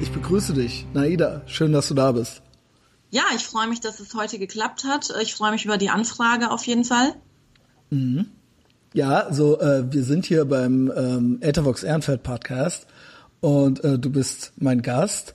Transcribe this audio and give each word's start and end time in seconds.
Ich 0.00 0.10
begrüße 0.12 0.54
dich, 0.54 0.86
Naida. 0.94 1.42
Schön, 1.44 1.72
dass 1.72 1.88
du 1.88 1.94
da 1.94 2.12
bist. 2.12 2.40
Ja, 3.10 3.22
ich 3.36 3.44
freue 3.44 3.68
mich, 3.68 3.80
dass 3.80 4.00
es 4.00 4.14
heute 4.14 4.38
geklappt 4.38 4.84
hat. 4.84 5.12
Ich 5.20 5.34
freue 5.34 5.52
mich 5.52 5.66
über 5.66 5.76
die 5.76 5.90
Anfrage 5.90 6.50
auf 6.50 6.66
jeden 6.66 6.84
Fall. 6.84 7.12
Mhm. 7.90 8.26
Ja, 8.94 9.30
so 9.30 9.60
äh, 9.60 9.92
wir 9.92 10.02
sind 10.02 10.24
hier 10.24 10.46
beim 10.46 10.90
ähm, 10.96 11.38
Ethervox 11.42 11.82
Ehrenfeld 11.82 12.22
Podcast 12.22 12.86
und 13.40 13.84
äh, 13.84 13.98
du 13.98 14.10
bist 14.10 14.52
mein 14.56 14.80
Gast 14.80 15.34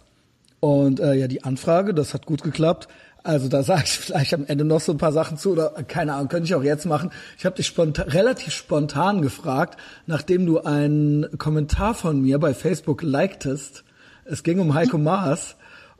und 0.61 0.99
äh, 0.99 1.13
ja 1.13 1.27
die 1.27 1.43
Anfrage, 1.43 1.93
das 1.93 2.15
hat 2.15 2.25
gut 2.25 2.41
geklappt. 2.41 2.87
Also 3.23 3.49
da 3.49 3.61
sage 3.63 3.83
ich 3.85 3.91
vielleicht 3.91 4.33
am 4.33 4.45
Ende 4.45 4.65
noch 4.65 4.81
so 4.81 4.93
ein 4.93 4.97
paar 4.97 5.13
Sachen 5.13 5.37
zu 5.37 5.51
oder 5.51 5.69
keine 5.87 6.15
Ahnung, 6.15 6.27
könnte 6.27 6.47
ich 6.47 6.55
auch 6.55 6.63
jetzt 6.63 6.87
machen. 6.87 7.11
Ich 7.37 7.45
habe 7.45 7.55
dich 7.55 7.67
spontan, 7.67 8.09
relativ 8.09 8.51
spontan 8.51 9.21
gefragt, 9.21 9.79
nachdem 10.07 10.47
du 10.47 10.61
einen 10.61 11.37
Kommentar 11.37 11.93
von 11.93 12.19
mir 12.19 12.39
bei 12.39 12.55
Facebook 12.55 13.03
likedest. 13.03 13.83
Es 14.25 14.43
ging 14.43 14.59
um 14.59 14.73
Heiko 14.73 14.97
Maas. 14.97 15.55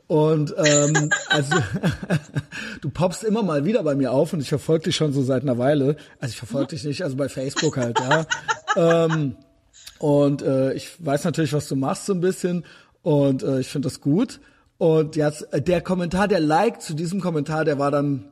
Und 0.08 0.54
ähm, 0.56 1.10
also 1.28 1.56
du 2.80 2.90
poppst 2.90 3.24
immer 3.24 3.42
mal 3.42 3.64
wieder 3.64 3.82
bei 3.82 3.96
mir 3.96 4.12
auf 4.12 4.32
und 4.32 4.40
ich 4.40 4.48
verfolge 4.48 4.84
dich 4.84 4.96
schon 4.96 5.12
so 5.12 5.22
seit 5.22 5.42
einer 5.42 5.58
Weile. 5.58 5.96
Also 6.20 6.32
ich 6.32 6.38
verfolge 6.38 6.68
dich 6.68 6.84
nicht, 6.84 7.02
also 7.02 7.16
bei 7.16 7.28
Facebook 7.28 7.76
halt, 7.76 7.98
ja. 7.98 8.24
ähm, 8.76 9.36
und 9.98 10.42
äh, 10.42 10.74
ich 10.74 10.92
weiß 11.04 11.24
natürlich, 11.24 11.52
was 11.52 11.66
du 11.68 11.74
machst 11.74 12.06
so 12.06 12.12
ein 12.12 12.20
bisschen 12.20 12.64
und 13.02 13.42
äh, 13.42 13.60
ich 13.60 13.68
finde 13.68 13.88
das 13.88 14.00
gut. 14.00 14.40
Und 14.78 15.16
jetzt 15.16 15.52
äh, 15.52 15.62
der 15.62 15.80
Kommentar, 15.80 16.28
der 16.28 16.40
Like 16.40 16.82
zu 16.82 16.94
diesem 16.94 17.20
Kommentar, 17.20 17.64
der 17.64 17.78
war 17.78 17.90
dann, 17.90 18.26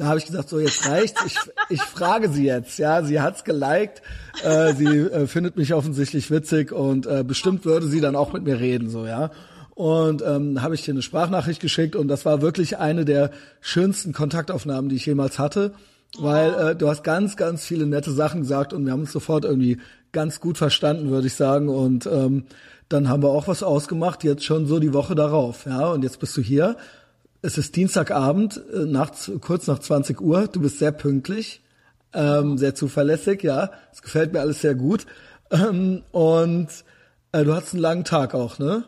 da 0.00 0.06
habe 0.06 0.18
ich 0.18 0.24
gesagt, 0.24 0.48
so 0.48 0.58
jetzt 0.58 0.88
reicht's. 0.88 1.22
Ich, 1.26 1.36
ich 1.68 1.82
frage 1.82 2.30
sie 2.30 2.46
jetzt, 2.46 2.78
ja, 2.78 3.02
sie 3.02 3.20
hat's 3.20 3.44
geliked, 3.44 4.00
äh, 4.42 4.72
sie 4.72 4.86
äh, 4.86 5.26
findet 5.26 5.58
mich 5.58 5.74
offensichtlich 5.74 6.30
witzig 6.30 6.72
und 6.72 7.06
äh, 7.06 7.22
bestimmt 7.22 7.66
würde 7.66 7.86
sie 7.86 8.00
dann 8.00 8.16
auch 8.16 8.32
mit 8.32 8.42
mir 8.42 8.58
reden, 8.58 8.88
so 8.88 9.04
ja. 9.06 9.30
Und 9.74 10.22
ähm, 10.22 10.62
habe 10.62 10.74
ich 10.74 10.82
dir 10.84 10.92
eine 10.92 11.02
Sprachnachricht 11.02 11.60
geschickt 11.60 11.96
und 11.96 12.08
das 12.08 12.24
war 12.24 12.40
wirklich 12.40 12.78
eine 12.78 13.04
der 13.04 13.30
schönsten 13.60 14.14
Kontaktaufnahmen, 14.14 14.88
die 14.88 14.96
ich 14.96 15.04
jemals 15.04 15.38
hatte, 15.38 15.74
weil 16.18 16.54
äh, 16.54 16.76
du 16.76 16.88
hast 16.88 17.04
ganz, 17.04 17.36
ganz 17.36 17.66
viele 17.66 17.84
nette 17.84 18.12
Sachen 18.12 18.40
gesagt 18.40 18.72
und 18.72 18.86
wir 18.86 18.92
haben 18.92 19.00
uns 19.00 19.12
sofort 19.12 19.44
irgendwie 19.44 19.80
ganz 20.12 20.40
gut 20.40 20.56
verstanden, 20.56 21.10
würde 21.10 21.26
ich 21.26 21.34
sagen. 21.34 21.68
Und 21.68 22.06
ähm, 22.06 22.44
dann 22.88 23.10
haben 23.10 23.22
wir 23.22 23.28
auch 23.28 23.48
was 23.48 23.62
ausgemacht, 23.62 24.24
jetzt 24.24 24.44
schon 24.44 24.66
so 24.66 24.78
die 24.78 24.94
Woche 24.94 25.14
darauf. 25.14 25.66
Ja, 25.66 25.88
und 25.88 26.02
jetzt 26.02 26.20
bist 26.20 26.36
du 26.38 26.40
hier. 26.40 26.76
Es 27.42 27.56
ist 27.56 27.74
Dienstagabend, 27.76 28.60
äh, 28.72 28.84
nachts, 28.84 29.30
kurz 29.40 29.66
nach 29.66 29.78
20 29.78 30.20
Uhr. 30.20 30.46
Du 30.48 30.60
bist 30.60 30.78
sehr 30.78 30.92
pünktlich, 30.92 31.62
ähm, 32.12 32.58
sehr 32.58 32.74
zuverlässig, 32.74 33.42
ja. 33.42 33.70
Es 33.92 34.02
gefällt 34.02 34.32
mir 34.32 34.40
alles 34.40 34.60
sehr 34.60 34.74
gut. 34.74 35.06
Ähm, 35.50 36.02
und 36.12 36.68
äh, 37.32 37.44
du 37.44 37.54
hast 37.54 37.72
einen 37.72 37.82
langen 37.82 38.04
Tag 38.04 38.34
auch, 38.34 38.58
ne? 38.58 38.84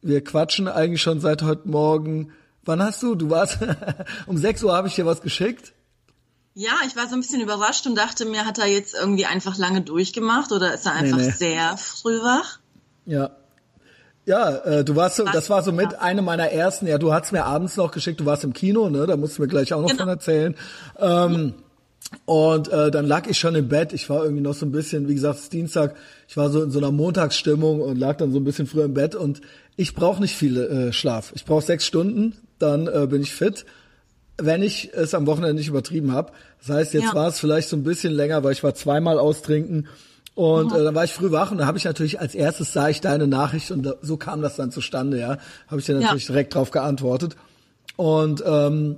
Wir 0.00 0.24
quatschen 0.24 0.68
eigentlich 0.68 1.02
schon 1.02 1.20
seit 1.20 1.42
heute 1.42 1.68
Morgen. 1.68 2.32
Wann 2.64 2.82
hast 2.82 3.02
du? 3.02 3.14
Du 3.14 3.28
warst 3.28 3.58
um 4.26 4.38
6 4.38 4.62
Uhr 4.64 4.74
habe 4.74 4.88
ich 4.88 4.94
dir 4.94 5.06
was 5.06 5.20
geschickt. 5.20 5.74
Ja, 6.54 6.72
ich 6.86 6.96
war 6.96 7.08
so 7.08 7.14
ein 7.14 7.20
bisschen 7.20 7.40
überrascht 7.40 7.86
und 7.86 7.94
dachte 7.94 8.24
mir, 8.24 8.46
hat 8.46 8.58
er 8.58 8.66
jetzt 8.66 8.94
irgendwie 8.94 9.26
einfach 9.26 9.56
lange 9.58 9.82
durchgemacht 9.82 10.52
oder 10.52 10.74
ist 10.74 10.86
er 10.86 10.92
einfach 10.92 11.18
nee, 11.18 11.26
nee. 11.26 11.30
sehr 11.30 11.76
früh 11.76 12.20
wach? 12.20 12.58
Ja. 13.04 13.30
Ja, 14.24 14.56
äh, 14.58 14.84
du 14.84 14.94
warst 14.94 15.16
so, 15.16 15.24
das 15.24 15.50
war 15.50 15.62
so 15.62 15.72
mit 15.72 15.98
eine 16.00 16.22
meiner 16.22 16.50
ersten, 16.50 16.86
ja, 16.86 16.98
du 16.98 17.12
hast 17.12 17.32
mir 17.32 17.44
abends 17.44 17.76
noch 17.76 17.90
geschickt, 17.90 18.20
du 18.20 18.24
warst 18.24 18.44
im 18.44 18.52
Kino, 18.52 18.88
ne? 18.88 19.06
Da 19.06 19.16
musst 19.16 19.38
du 19.38 19.42
mir 19.42 19.48
gleich 19.48 19.72
auch 19.72 19.82
noch 19.82 19.88
genau. 19.88 20.04
von 20.04 20.08
erzählen. 20.08 20.54
Ähm, 20.98 21.54
und 22.24 22.68
äh, 22.68 22.90
dann 22.90 23.06
lag 23.06 23.26
ich 23.26 23.38
schon 23.38 23.54
im 23.54 23.68
Bett. 23.68 23.92
Ich 23.92 24.08
war 24.08 24.22
irgendwie 24.22 24.42
noch 24.42 24.54
so 24.54 24.66
ein 24.66 24.72
bisschen, 24.72 25.08
wie 25.08 25.14
gesagt, 25.14 25.38
es 25.38 25.42
ist 25.44 25.52
Dienstag. 25.52 25.96
Ich 26.28 26.36
war 26.36 26.50
so 26.50 26.62
in 26.62 26.70
so 26.70 26.78
einer 26.78 26.92
Montagsstimmung 26.92 27.80
und 27.80 27.98
lag 27.98 28.16
dann 28.16 28.32
so 28.32 28.38
ein 28.38 28.44
bisschen 28.44 28.66
früher 28.66 28.84
im 28.84 28.94
Bett. 28.94 29.14
Und 29.14 29.40
ich 29.76 29.94
brauche 29.94 30.20
nicht 30.20 30.36
viel 30.36 30.56
äh, 30.58 30.92
Schlaf. 30.92 31.32
Ich 31.34 31.44
brauche 31.44 31.62
sechs 31.62 31.86
Stunden, 31.86 32.36
dann 32.58 32.86
äh, 32.86 33.06
bin 33.08 33.22
ich 33.22 33.32
fit. 33.32 33.64
Wenn 34.36 34.62
ich 34.62 34.90
es 34.94 35.14
am 35.14 35.26
Wochenende 35.26 35.54
nicht 35.54 35.68
übertrieben 35.68 36.12
habe. 36.12 36.32
Das 36.60 36.76
heißt, 36.76 36.94
jetzt 36.94 37.04
ja. 37.04 37.14
war 37.14 37.28
es 37.28 37.40
vielleicht 37.40 37.68
so 37.68 37.76
ein 37.76 37.82
bisschen 37.82 38.12
länger, 38.12 38.44
weil 38.44 38.52
ich 38.52 38.62
war 38.62 38.74
zweimal 38.74 39.18
austrinken. 39.18 39.88
Und 40.34 40.72
äh, 40.72 40.82
dann 40.82 40.94
war 40.94 41.04
ich 41.04 41.12
früh 41.12 41.30
wach 41.30 41.50
und 41.50 41.58
da 41.58 41.66
habe 41.66 41.76
ich 41.76 41.84
natürlich 41.84 42.20
als 42.20 42.34
erstes 42.34 42.72
sah 42.72 42.88
ich 42.88 43.00
deine 43.00 43.26
Nachricht 43.26 43.70
und 43.70 43.94
so 44.00 44.16
kam 44.16 44.40
das 44.40 44.56
dann 44.56 44.70
zustande, 44.70 45.18
ja. 45.18 45.36
Habe 45.68 45.80
ich 45.80 45.86
dir 45.86 45.94
natürlich 45.94 46.24
ja. 46.24 46.32
direkt 46.32 46.54
drauf 46.54 46.70
geantwortet. 46.70 47.36
Und 47.96 48.42
ähm, 48.46 48.96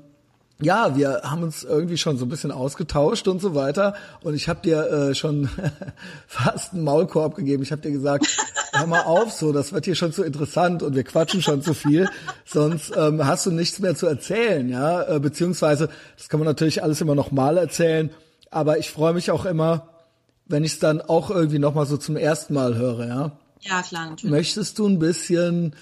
ja, 0.60 0.96
wir 0.96 1.22
haben 1.24 1.42
uns 1.42 1.64
irgendwie 1.64 1.96
schon 1.96 2.16
so 2.16 2.24
ein 2.24 2.28
bisschen 2.28 2.52
ausgetauscht 2.52 3.26
und 3.26 3.40
so 3.40 3.56
weiter. 3.56 3.94
Und 4.22 4.34
ich 4.34 4.48
habe 4.48 4.60
dir 4.62 4.86
äh, 4.86 5.14
schon 5.14 5.48
fast 6.28 6.72
einen 6.72 6.84
Maulkorb 6.84 7.34
gegeben. 7.34 7.64
Ich 7.64 7.72
habe 7.72 7.82
dir 7.82 7.90
gesagt, 7.90 8.26
hör 8.72 8.86
mal 8.86 9.02
auf, 9.02 9.32
so, 9.32 9.52
das 9.52 9.72
wird 9.72 9.84
hier 9.84 9.96
schon 9.96 10.12
zu 10.12 10.22
interessant 10.22 10.84
und 10.84 10.94
wir 10.94 11.02
quatschen 11.02 11.42
schon 11.42 11.62
zu 11.62 11.74
viel. 11.74 12.08
Sonst 12.44 12.92
ähm, 12.96 13.26
hast 13.26 13.46
du 13.46 13.50
nichts 13.50 13.80
mehr 13.80 13.96
zu 13.96 14.06
erzählen, 14.06 14.68
ja. 14.68 15.02
Äh, 15.02 15.18
beziehungsweise, 15.18 15.88
das 16.16 16.28
kann 16.28 16.38
man 16.38 16.46
natürlich 16.46 16.82
alles 16.82 17.00
immer 17.00 17.16
noch 17.16 17.32
mal 17.32 17.58
erzählen. 17.58 18.10
Aber 18.52 18.78
ich 18.78 18.90
freue 18.90 19.14
mich 19.14 19.32
auch 19.32 19.46
immer, 19.46 19.93
wenn 20.46 20.64
ich 20.64 20.74
es 20.74 20.78
dann 20.78 21.00
auch 21.00 21.30
irgendwie 21.30 21.58
noch 21.58 21.74
mal 21.74 21.86
so 21.86 21.96
zum 21.96 22.16
ersten 22.16 22.54
Mal 22.54 22.76
höre, 22.76 23.06
ja. 23.06 23.32
Ja, 23.60 23.82
klar, 23.82 24.10
natürlich. 24.10 24.30
Möchtest 24.30 24.78
du 24.78 24.86
ein 24.86 24.98
bisschen, 24.98 25.74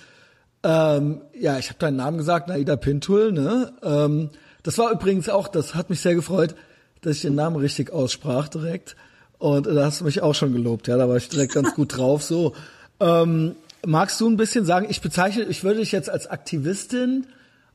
ähm, 0.62 1.20
ja, 1.38 1.58
ich 1.58 1.68
habe 1.68 1.78
deinen 1.78 1.96
Namen 1.96 2.18
gesagt, 2.18 2.48
Naida 2.48 2.76
Pintul, 2.76 3.32
ne? 3.32 3.72
Ähm, 3.82 4.30
das 4.62 4.78
war 4.78 4.92
übrigens 4.92 5.28
auch, 5.28 5.48
das 5.48 5.74
hat 5.74 5.90
mich 5.90 6.00
sehr 6.00 6.14
gefreut, 6.14 6.54
dass 7.00 7.16
ich 7.16 7.22
den 7.22 7.34
Namen 7.34 7.56
richtig 7.56 7.92
aussprach 7.92 8.48
direkt. 8.48 8.94
Und 9.38 9.66
da 9.66 9.84
hast 9.84 10.00
du 10.00 10.04
mich 10.04 10.22
auch 10.22 10.36
schon 10.36 10.52
gelobt, 10.52 10.86
ja, 10.86 10.96
da 10.96 11.08
war 11.08 11.16
ich 11.16 11.28
direkt 11.28 11.54
ganz 11.54 11.74
gut 11.74 11.96
drauf. 11.96 12.22
So, 12.22 12.54
ähm, 13.00 13.56
magst 13.84 14.20
du 14.20 14.28
ein 14.28 14.36
bisschen 14.36 14.64
sagen, 14.64 14.86
ich 14.88 15.00
bezeichne, 15.00 15.42
ich 15.44 15.64
würde 15.64 15.80
dich 15.80 15.90
jetzt 15.90 16.08
als 16.08 16.28
Aktivistin 16.28 17.26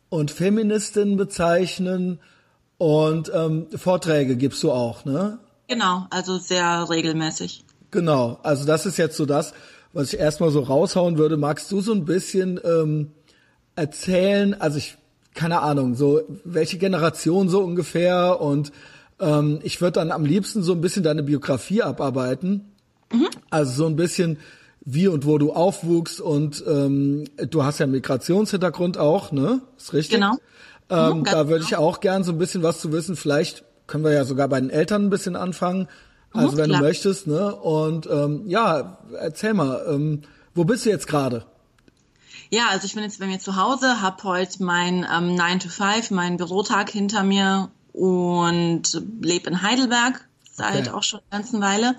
und 0.07 0.31
Feministin 0.31 1.17
bezeichnen 1.17 2.19
und 2.77 3.29
ähm, 3.33 3.67
Vorträge 3.75 4.37
gibst 4.37 4.63
du 4.63 4.71
auch, 4.71 5.03
ne? 5.03 5.39
Genau, 5.67 6.07
also 6.09 6.37
sehr 6.37 6.89
regelmäßig. 6.89 7.63
Genau, 7.91 8.39
also 8.43 8.65
das 8.65 8.85
ist 8.85 8.97
jetzt 8.97 9.17
so 9.17 9.25
das, 9.25 9.53
was 9.93 10.13
ich 10.13 10.19
erstmal 10.19 10.51
so 10.51 10.61
raushauen 10.61 11.17
würde. 11.17 11.37
Magst 11.37 11.71
du 11.71 11.81
so 11.81 11.93
ein 11.93 12.05
bisschen 12.05 12.59
ähm, 12.63 13.11
erzählen? 13.75 14.59
Also 14.59 14.77
ich 14.77 14.97
keine 15.37 15.61
Ahnung, 15.61 15.95
so 15.95 16.21
welche 16.43 16.77
Generation 16.77 17.47
so 17.47 17.61
ungefähr 17.61 18.41
und 18.41 18.71
ähm, 19.19 19.59
ich 19.63 19.79
würde 19.79 19.93
dann 19.93 20.11
am 20.11 20.25
liebsten 20.25 20.63
so 20.63 20.73
ein 20.73 20.81
bisschen 20.81 21.03
deine 21.03 21.23
Biografie 21.23 21.83
abarbeiten. 21.83 22.73
Mhm. 23.13 23.27
Also 23.49 23.71
so 23.71 23.85
ein 23.85 23.95
bisschen 23.95 24.39
wie 24.81 25.07
und 25.07 25.25
wo 25.25 25.37
du 25.37 25.53
aufwuchst 25.53 26.19
und 26.19 26.63
ähm, 26.67 27.25
du 27.49 27.63
hast 27.63 27.79
ja 27.79 27.83
einen 27.83 27.93
Migrationshintergrund 27.93 28.97
auch, 28.97 29.31
ne? 29.31 29.61
Ist 29.77 29.93
richtig? 29.93 30.15
Genau. 30.15 30.37
Ähm, 30.89 31.19
mhm, 31.19 31.23
da 31.25 31.47
würde 31.49 31.65
genau. 31.65 31.67
ich 31.67 31.75
auch 31.75 31.99
gern 31.99 32.23
so 32.23 32.31
ein 32.31 32.37
bisschen 32.37 32.63
was 32.63 32.79
zu 32.79 32.91
wissen. 32.91 33.15
Vielleicht 33.15 33.63
können 33.87 34.03
wir 34.03 34.11
ja 34.11 34.25
sogar 34.25 34.47
bei 34.47 34.59
den 34.59 34.69
Eltern 34.69 35.05
ein 35.05 35.09
bisschen 35.09 35.35
anfangen. 35.35 35.87
Also 36.33 36.51
mhm, 36.51 36.57
wenn 36.57 36.69
klar. 36.69 36.81
du 36.81 36.85
möchtest, 36.87 37.27
ne? 37.27 37.55
Und 37.55 38.07
ähm, 38.07 38.43
ja, 38.47 38.99
erzähl 39.19 39.53
mal, 39.53 39.85
ähm, 39.89 40.23
wo 40.53 40.65
bist 40.65 40.85
du 40.85 40.89
jetzt 40.89 41.07
gerade? 41.07 41.45
Ja, 42.49 42.67
also 42.69 42.85
ich 42.85 42.93
bin 42.93 43.03
jetzt 43.03 43.19
bei 43.19 43.25
mir 43.25 43.39
zu 43.39 43.55
Hause, 43.55 44.01
habe 44.01 44.23
heute 44.23 44.63
mein 44.63 45.05
ähm, 45.11 45.35
9 45.35 45.59
to 45.59 45.69
5, 45.69 46.11
meinen 46.11 46.37
Bürotag 46.37 46.89
hinter 46.89 47.23
mir 47.23 47.69
und 47.93 49.01
lebe 49.21 49.49
in 49.49 49.61
Heidelberg 49.61 50.27
seit 50.53 50.87
okay. 50.87 50.89
auch 50.89 51.03
schon 51.03 51.19
eine 51.29 51.41
ganze 51.41 51.61
Weile. 51.61 51.95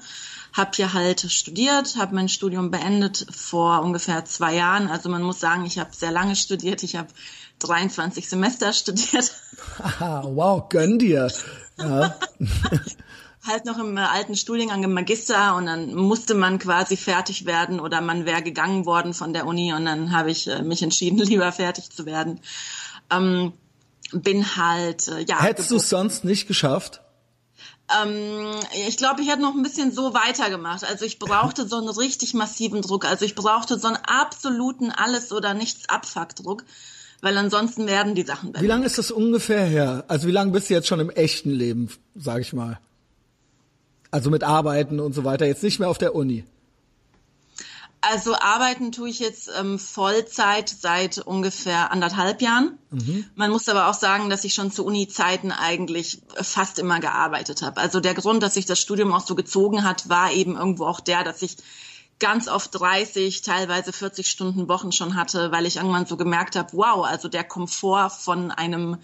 Hab 0.53 0.75
hier 0.75 0.93
halt 0.93 1.21
studiert, 1.31 1.97
habe 1.97 2.15
mein 2.15 2.29
Studium 2.29 2.71
beendet 2.71 3.27
vor 3.31 3.83
ungefähr 3.83 4.25
zwei 4.25 4.55
Jahren. 4.55 4.89
Also 4.89 5.09
man 5.09 5.23
muss 5.23 5.41
sagen, 5.41 5.65
ich 5.67 5.79
habe 5.79 5.91
sehr 5.95 6.11
lange 6.11 6.35
studiert. 6.35 6.83
Ich 6.83 6.97
habe 6.97 7.09
23 7.61 8.29
Semester 8.29 8.73
studiert. 8.73 9.33
wow, 10.01 10.69
gönn 10.69 10.99
dir. 10.99 11.31
Ja. 11.79 12.15
halt 13.47 13.65
noch 13.65 13.79
im 13.79 13.97
äh, 13.97 14.01
alten 14.01 14.37
Studiengang 14.37 14.83
im 14.85 14.93
Magister 14.93 15.57
und 15.57 15.67
dann 15.67 15.95
musste 15.95 16.35
man 16.35 16.59
quasi 16.59 16.97
fertig 16.97 17.47
werden 17.47 17.81
oder 17.81 18.01
man 18.01 18.27
wäre 18.27 18.43
gegangen 18.43 18.87
worden 18.87 19.15
von 19.15 19.33
der 19.33 19.47
Uni 19.47 19.73
und 19.73 19.85
dann 19.85 20.13
habe 20.13 20.31
ich 20.31 20.49
äh, 20.49 20.63
mich 20.63 20.83
entschieden, 20.83 21.19
lieber 21.19 21.51
fertig 21.53 21.91
zu 21.91 22.07
werden. 22.07 22.41
Ähm, 23.11 23.53
bin 24.13 24.57
halt, 24.57 25.09
äh, 25.09 25.25
ja. 25.27 25.41
Hättest 25.41 25.71
du 25.71 25.77
es 25.77 25.89
sonst 25.89 26.25
nicht 26.25 26.47
geschafft? 26.47 27.01
Ähm, 28.03 28.55
ich 28.87 28.97
glaube, 28.99 29.23
ich 29.23 29.29
hätte 29.29 29.41
noch 29.41 29.55
ein 29.55 29.63
bisschen 29.63 29.93
so 29.93 30.13
weitergemacht. 30.13 30.85
Also 30.85 31.05
ich 31.05 31.19
brauchte 31.19 31.67
so 31.67 31.77
einen 31.77 31.89
richtig 31.89 32.35
massiven 32.35 32.83
Druck. 32.83 33.07
Also 33.07 33.25
ich 33.25 33.35
brauchte 33.35 33.79
so 33.79 33.89
einen 33.89 33.97
absoluten 33.97 34.91
Alles- 34.91 35.33
oder 35.33 35.55
Nichts-Abfuck-Druck 35.55 36.65
weil 37.21 37.37
ansonsten 37.37 37.87
werden 37.87 38.15
die 38.15 38.23
Sachen 38.23 38.53
Wie 38.59 38.67
lange 38.67 38.87
ist 38.87 38.99
das 38.99 39.11
ungefähr 39.11 39.65
her? 39.65 40.05
Also 40.09 40.29
wie 40.29 40.33
lange 40.33 40.53
bist 40.53 40.71
du 40.71 40.75
jetzt 40.75 40.87
schon 40.87 41.01
im 41.01 41.11
echten 41.11 41.51
Leben, 41.51 41.91
sag 42.15 42.41
ich 42.41 42.53
mal? 42.53 42.79
Also 44.11 44.31
mit 44.31 44.45
Arbeiten 44.45 45.01
und 45.01 45.15
so 45.15 45.25
weiter, 45.25 45.47
jetzt 45.47 45.63
nicht 45.63 45.81
mehr 45.81 45.89
auf 45.89 45.99
der 45.99 46.15
Uni. 46.15 46.45
Also 48.01 48.37
arbeiten 48.37 48.93
tue 48.93 49.09
ich 49.09 49.19
jetzt 49.19 49.51
ähm, 49.59 49.79
Vollzeit 49.79 50.69
seit 50.69 51.19
ungefähr 51.19 51.91
anderthalb 51.91 52.41
Jahren. 52.41 52.79
Mhm. 52.91 53.25
Man 53.35 53.51
muss 53.51 53.69
aber 53.69 53.89
auch 53.89 53.95
sagen, 53.95 54.31
dass 54.31 54.45
ich 54.45 54.55
schon 54.55 54.71
zu 54.71 54.85
Uni-Zeiten 54.85 55.51
eigentlich 55.51 56.21
fast 56.41 56.79
immer 56.79 57.01
gearbeitet 57.01 57.63
habe. 57.63 57.81
Also 57.81 57.99
der 57.99 58.15
Grund, 58.15 58.43
dass 58.43 58.55
sich 58.55 58.67
das 58.67 58.79
Studium 58.81 59.13
auch 59.13 59.27
so 59.27 59.35
gezogen 59.35 59.83
hat, 59.83 60.09
war 60.09 60.33
eben 60.33 60.57
irgendwo 60.57 60.87
auch 60.87 61.01
der, 61.01 61.25
dass 61.25 61.43
ich 61.43 61.57
ganz 62.19 62.49
oft 62.49 62.79
30, 62.79 63.43
teilweise 63.43 63.93
40 63.93 64.29
Stunden 64.29 64.69
Wochen 64.69 64.93
schon 64.93 65.15
hatte, 65.15 65.53
weil 65.53 65.67
ich 65.67 65.77
irgendwann 65.77 66.07
so 66.07 66.17
gemerkt 66.17 66.57
habe, 66.57 66.71
wow, 66.73 67.05
also 67.07 67.29
der 67.29 67.45
Komfort 67.45 68.11
von 68.11 68.51
einem 68.51 68.99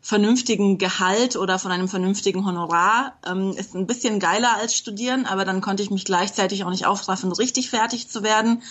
vernünftigen 0.00 0.76
Gehalt 0.76 1.36
oder 1.36 1.58
von 1.58 1.72
einem 1.72 1.88
vernünftigen 1.88 2.44
Honorar 2.44 3.18
ähm, 3.26 3.54
ist 3.56 3.74
ein 3.74 3.86
bisschen 3.86 4.20
geiler 4.20 4.56
als 4.58 4.76
studieren, 4.76 5.24
aber 5.24 5.46
dann 5.46 5.62
konnte 5.62 5.82
ich 5.82 5.90
mich 5.90 6.04
gleichzeitig 6.04 6.64
auch 6.64 6.70
nicht 6.70 6.84
aufraffen, 6.84 7.32
richtig 7.32 7.70
fertig 7.70 8.08
zu 8.08 8.22
werden. 8.22 8.62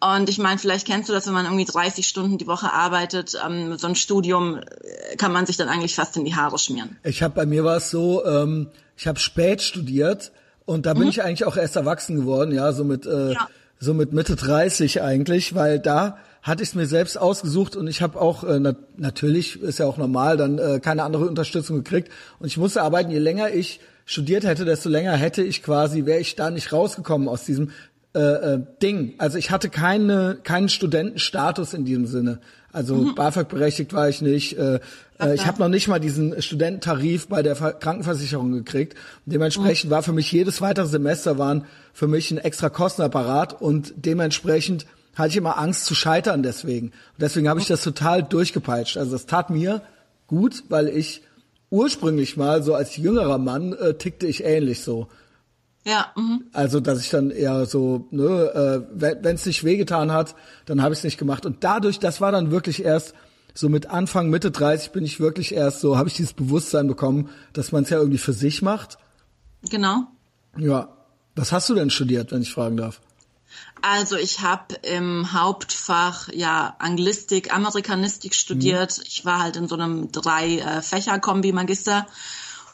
Und 0.00 0.28
ich 0.30 0.38
meine, 0.38 0.58
vielleicht 0.58 0.86
kennst 0.86 1.08
du 1.08 1.12
das, 1.12 1.26
wenn 1.26 1.34
man 1.34 1.44
irgendwie 1.44 1.64
30 1.64 2.06
Stunden 2.06 2.38
die 2.38 2.46
Woche 2.46 2.72
arbeitet, 2.72 3.36
ähm, 3.44 3.76
so 3.78 3.86
ein 3.86 3.96
Studium 3.96 4.58
äh, 4.58 5.16
kann 5.16 5.32
man 5.32 5.44
sich 5.44 5.56
dann 5.56 5.68
eigentlich 5.68 5.94
fast 5.94 6.16
in 6.16 6.24
die 6.24 6.36
Haare 6.36 6.58
schmieren. 6.58 6.96
Ich 7.02 7.22
habe 7.22 7.34
bei 7.34 7.46
mir 7.46 7.64
war 7.64 7.76
es 7.76 7.90
so, 7.90 8.24
ähm, 8.24 8.70
ich 8.96 9.06
habe 9.06 9.18
spät 9.18 9.62
studiert 9.62 10.30
und 10.70 10.86
da 10.86 10.94
bin 10.94 11.02
mhm. 11.02 11.08
ich 11.08 11.24
eigentlich 11.24 11.44
auch 11.46 11.56
erst 11.56 11.74
erwachsen 11.74 12.14
geworden, 12.14 12.52
ja, 12.52 12.72
so 12.72 12.84
mit 12.84 13.04
äh, 13.04 13.32
ja. 13.32 13.48
so 13.80 13.92
mit 13.92 14.12
Mitte 14.12 14.36
30 14.36 15.02
eigentlich, 15.02 15.56
weil 15.56 15.80
da 15.80 16.18
hatte 16.42 16.62
ich 16.62 16.68
es 16.68 16.74
mir 16.76 16.86
selbst 16.86 17.18
ausgesucht 17.18 17.74
und 17.74 17.88
ich 17.88 18.02
habe 18.02 18.20
auch, 18.20 18.44
äh, 18.44 18.60
na, 18.60 18.76
natürlich 18.96 19.60
ist 19.60 19.80
ja 19.80 19.86
auch 19.86 19.96
normal, 19.96 20.36
dann 20.36 20.58
äh, 20.58 20.78
keine 20.78 21.02
andere 21.02 21.26
Unterstützung 21.26 21.78
gekriegt. 21.78 22.12
Und 22.38 22.46
ich 22.46 22.56
musste 22.56 22.82
arbeiten, 22.82 23.10
je 23.10 23.18
länger 23.18 23.50
ich 23.50 23.80
studiert 24.04 24.44
hätte, 24.44 24.64
desto 24.64 24.88
länger 24.88 25.16
hätte 25.16 25.42
ich 25.42 25.64
quasi, 25.64 26.06
wäre 26.06 26.20
ich 26.20 26.36
da 26.36 26.52
nicht 26.52 26.72
rausgekommen 26.72 27.28
aus 27.28 27.44
diesem 27.44 27.72
äh, 28.12 28.18
äh, 28.18 28.60
Ding. 28.82 29.14
Also 29.18 29.38
ich 29.38 29.52
hatte 29.52 29.68
keine, 29.68 30.38
keinen 30.42 30.68
Studentenstatus 30.68 31.74
in 31.74 31.84
diesem 31.84 32.06
Sinne. 32.06 32.40
Also 32.72 32.96
mhm. 32.96 33.14
BAföG 33.14 33.48
berechtigt 33.48 33.92
war 33.92 34.08
ich 34.08 34.20
nicht. 34.20 34.58
Äh, 34.58 34.80
äh, 35.20 35.34
ich 35.34 35.46
habe 35.46 35.60
noch 35.60 35.68
nicht 35.68 35.86
mal 35.86 36.00
diesen 36.00 36.40
Studententarif 36.42 37.28
bei 37.28 37.42
der 37.42 37.54
Krankenversicherung 37.54 38.52
gekriegt. 38.52 38.96
Dementsprechend 39.26 39.90
mhm. 39.90 39.94
war 39.94 40.02
für 40.02 40.12
mich 40.12 40.30
jedes 40.32 40.60
weitere 40.60 40.86
Semester 40.86 41.38
waren 41.38 41.66
für 41.92 42.08
mich 42.08 42.30
ein 42.32 42.38
extra 42.38 42.68
Kostenapparat 42.68 43.60
und 43.60 43.92
dementsprechend 43.96 44.86
hatte 45.14 45.28
ich 45.28 45.36
immer 45.36 45.58
Angst 45.58 45.84
zu 45.84 45.94
scheitern 45.94 46.42
deswegen. 46.42 46.88
Und 46.88 47.20
deswegen 47.20 47.48
habe 47.48 47.60
ich 47.60 47.66
das 47.66 47.82
total 47.82 48.22
durchgepeitscht. 48.24 48.96
Also 48.96 49.12
das 49.12 49.26
tat 49.26 49.50
mir 49.50 49.82
gut, 50.26 50.64
weil 50.68 50.88
ich 50.88 51.22
ursprünglich 51.70 52.36
mal 52.36 52.62
so 52.62 52.74
als 52.74 52.96
jüngerer 52.96 53.38
Mann 53.38 53.72
äh, 53.72 53.94
tickte 53.94 54.26
ich 54.26 54.44
ähnlich 54.44 54.80
so. 54.80 55.08
Ja. 55.84 56.12
Mhm. 56.16 56.44
Also 56.52 56.80
dass 56.80 57.00
ich 57.00 57.10
dann 57.10 57.30
eher 57.30 57.66
so, 57.66 58.06
ne, 58.10 58.86
äh, 58.92 59.16
wenn 59.22 59.34
es 59.34 59.46
nicht 59.46 59.64
wehgetan 59.64 60.12
hat, 60.12 60.34
dann 60.66 60.82
habe 60.82 60.92
ich 60.92 61.00
es 61.00 61.04
nicht 61.04 61.18
gemacht. 61.18 61.46
Und 61.46 61.64
dadurch, 61.64 61.98
das 61.98 62.20
war 62.20 62.32
dann 62.32 62.50
wirklich 62.50 62.84
erst 62.84 63.14
so 63.54 63.68
mit 63.68 63.86
Anfang 63.86 64.30
Mitte 64.30 64.50
30 64.50 64.92
bin 64.92 65.04
ich 65.04 65.20
wirklich 65.20 65.52
erst 65.52 65.80
so, 65.80 65.96
habe 65.96 66.08
ich 66.08 66.14
dieses 66.14 66.32
Bewusstsein 66.32 66.86
bekommen, 66.86 67.30
dass 67.52 67.72
man 67.72 67.82
es 67.82 67.90
ja 67.90 67.98
irgendwie 67.98 68.18
für 68.18 68.32
sich 68.32 68.62
macht. 68.62 68.98
Genau. 69.68 70.04
Ja. 70.56 70.88
Was 71.36 71.52
hast 71.52 71.68
du 71.68 71.74
denn 71.74 71.90
studiert, 71.90 72.32
wenn 72.32 72.42
ich 72.42 72.52
fragen 72.52 72.76
darf? 72.76 73.00
Also 73.82 74.16
ich 74.16 74.40
habe 74.40 74.74
im 74.82 75.32
Hauptfach 75.32 76.28
ja 76.32 76.76
Anglistik, 76.78 77.54
Amerikanistik 77.54 78.34
studiert. 78.34 78.98
Mhm. 78.98 79.04
Ich 79.06 79.24
war 79.24 79.40
halt 79.40 79.56
in 79.56 79.68
so 79.68 79.74
einem 79.74 80.12
drei 80.12 80.58
äh, 80.58 80.82
Fächer 80.82 81.18
Kombi 81.18 81.52
Magister 81.52 82.06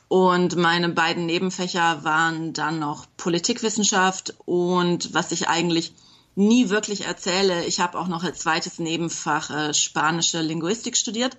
und 0.08 0.56
meine 0.56 0.88
beiden 0.88 1.26
Nebenfächer 1.26 2.04
waren 2.04 2.52
dann 2.52 2.78
noch 2.78 3.06
Politikwissenschaft 3.16 4.34
und 4.44 5.14
was 5.14 5.32
ich 5.32 5.48
eigentlich 5.48 5.94
nie 6.34 6.68
wirklich 6.68 7.06
erzähle, 7.06 7.64
ich 7.64 7.80
habe 7.80 7.98
auch 7.98 8.08
noch 8.08 8.22
als 8.22 8.40
zweites 8.40 8.78
Nebenfach 8.78 9.50
äh, 9.50 9.74
spanische 9.74 10.42
Linguistik 10.42 10.96
studiert 10.96 11.36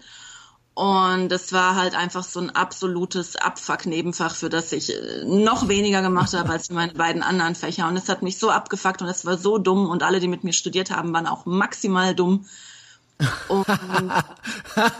und 0.77 1.31
es 1.31 1.53
war 1.53 1.75
halt 1.75 1.95
einfach 1.95 2.23
so 2.23 2.39
ein 2.39 2.51
absolutes 2.51 3.35
Abfuck-Nebenfach, 3.35 4.35
für 4.35 4.47
das 4.47 4.71
ich 4.73 4.93
äh, 4.93 5.25
noch 5.25 5.67
weniger 5.69 6.03
gemacht 6.03 6.35
habe 6.35 6.51
als 6.51 6.69
meine 6.69 6.93
beiden 6.93 7.23
anderen 7.23 7.55
Fächer. 7.55 7.87
Und 7.87 7.97
es 7.97 8.09
hat 8.09 8.21
mich 8.21 8.37
so 8.37 8.51
abgefuckt 8.51 9.01
und 9.01 9.07
es 9.07 9.25
war 9.25 9.39
so 9.39 9.57
dumm. 9.57 9.89
Und 9.89 10.03
alle, 10.03 10.19
die 10.19 10.27
mit 10.27 10.43
mir 10.43 10.53
studiert 10.53 10.91
haben, 10.91 11.13
waren 11.13 11.25
auch 11.25 11.47
maximal 11.47 12.13
dumm. 12.13 12.45
Und, 13.47 13.65
also 14.75 14.91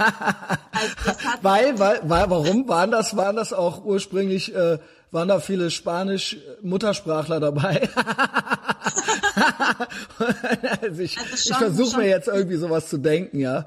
weil, 1.42 1.78
weil, 1.80 2.02
weil, 2.04 2.30
warum 2.30 2.68
waren 2.68 2.92
das, 2.92 3.16
waren 3.16 3.36
das 3.36 3.54
auch 3.54 3.84
ursprünglich, 3.84 4.54
äh, 4.56 4.80
waren 5.12 5.28
da 5.28 5.40
viele 5.40 5.70
Spanisch-Muttersprachler 5.70 7.40
dabei? 7.40 7.90
also 10.82 11.02
ich, 11.02 11.18
also 11.18 11.36
ich 11.36 11.56
versuche 11.56 11.98
mir 11.98 12.08
jetzt 12.08 12.28
irgendwie 12.28 12.58
sowas 12.58 12.90
zu 12.90 12.98
denken, 12.98 13.40
ja 13.40 13.66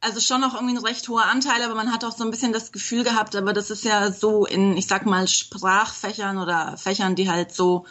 also 0.00 0.20
schon 0.20 0.40
noch 0.40 0.54
irgendwie 0.54 0.76
ein 0.76 0.84
recht 0.84 1.08
hoher 1.08 1.24
Anteil, 1.24 1.62
aber 1.62 1.74
man 1.74 1.92
hat 1.92 2.04
auch 2.04 2.16
so 2.16 2.24
ein 2.24 2.30
bisschen 2.30 2.52
das 2.52 2.72
Gefühl 2.72 3.04
gehabt, 3.04 3.34
aber 3.34 3.52
das 3.52 3.70
ist 3.70 3.84
ja 3.84 4.12
so 4.12 4.46
in, 4.46 4.76
ich 4.76 4.86
sag 4.86 5.06
mal, 5.06 5.26
Sprachfächern 5.26 6.38
oder 6.38 6.76
Fächern, 6.76 7.14
die 7.14 7.30
halt 7.30 7.52
so 7.52 7.84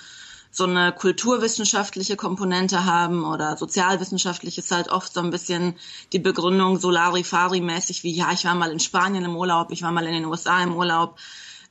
so 0.57 0.63
eine 0.63 0.92
kulturwissenschaftliche 0.92 2.15
Komponente 2.15 2.83
haben 2.86 3.24
oder 3.24 3.57
sozialwissenschaftlich 3.57 4.57
ist 4.57 4.71
halt 4.71 4.89
oft 4.89 5.13
so 5.13 5.19
ein 5.19 5.30
bisschen 5.30 5.75
die 6.13 6.19
Begründung 6.19 6.80
Solari-Fari-mäßig 6.80 8.04
wie, 8.04 8.12
ja, 8.12 8.31
ich 8.33 8.45
war 8.45 8.56
mal 8.56 8.71
in 8.71 8.80
Spanien 8.80 9.24
im 9.24 9.36
Urlaub, 9.36 9.71
ich 9.71 9.83
war 9.83 9.92
mal 9.92 10.07
in 10.07 10.13
den 10.13 10.25
USA 10.25 10.63
im 10.63 10.75
Urlaub, 10.75 11.19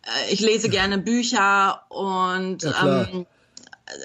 äh, 0.02 0.32
ich 0.32 0.38
lese 0.38 0.68
gerne 0.68 0.98
Bücher 0.98 1.82
und 1.88 2.62
ja, 2.62 3.06
ähm, 3.10 3.26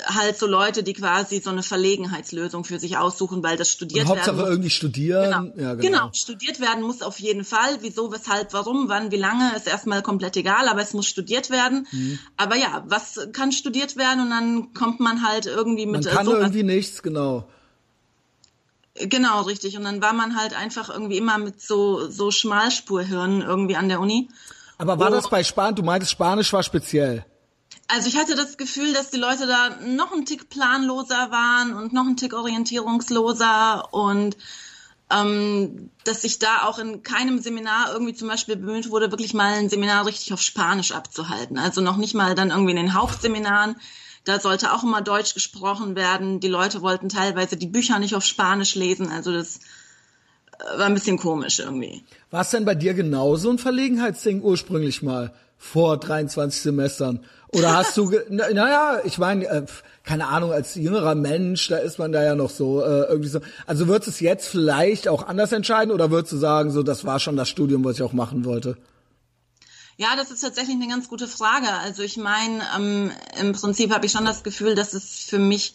halt 0.05 0.37
so 0.37 0.45
Leute, 0.45 0.83
die 0.83 0.93
quasi 0.93 1.39
so 1.39 1.49
eine 1.49 1.63
Verlegenheitslösung 1.63 2.63
für 2.63 2.79
sich 2.79 2.97
aussuchen, 2.97 3.41
weil 3.41 3.57
das 3.57 3.71
studiert 3.71 4.05
Und 4.05 4.09
Hauptsache 4.09 4.37
werden 4.37 4.41
muss. 4.41 4.49
irgendwie 4.49 4.69
studieren. 4.69 5.23
Genau. 5.23 5.63
Ja, 5.63 5.73
genau. 5.73 5.81
genau, 5.81 6.09
studiert 6.13 6.59
werden 6.59 6.83
muss 6.83 7.01
auf 7.01 7.19
jeden 7.19 7.43
Fall. 7.43 7.77
Wieso, 7.81 8.11
weshalb, 8.11 8.53
warum, 8.53 8.89
wann, 8.89 9.11
wie 9.11 9.17
lange, 9.17 9.55
ist 9.55 9.67
erstmal 9.67 10.03
komplett 10.03 10.37
egal, 10.37 10.67
aber 10.67 10.81
es 10.81 10.93
muss 10.93 11.07
studiert 11.07 11.49
werden. 11.49 11.87
Mhm. 11.91 12.19
Aber 12.37 12.55
ja, 12.55 12.83
was 12.87 13.27
kann 13.33 13.51
studiert 13.51 13.97
werden 13.97 14.21
und 14.21 14.29
dann 14.29 14.73
kommt 14.73 14.99
man 14.99 15.27
halt 15.27 15.47
irgendwie 15.47 15.87
mit. 15.87 16.05
Man 16.05 16.13
kann 16.13 16.25
so 16.25 16.35
irgendwie 16.35 16.63
nichts, 16.63 17.01
genau. 17.01 17.47
Genau, 18.95 19.41
richtig. 19.41 19.77
Und 19.77 19.83
dann 19.83 20.01
war 20.01 20.13
man 20.13 20.35
halt 20.35 20.55
einfach 20.55 20.89
irgendwie 20.89 21.17
immer 21.17 21.39
mit 21.39 21.59
so, 21.59 22.09
so 22.09 22.29
Schmalspurhirnen 22.29 23.41
irgendwie 23.41 23.77
an 23.77 23.89
der 23.89 23.99
Uni. 23.99 24.29
Aber 24.77 24.99
war 24.99 25.09
oh. 25.09 25.15
das 25.15 25.29
bei 25.29 25.43
Spanisch, 25.43 25.75
du 25.75 25.83
meintest 25.83 26.11
Spanisch 26.11 26.53
war 26.53 26.61
speziell? 26.61 27.25
Also 27.87 28.07
ich 28.07 28.17
hatte 28.17 28.35
das 28.35 28.57
Gefühl, 28.57 28.93
dass 28.93 29.09
die 29.09 29.17
Leute 29.17 29.47
da 29.47 29.77
noch 29.85 30.13
ein 30.13 30.25
Tick 30.25 30.49
planloser 30.49 31.31
waren 31.31 31.73
und 31.73 31.91
noch 31.93 32.05
ein 32.05 32.15
Tick 32.15 32.33
orientierungsloser 32.33 33.93
und 33.93 34.37
ähm, 35.11 35.89
dass 36.03 36.21
sich 36.21 36.39
da 36.39 36.63
auch 36.63 36.79
in 36.79 37.03
keinem 37.03 37.39
Seminar 37.39 37.91
irgendwie 37.91 38.13
zum 38.13 38.27
Beispiel 38.27 38.55
bemüht 38.55 38.89
wurde, 38.89 39.11
wirklich 39.11 39.33
mal 39.33 39.53
ein 39.53 39.69
Seminar 39.69 40.05
richtig 40.05 40.33
auf 40.33 40.41
Spanisch 40.41 40.91
abzuhalten. 40.91 41.57
Also 41.57 41.81
noch 41.81 41.97
nicht 41.97 42.13
mal 42.13 42.35
dann 42.35 42.51
irgendwie 42.51 42.71
in 42.71 42.77
den 42.77 42.93
Hauptseminaren. 42.93 43.75
Da 44.23 44.39
sollte 44.39 44.71
auch 44.73 44.83
immer 44.83 45.01
Deutsch 45.01 45.33
gesprochen 45.33 45.95
werden. 45.95 46.39
Die 46.39 46.47
Leute 46.47 46.81
wollten 46.81 47.09
teilweise 47.09 47.57
die 47.57 47.67
Bücher 47.67 47.99
nicht 47.99 48.15
auf 48.15 48.23
Spanisch 48.23 48.75
lesen. 48.75 49.09
Also 49.11 49.33
das 49.33 49.57
äh, 50.59 50.77
war 50.77 50.85
ein 50.85 50.93
bisschen 50.93 51.17
komisch 51.17 51.59
irgendwie. 51.59 52.03
War 52.29 52.41
es 52.41 52.51
denn 52.51 52.65
bei 52.65 52.75
dir 52.75 52.93
genauso 52.93 53.49
ein 53.49 53.57
Verlegenheitsding 53.57 54.41
ursprünglich 54.41 55.01
mal 55.01 55.33
vor 55.61 55.97
23 55.97 56.59
Semestern? 56.59 57.23
Oder 57.49 57.75
hast 57.75 57.95
du, 57.95 58.11
naja, 58.29 58.99
ich 59.05 59.19
meine, 59.19 59.45
äh, 59.45 59.65
keine 60.03 60.27
Ahnung, 60.27 60.51
als 60.51 60.73
jüngerer 60.75 61.15
Mensch, 61.15 61.67
da 61.67 61.77
ist 61.77 61.99
man 61.99 62.11
da 62.11 62.23
ja 62.23 62.33
noch 62.33 62.49
so 62.49 62.81
äh, 62.81 63.03
irgendwie 63.03 63.29
so. 63.29 63.39
Also 63.67 63.87
würdest 63.87 64.07
du 64.07 64.11
es 64.11 64.19
jetzt 64.19 64.47
vielleicht 64.47 65.07
auch 65.07 65.27
anders 65.27 65.51
entscheiden 65.51 65.93
oder 65.93 66.09
würdest 66.09 66.33
du 66.33 66.37
sagen, 66.37 66.71
so 66.71 66.81
das 66.81 67.05
war 67.05 67.19
schon 67.19 67.37
das 67.37 67.47
Studium, 67.47 67.85
was 67.85 67.97
ich 67.97 68.01
auch 68.01 68.13
machen 68.13 68.43
wollte? 68.43 68.77
Ja, 69.97 70.15
das 70.15 70.31
ist 70.31 70.41
tatsächlich 70.41 70.75
eine 70.75 70.87
ganz 70.87 71.07
gute 71.07 71.27
Frage. 71.27 71.71
Also 71.71 72.01
ich 72.01 72.17
meine, 72.17 72.63
ähm, 72.75 73.11
im 73.39 73.51
Prinzip 73.53 73.93
habe 73.93 74.07
ich 74.07 74.11
schon 74.11 74.25
das 74.25 74.41
Gefühl, 74.41 74.73
dass 74.73 74.93
es 74.93 75.25
für 75.25 75.37
mich 75.37 75.73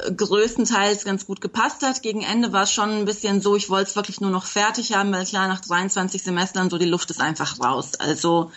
äh, 0.00 0.12
größtenteils 0.12 1.04
ganz 1.04 1.24
gut 1.24 1.40
gepasst 1.40 1.82
hat. 1.82 2.02
Gegen 2.02 2.22
Ende 2.22 2.52
war 2.52 2.64
es 2.64 2.72
schon 2.72 2.90
ein 2.90 3.04
bisschen 3.04 3.40
so, 3.40 3.54
ich 3.54 3.70
wollte 3.70 3.90
es 3.90 3.96
wirklich 3.96 4.20
nur 4.20 4.30
noch 4.30 4.44
fertig 4.44 4.94
haben, 4.94 5.12
weil 5.12 5.24
klar, 5.24 5.46
nach 5.46 5.60
23 5.60 6.20
Semestern 6.20 6.68
so 6.68 6.78
die 6.78 6.86
Luft 6.86 7.10
ist 7.12 7.20
einfach 7.20 7.60
raus. 7.60 7.92
Also 8.00 8.50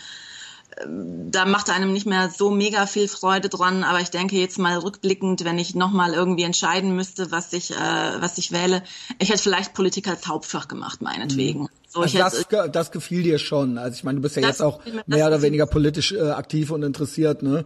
da 0.85 1.45
macht 1.45 1.69
einem 1.69 1.91
nicht 1.91 2.05
mehr 2.05 2.29
so 2.29 2.49
mega 2.49 2.85
viel 2.85 3.07
Freude 3.07 3.49
dran, 3.49 3.83
aber 3.83 3.99
ich 3.99 4.09
denke 4.09 4.37
jetzt 4.37 4.57
mal 4.57 4.77
rückblickend, 4.77 5.43
wenn 5.43 5.57
ich 5.59 5.75
nochmal 5.75 6.13
irgendwie 6.13 6.43
entscheiden 6.43 6.95
müsste, 6.95 7.31
was 7.31 7.53
ich, 7.53 7.71
äh, 7.71 7.75
was 7.75 8.37
ich 8.37 8.51
wähle, 8.51 8.83
ich 9.19 9.29
hätte 9.29 9.41
vielleicht 9.41 9.73
Politik 9.73 10.07
als 10.07 10.27
Hauptfach 10.27 10.67
gemacht, 10.67 11.01
meinetwegen. 11.01 11.63
Mhm. 11.63 11.69
So, 11.87 12.01
also 12.01 12.17
das, 12.17 12.39
hätte, 12.39 12.69
das 12.71 12.91
gefiel 12.91 13.23
dir 13.23 13.37
schon. 13.37 13.77
Also 13.77 13.95
ich 13.95 14.03
meine, 14.03 14.17
du 14.17 14.21
bist 14.21 14.37
ja 14.37 14.43
jetzt 14.43 14.61
auch 14.61 14.81
mehr 15.07 15.27
oder 15.27 15.41
weniger 15.41 15.65
politisch 15.65 16.13
äh, 16.13 16.29
aktiv 16.29 16.71
und 16.71 16.83
interessiert, 16.83 17.43
ne? 17.43 17.65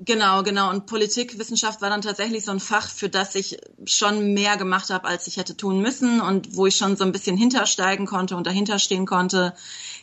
Genau, 0.00 0.42
genau. 0.42 0.70
Und 0.70 0.86
Politikwissenschaft 0.86 1.80
war 1.80 1.88
dann 1.88 2.02
tatsächlich 2.02 2.44
so 2.44 2.50
ein 2.50 2.60
Fach, 2.60 2.88
für 2.88 3.08
das 3.08 3.34
ich 3.36 3.58
schon 3.84 4.34
mehr 4.34 4.56
gemacht 4.56 4.90
habe, 4.90 5.06
als 5.06 5.28
ich 5.28 5.36
hätte 5.36 5.56
tun 5.56 5.80
müssen 5.80 6.20
und 6.20 6.56
wo 6.56 6.66
ich 6.66 6.76
schon 6.76 6.96
so 6.96 7.04
ein 7.04 7.12
bisschen 7.12 7.36
hintersteigen 7.36 8.04
konnte 8.06 8.36
und 8.36 8.46
dahinter 8.46 8.78
stehen 8.80 9.06
konnte 9.06 9.54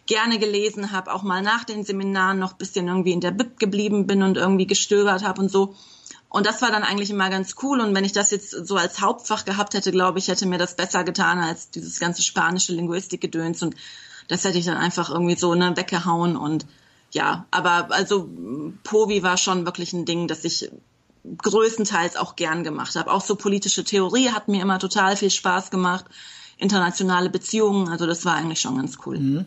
gerne 0.06 0.40
gelesen 0.40 0.92
habe, 0.92 1.14
auch 1.14 1.24
mal 1.24 1.42
nach 1.42 1.64
den 1.64 1.84
Seminaren 1.84 2.40
noch 2.40 2.54
bisschen 2.54 2.88
irgendwie 2.88 3.12
in 3.12 3.22
der 3.22 3.32
Bib 3.32 3.60
geblieben 3.60 4.08
bin 4.08 4.24
und 4.24 4.38
irgendwie 4.38 4.68
gestöbert 4.68 5.24
habe 5.24 5.42
und 5.42 5.52
so. 5.52 5.76
Und 6.30 6.46
das 6.46 6.62
war 6.62 6.72
dann 6.72 6.84
eigentlich 6.84 7.10
immer 7.10 7.30
ganz 7.30 7.56
cool. 7.62 7.82
Und 7.82 7.94
wenn 7.94 8.06
ich 8.06 8.14
das 8.14 8.32
jetzt 8.32 8.52
so 8.52 8.78
als 8.78 9.02
Hauptfach 9.02 9.44
gehabt 9.44 9.74
hätte, 9.74 9.92
glaube 9.92 10.18
ich, 10.18 10.30
hätte 10.30 10.46
mir 10.46 10.58
das 10.58 10.76
besser 10.76 11.04
getan 11.04 11.40
als 11.40 11.72
dieses 11.72 12.00
ganze 12.00 12.22
spanische 12.22 12.74
Linguistikgedöns. 12.74 13.62
Und 13.62 13.76
das 14.30 14.46
hätte 14.46 14.58
ich 14.58 14.66
dann 14.66 14.78
einfach 14.78 15.10
irgendwie 15.10 15.36
so 15.36 15.54
ne, 15.56 15.76
weggehauen. 15.76 16.38
Und 16.38 16.66
ja, 17.12 17.46
aber 17.52 17.92
also 17.92 18.30
Povi 18.84 19.24
war 19.24 19.36
schon 19.36 19.66
wirklich 19.66 19.92
ein 19.92 20.06
Ding, 20.06 20.30
das 20.30 20.46
ich 20.46 20.72
größtenteils 21.38 22.16
auch 22.16 22.38
gern 22.38 22.64
gemacht 22.64 22.96
habe. 22.96 23.12
Auch 23.12 23.22
so 23.22 23.36
politische 23.36 23.84
Theorie 23.84 24.30
hat 24.30 24.48
mir 24.48 24.62
immer 24.62 24.80
total 24.80 25.18
viel 25.18 25.32
Spaß 25.32 25.70
gemacht. 25.70 26.06
Internationale 26.58 27.30
Beziehungen, 27.30 27.90
also 27.90 28.06
das 28.06 28.24
war 28.24 28.36
eigentlich 28.36 28.62
schon 28.62 28.78
ganz 28.78 28.98
cool. 29.06 29.20
Mhm. 29.20 29.46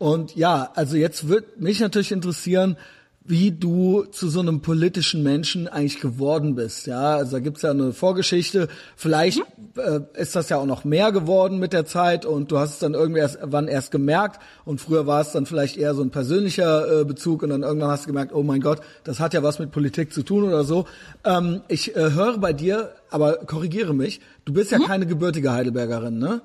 Und 0.00 0.34
ja, 0.34 0.70
also 0.76 0.96
jetzt 0.96 1.28
wird 1.28 1.60
mich 1.60 1.78
natürlich 1.78 2.10
interessieren, 2.10 2.78
wie 3.22 3.52
du 3.52 4.04
zu 4.04 4.30
so 4.30 4.40
einem 4.40 4.62
politischen 4.62 5.22
Menschen 5.22 5.68
eigentlich 5.68 6.00
geworden 6.00 6.54
bist. 6.54 6.86
Ja, 6.86 7.16
also 7.16 7.32
da 7.32 7.40
gibt's 7.40 7.60
ja 7.60 7.70
eine 7.70 7.92
Vorgeschichte. 7.92 8.68
Vielleicht 8.96 9.40
mhm. 9.40 9.80
äh, 9.82 10.00
ist 10.18 10.34
das 10.34 10.48
ja 10.48 10.56
auch 10.56 10.64
noch 10.64 10.84
mehr 10.84 11.12
geworden 11.12 11.58
mit 11.58 11.74
der 11.74 11.84
Zeit 11.84 12.24
und 12.24 12.50
du 12.50 12.58
hast 12.58 12.70
es 12.70 12.78
dann 12.78 12.94
irgendwie 12.94 13.20
erst, 13.20 13.40
wann 13.42 13.68
erst 13.68 13.90
gemerkt 13.90 14.40
und 14.64 14.80
früher 14.80 15.06
war 15.06 15.20
es 15.20 15.32
dann 15.32 15.44
vielleicht 15.44 15.76
eher 15.76 15.94
so 15.94 16.02
ein 16.02 16.10
persönlicher 16.10 17.02
äh, 17.02 17.04
Bezug 17.04 17.42
und 17.42 17.50
dann 17.50 17.62
irgendwann 17.62 17.90
hast 17.90 18.04
du 18.04 18.06
gemerkt, 18.06 18.32
oh 18.34 18.42
mein 18.42 18.62
Gott, 18.62 18.80
das 19.04 19.20
hat 19.20 19.34
ja 19.34 19.42
was 19.42 19.58
mit 19.58 19.70
Politik 19.70 20.14
zu 20.14 20.22
tun 20.22 20.44
oder 20.44 20.64
so. 20.64 20.86
Ähm, 21.24 21.60
ich 21.68 21.94
äh, 21.94 22.12
höre 22.12 22.38
bei 22.38 22.54
dir, 22.54 22.94
aber 23.10 23.34
korrigiere 23.34 23.92
mich, 23.92 24.22
du 24.46 24.54
bist 24.54 24.70
ja 24.70 24.78
mhm. 24.78 24.84
keine 24.84 25.04
gebürtige 25.04 25.52
Heidelbergerin, 25.52 26.18
ne? 26.18 26.40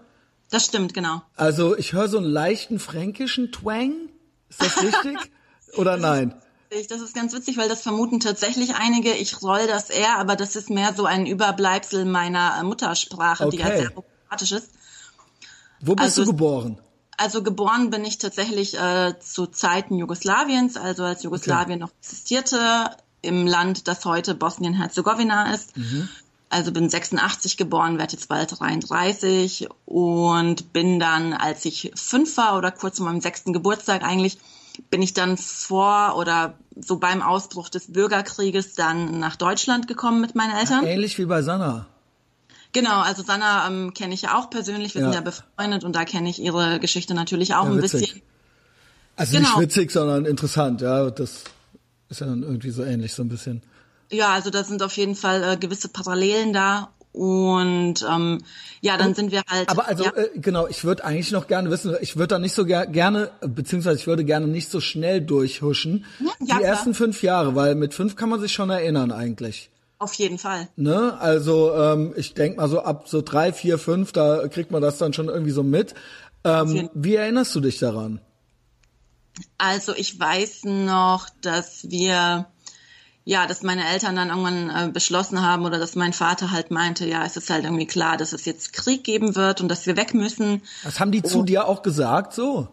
Das 0.50 0.66
stimmt, 0.66 0.94
genau. 0.94 1.22
Also 1.36 1.78
ich 1.78 1.94
höre 1.94 2.08
so 2.08 2.18
einen 2.18 2.28
leichten 2.28 2.80
fränkischen 2.80 3.52
Twang. 3.52 3.94
Ist 4.50 4.62
das 4.62 4.82
richtig? 4.82 5.32
oder 5.78 5.98
nein? 5.98 6.34
Das 6.90 7.02
ist 7.02 7.16
ganz 7.16 7.34
witzig, 7.34 7.58
weil 7.58 7.70
das 7.70 7.82
vermuten 7.82 8.20
tatsächlich 8.20 8.75
einige. 8.75 9.14
Ich 9.14 9.42
roll 9.42 9.68
das 9.68 9.90
eher, 9.90 10.18
aber 10.18 10.36
das 10.36 10.56
ist 10.56 10.70
mehr 10.70 10.94
so 10.94 11.06
ein 11.06 11.25
Überbleibsel 11.25 12.06
meiner 12.06 12.62
Muttersprache, 12.64 13.46
okay. 13.46 13.58
die 13.58 13.64
halt 13.64 13.78
sehr 13.78 13.90
problematisch 13.92 14.52
ist. 14.52 14.72
Wo 15.80 15.96
bist 15.96 16.20
also, 16.20 16.24
du 16.24 16.32
geboren? 16.32 16.80
Also 17.18 17.44
geboren 17.44 17.92
bin 17.92 18.04
ich 18.04 18.18
tatsächlich 18.18 18.78
äh, 18.78 19.18
zu 19.20 19.48
Zeiten 19.48 19.98
Jugoslawiens, 19.98 20.75
also 20.75 21.04
als 21.04 21.24
Jugoslawien 21.24 21.82
okay. 21.82 21.92
noch 21.92 21.92
existierte, 22.02 22.90
im 23.22 23.48
Land, 23.48 23.88
das 23.88 24.06
heute 24.06 24.36
Bosnien-Herzegowina 24.36 25.54
ist. 25.54 25.75
Mhm. 25.78 26.10
Also 26.56 26.72
bin 26.72 26.90
86 26.90 27.58
geboren, 27.58 27.98
werde 27.98 28.14
jetzt 28.14 28.30
bald 28.30 28.58
33 28.58 29.68
und 29.84 30.72
bin 30.72 31.02
dann, 31.02 31.34
als 31.34 31.66
ich 31.66 31.92
fünf 31.96 32.38
war 32.38 32.58
oder 32.58 32.72
kurz 32.72 32.96
vor 32.96 33.08
meinem 33.08 33.20
sechsten 33.20 33.52
Geburtstag 33.52 34.04
eigentlich, 34.04 34.38
bin 34.90 35.02
ich 35.02 35.14
dann 35.14 35.36
vor 35.36 36.16
oder 36.18 36.58
so 36.78 36.96
beim 36.98 37.22
Ausbruch 37.22 37.68
des 37.68 37.92
Bürgerkrieges 37.92 38.74
dann 38.74 39.20
nach 39.20 39.36
Deutschland 39.36 39.90
gekommen 39.90 40.22
mit 40.22 40.36
meinen 40.36 40.56
Eltern. 40.56 40.86
Ja, 40.86 40.92
ähnlich 40.92 41.18
wie 41.18 41.26
bei 41.26 41.42
Sanna. 41.42 41.88
Genau, 42.72 43.02
also 43.02 43.22
Sanna 43.22 43.68
ähm, 43.68 43.94
kenne 43.94 44.14
ich 44.14 44.22
ja 44.22 44.38
auch 44.38 44.50
persönlich, 44.50 44.96
wir 44.96 45.02
ja. 45.02 45.08
sind 45.08 45.16
ja 45.16 45.20
befreundet 45.20 45.84
und 45.84 45.94
da 45.94 46.06
kenne 46.06 46.30
ich 46.30 46.42
ihre 46.42 46.80
Geschichte 46.80 47.16
natürlich 47.16 47.54
auch 47.54 47.66
ja, 47.66 47.72
ein 47.72 47.82
bisschen. 47.82 48.22
Also 49.18 49.36
genau. 49.36 49.50
nicht 49.50 49.60
witzig, 49.60 49.92
sondern 49.92 50.24
interessant, 50.26 50.80
ja. 50.80 51.10
Das 51.10 51.44
ist 52.08 52.22
ja 52.22 52.28
dann 52.28 52.44
irgendwie 52.44 52.70
so 52.70 52.86
ähnlich, 52.86 53.14
so 53.14 53.24
ein 53.24 53.30
bisschen. 53.30 53.62
Ja, 54.12 54.34
also 54.34 54.50
da 54.50 54.64
sind 54.64 54.84
auf 54.84 54.96
jeden 54.98 55.16
Fall 55.16 55.44
äh, 55.44 55.58
gewisse 55.58 55.90
Parallelen 55.90 56.54
da 56.54 56.90
und 57.16 58.06
ähm, 58.10 58.40
ja, 58.82 58.98
dann 58.98 59.16
sind 59.16 59.32
wir 59.32 59.42
halt. 59.48 59.70
Aber 59.70 59.88
also 59.88 60.04
ja. 60.04 60.12
äh, 60.12 60.30
genau, 60.36 60.68
ich 60.68 60.84
würde 60.84 61.06
eigentlich 61.06 61.32
noch 61.32 61.48
gerne 61.48 61.70
wissen, 61.72 61.96
ich 62.02 62.18
würde 62.18 62.28
da 62.28 62.40
nicht 62.40 62.54
so 62.54 62.66
ger 62.66 62.86
gerne, 62.86 63.32
beziehungsweise 63.40 63.98
ich 63.98 64.06
würde 64.06 64.26
gerne 64.26 64.48
nicht 64.48 64.70
so 64.70 64.82
schnell 64.82 65.22
durchhuschen. 65.22 66.06
Ja, 66.20 66.32
die 66.42 66.46
klar. 66.48 66.62
ersten 66.62 66.94
fünf 66.94 67.24
Jahre, 67.24 67.56
weil 67.56 67.76
mit 67.76 67.94
fünf 67.94 68.18
kann 68.18 68.30
man 68.30 68.42
sich 68.42 68.52
schon 68.52 68.70
erinnern 68.70 69.14
eigentlich. 69.14 69.70
Auf 69.98 70.14
jeden 70.16 70.38
Fall. 70.38 70.68
Ne? 70.76 71.18
Also 71.18 71.74
ähm, 71.74 72.14
ich 72.18 72.34
denk 72.34 72.58
mal 72.58 72.68
so 72.68 72.82
ab 72.82 73.08
so 73.08 73.22
drei, 73.22 73.54
vier, 73.54 73.78
fünf, 73.78 74.12
da 74.12 74.46
kriegt 74.50 74.72
man 74.72 74.82
das 74.82 74.98
dann 74.98 75.14
schon 75.14 75.30
irgendwie 75.30 75.52
so 75.52 75.64
mit. 75.64 75.96
Ähm, 76.44 76.90
wie 76.94 77.16
erinnerst 77.16 77.56
du 77.56 77.62
dich 77.62 77.80
daran? 77.80 78.20
Also 79.58 79.94
ich 79.96 80.20
weiß 80.20 80.66
noch, 80.66 81.30
dass 81.42 81.90
wir 81.90 82.48
ja, 83.27 83.48
dass 83.48 83.63
meine 83.63 83.89
Eltern 83.89 84.15
dann 84.15 84.29
irgendwann 84.29 84.70
äh, 84.70 84.91
beschlossen 84.91 85.41
haben 85.41 85.65
oder 85.65 85.79
dass 85.79 85.96
mein 85.96 86.13
Vater 86.13 86.51
halt 86.51 86.70
meinte, 86.70 87.08
ja, 87.08 87.25
es 87.25 87.36
ist 87.36 87.50
halt 87.50 87.65
irgendwie 87.65 87.88
klar, 87.88 88.17
dass 88.17 88.34
es 88.34 88.46
jetzt 88.46 88.72
Krieg 88.72 89.03
geben 89.03 89.36
wird 89.36 89.62
und 89.62 89.67
dass 89.67 89.88
wir 89.88 89.98
weg 89.98 90.13
müssen. 90.13 90.62
Das 90.84 91.00
haben 91.00 91.12
die 91.12 91.24
zu 91.24 91.41
dir 91.41 91.67
auch 91.67 91.82
gesagt, 91.82 92.34
so? 92.34 92.67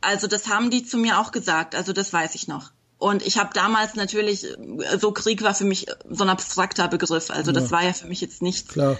Also 0.00 0.26
das 0.26 0.48
haben 0.48 0.70
die 0.70 0.84
zu 0.84 0.96
mir 0.96 1.20
auch 1.20 1.32
gesagt, 1.32 1.74
also 1.74 1.92
das 1.92 2.12
weiß 2.12 2.34
ich 2.34 2.48
noch. 2.48 2.70
Und 2.96 3.24
ich 3.24 3.38
habe 3.38 3.50
damals 3.52 3.94
natürlich, 3.94 4.46
so 4.98 5.12
Krieg 5.12 5.42
war 5.42 5.54
für 5.54 5.64
mich 5.64 5.86
so 6.08 6.24
ein 6.24 6.30
abstrakter 6.30 6.88
Begriff, 6.88 7.30
also 7.30 7.52
ja. 7.52 7.60
das 7.60 7.70
war 7.70 7.84
ja 7.84 7.92
für 7.92 8.08
mich 8.08 8.22
jetzt 8.22 8.40
nichts 8.40 8.72
Klar. 8.72 8.96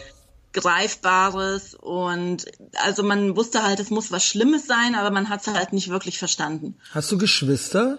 Greifbares 0.52 1.74
und 1.74 2.46
also 2.84 3.02
man 3.02 3.36
wusste 3.36 3.62
halt, 3.62 3.80
es 3.80 3.90
muss 3.90 4.12
was 4.12 4.24
Schlimmes 4.24 4.66
sein, 4.66 4.94
aber 4.94 5.10
man 5.10 5.30
hat 5.30 5.46
es 5.46 5.54
halt 5.54 5.72
nicht 5.72 5.88
wirklich 5.88 6.18
verstanden. 6.18 6.76
Hast 6.92 7.10
du 7.10 7.18
Geschwister? 7.18 7.98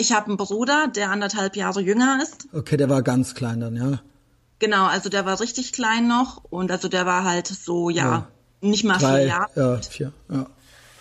Ich 0.00 0.12
habe 0.12 0.28
einen 0.28 0.38
Bruder, 0.38 0.88
der 0.88 1.10
anderthalb 1.10 1.56
Jahre 1.56 1.82
jünger 1.82 2.20
ist. 2.22 2.48
Okay, 2.54 2.78
der 2.78 2.88
war 2.88 3.02
ganz 3.02 3.34
klein 3.34 3.60
dann, 3.60 3.76
ja. 3.76 4.00
Genau, 4.58 4.86
also 4.86 5.10
der 5.10 5.26
war 5.26 5.38
richtig 5.40 5.74
klein 5.74 6.08
noch 6.08 6.42
und 6.48 6.70
also 6.70 6.88
der 6.88 7.04
war 7.04 7.24
halt 7.24 7.48
so, 7.48 7.90
ja, 7.90 8.04
ja. 8.04 8.28
nicht 8.62 8.84
mal 8.84 8.96
Drei, 8.96 9.18
vier 9.18 9.26
Jahre. 9.26 9.50
Ja, 9.56 9.76
vier, 9.82 10.12
ja. 10.30 10.46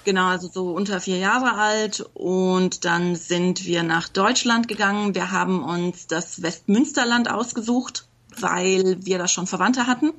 Genau, 0.03 0.27
also 0.27 0.49
so 0.51 0.71
unter 0.71 0.99
vier 0.99 1.17
Jahre 1.17 1.53
alt 1.53 2.05
und 2.13 2.83
dann 2.83 3.15
sind 3.15 3.63
wir 3.65 3.83
nach 3.83 4.09
Deutschland 4.09 4.67
gegangen. 4.67 5.15
Wir 5.15 5.31
haben 5.31 5.63
uns 5.63 6.07
das 6.07 6.41
Westmünsterland 6.41 7.31
ausgesucht, 7.31 8.05
weil 8.37 8.97
wir 9.05 9.17
da 9.17 9.29
schon 9.29 9.47
Verwandte 9.47 9.87
hatten. 9.87 10.11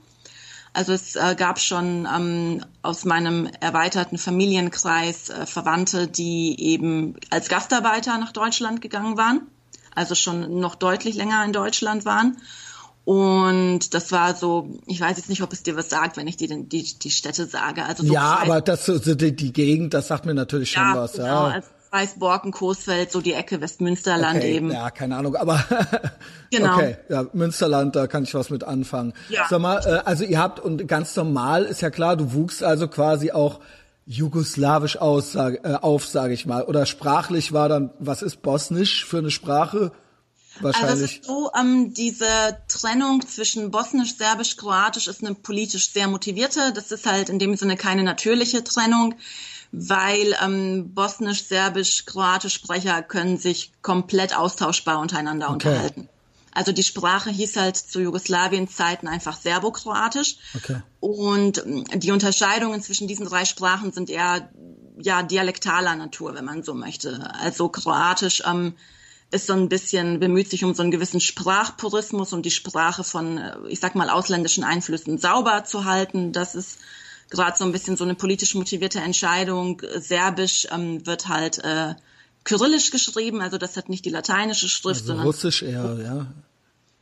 Also 0.72 0.92
es 0.92 1.16
äh, 1.16 1.34
gab 1.36 1.58
schon 1.58 2.06
ähm, 2.06 2.64
aus 2.82 3.04
meinem 3.04 3.48
erweiterten 3.60 4.18
Familienkreis 4.18 5.30
äh, 5.30 5.46
Verwandte, 5.46 6.06
die 6.06 6.56
eben 6.60 7.16
als 7.30 7.48
Gastarbeiter 7.48 8.18
nach 8.18 8.32
Deutschland 8.32 8.80
gegangen 8.80 9.16
waren, 9.16 9.42
also 9.94 10.14
schon 10.14 10.60
noch 10.60 10.76
deutlich 10.76 11.16
länger 11.16 11.44
in 11.44 11.52
Deutschland 11.52 12.04
waren. 12.04 12.36
Und 13.04 13.94
das 13.94 14.12
war 14.12 14.36
so, 14.36 14.68
ich 14.86 15.00
weiß 15.00 15.16
jetzt 15.16 15.28
nicht, 15.28 15.42
ob 15.42 15.52
es 15.52 15.64
dir 15.64 15.76
was 15.76 15.88
sagt, 15.88 16.16
wenn 16.16 16.28
ich 16.28 16.36
dir 16.36 16.46
die, 16.46 16.68
die, 16.68 16.98
die 16.98 17.10
Städte 17.10 17.46
sage. 17.46 17.84
Also 17.84 18.04
so 18.04 18.12
ja, 18.12 18.38
aber 18.40 18.60
das, 18.60 18.84
die, 18.84 19.34
die 19.34 19.52
Gegend, 19.52 19.94
das 19.94 20.06
sagt 20.06 20.26
mir 20.26 20.34
natürlich 20.34 20.70
schon 20.70 20.82
ja, 20.82 20.94
was. 20.94 21.12
Genau, 21.12 21.24
ja. 21.24 21.54
Also 21.54 21.68
Weißborken, 21.90 22.52
Coesfeld, 22.52 23.10
so 23.10 23.20
die 23.20 23.32
Ecke 23.32 23.60
Westmünsterland 23.60 24.38
okay, 24.38 24.54
eben. 24.56 24.70
Ja, 24.70 24.90
keine 24.90 25.16
Ahnung, 25.16 25.34
aber 25.34 25.64
genau. 26.50 26.74
okay, 26.74 26.96
ja, 27.08 27.26
Münsterland, 27.32 27.96
da 27.96 28.06
kann 28.06 28.22
ich 28.22 28.34
was 28.34 28.50
mit 28.50 28.62
anfangen. 28.64 29.12
Ja. 29.28 29.46
Sag 29.50 29.60
mal, 29.60 29.78
äh, 29.84 30.02
also 30.04 30.24
ihr 30.24 30.38
habt 30.38 30.60
und 30.60 30.86
ganz 30.86 31.16
normal 31.16 31.64
ist 31.64 31.80
ja 31.80 31.90
klar, 31.90 32.16
du 32.16 32.32
wuchst 32.32 32.62
also 32.62 32.86
quasi 32.86 33.32
auch 33.32 33.60
jugoslawisch 34.06 34.96
aus, 34.98 35.32
sag, 35.32 35.64
äh, 35.64 35.74
auf, 35.74 36.06
sage 36.06 36.34
ich 36.34 36.46
mal, 36.46 36.62
oder 36.64 36.86
sprachlich 36.86 37.52
war 37.52 37.68
dann, 37.68 37.90
was 37.98 38.22
ist 38.22 38.42
Bosnisch 38.42 39.04
für 39.04 39.18
eine 39.18 39.30
Sprache? 39.30 39.92
Wahrscheinlich. 40.60 40.90
Also 40.90 41.04
es 41.04 41.12
ist 41.12 41.24
so, 41.24 41.50
ähm, 41.58 41.94
diese 41.94 42.26
Trennung 42.68 43.26
zwischen 43.26 43.70
Bosnisch, 43.70 44.16
Serbisch, 44.16 44.56
Kroatisch 44.56 45.06
ist 45.06 45.24
eine 45.24 45.34
politisch 45.34 45.90
sehr 45.90 46.08
motivierte. 46.08 46.72
Das 46.74 46.90
ist 46.90 47.06
halt 47.06 47.28
in 47.28 47.38
dem 47.38 47.56
Sinne 47.56 47.76
keine 47.76 48.02
natürliche 48.02 48.62
Trennung 48.64 49.14
weil 49.72 50.36
ähm, 50.42 50.92
Bosnisch, 50.94 51.44
Serbisch, 51.44 52.04
Kroatisch 52.06 52.54
Sprecher 52.54 53.02
können 53.02 53.38
sich 53.38 53.72
komplett 53.82 54.36
austauschbar 54.36 54.98
untereinander 54.98 55.46
okay. 55.46 55.68
unterhalten. 55.68 56.08
Also 56.52 56.72
die 56.72 56.82
Sprache 56.82 57.30
hieß 57.30 57.56
halt 57.56 57.76
zu 57.76 58.00
Jugoslawiens 58.00 58.74
Zeiten 58.74 59.06
einfach 59.06 59.36
Serbokroatisch. 59.36 60.36
Okay. 60.56 60.82
Und 60.98 61.64
ähm, 61.64 61.84
die 61.94 62.10
Unterscheidungen 62.10 62.82
zwischen 62.82 63.06
diesen 63.06 63.26
drei 63.26 63.44
Sprachen 63.44 63.92
sind 63.92 64.10
eher 64.10 64.50
ja 64.98 65.22
dialektaler 65.22 65.94
Natur, 65.96 66.34
wenn 66.34 66.44
man 66.44 66.62
so 66.62 66.74
möchte. 66.74 67.32
Also 67.40 67.68
Kroatisch 67.68 68.42
ähm, 68.46 68.74
ist 69.30 69.46
so 69.46 69.52
ein 69.52 69.68
bisschen 69.68 70.18
bemüht 70.18 70.50
sich 70.50 70.64
um 70.64 70.74
so 70.74 70.82
einen 70.82 70.90
gewissen 70.90 71.20
Sprachpurismus 71.20 72.32
und 72.32 72.44
die 72.44 72.50
Sprache 72.50 73.04
von, 73.04 73.38
äh, 73.38 73.56
ich 73.68 73.78
sag 73.78 73.94
mal, 73.94 74.10
ausländischen 74.10 74.64
Einflüssen 74.64 75.18
sauber 75.18 75.64
zu 75.64 75.84
halten. 75.84 76.32
Das 76.32 76.54
ist 76.54 76.78
gerade 77.30 77.56
so 77.56 77.64
ein 77.64 77.72
bisschen 77.72 77.96
so 77.96 78.04
eine 78.04 78.14
politisch 78.14 78.54
motivierte 78.54 79.00
Entscheidung. 79.00 79.80
Serbisch 79.98 80.66
ähm, 80.70 81.06
wird 81.06 81.28
halt 81.28 81.58
äh, 81.64 81.94
kyrillisch 82.44 82.90
geschrieben, 82.90 83.40
also 83.40 83.58
das 83.58 83.76
hat 83.76 83.88
nicht 83.88 84.04
die 84.04 84.10
lateinische 84.10 84.68
Schrift, 84.68 85.00
also 85.00 85.06
sondern 85.08 85.26
Russisch 85.26 85.62
eher, 85.62 85.98
ja. 86.02 86.26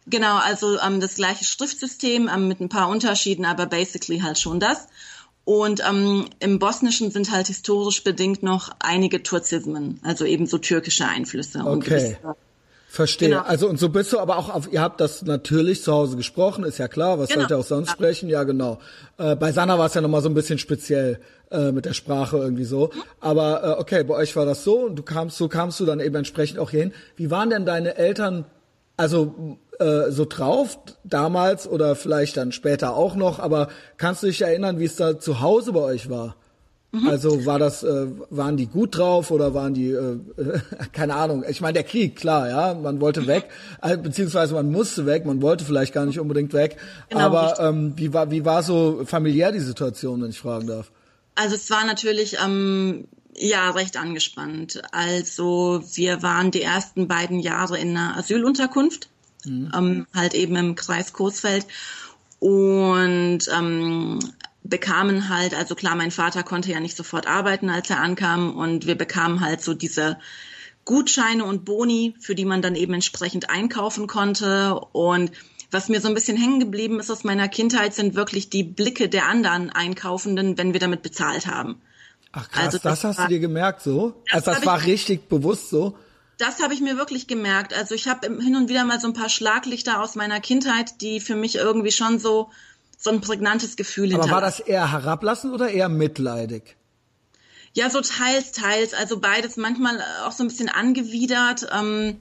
Genau, 0.06 0.38
also 0.38 0.78
ähm, 0.80 1.00
das 1.00 1.16
gleiche 1.16 1.44
Schriftsystem 1.44 2.30
ähm, 2.32 2.48
mit 2.48 2.60
ein 2.60 2.68
paar 2.68 2.88
Unterschieden, 2.88 3.44
aber 3.44 3.66
basically 3.66 4.20
halt 4.20 4.38
schon 4.38 4.58
das. 4.58 4.88
Und 5.44 5.82
ähm, 5.86 6.28
im 6.40 6.58
Bosnischen 6.58 7.10
sind 7.10 7.30
halt 7.30 7.46
historisch 7.46 8.04
bedingt 8.04 8.42
noch 8.42 8.70
einige 8.80 9.22
Turzismen, 9.22 9.98
also 10.02 10.24
eben 10.24 10.46
so 10.46 10.58
türkische 10.58 11.06
Einflüsse. 11.06 11.60
Okay. 11.64 12.18
Und 12.22 12.36
Verstehe. 12.90 13.28
Genau. 13.28 13.42
Also 13.42 13.68
und 13.68 13.78
so 13.78 13.90
bist 13.90 14.14
du 14.14 14.18
aber 14.18 14.38
auch 14.38 14.48
auf, 14.48 14.72
ihr 14.72 14.80
habt 14.80 15.00
das 15.00 15.22
natürlich 15.22 15.82
zu 15.82 15.92
Hause 15.92 16.16
gesprochen, 16.16 16.64
ist 16.64 16.78
ja 16.78 16.88
klar, 16.88 17.18
was 17.18 17.28
genau. 17.28 17.40
sollt 17.40 17.50
ihr 17.50 17.58
auch 17.58 17.64
sonst 17.64 17.88
ja. 17.88 17.92
sprechen? 17.92 18.30
Ja, 18.30 18.44
genau. 18.44 18.78
Äh, 19.18 19.36
bei 19.36 19.52
Sanna 19.52 19.78
war 19.78 19.86
es 19.86 19.94
ja 19.94 20.00
nochmal 20.00 20.22
so 20.22 20.30
ein 20.30 20.34
bisschen 20.34 20.58
speziell 20.58 21.20
äh, 21.50 21.70
mit 21.70 21.84
der 21.84 21.92
Sprache 21.92 22.38
irgendwie 22.38 22.64
so. 22.64 22.90
Mhm. 22.92 23.02
Aber 23.20 23.62
äh, 23.62 23.80
okay, 23.80 24.04
bei 24.04 24.14
euch 24.14 24.34
war 24.36 24.46
das 24.46 24.64
so 24.64 24.86
und 24.86 24.96
du 24.96 25.02
kamst, 25.02 25.36
so 25.36 25.48
kamst 25.48 25.78
du 25.80 25.84
dann 25.84 26.00
eben 26.00 26.14
entsprechend 26.14 26.58
auch 26.58 26.70
hierhin. 26.70 26.92
Wie 27.16 27.30
waren 27.30 27.50
denn 27.50 27.66
deine 27.66 27.96
Eltern 27.96 28.46
also 28.96 29.58
äh, 29.78 30.10
so 30.10 30.24
drauf 30.24 30.78
damals 31.04 31.68
oder 31.68 31.94
vielleicht 31.94 32.38
dann 32.38 32.52
später 32.52 32.96
auch 32.96 33.16
noch, 33.16 33.38
aber 33.38 33.68
kannst 33.98 34.22
du 34.22 34.26
dich 34.28 34.40
erinnern, 34.40 34.78
wie 34.78 34.86
es 34.86 34.96
da 34.96 35.20
zu 35.20 35.40
Hause 35.40 35.72
bei 35.72 35.80
euch 35.80 36.08
war? 36.08 36.36
Mhm. 36.90 37.08
Also 37.08 37.44
war 37.44 37.58
das, 37.58 37.82
äh, 37.82 38.06
waren 38.30 38.56
die 38.56 38.66
gut 38.66 38.96
drauf 38.96 39.30
oder 39.30 39.52
waren 39.52 39.74
die, 39.74 39.90
äh, 39.90 40.18
keine 40.92 41.14
Ahnung. 41.14 41.44
Ich 41.48 41.60
meine, 41.60 41.74
der 41.74 41.84
Krieg, 41.84 42.16
klar, 42.16 42.48
ja, 42.48 42.74
man 42.74 43.00
wollte 43.00 43.26
weg, 43.26 43.48
äh, 43.82 43.96
beziehungsweise 43.98 44.54
man 44.54 44.70
musste 44.70 45.04
weg, 45.04 45.26
man 45.26 45.42
wollte 45.42 45.64
vielleicht 45.64 45.92
gar 45.92 46.06
nicht 46.06 46.18
unbedingt 46.18 46.54
weg. 46.54 46.76
Genau, 47.10 47.20
aber 47.20 47.60
ähm, 47.60 47.92
wie 47.96 48.14
war, 48.14 48.30
wie 48.30 48.44
war 48.44 48.62
so 48.62 49.02
familiär 49.04 49.52
die 49.52 49.60
Situation, 49.60 50.22
wenn 50.22 50.30
ich 50.30 50.38
fragen 50.38 50.66
darf? 50.66 50.90
Also 51.34 51.56
es 51.56 51.70
war 51.70 51.84
natürlich 51.84 52.38
ähm, 52.42 53.06
ja 53.36 53.70
recht 53.70 53.98
angespannt. 53.98 54.80
Also 54.90 55.82
wir 55.92 56.22
waren 56.22 56.50
die 56.50 56.62
ersten 56.62 57.06
beiden 57.06 57.38
Jahre 57.38 57.78
in 57.78 57.96
einer 57.96 58.16
Asylunterkunft, 58.16 59.10
mhm. 59.44 59.70
ähm, 59.76 60.06
halt 60.14 60.32
eben 60.32 60.56
im 60.56 60.74
Kreis 60.74 61.12
Coesfeld 61.12 61.66
und 62.40 63.40
ähm, 63.54 64.18
bekamen 64.68 65.28
halt, 65.28 65.54
also 65.54 65.74
klar, 65.74 65.96
mein 65.96 66.10
Vater 66.10 66.42
konnte 66.42 66.70
ja 66.70 66.80
nicht 66.80 66.96
sofort 66.96 67.26
arbeiten, 67.26 67.70
als 67.70 67.90
er 67.90 68.00
ankam 68.00 68.56
und 68.56 68.86
wir 68.86 68.96
bekamen 68.96 69.40
halt 69.40 69.62
so 69.62 69.74
diese 69.74 70.18
Gutscheine 70.84 71.44
und 71.44 71.64
Boni, 71.64 72.14
für 72.20 72.34
die 72.34 72.44
man 72.44 72.62
dann 72.62 72.74
eben 72.74 72.94
entsprechend 72.94 73.50
einkaufen 73.50 74.06
konnte 74.06 74.78
und 74.92 75.32
was 75.70 75.88
mir 75.88 76.00
so 76.00 76.08
ein 76.08 76.14
bisschen 76.14 76.36
hängen 76.36 76.60
geblieben 76.60 76.98
ist 76.98 77.10
aus 77.10 77.24
meiner 77.24 77.48
Kindheit, 77.48 77.94
sind 77.94 78.14
wirklich 78.14 78.48
die 78.48 78.62
Blicke 78.62 79.08
der 79.08 79.26
anderen 79.26 79.70
Einkaufenden, 79.70 80.56
wenn 80.56 80.72
wir 80.72 80.80
damit 80.80 81.02
bezahlt 81.02 81.46
haben. 81.46 81.80
Ach 82.32 82.50
krass, 82.50 82.64
also 82.64 82.78
das, 82.78 82.82
das 82.82 83.04
hast 83.04 83.18
war, 83.18 83.28
du 83.28 83.34
dir 83.34 83.40
gemerkt 83.40 83.82
so? 83.82 84.22
Das 84.30 84.46
also 84.46 84.60
das 84.60 84.66
war 84.66 84.78
ich, 84.80 84.86
richtig 84.86 85.28
bewusst 85.28 85.70
so? 85.70 85.96
Das 86.38 86.62
habe 86.62 86.72
ich 86.72 86.80
mir 86.80 86.96
wirklich 86.96 87.26
gemerkt. 87.26 87.74
Also 87.74 87.94
ich 87.94 88.08
habe 88.08 88.26
hin 88.40 88.56
und 88.56 88.68
wieder 88.68 88.84
mal 88.84 89.00
so 89.00 89.08
ein 89.08 89.14
paar 89.14 89.28
Schlaglichter 89.28 90.00
aus 90.00 90.14
meiner 90.14 90.40
Kindheit, 90.40 91.00
die 91.00 91.20
für 91.20 91.36
mich 91.36 91.56
irgendwie 91.56 91.92
schon 91.92 92.18
so 92.18 92.50
so 92.98 93.10
ein 93.10 93.20
prägnantes 93.20 93.76
Gefühl 93.76 94.12
Aber 94.14 94.28
war 94.28 94.40
das 94.40 94.58
eher 94.58 94.90
herablassend 94.90 95.54
oder 95.54 95.70
eher 95.70 95.88
mitleidig? 95.88 96.76
Ja, 97.72 97.88
so 97.90 98.00
teils, 98.00 98.50
teils. 98.50 98.92
Also 98.92 99.20
beides 99.20 99.56
manchmal 99.56 100.02
auch 100.24 100.32
so 100.32 100.42
ein 100.42 100.48
bisschen 100.48 100.68
angewidert. 100.68 101.68
Ähm, 101.72 102.16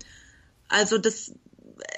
also 0.70 1.00
das, 1.00 1.32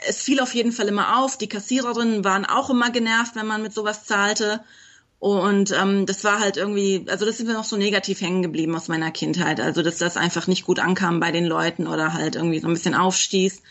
es 0.08 0.22
fiel 0.22 0.40
auf 0.40 0.56
jeden 0.56 0.72
Fall 0.72 0.88
immer 0.88 1.20
auf. 1.20 1.38
Die 1.38 1.50
Kassiererinnen 1.50 2.24
waren 2.24 2.46
auch 2.46 2.70
immer 2.70 2.90
genervt, 2.90 3.36
wenn 3.36 3.48
man 3.48 3.62
mit 3.62 3.74
sowas 3.74 4.06
zahlte. 4.06 4.62
Und 5.20 5.72
ähm, 5.72 6.06
das 6.06 6.24
war 6.24 6.40
halt 6.40 6.56
irgendwie, 6.56 7.06
also 7.10 7.26
das 7.26 7.42
ist 7.42 7.46
mir 7.46 7.54
noch 7.54 7.66
so 7.66 7.76
negativ 7.76 8.22
hängen 8.22 8.42
geblieben 8.42 8.74
aus 8.78 8.88
meiner 8.88 9.12
Kindheit. 9.12 9.60
Also 9.60 9.82
dass 9.82 9.98
das 9.98 10.16
einfach 10.16 10.48
nicht 10.48 10.64
gut 10.64 10.80
ankam 10.80 11.20
bei 11.20 11.34
den 11.34 11.46
Leuten 11.46 11.86
oder 11.86 12.14
halt 12.14 12.38
irgendwie 12.38 12.60
so 12.60 12.68
ein 12.68 12.74
bisschen 12.74 12.96
aufstieß. 12.96 13.62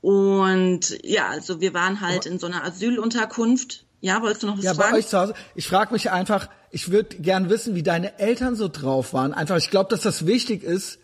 Und 0.00 0.98
ja, 1.04 1.28
also 1.28 1.60
wir 1.60 1.72
waren 1.72 2.00
halt 2.00 2.26
in 2.26 2.40
so 2.40 2.46
einer 2.46 2.64
Asylunterkunft 2.64 3.83
ja, 4.04 4.20
wolltest 4.20 4.42
du 4.42 4.48
noch 4.48 4.58
was 4.58 4.64
ja, 4.64 4.74
fragen? 4.74 4.88
Ja, 4.88 4.92
bei 4.92 4.98
euch 4.98 5.06
zu 5.06 5.18
Hause. 5.18 5.32
Ich 5.54 5.66
frage 5.66 5.90
mich 5.94 6.10
einfach, 6.10 6.50
ich 6.70 6.90
würde 6.90 7.16
gern 7.16 7.48
wissen, 7.48 7.74
wie 7.74 7.82
deine 7.82 8.18
Eltern 8.18 8.54
so 8.54 8.68
drauf 8.68 9.14
waren. 9.14 9.32
Einfach, 9.32 9.56
ich 9.56 9.70
glaube, 9.70 9.88
dass 9.88 10.02
das 10.02 10.26
wichtig 10.26 10.62
ist, 10.62 10.98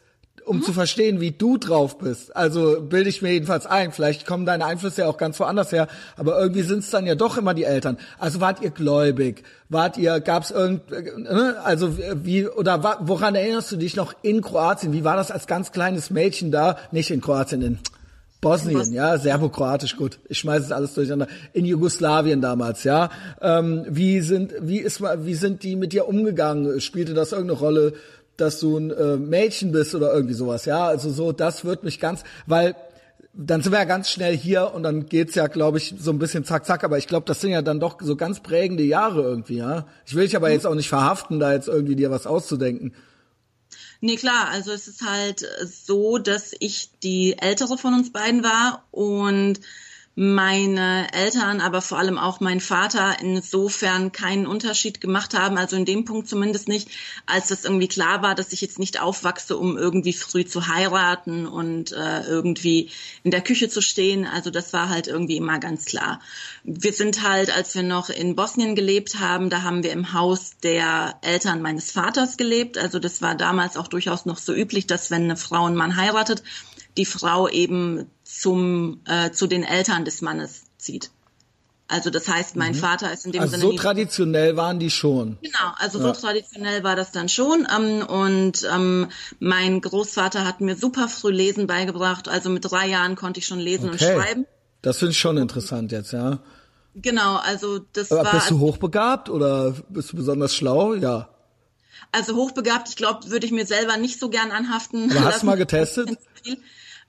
um 0.45 0.59
mhm. 0.59 0.63
zu 0.63 0.75
verstehen, 0.75 1.19
wie 1.19 1.31
du 1.31 1.57
drauf 1.57 1.97
bist. 1.97 2.37
Also 2.37 2.83
bilde 2.83 3.09
ich 3.09 3.23
mir 3.23 3.33
jedenfalls 3.33 3.65
ein. 3.65 3.93
Vielleicht 3.93 4.27
kommen 4.27 4.45
deine 4.45 4.67
Einflüsse 4.67 5.01
ja 5.01 5.07
auch 5.09 5.17
ganz 5.17 5.41
woanders 5.41 5.73
her, 5.73 5.89
aber 6.19 6.39
irgendwie 6.39 6.61
sind 6.61 6.81
es 6.81 6.91
dann 6.91 7.07
ja 7.07 7.15
doch 7.15 7.39
immer 7.39 7.55
die 7.55 7.65
Eltern. 7.65 7.97
Also 8.19 8.43
wart 8.43 8.61
ihr 8.61 8.71
gläubig? 8.71 9.45
Wart 9.71 9.97
ihr, 9.97 10.21
gab's 10.21 10.51
irgend, 10.51 10.91
ne? 10.91 11.57
also 11.65 11.97
wie 11.97 12.49
oder 12.49 12.99
woran 13.01 13.35
erinnerst 13.35 13.73
du 13.73 13.77
dich 13.77 13.97
noch 13.97 14.13
in 14.21 14.43
Kroatien? 14.43 14.93
Wie 14.93 15.05
war 15.05 15.17
das 15.17 15.31
als 15.31 15.47
ganz 15.47 15.73
kleines 15.73 16.11
Mädchen 16.11 16.51
da? 16.51 16.77
Nicht 16.91 17.11
in 17.11 17.23
Kroatien, 17.23 17.63
in 17.63 17.79
Bosnien, 18.41 18.79
Bosnien. 18.79 18.95
ja, 18.95 19.19
Serbokroatisch, 19.19 19.97
gut. 19.97 20.19
Ich 20.29 20.39
schmeiße 20.39 20.67
es 20.67 20.73
alles 20.73 20.95
durcheinander. 20.95 21.29
In 21.53 21.67
Jugoslawien 21.67 22.41
damals, 22.41 22.85
ja. 22.85 23.11
Ähm, 23.41 23.85
wie 23.89 24.21
sind, 24.21 24.55
wie 24.61 24.79
ist, 24.79 25.03
wie 25.03 25.35
sind 25.35 25.63
die 25.63 25.77
mit 25.77 25.93
dir 25.93 26.09
umgegangen? 26.09 26.81
Spielte 26.81 27.13
das 27.13 27.33
irgendeine 27.33 27.61
Rolle, 27.61 27.93
dass 28.39 28.59
du 28.59 28.79
ein 28.79 28.91
äh, 28.91 29.17
Mädchen 29.17 29.73
bist 29.73 29.95
oder 29.95 30.13
irgendwie 30.15 30.35
sowas, 30.35 30.65
ja? 30.65 30.87
Also 30.87 31.11
so, 31.11 31.33
das 31.33 31.65
wird 31.65 31.85
mich 31.85 32.01
ganz, 32.01 32.25
weil 32.47 32.75
dann 33.33 33.63
sind 33.63 33.73
wir 33.73 33.79
ja 33.79 33.85
ganz 33.85 34.11
schnell 34.11 34.37
hier 34.37 34.73
und 34.75 34.83
dann 34.83 35.07
geht's 35.07 35.35
ja, 35.35 35.47
glaube 35.47 35.79
ich, 35.79 35.95
so 35.99 36.11
ein 36.11 36.19
bisschen 36.19 36.45
zack 36.45 36.67
zack. 36.67 36.83
Aber 36.83 36.97
ich 36.97 37.07
glaube, 37.07 37.27
das 37.27 37.41
sind 37.41 37.51
ja 37.51 37.63
dann 37.63 37.79
doch 37.79 37.99
so 38.01 38.17
ganz 38.17 38.41
prägende 38.41 38.83
Jahre 38.83 39.23
irgendwie, 39.23 39.59
ja. 39.59 39.87
Ich 40.07 40.15
will 40.15 40.25
dich 40.25 40.37
aber 40.37 40.51
jetzt 40.51 40.67
auch 40.67 40.75
nicht 40.75 40.89
verhaften, 40.89 41.39
da 41.39 41.53
jetzt 41.53 41.69
irgendwie 41.69 41.97
dir 41.97 42.11
was 42.11 42.27
auszudenken. 42.27 42.95
Nee, 44.03 44.17
klar, 44.17 44.49
also 44.49 44.73
es 44.73 44.89
ist 44.89 45.03
halt 45.03 45.47
so, 45.65 46.17
dass 46.19 46.55
ich 46.59 46.91
die 47.03 47.37
ältere 47.39 47.77
von 47.77 47.93
uns 47.95 48.11
beiden 48.13 48.43
war 48.43 48.87
und 48.91 49.61
meine 50.21 51.11
Eltern, 51.15 51.63
aber 51.63 51.81
vor 51.81 51.97
allem 51.97 52.19
auch 52.19 52.41
mein 52.41 52.61
Vater 52.61 53.17
insofern 53.23 54.13
keinen 54.13 54.47
Unterschied 54.47 55.01
gemacht 55.01 55.33
haben, 55.33 55.57
also 55.57 55.77
in 55.77 55.87
dem 55.87 56.05
Punkt 56.05 56.29
zumindest 56.29 56.69
nicht, 56.69 56.91
als 57.25 57.49
das 57.49 57.65
irgendwie 57.65 57.89
klar 57.89 58.21
war, 58.21 58.35
dass 58.35 58.53
ich 58.53 58.61
jetzt 58.61 58.79
nicht 58.79 59.01
aufwachse, 59.01 59.57
um 59.57 59.79
irgendwie 59.79 60.13
früh 60.13 60.45
zu 60.45 60.69
heiraten 60.69 61.47
und 61.47 61.93
äh, 61.93 62.21
irgendwie 62.25 62.91
in 63.23 63.31
der 63.31 63.41
Küche 63.41 63.71
zu 63.71 63.81
stehen. 63.81 64.27
Also 64.27 64.51
das 64.51 64.75
war 64.75 64.91
halt 64.91 65.07
irgendwie 65.07 65.39
immer 65.39 65.59
ganz 65.59 65.87
klar. 65.87 66.21
Wir 66.65 66.93
sind 66.93 67.27
halt, 67.27 67.51
als 67.51 67.75
wir 67.75 67.83
noch 67.83 68.11
in 68.11 68.37
Bosnien 68.37 68.75
gelebt 68.75 69.21
haben, 69.21 69.49
da 69.49 69.63
haben 69.63 69.83
wir 69.83 69.93
im 69.93 70.13
Haus 70.13 70.59
der 70.63 71.15
Eltern 71.23 71.63
meines 71.63 71.93
Vaters 71.93 72.37
gelebt. 72.37 72.77
Also 72.77 72.99
das 72.99 73.23
war 73.23 73.37
damals 73.37 73.79
auch 73.79 73.89
durchaus 73.89 74.27
noch 74.27 74.37
so 74.37 74.53
üblich, 74.53 74.87
dass 74.87 75.11
wenn 75.11 75.25
eine 75.25 75.39
Frau 75.39 75.65
einen 75.65 75.77
Mann 75.77 75.97
heiratet, 75.97 76.43
die 76.97 77.05
Frau 77.05 77.49
eben 77.49 78.07
zum 78.25 79.01
äh, 79.07 79.31
zu 79.33 79.47
den 79.47 79.63
Eltern 79.63 80.05
des 80.05 80.23
Mannes 80.23 80.65
zieht. 80.79 81.11
Also 81.91 82.11
das 82.11 82.29
heißt, 82.29 82.55
mein 82.55 82.73
mhm. 82.73 82.77
Vater 82.77 83.13
ist 83.13 83.27
in 83.27 83.33
dem 83.33 83.43
also 83.43 83.57
Sinne. 83.57 83.73
So 83.73 83.77
traditionell 83.77 84.57
waren 84.57 84.79
die 84.79 84.91
schon. 84.91 85.39
Genau, 85.43 85.73
also 85.77 85.99
ja. 85.99 86.05
so 86.05 86.21
traditionell 86.21 86.85
war 86.85 86.95
das 86.95 87.11
dann 87.11 87.29
schon. 87.29 87.67
Ähm, 87.77 88.07
und 88.07 88.67
ähm, 88.73 89.09
mein 89.41 89.81
Großvater 89.81 90.47
hat 90.47 90.61
mir 90.61 90.77
super 90.77 91.09
früh 91.09 91.33
Lesen 91.33 91.67
beigebracht. 91.67 92.29
Also 92.29 92.49
mit 92.49 92.71
drei 92.71 92.87
Jahren 92.87 93.17
konnte 93.17 93.41
ich 93.41 93.47
schon 93.47 93.59
lesen 93.59 93.91
okay. 93.91 94.15
und 94.15 94.23
schreiben. 94.23 94.47
Das 94.83 94.99
finde 94.99 95.13
ich 95.13 95.19
schon 95.19 95.37
interessant 95.37 95.91
jetzt, 95.91 96.13
ja. 96.13 96.39
Genau, 96.95 97.37
also 97.37 97.81
das 97.93 98.13
Aber 98.13 98.25
war. 98.25 98.33
Bist 98.33 98.51
du 98.51 98.61
hochbegabt 98.61 99.29
oder 99.29 99.75
bist 99.89 100.13
du 100.13 100.17
besonders 100.17 100.55
schlau? 100.55 100.95
Ja. 100.95 101.29
Also 102.13 102.35
hochbegabt, 102.35 102.89
ich 102.89 102.97
glaube, 102.97 103.31
würde 103.31 103.47
ich 103.47 103.53
mir 103.53 103.67
selber 103.67 103.97
nicht 103.97 104.19
so 104.19 104.31
gern 104.31 104.51
anhaften. 104.51 105.11
Aber 105.13 105.27
hast 105.27 105.43
du 105.43 105.47
mal 105.47 105.57
getestet? 105.57 106.19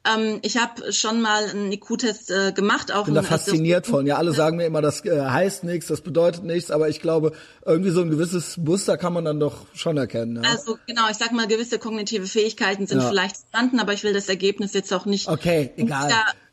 Ähm, 0.04 0.40
ich 0.42 0.58
habe 0.58 0.92
schon 0.92 1.22
mal 1.22 1.46
einen 1.46 1.72
IQ-Test 1.72 2.32
äh, 2.32 2.52
gemacht. 2.54 2.92
Auch 2.92 3.02
ich 3.02 3.06
bin 3.06 3.14
da 3.14 3.22
fasziniert 3.22 3.86
von. 3.86 4.08
Ja, 4.08 4.18
alle 4.18 4.34
sagen 4.34 4.58
mir 4.58 4.66
immer, 4.66 4.82
das 4.82 5.06
äh, 5.06 5.22
heißt 5.22 5.64
nichts, 5.64 5.88
das 5.88 6.02
bedeutet 6.02 6.44
nichts, 6.44 6.72
aber 6.72 6.90
ich 6.90 7.02
glaube, 7.02 7.34
irgendwie 7.66 7.92
so 7.92 8.02
ein 8.02 8.10
gewisses 8.10 8.58
Muster 8.58 8.98
kann 8.98 9.14
man 9.14 9.26
dann 9.26 9.40
doch 9.40 9.68
schon 9.76 9.98
erkennen. 9.98 10.44
Ja? 10.44 10.50
Also 10.50 10.80
genau, 10.88 11.04
ich 11.12 11.18
sag 11.18 11.34
mal, 11.34 11.46
gewisse 11.46 11.78
kognitive 11.78 12.26
Fähigkeiten 12.26 12.88
sind 12.88 13.00
ja. 13.00 13.10
vielleicht 13.10 13.36
vorhanden, 13.52 13.80
aber 13.80 13.94
ich 13.94 14.04
will 14.04 14.14
das 14.14 14.28
Ergebnis 14.28 14.74
jetzt 14.74 14.92
auch 14.92 15.06
nicht. 15.06 15.28
Okay, 15.28 15.72
egal. 15.78 16.12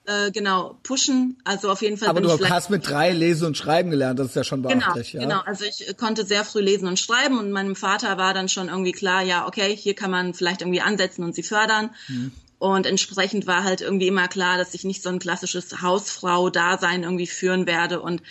Äh, 0.08 0.30
genau, 0.30 0.78
pushen. 0.84 1.36
Also 1.44 1.70
auf 1.70 1.82
jeden 1.82 1.98
Fall. 1.98 2.08
Aber 2.08 2.22
du 2.22 2.30
hast 2.48 2.70
mit 2.70 2.88
drei 2.88 3.12
lesen 3.12 3.46
und 3.46 3.58
schreiben 3.58 3.90
gelernt, 3.90 4.18
das 4.18 4.28
ist 4.28 4.36
ja 4.36 4.42
schon 4.42 4.62
genau, 4.62 4.74
beachtlich. 4.74 5.12
Genau, 5.12 5.22
ja? 5.22 5.28
genau. 5.28 5.42
Also 5.44 5.66
ich 5.66 5.94
konnte 5.98 6.24
sehr 6.24 6.44
früh 6.44 6.60
lesen 6.60 6.88
und 6.88 6.98
schreiben 6.98 7.38
und 7.38 7.52
meinem 7.52 7.76
Vater 7.76 8.16
war 8.16 8.32
dann 8.32 8.48
schon 8.48 8.68
irgendwie 8.68 8.92
klar, 8.92 9.22
ja, 9.22 9.46
okay, 9.46 9.76
hier 9.76 9.94
kann 9.94 10.10
man 10.10 10.32
vielleicht 10.32 10.62
irgendwie 10.62 10.80
ansetzen 10.80 11.24
und 11.24 11.34
sie 11.34 11.42
fördern. 11.42 11.90
Hm. 12.06 12.32
Und 12.58 12.86
entsprechend 12.86 13.46
war 13.46 13.64
halt 13.64 13.82
irgendwie 13.82 14.08
immer 14.08 14.28
klar, 14.28 14.56
dass 14.56 14.72
ich 14.72 14.82
nicht 14.82 15.02
so 15.02 15.10
ein 15.10 15.18
klassisches 15.18 15.82
Hausfrau-Dasein 15.82 17.02
irgendwie 17.02 17.26
führen 17.26 17.66
werde. 17.66 18.00
Und 18.00 18.22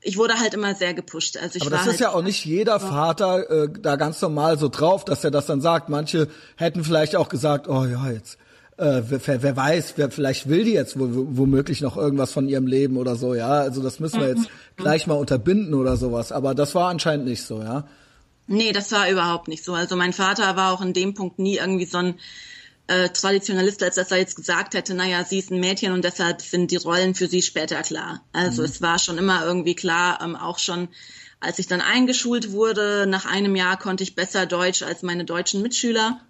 ich 0.00 0.16
wurde 0.16 0.40
halt 0.40 0.54
immer 0.54 0.74
sehr 0.74 0.94
gepusht. 0.94 1.36
Also 1.36 1.56
ich 1.56 1.62
Aber 1.62 1.72
das 1.72 1.80
war 1.80 1.92
ist 1.92 2.00
halt 2.00 2.12
ja 2.12 2.16
auch 2.16 2.22
nicht 2.22 2.46
jeder 2.46 2.80
Vater 2.80 3.50
äh, 3.50 3.68
da 3.68 3.96
ganz 3.96 4.22
normal 4.22 4.58
so 4.58 4.68
drauf, 4.68 5.04
dass 5.04 5.24
er 5.24 5.30
das 5.30 5.44
dann 5.44 5.60
sagt. 5.60 5.90
Manche 5.90 6.28
hätten 6.56 6.84
vielleicht 6.84 7.16
auch 7.16 7.28
gesagt, 7.28 7.68
oh 7.68 7.84
ja, 7.84 8.10
jetzt, 8.10 8.38
äh, 8.78 9.02
wer, 9.08 9.42
wer 9.42 9.56
weiß, 9.56 9.94
wer 9.96 10.10
vielleicht 10.10 10.48
will 10.48 10.64
die 10.64 10.72
jetzt 10.72 10.94
womöglich 10.98 11.80
noch 11.80 11.96
irgendwas 11.96 12.32
von 12.32 12.48
ihrem 12.48 12.66
Leben 12.66 12.96
oder 12.96 13.16
so, 13.16 13.34
ja. 13.34 13.48
Also 13.48 13.82
das 13.82 14.00
müssen 14.00 14.20
wir 14.20 14.28
jetzt 14.28 14.42
mhm. 14.42 14.76
gleich 14.76 15.06
mal 15.06 15.14
unterbinden 15.14 15.74
oder 15.74 15.96
sowas. 15.96 16.32
Aber 16.32 16.54
das 16.54 16.74
war 16.74 16.88
anscheinend 16.88 17.26
nicht 17.26 17.42
so, 17.42 17.60
ja. 17.60 17.86
Nee, 18.46 18.72
das 18.72 18.92
war 18.92 19.10
überhaupt 19.10 19.48
nicht 19.48 19.64
so. 19.64 19.74
Also 19.74 19.96
mein 19.96 20.12
Vater 20.12 20.56
war 20.56 20.72
auch 20.72 20.80
in 20.80 20.92
dem 20.92 21.14
Punkt 21.14 21.38
nie 21.38 21.56
irgendwie 21.56 21.84
so 21.84 21.98
ein 21.98 22.14
äh, 22.86 23.10
Traditionalist, 23.10 23.82
als 23.82 23.96
dass 23.96 24.10
er 24.10 24.18
jetzt 24.18 24.36
gesagt 24.36 24.74
hätte, 24.74 24.94
naja, 24.94 25.24
sie 25.24 25.40
ist 25.40 25.50
ein 25.50 25.60
Mädchen 25.60 25.92
und 25.92 26.04
deshalb 26.04 26.40
sind 26.40 26.70
die 26.70 26.76
Rollen 26.76 27.14
für 27.14 27.26
sie 27.26 27.42
später 27.42 27.82
klar. 27.82 28.22
Also 28.32 28.62
mhm. 28.62 28.68
es 28.68 28.80
war 28.80 28.98
schon 28.98 29.18
immer 29.18 29.44
irgendwie 29.44 29.74
klar, 29.74 30.20
ähm, 30.22 30.36
auch 30.36 30.58
schon 30.58 30.88
als 31.40 31.58
ich 31.58 31.68
dann 31.68 31.80
eingeschult 31.80 32.52
wurde, 32.52 33.06
nach 33.06 33.24
einem 33.24 33.54
Jahr 33.54 33.78
konnte 33.78 34.02
ich 34.02 34.14
besser 34.16 34.46
Deutsch 34.46 34.82
als 34.82 35.02
meine 35.02 35.24
deutschen 35.24 35.62
Mitschüler. 35.62 36.20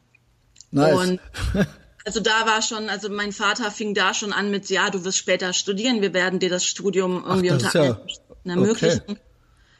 Nice. 0.71 0.97
Und 0.97 1.21
also 2.05 2.21
da 2.21 2.47
war 2.47 2.63
schon, 2.63 2.89
also 2.89 3.09
mein 3.11 3.33
Vater 3.33 3.71
fing 3.71 3.95
da 3.95 4.15
schon 4.15 4.33
an 4.33 4.51
mit, 4.51 4.71
ja, 4.71 4.91
du 4.91 5.05
wirst 5.05 5.19
später 5.19 5.53
studieren, 5.53 6.01
wir 6.01 6.15
werden 6.15 6.39
dir 6.39 6.51
das 6.51 6.65
Studium 6.65 7.25
irgendwie 7.27 7.51
Ach, 7.53 7.59
das 7.59 7.75
unter 7.75 7.85
ja, 7.85 8.53
ermöglichen. 8.53 9.03
Okay. 9.07 9.19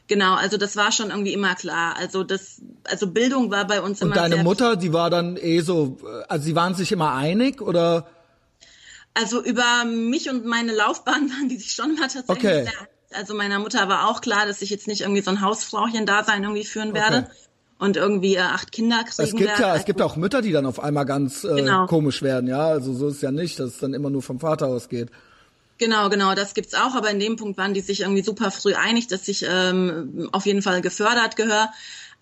Genau, 0.07 0.33
also 0.33 0.57
das 0.57 0.75
war 0.75 0.91
schon 0.91 1.11
irgendwie 1.11 1.33
immer 1.33 1.53
klar. 1.53 1.95
Also 1.95 2.23
das, 2.23 2.61
also 2.83 3.07
Bildung 3.07 3.51
war 3.51 3.67
bei 3.67 3.79
uns 3.79 4.01
Und 4.01 4.07
immer. 4.07 4.23
Und 4.23 4.31
deine 4.31 4.43
Mutter, 4.43 4.75
die 4.75 4.91
war 4.91 5.11
dann 5.11 5.37
eh 5.37 5.61
so, 5.61 5.97
also 6.27 6.43
sie 6.43 6.55
waren 6.55 6.73
sich 6.73 6.91
immer 6.91 7.13
einig 7.13 7.61
oder? 7.61 8.07
Also 9.13 9.43
über 9.43 9.85
mich 9.85 10.29
und 10.29 10.45
meine 10.45 10.73
Laufbahn 10.73 11.29
waren 11.29 11.47
die 11.47 11.57
sich 11.57 11.73
schon 11.73 11.95
mal 11.95 12.07
tatsächlich 12.07 12.37
okay. 12.37 12.63
sehr. 12.63 12.87
Also 13.11 13.33
meiner 13.33 13.59
Mutter 13.59 13.87
war 13.87 14.07
auch 14.07 14.21
klar, 14.21 14.45
dass 14.45 14.61
ich 14.61 14.69
jetzt 14.69 14.87
nicht 14.87 15.01
irgendwie 15.01 15.21
so 15.21 15.31
ein 15.31 15.41
Hausfrauchen-Dasein 15.41 16.43
irgendwie 16.43 16.65
führen 16.65 16.93
werde. 16.93 17.27
Okay. 17.27 17.48
Und 17.79 17.97
irgendwie 17.97 18.35
äh, 18.35 18.39
acht 18.41 18.71
Kinder 18.71 19.03
kriegen 19.03 19.27
Es 19.27 19.31
gibt 19.31 19.49
werden. 19.49 19.61
ja, 19.61 19.75
es 19.75 19.85
gibt 19.85 20.01
auch 20.01 20.15
Mütter, 20.15 20.41
die 20.41 20.51
dann 20.51 20.65
auf 20.67 20.79
einmal 20.79 21.05
ganz 21.05 21.43
äh, 21.43 21.55
Genau. 21.55 21.87
komisch 21.87 22.21
werden, 22.21 22.47
ja. 22.47 22.67
Also 22.67 22.93
so 22.93 23.07
ist 23.07 23.15
es 23.15 23.21
ja 23.21 23.31
nicht, 23.31 23.59
dass 23.59 23.69
es 23.71 23.77
dann 23.79 23.93
immer 23.93 24.09
nur 24.11 24.21
vom 24.21 24.39
Vater 24.39 24.67
ausgeht. 24.67 25.09
Genau, 25.79 26.09
genau, 26.09 26.35
das 26.35 26.53
gibt's 26.53 26.73
auch, 26.73 26.93
aber 26.93 27.09
in 27.09 27.19
dem 27.19 27.37
Punkt 27.37 27.57
waren 27.57 27.73
die 27.73 27.79
sich 27.79 28.01
irgendwie 28.01 28.21
super 28.21 28.51
früh 28.51 28.73
einig, 28.73 29.07
dass 29.07 29.29
ich 29.29 29.45
ähm, 29.49 30.27
auf 30.33 30.45
jeden 30.45 30.61
Fall 30.61 30.81
gefördert 30.81 31.37
gehöre. 31.37 31.69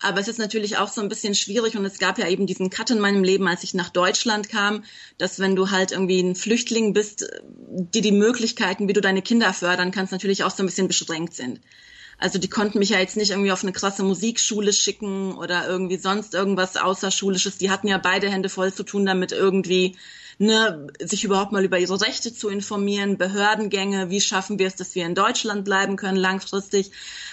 Aber 0.00 0.20
es 0.20 0.28
ist 0.28 0.38
natürlich 0.38 0.76
auch 0.78 0.86
so 0.86 1.00
ein 1.00 1.08
bisschen 1.08 1.34
schwierig 1.34 1.76
und 1.76 1.84
es 1.84 1.98
gab 1.98 2.18
ja 2.20 2.28
eben 2.28 2.46
diesen 2.46 2.70
Cut 2.70 2.90
in 2.90 3.00
meinem 3.00 3.24
Leben, 3.24 3.48
als 3.48 3.64
ich 3.64 3.74
nach 3.74 3.88
Deutschland 3.88 4.48
kam, 4.48 4.84
dass 5.18 5.40
wenn 5.40 5.56
du 5.56 5.72
halt 5.72 5.90
irgendwie 5.90 6.20
ein 6.20 6.36
Flüchtling 6.36 6.92
bist, 6.92 7.28
die 7.92 8.00
die 8.00 8.12
Möglichkeiten, 8.12 8.86
wie 8.86 8.92
du 8.92 9.00
deine 9.00 9.22
Kinder 9.22 9.52
fördern 9.52 9.90
kannst, 9.90 10.12
natürlich 10.12 10.44
auch 10.44 10.52
so 10.52 10.62
ein 10.62 10.66
bisschen 10.66 10.86
beschränkt 10.86 11.34
sind. 11.34 11.60
Also 12.18 12.38
die 12.38 12.48
konnten 12.48 12.80
mich 12.80 12.90
ja 12.90 12.98
jetzt 12.98 13.16
nicht 13.16 13.30
irgendwie 13.30 13.52
auf 13.52 13.62
eine 13.62 13.72
krasse 13.72 14.02
Musikschule 14.02 14.72
schicken 14.72 15.34
oder 15.34 15.68
irgendwie 15.68 15.98
sonst 15.98 16.34
irgendwas 16.34 16.76
Außerschulisches. 16.76 17.58
Die 17.58 17.70
hatten 17.70 17.86
ja 17.86 17.98
beide 17.98 18.28
Hände 18.28 18.48
voll 18.48 18.72
zu 18.72 18.82
tun, 18.82 19.06
damit 19.06 19.30
irgendwie 19.30 19.96
ne, 20.38 20.88
sich 21.00 21.24
überhaupt 21.24 21.52
mal 21.52 21.64
über 21.64 21.78
ihre 21.78 22.00
Rechte 22.00 22.32
zu 22.32 22.48
informieren, 22.48 23.18
Behördengänge, 23.18 24.10
wie 24.10 24.20
schaffen 24.20 24.58
wir 24.58 24.66
es, 24.66 24.76
dass 24.76 24.94
wir 24.94 25.04
in 25.04 25.14
Deutschland 25.14 25.64
bleiben 25.64 25.96
können 25.96 26.16
langfristig. 26.16 26.90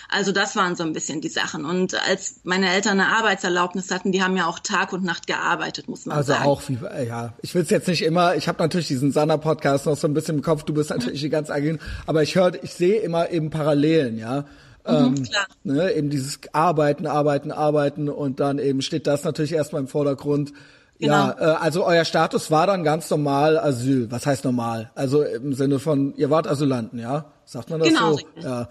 Also 0.10 0.32
das 0.32 0.56
waren 0.56 0.76
so 0.76 0.84
ein 0.84 0.93
bisschen 0.93 1.21
die 1.21 1.30
Sachen. 1.30 1.65
Und 1.65 1.95
als 2.08 2.36
meine 2.43 2.69
Eltern 2.69 3.00
eine 3.00 3.15
Arbeitserlaubnis 3.15 3.89
hatten, 3.91 4.12
die 4.12 4.21
haben 4.21 4.38
ja 4.38 4.45
auch 4.45 4.60
Tag 4.60 4.93
und 4.93 5.04
Nacht 5.04 5.28
gearbeitet, 5.28 5.88
muss 5.88 6.06
man 6.06 6.17
Also 6.17 6.34
sagen. 6.34 6.45
auch 6.45 6.62
wie, 6.67 6.78
ja, 7.08 7.34
ich 7.41 7.56
will 7.56 7.63
es 7.63 7.69
jetzt 7.69 7.88
nicht 7.88 8.04
immer, 8.04 8.36
ich 8.36 8.48
habe 8.48 8.62
natürlich 8.62 8.88
diesen 8.88 9.12
Sanna-Podcast 9.12 9.86
noch 9.88 9.98
so 9.98 10.08
ein 10.08 10.13
bisschen 10.13 10.38
im 10.38 10.41
Kopf, 10.43 10.63
du 10.63 10.74
bist 10.74 10.91
natürlich 10.91 11.21
die 11.21 11.30
ganz 11.30 11.50
eigene, 11.50 11.80
aber 12.06 12.21
ich 12.21 12.36
höre, 12.36 12.63
ich 12.63 12.74
sehe 12.74 13.00
immer 13.00 13.32
eben 13.32 13.50
Parallelen, 13.50 14.17
ja. 14.17 14.45
Ähm, 14.88 15.12
Mhm, 15.12 15.24
klar. 15.24 15.45
ne, 15.63 15.93
eben 15.93 16.10
dieses 16.10 16.39
Arbeiten, 16.54 17.08
Arbeiten, 17.08 17.52
Arbeiten 17.52 18.10
und 18.10 18.39
dann 18.39 18.60
eben 18.60 18.82
steht 18.82 19.08
das 19.08 19.24
natürlich 19.24 19.54
erstmal 19.54 19.82
im 19.82 19.88
Vordergrund. 19.88 20.54
Ja, 21.00 21.32
Genau. 21.32 21.45
äh, 21.52 21.56
also 21.56 21.86
euer 21.86 22.06
Status 22.06 22.52
war 22.52 22.67
dann 22.67 22.84
ganz 22.84 23.10
normal 23.10 23.58
Asyl. 23.58 24.10
Was 24.12 24.26
heißt 24.26 24.45
normal? 24.45 24.91
Also 24.95 25.24
im 25.24 25.54
Sinne 25.54 25.80
von, 25.80 26.13
ihr 26.15 26.30
wart 26.30 26.48
Asylanten, 26.48 27.00
ja? 27.00 27.26
Sagt 27.45 27.69
man 27.69 27.80
das 27.80 27.89
Genau, 27.89 28.12
so? 28.12 28.15
richtig. 28.15 28.43
Ja. 28.43 28.69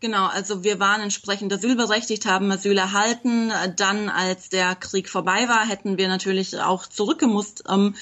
Genau, 0.00 0.26
also 0.28 0.64
wir 0.64 0.80
waren 0.80 1.02
entsprechend 1.02 1.52
asylberechtigt, 1.52 2.24
haben 2.24 2.50
Asyl 2.50 2.78
erhalten. 2.78 3.52
Dann, 3.76 4.08
als 4.08 4.48
der 4.48 4.74
Krieg 4.74 5.10
vorbei 5.10 5.46
war, 5.46 5.66
hätten 5.66 5.98
wir 5.98 6.08
natürlich 6.08 6.58
auch 6.58 6.86
zurückgemusst. 6.86 7.64
Ähm, 7.68 7.94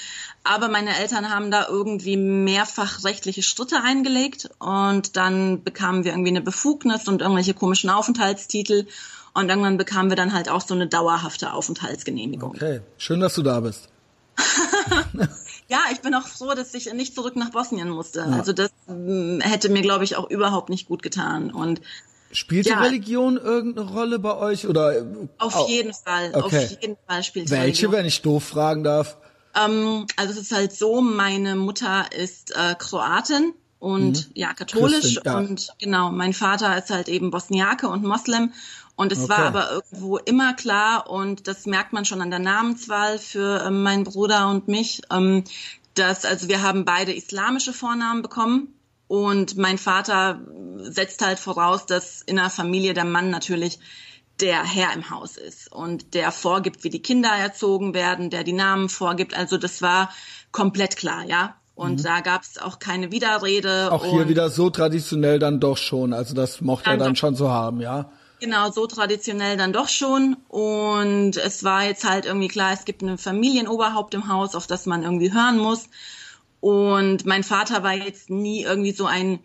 aber 0.45 0.69
meine 0.69 0.97
Eltern 0.97 1.35
haben 1.35 1.51
da 1.51 1.67
irgendwie 1.69 2.17
mehrfach 2.17 3.03
rechtliche 3.03 3.43
Schritte 3.43 3.83
eingelegt 3.83 4.49
und 4.61 5.17
dann 5.17 5.65
bekamen 5.65 6.05
wir 6.05 6.13
irgendwie 6.13 6.31
eine 6.31 6.41
Befugnis 6.41 7.09
und 7.09 7.21
irgendwelche 7.21 7.55
komischen 7.55 7.91
Aufenthaltstitel. 7.91 8.87
Und 9.35 9.49
irgendwann 9.49 9.77
bekamen 9.77 10.11
wir 10.11 10.17
dann 10.17 10.33
halt 10.33 10.49
auch 10.49 10.61
so 10.61 10.75
eine 10.75 10.87
dauerhafte 10.87 11.53
Aufenthaltsgenehmigung. 11.53 12.51
Okay, 12.51 12.81
schön, 12.97 13.19
dass 13.19 13.35
du 13.35 13.43
da 13.43 13.59
bist. 13.59 13.89
Ja, 15.68 15.81
ich 15.92 16.00
bin 16.00 16.14
auch 16.14 16.26
froh, 16.26 16.54
dass 16.54 16.72
ich 16.74 16.92
nicht 16.94 17.14
zurück 17.14 17.37
nach 17.37 17.50
Bosnien 17.50 17.90
musste. 17.90 18.24
Also 18.24 18.52
das 18.52 18.70
mm, 18.87 19.40
hätte 19.40 19.68
mir, 19.68 19.83
glaube 19.83 20.04
ich, 20.04 20.16
auch 20.16 20.31
überhaupt 20.31 20.70
nicht 20.70 20.88
gut 20.88 21.02
getan. 21.02 21.50
Und 21.50 21.81
Spielte 22.31 22.70
Ja. 22.70 22.81
Religion 22.81 23.37
irgendeine 23.38 23.88
Rolle 23.90 24.18
bei 24.18 24.37
euch 24.37 24.66
oder 24.66 24.98
äh, 24.98 25.04
auf 25.38 25.57
au- 25.57 25.68
jeden 25.68 25.94
Fall, 25.94 26.31
Okay. 26.35 26.64
auf 26.64 26.83
jeden 26.83 26.96
Fall 27.07 27.22
spielt 27.22 27.48
welche, 27.50 27.62
Religion. 27.64 27.92
wenn 27.92 28.04
ich 28.07 28.20
doof 28.22 28.44
fragen 28.44 28.85
darf? 28.85 29.16
Ähm, 29.54 30.07
also 30.16 30.33
es 30.33 30.38
ist 30.38 30.52
halt 30.52 30.72
so, 30.74 31.00
meine 31.00 31.57
Mutter 31.57 32.04
ist 32.12 32.54
äh, 32.54 32.74
Kroatin 32.78 33.54
und 33.78 34.28
ja 34.35 34.52
katholisch 34.52 35.00
Christin, 35.14 35.22
ja. 35.24 35.38
und 35.38 35.68
genau, 35.81 36.11
mein 36.11 36.35
Vater 36.35 36.76
ist 36.76 36.90
halt 36.90 37.09
eben 37.09 37.31
Bosniake 37.31 37.88
und 37.88 38.04
Moslem 38.04 38.52
und 38.99 39.13
es 39.13 39.29
war 39.29 39.39
Okay. 39.39 39.47
aber 39.47 39.71
irgendwo 39.71 40.19
immer 40.19 40.55
klar 40.55 41.09
und 41.09 41.47
das 41.47 41.67
merkt 41.67 41.93
man 41.93 42.05
schon 42.05 42.21
an 42.21 42.31
der 42.31 42.41
Namenswahl 42.41 43.21
für 43.21 43.65
ähm, 43.65 43.85
meinen 43.85 44.03
Bruder 44.03 44.51
und 44.51 44.67
mich, 44.67 45.03
ähm, 45.13 45.45
dass 45.95 46.25
also 46.25 46.49
wir 46.49 46.63
haben 46.63 46.85
beide 46.85 47.13
islamische 47.15 47.73
Vornamen 47.73 48.23
bekommen 48.23 48.75
und 49.07 49.57
mein 49.57 49.79
Vater 49.79 50.41
setzt 50.81 51.25
halt 51.25 51.39
voraus, 51.39 51.87
dass 51.87 52.23
in 52.23 52.37
der 52.37 52.51
Familie 52.51 52.93
der 52.93 53.05
Mann 53.05 53.31
natürlich 53.31 53.79
der 54.41 54.65
Herr 54.65 54.93
im 54.93 55.11
Haus 55.11 55.37
ist 55.37 55.71
und 55.71 56.15
der 56.15 56.33
vorgibt, 56.33 56.83
wie 56.83 56.91
die 56.91 57.03
Kinder 57.03 57.31
erzogen 57.31 57.95
werden, 57.95 58.31
der 58.31 58.43
die 58.43 58.53
Namen 58.53 58.89
vorgibt. 58.89 59.33
Also 59.33 59.59
das 59.59 59.81
war 59.81 60.11
komplett 60.51 60.97
klar, 60.97 61.25
ja. 61.25 61.55
Und 61.77 62.05
da 62.05 62.21
gab 62.21 62.43
es 62.43 62.59
auch 62.59 62.81
keine 62.81 63.13
Widerrede. 63.13 63.87
Mhm. 63.87 63.93
Auch 63.93 64.05
hier 64.05 64.29
wieder 64.29 64.51
so 64.51 64.71
traditionell 64.71 65.39
dann 65.39 65.61
doch 65.61 65.77
schon. 65.77 66.13
Also 66.13 66.35
das 66.35 66.61
mochte 66.61 66.91
er 66.91 66.97
Dann 66.97 67.15
schon 67.15 67.37
so 67.37 67.51
haben, 67.51 67.81
ja. 67.81 68.11
Genau, 68.40 68.70
so 68.70 68.87
traditionell 68.87 69.57
dann 69.57 69.72
doch 69.72 69.88
schon. 69.88 70.37
Und 70.48 71.37
es 71.37 71.64
war 71.64 71.85
jetzt 71.85 72.09
halt 72.09 72.24
irgendwie 72.27 72.48
klar, 72.48 72.72
es 72.72 72.85
gibt 72.85 73.03
ein 73.03 73.18
Familienoberhaupt 73.18 74.14
im 74.14 74.29
Haus, 74.29 74.55
auf 74.55 74.66
das 74.66 74.87
man 74.87 75.03
irgendwie 75.03 75.33
hören 75.33 75.59
muss. 75.59 75.88
Und 76.61 77.27
mein 77.27 77.42
Vater 77.44 77.83
war 77.83 77.94
jetzt 77.94 78.31
nie 78.31 78.62
irgendwie 78.62 78.92
so 78.92 79.07
ein 79.07 79.40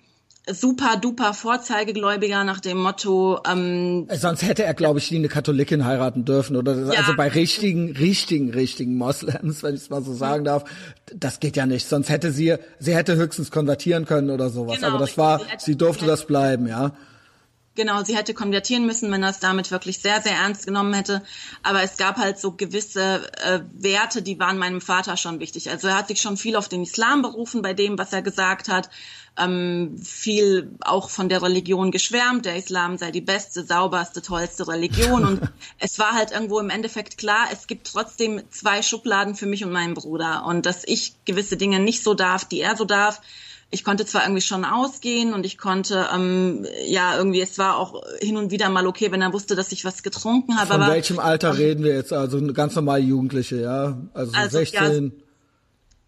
super 0.51 0.97
duper 0.97 1.33
Vorzeigegläubiger 1.33 2.43
nach 2.43 2.59
dem 2.59 2.77
Motto, 2.77 3.39
ähm, 3.49 4.07
Äh, 4.09 4.17
Sonst 4.17 4.41
hätte 4.43 4.63
er, 4.63 4.73
glaube 4.73 4.99
ich, 4.99 5.09
nie 5.09 5.17
eine 5.17 5.29
Katholikin 5.29 5.85
heiraten 5.85 6.25
dürfen. 6.25 6.57
Oder 6.57 6.75
Ja. 6.75 6.99
also 6.99 7.15
bei 7.15 7.29
richtigen, 7.29 7.95
richtigen, 7.95 8.49
richtigen 8.49 8.97
Moslems, 8.97 9.63
wenn 9.63 9.73
ich 9.75 9.81
es 9.83 9.89
mal 9.89 10.03
so 10.03 10.13
sagen 10.13 10.43
darf, 10.43 10.65
das 11.15 11.39
geht 11.39 11.55
ja 11.55 11.65
nicht. 11.65 11.87
Sonst 11.87 12.09
hätte 12.09 12.31
sie, 12.31 12.55
sie 12.79 12.93
hätte 12.95 13.15
höchstens 13.15 13.51
konvertieren 13.51 14.05
können 14.05 14.29
oder 14.31 14.49
sowas. 14.49 14.75
Genau, 14.75 14.89
Aber 14.89 14.99
das 14.99 15.17
war, 15.17 15.39
sie 15.59 15.77
durfte 15.77 16.05
das 16.05 16.25
bleiben, 16.27 16.67
ja. 16.67 16.91
Genau, 17.75 18.03
sie 18.03 18.15
hätte 18.15 18.35
konvertieren 18.35 18.85
müssen, 18.85 19.11
wenn 19.11 19.23
er 19.23 19.31
es 19.31 19.39
damit 19.39 19.71
wirklich 19.71 19.99
sehr, 19.99 20.21
sehr 20.21 20.33
ernst 20.33 20.67
genommen 20.67 20.93
hätte. 20.93 21.23
Aber 21.63 21.81
es 21.81 21.97
gab 21.97 22.17
halt 22.17 22.37
so 22.37 22.51
gewisse 22.51 23.31
äh, 23.43 23.61
Werte, 23.73 24.21
die 24.21 24.39
waren 24.39 24.59
meinem 24.59 24.79
Vater 24.79 25.17
schon 25.17 25.39
wichtig. 25.39 25.71
Also 25.71 25.87
er 25.87 25.97
hat 25.97 26.07
sich 26.07 26.21
schon 26.21 26.37
viel 26.37 26.55
auf 26.55 26.69
den 26.69 26.83
Islam 26.83 27.23
berufen 27.23 27.63
bei 27.63 27.73
dem, 27.73 27.97
was 27.97 28.13
er 28.13 28.21
gesagt 28.21 28.69
hat. 28.69 28.91
Ähm, 29.35 29.97
viel 29.97 30.75
auch 30.81 31.09
von 31.09 31.29
der 31.29 31.41
Religion 31.41 31.89
geschwärmt. 31.89 32.45
Der 32.45 32.57
Islam 32.57 32.99
sei 32.99 33.09
die 33.09 33.21
beste, 33.21 33.65
sauberste, 33.65 34.21
tollste 34.21 34.67
Religion. 34.67 35.25
Und 35.25 35.41
es 35.79 35.97
war 35.97 36.11
halt 36.11 36.29
irgendwo 36.29 36.59
im 36.59 36.69
Endeffekt 36.69 37.17
klar, 37.17 37.47
es 37.51 37.65
gibt 37.65 37.87
trotzdem 37.87 38.43
zwei 38.51 38.83
Schubladen 38.83 39.33
für 39.33 39.47
mich 39.47 39.65
und 39.65 39.71
meinen 39.71 39.95
Bruder. 39.95 40.45
Und 40.45 40.67
dass 40.67 40.83
ich 40.83 41.15
gewisse 41.25 41.57
Dinge 41.57 41.79
nicht 41.79 42.03
so 42.03 42.13
darf, 42.13 42.45
die 42.45 42.61
er 42.61 42.77
so 42.77 42.85
darf 42.85 43.19
ich 43.73 43.83
konnte 43.83 44.05
zwar 44.05 44.23
irgendwie 44.23 44.41
schon 44.41 44.65
ausgehen 44.65 45.33
und 45.33 45.47
ich 45.47 45.57
konnte, 45.57 46.07
ähm, 46.13 46.65
ja, 46.85 47.17
irgendwie, 47.17 47.41
es 47.41 47.57
war 47.57 47.77
auch 47.77 48.03
hin 48.21 48.37
und 48.37 48.51
wieder 48.51 48.69
mal 48.69 48.85
okay, 48.85 49.11
wenn 49.11 49.21
er 49.21 49.33
wusste, 49.33 49.55
dass 49.55 49.71
ich 49.71 49.83
was 49.83 50.03
getrunken 50.03 50.57
habe. 50.57 50.67
Von 50.67 50.81
aber 50.81 50.93
welchem 50.93 51.17
Alter 51.17 51.57
reden 51.57 51.83
wir 51.83 51.95
jetzt? 51.95 52.13
Also 52.13 52.39
ganz 52.53 52.75
normale 52.75 53.03
Jugendliche, 53.03 53.59
ja. 53.59 53.97
Also, 54.13 54.31
so 54.31 54.37
Also, 54.37 54.59
ja, 54.59 54.65
16. 54.65 55.13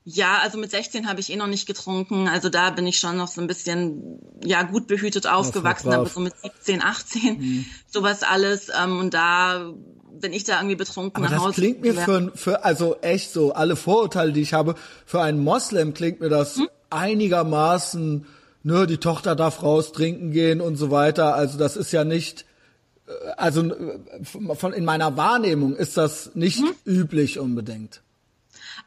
ja, 0.03 0.37
also 0.43 0.59
mit 0.59 0.69
16 0.69 1.09
habe 1.09 1.19
ich 1.19 1.31
eh 1.31 1.37
noch 1.37 1.47
nicht 1.47 1.65
getrunken. 1.65 2.27
Also 2.27 2.49
da 2.49 2.69
bin 2.69 2.85
ich 2.85 2.99
schon 2.99 3.17
noch 3.17 3.27
so 3.27 3.41
ein 3.41 3.47
bisschen, 3.47 4.19
ja, 4.43 4.61
gut 4.61 4.85
behütet 4.85 5.25
aufgewachsen, 5.25 5.91
aber 5.91 6.07
so 6.07 6.19
mit 6.19 6.33
17, 6.39 6.83
18, 6.83 7.65
sowas 7.91 8.21
alles. 8.21 8.69
Ähm, 8.79 8.99
und 8.99 9.15
da 9.15 9.73
bin 10.21 10.33
ich 10.33 10.43
da 10.43 10.57
irgendwie 10.57 10.75
betrunken 10.75 11.23
Aber 11.23 11.31
nach 11.31 11.39
das 11.39 11.47
Hause. 11.47 11.61
klingt 11.61 11.81
mir 11.81 11.95
für, 11.95 12.31
für, 12.35 12.63
also 12.63 12.97
echt 13.01 13.33
so, 13.33 13.53
alle 13.53 13.75
Vorurteile, 13.75 14.33
die 14.33 14.41
ich 14.41 14.53
habe, 14.53 14.75
für 15.07 15.21
einen 15.21 15.43
Moslem 15.43 15.95
klingt 15.95 16.19
mir 16.19 16.29
das 16.29 16.57
Hm? 16.57 16.67
Einigermaßen, 16.95 18.25
ne, 18.63 18.87
die 18.87 18.97
Tochter 18.97 19.35
darf 19.35 19.61
raus 19.61 19.91
trinken 19.91 20.31
gehen 20.31 20.61
und 20.61 20.75
so 20.75 20.91
weiter. 20.91 21.35
Also 21.35 21.57
das 21.57 21.77
ist 21.77 21.91
ja 21.91 22.03
nicht, 22.03 22.45
äh, 23.07 23.11
also 23.37 23.61
äh, 23.63 23.99
von, 24.55 24.73
in 24.73 24.85
meiner 24.85 25.15
Wahrnehmung 25.17 25.75
ist 25.75 25.97
das 25.97 26.31
nicht 26.35 26.59
Hm? 26.59 26.73
üblich 26.85 27.39
unbedingt. 27.39 28.01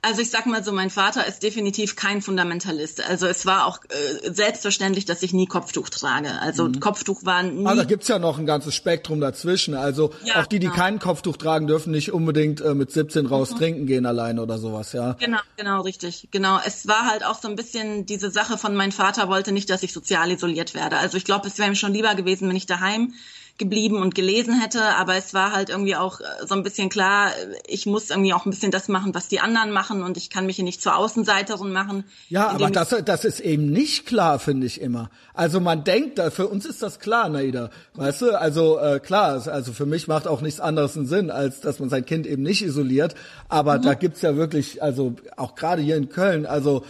Also 0.00 0.22
ich 0.22 0.30
sag 0.30 0.46
mal 0.46 0.62
so, 0.62 0.70
mein 0.70 0.90
Vater 0.90 1.26
ist 1.26 1.42
definitiv 1.42 1.96
kein 1.96 2.22
Fundamentalist. 2.22 3.04
Also 3.08 3.26
es 3.26 3.46
war 3.46 3.66
auch 3.66 3.80
äh, 3.88 4.32
selbstverständlich, 4.32 5.06
dass 5.06 5.22
ich 5.24 5.32
nie 5.32 5.46
Kopftuch 5.46 5.88
trage. 5.88 6.40
Also 6.40 6.70
Kopftuch 6.78 7.24
war 7.24 7.42
nie. 7.42 7.66
Aber 7.66 7.76
da 7.76 7.84
gibt's 7.84 8.06
ja 8.06 8.20
noch 8.20 8.38
ein 8.38 8.46
ganzes 8.46 8.76
Spektrum 8.76 9.20
dazwischen. 9.20 9.74
Also 9.74 10.12
Ja, 10.24 10.40
auch 10.40 10.46
die, 10.46 10.60
die 10.60 10.66
genau. 10.66 10.78
kein 10.78 10.98
Kopftuch 11.00 11.36
tragen, 11.36 11.66
dürfen 11.66 11.90
nicht 11.90 12.12
unbedingt 12.12 12.60
äh, 12.60 12.74
mit 12.74 12.92
17 12.92 13.26
raus 13.26 13.50
trinken 13.56 13.86
gehen 13.86 14.06
alleine 14.06 14.40
oder 14.40 14.58
sowas, 14.58 14.92
ja. 14.92 15.14
Genau, 15.14 15.40
genau, 15.56 15.80
richtig. 15.80 16.28
Genau. 16.30 16.60
Es 16.64 16.86
war 16.86 17.06
halt 17.06 17.24
auch 17.24 17.40
so 17.40 17.48
ein 17.48 17.56
bisschen 17.56 18.06
diese 18.06 18.30
Sache 18.30 18.56
von 18.56 18.76
mein 18.76 18.92
Vater 18.92 19.28
wollte 19.28 19.50
nicht, 19.50 19.68
dass 19.68 19.82
ich 19.82 19.92
sozial 19.92 20.30
isoliert 20.30 20.74
werde. 20.74 20.98
Also 20.98 21.16
ich 21.16 21.24
glaube, 21.24 21.48
es 21.48 21.58
wäre 21.58 21.68
ihm 21.68 21.74
schon 21.74 21.92
lieber 21.92 22.14
gewesen, 22.14 22.48
wenn 22.48 22.56
ich 22.56 22.66
daheim 22.66 23.14
geblieben 23.58 24.00
und 24.00 24.14
gelesen 24.14 24.58
hätte, 24.58 24.82
aber 24.96 25.16
es 25.16 25.34
war 25.34 25.52
halt 25.52 25.68
irgendwie 25.68 25.96
auch 25.96 26.20
äh, 26.20 26.24
so 26.46 26.54
ein 26.54 26.62
bisschen 26.62 26.88
klar, 26.88 27.30
äh, 27.30 27.56
ich 27.66 27.86
muss 27.86 28.08
irgendwie 28.08 28.32
auch 28.32 28.46
ein 28.46 28.50
bisschen 28.50 28.70
das 28.70 28.88
machen, 28.88 29.14
was 29.14 29.28
die 29.28 29.40
anderen 29.40 29.72
machen 29.72 30.02
und 30.02 30.16
ich 30.16 30.30
kann 30.30 30.46
mich 30.46 30.56
hier 30.56 30.64
nicht 30.64 30.80
zur 30.80 30.96
Außenseiterin 30.96 31.72
machen. 31.72 32.04
Ja, 32.28 32.48
aber 32.48 32.70
das, 32.70 32.94
das 33.04 33.24
ist 33.24 33.40
eben 33.40 33.70
nicht 33.70 34.06
klar, 34.06 34.38
finde 34.38 34.66
ich 34.66 34.80
immer. 34.80 35.10
Also 35.34 35.60
man 35.60 35.84
denkt, 35.84 36.20
für 36.32 36.46
uns 36.46 36.66
ist 36.66 36.82
das 36.82 37.00
klar, 37.00 37.28
Naida. 37.28 37.70
Weißt 37.94 38.22
du, 38.22 38.38
also 38.38 38.78
äh, 38.78 39.00
klar, 39.00 39.46
also 39.48 39.72
für 39.72 39.86
mich 39.86 40.06
macht 40.06 40.28
auch 40.28 40.40
nichts 40.40 40.60
anderes 40.60 40.96
einen 40.96 41.06
Sinn, 41.06 41.30
als 41.30 41.60
dass 41.60 41.80
man 41.80 41.88
sein 41.88 42.06
Kind 42.06 42.26
eben 42.26 42.42
nicht 42.42 42.62
isoliert. 42.62 43.14
Aber 43.48 43.78
da 43.78 43.94
gibt's 43.94 44.22
ja 44.22 44.36
wirklich, 44.36 44.82
also 44.82 45.16
auch 45.36 45.56
gerade 45.56 45.82
hier 45.82 45.96
in 45.96 46.08
Köln, 46.08 46.46
also 46.46 46.84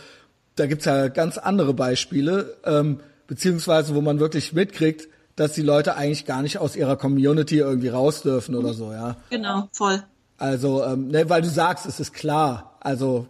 da 0.57 0.67
gibt's 0.67 0.85
ja 0.85 1.09
ganz 1.09 1.39
andere 1.39 1.73
Beispiele, 1.73 2.57
ähm, 2.65 3.01
beziehungsweise 3.27 3.95
wo 3.95 4.01
man 4.01 4.21
wirklich 4.21 4.53
mitkriegt, 4.53 5.09
dass 5.39 5.53
die 5.53 5.63
Leute 5.63 5.95
eigentlich 5.97 6.25
gar 6.25 6.43
nicht 6.43 6.59
aus 6.59 6.75
ihrer 6.75 6.97
Community 6.97 7.59
irgendwie 7.59 7.89
raus 7.89 8.23
dürfen 8.23 8.57
oder 8.57 8.75
so, 8.75 8.93
ja. 8.93 9.17
Genau, 9.31 9.69
voll. 9.73 10.03
Also, 10.37 10.85
ähm, 10.85 11.09
ne, 11.09 11.31
weil 11.31 11.43
du 11.43 11.49
sagst, 11.49 11.87
es 11.87 12.01
ist 12.01 12.13
klar. 12.13 12.77
Also, 12.81 13.27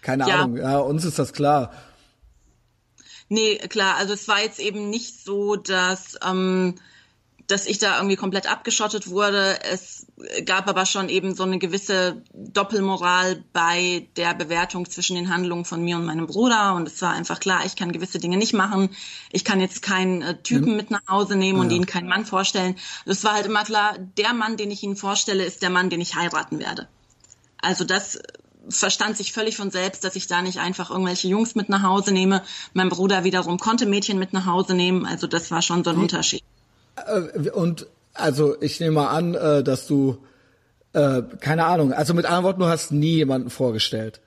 keine 0.00 0.26
Ja. 0.28 0.42
Ahnung, 0.42 0.56
ja, 0.56 0.78
uns 0.78 1.04
ist 1.04 1.18
das 1.18 1.32
klar. 1.34 1.72
Nee, 3.28 3.56
klar, 3.68 3.96
also 3.96 4.14
es 4.14 4.28
war 4.28 4.40
jetzt 4.40 4.60
eben 4.60 4.88
nicht 4.90 5.22
so, 5.24 5.56
dass, 5.56 6.16
ähm, 6.26 6.76
dass 7.46 7.66
ich 7.66 7.78
da 7.78 7.96
irgendwie 7.96 8.16
komplett 8.16 8.50
abgeschottet 8.50 9.08
wurde. 9.08 9.58
Es 9.64 10.06
gab 10.46 10.68
aber 10.68 10.86
schon 10.86 11.08
eben 11.08 11.34
so 11.34 11.42
eine 11.42 11.58
gewisse 11.58 12.22
Doppelmoral 12.32 13.44
bei 13.52 14.08
der 14.16 14.34
Bewertung 14.34 14.88
zwischen 14.88 15.16
den 15.16 15.28
Handlungen 15.28 15.64
von 15.64 15.82
mir 15.82 15.96
und 15.96 16.06
meinem 16.06 16.26
Bruder. 16.26 16.74
Und 16.74 16.88
es 16.88 17.02
war 17.02 17.12
einfach 17.12 17.40
klar, 17.40 17.66
ich 17.66 17.76
kann 17.76 17.92
gewisse 17.92 18.18
Dinge 18.18 18.36
nicht 18.38 18.54
machen. 18.54 18.90
Ich 19.30 19.44
kann 19.44 19.60
jetzt 19.60 19.82
keinen 19.82 20.22
äh, 20.22 20.42
Typen 20.42 20.76
mit 20.76 20.90
nach 20.90 21.06
Hause 21.08 21.36
nehmen 21.36 21.60
und 21.60 21.70
Ja. 21.70 21.76
ihnen 21.76 21.86
keinen 21.86 22.08
Mann 22.08 22.24
vorstellen. 22.24 22.76
Es 23.04 23.24
war 23.24 23.34
halt 23.34 23.46
immer 23.46 23.64
klar, 23.64 23.96
der 23.98 24.32
Mann, 24.32 24.56
den 24.56 24.70
ich 24.70 24.82
ihnen 24.82 24.96
vorstelle, 24.96 25.44
ist 25.44 25.60
der 25.62 25.70
Mann, 25.70 25.90
den 25.90 26.00
ich 26.00 26.14
heiraten 26.14 26.58
werde. 26.58 26.88
Also 27.60 27.84
das 27.84 28.18
verstand 28.68 29.18
sich 29.18 29.32
völlig 29.32 29.56
von 29.56 29.70
selbst, 29.70 30.04
dass 30.04 30.16
ich 30.16 30.26
da 30.26 30.40
nicht 30.40 30.58
einfach 30.58 30.90
irgendwelche 30.90 31.28
Jungs 31.28 31.54
mit 31.54 31.68
nach 31.68 31.82
Hause 31.82 32.12
nehme. 32.12 32.42
Mein 32.72 32.88
Bruder 32.88 33.24
wiederum 33.24 33.58
konnte 33.58 33.84
Mädchen 33.84 34.18
mit 34.18 34.32
nach 34.32 34.46
Hause 34.46 34.74
nehmen. 34.74 35.04
Also 35.04 35.26
das 35.26 35.50
war 35.50 35.60
schon 35.60 35.84
so 35.84 35.90
ein 35.90 35.98
Unterschied. 35.98 36.42
Äh, 36.96 37.50
Und 37.50 37.86
also 38.12 38.60
ich 38.60 38.80
nehme 38.80 38.92
mal 38.92 39.08
an, 39.08 39.34
äh, 39.34 39.62
dass 39.64 39.86
du 39.86 40.18
äh, 40.92 41.22
keine 41.40 41.64
Ahnung, 41.66 41.92
also 41.92 42.14
mit 42.14 42.24
anderen 42.26 42.44
Worten, 42.44 42.60
du 42.60 42.66
hast 42.66 42.92
nie 42.92 43.16
jemanden 43.16 43.50
vorgestellt. 43.50 44.20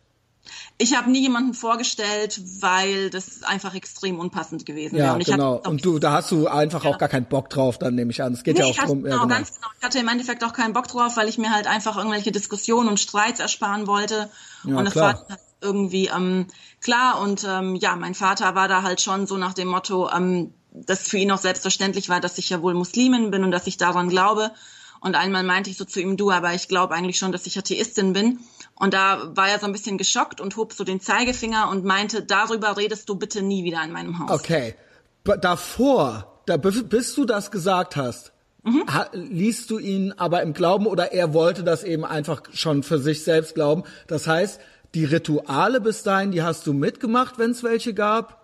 Ich 0.78 0.96
habe 0.96 1.10
nie 1.10 1.22
jemanden 1.22 1.54
vorgestellt, 1.54 2.40
weil 2.62 3.10
das 3.10 3.44
einfach 3.44 3.74
extrem 3.76 4.20
unpassend 4.20 4.66
gewesen 4.66 4.96
wäre. 4.96 5.08
Ja, 5.08 5.14
Und 5.14 5.26
genau. 5.26 5.56
hatte 5.58 5.66
auch- 5.68 5.72
Und 5.72 5.84
du, 5.86 6.00
da 6.00 6.12
hast 6.12 6.32
du 6.32 6.48
einfach 6.48 6.86
auch 6.86 6.98
gar 6.98 7.10
keinen 7.10 7.26
Bock 7.26 7.50
drauf, 7.50 7.78
dann 7.78 7.96
nehme 7.96 8.12
ich 8.12 8.22
an. 8.22 8.34
Es 8.34 8.44
geht 8.44 8.58
ja 8.58 8.64
Nee, 8.66 8.70
auch 8.70 8.74
ich 8.74 8.78
hatte, 8.80 8.88
drum. 8.90 9.04
genau, 9.04 9.16
ja, 9.16 9.22
genau. 9.24 9.36
ganz 9.36 9.54
genau. 9.56 9.68
Ich 9.80 9.86
hatte 9.86 10.00
im 10.00 10.08
Endeffekt 10.08 10.44
auch 10.44 10.54
keinen 10.54 10.74
Bock 10.74 10.88
drauf, 10.88 11.18
weil 11.18 11.28
ich 11.30 11.38
mir 11.38 11.52
halt 11.52 11.68
einfach 11.68 11.98
irgendwelche 11.98 12.32
Diskussionen 12.32 12.88
und 12.90 13.00
Streits 13.00 13.40
ersparen 13.40 13.88
wollte. 13.88 14.30
Ja, 14.66 14.78
und 14.78 14.86
es 14.88 14.94
klar. 14.94 15.14
war 15.14 15.26
halt 15.30 15.40
irgendwie 15.62 16.08
ähm, 16.08 16.48
klar. 16.82 17.20
Und 17.22 17.46
ähm, 17.48 17.76
ja, 17.76 17.96
mein 17.96 18.14
Vater 18.14 18.54
war 18.56 18.68
da 18.68 18.84
halt 18.84 19.02
schon 19.02 19.26
so 19.26 19.38
nach 19.38 19.54
dem 19.54 19.68
Motto, 19.70 20.10
ähm, 20.12 20.54
dass 20.86 21.08
für 21.08 21.18
ihn 21.18 21.32
auch 21.32 21.38
selbstverständlich 21.38 22.10
war, 22.10 22.20
dass 22.20 22.38
ich 22.38 22.50
ja 22.50 22.62
wohl 22.62 22.74
Muslimin 22.74 23.32
bin 23.32 23.44
und 23.44 23.52
dass 23.52 23.68
ich 23.68 23.78
daran 23.78 24.10
glaube. 24.10 24.52
Und 25.00 25.16
einmal 25.16 25.44
meinte 25.44 25.70
ich 25.70 25.78
so 25.78 25.86
zu 25.86 26.02
ihm, 26.02 26.18
du, 26.18 26.32
aber 26.32 26.54
ich 26.54 26.68
glaube 26.68 26.96
eigentlich 26.96 27.20
schon, 27.20 27.32
dass 27.32 27.46
ich 27.46 27.58
Atheistin 27.58 28.14
bin. 28.14 28.40
Und 28.76 28.94
da 28.94 29.32
war 29.36 29.50
er 29.50 29.60
so 29.60 29.66
ein 29.66 29.72
bisschen 29.72 29.98
geschockt 29.98 30.42
und 30.42 30.56
hob 30.58 30.74
so 30.74 30.84
den 30.84 31.00
Zeigefinger 31.00 31.70
und 31.70 31.86
meinte, 31.86 32.24
darüber 32.24 32.78
redest 32.78 33.08
du 33.10 33.16
bitte 33.16 33.42
nie 33.42 33.64
wieder 33.64 33.84
in 33.84 33.92
meinem 33.92 34.20
Haus. 34.20 34.32
Okay. 34.32 34.76
B 35.24 35.34
davor, 35.40 36.42
da, 36.46 36.58
bis 36.58 37.14
du 37.16 37.26
das 37.26 37.52
gesagt 37.52 37.96
hast, 37.96 38.34
Mhm. 38.68 38.84
ha, 38.94 39.08
liest 39.14 39.70
du 39.70 39.80
ihn 39.80 40.14
aber 40.18 40.42
im 40.42 40.54
Glauben 40.54 40.88
oder 40.88 41.14
er 41.14 41.34
wollte 41.34 41.64
das 41.64 41.84
eben 41.84 42.04
einfach 42.04 42.42
schon 42.52 42.84
für 42.84 43.00
sich 43.00 43.24
selbst 43.24 43.56
glauben. 43.56 43.84
Das 44.08 44.28
heißt, 44.28 44.60
die 44.94 45.06
Rituale 45.06 45.80
bis 45.80 46.04
dahin, 46.04 46.32
die 46.32 46.44
hast 46.44 46.68
du 46.68 46.74
mitgemacht, 46.74 47.40
wenn 47.40 47.52
es 47.52 47.64
welche 47.64 47.94
gab, 47.94 48.37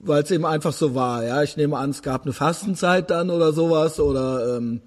weil 0.00 0.22
es 0.22 0.30
eben 0.30 0.46
einfach 0.46 0.72
so 0.72 0.94
war. 0.94 1.24
Ja, 1.24 1.42
ich 1.42 1.56
nehme 1.56 1.76
an, 1.76 1.90
es 1.90 2.02
gab 2.02 2.22
eine 2.22 2.32
Fastenzeit 2.32 3.10
dann 3.10 3.30
oder 3.30 3.52
sowas 3.52 4.00
oder 4.00 4.56
ähm, 4.56 4.80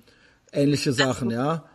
ähnliche 0.52 0.93
Sachen, 0.93 1.30
ja. 1.30 1.65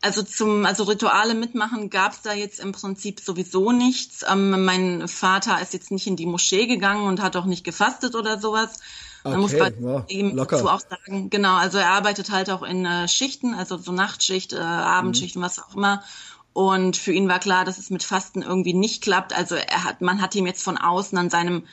Also 0.00 0.22
zum, 0.22 0.66
also 0.66 0.82
Rituale 0.84 1.34
mitmachen 1.34 1.88
gab's 1.88 2.20
da 2.20 2.34
jetzt 2.34 2.60
im 2.60 2.72
Prinzip 2.72 3.20
sowieso 3.20 3.72
nichts. 3.72 4.22
Ähm, 4.30 4.64
mein 4.64 5.08
Vater 5.08 5.62
ist 5.62 5.72
jetzt 5.72 5.90
nicht 5.90 6.06
in 6.06 6.16
die 6.16 6.26
Moschee 6.26 6.66
gegangen 6.66 7.06
und 7.06 7.22
hat 7.22 7.36
auch 7.36 7.46
nicht 7.46 7.64
gefastet 7.64 8.14
oder 8.14 8.38
sowas. 8.38 8.80
Man 9.24 9.40
muss 9.40 9.54
Okay, 9.54 9.72
bei 9.80 9.88
ja, 9.88 10.04
ihm 10.08 10.36
locker. 10.36 10.56
dazu 10.56 10.68
auch 10.68 10.80
sagen, 10.80 11.30
genau, 11.30 11.56
also 11.56 11.78
er 11.78 11.88
arbeitet 11.88 12.30
halt 12.30 12.50
auch 12.50 12.62
in 12.62 12.84
äh, 12.84 13.08
Schichten, 13.08 13.54
also 13.54 13.78
so 13.78 13.92
Nachtschicht, 13.92 14.52
äh, 14.52 14.58
Abendschicht 14.58 15.36
und 15.36 15.42
was 15.42 15.58
auch 15.58 15.74
immer. 15.74 16.02
Und 16.52 16.98
für 16.98 17.12
ihn 17.12 17.26
war 17.26 17.38
klar, 17.38 17.64
dass 17.64 17.78
es 17.78 17.88
mit 17.88 18.02
Fasten 18.02 18.42
irgendwie 18.42 18.74
nicht 18.74 19.02
klappt. 19.02 19.34
Also 19.34 19.54
er 19.54 19.84
hat, 19.84 20.02
man 20.02 20.20
hat 20.20 20.34
ihm 20.34 20.46
jetzt 20.46 20.62
von 20.62 20.76
außen 20.76 21.16
an 21.16 21.30
seinem 21.30 21.64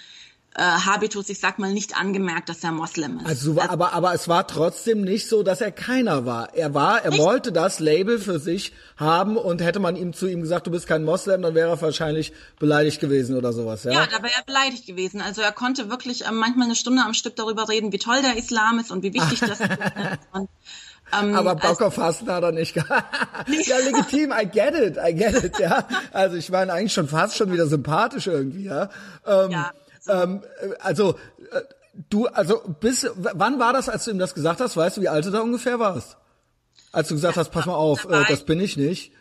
äh, 0.56 0.62
Habitus, 0.62 1.30
ich 1.30 1.40
sag 1.40 1.60
mal, 1.60 1.72
nicht 1.72 1.98
angemerkt, 1.98 2.50
dass 2.50 2.64
er 2.64 2.72
Moslem 2.72 3.20
ist. 3.20 3.26
Also, 3.26 3.56
war, 3.56 3.70
aber, 3.70 3.94
aber 3.94 4.14
es 4.14 4.28
war 4.28 4.48
trotzdem 4.48 5.02
nicht 5.02 5.30
so, 5.30 5.44
dass 5.44 5.62
er 5.62 5.72
keiner 5.72 6.26
war. 6.26 6.54
Er 6.54 6.74
war, 6.74 7.04
er 7.04 7.18
wollte 7.18 7.52
das 7.54 7.80
Label 7.80 8.20
für 8.20 8.40
sich 8.40 8.74
haben 8.98 9.38
und 9.38 9.62
hätte 9.62 9.80
man 9.80 9.96
ihm 9.96 10.14
zu 10.14 10.28
ihm 10.28 10.42
gesagt, 10.42 10.68
du 10.68 10.72
bist 10.72 10.88
kein 10.88 11.06
Moslem, 11.06 11.42
dann 11.42 11.56
wäre 11.56 11.70
er 11.70 11.82
wahrscheinlich 11.82 12.34
beleidigt 12.60 13.00
gewesen 13.00 13.38
oder 13.38 13.54
sowas, 13.54 13.86
ja? 13.86 13.94
Ja, 13.94 14.08
da 14.08 14.22
wäre 14.22 14.34
er 14.38 14.44
beleidigt 14.44 14.86
gewesen. 14.86 15.22
Also 15.22 15.42
er 15.42 15.54
konnte 15.54 15.90
wirklich 15.90 16.26
ähm, 16.28 16.36
manchmal 16.36 16.66
eine 16.66 16.76
Stunde 16.76 17.04
am 17.04 17.14
Stück 17.14 17.38
darüber 17.38 17.70
reden, 17.70 17.94
wie 17.94 18.00
toll 18.00 18.22
der 18.22 18.36
Islam 18.36 18.80
ist 18.80 18.92
und 18.92 19.04
wie 19.04 19.14
wichtig 19.14 19.40
das 19.40 19.60
ist. 19.60 19.62
Und, 20.34 20.50
ähm, 21.14 21.36
aber 21.36 21.56
Bock 21.56 21.82
auf 21.82 21.96
Fasten 21.96 22.32
hat 22.32 22.44
er 22.44 22.52
nicht 22.52 22.74
gehabt. 22.74 23.14
ja, 23.66 23.78
legitim, 23.80 24.32
I 24.32 24.46
get 24.46 24.74
it, 24.76 24.98
I 24.98 25.14
get 25.14 25.44
it, 25.44 25.60
ja. 25.60 25.86
Also 26.14 26.38
ich 26.38 26.50
meine 26.50 26.72
eigentlich 26.72 26.94
schon 26.94 27.08
fast 27.08 27.36
schon 27.36 27.52
wieder 27.52 27.68
sympathisch 27.68 28.28
irgendwie, 28.28 28.64
ja. 28.64 28.90
Ähm, 29.26 29.52
Ja, 29.52 29.72
ähm, 30.08 30.44
äh, 30.62 30.76
also, 30.80 31.16
äh, 31.52 31.62
du, 32.10 32.28
also 32.28 32.62
bis, 32.80 33.08
wann 33.16 33.60
war 33.60 33.74
das, 33.74 33.90
als 33.90 34.06
du 34.06 34.12
ihm 34.12 34.20
das 34.20 34.34
gesagt 34.34 34.62
hast? 34.62 34.78
Weißt 34.78 34.98
du, 34.98 35.02
wie 35.02 35.10
alt 35.10 35.26
du 35.26 35.32
da 35.32 35.42
ungefähr 35.42 35.80
warst? 35.80 36.18
Als 36.92 37.08
du 37.08 37.16
gesagt 37.16 37.38
hast, 37.38 37.52
pass 37.52 37.66
mal 37.66 37.76
auf, 37.76 38.06
äh, 38.06 38.26
das 38.28 38.44
bin 38.44 38.60
ich 38.60 38.78
nicht. 38.78 39.12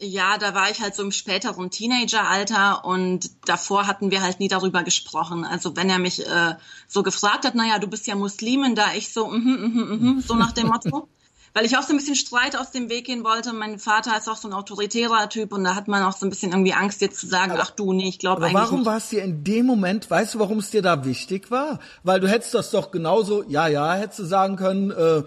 Ja, 0.00 0.38
da 0.38 0.54
war 0.54 0.70
ich 0.70 0.80
halt 0.80 0.94
so 0.94 1.02
im 1.02 1.10
späteren 1.10 1.70
Teenageralter 1.70 2.84
und 2.84 3.30
davor 3.48 3.88
hatten 3.88 4.12
wir 4.12 4.22
halt 4.22 4.38
nie 4.38 4.46
darüber 4.46 4.84
gesprochen. 4.84 5.44
Also 5.44 5.74
wenn 5.74 5.90
er 5.90 5.98
mich 5.98 6.24
äh, 6.24 6.54
so 6.86 7.02
gefragt 7.02 7.44
hat, 7.44 7.56
naja, 7.56 7.80
du 7.80 7.88
bist 7.88 8.06
ja 8.06 8.14
Muslimin, 8.14 8.76
da 8.76 8.94
ich 8.94 9.12
so, 9.12 9.26
mhm, 9.26 9.72
mhm, 9.74 9.98
mhm, 10.00 10.20
so 10.20 10.34
nach 10.34 10.52
dem 10.52 10.68
Motto. 10.68 11.08
Weil 11.58 11.66
ich 11.66 11.76
auch 11.76 11.82
so 11.82 11.92
ein 11.92 11.96
bisschen 11.96 12.14
Streit 12.14 12.56
aus 12.56 12.70
dem 12.70 12.88
Weg 12.88 13.06
gehen 13.06 13.24
wollte. 13.24 13.52
Mein 13.52 13.80
Vater 13.80 14.16
ist 14.16 14.28
auch 14.28 14.36
so 14.36 14.46
ein 14.46 14.54
autoritärer 14.54 15.28
Typ 15.28 15.52
und 15.52 15.64
da 15.64 15.74
hat 15.74 15.88
man 15.88 16.04
auch 16.04 16.16
so 16.16 16.24
ein 16.24 16.30
bisschen 16.30 16.52
irgendwie 16.52 16.72
Angst, 16.72 17.00
jetzt 17.00 17.18
zu 17.18 17.26
sagen, 17.26 17.54
ach 17.58 17.72
du, 17.72 17.92
nee, 17.92 18.08
ich 18.08 18.20
glaube 18.20 18.36
Aber 18.36 18.46
eigentlich 18.46 18.60
warum 18.62 18.78
nicht. 18.78 18.86
war 18.86 18.98
es 18.98 19.08
dir 19.08 19.24
in 19.24 19.42
dem 19.42 19.66
Moment, 19.66 20.08
weißt 20.08 20.34
du, 20.34 20.38
warum 20.38 20.58
es 20.58 20.70
dir 20.70 20.82
da 20.82 21.04
wichtig 21.04 21.50
war? 21.50 21.80
Weil 22.04 22.20
du 22.20 22.28
hättest 22.28 22.54
das 22.54 22.70
doch 22.70 22.92
genauso, 22.92 23.42
ja, 23.42 23.66
ja, 23.66 23.92
hättest 23.94 24.20
du 24.20 24.24
sagen 24.24 24.54
können, 24.54 24.92
äh, 24.92 25.24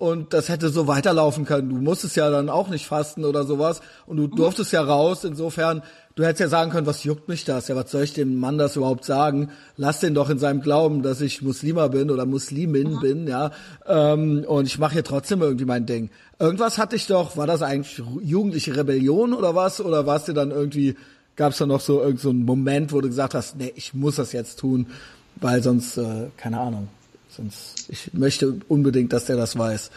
und 0.00 0.32
das 0.32 0.48
hätte 0.48 0.70
so 0.70 0.86
weiterlaufen 0.86 1.44
können. 1.44 1.68
Du 1.68 1.76
musstest 1.76 2.16
ja 2.16 2.30
dann 2.30 2.48
auch 2.48 2.68
nicht 2.68 2.86
fasten 2.86 3.24
oder 3.26 3.44
sowas 3.44 3.82
und 4.06 4.16
Mhm. 4.16 4.30
du 4.30 4.36
durftest 4.36 4.72
ja 4.72 4.80
raus. 4.82 5.24
Insofern, 5.24 5.82
du 6.14 6.24
hättest 6.24 6.40
ja 6.40 6.48
sagen 6.48 6.70
können, 6.70 6.86
was 6.86 7.04
juckt 7.04 7.28
mich 7.28 7.44
das? 7.44 7.68
Ja, 7.68 7.76
was 7.76 7.90
soll 7.90 8.04
ich 8.04 8.14
dem 8.14 8.36
Mann 8.40 8.56
das 8.56 8.76
überhaupt 8.76 9.04
sagen? 9.04 9.50
Lass 9.76 10.00
den 10.00 10.14
doch 10.14 10.30
in 10.30 10.38
seinem 10.38 10.62
Glauben, 10.62 11.02
dass 11.02 11.20
ich 11.20 11.42
Muslima 11.42 11.88
bin 11.88 12.10
oder 12.10 12.24
Muslimin 12.24 12.94
Mhm. 12.94 13.00
bin, 13.00 13.26
ja. 13.28 13.50
Ähm, 13.86 14.44
und 14.48 14.64
ich 14.66 14.78
mache 14.78 14.94
hier 14.94 15.04
trotzdem 15.04 15.42
irgendwie 15.42 15.66
mein 15.66 15.84
Ding. 15.84 16.08
Irgendwas 16.38 16.78
hatte 16.78 16.96
ich 16.96 17.06
doch, 17.06 17.36
war 17.36 17.46
das 17.46 17.60
eigentlich 17.60 18.02
jugendliche 18.22 18.74
Rebellion 18.74 19.34
oder 19.34 19.54
was? 19.54 19.82
Oder 19.82 20.06
war 20.06 20.16
es 20.16 20.24
dir 20.24 20.32
dann 20.32 20.50
irgendwie, 20.50 20.96
gab 21.36 21.52
es 21.52 21.58
da 21.58 21.66
noch 21.66 21.80
so 21.82 22.00
irgend 22.00 22.20
so 22.20 22.30
einen 22.30 22.46
Moment, 22.46 22.90
wo 22.94 23.02
du 23.02 23.08
gesagt 23.08 23.34
hast, 23.34 23.56
nee, 23.58 23.70
ich 23.76 23.92
muss 23.92 24.16
das 24.16 24.32
jetzt 24.32 24.58
tun, 24.60 24.86
weil 25.36 25.62
sonst, 25.62 25.98
äh, 25.98 26.28
keine 26.38 26.58
Ahnung, 26.58 26.88
sonst, 27.40 27.86
ich 27.88 28.12
möchte 28.12 28.60
unbedingt, 28.68 29.12
dass 29.12 29.24
der 29.24 29.36
das 29.36 29.58
weiß. 29.58 29.90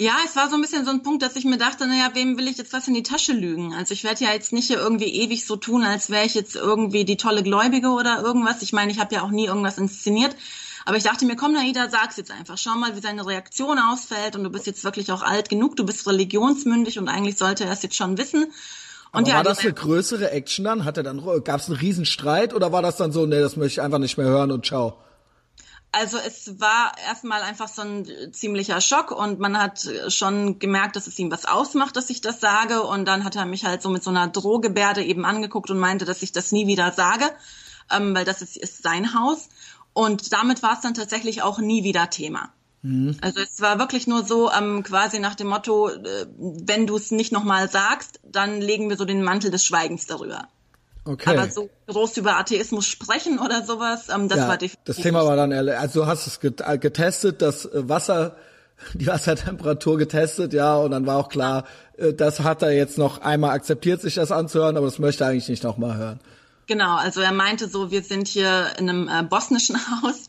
Ja, 0.00 0.14
es 0.24 0.36
war 0.36 0.48
so 0.48 0.54
ein 0.54 0.60
bisschen 0.60 0.84
so 0.84 0.92
ein 0.92 1.02
Punkt, 1.02 1.24
dass 1.24 1.34
ich 1.34 1.44
mir 1.44 1.58
dachte, 1.58 1.88
naja, 1.88 2.10
wem 2.14 2.38
will 2.38 2.46
ich 2.46 2.56
jetzt 2.56 2.72
was 2.72 2.86
in 2.86 2.94
die 2.94 3.02
Tasche 3.02 3.32
lügen? 3.32 3.74
Also 3.74 3.94
ich 3.94 4.04
werde 4.04 4.24
ja 4.24 4.32
jetzt 4.32 4.52
nicht 4.52 4.68
hier 4.68 4.78
irgendwie 4.78 5.12
ewig 5.12 5.44
so 5.44 5.56
tun, 5.56 5.82
als 5.82 6.08
wäre 6.08 6.24
ich 6.24 6.34
jetzt 6.34 6.54
irgendwie 6.54 7.04
die 7.04 7.16
tolle 7.16 7.42
Gläubige 7.42 7.88
oder 7.88 8.22
irgendwas. 8.22 8.62
Ich 8.62 8.72
meine, 8.72 8.92
ich 8.92 9.00
habe 9.00 9.12
ja 9.16 9.22
auch 9.22 9.30
nie 9.30 9.46
irgendwas 9.46 9.76
inszeniert. 9.76 10.36
Aber 10.86 10.96
ich 10.96 11.02
dachte 11.02 11.26
mir, 11.26 11.34
komm, 11.34 11.52
Naida, 11.52 11.90
sag's 11.90 12.16
jetzt 12.16 12.30
einfach. 12.30 12.56
Schau 12.56 12.76
mal, 12.76 12.94
wie 12.94 13.00
seine 13.00 13.26
Reaktion 13.26 13.78
ausfällt. 13.78 14.36
Und 14.36 14.44
du 14.44 14.50
bist 14.50 14.68
jetzt 14.68 14.84
wirklich 14.84 15.10
auch 15.10 15.22
alt 15.22 15.48
genug, 15.48 15.74
du 15.74 15.84
bist 15.84 16.06
religionsmündig 16.06 16.98
und 17.00 17.08
eigentlich 17.08 17.36
sollte 17.36 17.64
er 17.64 17.72
es 17.72 17.82
jetzt 17.82 17.96
schon 17.96 18.16
wissen. 18.18 18.44
Und 19.10 19.22
Aber 19.22 19.28
ja, 19.28 19.34
war 19.36 19.42
das 19.42 19.58
eine 19.58 19.72
größere 19.72 20.30
Action 20.30 20.64
dann? 20.64 20.84
Hat 20.84 20.96
er 20.96 21.02
dann, 21.02 21.24
gab 21.42 21.60
es 21.60 21.68
einen 21.68 22.06
Streit 22.06 22.54
oder 22.54 22.70
war 22.70 22.82
das 22.82 22.96
dann 22.96 23.10
so, 23.10 23.26
nee, 23.26 23.40
das 23.40 23.56
möchte 23.56 23.80
ich 23.80 23.82
einfach 23.82 23.98
nicht 23.98 24.16
mehr 24.16 24.28
hören 24.28 24.52
und 24.52 24.64
ciao? 24.64 24.96
Also 25.90 26.18
es 26.18 26.60
war 26.60 26.92
erstmal 27.06 27.42
einfach 27.42 27.68
so 27.68 27.82
ein 27.82 28.32
ziemlicher 28.32 28.80
Schock 28.80 29.10
und 29.10 29.38
man 29.38 29.58
hat 29.58 29.88
schon 30.08 30.58
gemerkt, 30.58 30.96
dass 30.96 31.06
es 31.06 31.18
ihm 31.18 31.30
was 31.30 31.46
ausmacht, 31.46 31.96
dass 31.96 32.10
ich 32.10 32.20
das 32.20 32.40
sage. 32.40 32.82
Und 32.82 33.06
dann 33.06 33.24
hat 33.24 33.36
er 33.36 33.46
mich 33.46 33.64
halt 33.64 33.80
so 33.80 33.88
mit 33.88 34.02
so 34.02 34.10
einer 34.10 34.28
Drohgebärde 34.28 35.02
eben 35.02 35.24
angeguckt 35.24 35.70
und 35.70 35.78
meinte, 35.78 36.04
dass 36.04 36.22
ich 36.22 36.32
das 36.32 36.52
nie 36.52 36.66
wieder 36.66 36.92
sage, 36.92 37.24
ähm, 37.90 38.14
weil 38.14 38.26
das 38.26 38.42
ist, 38.42 38.56
ist 38.56 38.82
sein 38.82 39.14
Haus. 39.14 39.48
Und 39.94 40.32
damit 40.32 40.62
war 40.62 40.74
es 40.74 40.80
dann 40.80 40.94
tatsächlich 40.94 41.42
auch 41.42 41.58
nie 41.58 41.84
wieder 41.84 42.10
Thema. 42.10 42.52
Also 43.22 43.40
es 43.40 43.60
war 43.60 43.78
wirklich 43.78 44.06
nur 44.06 44.24
so 44.24 44.52
ähm, 44.52 44.82
quasi 44.82 45.18
nach 45.18 45.34
dem 45.34 45.48
Motto, 45.48 45.88
äh, 45.88 46.26
wenn 46.38 46.86
du 46.86 46.96
es 46.96 47.10
nicht 47.10 47.32
nochmal 47.32 47.68
sagst, 47.68 48.20
dann 48.22 48.60
legen 48.60 48.88
wir 48.88 48.96
so 48.96 49.04
den 49.04 49.22
Mantel 49.22 49.50
des 49.50 49.64
Schweigens 49.64 50.06
darüber. 50.06 50.48
Okay. 51.08 51.30
Aber 51.30 51.48
so 51.48 51.70
groß 51.86 52.18
über 52.18 52.36
Atheismus 52.36 52.86
sprechen 52.86 53.38
oder 53.38 53.64
sowas, 53.64 54.10
ähm, 54.14 54.28
das 54.28 54.40
ja, 54.40 54.48
war 54.48 54.58
definitiv. 54.58 54.84
das 54.84 54.96
Thema 54.96 55.24
war 55.24 55.36
dann, 55.36 55.52
also 55.52 56.02
du 56.02 56.06
hast 56.06 56.26
es 56.26 56.38
äh, 56.42 56.76
getestet, 56.76 57.40
das 57.40 57.64
äh, 57.64 57.88
Wasser, 57.88 58.36
die 58.92 59.06
Wassertemperatur 59.06 59.96
getestet, 59.96 60.52
ja, 60.52 60.76
und 60.76 60.90
dann 60.90 61.06
war 61.06 61.16
auch 61.16 61.30
klar, 61.30 61.64
äh, 61.96 62.12
das 62.12 62.40
hat 62.40 62.60
er 62.60 62.72
jetzt 62.72 62.98
noch 62.98 63.22
einmal 63.22 63.52
akzeptiert, 63.52 64.02
sich 64.02 64.16
das 64.16 64.30
anzuhören, 64.30 64.76
aber 64.76 64.84
das 64.84 64.98
möchte 64.98 65.24
er 65.24 65.30
eigentlich 65.30 65.48
nicht 65.48 65.64
nochmal 65.64 65.96
hören. 65.96 66.20
Genau, 66.66 66.96
also 66.96 67.22
er 67.22 67.32
meinte 67.32 67.68
so, 67.68 67.90
wir 67.90 68.02
sind 68.02 68.28
hier 68.28 68.66
in 68.78 68.90
einem 68.90 69.08
äh, 69.08 69.22
bosnischen 69.22 69.78
Haus 70.02 70.26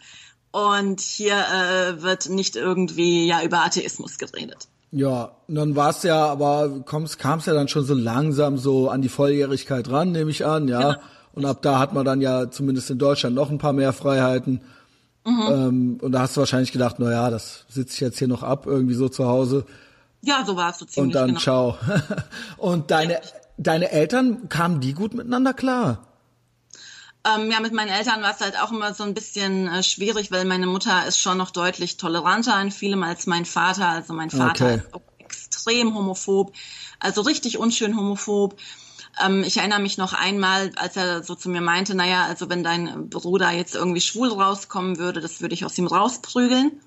Und 0.51 1.01
hier 1.01 1.35
äh, 1.35 2.01
wird 2.01 2.29
nicht 2.29 2.55
irgendwie 2.55 3.27
ja 3.27 3.43
über 3.43 3.65
Atheismus 3.65 4.17
geredet. 4.17 4.69
Ja, 4.91 5.31
dann 5.47 5.75
war 5.75 5.91
es 5.91 6.03
ja, 6.03 6.25
aber 6.25 6.83
kam 6.85 7.03
es 7.03 7.17
ja 7.45 7.53
dann 7.53 7.67
schon 7.67 7.85
so 7.85 7.93
langsam 7.93 8.57
so 8.57 8.89
an 8.89 9.01
die 9.01 9.09
Volljährigkeit 9.09 9.89
ran, 9.89 10.11
nehme 10.11 10.31
ich 10.31 10.45
an, 10.45 10.67
ja. 10.67 10.93
Genau. 10.93 11.03
Und 11.33 11.45
ab 11.45 11.61
da 11.61 11.79
hat 11.79 11.93
man 11.93 12.05
dann 12.05 12.21
ja 12.21 12.49
zumindest 12.49 12.89
in 12.89 12.97
Deutschland 12.97 13.35
noch 13.35 13.51
ein 13.51 13.59
paar 13.59 13.73
mehr 13.73 13.93
Freiheiten. 13.93 14.61
Mhm. 15.25 15.41
Ähm, 15.47 15.97
und 16.01 16.11
da 16.11 16.21
hast 16.21 16.35
du 16.35 16.39
wahrscheinlich 16.39 16.71
gedacht, 16.71 16.95
na 16.97 17.11
ja, 17.11 17.29
das 17.29 17.65
sitze 17.69 17.93
ich 17.93 17.99
jetzt 17.99 18.17
hier 18.17 18.27
noch 18.27 18.41
ab, 18.41 18.65
irgendwie 18.65 18.95
so 18.95 19.09
zu 19.09 19.27
Hause. 19.27 19.65
Ja, 20.21 20.43
so 20.45 20.55
war 20.55 20.71
es 20.71 20.79
so 20.79 20.85
ziemlich. 20.85 21.07
Und 21.07 21.15
dann 21.15 21.27
genau. 21.29 21.39
ciao. 21.39 21.77
und 22.57 22.89
deine, 22.91 23.13
ja. 23.13 23.19
deine 23.57 23.91
Eltern, 23.91 24.49
kamen 24.49 24.79
die 24.79 24.93
gut 24.93 25.13
miteinander 25.13 25.53
klar? 25.53 26.08
Ähm, 27.25 27.51
ja, 27.51 27.59
mit 27.59 27.73
meinen 27.73 27.89
Eltern 27.89 28.21
war 28.21 28.31
es 28.31 28.39
halt 28.39 28.57
auch 28.59 28.71
immer 28.71 28.93
so 28.93 29.03
ein 29.03 29.13
bisschen 29.13 29.67
äh, 29.67 29.83
schwierig, 29.83 30.31
weil 30.31 30.45
meine 30.45 30.67
Mutter 30.67 31.05
ist 31.05 31.19
schon 31.19 31.37
noch 31.37 31.51
deutlich 31.51 31.97
toleranter 31.97 32.59
in 32.61 32.71
vielem 32.71 33.03
als 33.03 33.27
mein 33.27 33.45
Vater. 33.45 33.89
Also 33.89 34.13
mein 34.13 34.29
Vater 34.29 34.65
okay. 34.65 34.75
ist 34.75 34.93
auch 34.93 35.01
extrem 35.17 35.95
homophob, 35.95 36.53
also 36.99 37.21
richtig 37.21 37.57
unschön 37.57 37.97
homophob. 37.97 38.57
Ähm, 39.21 39.43
ich 39.43 39.57
erinnere 39.57 39.79
mich 39.79 39.97
noch 39.97 40.13
einmal, 40.13 40.71
als 40.77 40.95
er 40.95 41.23
so 41.23 41.35
zu 41.35 41.49
mir 41.49 41.61
meinte, 41.61 41.93
naja, 41.93 42.25
also 42.25 42.49
wenn 42.49 42.63
dein 42.63 43.09
Bruder 43.09 43.51
jetzt 43.51 43.75
irgendwie 43.75 44.01
schwul 44.01 44.29
rauskommen 44.29 44.97
würde, 44.97 45.19
das 45.19 45.41
würde 45.41 45.53
ich 45.53 45.65
aus 45.65 45.77
ihm 45.77 45.87
rausprügeln. 45.87 46.79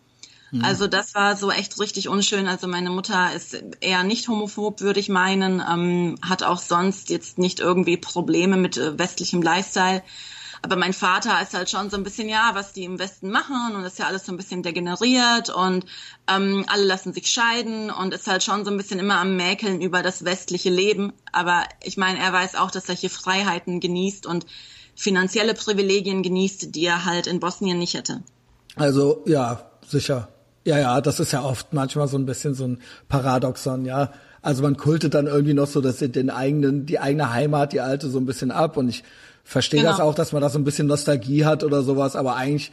Mhm. 0.53 0.65
Also 0.65 0.87
das 0.87 1.15
war 1.15 1.37
so 1.37 1.51
echt 1.51 1.81
richtig 1.81 2.09
unschön. 2.09 2.47
Also 2.47 2.69
meine 2.69 2.91
Mutter 2.91 3.35
ist 3.35 3.61
eher 3.81 4.05
nicht 4.05 4.29
homophob, 4.29 4.81
würde 4.81 5.01
ich 5.01 5.09
meinen, 5.09 5.61
ähm, 5.61 6.17
hat 6.23 6.43
auch 6.43 6.59
sonst 6.59 7.11
jetzt 7.11 7.39
nicht 7.39 7.59
irgendwie 7.59 7.97
Probleme 7.97 8.57
mit 8.57 8.77
äh, 8.77 8.99
westlichem 8.99 9.43
Lifestyle. 9.43 10.03
Aber 10.65 10.77
mein 10.77 10.93
Vater 10.93 11.43
ist 11.43 11.55
halt 11.55 11.71
schon 11.71 11.91
so 11.91 11.97
ein 11.97 12.05
bisschen, 12.05 12.29
ja, 12.29 12.51
was 12.53 12.73
die 12.73 12.85
im 12.85 13.01
Westen 13.01 13.31
machen 13.31 13.75
und 13.75 13.83
ist 13.83 13.99
ja 13.99 14.07
alles 14.07 14.27
so 14.27 14.33
ein 14.33 14.37
bisschen 14.37 14.63
degeneriert 14.63 15.51
und 15.51 15.87
ähm, 16.29 16.65
alle 16.69 16.85
lassen 16.85 17.13
sich 17.13 17.29
scheiden 17.29 17.91
und 17.91 18.15
ist 18.15 18.29
halt 18.29 18.45
schon 18.45 18.65
so 18.65 18.71
ein 18.71 18.77
bisschen 18.77 19.01
immer 19.01 19.19
am 19.19 19.35
Mäkeln 19.35 19.81
über 19.81 20.03
das 20.03 20.25
westliche 20.25 20.71
Leben. 20.71 21.15
Aber 21.33 21.65
ich 21.83 21.97
meine, 21.97 22.21
er 22.21 22.33
weiß 22.33 22.55
auch, 22.55 22.71
dass 22.71 22.89
er 22.89 22.95
hier 22.95 23.11
Freiheiten 23.11 23.81
genießt 23.81 24.25
und 24.25 24.47
finanzielle 24.95 25.55
Privilegien 25.55 26.23
genießt, 26.23 26.77
die 26.77 26.85
er 26.85 27.07
halt 27.07 27.27
in 27.27 27.41
Bosnien 27.41 27.79
nicht 27.79 27.95
hätte. 27.95 28.23
Also 28.77 29.25
ja, 29.27 29.69
sicher. 29.89 30.29
Ja, 30.65 30.79
ja, 30.79 31.01
das 31.01 31.19
ist 31.21 31.33
ja 31.33 31.43
oft 31.43 31.73
manchmal 31.73 32.09
so 32.09 32.17
ein 32.17 32.27
bisschen 32.27 32.55
so 32.55 32.65
ein 32.65 32.79
Paradoxon, 33.09 33.85
ja. 33.85 34.13
Also 34.43 34.63
man 34.63 34.77
kultet 34.77 35.15
dann 35.15 35.27
irgendwie 35.27 35.55
noch 35.55 35.69
so, 35.69 35.81
dass 35.81 35.99
den 35.99 36.31
eigenen, 36.31 36.87
die 36.87 36.99
eigene 36.99 37.33
Heimat, 37.33 37.73
die 37.73 37.81
alte, 37.81 38.11
so 38.11 38.19
ein 38.19 38.27
bisschen 38.27 38.51
ab. 38.51 38.77
Und 38.77 38.89
ich 38.89 39.05
verstehe 39.45 39.81
genau. 39.81 39.93
das 39.93 40.01
auch, 40.01 40.15
dass 40.15 40.33
man 40.33 40.43
da 40.43 40.49
so 40.49 40.59
ein 40.59 40.65
bisschen 40.65 40.87
Nostalgie 40.87 41.45
hat 41.45 41.65
oder 41.65 41.83
sowas, 41.83 42.17
aber 42.17 42.37
eigentlich 42.37 42.73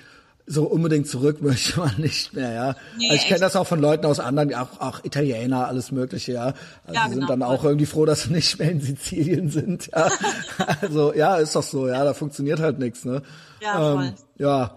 so 0.50 0.64
unbedingt 0.64 1.08
zurück 1.08 1.42
möchte 1.44 1.80
man 1.80 1.96
nicht 1.98 2.34
mehr, 2.34 2.52
ja. 2.52 2.76
Nee, 2.98 3.10
also 3.10 3.22
ich 3.22 3.28
kenne 3.28 3.40
das 3.40 3.56
auch 3.56 3.68
von 3.68 3.80
Leuten 3.80 4.06
aus 4.06 4.20
anderen, 4.20 4.54
auch, 4.56 4.80
auch 4.80 5.04
Italiener, 5.04 5.68
alles 5.68 5.92
mögliche, 5.92 6.34
ja. 6.34 6.54
Also 6.86 6.94
ja, 6.94 7.04
genau, 7.06 7.20
sind 7.20 7.30
dann 7.30 7.44
auch 7.44 7.64
irgendwie 7.64 7.86
froh, 7.86 8.06
dass 8.06 8.24
sie 8.24 8.34
nicht 8.34 8.58
mehr 8.58 8.72
in 8.72 8.82
Sizilien 8.82 9.50
sind, 9.50 9.92
ja. 9.96 10.10
also 10.82 11.14
ja, 11.14 11.38
ist 11.38 11.56
doch 11.56 11.64
so, 11.64 11.88
ja, 11.88 12.04
da 12.04 12.14
funktioniert 12.16 12.60
halt 12.60 12.80
nichts, 12.80 13.06
ne. 13.06 13.22
Ja, 13.62 13.94
voll. 13.94 14.06
Ähm, 14.06 14.14
ja. 14.38 14.76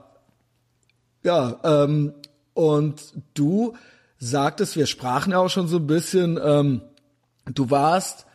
Ja, 1.24 1.56
ähm, 1.62 2.14
und 2.54 3.00
du 3.34 3.74
sagtest, 4.18 4.76
wir 4.76 4.86
sprachen 4.86 5.32
ja 5.32 5.38
auch 5.38 5.50
schon 5.50 5.68
so 5.68 5.78
ein 5.78 5.86
bisschen, 5.86 6.38
ähm, 6.42 6.82
du 7.46 7.70
warst 7.70 8.26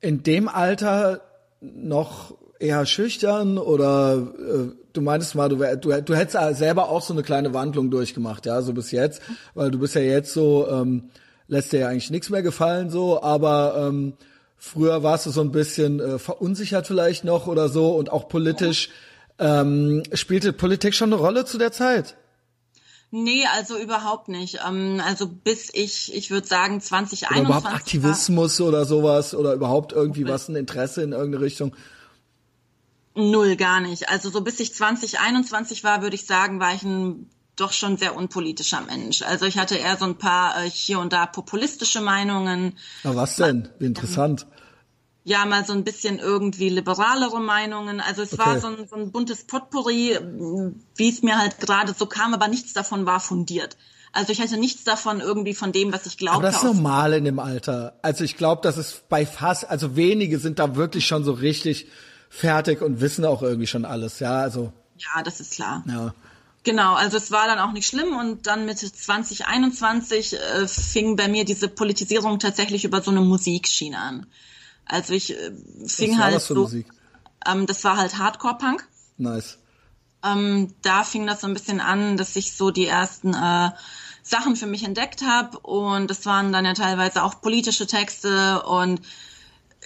in 0.00 0.22
dem 0.22 0.48
Alter 0.48 1.22
noch 1.60 2.34
eher 2.60 2.86
schüchtern 2.86 3.58
oder 3.58 4.16
äh, 4.16 4.72
du 4.92 5.00
meintest 5.00 5.34
mal, 5.34 5.48
du, 5.48 5.56
du, 5.76 6.02
du 6.02 6.14
hättest 6.14 6.56
selber 6.58 6.88
auch 6.88 7.02
so 7.02 7.12
eine 7.12 7.22
kleine 7.22 7.54
Wandlung 7.54 7.90
durchgemacht, 7.90 8.46
ja, 8.46 8.62
so 8.62 8.72
bis 8.72 8.90
jetzt, 8.90 9.22
weil 9.54 9.70
du 9.70 9.78
bist 9.78 9.94
ja 9.94 10.00
jetzt 10.00 10.32
so, 10.32 10.68
ähm, 10.68 11.10
lässt 11.46 11.72
dir 11.72 11.80
ja 11.80 11.88
eigentlich 11.88 12.10
nichts 12.10 12.30
mehr 12.30 12.42
gefallen 12.42 12.90
so, 12.90 13.22
aber 13.22 13.88
ähm, 13.88 14.14
früher 14.56 15.02
warst 15.02 15.26
du 15.26 15.30
so 15.30 15.40
ein 15.40 15.52
bisschen 15.52 16.00
äh, 16.00 16.18
verunsichert 16.18 16.86
vielleicht 16.86 17.24
noch 17.24 17.46
oder 17.46 17.68
so 17.68 17.94
und 17.96 18.10
auch 18.12 18.28
politisch. 18.28 18.90
Ähm, 19.40 20.02
spielte 20.12 20.52
Politik 20.52 20.94
schon 20.94 21.12
eine 21.12 21.22
Rolle 21.22 21.44
zu 21.44 21.58
der 21.58 21.70
Zeit? 21.70 22.16
Nee, 23.10 23.44
also 23.54 23.78
überhaupt 23.78 24.28
nicht. 24.28 24.58
Ähm, 24.66 25.00
also 25.04 25.26
bis 25.26 25.70
ich, 25.72 26.14
ich 26.14 26.30
würde 26.30 26.46
sagen 26.46 26.80
2021. 26.80 27.30
Oder 27.30 27.58
überhaupt 27.58 27.74
Aktivismus 27.74 28.60
war, 28.60 28.68
oder 28.68 28.84
sowas 28.84 29.34
oder 29.34 29.54
überhaupt 29.54 29.92
irgendwie 29.92 30.26
was, 30.26 30.48
ein 30.48 30.56
Interesse 30.56 31.02
in 31.02 31.12
irgendeine 31.12 31.44
Richtung? 31.44 31.74
Null, 33.14 33.56
gar 33.56 33.80
nicht. 33.80 34.10
Also 34.10 34.30
so 34.30 34.42
bis 34.42 34.60
ich 34.60 34.74
2021 34.74 35.84
war, 35.84 36.02
würde 36.02 36.16
ich 36.16 36.26
sagen, 36.26 36.60
war 36.60 36.74
ich 36.74 36.82
ein 36.82 37.30
doch 37.56 37.72
schon 37.72 37.96
sehr 37.96 38.14
unpolitischer 38.14 38.82
Mensch. 38.82 39.22
Also 39.22 39.46
ich 39.46 39.58
hatte 39.58 39.76
eher 39.76 39.96
so 39.96 40.04
ein 40.04 40.16
paar 40.16 40.64
äh, 40.64 40.70
hier 40.70 41.00
und 41.00 41.12
da 41.12 41.26
populistische 41.26 42.00
Meinungen. 42.00 42.76
Aber 43.04 43.16
was 43.16 43.36
denn? 43.36 43.68
Wie 43.78 43.86
interessant. 43.86 44.46
Ähm, 44.48 44.57
ja 45.28 45.44
mal 45.44 45.64
so 45.64 45.72
ein 45.72 45.84
bisschen 45.84 46.18
irgendwie 46.18 46.68
liberalere 46.68 47.40
Meinungen. 47.40 48.00
Also 48.00 48.22
es 48.22 48.32
okay. 48.32 48.46
war 48.46 48.60
so 48.60 48.68
ein, 48.68 48.88
so 48.88 48.96
ein 48.96 49.12
buntes 49.12 49.44
Potpourri, 49.44 50.18
wie 50.96 51.08
es 51.08 51.22
mir 51.22 51.38
halt 51.38 51.60
gerade 51.60 51.94
so 51.96 52.06
kam, 52.06 52.34
aber 52.34 52.48
nichts 52.48 52.72
davon 52.72 53.06
war 53.06 53.20
fundiert. 53.20 53.76
Also 54.12 54.32
ich 54.32 54.40
hatte 54.40 54.56
nichts 54.56 54.84
davon 54.84 55.20
irgendwie 55.20 55.54
von 55.54 55.70
dem, 55.70 55.92
was 55.92 56.06
ich 56.06 56.16
glaube. 56.16 56.38
Aber 56.38 56.46
das 56.46 56.56
ist 56.56 56.64
normal 56.64 57.12
in 57.12 57.24
dem 57.24 57.38
Alter. 57.38 57.98
Also 58.02 58.24
ich 58.24 58.36
glaube, 58.36 58.62
dass 58.62 58.78
es 58.78 59.02
bei 59.08 59.26
fast, 59.26 59.68
also 59.68 59.96
wenige 59.96 60.38
sind 60.38 60.58
da 60.58 60.76
wirklich 60.76 61.06
schon 61.06 61.24
so 61.24 61.32
richtig 61.32 61.86
fertig 62.30 62.80
und 62.80 63.00
wissen 63.00 63.24
auch 63.26 63.42
irgendwie 63.42 63.66
schon 63.66 63.84
alles. 63.84 64.18
Ja, 64.18 64.40
also. 64.40 64.72
Ja, 64.96 65.22
das 65.22 65.40
ist 65.40 65.52
klar. 65.52 65.84
Ja. 65.86 66.14
Genau, 66.64 66.94
also 66.94 67.16
es 67.18 67.30
war 67.30 67.46
dann 67.46 67.58
auch 67.58 67.72
nicht 67.72 67.86
schlimm 67.86 68.16
und 68.16 68.46
dann 68.46 68.64
mit 68.64 68.78
2021 68.78 70.34
äh, 70.34 70.66
fing 70.66 71.16
bei 71.16 71.28
mir 71.28 71.44
diese 71.44 71.68
Politisierung 71.68 72.38
tatsächlich 72.38 72.84
über 72.84 73.00
so 73.00 73.10
eine 73.10 73.20
Musikschiene 73.20 73.98
an. 73.98 74.26
Also 74.88 75.12
ich 75.14 75.36
äh, 75.38 75.52
fing 75.86 76.12
Was 76.12 76.18
war 76.18 76.24
halt 76.24 76.34
das 76.34 76.46
für 76.46 76.54
so, 76.54 76.60
Musik? 76.62 76.86
Ähm, 77.46 77.66
das 77.66 77.84
war 77.84 77.96
halt 77.96 78.18
Hardcore-Punk. 78.18 78.86
Nice. 79.18 79.58
Ähm, 80.24 80.74
da 80.82 81.04
fing 81.04 81.26
das 81.26 81.42
so 81.42 81.46
ein 81.46 81.54
bisschen 81.54 81.80
an, 81.80 82.16
dass 82.16 82.34
ich 82.34 82.56
so 82.56 82.70
die 82.70 82.86
ersten 82.86 83.34
äh, 83.34 83.70
Sachen 84.22 84.56
für 84.56 84.66
mich 84.66 84.82
entdeckt 84.84 85.22
habe 85.22 85.58
und 85.60 86.08
das 86.10 86.26
waren 86.26 86.52
dann 86.52 86.64
ja 86.64 86.74
teilweise 86.74 87.22
auch 87.22 87.40
politische 87.40 87.86
Texte 87.86 88.62
und 88.62 89.00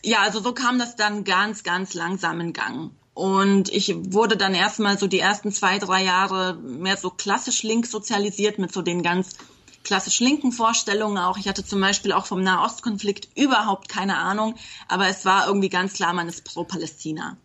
ja, 0.03 0.21
also 0.23 0.41
so 0.41 0.53
kam 0.53 0.79
das 0.79 0.97
dann 0.97 1.25
ganz, 1.25 1.63
ganz 1.63 1.95
langsam 1.95 2.41
in 2.41 2.53
Gang. 2.53 2.91
Und 3.15 3.69
ich 3.69 3.95
wurde 4.13 4.37
dann 4.37 4.55
erstmal 4.55 4.99
so 4.99 5.07
die 5.07 5.21
ersten 5.21 5.53
zwei, 5.53 5.79
drei 5.79 6.03
Jahre 6.03 6.55
mehr 6.55 6.97
so 6.97 7.11
klassisch 7.11 7.63
link 7.63 7.87
sozialisiert 7.87 8.59
mit 8.59 8.73
so 8.73 8.83
den 8.83 9.03
ganz 9.03 9.37
klassisch 9.85 10.21
linken 10.21 10.53
Vorstellungen 10.53 11.19
auch. 11.19 11.39
Ich 11.39 11.49
hatte 11.49 11.65
zum 11.65 11.81
Beispiel 11.81 12.13
auch 12.13 12.27
vom 12.27 12.43
Nahostkonflikt 12.43 13.29
überhaupt 13.37 13.89
keine 13.89 14.19
Ahnung, 14.19 14.55
aber 14.89 15.09
es 15.09 15.25
war 15.25 15.47
irgendwie 15.47 15.69
ganz 15.69 15.95
klar, 15.95 16.13
man 16.13 16.29
ist 16.29 16.45
pro 16.45 16.65
Palästina. 16.65 17.37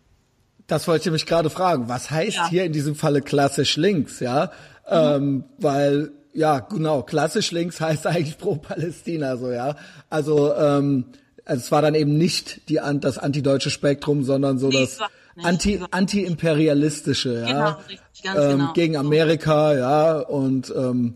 Das 0.66 0.86
wollte 0.86 1.08
ich 1.08 1.12
mich 1.12 1.26
gerade 1.26 1.50
fragen. 1.50 1.88
Was 1.88 2.10
heißt 2.10 2.36
ja. 2.36 2.48
hier 2.48 2.64
in 2.64 2.72
diesem 2.72 2.94
Falle 2.94 3.22
klassisch 3.22 3.76
links, 3.76 4.20
ja? 4.20 4.52
Mhm. 4.86 4.90
Ähm, 4.90 5.44
weil, 5.58 6.10
ja, 6.34 6.60
genau, 6.60 7.02
klassisch 7.02 7.50
links 7.50 7.80
heißt 7.80 8.06
eigentlich 8.06 8.38
pro 8.38 8.56
Palästina, 8.56 9.36
so, 9.36 9.50
ja. 9.50 9.76
Also, 10.10 10.54
ähm, 10.54 11.06
also 11.44 11.62
es 11.62 11.72
war 11.72 11.80
dann 11.80 11.94
eben 11.94 12.18
nicht 12.18 12.68
die, 12.68 12.78
das 13.00 13.16
antideutsche 13.16 13.70
Spektrum, 13.70 14.22
sondern 14.22 14.58
so 14.58 14.68
nee, 14.68 14.80
das 14.80 14.98
anti, 15.42 15.80
anti-imperialistische, 15.90 17.40
ja. 17.40 17.46
Genau, 17.46 17.70
richtig, 17.88 18.22
ganz 18.22 18.38
ähm, 18.40 18.50
genau. 18.50 18.72
Gegen 18.74 18.96
Amerika, 18.98 19.74
ja, 19.74 20.18
und, 20.18 20.72
ähm, 20.76 21.14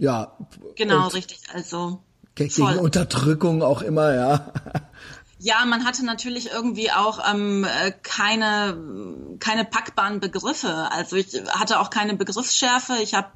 ja. 0.00 0.36
Genau, 0.76 1.08
richtig. 1.08 1.40
Also 1.52 2.02
gegen 2.34 2.50
voll. 2.50 2.76
Unterdrückung 2.76 3.62
auch 3.62 3.82
immer, 3.82 4.14
ja. 4.14 4.52
Ja, 5.42 5.64
man 5.64 5.86
hatte 5.86 6.04
natürlich 6.04 6.50
irgendwie 6.52 6.90
auch 6.90 7.18
ähm, 7.32 7.64
äh, 7.64 7.92
keine 8.02 8.76
keine 9.40 9.64
packbaren 9.64 10.20
Begriffe. 10.20 10.90
Also 10.90 11.16
ich 11.16 11.42
hatte 11.48 11.80
auch 11.80 11.88
keine 11.88 12.14
Begriffsschärfe. 12.14 12.96
Ich 13.02 13.14
habe 13.14 13.28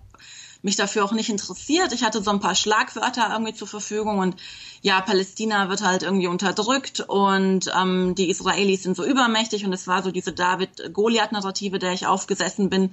mich 0.61 0.77
dafür 0.77 1.05
auch 1.05 1.13
nicht 1.13 1.31
interessiert. 1.31 1.93
Ich 1.93 2.05
hatte 2.05 2.23
so 2.23 2.31
ein 2.31 2.41
paar 2.41 2.55
Schlagwörter 2.55 3.31
irgendwie 3.33 3.55
zur 3.55 3.69
Verfügung 3.69 4.19
und 4.19 4.37
ja, 4.85 5.01
Palästina 5.01 5.71
wird 5.71 5.83
halt 5.83 6.03
irgendwie 6.03 6.27
unterdrückt 6.27 7.01
und 7.01 7.73
ähm, 7.75 8.15
die 8.15 8.29
Israelis 8.29 8.83
sind 8.83 8.95
so 8.95 9.03
übermächtig 9.03 9.65
und 9.65 9.73
es 9.73 9.89
war 9.89 10.03
so 10.03 10.11
diese 10.11 10.35
David-Goliath-Narrative, 10.35 11.79
der 11.79 11.95
ich 11.95 12.07
aufgesessen 12.07 12.69
bin 12.69 12.91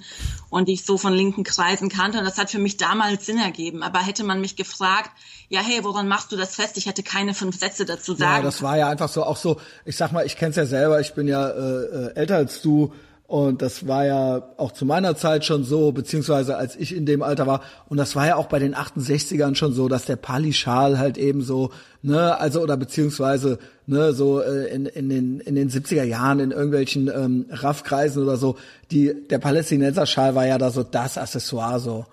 und 0.48 0.68
die 0.68 0.72
ich 0.72 0.86
so 0.86 0.96
von 0.96 1.12
linken 1.12 1.44
Kreisen 1.44 1.90
kannte 1.90 2.18
und 2.18 2.24
das 2.24 2.38
hat 2.38 2.50
für 2.50 2.58
mich 2.58 2.78
damals 2.78 3.26
Sinn 3.26 3.36
ergeben. 3.36 3.82
Aber 3.82 3.98
hätte 3.98 4.24
man 4.24 4.40
mich 4.40 4.56
gefragt, 4.56 5.10
ja, 5.50 5.60
hey, 5.60 5.84
woran 5.84 6.08
machst 6.08 6.32
du 6.32 6.36
das 6.36 6.56
fest? 6.56 6.78
Ich 6.78 6.86
hätte 6.86 7.02
keine 7.02 7.34
fünf 7.34 7.58
Sätze 7.58 7.84
dazu 7.84 8.14
sagen. 8.14 8.36
Ja, 8.36 8.42
das 8.42 8.62
war 8.62 8.78
ja 8.78 8.88
einfach 8.88 9.10
so, 9.10 9.24
auch 9.24 9.36
so, 9.36 9.60
ich 9.84 9.98
sag 9.98 10.12
mal, 10.12 10.24
ich 10.24 10.38
kenn's 10.38 10.56
ja 10.56 10.64
selber, 10.64 10.98
ich 10.98 11.12
bin 11.12 11.28
ja 11.28 11.46
äh, 11.46 11.84
äh 12.06 12.14
älter 12.14 12.36
als 12.36 12.62
du 12.62 12.94
Und 13.32 13.62
das 13.62 13.88
war 13.88 14.04
ja 14.04 14.42
auch 14.58 14.72
zu 14.72 14.84
meiner 14.84 15.16
Zeit 15.16 15.46
schon 15.46 15.64
so, 15.64 15.90
beziehungsweise 15.90 16.58
als 16.58 16.76
ich 16.76 16.94
in 16.94 17.06
dem 17.06 17.22
Alter 17.22 17.46
war. 17.46 17.62
Und 17.88 17.96
das 17.96 18.14
war 18.14 18.26
ja 18.26 18.36
auch 18.36 18.44
bei 18.44 18.58
den 18.58 18.74
68ern 18.74 19.54
schon 19.54 19.72
so, 19.72 19.88
dass 19.88 20.04
der 20.04 20.16
Pali-Schal 20.16 20.98
halt 20.98 21.16
eben 21.16 21.40
so, 21.40 21.70
ne, 22.02 22.38
also 22.38 22.60
oder 22.60 22.76
beziehungsweise, 22.76 23.58
ne, 23.86 24.12
so 24.12 24.42
äh, 24.42 24.66
in, 24.74 24.84
in, 24.84 25.08
den, 25.08 25.40
in 25.40 25.54
den 25.54 25.70
70er 25.70 26.02
Jahren 26.02 26.40
in 26.40 26.50
irgendwelchen 26.50 27.08
ähm, 27.08 27.46
Raffkreisen 27.48 28.22
oder 28.22 28.36
so, 28.36 28.56
die, 28.90 29.14
der 29.30 29.38
Palästinenser-Schal 29.38 30.34
war 30.34 30.46
ja 30.46 30.58
da 30.58 30.70
so 30.70 30.82
das 30.82 31.16
Accessoire 31.16 31.80
so. 31.80 32.04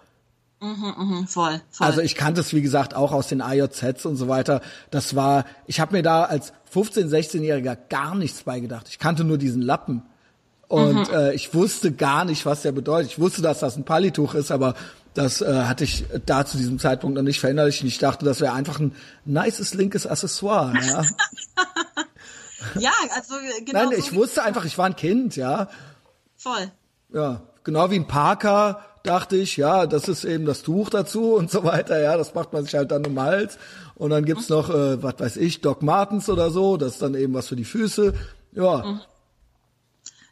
Mhm, 0.61 0.93
mhm, 0.97 1.27
voll, 1.27 1.59
voll. 1.69 1.85
Also 1.85 1.99
ich 1.99 2.15
kannte 2.15 2.39
es, 2.39 2.53
wie 2.53 2.61
gesagt, 2.61 2.95
auch 2.95 3.11
aus 3.11 3.27
den 3.27 3.41
IJZs 3.41 4.05
und 4.05 4.15
so 4.15 4.29
weiter. 4.29 4.61
Das 4.89 5.17
war, 5.17 5.43
ich 5.67 5.81
habe 5.81 5.97
mir 5.97 6.01
da 6.01 6.23
als 6.23 6.53
15-, 6.73 7.09
16-Jähriger 7.09 7.77
gar 7.89 8.15
nichts 8.15 8.43
beigedacht. 8.43 8.87
Ich 8.87 8.99
kannte 8.99 9.25
nur 9.25 9.37
diesen 9.37 9.61
Lappen. 9.61 10.03
Und 10.69 11.09
mhm. 11.09 11.13
äh, 11.13 11.33
ich 11.33 11.53
wusste 11.55 11.91
gar 11.91 12.25
nicht, 12.25 12.45
was 12.45 12.61
der 12.61 12.71
bedeutet. 12.71 13.11
Ich 13.11 13.19
wusste, 13.19 13.41
dass 13.41 13.59
das 13.59 13.75
ein 13.75 13.85
Palituch 13.85 14.35
ist, 14.35 14.51
aber 14.51 14.75
das 15.15 15.41
äh, 15.41 15.63
hatte 15.63 15.83
ich 15.83 16.05
da 16.27 16.45
zu 16.45 16.57
diesem 16.57 16.77
Zeitpunkt 16.77 17.15
noch 17.15 17.23
nicht 17.23 17.39
verinnerlicht. 17.39 17.81
Und 17.81 17.87
ich 17.87 17.97
dachte, 17.97 18.23
das 18.23 18.39
wäre 18.39 18.53
einfach 18.53 18.79
ein 18.79 18.95
nices 19.25 19.73
linkes 19.73 20.05
Accessoire. 20.05 20.73
Ja, 20.75 21.03
ja 22.79 22.91
also 23.15 23.33
genau. 23.65 23.89
Nein, 23.89 23.97
ich 23.97 24.13
wusste 24.13 24.43
einfach, 24.43 24.63
ich 24.63 24.77
war 24.77 24.85
ein 24.85 24.95
Kind, 24.95 25.35
ja. 25.35 25.69
Voll. 26.37 26.71
Ja, 27.11 27.41
genau 27.63 27.89
wie 27.89 27.95
ein 27.95 28.07
Parker 28.07 28.85
dachte 29.01 29.37
ich, 29.37 29.57
ja, 29.57 29.87
das 29.87 30.07
ist 30.07 30.23
eben 30.23 30.45
das 30.45 30.61
Tuch 30.61 30.91
dazu 30.91 31.33
und 31.33 31.49
so 31.49 31.63
weiter, 31.63 31.99
ja, 31.99 32.15
das 32.15 32.35
macht 32.35 32.53
man 32.53 32.65
sich 32.65 32.75
halt 32.75 32.91
dann 32.91 33.05
um 33.07 33.15
den 33.15 33.23
Hals. 33.23 33.57
Und 33.95 34.11
dann 34.11 34.23
gibt's 34.23 34.49
noch, 34.49 34.69
äh, 34.69 35.01
was 35.01 35.19
weiß 35.19 35.37
ich, 35.37 35.61
Doc 35.61 35.81
Martens 35.81 36.29
oder 36.29 36.51
so, 36.51 36.77
das 36.77 36.93
ist 36.93 37.01
dann 37.01 37.15
eben 37.15 37.33
was 37.33 37.47
für 37.47 37.55
die 37.55 37.65
Füße. 37.65 38.13
Ja, 38.51 38.85
mhm. 38.85 39.01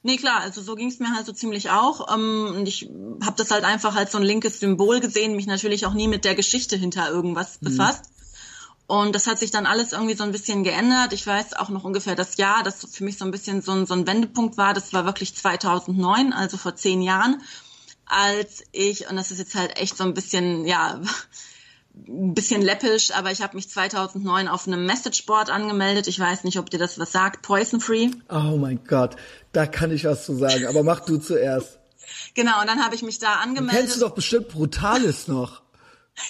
Nee, 0.08 0.16
klar, 0.16 0.40
also 0.40 0.62
so 0.62 0.76
ging 0.76 0.88
es 0.88 1.00
mir 1.00 1.14
halt 1.14 1.26
so 1.26 1.34
ziemlich 1.34 1.70
auch. 1.70 2.14
Ähm, 2.16 2.54
und 2.56 2.66
ich 2.66 2.90
habe 3.22 3.36
das 3.36 3.52
halt 3.52 3.66
einfach 3.66 3.94
als 3.94 4.14
so 4.14 4.18
ein 4.18 4.24
linkes 4.24 4.62
Symbol 4.62 5.02
gesehen, 5.02 5.36
mich 5.36 5.48
natürlich 5.48 5.86
auch 5.86 5.94
nie 5.94 6.08
mit 6.08 6.24
der 6.24 6.34
Geschichte 6.34 6.78
hinter 6.78 7.10
irgendwas 7.10 7.60
mhm. 7.60 7.66
befasst. 7.66 8.06
Und 8.88 9.14
das 9.16 9.28
hat 9.28 9.38
sich 9.38 9.52
dann 9.52 9.66
alles 9.66 9.92
irgendwie 9.92 10.14
so 10.14 10.24
ein 10.24 10.32
bisschen 10.32 10.64
geändert. 10.64 11.12
Ich 11.12 11.28
weiß 11.28 11.56
auch 11.56 11.68
noch 11.68 11.84
ungefähr 11.84 12.16
das 12.16 12.38
Jahr, 12.38 12.64
das 12.64 12.88
für 12.90 13.04
mich 13.04 13.18
so 13.18 13.26
ein 13.26 13.32
bisschen 13.32 13.62
so 13.62 13.74
ein, 13.74 13.86
so 13.86 13.96
ein 13.96 14.08
Wendepunkt 14.08 14.56
war. 14.56 14.74
Das 14.74 14.94
war 14.94 15.04
wirklich 15.04 15.36
2009, 15.36 16.32
also 16.32 16.56
vor 16.56 16.78
zehn 16.78 17.02
Jahren, 17.02 17.42
als 18.06 18.64
ich, 18.72 19.10
und 19.10 19.18
das 19.18 19.32
ist 19.32 19.40
jetzt 19.40 19.56
halt 19.56 19.78
echt 19.78 19.98
so 19.98 20.06
ein 20.06 20.14
bisschen, 20.14 20.66
ja, 20.66 21.02
ein 22.08 22.34
bisschen 22.34 22.62
läppisch, 22.62 23.12
aber 23.12 23.32
ich 23.32 23.42
habe 23.42 23.56
mich 23.56 23.70
2009 23.70 24.48
auf 24.48 24.68
einem 24.68 24.86
Messageboard 24.86 25.50
angemeldet. 25.50 26.08
Ich 26.08 26.20
weiß 26.20 26.44
nicht, 26.44 26.60
ob 26.60 26.70
dir 26.70 26.80
das 26.80 27.00
was 27.00 27.12
sagt. 27.12 27.42
Poison 27.42 27.80
Free. 27.80 28.10
Oh 28.30 28.58
mein 28.58 28.84
Gott, 28.86 29.16
da 29.58 29.66
kann 29.66 29.90
ich 29.90 30.06
was 30.06 30.24
zu 30.24 30.36
sagen. 30.36 30.68
Aber 30.68 30.84
mach 30.84 31.00
du 31.00 31.18
zuerst. 31.18 31.80
Genau, 32.36 32.62
und 32.62 32.68
dann 32.68 32.84
habe 32.84 32.94
ich 32.94 33.02
mich 33.02 33.18
da 33.18 33.38
angemeldet. 33.38 33.76
Kennst 33.76 33.96
du 33.96 34.02
doch 34.02 34.14
bestimmt 34.14 34.50
Brutales 34.50 35.28
noch. 35.28 35.64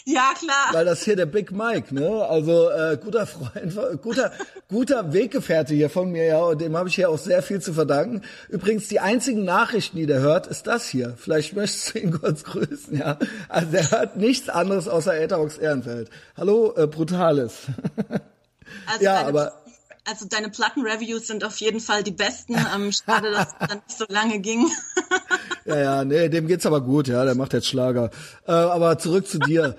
Ja, 0.05 0.33
klar. 0.37 0.69
Weil 0.71 0.85
das 0.85 1.03
hier 1.03 1.17
der 1.17 1.25
Big 1.25 1.51
Mike, 1.51 1.93
ne? 1.93 2.25
Also 2.25 2.69
äh, 2.69 2.97
guter 3.01 3.27
Freund, 3.27 4.01
guter 4.01 4.31
guter 4.69 5.11
Weggefährte 5.13 5.73
hier 5.73 5.89
von 5.89 6.09
mir, 6.09 6.25
ja, 6.25 6.39
und 6.39 6.61
dem 6.61 6.75
habe 6.75 6.87
ich 6.87 6.95
hier 6.95 7.09
auch 7.09 7.17
sehr 7.17 7.43
viel 7.43 7.61
zu 7.61 7.73
verdanken. 7.73 8.21
Übrigens, 8.47 8.87
die 8.87 9.01
einzigen 9.01 9.43
Nachrichten, 9.43 9.97
die 9.97 10.05
der 10.05 10.19
hört, 10.19 10.47
ist 10.47 10.67
das 10.67 10.87
hier. 10.87 11.15
Vielleicht 11.17 11.53
möchtest 11.53 11.93
du 11.95 11.99
ihn 11.99 12.11
kurz 12.21 12.45
grüßen, 12.45 12.97
ja. 12.97 13.17
Also 13.49 13.71
der 13.71 13.91
hört 13.91 14.15
nichts 14.15 14.47
anderes 14.47 14.87
außer 14.87 15.17
Etherbox 15.17 15.57
Ehrenfeld. 15.57 16.09
Hallo, 16.37 16.73
äh, 16.77 16.87
Brutales. 16.87 17.55
Also 18.87 19.03
ja, 19.03 19.25
aber 19.25 19.53
also 20.07 20.25
deine 20.25 20.49
Plattenreviews 20.49 21.27
sind 21.27 21.43
auf 21.43 21.57
jeden 21.57 21.79
Fall 21.79 22.03
die 22.03 22.11
besten. 22.11 22.55
Ähm, 22.73 22.91
schade, 22.91 23.31
dass 23.31 23.47
es 23.47 23.67
dann 23.67 23.81
nicht 23.85 23.97
so 23.97 24.05
lange 24.07 24.39
ging. 24.39 24.69
ja, 25.65 25.77
ja, 25.77 26.05
nee, 26.05 26.29
dem 26.29 26.47
geht's 26.47 26.65
aber 26.65 26.81
gut, 26.81 27.07
ja, 27.07 27.25
der 27.25 27.35
macht 27.35 27.53
jetzt 27.53 27.67
Schlager. 27.67 28.09
Äh, 28.47 28.51
aber 28.51 28.97
zurück 28.97 29.27
zu 29.27 29.37
dir. 29.39 29.75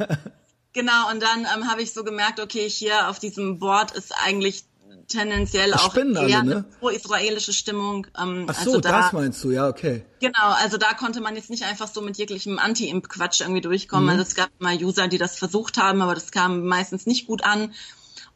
genau, 0.72 1.10
und 1.10 1.22
dann 1.22 1.46
ähm, 1.54 1.70
habe 1.70 1.82
ich 1.82 1.92
so 1.92 2.04
gemerkt, 2.04 2.38
okay, 2.38 2.68
hier 2.68 3.08
auf 3.08 3.18
diesem 3.18 3.58
Board 3.58 3.92
ist 3.92 4.12
eigentlich 4.24 4.64
tendenziell 5.08 5.70
das 5.70 5.82
auch 5.82 5.96
eher 5.96 6.04
alle, 6.04 6.28
ne? 6.28 6.36
eine 6.38 6.64
pro-israelische 6.80 7.52
Stimmung. 7.52 8.06
Ähm, 8.20 8.46
Ach 8.48 8.54
so, 8.54 8.72
also 8.72 8.80
da, 8.80 9.02
das 9.02 9.12
meinst 9.12 9.42
du, 9.42 9.52
ja, 9.52 9.68
okay. 9.68 10.04
Genau, 10.20 10.52
also 10.60 10.76
da 10.76 10.94
konnte 10.94 11.20
man 11.20 11.36
jetzt 11.36 11.48
nicht 11.48 11.64
einfach 11.64 11.88
so 11.88 12.02
mit 12.02 12.16
jeglichem 12.16 12.58
Anti-Imp-Quatsch 12.58 13.40
irgendwie 13.40 13.60
durchkommen. 13.60 14.04
Mhm. 14.04 14.10
Also 14.10 14.22
es 14.22 14.34
gab 14.34 14.50
mal 14.58 14.76
User, 14.76 15.08
die 15.08 15.18
das 15.18 15.38
versucht 15.38 15.78
haben, 15.78 16.02
aber 16.02 16.14
das 16.14 16.30
kam 16.30 16.66
meistens 16.66 17.06
nicht 17.06 17.26
gut 17.26 17.44
an. 17.44 17.72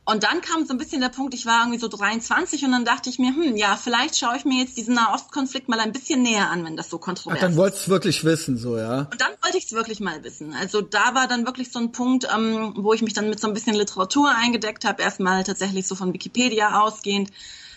Und 0.05 0.25
dann 0.25 0.41
kam 0.41 0.67
so 0.67 0.73
ein 0.73 0.79
bisschen 0.79 1.01
der 1.01 1.11
Punkt, 1.11 1.35
ich 1.35 1.47
war 1.47 1.61
irgendwie 1.61 1.79
so 1.79 1.87
23 1.87 2.65
und 2.65 2.73
dann 2.73 2.85
dachte 2.85 3.11
ich 3.11 3.19
mir, 3.19 3.35
hm, 3.35 3.57
ja, 3.57 3.77
vielleicht 3.77 4.19
schaue 4.19 4.37
ich 4.37 4.45
mir 4.45 4.63
jetzt 4.63 4.77
diesen 4.77 4.95
Nahostkonflikt 4.95 5.69
mal 5.69 5.79
ein 5.79 5.93
bisschen 5.93 6.23
näher 6.23 6.51
an, 6.51 6.65
wenn 6.65 6.77
das 6.77 6.91
so 6.91 6.99
kontrovers 6.99 7.39
Ach, 7.39 7.43
dann 7.43 7.57
wolltest 7.57 7.87
du 7.87 7.91
wirklich 7.93 8.25
wissen, 8.25 8.57
so, 8.57 8.77
ja? 8.77 9.07
Und 9.11 9.21
dann 9.21 9.31
wollte 9.43 9.59
ich 9.59 9.67
es 9.67 9.73
wirklich 9.73 10.01
mal 10.01 10.25
wissen. 10.25 10.55
Also 10.55 10.81
da 10.81 11.15
war 11.15 11.29
dann 11.29 11.47
wirklich 11.47 11.71
so 11.71 11.79
ein 11.79 11.93
Punkt, 11.93 12.27
ähm, 12.35 12.75
wo 12.77 12.93
ich 12.93 13.03
mich 13.03 13.13
dann 13.13 13.29
mit 13.29 13.41
so 13.41 13.47
ein 13.47 13.55
bisschen 13.55 13.75
Literatur 13.75 14.35
eingedeckt 14.35 14.85
habe. 14.85 15.03
Erstmal 15.03 15.45
tatsächlich 15.45 15.87
so 15.87 15.95
von 15.95 16.13
Wikipedia 16.13 16.81
ausgehend, 16.81 17.31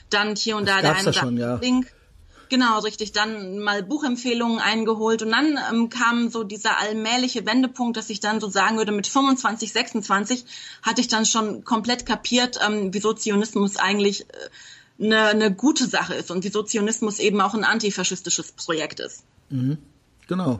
dann 0.10 0.36
hier 0.36 0.58
und 0.58 0.68
das 0.68 0.78
da 0.78 0.82
der 0.82 0.96
eine 0.96 1.10
oder 1.10 1.24
andere 1.24 1.60
Link. 1.62 1.94
Genau, 2.54 2.78
richtig. 2.82 3.14
Dann 3.14 3.58
mal 3.58 3.82
Buchempfehlungen 3.82 4.60
eingeholt 4.60 5.24
und 5.24 5.32
dann 5.32 5.58
ähm, 5.72 5.89
kam 5.89 6.30
so 6.30 6.43
dieser 6.43 6.78
allmähliche 6.78 7.47
Wendepunkt, 7.47 7.97
dass 7.97 8.12
ich 8.12 8.20
dann 8.20 8.39
so 8.39 8.47
sagen 8.47 8.78
würde, 8.78 8.91
mit 8.91 9.08
25, 9.08 9.74
26 9.74 10.45
hatte 10.84 11.01
ich 11.01 11.08
dann 11.08 11.26
schon 11.26 11.64
komplett 11.64 12.06
kapiert, 12.06 12.60
ähm, 12.64 12.93
wieso 12.93 13.12
Zionismus 13.12 13.78
eigentlich 13.78 14.30
äh, 14.30 15.04
eine, 15.04 15.30
eine 15.30 15.51
gute 15.51 15.88
Sache 15.88 16.14
ist 16.14 16.30
und 16.30 16.43
wieso 16.43 16.62
Zionismus 16.62 17.18
eben 17.18 17.41
auch 17.41 17.56
ein 17.56 17.64
antifaschistisches 17.64 18.51
Projekt 18.51 18.99
ist. 18.99 19.24
Mhm. 19.49 19.80
Genau. 20.28 20.60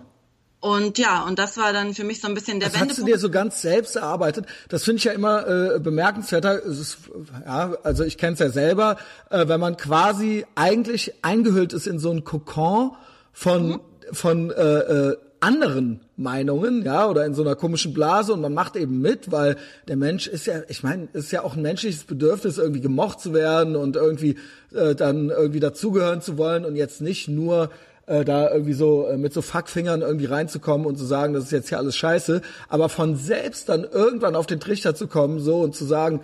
Und 0.64 0.98
ja, 0.98 1.26
und 1.26 1.40
das 1.40 1.58
war 1.58 1.74
dann 1.74 1.94
für 1.94 2.06
mich 2.06 2.22
so 2.22 2.30
ein 2.30 2.36
bisschen 2.36 2.62
der 2.62 2.70
das 2.70 2.80
Wendepunkt. 2.80 2.92
hast 2.92 3.02
du 3.02 3.12
dir 3.12 3.20
so 3.20 3.30
ganz 3.30 3.62
selbst 3.62 3.98
erarbeitet. 3.98 4.46
Das 4.70 4.86
finde 4.86 5.00
ich 5.00 5.04
ja 5.04 5.12
immer 5.12 5.46
äh, 5.46 5.80
bemerkenswerter. 5.80 6.64
Ist, 6.64 7.00
ja, 7.46 7.74
also 7.84 8.06
ich 8.06 8.18
kenne 8.18 8.36
es 8.36 8.40
ja 8.40 8.50
selber, 8.50 8.96
äh, 9.30 9.46
wenn 9.50 9.60
man 9.60 9.76
quasi 9.76 10.46
eigentlich 10.56 11.16
eingehüllt 11.22 11.74
ist 11.74 11.86
in 11.86 12.00
so 12.00 12.12
ein 12.12 12.24
Kokon 12.24 12.92
von 13.34 13.68
mhm. 13.72 13.82
von 14.14 14.52
äh, 14.52 14.64
äh, 14.64 15.18
anderen 15.42 16.00
Meinungen, 16.16 16.86
ja, 16.86 17.10
oder 17.10 17.26
in 17.26 17.34
so 17.34 17.42
einer 17.42 17.58
komischen 17.58 17.94
Blase 17.94 18.32
und 18.32 18.40
man 18.40 18.54
macht 18.54 18.78
eben 18.78 19.02
mit, 19.02 19.34
weil 19.34 19.58
der 19.90 19.98
Mensch 19.98 20.28
ist 20.28 20.46
ja, 20.46 20.62
ich 20.70 20.82
meine, 20.82 21.10
ist 21.12 21.34
ja 21.34 21.44
auch 21.44 21.58
ein 21.58 21.62
menschliches 21.62 22.06
Bedürfnis, 22.06 22.58
irgendwie 22.58 22.80
gemocht 22.80 23.20
zu 23.20 23.34
werden 23.34 23.76
und 23.76 23.98
irgendwie 23.98 24.38
äh, 24.74 24.96
dann 24.96 25.30
irgendwie 25.30 25.60
dazugehören 25.60 26.22
zu 26.22 26.38
wollen 26.38 26.64
und 26.64 26.78
jetzt 26.78 27.02
nicht 27.02 27.28
nur 27.28 27.70
äh, 28.06 28.26
da 28.26 28.52
irgendwie 28.52 28.74
so 28.74 29.08
äh, 29.08 29.18
mit 29.18 29.34
so 29.34 29.42
Fackfingern 29.42 30.02
irgendwie 30.02 30.26
reinzukommen 30.26 30.86
und 30.86 30.98
zu 30.98 31.06
sagen, 31.06 31.34
das 31.34 31.46
ist 31.46 31.52
jetzt 31.52 31.70
hier 31.70 31.78
alles 31.78 31.96
scheiße, 31.96 32.42
aber 32.70 32.90
von 32.90 33.16
selbst 33.16 33.70
dann 33.70 33.84
irgendwann 33.84 34.36
auf 34.36 34.46
den 34.46 34.60
Trichter 34.60 34.96
zu 34.96 35.08
kommen, 35.08 35.40
so 35.40 35.62
und 35.62 35.76
zu 35.76 35.86
sagen, 35.86 36.22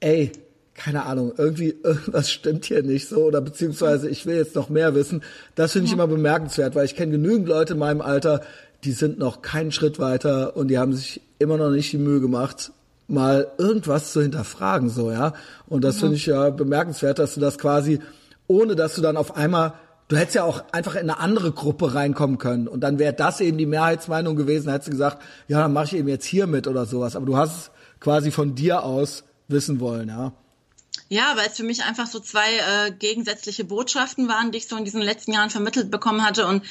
ey, 0.00 0.32
keine 0.74 1.04
Ahnung, 1.04 1.32
irgendwie 1.36 1.74
irgendwas 1.82 2.30
stimmt 2.30 2.66
hier 2.66 2.82
nicht 2.82 3.08
so 3.08 3.24
oder 3.24 3.40
beziehungsweise 3.40 4.08
ich 4.08 4.26
will 4.26 4.36
jetzt 4.36 4.54
noch 4.54 4.68
mehr 4.68 4.94
wissen. 4.94 5.22
Das 5.54 5.72
finde 5.72 5.86
ich 5.86 5.92
immer 5.92 6.06
bemerkenswert, 6.06 6.74
weil 6.74 6.84
ich 6.84 6.96
kenne 6.96 7.12
genügend 7.12 7.48
Leute 7.48 7.72
in 7.72 7.78
meinem 7.78 8.00
Alter, 8.00 8.42
die 8.84 8.92
sind 8.92 9.18
noch 9.18 9.42
keinen 9.42 9.72
Schritt 9.72 9.98
weiter 9.98 10.56
und 10.56 10.68
die 10.68 10.78
haben 10.78 10.92
sich 10.92 11.20
immer 11.38 11.56
noch 11.56 11.70
nicht 11.70 11.92
die 11.92 11.98
Mühe 11.98 12.20
gemacht, 12.20 12.70
mal 13.08 13.48
irgendwas 13.58 14.12
zu 14.12 14.22
hinterfragen, 14.22 14.90
so, 14.90 15.10
ja. 15.10 15.32
Und 15.66 15.82
das 15.82 16.00
finde 16.00 16.16
ich 16.16 16.26
ja 16.26 16.50
bemerkenswert, 16.50 17.18
dass 17.18 17.34
du 17.34 17.40
das 17.40 17.58
quasi, 17.58 18.00
ohne 18.46 18.76
dass 18.76 18.94
du 18.94 19.02
dann 19.02 19.16
auf 19.16 19.36
einmal 19.36 19.74
Du 20.08 20.16
hättest 20.16 20.36
ja 20.36 20.44
auch 20.44 20.62
einfach 20.72 20.94
in 20.94 21.10
eine 21.10 21.18
andere 21.18 21.50
Gruppe 21.50 21.94
reinkommen 21.94 22.38
können 22.38 22.68
und 22.68 22.80
dann 22.80 22.98
wäre 22.98 23.12
das 23.12 23.40
eben 23.40 23.58
die 23.58 23.66
Mehrheitsmeinung 23.66 24.36
gewesen, 24.36 24.70
hättest 24.70 24.88
du 24.88 24.92
gesagt, 24.92 25.22
ja, 25.48 25.60
dann 25.60 25.72
mache 25.72 25.86
ich 25.86 25.96
eben 25.96 26.08
jetzt 26.08 26.24
hier 26.24 26.46
mit 26.46 26.68
oder 26.68 26.86
sowas. 26.86 27.16
Aber 27.16 27.26
du 27.26 27.36
hast 27.36 27.56
es 27.56 27.70
quasi 27.98 28.30
von 28.30 28.54
dir 28.54 28.84
aus 28.84 29.24
wissen 29.48 29.80
wollen, 29.80 30.08
ja. 30.08 30.32
Ja, 31.08 31.34
weil 31.36 31.46
es 31.46 31.56
für 31.56 31.62
mich 31.62 31.84
einfach 31.84 32.08
so 32.08 32.18
zwei 32.18 32.56
äh, 32.56 32.90
gegensätzliche 32.90 33.64
Botschaften 33.64 34.26
waren, 34.28 34.50
die 34.50 34.58
ich 34.58 34.66
so 34.66 34.76
in 34.76 34.84
diesen 34.84 35.00
letzten 35.00 35.32
Jahren 35.32 35.50
vermittelt 35.50 35.88
bekommen 35.90 36.24
hatte. 36.24 36.46
Und 36.46 36.64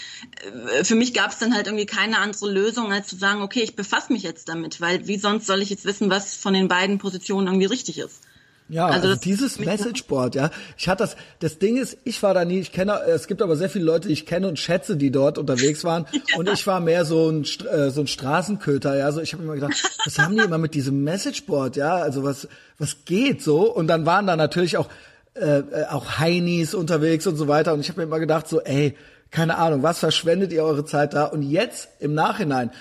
äh, 0.74 0.84
für 0.84 0.96
mich 0.96 1.14
gab 1.14 1.32
es 1.32 1.40
dann 1.40 1.56
halt 1.56 1.68
irgendwie 1.68 1.86
keine 1.86 2.18
andere 2.18 2.52
Lösung, 2.52 2.92
als 2.92 3.08
zu 3.08 3.16
sagen, 3.16 3.42
okay, 3.42 3.62
ich 3.62 3.78
befasse 3.78 4.12
mich 4.12 4.24
jetzt 4.24 4.50
damit, 4.50 4.82
weil 4.82 5.08
wie 5.08 5.18
sonst 5.18 5.48
soll 5.48 5.62
ich 5.62 5.70
jetzt 5.70 5.86
wissen, 5.86 6.10
was 6.10 6.36
von 6.36 6.54
den 6.54 6.68
beiden 6.68 6.98
Positionen 6.98 7.48
irgendwie 7.48 7.66
richtig 7.66 8.00
ist. 8.00 8.22
Ja, 8.68 8.88
also, 8.88 9.10
also 9.10 9.22
dieses 9.22 9.60
Messageboard, 9.60 10.34
ja. 10.34 10.50
Ich 10.76 10.90
hatte 10.90 11.04
das, 11.04 11.16
das 11.40 11.60
Ding 11.60 11.78
ist, 11.78 11.98
ich 12.04 12.22
war 12.24 12.34
da 12.34 12.46
nie, 12.46 12.60
ich 12.60 12.72
kenne, 12.72 13.00
es 13.08 13.28
gibt 13.28 13.44
aber 13.44 13.56
sehr 13.56 13.70
viele 13.70 13.86
Leute, 13.86 14.08
die 14.08 14.14
ich 14.16 14.26
kenne 14.26 14.48
und 14.48 14.58
schätze, 14.58 14.98
die 14.98 15.12
dort 15.12 15.38
unterwegs 15.38 15.84
waren. 15.84 16.08
ja. 16.12 16.38
Und 16.38 16.50
ich 16.50 16.66
war 16.66 16.80
mehr 16.80 17.06
so 17.06 17.30
ein, 17.30 17.44
äh, 17.44 17.92
so 17.92 18.02
ein 18.02 18.08
Straßenköter, 18.08 18.98
ja. 18.98 19.12
So, 19.12 19.22
ich 19.22 19.34
habe 19.34 19.44
immer 19.44 19.54
gedacht, 19.54 19.74
was 20.06 20.18
haben 20.18 20.36
die 20.36 20.44
immer 20.44 20.58
mit 20.58 20.74
diesem 20.74 21.04
Messageboard, 21.04 21.76
ja? 21.76 21.96
Also 21.96 22.24
was, 22.24 22.48
was 22.80 23.06
geht 23.06 23.44
so? 23.44 23.72
Und 23.72 23.86
dann 23.88 24.08
waren 24.08 24.26
da 24.26 24.36
natürlich 24.36 24.78
auch, 24.78 24.90
äh, 25.36 25.60
äh 25.60 25.86
auch 25.92 26.18
Heinis 26.18 26.74
unterwegs 26.74 27.28
und 27.28 27.36
so 27.36 27.48
weiter. 27.48 27.74
Und 27.74 27.82
ich 27.82 27.90
habe 27.90 28.00
mir 28.00 28.08
immer 28.08 28.20
gedacht, 28.20 28.48
so, 28.48 28.62
ey, 28.62 28.96
keine 29.30 29.58
Ahnung, 29.58 29.84
was 29.84 30.00
verschwendet 30.00 30.52
ihr 30.54 30.64
eure 30.64 30.86
Zeit 30.86 31.14
da? 31.14 31.26
Und 31.26 31.44
jetzt 31.44 31.90
im 32.00 32.16
Nachhinein, 32.16 32.72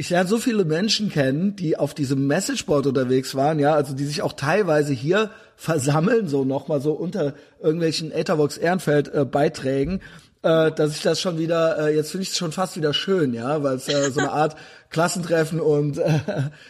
ich 0.00 0.08
lerne 0.08 0.28
so 0.28 0.38
viele 0.38 0.64
Menschen 0.64 1.10
kennen, 1.10 1.56
die 1.56 1.76
auf 1.76 1.92
diesem 1.92 2.26
Messageboard 2.26 2.86
unterwegs 2.86 3.34
waren, 3.34 3.58
ja, 3.58 3.74
also 3.74 3.94
die 3.94 4.06
sich 4.06 4.22
auch 4.22 4.32
teilweise 4.32 4.94
hier 4.94 5.30
versammeln, 5.56 6.26
so 6.26 6.44
nochmal 6.44 6.80
so 6.80 6.92
unter 6.92 7.34
irgendwelchen 7.60 8.10
Ethervox 8.10 8.56
Ehrenfeld 8.56 9.12
äh, 9.12 9.26
Beiträgen 9.26 10.00
äh, 10.42 10.72
dass 10.72 10.96
ich 10.96 11.02
das 11.02 11.20
schon 11.20 11.38
wieder, 11.38 11.78
äh, 11.78 11.94
jetzt 11.94 12.12
finde 12.12 12.22
ich 12.22 12.30
es 12.30 12.38
schon 12.38 12.52
fast 12.52 12.74
wieder 12.74 12.94
schön, 12.94 13.34
ja, 13.34 13.62
weil 13.62 13.76
es 13.76 13.88
äh, 13.88 14.10
so 14.10 14.20
eine 14.20 14.32
Art 14.32 14.56
Klassentreffen 14.88 15.60
und 15.60 15.98
äh, 15.98 16.20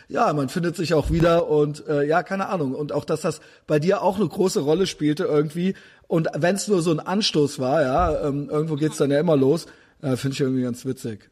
ja, 0.08 0.32
man 0.32 0.48
findet 0.48 0.74
sich 0.74 0.92
auch 0.92 1.12
wieder 1.12 1.48
und 1.48 1.86
äh, 1.86 2.02
ja, 2.02 2.24
keine 2.24 2.48
Ahnung. 2.48 2.74
Und 2.74 2.92
auch, 2.92 3.04
dass 3.04 3.20
das 3.20 3.40
bei 3.68 3.78
dir 3.78 4.02
auch 4.02 4.16
eine 4.16 4.26
große 4.26 4.60
Rolle 4.60 4.88
spielte 4.88 5.22
irgendwie. 5.22 5.74
Und 6.08 6.28
wenn 6.34 6.56
es 6.56 6.66
nur 6.66 6.82
so 6.82 6.90
ein 6.90 6.98
Anstoß 6.98 7.60
war, 7.60 7.82
ja, 7.82 8.26
ähm, 8.26 8.50
irgendwo 8.50 8.74
geht's 8.74 8.96
dann 8.96 9.12
ja 9.12 9.20
immer 9.20 9.36
los, 9.36 9.66
äh, 10.02 10.16
finde 10.16 10.34
ich 10.34 10.40
irgendwie 10.40 10.62
ganz 10.62 10.84
witzig. 10.84 11.30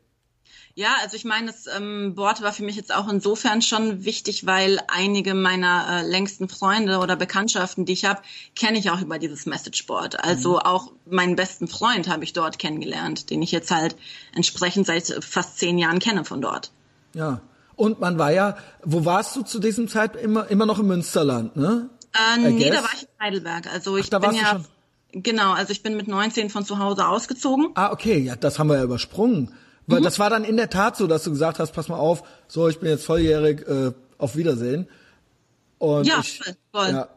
Ja, 0.79 0.95
also 1.03 1.17
ich 1.17 1.25
meine, 1.25 1.49
das 1.49 1.67
ähm, 1.67 2.15
Board 2.15 2.41
war 2.41 2.53
für 2.53 2.63
mich 2.63 2.77
jetzt 2.77 2.95
auch 2.95 3.09
insofern 3.09 3.63
schon 3.63 4.05
wichtig, 4.05 4.47
weil 4.47 4.79
einige 4.87 5.35
meiner 5.35 5.89
äh, 5.91 6.09
längsten 6.09 6.49
Freunde 6.49 6.99
oder 6.99 7.17
Bekanntschaften, 7.17 7.85
die 7.85 7.95
ich 7.95 8.05
habe, 8.05 8.21
kenne 8.55 8.79
ich 8.79 8.89
auch 8.89 9.01
über 9.01 9.19
dieses 9.19 9.45
Messageboard. 9.45 10.23
Also 10.23 10.53
mhm. 10.53 10.59
auch 10.59 10.93
meinen 11.05 11.35
besten 11.35 11.67
Freund 11.67 12.09
habe 12.09 12.23
ich 12.23 12.33
dort 12.33 12.61
kennengelernt, 12.61 13.31
den 13.31 13.43
ich 13.43 13.51
jetzt 13.51 13.73
halt 13.73 13.97
entsprechend 14.33 14.87
seit 14.87 15.13
fast 15.25 15.59
zehn 15.59 15.79
Jahren 15.79 15.99
kenne 15.99 16.25
von 16.25 16.41
dort. 16.41 16.71
Ja. 17.13 17.41
Und 17.75 17.99
man 17.99 18.17
war 18.17 18.31
ja, 18.31 18.57
wo 18.85 19.05
warst 19.05 19.35
du 19.35 19.43
zu 19.43 19.59
diesem 19.59 19.89
Zeit 19.89 20.15
immer, 20.15 20.47
immer 20.47 20.65
noch 20.65 20.79
im 20.79 20.87
Münsterland, 20.87 21.57
ne? 21.57 21.91
Äh, 22.15 22.39
nee, 22.39 22.71
da 22.71 22.85
war 22.85 22.91
ich 22.95 23.03
in 23.03 23.09
Heidelberg. 23.21 23.67
Also 23.67 23.97
ich 23.97 24.15
Ach, 24.15 24.21
bin 24.21 24.33
ja, 24.33 24.61
genau, 25.11 25.55
also 25.55 25.73
ich 25.73 25.83
bin 25.83 25.97
mit 25.97 26.07
19 26.07 26.51
von 26.51 26.65
zu 26.65 26.79
Hause 26.79 27.09
ausgezogen. 27.09 27.71
Ah, 27.75 27.91
okay, 27.91 28.19
ja, 28.19 28.37
das 28.37 28.61
haben 28.61 28.69
wir 28.69 28.77
ja 28.77 28.85
übersprungen. 28.85 29.53
Weil 29.89 30.01
mhm. 30.01 30.05
das 30.05 30.19
war 30.19 30.31
dann 30.31 30.45
in 30.45 30.57
der 30.57 30.71
Tat 30.71 30.97
so, 30.97 31.07
dass 31.07 31.25
du 31.25 31.31
gesagt 31.31 31.59
hast, 31.59 31.73
pass 31.73 31.89
mal 31.89 31.97
auf, 31.97 32.23
so, 32.47 32.69
ich 32.69 32.79
bin 32.79 32.91
jetzt 32.91 33.05
volljährig, 33.05 33.67
äh, 33.67 33.93
auf 34.19 34.37
Wiedersehen. 34.37 34.87
Und 35.79 36.07
ja, 36.07 36.21
ich, 36.21 36.41
voll. 36.73 36.91
Ja, 36.91 37.09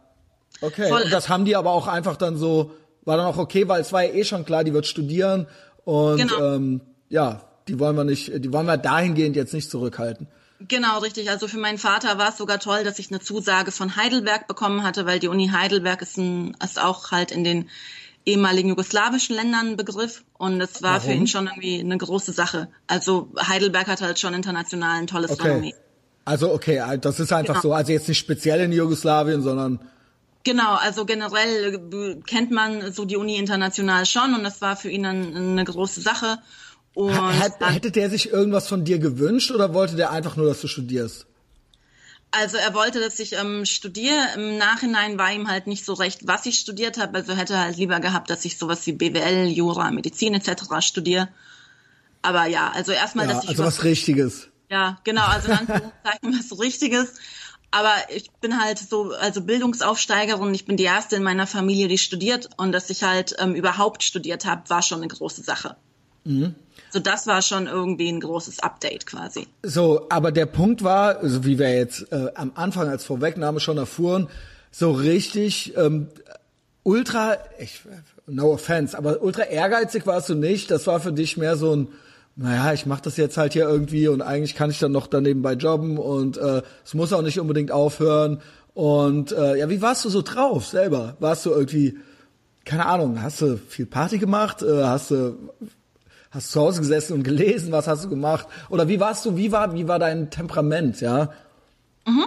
okay. 0.61 0.87
Voll. 0.87 1.03
Und 1.03 1.13
das 1.13 1.27
haben 1.27 1.45
die 1.45 1.55
aber 1.55 1.71
auch 1.71 1.87
einfach 1.87 2.15
dann 2.15 2.37
so, 2.37 2.71
war 3.03 3.17
dann 3.17 3.25
auch 3.25 3.37
okay, 3.37 3.67
weil 3.67 3.81
es 3.81 3.91
war 3.91 4.03
ja 4.03 4.13
eh 4.13 4.23
schon 4.23 4.45
klar, 4.45 4.63
die 4.63 4.73
wird 4.73 4.87
studieren 4.87 5.47
und 5.83 6.17
genau. 6.17 6.55
ähm, 6.55 6.81
ja, 7.09 7.41
die 7.67 7.77
wollen 7.77 7.95
wir 7.97 8.05
nicht, 8.05 8.31
die 8.43 8.53
wollen 8.53 8.67
wir 8.67 8.77
dahingehend 8.77 9.35
jetzt 9.35 9.53
nicht 9.53 9.69
zurückhalten. 9.69 10.27
Genau, 10.67 10.99
richtig. 10.99 11.29
Also 11.29 11.47
für 11.47 11.57
meinen 11.57 11.79
Vater 11.79 12.17
war 12.19 12.29
es 12.29 12.37
sogar 12.37 12.59
toll, 12.59 12.83
dass 12.83 12.99
ich 12.99 13.09
eine 13.09 13.19
Zusage 13.19 13.71
von 13.71 13.95
Heidelberg 13.95 14.47
bekommen 14.47 14.83
hatte, 14.83 15.05
weil 15.05 15.19
die 15.19 15.27
Uni 15.27 15.49
Heidelberg 15.49 16.01
ist, 16.03 16.17
ein, 16.17 16.55
ist 16.63 16.79
auch 16.79 17.11
halt 17.11 17.31
in 17.31 17.43
den 17.43 17.69
ehemaligen 18.25 18.69
jugoslawischen 18.69 19.35
Ländern 19.35 19.77
Begriff 19.77 20.23
und 20.37 20.61
es 20.61 20.81
war 20.81 20.95
Warum? 20.95 21.01
für 21.01 21.13
ihn 21.13 21.27
schon 21.27 21.47
irgendwie 21.47 21.79
eine 21.79 21.97
große 21.97 22.31
Sache. 22.33 22.67
Also 22.87 23.29
Heidelberg 23.47 23.87
hat 23.87 24.01
halt 24.01 24.19
schon 24.19 24.33
international 24.33 24.99
ein 24.99 25.07
tolles 25.07 25.31
okay. 25.31 25.49
Renommee. 25.49 25.75
Also 26.23 26.53
okay, 26.53 26.81
das 27.01 27.19
ist 27.19 27.33
einfach 27.33 27.61
genau. 27.61 27.61
so, 27.61 27.73
also 27.73 27.91
jetzt 27.91 28.07
nicht 28.07 28.19
speziell 28.19 28.61
in 28.61 28.71
Jugoslawien, 28.71 29.41
sondern 29.41 29.79
Genau, 30.43 30.75
also 30.75 31.05
generell 31.05 31.79
kennt 32.25 32.51
man 32.51 32.91
so 32.91 33.05
die 33.05 33.15
Uni 33.15 33.37
international 33.37 34.05
schon 34.07 34.33
und 34.33 34.43
das 34.43 34.59
war 34.61 34.75
für 34.75 34.89
ihn 34.89 35.03
dann 35.03 35.35
eine 35.35 35.63
große 35.63 36.01
Sache. 36.01 36.39
Und 36.93 37.15
Hat, 37.15 37.53
hätte 37.61 37.91
der 37.91 38.09
sich 38.09 38.31
irgendwas 38.31 38.67
von 38.67 38.83
dir 38.83 38.97
gewünscht 38.97 39.51
oder 39.51 39.73
wollte 39.73 39.95
der 39.95 40.11
einfach 40.11 40.35
nur, 40.35 40.47
dass 40.47 40.61
du 40.61 40.67
studierst? 40.67 41.27
Also 42.31 42.55
er 42.55 42.73
wollte, 42.73 43.01
dass 43.01 43.19
ich 43.19 43.33
ähm, 43.33 43.65
studiere. 43.65 44.15
Im 44.35 44.57
Nachhinein 44.57 45.17
war 45.17 45.31
ihm 45.33 45.49
halt 45.49 45.67
nicht 45.67 45.83
so 45.83 45.93
recht, 45.93 46.27
was 46.27 46.45
ich 46.45 46.57
studiert 46.57 46.97
habe. 46.97 47.17
Also 47.17 47.35
hätte 47.35 47.53
er 47.53 47.61
halt 47.61 47.77
lieber 47.77 47.99
gehabt, 47.99 48.29
dass 48.29 48.45
ich 48.45 48.57
sowas 48.57 48.85
wie 48.87 48.93
BWL, 48.93 49.47
Jura, 49.47 49.91
Medizin 49.91 50.33
etc. 50.33 50.63
studiere. 50.79 51.27
Aber 52.21 52.45
ja, 52.45 52.71
also 52.71 52.93
erstmal, 52.93 53.27
ja, 53.27 53.33
dass 53.33 53.43
ich 53.43 53.49
also 53.49 53.63
was, 53.63 53.77
was 53.79 53.83
Richtiges. 53.83 54.47
Ja, 54.69 54.99
genau, 55.03 55.25
also 55.25 55.49
in 55.49 55.57
Anführungszeichen 55.57 56.39
was 56.39 56.59
Richtiges. 56.59 57.15
Aber 57.71 57.93
ich 58.13 58.31
bin 58.31 58.61
halt 58.61 58.79
so, 58.79 59.11
also 59.13 59.41
Bildungsaufsteigerin. 59.41 60.53
Ich 60.53 60.65
bin 60.65 60.77
die 60.77 60.83
erste 60.83 61.17
in 61.17 61.23
meiner 61.23 61.47
Familie, 61.47 61.87
die 61.87 61.97
studiert 61.97 62.49
und 62.57 62.71
dass 62.71 62.89
ich 62.89 63.03
halt 63.03 63.35
ähm, 63.39 63.55
überhaupt 63.55 64.03
studiert 64.03 64.45
habe, 64.45 64.69
war 64.69 64.81
schon 64.81 64.99
eine 64.99 65.07
große 65.07 65.41
Sache. 65.41 65.75
Mhm. 66.23 66.55
So, 66.91 66.99
das 66.99 67.25
war 67.25 67.41
schon 67.41 67.67
irgendwie 67.67 68.09
ein 68.09 68.19
großes 68.19 68.59
Update 68.59 69.05
quasi. 69.05 69.47
So, 69.63 70.07
aber 70.09 70.31
der 70.31 70.45
Punkt 70.45 70.83
war, 70.83 71.19
also 71.19 71.45
wie 71.45 71.57
wir 71.57 71.73
jetzt 71.73 72.11
äh, 72.11 72.31
am 72.35 72.51
Anfang 72.55 72.89
als 72.89 73.05
Vorwegnahme 73.05 73.59
schon 73.61 73.77
erfuhren, 73.77 74.27
so 74.71 74.91
richtig 74.91 75.75
ähm, 75.77 76.07
ultra, 76.83 77.37
ich, 77.59 77.81
no 78.27 78.51
offense, 78.51 78.97
aber 78.97 79.21
ultra 79.21 79.43
ehrgeizig 79.43 80.05
warst 80.05 80.29
du 80.29 80.35
nicht. 80.35 80.69
Das 80.69 80.85
war 80.87 80.99
für 80.99 81.13
dich 81.13 81.37
mehr 81.37 81.55
so 81.55 81.75
ein, 81.75 81.87
naja, 82.35 82.73
ich 82.73 82.85
mache 82.85 83.03
das 83.03 83.17
jetzt 83.17 83.37
halt 83.37 83.53
hier 83.53 83.67
irgendwie 83.67 84.07
und 84.07 84.21
eigentlich 84.21 84.55
kann 84.55 84.69
ich 84.69 84.79
dann 84.79 84.91
noch 84.91 85.07
daneben 85.07 85.41
bei 85.41 85.53
jobben 85.53 85.97
und 85.97 86.37
äh, 86.37 86.61
es 86.83 86.93
muss 86.93 87.13
auch 87.13 87.21
nicht 87.21 87.39
unbedingt 87.39 87.71
aufhören. 87.71 88.41
Und 88.73 89.31
äh, 89.31 89.57
ja, 89.57 89.69
wie 89.69 89.81
warst 89.81 90.05
du 90.05 90.09
so 90.09 90.21
drauf 90.21 90.65
selber? 90.65 91.17
Warst 91.19 91.45
du 91.45 91.51
irgendwie, 91.51 91.97
keine 92.63 92.85
Ahnung, 92.85 93.21
hast 93.21 93.41
du 93.41 93.57
viel 93.57 93.85
Party 93.85 94.17
gemacht? 94.17 94.61
Äh, 94.61 94.83
hast 94.83 95.11
du 95.11 95.37
Hast 96.31 96.47
du 96.47 96.53
zu 96.53 96.61
Hause 96.61 96.79
gesessen 96.79 97.13
und 97.13 97.23
gelesen? 97.23 97.71
Was 97.73 97.87
hast 97.87 98.05
du 98.05 98.09
gemacht? 98.09 98.47
Oder 98.69 98.87
wie 98.87 98.99
warst 98.99 99.25
du? 99.25 99.35
Wie 99.35 99.51
war, 99.51 99.73
wie 99.73 99.87
war 99.87 99.99
dein 99.99 100.29
Temperament? 100.31 101.01
Ja. 101.01 101.31
Mhm. 102.05 102.25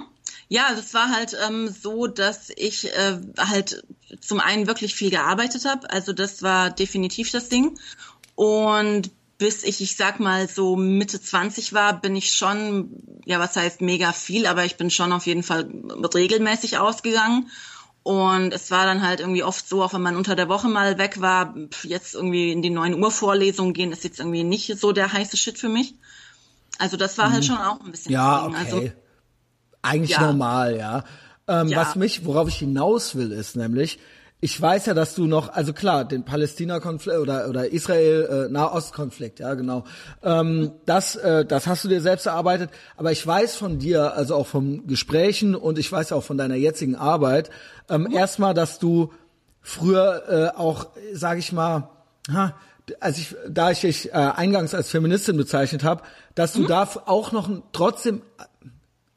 Ja, 0.48 0.74
das 0.76 0.92
war 0.92 1.10
halt 1.10 1.34
ähm, 1.46 1.68
so, 1.68 2.06
dass 2.06 2.50
ich 2.54 2.92
äh, 2.94 3.18
halt 3.38 3.82
zum 4.20 4.40
einen 4.40 4.66
wirklich 4.66 4.94
viel 4.94 5.10
gearbeitet 5.10 5.64
habe. 5.64 5.90
Also 5.90 6.12
das 6.12 6.42
war 6.42 6.70
definitiv 6.70 7.30
das 7.30 7.48
Ding. 7.48 7.78
Und 8.34 9.10
bis 9.38 9.64
ich, 9.64 9.80
ich 9.80 9.96
sag 9.96 10.20
mal, 10.20 10.48
so 10.48 10.76
Mitte 10.76 11.20
20 11.20 11.72
war, 11.72 12.00
bin 12.00 12.14
ich 12.14 12.32
schon, 12.32 12.90
ja, 13.24 13.40
was 13.40 13.56
heißt 13.56 13.80
mega 13.80 14.12
viel, 14.12 14.46
aber 14.46 14.64
ich 14.64 14.76
bin 14.76 14.90
schon 14.90 15.12
auf 15.12 15.26
jeden 15.26 15.42
Fall 15.42 15.68
regelmäßig 16.14 16.78
ausgegangen 16.78 17.50
und 18.04 18.52
es 18.52 18.70
war 18.70 18.84
dann 18.84 19.02
halt 19.02 19.20
irgendwie 19.20 19.42
oft 19.42 19.66
so, 19.66 19.82
auch 19.82 19.94
wenn 19.94 20.02
man 20.02 20.14
unter 20.14 20.36
der 20.36 20.50
Woche 20.50 20.68
mal 20.68 20.98
weg 20.98 21.22
war, 21.22 21.54
jetzt 21.84 22.14
irgendwie 22.14 22.52
in 22.52 22.60
die 22.60 22.68
9 22.68 23.02
Uhr 23.02 23.10
Vorlesungen 23.10 23.72
gehen, 23.72 23.92
ist 23.92 24.04
jetzt 24.04 24.20
irgendwie 24.20 24.44
nicht 24.44 24.78
so 24.78 24.92
der 24.92 25.12
heiße 25.12 25.38
Shit 25.38 25.58
für 25.58 25.70
mich. 25.70 25.94
Also 26.78 26.98
das 26.98 27.16
war 27.16 27.32
halt 27.32 27.44
mhm. 27.44 27.48
halt 27.48 27.60
schon 27.60 27.66
auch 27.66 27.80
ein 27.82 27.90
bisschen. 27.90 28.12
Ja, 28.12 28.44
okay. 28.44 28.56
Also, 28.58 28.90
Eigentlich 29.80 30.10
ja. 30.10 30.20
normal, 30.20 30.76
ja. 30.76 31.04
Ähm, 31.48 31.68
ja. 31.68 31.78
Was 31.78 31.96
mich, 31.96 32.26
worauf 32.26 32.46
ich 32.48 32.56
hinaus 32.56 33.14
will, 33.14 33.32
ist 33.32 33.56
nämlich, 33.56 33.98
ich 34.44 34.60
weiß 34.60 34.84
ja, 34.84 34.92
dass 34.92 35.14
du 35.14 35.26
noch, 35.26 35.54
also 35.54 35.72
klar, 35.72 36.04
den 36.04 36.26
Palästina-Konflikt 36.26 37.16
oder 37.16 37.48
oder 37.48 37.72
Israel-Nahost-Konflikt, 37.72 39.40
äh, 39.40 39.44
ja 39.44 39.54
genau, 39.54 39.84
ähm, 40.22 40.72
das 40.84 41.16
äh, 41.16 41.46
das 41.46 41.66
hast 41.66 41.82
du 41.84 41.88
dir 41.88 42.02
selbst 42.02 42.26
erarbeitet. 42.26 42.68
Aber 42.98 43.10
ich 43.10 43.26
weiß 43.26 43.56
von 43.56 43.78
dir, 43.78 44.12
also 44.12 44.34
auch 44.34 44.46
von 44.46 44.86
Gesprächen 44.86 45.54
und 45.54 45.78
ich 45.78 45.90
weiß 45.90 46.12
auch 46.12 46.22
von 46.22 46.36
deiner 46.36 46.56
jetzigen 46.56 46.94
Arbeit, 46.94 47.48
ähm, 47.88 48.02
mhm. 48.02 48.12
erstmal, 48.12 48.52
dass 48.52 48.78
du 48.78 49.14
früher 49.62 50.52
äh, 50.54 50.58
auch, 50.58 50.88
sage 51.14 51.38
ich 51.38 51.50
mal, 51.50 51.88
ha, 52.30 52.54
als 53.00 53.16
ich, 53.16 53.34
da 53.48 53.70
ich 53.70 53.80
dich 53.80 54.10
äh, 54.10 54.12
eingangs 54.12 54.74
als 54.74 54.90
Feministin 54.90 55.38
bezeichnet 55.38 55.84
habe, 55.84 56.02
dass 56.34 56.52
du 56.52 56.64
mhm. 56.64 56.66
da 56.66 56.86
auch 57.06 57.32
noch 57.32 57.48
trotzdem, 57.72 58.20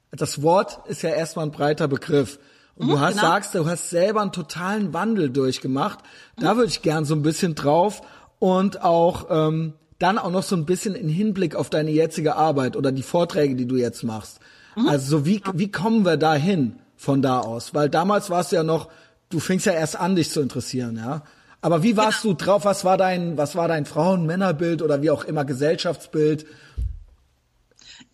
das 0.09 0.41
Wort 0.41 0.87
ist 0.87 1.01
ja 1.01 1.09
erstmal 1.09 1.47
ein 1.47 1.51
breiter 1.51 1.89
Begriff. 1.89 2.39
Und 2.77 2.89
du 2.89 2.95
mhm, 2.95 2.99
hast, 3.01 3.15
genau. 3.15 3.27
sagst, 3.27 3.55
du 3.55 3.65
hast 3.65 3.89
selber 3.89 4.21
einen 4.21 4.31
totalen 4.31 4.93
Wandel 4.93 5.29
durchgemacht. 5.29 5.99
Da 6.39 6.55
würde 6.55 6.69
ich 6.69 6.81
gern 6.81 7.05
so 7.05 7.15
ein 7.15 7.23
bisschen 7.23 7.55
drauf 7.55 8.01
und 8.39 8.83
auch 8.83 9.27
ähm, 9.29 9.73
dann 9.99 10.17
auch 10.19 10.29
noch 10.29 10.43
so 10.43 10.55
ein 10.55 10.65
bisschen 10.65 10.93
in 10.95 11.09
Hinblick 11.09 11.55
auf 11.55 11.69
deine 11.69 11.91
jetzige 11.91 12.35
Arbeit 12.35 12.75
oder 12.75 12.91
die 12.91 13.03
Vorträge, 13.03 13.55
die 13.55 13.65
du 13.65 13.77
jetzt 13.77 14.03
machst. 14.03 14.39
Mhm. 14.75 14.87
Also 14.87 15.17
so 15.17 15.25
wie, 15.25 15.41
wie 15.53 15.71
kommen 15.71 16.05
wir 16.05 16.17
da 16.17 16.35
hin 16.35 16.75
von 16.95 17.21
da 17.21 17.39
aus? 17.39 17.73
Weil 17.73 17.89
damals 17.89 18.29
warst 18.29 18.51
du 18.51 18.57
ja 18.57 18.63
noch, 18.63 18.89
du 19.29 19.39
fingst 19.39 19.65
ja 19.65 19.73
erst 19.73 19.99
an, 19.99 20.15
dich 20.15 20.29
zu 20.29 20.41
interessieren, 20.41 20.97
ja. 20.97 21.23
Aber 21.61 21.81
wie 21.81 21.97
warst 21.97 22.21
genau. 22.21 22.35
du 22.35 22.45
drauf? 22.45 22.65
Was 22.65 22.85
war 22.85 22.97
dein, 22.97 23.37
was 23.37 23.55
war 23.55 23.67
dein 23.67 23.85
Frauen-Männerbild 23.85 24.83
oder 24.83 25.01
wie 25.01 25.09
auch 25.09 25.23
immer 25.23 25.43
Gesellschaftsbild? 25.43 26.45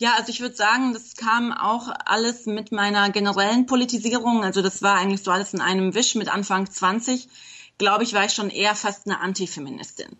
Ja, 0.03 0.15
also 0.17 0.31
ich 0.31 0.41
würde 0.41 0.53
sagen, 0.53 0.91
das 0.91 1.15
kam 1.15 1.53
auch 1.53 1.87
alles 2.03 2.45
mit 2.45 2.73
meiner 2.73 3.09
generellen 3.09 3.67
Politisierung. 3.67 4.43
Also 4.43 4.61
das 4.61 4.81
war 4.81 4.95
eigentlich 4.95 5.23
so 5.23 5.31
alles 5.31 5.53
in 5.53 5.61
einem 5.61 5.95
Wisch 5.95 6.15
mit 6.15 6.27
Anfang 6.27 6.69
20. 6.69 7.29
Glaube 7.77 8.03
ich, 8.03 8.13
war 8.13 8.25
ich 8.25 8.33
schon 8.33 8.49
eher 8.49 8.75
fast 8.75 9.05
eine 9.05 9.21
Antifeministin. 9.21 10.17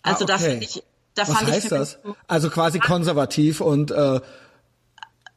Also 0.00 0.20
ah, 0.20 0.22
okay. 0.22 0.32
da 0.32 0.38
finde 0.38 0.64
ich, 0.64 0.82
da 1.14 1.28
Was 1.28 1.36
fand 1.36 1.50
heißt 1.50 1.64
ich 1.64 1.68
das? 1.68 1.98
Also 2.26 2.48
quasi 2.48 2.78
konservativ 2.78 3.60
und 3.60 3.90
äh 3.90 4.20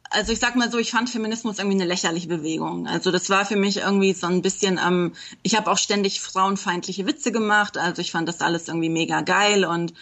also 0.08 0.32
ich 0.32 0.38
sag 0.38 0.56
mal 0.56 0.70
so, 0.70 0.78
ich 0.78 0.90
fand 0.90 1.10
Feminismus 1.10 1.58
irgendwie 1.58 1.76
eine 1.76 1.86
lächerliche 1.86 2.28
Bewegung. 2.28 2.86
Also 2.86 3.10
das 3.10 3.28
war 3.28 3.44
für 3.44 3.56
mich 3.56 3.78
irgendwie 3.78 4.14
so 4.14 4.26
ein 4.26 4.40
bisschen, 4.40 4.80
ähm, 4.82 5.12
ich 5.42 5.54
habe 5.54 5.70
auch 5.70 5.76
ständig 5.76 6.22
frauenfeindliche 6.22 7.04
Witze 7.04 7.30
gemacht. 7.30 7.76
Also 7.76 8.00
ich 8.00 8.10
fand 8.10 8.26
das 8.26 8.40
alles 8.40 8.68
irgendwie 8.68 8.88
mega 8.88 9.20
geil 9.20 9.66
und 9.66 9.92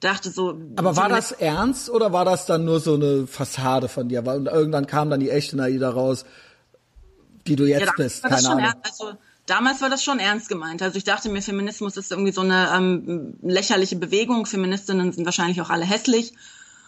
dachte 0.00 0.30
so. 0.30 0.60
Aber 0.76 0.96
war 0.96 1.08
das 1.08 1.32
ernst 1.32 1.90
oder 1.90 2.12
war 2.12 2.24
das 2.24 2.46
dann 2.46 2.64
nur 2.64 2.80
so 2.80 2.94
eine 2.94 3.26
Fassade 3.26 3.88
von 3.88 4.08
dir? 4.08 4.26
Und 4.26 4.46
irgendwann 4.46 4.86
kam 4.86 5.10
dann 5.10 5.20
die 5.20 5.30
echte 5.30 5.56
Naida 5.56 5.90
raus, 5.90 6.24
die 7.46 7.56
du 7.56 7.64
jetzt 7.64 7.86
ja, 7.86 7.92
bist. 7.96 8.22
Keine 8.22 8.48
Ahnung. 8.48 8.72
Also, 8.82 9.12
damals 9.46 9.80
war 9.80 9.90
das 9.90 10.04
schon 10.04 10.18
ernst 10.18 10.48
gemeint. 10.48 10.82
Also 10.82 10.96
ich 10.96 11.04
dachte 11.04 11.28
mir, 11.28 11.42
Feminismus 11.42 11.96
ist 11.96 12.12
irgendwie 12.12 12.32
so 12.32 12.42
eine 12.42 12.70
ähm, 12.74 13.34
lächerliche 13.42 13.96
Bewegung. 13.96 14.46
Feministinnen 14.46 15.12
sind 15.12 15.24
wahrscheinlich 15.24 15.60
auch 15.60 15.70
alle 15.70 15.84
hässlich. 15.84 16.34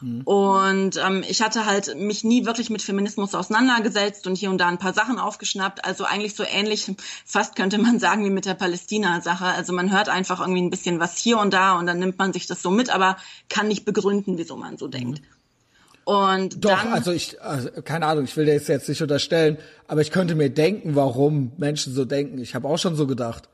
Mhm. 0.00 0.22
Und 0.22 0.96
ähm, 0.96 1.24
ich 1.28 1.42
hatte 1.42 1.66
halt 1.66 1.96
mich 1.96 2.24
nie 2.24 2.46
wirklich 2.46 2.70
mit 2.70 2.82
Feminismus 2.82 3.34
auseinandergesetzt 3.34 4.26
und 4.26 4.36
hier 4.36 4.50
und 4.50 4.58
da 4.58 4.68
ein 4.68 4.78
paar 4.78 4.94
Sachen 4.94 5.18
aufgeschnappt. 5.18 5.84
Also 5.84 6.04
eigentlich 6.04 6.34
so 6.34 6.44
ähnlich, 6.44 6.90
fast 7.24 7.56
könnte 7.56 7.78
man 7.78 7.98
sagen, 7.98 8.24
wie 8.24 8.30
mit 8.30 8.46
der 8.46 8.54
Palästina-Sache. 8.54 9.46
Also 9.46 9.72
man 9.72 9.92
hört 9.92 10.08
einfach 10.08 10.40
irgendwie 10.40 10.62
ein 10.62 10.70
bisschen 10.70 11.00
was 11.00 11.16
hier 11.16 11.38
und 11.38 11.52
da 11.52 11.78
und 11.78 11.86
dann 11.86 11.98
nimmt 11.98 12.18
man 12.18 12.32
sich 12.32 12.46
das 12.46 12.62
so 12.62 12.70
mit, 12.70 12.94
aber 12.94 13.16
kann 13.48 13.68
nicht 13.68 13.84
begründen, 13.84 14.38
wieso 14.38 14.56
man 14.56 14.78
so 14.78 14.88
denkt. 14.88 15.20
Mhm. 15.20 15.26
Und 16.04 16.64
Doch, 16.64 16.82
dann, 16.82 16.92
also 16.92 17.12
ich, 17.12 17.40
also 17.40 17.68
keine 17.84 18.06
Ahnung, 18.06 18.24
ich 18.24 18.36
will 18.36 18.44
dir 18.44 18.54
jetzt 18.54 18.88
nicht 18.88 19.02
unterstellen, 19.02 19.58
aber 19.86 20.00
ich 20.00 20.10
könnte 20.10 20.34
mir 20.34 20.50
denken, 20.50 20.96
warum 20.96 21.52
Menschen 21.56 21.92
so 21.92 22.04
denken. 22.04 22.38
Ich 22.38 22.54
habe 22.54 22.66
auch 22.66 22.78
schon 22.78 22.96
so 22.96 23.06
gedacht. 23.06 23.48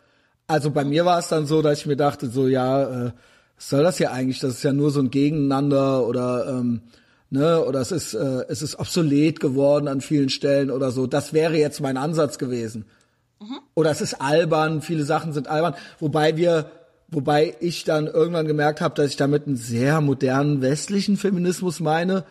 Also 0.46 0.70
bei 0.70 0.84
mir 0.84 1.04
war 1.04 1.18
es 1.18 1.28
dann 1.28 1.44
so, 1.44 1.60
dass 1.60 1.80
ich 1.80 1.86
mir 1.86 1.96
dachte, 1.96 2.30
so 2.30 2.46
ja, 2.46 3.08
äh, 3.08 3.12
was 3.56 3.68
soll 3.70 3.82
das 3.82 3.98
hier 3.98 4.12
eigentlich? 4.12 4.40
Das 4.40 4.54
ist 4.54 4.62
ja 4.62 4.72
nur 4.72 4.90
so 4.90 5.00
ein 5.00 5.10
Gegeneinander 5.10 6.06
oder 6.06 6.46
ähm, 6.48 6.82
ne, 7.30 7.64
oder 7.64 7.80
es 7.80 7.92
ist 7.92 8.14
äh, 8.14 8.44
es 8.48 8.62
ist 8.62 8.78
obsolet 8.78 9.40
geworden 9.40 9.88
an 9.88 10.00
vielen 10.00 10.28
Stellen 10.28 10.70
oder 10.70 10.90
so. 10.90 11.06
Das 11.06 11.32
wäre 11.32 11.56
jetzt 11.56 11.80
mein 11.80 11.96
Ansatz 11.96 12.38
gewesen. 12.38 12.84
Mhm. 13.40 13.60
Oder 13.74 13.90
es 13.90 14.00
ist 14.00 14.14
albern, 14.14 14.82
viele 14.82 15.04
Sachen 15.04 15.32
sind 15.32 15.48
albern, 15.48 15.74
wobei 15.98 16.36
wir 16.36 16.70
wobei 17.08 17.54
ich 17.60 17.84
dann 17.84 18.06
irgendwann 18.06 18.46
gemerkt 18.46 18.80
habe, 18.80 18.94
dass 18.94 19.10
ich 19.10 19.16
damit 19.16 19.46
einen 19.46 19.56
sehr 19.56 20.00
modernen 20.00 20.60
westlichen 20.60 21.16
Feminismus 21.16 21.80
meine, 21.80 22.24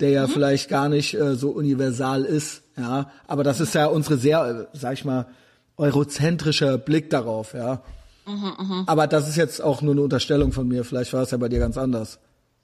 der 0.00 0.10
ja 0.10 0.26
mhm. 0.26 0.30
vielleicht 0.30 0.68
gar 0.68 0.88
nicht 0.88 1.14
äh, 1.14 1.34
so 1.34 1.50
universal 1.50 2.24
ist, 2.24 2.62
ja, 2.76 3.10
aber 3.26 3.44
das 3.44 3.60
ist 3.60 3.74
ja 3.74 3.86
unsere 3.86 4.16
sehr, 4.16 4.68
äh, 4.72 4.76
sag 4.76 4.94
ich 4.94 5.04
mal, 5.04 5.26
eurozentrischer 5.76 6.78
Blick 6.78 7.10
darauf, 7.10 7.54
ja. 7.54 7.82
Mhm, 8.26 8.54
mh. 8.58 8.84
Aber 8.86 9.06
das 9.06 9.28
ist 9.28 9.36
jetzt 9.36 9.60
auch 9.60 9.82
nur 9.82 9.92
eine 9.92 10.02
Unterstellung 10.02 10.52
von 10.52 10.68
mir. 10.68 10.84
Vielleicht 10.84 11.12
war 11.12 11.22
es 11.22 11.30
ja 11.30 11.38
bei 11.38 11.48
dir 11.48 11.58
ganz 11.58 11.76
anders. 11.76 12.18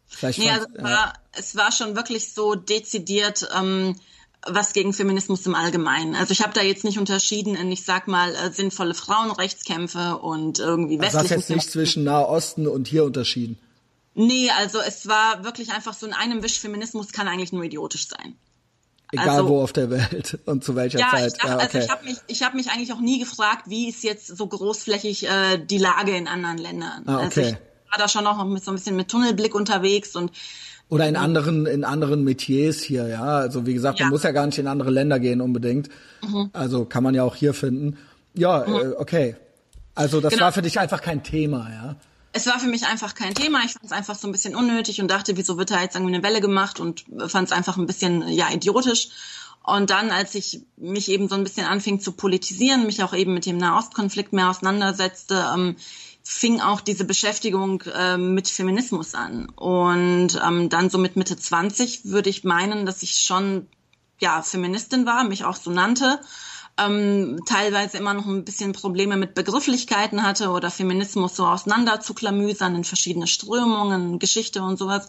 Vielleicht 0.07 0.39
nee, 0.39 0.51
also 0.51 0.67
es, 0.73 0.79
ja. 0.79 0.85
war, 0.85 1.13
es 1.33 1.57
war 1.57 1.73
schon 1.73 1.97
wirklich 1.97 2.33
so 2.33 2.55
dezidiert 2.55 3.49
ähm, 3.57 3.95
was 4.47 4.73
gegen 4.73 4.93
Feminismus 4.93 5.45
im 5.47 5.55
Allgemeinen. 5.55 6.15
Also 6.15 6.33
ich 6.33 6.43
habe 6.43 6.53
da 6.55 6.63
jetzt 6.63 6.85
nicht 6.85 6.99
unterschieden 6.99 7.57
in, 7.57 7.71
ich 7.71 7.85
sag 7.85 8.09
mal, 8.09 8.35
äh, 8.35 8.51
sinnvolle 8.53 8.95
Frauenrechtskämpfe 8.95 10.19
und 10.19 10.59
irgendwie 10.59 10.99
westlichen... 10.99 11.19
Also 11.19 11.35
hast 11.35 11.49
jetzt 11.49 11.51
nicht 11.51 11.71
zwischen 11.71 12.05
Nahosten 12.05 12.67
und 12.67 12.89
hier 12.89 13.05
unterschieden? 13.05 13.59
Nee, 14.15 14.51
also 14.51 14.79
es 14.81 15.07
war 15.07 15.45
wirklich 15.45 15.73
einfach 15.73 15.95
so 15.95 16.07
in 16.07 16.13
einem 16.13 16.43
Wisch, 16.43 16.59
Feminismus 16.59 17.13
kann 17.13 17.29
eigentlich 17.29 17.53
nur 17.53 17.65
idiotisch 17.65 18.09
sein. 18.09 18.37
Egal 19.13 19.29
also, 19.31 19.49
wo 19.49 19.63
auf 19.63 19.73
der 19.73 19.91
Welt 19.91 20.39
und 20.47 20.65
zu 20.65 20.77
welcher 20.77 20.99
ja, 20.99 21.11
Zeit. 21.11 21.33
Ich 21.33 21.39
dachte, 21.39 21.49
ja, 21.49 21.57
also 21.57 21.67
okay. 21.67 21.79
Also 21.79 21.87
ich 21.87 21.91
habe 21.91 22.05
mich, 22.05 22.17
ich 22.27 22.43
hab 22.43 22.55
mich 22.55 22.71
eigentlich 22.71 22.93
auch 22.93 23.01
nie 23.01 23.19
gefragt, 23.19 23.65
wie 23.67 23.89
ist 23.89 24.05
jetzt 24.05 24.27
so 24.27 24.47
großflächig 24.47 25.27
äh, 25.27 25.59
die 25.59 25.79
Lage 25.79 26.17
in 26.17 26.29
anderen 26.29 26.59
Ländern. 26.59 27.05
Ah, 27.07 27.19
also 27.19 27.27
okay. 27.27 27.41
Also 27.41 27.57
ich 27.57 27.91
war 27.91 27.99
da 27.99 28.09
schon 28.09 28.25
noch 28.25 28.45
mit 28.45 28.65
so 28.65 28.71
ein 28.71 28.75
bisschen 28.75 28.97
mit 28.97 29.09
Tunnelblick 29.09 29.55
unterwegs 29.55 30.15
und 30.15 30.33
oder 30.91 31.07
in 31.07 31.17
anderen 31.17 31.67
in 31.67 31.85
anderen 31.85 32.25
Metiers 32.25 32.81
hier, 32.81 33.09
ja. 33.09 33.25
Also 33.25 33.67
wie 33.67 33.75
gesagt, 33.75 33.99
ja. 33.99 34.07
man 34.07 34.13
muss 34.13 34.23
ja 34.23 34.31
gar 34.31 34.47
nicht 34.47 34.59
in 34.59 34.67
andere 34.67 34.91
Länder 34.91 35.19
gehen 35.19 35.41
unbedingt. 35.41 35.89
Mhm. 36.23 36.51
Also 36.53 36.87
kann 36.87 37.03
man 37.03 37.15
ja 37.15 37.25
auch 37.25 37.37
hier 37.37 37.53
finden. 37.53 37.99
Ja, 38.35 38.65
mhm. 38.67 38.75
äh, 38.75 38.95
okay. 38.97 39.37
Also 39.95 40.21
das 40.21 40.33
genau. 40.33 40.47
war 40.47 40.53
für 40.53 40.63
dich 40.63 40.79
einfach 40.79 41.03
kein 41.03 41.23
Thema, 41.23 41.69
ja 41.71 41.97
es 42.39 42.47
war 42.47 42.61
für 42.61 42.69
mich 42.69 42.87
einfach 42.87 43.15
kein 43.15 43.35
Thema. 43.35 43.65
Ich 43.65 43.73
fand 43.73 43.85
es 43.85 43.93
einfach 43.93 44.15
so 44.15 44.29
ein 44.29 44.33
bisschen 44.33 44.55
unnötig 44.55 45.01
und 45.01 45.11
dachte, 45.11 45.37
wieso 45.37 45.59
wird 45.59 45.71
da 45.71 45.83
jetzt 45.83 45.97
irgendwie 45.97 46.15
eine 46.15 46.23
Welle 46.23 46.41
gemacht 46.41 46.79
und 46.81 47.05
fand 47.27 47.49
es 47.49 47.53
einfach 47.53 47.77
ein 47.77 47.87
bisschen 47.87 48.29
ja 48.29 48.51
idiotisch. 48.51 49.09
Und 49.65 49.91
dann, 49.91 50.11
als 50.11 50.35
ich 50.35 50.63
mich 50.77 51.11
eben 51.11 51.29
so 51.29 51.35
ein 51.35 51.43
bisschen 51.43 51.67
anfing 51.67 52.01
zu 52.01 52.13
politisieren, 52.13 52.87
mich 52.87 53.03
auch 53.03 53.13
eben 53.13 53.35
mit 53.35 53.45
dem 53.45 53.59
Nahostkonflikt 53.59 54.33
mehr 54.33 54.49
auseinandersetzte, 54.49 55.51
ähm, 55.55 55.77
fing 56.23 56.61
auch 56.61 56.81
diese 56.81 57.05
Beschäftigung 57.05 57.83
äh, 57.83 58.17
mit 58.17 58.49
Feminismus 58.49 59.15
an. 59.15 59.49
Und 59.51 60.41
ähm, 60.43 60.69
dann 60.69 60.91
so 60.91 60.97
mit 60.97 61.17
Mitte 61.17 61.37
20 61.37 62.05
würde 62.05 62.31
ich 62.31 62.45
meinen, 62.45 62.87
dass 62.87 63.03
ich 63.03 63.21
schon 63.21 63.67
ja 64.21 64.43
Feministin 64.43 65.07
war, 65.07 65.25
mich 65.25 65.45
auch 65.45 65.57
so 65.57 65.71
nannte 65.71 66.21
ähm, 66.79 67.41
teilweise 67.47 67.99
immer 67.99 68.15
noch 68.15 68.27
ein 68.27 68.45
bisschen 68.45 68.73
Probleme 68.73 69.17
mit 69.17 69.35
Begrifflichkeiten 69.35 70.23
hatte 70.23 70.51
oder 70.51 70.71
Feminismus 70.71 71.37
so 71.37 71.47
auseinander 71.47 72.01
zu 72.01 72.15
klamüsern 72.15 72.75
in 72.77 72.85
verschiedene 72.85 73.27
Strömungen, 73.27 74.19
Geschichte 74.19 74.63
und 74.63 74.79
sowas. 74.79 75.09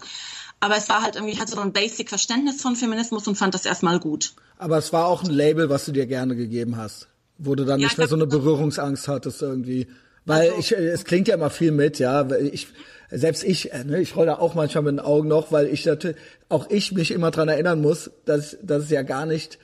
Aber 0.59 0.75
es 0.75 0.89
war 0.89 1.03
halt 1.03 1.15
irgendwie, 1.15 1.33
ich 1.33 1.39
hatte 1.39 1.53
so 1.53 1.61
ein 1.61 1.71
Basic-Verständnis 1.71 2.61
von 2.61 2.75
Feminismus 2.75 3.27
und 3.27 3.35
fand 3.35 3.53
das 3.53 3.65
erstmal 3.65 3.99
gut. 3.99 4.33
Aber 4.57 4.77
es 4.77 4.91
war 4.91 5.07
auch 5.07 5.23
ein 5.23 5.29
Label, 5.29 5.69
was 5.69 5.85
du 5.85 5.91
dir 5.91 6.05
gerne 6.05 6.35
gegeben 6.35 6.75
hast. 6.75 7.07
Wo 7.37 7.55
du 7.55 7.63
dann 7.63 7.79
ja, 7.79 7.87
nicht 7.87 7.97
mehr 7.97 8.09
so 8.09 8.15
eine 8.15 8.27
Berührungsangst 8.27 9.07
hattest 9.07 9.41
irgendwie. 9.41 9.87
Weil 10.25 10.49
also, 10.49 10.59
ich, 10.59 10.71
es 10.73 11.05
klingt 11.05 11.29
ja 11.29 11.35
immer 11.35 11.49
viel 11.49 11.71
mit, 11.71 11.97
ja. 11.99 12.29
Ich, 12.29 12.67
selbst 13.09 13.43
ich, 13.43 13.71
äh, 13.71 13.85
ne, 13.85 14.01
ich 14.01 14.17
rolle 14.17 14.39
auch 14.39 14.55
manchmal 14.55 14.83
mit 14.83 14.91
den 14.93 14.99
Augen 14.99 15.29
noch, 15.29 15.51
weil 15.53 15.67
ich 15.67 15.85
natürlich, 15.85 16.17
auch 16.49 16.69
ich 16.69 16.91
mich 16.91 17.11
immer 17.11 17.31
dran 17.31 17.47
erinnern 17.47 17.81
muss, 17.81 18.11
dass, 18.25 18.57
dass 18.61 18.83
es 18.83 18.89
ja 18.89 19.03
gar 19.03 19.25
nicht, 19.25 19.59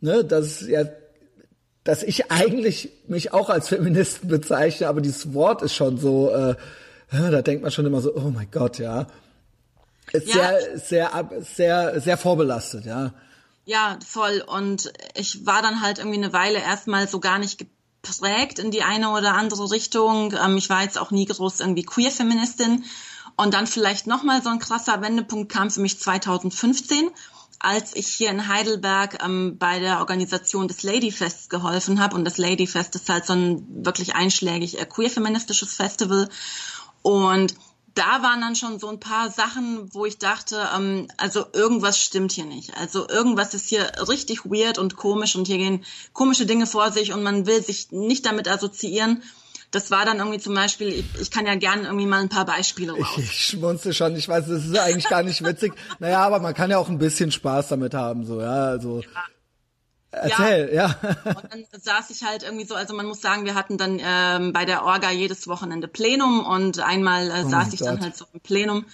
ne, 0.00 0.24
dass 0.24 0.62
es 0.62 0.68
ja 0.68 0.84
dass 1.88 2.02
ich 2.02 2.30
eigentlich 2.30 2.90
mich 3.06 3.32
auch 3.32 3.48
als 3.48 3.68
Feministen 3.68 4.28
bezeichne, 4.28 4.88
aber 4.88 5.00
dieses 5.00 5.32
Wort 5.32 5.62
ist 5.62 5.72
schon 5.72 5.96
so, 5.96 6.28
äh, 6.28 6.54
da 7.10 7.40
denkt 7.40 7.62
man 7.62 7.70
schon 7.70 7.86
immer 7.86 8.02
so, 8.02 8.14
oh 8.14 8.28
mein 8.28 8.50
Gott, 8.50 8.78
ja. 8.78 9.06
Ist 10.12 10.28
ja. 10.28 10.34
sehr, 10.34 10.78
sehr, 10.78 11.30
sehr, 11.40 12.00
sehr 12.02 12.18
vorbelastet, 12.18 12.84
ja. 12.84 13.14
Ja, 13.64 13.98
voll. 14.06 14.44
Und 14.46 14.92
ich 15.14 15.46
war 15.46 15.62
dann 15.62 15.80
halt 15.80 15.96
irgendwie 15.96 16.18
eine 16.18 16.34
Weile 16.34 16.58
erstmal 16.58 17.08
so 17.08 17.20
gar 17.20 17.38
nicht 17.38 17.58
geprägt 17.58 18.58
in 18.58 18.70
die 18.70 18.82
eine 18.82 19.08
oder 19.12 19.32
andere 19.32 19.70
Richtung. 19.70 20.34
Ähm, 20.34 20.58
ich 20.58 20.68
war 20.68 20.82
jetzt 20.82 20.98
auch 20.98 21.10
nie 21.10 21.24
groß 21.24 21.60
irgendwie 21.60 21.84
Queer-Feministin. 21.84 22.84
Und 23.38 23.54
dann 23.54 23.66
vielleicht 23.66 24.06
nochmal 24.06 24.42
so 24.42 24.50
ein 24.50 24.58
krasser 24.58 25.00
Wendepunkt 25.00 25.50
kam 25.50 25.70
für 25.70 25.80
mich 25.80 25.98
2015 25.98 27.08
als 27.58 27.96
ich 27.96 28.06
hier 28.06 28.30
in 28.30 28.48
Heidelberg 28.48 29.22
ähm, 29.22 29.56
bei 29.58 29.80
der 29.80 29.98
Organisation 29.98 30.68
des 30.68 30.82
Ladyfests 30.82 31.48
geholfen 31.48 32.00
habe. 32.00 32.14
Und 32.14 32.24
das 32.24 32.38
Ladyfest 32.38 32.94
ist 32.94 33.08
halt 33.08 33.26
so 33.26 33.32
ein 33.32 33.84
wirklich 33.84 34.14
einschlägig 34.14 34.80
äh, 34.80 34.84
queer-feministisches 34.84 35.74
Festival. 35.74 36.28
Und 37.02 37.54
da 37.94 38.22
waren 38.22 38.40
dann 38.40 38.54
schon 38.54 38.78
so 38.78 38.88
ein 38.88 39.00
paar 39.00 39.30
Sachen, 39.30 39.92
wo 39.92 40.04
ich 40.04 40.18
dachte, 40.18 40.68
ähm, 40.76 41.08
also 41.16 41.44
irgendwas 41.52 41.98
stimmt 41.98 42.30
hier 42.30 42.44
nicht. 42.44 42.76
Also 42.76 43.08
irgendwas 43.08 43.54
ist 43.54 43.68
hier 43.68 43.90
richtig 44.08 44.44
weird 44.44 44.78
und 44.78 44.94
komisch 44.94 45.34
und 45.34 45.48
hier 45.48 45.58
gehen 45.58 45.84
komische 46.12 46.46
Dinge 46.46 46.66
vor 46.66 46.92
sich 46.92 47.12
und 47.12 47.24
man 47.24 47.46
will 47.46 47.62
sich 47.62 47.90
nicht 47.90 48.24
damit 48.24 48.46
assoziieren 48.46 49.22
das 49.70 49.90
war 49.90 50.04
dann 50.04 50.18
irgendwie 50.18 50.38
zum 50.38 50.54
Beispiel, 50.54 50.88
ich, 50.88 51.20
ich 51.20 51.30
kann 51.30 51.46
ja 51.46 51.54
gerne 51.54 51.84
irgendwie 51.84 52.06
mal 52.06 52.20
ein 52.20 52.28
paar 52.28 52.46
Beispiele 52.46 52.92
raus. 52.92 53.06
Ich, 53.16 53.24
ich 53.24 53.44
schmunze 53.46 53.92
schon, 53.92 54.16
ich 54.16 54.28
weiß, 54.28 54.46
das 54.46 54.64
ist 54.64 54.78
eigentlich 54.78 55.08
gar 55.08 55.22
nicht 55.22 55.44
witzig. 55.44 55.74
naja, 55.98 56.20
aber 56.20 56.40
man 56.40 56.54
kann 56.54 56.70
ja 56.70 56.78
auch 56.78 56.88
ein 56.88 56.98
bisschen 56.98 57.30
Spaß 57.30 57.68
damit 57.68 57.94
haben, 57.94 58.24
so, 58.24 58.40
ja, 58.40 58.66
also. 58.66 59.00
Ja. 59.02 59.24
Erzähl, 60.10 60.70
ja. 60.72 60.96
ja. 61.02 61.32
Und 61.34 61.52
dann 61.52 61.64
saß 61.80 62.08
ich 62.10 62.22
halt 62.22 62.42
irgendwie 62.42 62.64
so, 62.64 62.74
also 62.74 62.94
man 62.94 63.04
muss 63.04 63.20
sagen, 63.20 63.44
wir 63.44 63.54
hatten 63.54 63.76
dann 63.76 64.00
ähm, 64.02 64.54
bei 64.54 64.64
der 64.64 64.84
Orga 64.84 65.10
jedes 65.10 65.46
Wochenende 65.48 65.86
Plenum 65.86 66.46
und 66.46 66.80
einmal 66.80 67.30
äh, 67.30 67.42
oh 67.44 67.48
saß 67.50 67.74
ich 67.74 67.80
Gott. 67.80 67.88
dann 67.88 68.00
halt 68.00 68.16
so 68.16 68.24
im 68.32 68.40
Plenum. 68.40 68.86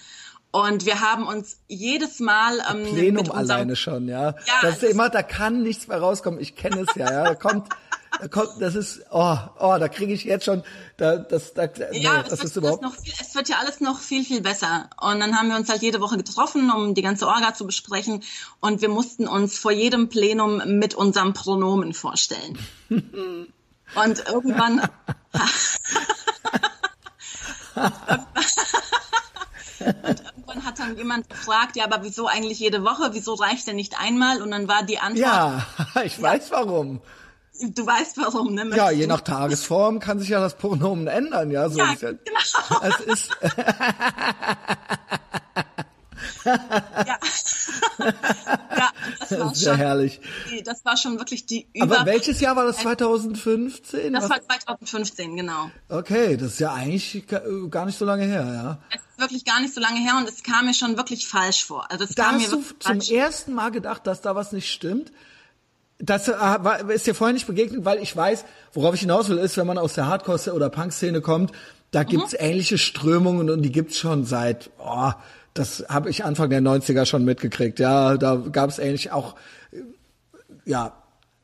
Und 0.51 0.85
wir 0.85 1.01
haben 1.01 1.25
uns 1.25 1.59
jedes 1.67 2.19
Mal 2.19 2.59
ähm, 2.69 2.83
Plenum 2.83 3.19
unserem, 3.19 3.37
alleine 3.37 3.75
schon, 3.77 4.07
ja. 4.07 4.31
ja 4.31 4.35
das 4.61 4.83
ist 4.83 4.91
immer, 4.91 5.09
da 5.09 5.23
kann 5.23 5.63
nichts 5.63 5.87
mehr 5.87 5.99
rauskommen. 5.99 6.39
Ich 6.39 6.55
kenne 6.55 6.85
es 6.87 6.95
ja, 6.95 7.11
ja. 7.11 7.23
Da 7.23 7.35
kommt 7.35 7.69
da 8.19 8.27
kommt, 8.27 8.49
das 8.59 8.75
ist, 8.75 9.01
oh, 9.11 9.37
oh, 9.59 9.77
da 9.79 9.87
kriege 9.87 10.13
ich 10.13 10.23
jetzt 10.23 10.45
schon, 10.45 10.63
da, 10.97 11.17
das, 11.17 11.53
da, 11.53 11.67
nee, 11.91 12.01
ja, 12.01 12.23
das 12.23 12.43
ist 12.43 12.55
überhaupt. 12.55 12.83
Viel, 13.01 13.13
es 13.19 13.35
wird 13.35 13.49
ja 13.49 13.57
alles 13.59 13.81
noch 13.81 13.99
viel, 13.99 14.23
viel 14.23 14.41
besser. 14.41 14.89
Und 14.99 15.19
dann 15.19 15.37
haben 15.37 15.49
wir 15.49 15.55
uns 15.55 15.69
halt 15.69 15.81
jede 15.81 16.01
Woche 16.01 16.17
getroffen, 16.17 16.71
um 16.71 16.93
die 16.93 17.01
ganze 17.01 17.27
Orga 17.27 17.53
zu 17.53 17.65
besprechen. 17.65 18.23
Und 18.59 18.81
wir 18.81 18.89
mussten 18.89 19.27
uns 19.27 19.57
vor 19.57 19.71
jedem 19.71 20.09
Plenum 20.09 20.61
mit 20.79 20.93
unserem 20.95 21.33
Pronomen 21.33 21.93
vorstellen. 21.93 22.57
und 22.89 24.27
irgendwann, 24.27 24.81
Und 29.85 30.21
irgendwann 30.25 30.65
hat 30.65 30.79
dann 30.79 30.97
jemand 30.97 31.29
gefragt, 31.29 31.75
ja, 31.75 31.85
aber 31.85 32.03
wieso 32.03 32.27
eigentlich 32.27 32.59
jede 32.59 32.83
Woche? 32.83 33.09
Wieso 33.11 33.33
reicht 33.33 33.67
denn 33.67 33.75
nicht 33.75 33.99
einmal? 33.99 34.41
Und 34.41 34.51
dann 34.51 34.67
war 34.67 34.83
die 34.83 34.99
Antwort. 34.99 35.19
Ja, 35.19 35.65
ich 36.03 36.21
weiß 36.21 36.51
warum. 36.51 37.01
Du 37.61 37.85
weißt 37.85 38.17
warum, 38.17 38.53
ne? 38.53 38.69
Ja, 38.75 38.91
je 38.91 39.07
nach 39.07 39.21
Tagesform 39.21 39.99
kann 39.99 40.19
sich 40.19 40.29
ja 40.29 40.39
das 40.39 40.55
Pronomen 40.55 41.07
ändern, 41.07 41.51
ja. 41.51 41.69
So 41.69 41.79
ja, 41.79 41.93
ist 41.93 42.01
ja, 42.01 42.11
genau. 42.11 42.81
Es 42.81 42.99
ist. 42.99 43.37
ja. 46.45 47.17
ja, 47.99 48.89
das 49.19 49.39
war 49.39 49.55
Sehr 49.55 49.73
schon, 49.73 49.77
herrlich. 49.77 50.21
Das 50.63 50.85
war 50.85 50.97
schon 50.97 51.17
wirklich 51.17 51.45
die 51.45 51.67
Über 51.73 51.99
Aber 51.99 52.05
welches 52.05 52.39
Jahr 52.39 52.55
war 52.55 52.65
das? 52.65 52.77
2015? 52.77 54.13
Das 54.13 54.29
war 54.29 54.41
2015, 54.41 55.35
genau. 55.35 55.69
Okay, 55.89 56.37
das 56.37 56.53
ist 56.53 56.59
ja 56.59 56.73
eigentlich 56.73 57.25
gar 57.69 57.85
nicht 57.85 57.97
so 57.97 58.05
lange 58.05 58.25
her, 58.25 58.45
ja. 58.45 58.79
Es 58.89 59.01
ist 59.01 59.19
wirklich 59.19 59.45
gar 59.45 59.59
nicht 59.59 59.73
so 59.73 59.81
lange 59.81 59.99
her 59.99 60.17
und 60.17 60.27
es 60.27 60.43
kam 60.43 60.65
mir 60.65 60.73
schon 60.73 60.97
wirklich 60.97 61.27
falsch 61.27 61.65
vor. 61.65 61.89
Also 61.91 62.03
es 62.03 62.15
da 62.15 62.25
kam 62.25 62.35
hast 62.35 62.51
mir 62.51 62.57
du 62.57 62.63
zum 62.63 62.75
falsch. 62.79 63.11
ersten 63.11 63.53
Mal 63.53 63.71
gedacht, 63.71 64.05
dass 64.07 64.21
da 64.21 64.35
was 64.35 64.51
nicht 64.51 64.71
stimmt? 64.71 65.11
Das 65.99 66.27
äh, 66.27 66.93
ist 66.93 67.07
dir 67.07 67.15
vorher 67.15 67.33
nicht 67.33 67.47
begegnet, 67.47 67.85
weil 67.85 67.99
ich 67.99 68.15
weiß, 68.15 68.45
worauf 68.73 68.95
ich 68.95 69.01
hinaus 69.01 69.29
will, 69.29 69.37
ist, 69.37 69.57
wenn 69.57 69.67
man 69.67 69.77
aus 69.77 69.93
der 69.93 70.07
Hardcore- 70.07 70.51
oder 70.51 70.69
Punk-Szene 70.69 71.21
kommt, 71.21 71.51
da 71.91 72.03
gibt's 72.03 72.33
mhm. 72.33 72.39
ähnliche 72.41 72.77
Strömungen 72.77 73.49
und 73.49 73.61
die 73.61 73.71
gibt's 73.71 73.97
schon 73.97 74.25
seit, 74.25 74.69
oh, 74.79 75.11
das 75.53 75.85
habe 75.87 76.09
ich 76.09 76.25
Anfang 76.25 76.49
der 76.49 76.61
90er 76.61 77.05
schon 77.05 77.23
mitgekriegt. 77.23 77.79
Ja, 77.79 78.17
da 78.17 78.35
gab's 78.35 78.77
ähnlich 78.77 79.11
auch, 79.11 79.35
ja, 80.65 81.01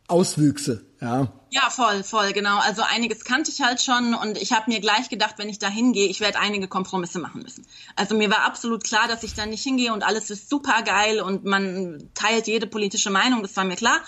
Auswüchse, 0.08 0.84
ja. 1.00 1.32
Ja, 1.52 1.70
voll, 1.70 2.04
voll, 2.04 2.34
genau. 2.34 2.60
Also 2.60 2.82
einiges 2.82 3.24
kannte 3.24 3.52
ich 3.52 3.62
halt 3.62 3.82
schon 3.82 4.14
und 4.14 4.38
ich 4.38 4.52
habe 4.52 4.70
mir 4.70 4.82
gleich 4.82 5.10
gedacht, 5.10 5.36
wenn 5.38 5.50
ich 5.50 5.60
da 5.60 5.70
hingehe, 5.70 6.08
ich 6.08 6.20
werde 6.20 6.40
einige 6.40 6.68
Kompromisse 6.68 7.20
machen 7.20 7.42
müssen. 7.42 7.66
Also 7.96 8.16
mir 8.16 8.30
war 8.30 8.44
absolut 8.44 8.84
klar, 8.84 9.08
dass 9.08 9.24
ich 9.24 9.34
da 9.34 9.46
nicht 9.46 9.64
hingehe 9.64 9.94
und 9.94 10.04
alles 10.04 10.30
ist 10.30 10.50
super 10.50 10.82
geil 10.84 11.22
und 11.22 11.46
man 11.46 12.10
teilt 12.14 12.48
jede 12.48 12.68
politische 12.68 13.10
Meinung, 13.10 13.42
das 13.42 13.56
war 13.56 13.64
mir 13.64 13.76
klar. 13.76 14.00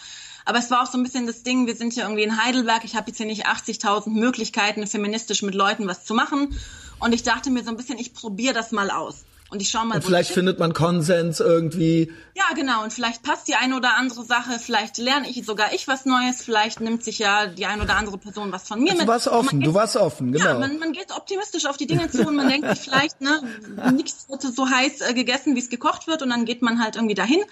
Aber 0.45 0.59
es 0.59 0.69
war 0.71 0.83
auch 0.83 0.91
so 0.91 0.97
ein 0.97 1.03
bisschen 1.03 1.27
das 1.27 1.43
Ding, 1.43 1.67
wir 1.67 1.75
sind 1.75 1.93
hier 1.93 2.03
irgendwie 2.03 2.23
in 2.23 2.43
Heidelberg, 2.43 2.83
ich 2.83 2.95
habe 2.95 3.09
jetzt 3.09 3.17
hier 3.17 3.25
nicht 3.25 3.47
80.000 3.47 4.09
Möglichkeiten, 4.09 4.85
feministisch 4.87 5.41
mit 5.41 5.55
Leuten 5.55 5.87
was 5.87 6.05
zu 6.05 6.13
machen. 6.13 6.57
Und 6.99 7.13
ich 7.13 7.23
dachte 7.23 7.49
mir 7.49 7.63
so 7.63 7.69
ein 7.69 7.77
bisschen, 7.77 7.97
ich 7.97 8.13
probiere 8.13 8.53
das 8.53 8.71
mal 8.71 8.91
aus. 8.91 9.25
Und 9.53 9.61
ich 9.61 9.69
schau 9.69 9.85
mal. 9.85 9.97
Und 9.97 10.03
vielleicht 10.03 10.31
findet 10.31 10.57
man 10.57 10.73
Konsens 10.73 11.39
irgendwie. 11.39 12.11
Ja, 12.33 12.55
genau. 12.55 12.83
Und 12.83 12.91
vielleicht 12.91 13.21
passt 13.21 13.47
die 13.47 13.53
eine 13.53 13.77
oder 13.77 13.97
andere 13.97 14.25
Sache. 14.25 14.57
Vielleicht 14.57 14.97
lerne 14.97 15.29
ich 15.29 15.45
sogar 15.45 15.73
ich 15.73 15.87
was 15.87 16.05
Neues. 16.05 16.41
Vielleicht 16.41 16.81
nimmt 16.81 17.03
sich 17.03 17.19
ja 17.19 17.45
die 17.45 17.67
eine 17.67 17.83
oder 17.83 17.95
andere 17.95 18.17
Person 18.17 18.51
was 18.51 18.67
von 18.67 18.81
mir 18.81 18.93
also 18.93 19.01
mit. 19.01 19.07
Du 19.07 19.11
warst 19.11 19.27
offen. 19.27 19.59
Geht, 19.59 19.69
du 19.69 19.73
warst 19.75 19.95
offen, 19.95 20.31
genau. 20.31 20.45
Ja, 20.45 20.53
man, 20.57 20.79
man 20.79 20.91
geht 20.91 21.11
optimistisch 21.15 21.67
auf 21.67 21.77
die 21.77 21.85
Dinge 21.85 22.09
zu 22.09 22.27
und 22.27 22.35
man 22.35 22.49
denkt 22.49 22.67
sich 22.67 22.79
vielleicht, 22.79 23.21
ne, 23.21 23.43
nichts 23.93 24.27
wird 24.27 24.41
so 24.41 24.67
heiß 24.67 25.01
äh, 25.01 25.13
gegessen, 25.13 25.55
wie 25.55 25.59
es 25.59 25.69
gekocht 25.69 26.07
wird. 26.07 26.23
Und 26.23 26.31
dann 26.31 26.45
geht 26.45 26.63
man 26.63 26.83
halt 26.83 26.95
irgendwie 26.95 27.13
dahin. 27.13 27.43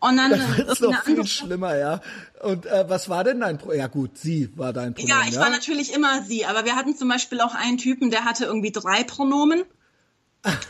Und 0.00 0.16
dann 0.16 0.30
das 0.32 0.80
ist 0.80 0.80
noch 0.80 1.04
viel 1.04 1.24
schlimmer, 1.24 1.76
ja. 1.76 2.00
Und 2.42 2.66
äh, 2.66 2.86
was 2.88 3.08
war 3.08 3.22
denn 3.22 3.38
dein 3.38 3.58
Problem? 3.58 3.78
Ja 3.78 3.86
gut, 3.86 4.18
sie 4.18 4.50
war 4.56 4.72
dein 4.72 4.94
Problem. 4.94 5.08
Ja, 5.08 5.22
ich 5.28 5.34
ja? 5.34 5.40
war 5.40 5.50
natürlich 5.50 5.94
immer 5.94 6.20
sie. 6.24 6.46
Aber 6.46 6.64
wir 6.64 6.74
hatten 6.74 6.96
zum 6.96 7.08
Beispiel 7.08 7.40
auch 7.40 7.54
einen 7.54 7.78
Typen, 7.78 8.10
der 8.10 8.24
hatte 8.24 8.44
irgendwie 8.44 8.72
drei 8.72 9.04
Pronomen. 9.04 9.62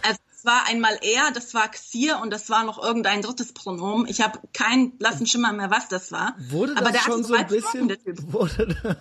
Also 0.03 0.19
war 0.45 0.67
einmal 0.67 0.99
er, 1.03 1.31
das 1.33 1.55
war 1.55 1.69
Xir 1.71 2.21
und 2.23 2.33
das 2.33 2.51
war 2.51 2.65
noch 2.65 2.83
irgendein 2.83 3.23
drittes 3.23 3.53
Pronomen. 3.53 4.07
Ich 4.09 4.21
habe 4.21 4.39
keinen 4.53 4.97
blassen 4.99 5.27
Schimmer 5.27 5.53
mehr, 5.53 5.71
was 5.71 5.89
das 5.89 6.13
war. 6.13 6.35
Wurde 6.49 6.75
das 6.75 6.99
schon 7.03 7.25
so 7.25 7.35
ein 7.35 7.47
bisschen, 7.47 7.97
wurde, 8.33 8.77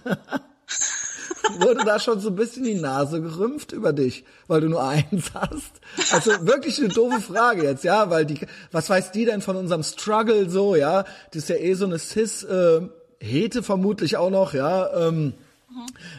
wurde 1.59 1.83
da 1.85 1.99
schon 1.99 2.19
so 2.19 2.29
ein 2.29 2.35
bisschen 2.35 2.63
die 2.63 2.75
Nase 2.75 3.21
gerümpft 3.21 3.71
über 3.71 3.93
dich, 3.93 4.25
weil 4.47 4.61
du 4.61 4.69
nur 4.69 4.83
eins 4.83 5.31
hast? 5.33 5.81
Also 6.11 6.31
wirklich 6.45 6.79
eine 6.79 6.89
doofe 6.89 7.21
Frage 7.21 7.63
jetzt, 7.63 7.83
ja, 7.83 8.09
weil 8.09 8.25
die, 8.25 8.39
was 8.71 8.89
weiß 8.89 9.11
die 9.11 9.25
denn 9.25 9.41
von 9.41 9.55
unserem 9.55 9.83
Struggle 9.83 10.49
so, 10.49 10.75
ja? 10.75 11.03
Das 11.31 11.43
ist 11.43 11.49
ja 11.49 11.57
eh 11.57 11.73
so 11.73 11.85
eine 11.85 11.99
Cis, 11.99 12.43
äh, 12.43 12.81
Hete 13.19 13.63
vermutlich 13.63 14.17
auch 14.17 14.29
noch, 14.29 14.53
ja. 14.53 15.07
Ähm, 15.07 15.33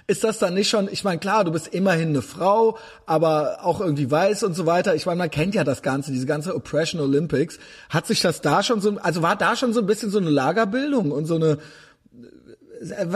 ist 0.07 0.25
das 0.25 0.39
dann 0.39 0.55
nicht 0.55 0.69
schon, 0.69 0.89
ich 0.91 1.05
meine, 1.05 1.19
klar, 1.19 1.45
du 1.45 1.53
bist 1.53 1.69
immerhin 1.69 2.11
eine 2.11 2.23
Frau, 2.23 2.79
aber 3.07 3.65
auch 3.65 3.81
irgendwie 3.81 4.11
weiß 4.11 4.43
und 4.43 4.55
so 4.55 4.67
weiter. 4.67 4.95
Ich 4.95 5.07
meine, 5.07 5.19
man 5.19 5.31
kennt 5.31 5.55
ja 5.55 5.65
das 5.65 5.83
Ganze, 5.83 6.13
diese 6.13 6.27
ganze 6.27 6.55
Oppression 6.55 7.01
Olympics. 7.01 7.59
Hat 7.89 8.07
sich 8.07 8.21
das 8.21 8.41
da 8.41 8.63
schon 8.63 8.81
so, 8.81 8.99
also 8.99 9.23
war 9.23 9.37
da 9.37 9.57
schon 9.57 9.73
so 9.73 9.81
ein 9.81 9.87
bisschen 9.87 10.11
so 10.11 10.19
eine 10.19 10.31
Lagerbildung 10.31 11.11
und 11.11 11.27
so 11.27 11.37
eine, 11.37 11.59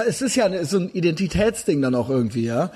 es 0.07 0.23
ist 0.23 0.35
ja 0.37 0.65
so 0.65 0.79
ein 0.79 0.91
Identitätsding 0.91 1.83
dann 1.83 1.95
auch 1.95 2.09
irgendwie, 2.09 2.45
ja? 2.45 2.71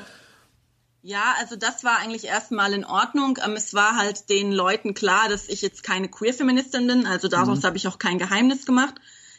Ja, 1.04 1.34
also 1.40 1.56
das 1.56 1.82
war 1.82 1.98
eigentlich 1.98 2.26
erstmal 2.26 2.72
in 2.72 2.84
Ordnung. 2.84 3.38
Ähm, 3.44 3.54
es 3.56 3.74
war 3.74 3.96
halt 3.96 4.30
den 4.30 4.52
Leuten 4.52 4.94
klar, 4.94 5.28
dass 5.28 5.48
ich 5.48 5.60
jetzt 5.60 5.82
keine 5.82 6.08
Queer-Feministin 6.08 6.86
bin, 6.86 7.06
also 7.06 7.28
daraus 7.28 7.60
mhm. 7.60 7.64
habe 7.64 7.76
ich 7.76 7.88
auch 7.88 7.98
kein 7.98 8.18
Geheimnis 8.18 8.66
gemacht. 8.66 8.94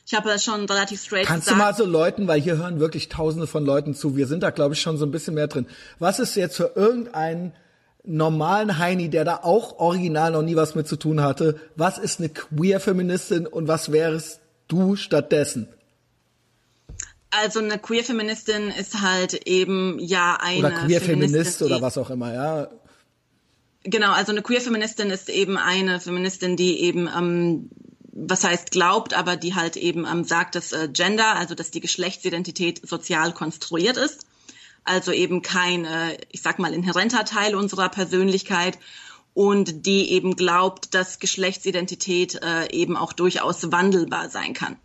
Ich 0.06 0.14
habe 0.14 0.30
das 0.30 0.43
schon 0.43 0.66
relativ 0.66 1.01
straight 1.01 1.28
Kannst 1.28 1.47
gesagt. 1.47 1.62
du 1.62 1.64
mal 1.64 1.76
so 1.76 1.86
Leuten, 1.86 2.28
weil 2.28 2.41
hier 2.41 2.58
hören 2.58 2.80
wirklich 2.80 3.10
tausende 3.10 3.47
von 3.47 3.66
Leuten 3.66 3.95
zu, 3.95 4.18
wir 4.18 4.28
sind 4.28 4.43
da 4.43 4.49
glaube 4.49 4.74
ich 4.74 4.82
schon 4.82 4.97
so 4.97 5.06
ein 5.06 5.12
bisschen 5.12 5.36
mehr 5.36 5.47
drin. 5.47 5.66
Was 5.99 6.20
ist 6.20 6.36
jetzt 6.36 6.58
für 6.58 6.74
irgendeinen 6.76 7.54
normalen 8.04 8.78
Heini, 8.78 9.10
der 9.10 9.24
da 9.24 9.39
auch 9.43 9.80
original 9.80 10.32
noch 10.32 10.41
nie 10.41 10.56
was 10.56 10.76
mit 10.76 10.88
zu 10.88 10.97
tun 10.97 11.22
hatte, 11.22 11.60
was 11.76 11.97
ist 11.97 12.20
eine 12.20 12.30
Queer-Feministin 12.30 13.47
und 13.47 13.68
was 13.68 13.91
wärst 13.91 14.41
du 14.68 14.95
stattdessen? 14.95 15.70
Also 17.32 17.60
eine 17.60 17.80
Queer-Feministin 17.80 18.70
ist 18.70 19.01
halt 19.01 19.34
eben 19.47 19.97
ja 19.99 20.38
eine 20.39 20.60
Oder 20.60 20.72
Queer-Feminist 20.72 21.62
oder 21.64 21.82
was 21.82 21.97
auch 21.97 22.10
immer, 22.10 22.34
ja. 22.34 22.68
Genau, 23.86 24.12
also 24.12 24.32
eine 24.32 24.41
Queer-Feministin 24.41 25.10
ist 25.10 25.30
eben 25.30 25.58
eine 25.58 25.99
Feministin, 25.99 26.58
die 26.58 26.82
eben 26.82 27.08
ähm, 27.08 27.70
was 28.16 28.43
heißt 28.43 28.72
glaubt, 28.72 29.14
aber 29.14 29.36
die 29.36 29.55
halt 29.55 29.76
eben 29.76 30.05
ähm, 30.05 30.24
sagt, 30.24 30.55
dass 30.55 30.72
äh, 30.72 30.88
Gender, 30.88 31.36
also 31.36 31.55
dass 31.55 31.72
die 31.72 31.80
Geschlechtsidentität 31.80 32.88
sozial 32.88 33.34
konstruiert 33.34 33.97
ist, 33.97 34.28
also 34.84 35.11
eben 35.11 35.41
kein, 35.41 35.86
äh, 35.86 36.18
ich 36.30 36.41
sag 36.41 36.59
mal, 36.59 36.74
inhärenter 36.74 37.26
Teil 37.26 37.55
unserer 37.55 37.89
Persönlichkeit 37.89 38.78
und 39.34 39.88
die 39.88 40.11
eben 40.11 40.36
glaubt, 40.36 40.93
dass 40.93 41.20
Geschlechtsidentität 41.20 42.39
äh, 42.43 42.72
eben 42.72 42.95
auch 42.95 43.14
durchaus 43.14 43.72
wandelbar 43.72 44.30
sein 44.30 44.53
kann. 44.53 44.78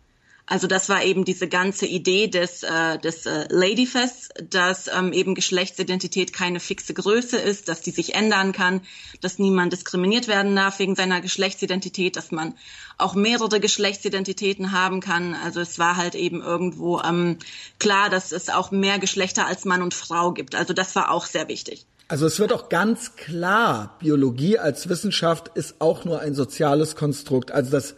Also 0.49 0.65
das 0.65 0.89
war 0.89 1.03
eben 1.03 1.25
diese 1.25 1.47
ganze 1.47 1.85
Idee 1.85 2.27
des, 2.27 2.63
äh, 2.63 2.97
des 2.97 3.27
äh, 3.27 3.45
Ladyfests, 3.49 4.29
dass 4.49 4.87
ähm, 4.87 5.13
eben 5.13 5.35
Geschlechtsidentität 5.35 6.33
keine 6.33 6.59
fixe 6.59 6.95
Größe 6.95 7.37
ist, 7.37 7.69
dass 7.69 7.81
die 7.81 7.91
sich 7.91 8.15
ändern 8.15 8.51
kann, 8.51 8.81
dass 9.21 9.37
niemand 9.37 9.73
diskriminiert 9.73 10.27
werden 10.27 10.55
darf 10.55 10.79
wegen 10.79 10.95
seiner 10.95 11.21
Geschlechtsidentität, 11.21 12.15
dass 12.15 12.31
man 12.31 12.55
auch 12.97 13.13
mehrere 13.13 13.59
Geschlechtsidentitäten 13.59 14.71
haben 14.71 15.01
kann. 15.01 15.35
Also 15.35 15.61
es 15.61 15.77
war 15.77 15.97
halt 15.97 16.15
eben 16.15 16.41
irgendwo 16.41 16.99
ähm, 16.99 17.37
klar, 17.77 18.09
dass 18.09 18.31
es 18.31 18.49
auch 18.49 18.71
mehr 18.71 18.97
Geschlechter 18.97 19.45
als 19.45 19.65
Mann 19.65 19.83
und 19.83 19.93
Frau 19.93 20.31
gibt. 20.31 20.55
Also 20.55 20.73
das 20.73 20.95
war 20.95 21.11
auch 21.11 21.27
sehr 21.27 21.47
wichtig. 21.47 21.85
Also 22.07 22.25
es 22.25 22.39
wird 22.39 22.53
auch 22.53 22.69
ganz 22.69 23.15
klar, 23.15 23.97
Biologie 23.99 24.57
als 24.57 24.89
Wissenschaft 24.89 25.51
ist 25.53 25.75
auch 25.77 26.05
nur 26.05 26.21
ein 26.21 26.33
soziales 26.33 26.95
Konstrukt. 26.95 27.51
Also 27.51 27.69
das 27.69 27.93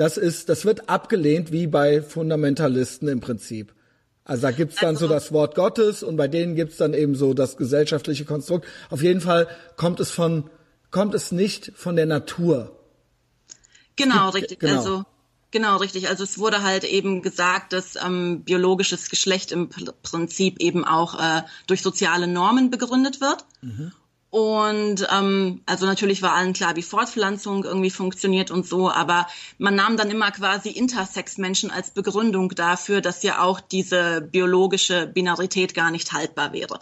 das 0.00 0.16
ist, 0.16 0.48
das 0.48 0.64
wird 0.64 0.88
abgelehnt 0.88 1.52
wie 1.52 1.66
bei 1.66 2.00
Fundamentalisten 2.00 3.06
im 3.06 3.20
Prinzip. 3.20 3.74
Also 4.24 4.40
da 4.40 4.50
gibt's 4.50 4.76
dann 4.76 4.94
also, 4.94 5.08
so 5.08 5.12
das 5.12 5.30
Wort 5.30 5.54
Gottes 5.54 6.02
und 6.02 6.16
bei 6.16 6.26
denen 6.26 6.54
gibt's 6.54 6.78
dann 6.78 6.94
eben 6.94 7.14
so 7.14 7.34
das 7.34 7.58
gesellschaftliche 7.58 8.24
Konstrukt. 8.24 8.66
Auf 8.88 9.02
jeden 9.02 9.20
Fall 9.20 9.46
kommt 9.76 10.00
es 10.00 10.10
von, 10.10 10.48
kommt 10.90 11.12
es 11.14 11.32
nicht 11.32 11.72
von 11.74 11.96
der 11.96 12.06
Natur. 12.06 12.80
Genau, 13.96 14.30
gibt, 14.30 14.36
richtig. 14.36 14.60
Genau. 14.60 14.78
Also 14.78 15.04
Genau, 15.50 15.76
richtig. 15.76 16.08
Also 16.08 16.24
es 16.24 16.38
wurde 16.38 16.62
halt 16.62 16.84
eben 16.84 17.20
gesagt, 17.20 17.74
dass 17.74 17.96
ähm, 17.96 18.44
biologisches 18.44 19.10
Geschlecht 19.10 19.52
im 19.52 19.68
Prinzip 19.68 20.60
eben 20.60 20.84
auch 20.84 21.18
äh, 21.18 21.42
durch 21.66 21.82
soziale 21.82 22.26
Normen 22.26 22.70
begründet 22.70 23.20
wird. 23.20 23.44
Mhm. 23.60 23.92
Und 24.30 25.08
ähm, 25.10 25.60
also 25.66 25.86
natürlich 25.86 26.22
war 26.22 26.34
allen 26.34 26.52
klar, 26.52 26.76
wie 26.76 26.82
Fortpflanzung 26.82 27.64
irgendwie 27.64 27.90
funktioniert 27.90 28.52
und 28.52 28.64
so, 28.64 28.88
aber 28.88 29.26
man 29.58 29.74
nahm 29.74 29.96
dann 29.96 30.08
immer 30.08 30.30
quasi 30.30 30.70
Intersex-Menschen 30.70 31.72
als 31.72 31.90
Begründung 31.90 32.50
dafür, 32.50 33.00
dass 33.00 33.24
ja 33.24 33.42
auch 33.42 33.60
diese 33.60 34.20
biologische 34.20 35.08
Binarität 35.08 35.74
gar 35.74 35.90
nicht 35.90 36.12
haltbar 36.12 36.52
wäre. 36.52 36.78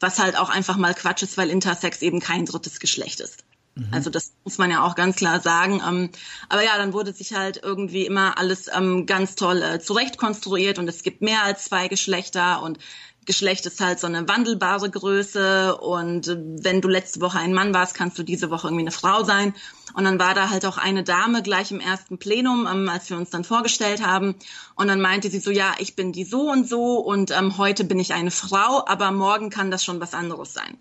Was 0.00 0.18
halt 0.18 0.36
auch 0.38 0.48
einfach 0.48 0.78
mal 0.78 0.94
Quatsch 0.94 1.22
ist, 1.22 1.36
weil 1.36 1.50
Intersex 1.50 2.00
eben 2.00 2.20
kein 2.20 2.46
drittes 2.46 2.80
Geschlecht 2.80 3.20
ist. 3.20 3.44
Mhm. 3.74 3.88
Also 3.90 4.08
das 4.08 4.32
muss 4.44 4.56
man 4.56 4.70
ja 4.70 4.82
auch 4.82 4.94
ganz 4.94 5.16
klar 5.16 5.40
sagen. 5.40 5.82
Ähm, 5.86 6.10
aber 6.48 6.64
ja, 6.64 6.78
dann 6.78 6.94
wurde 6.94 7.12
sich 7.12 7.34
halt 7.34 7.60
irgendwie 7.62 8.06
immer 8.06 8.38
alles 8.38 8.68
ähm, 8.74 9.04
ganz 9.04 9.34
toll 9.34 9.62
äh, 9.62 9.78
zurechtkonstruiert 9.78 10.78
und 10.78 10.88
es 10.88 11.02
gibt 11.02 11.20
mehr 11.20 11.42
als 11.42 11.64
zwei 11.66 11.88
Geschlechter 11.88 12.62
und 12.62 12.78
Geschlecht 13.24 13.66
ist 13.66 13.80
halt 13.80 14.00
so 14.00 14.06
eine 14.06 14.28
wandelbare 14.28 14.90
Größe 14.90 15.76
und 15.76 16.26
wenn 16.26 16.80
du 16.80 16.88
letzte 16.88 17.20
Woche 17.20 17.38
ein 17.38 17.52
Mann 17.52 17.72
warst, 17.72 17.94
kannst 17.94 18.18
du 18.18 18.22
diese 18.22 18.50
Woche 18.50 18.66
irgendwie 18.66 18.82
eine 18.82 18.90
Frau 18.90 19.22
sein. 19.22 19.54
Und 19.94 20.04
dann 20.04 20.18
war 20.18 20.34
da 20.34 20.50
halt 20.50 20.66
auch 20.66 20.78
eine 20.78 21.04
Dame 21.04 21.42
gleich 21.42 21.70
im 21.70 21.80
ersten 21.80 22.18
Plenum, 22.18 22.66
ähm, 22.70 22.88
als 22.88 23.10
wir 23.10 23.16
uns 23.16 23.30
dann 23.30 23.44
vorgestellt 23.44 24.04
haben. 24.04 24.34
Und 24.74 24.88
dann 24.88 25.00
meinte 25.00 25.30
sie 25.30 25.38
so, 25.38 25.50
ja, 25.50 25.74
ich 25.78 25.94
bin 25.94 26.12
die 26.12 26.24
so 26.24 26.50
und 26.50 26.68
so 26.68 26.98
und 26.98 27.30
ähm, 27.30 27.58
heute 27.58 27.84
bin 27.84 27.98
ich 27.98 28.12
eine 28.12 28.30
Frau, 28.30 28.84
aber 28.86 29.10
morgen 29.12 29.50
kann 29.50 29.70
das 29.70 29.84
schon 29.84 30.00
was 30.00 30.14
anderes 30.14 30.54
sein. 30.54 30.78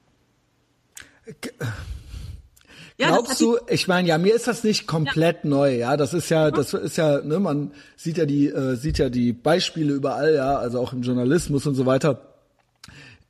Ja, 2.97 3.07
Glaubst 3.07 3.41
du, 3.41 3.57
ich 3.67 3.87
meine, 3.87 4.07
ja, 4.07 4.19
mir 4.19 4.35
ist 4.35 4.47
das 4.47 4.63
nicht 4.63 4.85
komplett 4.85 5.43
ja. 5.43 5.49
neu, 5.49 5.75
ja. 5.77 5.97
Das 5.97 6.13
ist 6.13 6.29
ja, 6.29 6.51
das 6.51 6.75
ist 6.75 6.97
ja, 6.97 7.21
ne, 7.21 7.39
man 7.39 7.71
sieht 7.95 8.17
ja 8.17 8.25
die, 8.25 8.47
äh, 8.47 8.75
sieht 8.75 8.99
ja 8.99 9.09
die 9.09 9.33
Beispiele 9.33 9.93
überall, 9.93 10.35
ja, 10.35 10.57
also 10.57 10.79
auch 10.79 10.93
im 10.93 11.01
Journalismus 11.01 11.65
und 11.65 11.73
so 11.73 11.87
weiter. 11.87 12.30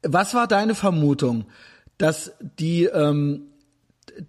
Was 0.04 0.34
war 0.34 0.48
deine 0.48 0.76
Vermutung, 0.76 1.46
dass 1.98 2.32
die, 2.60 2.86
ähm, 2.86 3.52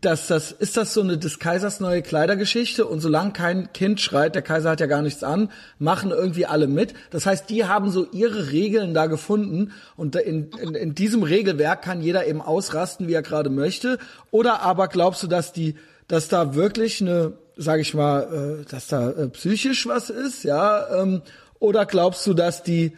dass 0.00 0.26
das, 0.26 0.52
ist 0.52 0.76
das 0.76 0.94
so 0.94 1.00
eine 1.00 1.18
des 1.18 1.38
Kaisers 1.38 1.80
neue 1.80 2.02
Kleidergeschichte 2.02 2.86
und 2.86 3.00
solange 3.00 3.32
kein 3.32 3.72
Kind 3.72 4.00
schreit, 4.00 4.34
der 4.34 4.42
Kaiser 4.42 4.70
hat 4.70 4.80
ja 4.80 4.86
gar 4.86 5.02
nichts 5.02 5.24
an, 5.24 5.50
machen 5.78 6.10
irgendwie 6.10 6.46
alle 6.46 6.66
mit. 6.66 6.94
Das 7.10 7.26
heißt, 7.26 7.48
die 7.50 7.64
haben 7.64 7.90
so 7.90 8.06
ihre 8.12 8.52
Regeln 8.52 8.94
da 8.94 9.06
gefunden 9.06 9.72
und 9.96 10.14
in, 10.16 10.50
in, 10.52 10.74
in 10.74 10.94
diesem 10.94 11.22
Regelwerk 11.22 11.82
kann 11.82 12.02
jeder 12.02 12.26
eben 12.26 12.40
ausrasten, 12.40 13.08
wie 13.08 13.14
er 13.14 13.22
gerade 13.22 13.50
möchte. 13.50 13.98
Oder 14.30 14.60
aber 14.60 14.88
glaubst 14.88 15.22
du, 15.22 15.26
dass 15.26 15.52
die, 15.52 15.76
dass 16.08 16.28
da 16.28 16.54
wirklich 16.54 17.00
eine, 17.00 17.32
sag 17.56 17.80
ich 17.80 17.94
mal, 17.94 18.60
äh, 18.60 18.70
dass 18.70 18.86
da 18.86 19.10
äh, 19.10 19.28
psychisch 19.28 19.86
was 19.86 20.10
ist, 20.10 20.44
ja? 20.44 21.02
Ähm, 21.02 21.22
oder 21.58 21.86
glaubst 21.86 22.26
du, 22.26 22.34
dass 22.34 22.62
die, 22.62 22.96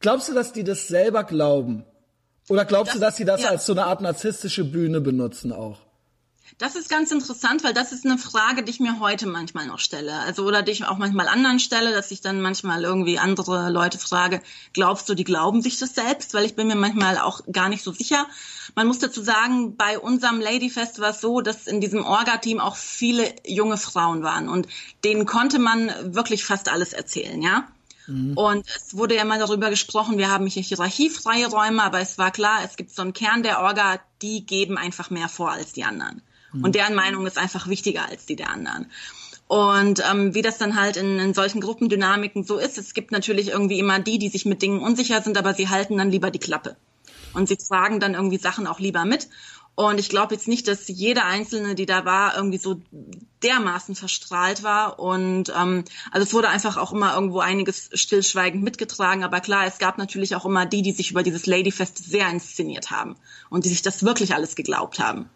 glaubst 0.00 0.28
du, 0.28 0.34
dass 0.34 0.52
die 0.52 0.64
das 0.64 0.88
selber 0.88 1.24
glauben? 1.24 1.84
Oder 2.48 2.64
glaubst 2.64 2.94
das, 2.94 2.94
du, 2.94 3.00
dass 3.00 3.16
sie 3.16 3.24
das 3.24 3.42
ja. 3.42 3.48
als 3.50 3.66
so 3.66 3.72
eine 3.72 3.86
Art 3.86 4.00
narzisstische 4.00 4.64
Bühne 4.64 5.00
benutzen 5.00 5.52
auch? 5.52 5.78
Das 6.58 6.74
ist 6.74 6.88
ganz 6.88 7.10
interessant, 7.10 7.64
weil 7.64 7.74
das 7.74 7.92
ist 7.92 8.06
eine 8.06 8.16
Frage, 8.16 8.62
die 8.62 8.70
ich 8.70 8.80
mir 8.80 8.98
heute 8.98 9.26
manchmal 9.26 9.66
noch 9.66 9.78
stelle. 9.78 10.14
Also 10.20 10.44
oder 10.44 10.62
die 10.62 10.72
ich 10.72 10.86
auch 10.86 10.96
manchmal 10.96 11.28
anderen 11.28 11.58
stelle, 11.58 11.92
dass 11.92 12.10
ich 12.10 12.22
dann 12.22 12.40
manchmal 12.40 12.82
irgendwie 12.82 13.18
andere 13.18 13.68
Leute 13.68 13.98
frage, 13.98 14.40
glaubst 14.72 15.06
du, 15.08 15.14
die 15.14 15.24
glauben 15.24 15.60
sich 15.60 15.78
das 15.78 15.94
selbst? 15.94 16.32
Weil 16.32 16.46
ich 16.46 16.54
bin 16.54 16.68
mir 16.68 16.76
manchmal 16.76 17.18
auch 17.18 17.42
gar 17.52 17.68
nicht 17.68 17.82
so 17.82 17.92
sicher. 17.92 18.26
Man 18.74 18.86
muss 18.86 19.00
dazu 19.00 19.22
sagen, 19.22 19.76
bei 19.76 19.98
unserem 19.98 20.40
Ladyfest 20.40 20.98
war 20.98 21.10
es 21.10 21.20
so, 21.20 21.42
dass 21.42 21.66
in 21.66 21.82
diesem 21.82 22.06
Orga-Team 22.06 22.58
auch 22.60 22.76
viele 22.76 23.34
junge 23.44 23.76
Frauen 23.76 24.22
waren 24.22 24.48
und 24.48 24.66
denen 25.04 25.26
konnte 25.26 25.58
man 25.58 25.92
wirklich 26.14 26.44
fast 26.44 26.70
alles 26.70 26.94
erzählen, 26.94 27.42
ja. 27.42 27.68
Mhm. 28.06 28.36
Und 28.36 28.66
es 28.68 28.96
wurde 28.96 29.16
ja 29.16 29.24
mal 29.24 29.38
darüber 29.38 29.70
gesprochen, 29.70 30.18
wir 30.18 30.30
haben 30.30 30.46
hier 30.46 30.62
hierarchiefreie 30.62 31.46
Räume, 31.46 31.82
aber 31.82 32.00
es 32.00 32.18
war 32.18 32.30
klar, 32.30 32.60
es 32.64 32.76
gibt 32.76 32.90
so 32.90 33.02
einen 33.02 33.12
Kern 33.12 33.42
der 33.42 33.60
Orga, 33.60 34.00
die 34.22 34.44
geben 34.44 34.78
einfach 34.78 35.10
mehr 35.10 35.28
vor 35.28 35.50
als 35.50 35.72
die 35.72 35.84
anderen. 35.84 36.22
Mhm. 36.52 36.64
Und 36.64 36.74
deren 36.74 36.94
Meinung 36.94 37.26
ist 37.26 37.38
einfach 37.38 37.68
wichtiger 37.68 38.06
als 38.08 38.26
die 38.26 38.36
der 38.36 38.50
anderen. 38.50 38.90
Und 39.48 40.02
ähm, 40.10 40.34
wie 40.34 40.42
das 40.42 40.58
dann 40.58 40.74
halt 40.80 40.96
in, 40.96 41.18
in 41.20 41.34
solchen 41.34 41.60
Gruppendynamiken 41.60 42.42
so 42.42 42.58
ist, 42.58 42.78
es 42.78 42.94
gibt 42.94 43.12
natürlich 43.12 43.48
irgendwie 43.48 43.78
immer 43.78 44.00
die, 44.00 44.18
die 44.18 44.28
sich 44.28 44.44
mit 44.44 44.60
Dingen 44.60 44.80
unsicher 44.80 45.22
sind, 45.22 45.38
aber 45.38 45.54
sie 45.54 45.68
halten 45.68 45.96
dann 45.98 46.10
lieber 46.10 46.30
die 46.30 46.40
Klappe. 46.40 46.76
Und 47.32 47.48
sie 47.48 47.56
tragen 47.56 48.00
dann 48.00 48.14
irgendwie 48.14 48.38
Sachen 48.38 48.66
auch 48.66 48.80
lieber 48.80 49.04
mit. 49.04 49.28
Und 49.76 50.00
ich 50.00 50.08
glaube 50.08 50.34
jetzt 50.34 50.48
nicht, 50.48 50.66
dass 50.68 50.88
jede 50.88 51.24
Einzelne, 51.24 51.74
die 51.74 51.84
da 51.84 52.06
war, 52.06 52.34
irgendwie 52.34 52.56
so 52.56 52.80
dermaßen 53.42 53.94
verstrahlt 53.94 54.62
war. 54.62 54.98
Und 54.98 55.52
ähm, 55.54 55.84
also 56.10 56.26
es 56.26 56.32
wurde 56.32 56.48
einfach 56.48 56.78
auch 56.78 56.94
immer 56.94 57.14
irgendwo 57.14 57.40
einiges 57.40 57.90
stillschweigend 57.92 58.64
mitgetragen. 58.64 59.22
Aber 59.22 59.40
klar, 59.40 59.66
es 59.66 59.78
gab 59.78 59.98
natürlich 59.98 60.34
auch 60.34 60.46
immer 60.46 60.64
die, 60.64 60.80
die 60.80 60.92
sich 60.92 61.10
über 61.10 61.22
dieses 61.22 61.44
Ladyfest 61.44 61.98
sehr 61.98 62.28
inszeniert 62.30 62.90
haben 62.90 63.16
und 63.50 63.66
die 63.66 63.68
sich 63.68 63.82
das 63.82 64.02
wirklich 64.02 64.34
alles 64.34 64.56
geglaubt 64.56 64.98
haben. 64.98 65.28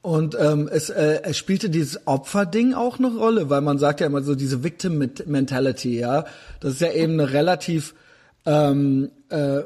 Und 0.00 0.34
ähm, 0.40 0.66
es, 0.72 0.88
äh, 0.88 1.20
es 1.22 1.36
spielte 1.36 1.68
dieses 1.68 2.06
Opferding 2.06 2.72
auch 2.72 2.98
eine 2.98 3.14
Rolle, 3.14 3.50
weil 3.50 3.60
man 3.60 3.78
sagt 3.78 4.00
ja 4.00 4.06
immer 4.06 4.22
so 4.22 4.34
diese 4.34 4.64
Victim 4.64 5.10
Mentality, 5.26 5.98
ja. 5.98 6.24
Das 6.60 6.74
ist 6.74 6.80
ja 6.80 6.92
eben 6.92 7.20
eine 7.20 7.32
relativ 7.32 7.94
ähm, 8.46 9.10
äh, 9.28 9.60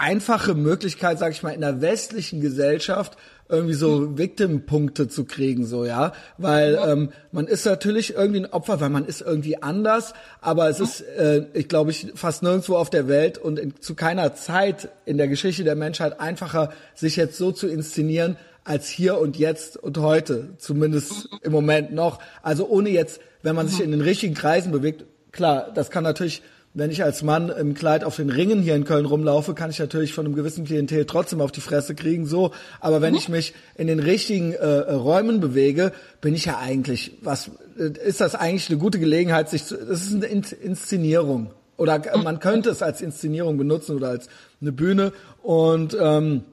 einfache 0.00 0.54
Möglichkeit, 0.54 1.18
sag 1.18 1.32
ich 1.32 1.42
mal, 1.42 1.50
in 1.50 1.60
der 1.60 1.80
westlichen 1.80 2.40
Gesellschaft 2.40 3.16
irgendwie 3.50 3.74
so 3.74 4.16
Victim-Punkte 4.16 5.08
zu 5.08 5.24
kriegen, 5.24 5.66
so 5.66 5.84
ja, 5.84 6.12
weil 6.38 6.78
ähm, 6.86 7.10
man 7.32 7.46
ist 7.46 7.66
natürlich 7.66 8.14
irgendwie 8.14 8.40
ein 8.40 8.52
Opfer, 8.52 8.80
weil 8.80 8.90
man 8.90 9.04
ist 9.04 9.20
irgendwie 9.20 9.62
anders, 9.62 10.14
aber 10.40 10.68
es 10.68 10.80
ist, 10.80 11.00
äh, 11.00 11.46
ich 11.52 11.68
glaube, 11.68 11.90
ich 11.90 12.12
fast 12.14 12.42
nirgendwo 12.42 12.76
auf 12.76 12.90
der 12.90 13.08
Welt 13.08 13.38
und 13.38 13.58
in, 13.58 13.80
zu 13.80 13.94
keiner 13.94 14.34
Zeit 14.34 14.88
in 15.04 15.18
der 15.18 15.28
Geschichte 15.28 15.64
der 15.64 15.76
Menschheit 15.76 16.20
einfacher, 16.20 16.72
sich 16.94 17.16
jetzt 17.16 17.36
so 17.36 17.50
zu 17.50 17.66
inszenieren, 17.66 18.36
als 18.64 18.88
hier 18.88 19.18
und 19.18 19.36
jetzt 19.36 19.76
und 19.76 19.98
heute, 19.98 20.50
zumindest 20.58 21.28
im 21.42 21.52
Moment 21.52 21.92
noch. 21.92 22.20
Also 22.42 22.68
ohne 22.68 22.90
jetzt, 22.90 23.20
wenn 23.42 23.56
man 23.56 23.68
sich 23.68 23.80
in 23.80 23.90
den 23.90 24.00
richtigen 24.00 24.34
Kreisen 24.34 24.70
bewegt, 24.70 25.04
klar, 25.32 25.70
das 25.74 25.90
kann 25.90 26.04
natürlich, 26.04 26.42
wenn 26.72 26.90
ich 26.90 27.02
als 27.02 27.22
Mann 27.22 27.48
im 27.48 27.74
Kleid 27.74 28.04
auf 28.04 28.16
den 28.16 28.30
Ringen 28.30 28.62
hier 28.62 28.76
in 28.76 28.84
Köln 28.84 29.04
rumlaufe, 29.04 29.54
kann 29.54 29.70
ich 29.70 29.78
natürlich 29.80 30.14
von 30.14 30.24
einem 30.24 30.36
gewissen 30.36 30.64
Klientel 30.64 31.04
trotzdem 31.04 31.40
auf 31.40 31.50
die 31.50 31.60
Fresse 31.60 31.96
kriegen, 31.96 32.26
so. 32.26 32.52
Aber 32.78 33.02
wenn 33.02 33.12
mhm. 33.12 33.18
ich 33.18 33.28
mich 33.28 33.54
in 33.74 33.88
den 33.88 33.98
richtigen 33.98 34.52
äh, 34.52 34.66
Räumen 34.92 35.40
bewege, 35.40 35.92
bin 36.20 36.34
ich 36.34 36.44
ja 36.44 36.58
eigentlich, 36.58 37.18
was, 37.22 37.50
ist 37.76 38.20
das 38.20 38.36
eigentlich 38.36 38.70
eine 38.70 38.78
gute 38.78 39.00
Gelegenheit, 39.00 39.50
sich 39.50 39.64
zu, 39.64 39.76
das 39.76 40.02
ist 40.02 40.14
eine 40.14 40.26
Inszenierung. 40.26 41.50
Oder 41.76 41.98
mhm. 41.98 42.22
man 42.22 42.38
könnte 42.38 42.70
es 42.70 42.82
als 42.82 43.00
Inszenierung 43.00 43.58
benutzen 43.58 43.96
oder 43.96 44.08
als 44.08 44.28
eine 44.60 44.70
Bühne 44.70 45.12
und, 45.42 45.96
ähm, 46.00 46.44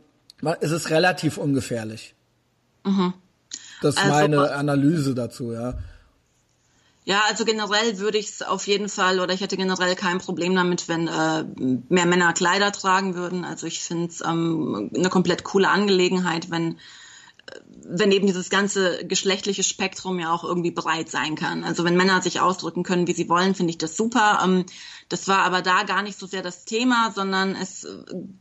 es 0.61 0.71
ist 0.71 0.89
relativ 0.89 1.37
ungefährlich. 1.37 2.15
Mhm. 2.83 3.13
Das 3.81 3.95
ist 3.95 4.01
also, 4.01 4.13
meine 4.13 4.51
Analyse 4.51 5.13
dazu, 5.13 5.51
ja. 5.51 5.75
Ja, 7.07 7.23
also 7.29 7.45
generell 7.45 7.99
würde 7.99 8.17
ich 8.17 8.27
es 8.27 8.41
auf 8.41 8.67
jeden 8.67 8.89
Fall 8.89 9.21
oder 9.21 9.33
ich 9.33 9.39
hätte 9.39 9.55
generell 9.55 9.95
kein 9.95 10.17
Problem 10.17 10.53
damit, 10.53 10.89
wenn 10.89 11.07
äh, 11.07 11.45
mehr 11.87 12.05
Männer 12.05 12.33
Kleider 12.33 12.73
tragen 12.73 13.15
würden. 13.15 13.45
Also 13.45 13.65
ich 13.65 13.79
finde 13.79 14.07
es 14.07 14.19
ähm, 14.19 14.91
eine 14.93 15.07
komplett 15.07 15.45
coole 15.45 15.69
Angelegenheit, 15.69 16.51
wenn 16.51 16.77
wenn 17.89 18.11
eben 18.11 18.27
dieses 18.27 18.49
ganze 18.49 19.05
geschlechtliche 19.05 19.63
Spektrum 19.63 20.19
ja 20.19 20.33
auch 20.33 20.43
irgendwie 20.43 20.71
breit 20.71 21.09
sein 21.09 21.35
kann. 21.35 21.63
Also 21.63 21.85
wenn 21.85 21.95
Männer 21.95 22.21
sich 22.21 22.41
ausdrücken 22.41 22.83
können, 22.83 23.07
wie 23.07 23.13
sie 23.13 23.29
wollen, 23.29 23.55
finde 23.55 23.71
ich 23.71 23.77
das 23.77 23.95
super. 23.95 24.41
Ähm, 24.43 24.65
das 25.07 25.29
war 25.29 25.39
aber 25.45 25.61
da 25.61 25.83
gar 25.83 26.01
nicht 26.01 26.19
so 26.19 26.27
sehr 26.27 26.41
das 26.41 26.65
Thema, 26.65 27.13
sondern 27.15 27.55
es 27.55 27.87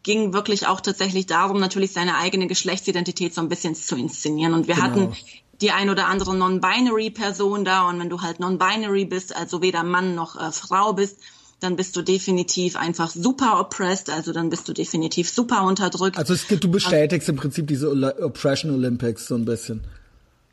ging 0.03 0.33
wirklich 0.33 0.67
auch 0.67 0.81
tatsächlich 0.81 1.27
darum, 1.27 1.61
natürlich 1.61 1.93
seine 1.93 2.17
eigene 2.17 2.49
Geschlechtsidentität 2.49 3.33
so 3.33 3.41
ein 3.41 3.49
bisschen 3.49 3.77
zu 3.77 3.95
inszenieren. 3.95 4.55
Und 4.55 4.67
wir 4.67 4.75
genau. 4.75 4.87
hatten 4.87 5.17
die 5.61 5.71
ein 5.71 5.91
oder 5.91 6.07
andere 6.07 6.37
Non-Binary-Person 6.37 7.65
da 7.65 7.89
und 7.89 7.99
wenn 7.99 8.11
du 8.11 8.21
halt 8.21 8.41
Non-Binary 8.41 9.05
bist, 9.05 9.35
also 9.35 9.63
weder 9.63 9.83
Mann 9.83 10.15
noch 10.15 10.37
äh, 10.37 10.53
Frau 10.53 10.93
bist, 10.93 11.19
dann 11.61 11.77
bist 11.77 11.97
du 11.97 12.03
definitiv 12.03 12.77
einfach 12.77 13.11
super 13.11 13.59
oppressed, 13.59 14.11
also 14.11 14.33
dann 14.33 14.51
bist 14.51 14.69
du 14.69 14.73
definitiv 14.73 15.31
super 15.31 15.65
unterdrückt. 15.65 16.19
Also 16.19 16.35
es 16.35 16.47
gibt, 16.49 16.65
du 16.65 16.71
bestätigst 16.71 17.29
im 17.29 17.37
Prinzip 17.37 17.67
diese 17.67 17.91
Oppression 17.91 18.73
Olympics 18.73 19.27
so 19.27 19.35
ein 19.35 19.45
bisschen. 19.45 19.83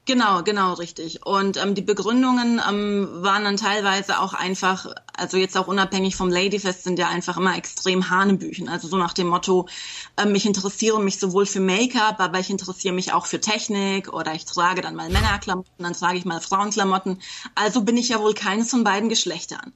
Genau, 0.05 0.43
genau, 0.43 0.73
richtig. 0.73 1.25
Und 1.25 1.55
ähm, 1.55 1.75
die 1.75 1.81
Begründungen 1.81 2.61
ähm, 2.69 3.07
waren 3.23 3.45
dann 3.45 3.55
teilweise 3.55 4.19
auch 4.19 4.33
einfach, 4.33 4.93
also 5.15 5.37
jetzt 5.37 5.57
auch 5.57 5.67
unabhängig 5.67 6.17
vom 6.17 6.29
Ladyfest, 6.29 6.83
sind 6.83 6.99
ja 6.99 7.07
einfach 7.07 7.37
immer 7.37 7.55
extrem 7.57 8.09
Hanebüchen. 8.09 8.67
Also 8.67 8.89
so 8.89 8.97
nach 8.97 9.13
dem 9.13 9.27
Motto, 9.27 9.69
ähm, 10.17 10.35
ich 10.35 10.45
interessiere 10.45 11.01
mich 11.01 11.19
sowohl 11.19 11.45
für 11.45 11.61
Make-up, 11.61 12.19
aber 12.19 12.39
ich 12.39 12.49
interessiere 12.49 12.93
mich 12.93 13.13
auch 13.13 13.27
für 13.27 13.39
Technik 13.39 14.11
oder 14.11 14.33
ich 14.33 14.43
trage 14.43 14.81
dann 14.81 14.95
mal 14.95 15.09
Männerklamotten, 15.09 15.71
dann 15.77 15.93
trage 15.93 16.17
ich 16.17 16.25
mal 16.25 16.41
Frauenklamotten. 16.41 17.21
Also 17.55 17.83
bin 17.83 17.95
ich 17.95 18.09
ja 18.09 18.19
wohl 18.19 18.33
keines 18.33 18.71
von 18.71 18.83
beiden 18.83 19.07
Geschlechtern. 19.07 19.71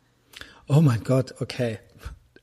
Oh 0.67 0.81
mein 0.81 1.05
Gott, 1.05 1.35
okay. 1.39 1.79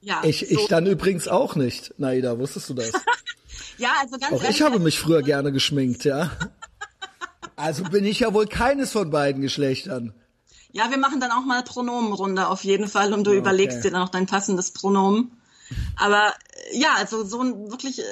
Ja, 0.01 0.23
ich, 0.25 0.41
so. 0.41 0.47
ich 0.47 0.69
dann 0.69 0.87
übrigens 0.87 1.29
auch 1.29 1.55
nicht. 1.55 1.99
Naida, 1.99 2.39
wusstest 2.39 2.71
du 2.71 2.75
das? 2.75 2.93
ja, 3.79 3.91
also 4.01 4.19
ganz 4.19 4.33
Auch 4.33 4.43
ehrlich, 4.43 4.57
ich 4.57 4.63
habe 4.63 4.79
mich 4.79 4.99
früher 4.99 5.23
gerne 5.23 5.53
geschminkt, 5.53 6.05
ja. 6.05 6.31
Also 7.57 7.85
bin 7.85 8.05
ich 8.05 8.21
ja 8.21 8.35
wohl 8.35 8.47
keines 8.47 8.93
von 8.93 9.11
beiden 9.11 9.43
Geschlechtern. 9.43 10.13
Ja, 10.73 10.91
wir 10.91 10.99
machen 10.99 11.21
dann 11.21 11.31
auch 11.31 11.45
mal 11.45 11.63
Pronomenrunde 11.63 12.49
auf 12.49 12.65
jeden 12.65 12.89
Fall 12.89 13.13
und 13.13 13.25
du 13.25 13.31
okay. 13.31 13.39
überlegst 13.39 13.85
dir 13.85 13.93
dann 13.93 14.03
auch 14.03 14.09
dein 14.09 14.27
passendes 14.27 14.73
Pronomen. 14.73 15.31
Aber 15.97 16.33
äh, 16.73 16.79
ja, 16.79 16.89
also 16.99 17.25
so 17.25 17.41
ein 17.41 17.71
wirklich 17.71 18.01
äh, 18.01 18.03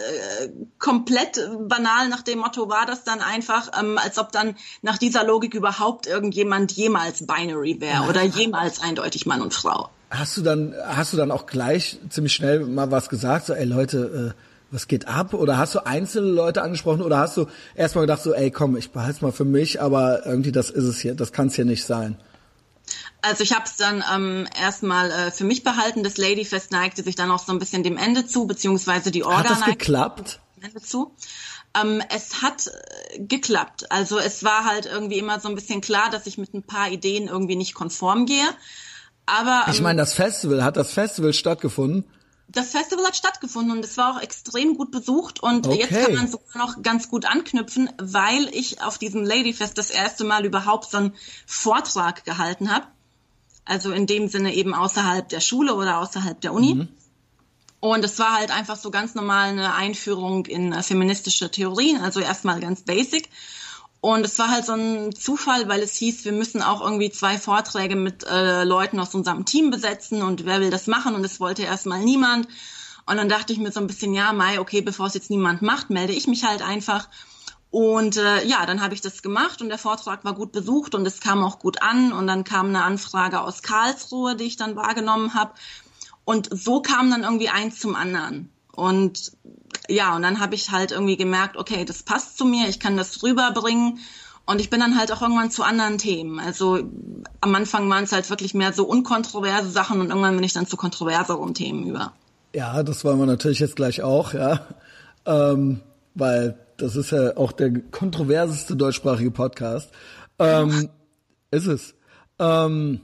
komplett 0.78 1.40
banal 1.68 2.08
nach 2.08 2.22
dem 2.22 2.38
Motto 2.38 2.68
war 2.68 2.86
das 2.86 3.04
dann 3.04 3.20
einfach, 3.20 3.70
ähm, 3.78 3.98
als 3.98 4.18
ob 4.18 4.32
dann 4.32 4.54
nach 4.80 4.98
dieser 4.98 5.24
Logik 5.24 5.54
überhaupt 5.54 6.06
irgendjemand 6.06 6.72
jemals 6.72 7.26
binary 7.26 7.80
wäre 7.80 8.04
oder 8.08 8.22
jemals 8.22 8.80
eindeutig 8.80 9.26
Mann 9.26 9.42
und 9.42 9.52
Frau. 9.52 9.90
Hast 10.10 10.36
du 10.36 10.42
dann, 10.42 10.74
hast 10.86 11.12
du 11.12 11.16
dann 11.16 11.30
auch 11.30 11.46
gleich 11.46 11.98
ziemlich 12.10 12.34
schnell 12.34 12.60
mal 12.60 12.90
was 12.90 13.08
gesagt, 13.08 13.46
so, 13.46 13.54
ey 13.54 13.64
Leute, 13.64 14.34
äh, 14.36 14.51
was 14.72 14.88
geht 14.88 15.06
ab? 15.06 15.34
Oder 15.34 15.58
hast 15.58 15.74
du 15.74 15.86
einzelne 15.86 16.28
Leute 16.28 16.62
angesprochen 16.62 17.02
oder 17.02 17.18
hast 17.18 17.36
du 17.36 17.46
erstmal 17.74 18.04
gedacht, 18.04 18.22
so, 18.22 18.32
ey 18.32 18.50
komm, 18.50 18.76
ich 18.76 18.90
behalte 18.90 19.16
es 19.16 19.22
mal 19.22 19.32
für 19.32 19.44
mich, 19.44 19.80
aber 19.80 20.26
irgendwie 20.26 20.50
das 20.50 20.70
ist 20.70 20.84
es 20.84 20.98
hier, 20.98 21.14
das 21.14 21.32
kann 21.32 21.48
es 21.48 21.54
hier 21.54 21.66
nicht 21.66 21.84
sein? 21.84 22.18
Also 23.20 23.44
ich 23.44 23.52
habe 23.52 23.64
es 23.66 23.76
dann 23.76 24.02
ähm, 24.12 24.48
erstmal 24.60 25.10
äh, 25.10 25.30
für 25.30 25.44
mich 25.44 25.62
behalten. 25.62 26.02
Das 26.02 26.16
Ladyfest 26.16 26.72
neigte 26.72 27.04
sich 27.04 27.14
dann 27.14 27.30
auch 27.30 27.38
so 27.38 27.52
ein 27.52 27.60
bisschen 27.60 27.84
dem 27.84 27.96
Ende 27.96 28.26
zu, 28.26 28.46
beziehungsweise 28.46 29.12
die 29.12 29.22
Orga 29.24 29.38
Hat 29.38 29.50
das 29.50 29.64
geklappt? 29.64 30.40
Dem 30.56 30.64
Ende 30.64 30.80
zu. 30.80 31.14
Ähm, 31.80 32.02
es 32.14 32.42
hat 32.42 32.66
äh, 32.66 33.20
geklappt. 33.20 33.90
Also 33.90 34.18
es 34.18 34.42
war 34.42 34.64
halt 34.64 34.86
irgendwie 34.86 35.18
immer 35.18 35.38
so 35.38 35.48
ein 35.48 35.54
bisschen 35.54 35.80
klar, 35.80 36.10
dass 36.10 36.26
ich 36.26 36.36
mit 36.36 36.52
ein 36.52 36.64
paar 36.64 36.90
Ideen 36.90 37.28
irgendwie 37.28 37.56
nicht 37.56 37.74
konform 37.74 38.26
gehe. 38.26 38.48
Aber 39.24 39.64
ähm, 39.66 39.72
ich 39.72 39.80
meine, 39.80 40.00
das 40.00 40.14
Festival 40.14 40.64
hat 40.64 40.76
das 40.76 40.92
Festival 40.92 41.32
stattgefunden. 41.32 42.04
Das 42.52 42.72
Festival 42.72 43.06
hat 43.06 43.16
stattgefunden 43.16 43.76
und 43.76 43.84
es 43.84 43.96
war 43.96 44.14
auch 44.14 44.20
extrem 44.20 44.76
gut 44.76 44.90
besucht 44.90 45.42
und 45.42 45.66
okay. 45.66 45.78
jetzt 45.78 46.04
kann 46.04 46.14
man 46.14 46.28
sogar 46.28 46.58
noch 46.58 46.82
ganz 46.82 47.08
gut 47.08 47.24
anknüpfen, 47.24 47.90
weil 47.98 48.48
ich 48.52 48.82
auf 48.82 48.98
diesem 48.98 49.24
Ladyfest 49.24 49.78
das 49.78 49.88
erste 49.88 50.24
Mal 50.24 50.44
überhaupt 50.44 50.90
so 50.90 50.98
einen 50.98 51.14
Vortrag 51.46 52.24
gehalten 52.24 52.70
habe. 52.70 52.86
Also 53.64 53.92
in 53.92 54.06
dem 54.06 54.28
Sinne 54.28 54.54
eben 54.54 54.74
außerhalb 54.74 55.28
der 55.28 55.40
Schule 55.40 55.74
oder 55.74 55.98
außerhalb 55.98 56.40
der 56.40 56.52
Uni. 56.52 56.74
Mhm. 56.74 56.88
Und 57.80 58.04
es 58.04 58.18
war 58.18 58.34
halt 58.34 58.50
einfach 58.50 58.76
so 58.76 58.90
ganz 58.90 59.14
normal 59.14 59.48
eine 59.48 59.74
Einführung 59.74 60.46
in 60.46 60.72
feministische 60.82 61.50
Theorien, 61.50 62.00
also 62.00 62.20
erstmal 62.20 62.60
ganz 62.60 62.82
basic. 62.82 63.28
Und 64.02 64.26
es 64.26 64.36
war 64.40 64.50
halt 64.50 64.66
so 64.66 64.72
ein 64.72 65.14
Zufall, 65.14 65.68
weil 65.68 65.80
es 65.80 65.94
hieß, 65.94 66.24
wir 66.24 66.32
müssen 66.32 66.60
auch 66.60 66.80
irgendwie 66.80 67.12
zwei 67.12 67.38
Vorträge 67.38 67.94
mit 67.94 68.24
äh, 68.24 68.64
Leuten 68.64 68.98
aus 68.98 69.14
unserem 69.14 69.44
Team 69.44 69.70
besetzen 69.70 70.22
und 70.22 70.44
wer 70.44 70.60
will 70.60 70.70
das 70.70 70.88
machen? 70.88 71.14
Und 71.14 71.24
es 71.24 71.38
wollte 71.38 71.62
erstmal 71.62 72.00
niemand. 72.00 72.48
Und 73.06 73.16
dann 73.16 73.28
dachte 73.28 73.52
ich 73.52 73.60
mir 73.60 73.70
so 73.70 73.78
ein 73.78 73.86
bisschen, 73.86 74.12
ja, 74.12 74.32
Mai, 74.32 74.58
okay, 74.58 74.80
bevor 74.80 75.06
es 75.06 75.14
jetzt 75.14 75.30
niemand 75.30 75.62
macht, 75.62 75.90
melde 75.90 76.12
ich 76.12 76.26
mich 76.26 76.42
halt 76.42 76.62
einfach. 76.62 77.08
Und 77.70 78.16
äh, 78.16 78.44
ja, 78.44 78.66
dann 78.66 78.82
habe 78.82 78.92
ich 78.92 79.02
das 79.02 79.22
gemacht 79.22 79.62
und 79.62 79.68
der 79.68 79.78
Vortrag 79.78 80.24
war 80.24 80.34
gut 80.34 80.50
besucht 80.50 80.96
und 80.96 81.06
es 81.06 81.20
kam 81.20 81.44
auch 81.44 81.60
gut 81.60 81.80
an. 81.80 82.12
Und 82.12 82.26
dann 82.26 82.42
kam 82.42 82.66
eine 82.70 82.82
Anfrage 82.82 83.40
aus 83.40 83.62
Karlsruhe, 83.62 84.34
die 84.34 84.46
ich 84.46 84.56
dann 84.56 84.74
wahrgenommen 84.74 85.34
habe. 85.34 85.52
Und 86.24 86.48
so 86.50 86.82
kam 86.82 87.08
dann 87.08 87.22
irgendwie 87.22 87.50
eins 87.50 87.78
zum 87.78 87.94
anderen. 87.94 88.50
Und 88.74 89.32
ja, 89.88 90.16
und 90.16 90.22
dann 90.22 90.40
habe 90.40 90.54
ich 90.54 90.70
halt 90.70 90.92
irgendwie 90.92 91.16
gemerkt, 91.16 91.56
okay, 91.56 91.84
das 91.84 92.02
passt 92.02 92.38
zu 92.38 92.44
mir, 92.44 92.68
ich 92.68 92.80
kann 92.80 92.96
das 92.96 93.22
rüberbringen. 93.22 93.98
Und 94.44 94.60
ich 94.60 94.70
bin 94.70 94.80
dann 94.80 94.98
halt 94.98 95.12
auch 95.12 95.22
irgendwann 95.22 95.50
zu 95.50 95.62
anderen 95.62 95.98
Themen. 95.98 96.40
Also 96.40 96.80
am 97.40 97.54
Anfang 97.54 97.88
waren 97.88 98.04
es 98.04 98.12
halt 98.12 98.28
wirklich 98.28 98.54
mehr 98.54 98.72
so 98.72 98.84
unkontroverse 98.84 99.70
Sachen 99.70 100.00
und 100.00 100.08
irgendwann 100.08 100.34
bin 100.34 100.44
ich 100.44 100.52
dann 100.52 100.66
zu 100.66 100.76
kontroverseren 100.76 101.54
Themen 101.54 101.86
über. 101.86 102.12
Ja, 102.54 102.82
das 102.82 103.04
wollen 103.04 103.18
wir 103.18 103.26
natürlich 103.26 103.60
jetzt 103.60 103.76
gleich 103.76 104.02
auch, 104.02 104.34
ja. 104.34 104.66
Ähm, 105.26 105.80
weil 106.14 106.58
das 106.76 106.96
ist 106.96 107.12
ja 107.12 107.36
auch 107.36 107.52
der 107.52 107.72
kontroverseste 107.80 108.74
deutschsprachige 108.74 109.30
Podcast. 109.30 109.90
Ähm, 110.38 110.88
ist 111.52 111.66
es. 111.66 111.94
Ähm, 112.38 113.00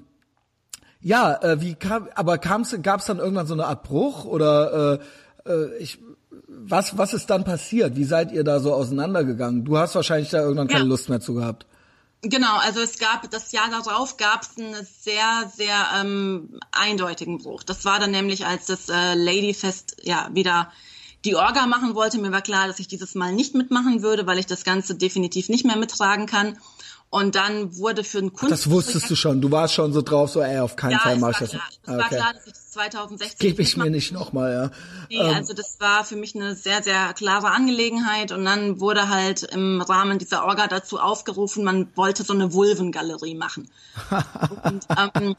ja, 1.00 1.40
äh, 1.40 1.60
wie 1.60 1.74
kam, 1.76 2.08
aber 2.16 2.38
kam's, 2.38 2.76
gab's 2.82 3.06
dann 3.06 3.18
irgendwann 3.18 3.46
so 3.46 3.54
eine 3.54 3.66
Art 3.66 3.84
Bruch 3.84 4.24
oder 4.24 4.94
äh, 4.94 4.98
äh, 5.49 5.76
ich, 5.78 5.99
was, 6.46 6.96
was 6.99 7.14
ist 7.14 7.30
dann 7.30 7.44
passiert? 7.44 7.96
Wie 7.96 8.05
seid 8.05 8.32
ihr 8.32 8.44
da 8.44 8.61
so 8.61 8.72
auseinandergegangen? 8.72 9.64
Du 9.64 9.78
hast 9.78 9.94
wahrscheinlich 9.94 10.30
da 10.30 10.40
irgendwann 10.40 10.68
keine 10.68 10.84
ja. 10.84 10.88
Lust 10.88 11.09
mehr 11.09 11.20
zu 11.20 11.34
gehabt. 11.34 11.66
Genau, 12.22 12.57
also 12.59 12.80
es 12.80 12.99
gab 12.99 13.30
das 13.30 13.53
Jahr 13.53 13.70
darauf 13.70 14.16
gab 14.16 14.42
es 14.42 14.59
einen 14.59 14.74
sehr, 15.01 15.51
sehr 15.55 15.86
ähm, 16.01 16.59
eindeutigen 16.72 17.38
Bruch. 17.38 17.62
Das 17.62 17.84
war 17.84 18.01
dann 18.01 18.11
nämlich, 18.11 18.44
als 18.44 18.66
das 18.66 18.88
äh, 18.88 19.14
Ladyfest 19.14 19.99
ja 20.03 20.28
wieder 20.32 20.72
die 21.24 21.36
Orga 21.36 21.66
machen 21.66 21.94
wollte. 21.94 22.18
Mir 22.18 22.32
war 22.32 22.42
klar, 22.42 22.66
dass 22.66 22.80
ich 22.80 22.88
dieses 22.88 23.14
Mal 23.14 23.32
nicht 23.32 23.55
mitmachen 23.55 24.03
würde, 24.03 24.26
weil 24.26 24.38
ich 24.38 24.46
das 24.46 24.64
Ganze 24.64 24.96
definitiv 24.96 25.49
nicht 25.49 25.64
mehr 25.64 25.76
mittragen 25.76 26.26
kann. 26.26 26.59
Und 27.11 27.36
dann 27.36 27.76
wurde 27.78 28.05
für 28.05 28.18
ein 28.18 28.32
Kunst. 28.32 28.53
Das 28.53 28.68
wusstest 28.68 29.09
du 29.09 29.16
schon. 29.16 29.40
Du 29.40 29.51
warst 29.51 29.74
schon 29.74 29.92
so 29.92 30.03
drauf, 30.03 30.30
so 30.30 30.42
ey, 30.42 30.59
auf 30.59 30.76
keinen 30.76 30.92
ja, 30.92 30.99
Fall 30.99 31.18
mach 31.18 31.30
ich 31.30 31.38
das. 31.38 31.51
Klar. 31.51 31.68
Es 31.82 31.88
war 31.88 32.09
klar, 32.09 32.34
dass 32.34 32.46
ich 32.46 32.53
das 32.53 32.67
2016. 32.78 33.38
Gebe 33.38 33.62
ich 33.62 33.76
mir 33.76 33.90
nicht 33.90 34.12
nochmal, 34.12 34.52
ja. 34.52 34.70
Nee, 35.10 35.18
ähm. 35.18 35.34
also 35.34 35.52
das 35.52 35.80
war 35.80 36.04
für 36.04 36.16
mich 36.16 36.34
eine 36.34 36.54
sehr, 36.54 36.82
sehr 36.82 37.12
klare 37.14 37.50
Angelegenheit. 37.50 38.30
Und 38.30 38.44
dann 38.44 38.80
wurde 38.80 39.08
halt 39.08 39.42
im 39.42 39.80
Rahmen 39.80 40.18
dieser 40.18 40.44
Orga 40.44 40.68
dazu 40.68 40.98
aufgerufen, 41.00 41.64
man 41.64 41.88
wollte 41.96 42.22
so 42.22 42.32
eine 42.32 42.52
Vulvengalerie 42.52 43.34
machen. 43.34 43.68
und, 44.64 44.86
ähm, 44.96 45.34
und 45.34 45.36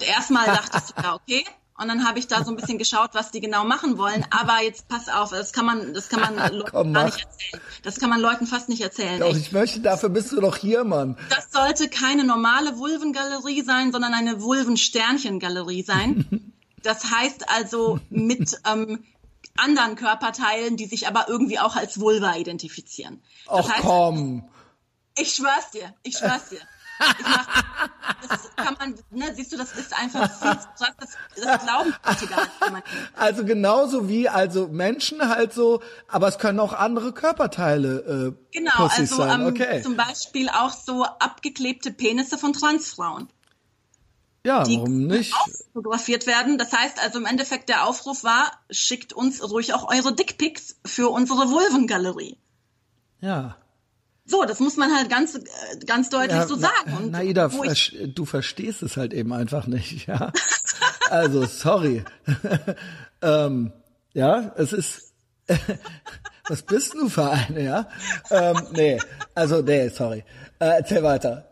erstmal 0.00 0.46
dachte 0.46 0.80
ich, 0.84 1.02
ja, 1.02 1.14
okay, 1.14 1.44
und 1.78 1.88
dann 1.88 2.06
habe 2.08 2.18
ich 2.18 2.26
da 2.26 2.42
so 2.42 2.50
ein 2.50 2.56
bisschen 2.56 2.78
geschaut, 2.78 3.10
was 3.12 3.30
die 3.30 3.40
genau 3.40 3.64
machen 3.64 3.98
wollen. 3.98 4.24
Aber 4.30 4.62
jetzt 4.62 4.88
pass 4.88 5.08
auf, 5.08 5.30
das 5.30 5.52
kann 5.52 5.66
man, 5.66 5.92
das 5.92 6.08
kann 6.08 6.20
man 6.20 6.52
Leuten 6.52 6.94
gar 6.94 7.04
nicht 7.04 7.20
erzählen. 7.20 7.62
Das 7.82 8.00
kann 8.00 8.08
man 8.08 8.20
Leuten 8.20 8.46
fast 8.46 8.70
nicht 8.70 8.80
erzählen. 8.80 9.20
Doch, 9.20 9.36
ich 9.36 9.52
möchte, 9.52 9.80
dafür 9.80 10.08
bist 10.08 10.32
du 10.32 10.40
doch 10.40 10.56
hier, 10.56 10.84
Mann. 10.84 11.18
Das 11.28 11.52
sollte 11.52 11.88
keine 11.88 12.24
normale 12.24 12.78
Vulvengalerie 12.78 13.62
sein, 13.62 13.92
sondern 13.92 14.14
eine 14.14 14.40
Vulvensternchengalerie 14.40 15.82
sein. 15.82 16.52
das 16.86 17.10
heißt 17.10 17.48
also 17.48 18.00
mit 18.08 18.58
ähm, 18.66 19.04
anderen 19.56 19.96
Körperteilen, 19.96 20.76
die 20.76 20.86
sich 20.86 21.08
aber 21.08 21.26
irgendwie 21.28 21.58
auch 21.58 21.76
als 21.76 22.00
Vulva 22.00 22.36
identifizieren. 22.36 23.22
Das 23.46 23.66
Ach 23.66 23.72
heißt, 23.72 23.82
komm. 23.82 24.48
Ich 25.18 25.34
schwör's 25.34 25.70
dir, 25.72 25.94
ich 26.02 26.18
schwör's 26.18 26.50
dir. 26.50 26.60
Mach, 26.98 27.46
das 28.28 28.50
kann 28.56 28.76
man, 28.78 28.94
ne, 29.10 29.34
siehst 29.34 29.52
du, 29.52 29.58
das 29.58 29.72
ist 29.72 29.98
einfach 29.98 30.30
viel 30.30 30.58
zu 30.58 30.68
krass, 30.78 30.96
das, 30.98 31.10
das 31.36 31.64
glauben 31.64 31.94
Leute 32.04 32.26
gar 32.26 32.70
nicht. 32.70 32.86
Also 33.14 33.44
genauso 33.44 34.08
wie 34.08 34.28
also 34.28 34.68
Menschen 34.68 35.28
halt 35.28 35.52
so, 35.52 35.82
aber 36.08 36.28
es 36.28 36.38
können 36.38 36.58
auch 36.58 36.72
andere 36.72 37.12
Körperteile 37.12 38.34
äh, 38.34 38.58
Genau, 38.58 38.86
also 38.86 39.16
sein. 39.16 39.42
Ähm, 39.42 39.46
okay. 39.48 39.82
zum 39.82 39.96
Beispiel 39.96 40.48
auch 40.48 40.72
so 40.72 41.04
abgeklebte 41.04 41.90
Penisse 41.90 42.38
von 42.38 42.54
Transfrauen. 42.54 43.28
Ja, 44.46 44.62
die 44.62 44.76
warum 44.76 45.06
nicht? 45.08 45.34
fotografiert 45.72 46.26
werden. 46.26 46.56
Das 46.56 46.72
heißt 46.72 47.02
also 47.02 47.18
im 47.18 47.26
Endeffekt 47.26 47.68
der 47.68 47.84
Aufruf 47.86 48.22
war, 48.22 48.52
schickt 48.70 49.12
uns 49.12 49.42
ruhig 49.42 49.74
auch 49.74 49.90
eure 49.90 50.14
Dickpics 50.14 50.76
für 50.84 51.08
unsere 51.08 51.50
Vulvengalerie. 51.50 52.38
Ja. 53.20 53.56
So, 54.24 54.44
das 54.44 54.60
muss 54.60 54.76
man 54.76 54.94
halt 54.94 55.08
ganz, 55.08 55.34
äh, 55.34 55.40
ganz 55.84 56.10
deutlich 56.10 56.38
ja, 56.38 56.46
so 56.46 56.56
sagen. 56.56 56.96
Und 56.96 57.12
Naida, 57.12 57.48
du 57.48 58.24
verstehst 58.24 58.82
es 58.82 58.96
halt 58.96 59.12
eben 59.12 59.32
einfach 59.32 59.66
nicht, 59.66 60.06
ja. 60.08 60.32
Also, 61.10 61.44
sorry. 61.46 62.04
ähm, 63.22 63.72
ja, 64.14 64.52
es 64.56 64.72
ist, 64.72 65.12
was 66.48 66.62
bist 66.62 66.94
du 66.94 67.08
für 67.08 67.30
eine, 67.30 67.64
ja? 67.64 67.88
Ähm, 68.30 68.56
nee, 68.72 68.98
also, 69.34 69.62
nee, 69.62 69.88
sorry. 69.88 70.24
Äh, 70.58 70.78
erzähl 70.78 71.02
weiter. 71.02 71.48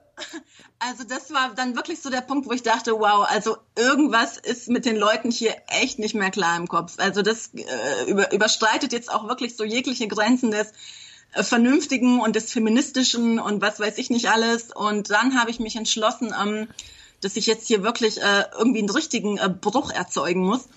Also 0.86 1.04
das 1.04 1.32
war 1.32 1.54
dann 1.54 1.76
wirklich 1.76 2.02
so 2.02 2.10
der 2.10 2.20
Punkt, 2.20 2.46
wo 2.46 2.52
ich 2.52 2.62
dachte, 2.62 2.92
wow, 2.92 3.26
also 3.26 3.56
irgendwas 3.74 4.36
ist 4.36 4.68
mit 4.68 4.84
den 4.84 4.96
Leuten 4.96 5.30
hier 5.30 5.54
echt 5.68 5.98
nicht 5.98 6.14
mehr 6.14 6.30
klar 6.30 6.58
im 6.58 6.68
Kopf. 6.68 6.94
Also 6.98 7.22
das 7.22 7.52
äh, 7.54 8.10
über, 8.10 8.32
überstreitet 8.32 8.92
jetzt 8.92 9.10
auch 9.10 9.26
wirklich 9.26 9.56
so 9.56 9.64
jegliche 9.64 10.08
Grenzen 10.08 10.50
des 10.50 10.72
äh, 11.32 11.42
Vernünftigen 11.42 12.20
und 12.20 12.36
des 12.36 12.52
Feministischen 12.52 13.38
und 13.38 13.62
was 13.62 13.80
weiß 13.80 13.96
ich 13.96 14.10
nicht 14.10 14.28
alles. 14.28 14.72
Und 14.72 15.10
dann 15.10 15.40
habe 15.40 15.50
ich 15.50 15.58
mich 15.58 15.76
entschlossen, 15.76 16.34
ähm, 16.38 16.68
dass 17.22 17.36
ich 17.36 17.46
jetzt 17.46 17.66
hier 17.66 17.82
wirklich 17.82 18.20
äh, 18.20 18.44
irgendwie 18.58 18.80
einen 18.80 18.90
richtigen 18.90 19.38
äh, 19.38 19.48
Bruch 19.48 19.90
erzeugen 19.90 20.44
muss. 20.44 20.68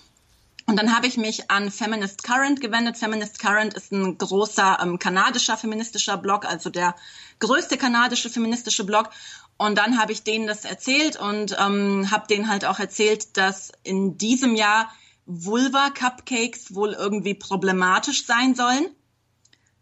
Und 0.67 0.75
dann 0.75 0.93
habe 0.93 1.07
ich 1.07 1.15
mich 1.15 1.49
an 1.49 1.71
Feminist 1.71 2.23
Current 2.23 2.59
gewendet. 2.59 2.97
Feminist 2.97 3.39
Current 3.39 3.73
ist 3.73 3.93
ein 3.93 4.17
großer 4.17 4.79
ähm, 4.81 4.99
kanadischer 4.99 5.55
feministischer 5.55 6.17
Blog, 6.17 6.45
also 6.45 6.69
der 6.69 6.95
größte 7.39 7.77
kanadische 7.77 8.29
feministische 8.29 8.83
Blog. 8.83 9.09
Und 9.57 9.77
dann 9.77 9.99
habe 9.99 10.11
ich 10.11 10.23
denen 10.23 10.47
das 10.47 10.65
erzählt 10.65 11.19
und 11.19 11.55
ähm, 11.59 12.11
habe 12.11 12.27
denen 12.27 12.47
halt 12.47 12.65
auch 12.65 12.79
erzählt, 12.79 13.37
dass 13.37 13.71
in 13.83 14.17
diesem 14.17 14.55
Jahr 14.55 14.89
Vulva-Cupcakes 15.25 16.75
wohl 16.75 16.93
irgendwie 16.93 17.33
problematisch 17.33 18.25
sein 18.25 18.55
sollen 18.55 18.87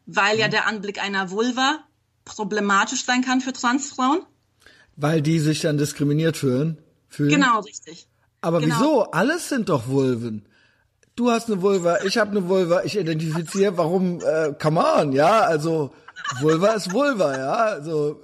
weil 0.05 0.37
ja 0.37 0.47
mhm. 0.47 0.51
der 0.51 0.67
Anblick 0.67 1.01
einer 1.01 1.31
Vulva 1.31 1.79
problematisch 2.23 3.05
sein 3.05 3.21
kann 3.23 3.41
für 3.41 3.53
Transfrauen. 3.53 4.21
Weil 4.95 5.21
die 5.21 5.39
sich 5.39 5.61
dann 5.61 5.77
diskriminiert 5.77 6.37
fühlen? 6.37 6.77
fühlen? 7.09 7.29
Genau, 7.29 7.59
richtig. 7.59 8.07
Aber 8.41 8.59
genau. 8.59 8.75
wieso? 8.75 9.11
Alles 9.11 9.49
sind 9.49 9.69
doch 9.69 9.87
Vulven. 9.87 10.47
Du 11.15 11.31
hast 11.31 11.49
eine 11.49 11.61
Vulva, 11.61 12.03
ich 12.03 12.17
habe 12.17 12.31
eine 12.31 12.47
Vulva, 12.49 12.83
ich 12.83 12.97
identifiziere, 12.97 13.77
warum, 13.77 14.19
äh, 14.21 14.53
come 14.61 14.83
on, 14.83 15.13
ja, 15.13 15.41
also 15.41 15.93
Vulva 16.41 16.73
ist 16.73 16.91
Vulva, 16.91 17.37
ja, 17.37 17.53
also. 17.53 18.21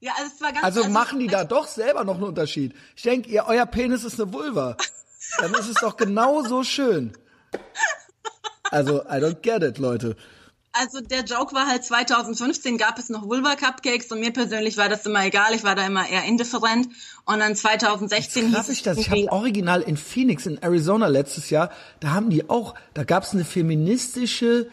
Ja, 0.00 0.12
also 0.18 0.32
es 0.34 0.40
war 0.40 0.52
ganz 0.52 0.64
Also 0.64 0.88
machen 0.88 1.20
die 1.20 1.26
da 1.26 1.44
doch 1.44 1.66
selber 1.66 2.04
noch 2.04 2.14
einen 2.14 2.24
Unterschied. 2.24 2.74
Ich 2.96 3.02
denke, 3.02 3.30
ihr, 3.30 3.44
euer 3.46 3.66
Penis 3.66 4.02
ist 4.04 4.20
eine 4.20 4.32
Vulva. 4.32 4.76
Dann 5.38 5.52
ist 5.54 5.68
es 5.68 5.76
doch 5.76 5.96
genauso 5.96 6.64
schön. 6.64 7.12
Also, 8.70 9.02
I 9.02 9.20
don't 9.20 9.42
get 9.42 9.62
it, 9.62 9.78
Leute. 9.78 10.16
Also 10.72 11.00
der 11.00 11.24
Joke 11.24 11.52
war 11.52 11.66
halt 11.66 11.84
2015 11.84 12.78
gab 12.78 12.96
es 12.96 13.08
noch 13.08 13.24
Vulva 13.24 13.56
Cupcakes 13.56 14.06
und 14.12 14.20
mir 14.20 14.32
persönlich 14.32 14.76
war 14.76 14.88
das 14.88 15.04
immer 15.04 15.24
egal, 15.26 15.52
ich 15.52 15.64
war 15.64 15.74
da 15.74 15.84
immer 15.84 16.08
eher 16.08 16.22
indifferent 16.24 16.88
und 17.24 17.40
dann 17.40 17.56
2016 17.56 18.54
hieß 18.54 18.68
ich 18.68 18.82
das, 18.84 18.96
ich 18.96 19.10
habe 19.10 19.32
original 19.32 19.82
in 19.82 19.96
Phoenix 19.96 20.46
in 20.46 20.62
Arizona 20.62 21.08
letztes 21.08 21.50
Jahr, 21.50 21.70
da 21.98 22.12
haben 22.12 22.30
die 22.30 22.48
auch, 22.48 22.76
da 22.94 23.02
gab 23.02 23.24
es 23.24 23.32
eine 23.32 23.44
feministische 23.44 24.68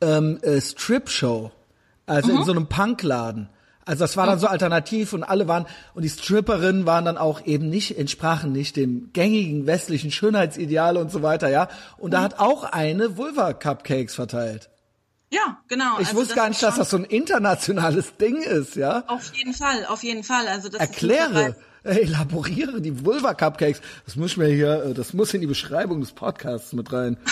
ähm, 0.00 0.38
äh, 0.40 0.58
Strip 0.58 1.10
Show, 1.10 1.52
also 2.06 2.32
mhm. 2.32 2.38
in 2.38 2.44
so 2.44 2.52
einem 2.52 2.66
Punkladen. 2.68 3.50
Also 3.84 4.04
das 4.04 4.16
war 4.16 4.26
dann 4.26 4.38
so 4.38 4.46
alternativ 4.46 5.12
und 5.12 5.24
alle 5.24 5.48
waren 5.48 5.66
und 5.94 6.02
die 6.02 6.08
Stripperinnen 6.08 6.86
waren 6.86 7.04
dann 7.04 7.18
auch 7.18 7.44
eben 7.44 7.68
nicht 7.68 7.98
entsprachen 7.98 8.52
nicht 8.52 8.76
dem 8.76 9.12
gängigen 9.12 9.66
westlichen 9.66 10.12
Schönheitsideal 10.12 10.96
und 10.96 11.10
so 11.10 11.22
weiter, 11.22 11.48
ja. 11.48 11.68
Und 11.98 12.12
da 12.12 12.20
mhm. 12.20 12.24
hat 12.24 12.38
auch 12.38 12.64
eine 12.64 13.16
Vulva 13.16 13.52
Cupcakes 13.52 14.14
verteilt. 14.14 14.70
Ja, 15.30 15.58
genau. 15.66 15.98
Ich 15.98 16.08
also 16.08 16.20
wusste 16.20 16.34
gar 16.34 16.48
nicht, 16.48 16.62
dass 16.62 16.76
das 16.76 16.90
so 16.90 16.98
ein 16.98 17.04
internationales 17.04 18.16
Ding 18.20 18.42
ist, 18.42 18.76
ja. 18.76 19.02
Auf 19.08 19.32
jeden 19.34 19.54
Fall, 19.54 19.86
auf 19.86 20.02
jeden 20.04 20.22
Fall. 20.22 20.46
Also 20.46 20.68
das 20.68 20.80
erkläre, 20.80 21.56
elaboriere 21.82 22.80
die 22.80 23.04
Vulva 23.04 23.34
Cupcakes. 23.34 23.80
Das 24.04 24.14
muss 24.16 24.32
ich 24.32 24.36
mir 24.36 24.48
hier, 24.48 24.84
äh, 24.84 24.94
das 24.94 25.12
muss 25.14 25.34
in 25.34 25.40
die 25.40 25.46
Beschreibung 25.46 26.00
des 26.00 26.12
Podcasts 26.12 26.72
mit 26.72 26.92
rein. 26.92 27.16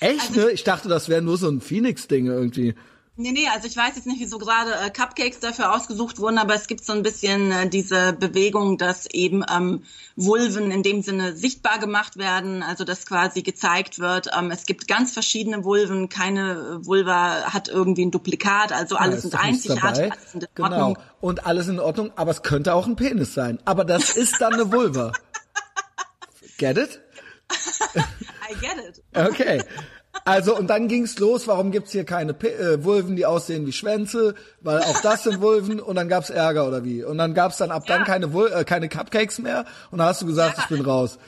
Echt, 0.00 0.30
also, 0.30 0.40
ne? 0.40 0.50
Ich 0.50 0.64
dachte, 0.64 0.88
das 0.88 1.08
wäre 1.08 1.22
nur 1.22 1.36
so 1.38 1.48
ein 1.48 1.60
Phoenix-Ding 1.60 2.26
irgendwie. 2.26 2.74
Nee, 3.18 3.32
nee, 3.32 3.48
also 3.48 3.66
ich 3.66 3.74
weiß 3.74 3.96
jetzt 3.96 4.06
nicht, 4.06 4.20
wieso 4.20 4.36
gerade 4.36 4.72
äh, 4.74 4.90
Cupcakes 4.90 5.40
dafür 5.40 5.74
ausgesucht 5.74 6.18
wurden, 6.18 6.36
aber 6.36 6.54
es 6.54 6.66
gibt 6.66 6.84
so 6.84 6.92
ein 6.92 7.02
bisschen 7.02 7.50
äh, 7.50 7.66
diese 7.66 8.12
Bewegung, 8.12 8.76
dass 8.76 9.06
eben 9.06 9.42
ähm, 9.50 9.84
Vulven 10.16 10.70
in 10.70 10.82
dem 10.82 11.00
Sinne 11.00 11.34
sichtbar 11.34 11.78
gemacht 11.78 12.18
werden, 12.18 12.62
also 12.62 12.84
dass 12.84 13.06
quasi 13.06 13.40
gezeigt 13.40 14.00
wird, 14.00 14.28
ähm, 14.38 14.50
es 14.50 14.66
gibt 14.66 14.86
ganz 14.86 15.14
verschiedene 15.14 15.64
Vulven, 15.64 16.10
keine 16.10 16.84
Vulva 16.84 17.54
hat 17.54 17.68
irgendwie 17.68 18.04
ein 18.04 18.10
Duplikat, 18.10 18.72
also 18.72 18.96
alles 18.96 19.24
ja, 19.24 19.30
sind 19.30 19.40
einzigartig, 19.40 20.12
alles 20.12 20.34
in 20.34 20.46
genau. 20.54 20.68
Ordnung. 20.68 20.98
Und 21.22 21.46
alles 21.46 21.68
in 21.68 21.80
Ordnung, 21.80 22.12
aber 22.16 22.32
es 22.32 22.42
könnte 22.42 22.74
auch 22.74 22.86
ein 22.86 22.96
Penis 22.96 23.32
sein, 23.32 23.58
aber 23.64 23.86
das 23.86 24.10
ist 24.14 24.42
dann 24.42 24.52
eine 24.52 24.70
Vulva. 24.70 25.12
Get 26.58 26.76
it? 26.76 27.00
I 28.48 28.54
get 28.60 28.76
it. 28.76 29.02
Okay. 29.14 29.62
Also 30.26 30.56
und 30.56 30.66
dann 30.66 30.88
ging's 30.88 31.20
los, 31.20 31.46
warum 31.46 31.70
gibt's 31.70 31.92
hier 31.92 32.04
keine 32.04 32.34
P 32.34 32.48
äh, 32.48 32.82
Vulven, 32.82 33.14
die 33.14 33.26
aussehen 33.26 33.64
wie 33.64 33.72
Schwänze, 33.72 34.34
weil 34.60 34.82
auch 34.82 35.00
das 35.00 35.22
sind 35.22 35.40
Vulven 35.40 35.78
und 35.78 35.94
dann 35.94 36.08
gab's 36.08 36.30
Ärger 36.30 36.66
oder 36.66 36.82
wie? 36.82 37.04
Und 37.04 37.16
dann 37.18 37.32
gab's 37.32 37.58
dann 37.58 37.70
ab 37.70 37.84
ja. 37.86 37.96
dann 37.96 38.04
keine 38.04 38.32
Vul 38.32 38.50
äh, 38.52 38.64
keine 38.64 38.88
Cupcakes 38.88 39.38
mehr 39.38 39.66
und 39.92 39.98
dann 39.98 40.08
hast 40.08 40.22
du 40.22 40.26
gesagt, 40.26 40.58
ja. 40.58 40.64
ich 40.64 40.68
bin 40.68 40.84
raus. 40.84 41.20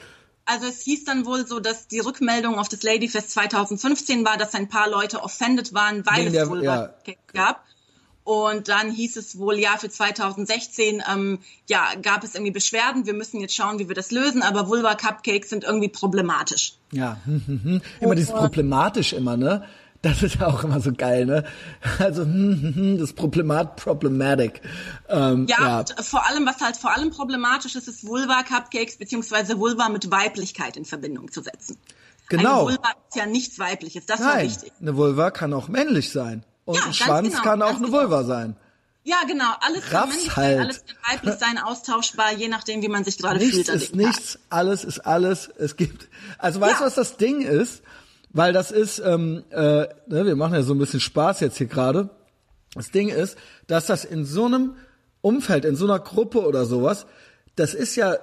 Also 0.43 0.67
es 0.67 0.81
hieß 0.81 1.05
dann 1.05 1.25
wohl 1.25 1.47
so, 1.47 1.61
dass 1.61 1.87
die 1.87 1.99
Rückmeldung 1.99 2.59
auf 2.59 2.67
das 2.67 2.83
Ladyfest 2.83 3.31
2015 3.31 4.25
war, 4.25 4.35
dass 4.35 4.53
ein 4.53 4.67
paar 4.67 4.89
Leute 4.89 5.23
offended 5.23 5.73
waren, 5.73 6.05
weil 6.05 6.25
Wegen 6.25 6.35
es 6.35 6.49
wohl 6.49 6.61
ja. 6.61 6.87
Cupcakes 6.87 7.33
gab. 7.33 7.63
Und 8.29 8.67
dann 8.67 8.91
hieß 8.91 9.17
es 9.17 9.39
wohl, 9.39 9.57
ja, 9.57 9.77
für 9.79 9.89
2016, 9.89 11.01
ähm, 11.11 11.39
ja, 11.67 11.87
gab 11.99 12.23
es 12.23 12.35
irgendwie 12.35 12.51
Beschwerden. 12.51 13.07
Wir 13.07 13.15
müssen 13.15 13.41
jetzt 13.41 13.55
schauen, 13.55 13.79
wie 13.79 13.87
wir 13.87 13.95
das 13.95 14.11
lösen. 14.11 14.43
Aber 14.43 14.67
Vulva 14.69 14.93
Cupcakes 14.93 15.49
sind 15.49 15.63
irgendwie 15.63 15.89
problematisch. 15.89 16.75
Ja, 16.91 17.17
hm, 17.25 17.41
hm, 17.47 17.63
hm. 17.63 17.81
immer 17.99 18.13
dieses 18.13 18.31
problematisch 18.31 19.13
immer, 19.13 19.35
ne? 19.35 19.63
Das 20.03 20.21
ist 20.21 20.43
auch 20.43 20.63
immer 20.63 20.79
so 20.79 20.93
geil, 20.93 21.25
ne? 21.25 21.43
Also 21.97 22.21
hm, 22.21 22.61
hm, 22.61 22.75
hm, 22.75 22.97
das 22.99 23.13
Problemat 23.13 23.77
Problematic. 23.77 24.61
Ähm, 25.07 25.47
ja, 25.49 25.81
ja. 25.81 26.03
vor 26.03 26.23
allem, 26.27 26.45
was 26.45 26.61
halt 26.61 26.77
vor 26.77 26.95
allem 26.95 27.09
problematisch 27.09 27.75
ist, 27.75 27.87
ist 27.87 28.05
Vulva-Cupcakes 28.05 28.97
beziehungsweise 28.97 29.57
Vulva 29.57 29.89
mit 29.89 30.11
Weiblichkeit 30.11 30.77
in 30.77 30.85
Verbindung 30.85 31.31
zu 31.31 31.41
setzen. 31.41 31.77
Genau. 32.27 32.67
Eine 32.67 32.77
Vulva 32.77 32.91
ist 33.09 33.15
ja 33.15 33.25
nichts 33.25 33.57
Weibliches, 33.57 34.05
das 34.05 34.19
Nein, 34.19 34.29
war 34.29 34.43
wichtig. 34.43 34.71
Eine 34.79 34.95
Vulva 34.95 35.31
kann 35.31 35.51
auch 35.51 35.67
männlich 35.67 36.11
sein. 36.11 36.45
Und 36.69 36.75
ja, 36.75 36.85
ein 36.85 36.93
Schwanz 36.93 37.29
genau, 37.31 37.41
kann 37.41 37.61
auch 37.63 37.77
eine 37.77 37.87
genau. 37.87 37.93
Vulva 37.93 38.23
sein. 38.23 38.55
Ja, 39.03 39.23
genau. 39.27 39.55
Alles 39.61 39.85
kann 39.89 40.07
männlich 40.07 40.35
halt. 40.35 40.57
sein, 40.57 40.59
alles 40.59 40.83
kann 40.85 41.15
weiblich 41.15 41.33
sein, 41.33 41.57
austauschbar, 41.57 42.33
je 42.33 42.47
nachdem, 42.47 42.83
wie 42.83 42.89
man 42.89 43.03
sich 43.03 43.17
gerade 43.17 43.39
nichts 43.39 43.55
fühlt. 43.55 43.69
Nichts 43.69 43.85
ist 43.85 43.95
nichts, 43.95 44.39
alles 44.51 44.83
ist 44.83 44.99
alles. 44.99 45.49
Es 45.57 45.77
gibt, 45.77 46.09
also 46.37 46.61
weißt 46.61 46.81
du, 46.81 46.85
was 46.85 46.93
das 46.93 47.17
Ding 47.17 47.41
ist? 47.41 47.81
Weil 48.29 48.53
das 48.53 48.69
ist, 48.69 48.99
ähm, 48.99 49.45
äh, 49.49 49.55
ne, 49.57 49.87
wir 50.27 50.35
machen 50.35 50.53
ja 50.53 50.61
so 50.61 50.75
ein 50.75 50.77
bisschen 50.77 50.99
Spaß 50.99 51.39
jetzt 51.39 51.57
hier 51.57 51.65
gerade. 51.65 52.11
Das 52.75 52.91
Ding 52.91 53.09
ist, 53.09 53.35
dass 53.65 53.87
das 53.87 54.05
in 54.05 54.23
so 54.25 54.45
einem 54.45 54.75
Umfeld, 55.21 55.65
in 55.65 55.75
so 55.75 55.85
einer 55.85 55.97
Gruppe 55.97 56.45
oder 56.45 56.65
sowas, 56.65 57.07
das 57.55 57.73
ist 57.73 57.95
ja 57.95 58.15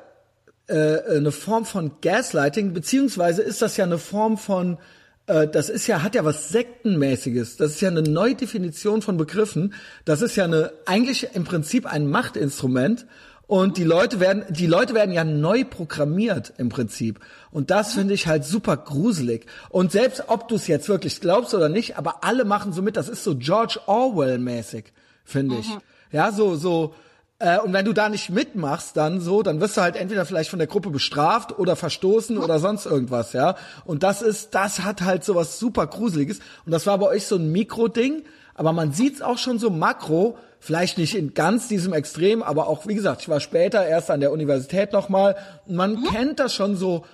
äh, 0.68 1.16
eine 1.16 1.32
Form 1.32 1.64
von 1.64 2.00
Gaslighting, 2.00 2.74
beziehungsweise 2.74 3.42
ist 3.42 3.60
das 3.60 3.76
ja 3.76 3.84
eine 3.84 3.98
Form 3.98 4.38
von, 4.38 4.78
äh, 5.26 5.48
das 5.48 5.68
ist 5.68 5.86
ja, 5.86 6.02
hat 6.02 6.14
ja 6.14 6.24
was 6.24 6.48
Sektenmäßiges. 6.48 7.56
Das 7.56 7.72
ist 7.72 7.80
ja 7.80 7.88
eine 7.88 8.02
Neudefinition 8.02 9.02
von 9.02 9.16
Begriffen. 9.16 9.74
Das 10.04 10.22
ist 10.22 10.36
ja 10.36 10.44
eine, 10.44 10.72
eigentlich 10.86 11.28
im 11.34 11.44
Prinzip 11.44 11.86
ein 11.86 12.08
Machtinstrument. 12.08 13.06
Und 13.48 13.76
die 13.76 13.84
Leute 13.84 14.18
werden, 14.18 14.44
die 14.48 14.66
Leute 14.66 14.92
werden 14.94 15.12
ja 15.12 15.22
neu 15.22 15.62
programmiert 15.62 16.52
im 16.58 16.68
Prinzip. 16.68 17.20
Und 17.52 17.70
das 17.70 17.92
finde 17.92 18.14
ich 18.14 18.26
halt 18.26 18.44
super 18.44 18.76
gruselig. 18.76 19.46
Und 19.68 19.92
selbst 19.92 20.24
ob 20.26 20.48
du 20.48 20.56
es 20.56 20.66
jetzt 20.66 20.88
wirklich 20.88 21.20
glaubst 21.20 21.54
oder 21.54 21.68
nicht, 21.68 21.96
aber 21.96 22.24
alle 22.24 22.44
machen 22.44 22.72
so 22.72 22.82
mit, 22.82 22.96
das 22.96 23.08
ist 23.08 23.22
so 23.22 23.36
George 23.36 23.78
Orwell-mäßig, 23.86 24.86
finde 25.24 25.58
ich. 25.58 25.68
Mhm. 25.68 25.80
Ja, 26.10 26.32
so, 26.32 26.56
so, 26.56 26.94
äh, 27.38 27.58
und 27.58 27.72
wenn 27.72 27.84
du 27.84 27.92
da 27.92 28.08
nicht 28.08 28.30
mitmachst, 28.30 28.96
dann 28.96 29.20
so, 29.20 29.42
dann 29.42 29.60
wirst 29.60 29.76
du 29.76 29.82
halt 29.82 29.96
entweder 29.96 30.24
vielleicht 30.24 30.50
von 30.50 30.58
der 30.58 30.68
Gruppe 30.68 30.90
bestraft 30.90 31.58
oder 31.58 31.76
verstoßen 31.76 32.38
oder 32.38 32.58
sonst 32.58 32.86
irgendwas, 32.86 33.32
ja. 33.32 33.56
Und 33.84 34.02
das 34.02 34.22
ist, 34.22 34.54
das 34.54 34.80
hat 34.80 35.02
halt 35.02 35.24
so 35.24 35.34
was 35.34 35.58
super 35.58 35.86
Gruseliges. 35.86 36.40
Und 36.64 36.72
das 36.72 36.86
war 36.86 36.98
bei 36.98 37.06
euch 37.06 37.26
so 37.26 37.36
ein 37.36 37.52
Mikro-Ding, 37.52 38.24
aber 38.54 38.72
man 38.72 38.92
sieht's 38.92 39.22
auch 39.22 39.38
schon 39.38 39.58
so 39.58 39.70
makro, 39.70 40.36
Vielleicht 40.66 40.98
nicht 40.98 41.14
in 41.14 41.32
ganz 41.32 41.68
diesem 41.68 41.92
Extrem, 41.92 42.42
aber 42.42 42.66
auch, 42.66 42.88
wie 42.88 42.94
gesagt, 42.94 43.22
ich 43.22 43.28
war 43.28 43.38
später 43.38 43.86
erst 43.86 44.10
an 44.10 44.18
der 44.18 44.32
Universität 44.32 44.92
nochmal. 44.92 45.36
Man 45.66 45.92
mhm. 45.92 46.04
kennt 46.04 46.40
das 46.40 46.54
schon 46.54 46.74
so, 46.74 47.04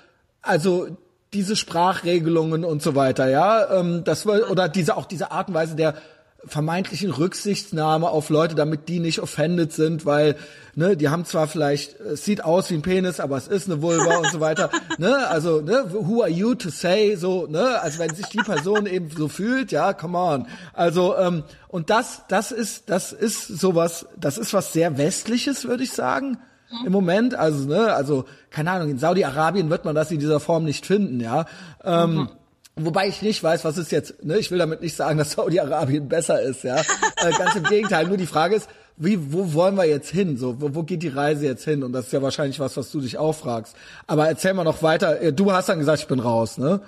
also 0.41 0.87
diese 1.35 1.55
Sprachregelungen 1.57 2.64
und 2.64 2.83
so 2.83 2.95
weiter, 2.95 3.29
ja. 3.29 3.79
Ähm, 3.79 4.05
das 4.05 4.25
war, 4.25 4.51
oder 4.51 4.68
diese, 4.68 4.97
auch 4.97 5.05
diese 5.05 5.33
Art 5.33 5.49
und 5.49 5.55
Weise 5.55 5.77
der 5.77 5.97
vermeintlichen 6.45 7.11
Rücksichtnahme 7.11 8.09
auf 8.09 8.28
Leute, 8.28 8.55
damit 8.55 8.88
die 8.88 8.99
nicht 8.99 9.20
offended 9.20 9.72
sind, 9.72 10.05
weil 10.05 10.36
ne, 10.74 10.97
die 10.97 11.09
haben 11.09 11.24
zwar 11.24 11.47
vielleicht 11.47 12.01
es 12.01 12.24
sieht 12.24 12.45
aus 12.45 12.70
wie 12.70 12.74
ein 12.74 12.82
Penis, 12.82 13.20
aber 13.20 13.36
es 13.36 13.47
ist 13.47 13.70
eine 13.70 13.80
Vulva 13.80 14.16
und 14.16 14.30
so 14.30 14.40
weiter, 14.40 14.70
ne? 14.99 15.28
Also, 15.28 15.61
ne, 15.61 15.84
who 15.93 16.22
are 16.22 16.30
you 16.30 16.55
to 16.55 16.70
say 16.70 17.14
so, 17.14 17.47
ne? 17.47 17.80
Also, 17.80 18.01
wenn 18.01 18.14
sich 18.14 18.26
die 18.26 18.38
Person 18.38 18.86
eben 18.86 19.11
so 19.11 19.28
fühlt, 19.28 19.70
ja, 19.70 19.93
come 19.93 20.18
on. 20.18 20.47
Also, 20.72 21.16
ähm, 21.16 21.45
und 21.68 21.90
das 21.90 22.22
das 22.28 22.51
ist 22.51 22.90
das 22.90 23.12
ist 23.12 23.47
sowas, 23.47 24.07
das 24.18 24.36
ist 24.36 24.53
was 24.53 24.72
sehr 24.72 24.99
westliches, 24.99 25.64
würde 25.66 25.84
ich 25.84 25.93
sagen. 25.93 26.38
Mhm. 26.70 26.86
Im 26.86 26.93
Moment, 26.93 27.34
also 27.36 27.68
ne, 27.68 27.95
also 27.95 28.24
keine 28.51 28.72
Ahnung, 28.72 28.90
in 28.90 28.99
Saudi-Arabien 28.99 29.70
wird 29.70 29.84
man 29.84 29.95
das 29.95 30.11
in 30.11 30.18
dieser 30.18 30.40
Form 30.40 30.64
nicht 30.64 30.86
finden, 30.86 31.20
ja. 31.20 31.47
Ähm, 31.84 32.14
mhm 32.14 32.28
Wobei 32.77 33.09
ich 33.09 33.20
nicht 33.20 33.43
weiß, 33.43 33.64
was 33.64 33.77
ist 33.77 33.93
jetzt, 33.93 34.25
ne? 34.25 34.39
Ich 34.39 34.51
will 34.51 34.59
damit 34.59 34.81
nicht 34.81 34.97
sagen, 34.97 35.18
dass 35.18 35.33
Saudi-Arabien 35.33 36.09
besser 36.09 36.41
ist, 36.41 36.64
ja. 36.64 36.77
äh, 37.16 37.31
ganz 37.37 37.55
im 37.55 37.64
Gegenteil. 37.64 38.07
Nur 38.07 38.16
die 38.16 38.27
Frage 38.27 38.57
ist, 38.57 38.68
wie, 38.97 39.33
wo 39.33 39.53
wollen 39.53 39.75
wir 39.77 39.85
jetzt 39.85 40.11
hin? 40.11 40.39
So, 40.39 40.61
wo, 40.61 40.75
wo 40.75 40.83
geht 40.83 41.03
die 41.03 41.09
Reise 41.09 41.45
jetzt 41.45 41.64
hin? 41.64 41.83
Und 41.83 41.93
das 41.93 42.07
ist 42.07 42.12
ja 42.12 42.23
wahrscheinlich 42.23 42.61
was, 42.61 42.77
was 42.77 42.91
du 42.91 43.01
dich 43.01 43.18
auch 43.18 43.35
fragst. 43.35 43.77
Aber 44.07 44.27
erzähl 44.27 44.55
mal 44.55 44.64
noch 44.64 44.83
weiter. 44.83 45.20
Äh, 45.20 45.33
du 45.35 45.53
hast 45.53 45.68
dann 45.68 45.81
gesagt, 45.81 46.01
ich 46.01 46.09
bin 46.09 46.20
raus, 46.20 46.57
ne? 46.57 46.81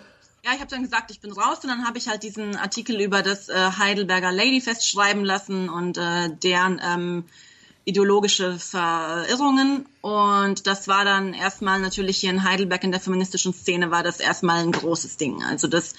Ja, 0.42 0.52
ich 0.52 0.60
habe 0.60 0.70
dann 0.70 0.82
gesagt, 0.82 1.10
ich 1.10 1.20
bin 1.20 1.32
raus 1.32 1.58
und 1.62 1.68
dann 1.68 1.86
habe 1.86 1.96
ich 1.96 2.08
halt 2.08 2.22
diesen 2.22 2.56
Artikel 2.56 3.00
über 3.00 3.22
das 3.22 3.48
äh, 3.48 3.54
Heidelberger 3.54 4.30
Ladyfest 4.30 4.88
schreiben 4.88 5.24
lassen 5.24 5.70
und 5.70 5.96
äh, 5.96 6.30
deren 6.42 6.80
ähm, 6.84 7.24
ideologische 7.84 8.58
Verirrungen. 8.58 9.86
Und 10.00 10.66
das 10.66 10.88
war 10.88 11.04
dann 11.04 11.34
erstmal 11.34 11.80
natürlich 11.80 12.18
hier 12.18 12.30
in 12.30 12.44
Heidelberg 12.44 12.84
in 12.84 12.92
der 12.92 13.00
feministischen 13.00 13.52
Szene 13.52 13.90
war 13.90 14.02
das 14.02 14.20
erstmal 14.20 14.62
ein 14.62 14.72
großes 14.72 15.16
Ding. 15.16 15.42
Also 15.42 15.68
das 15.68 15.94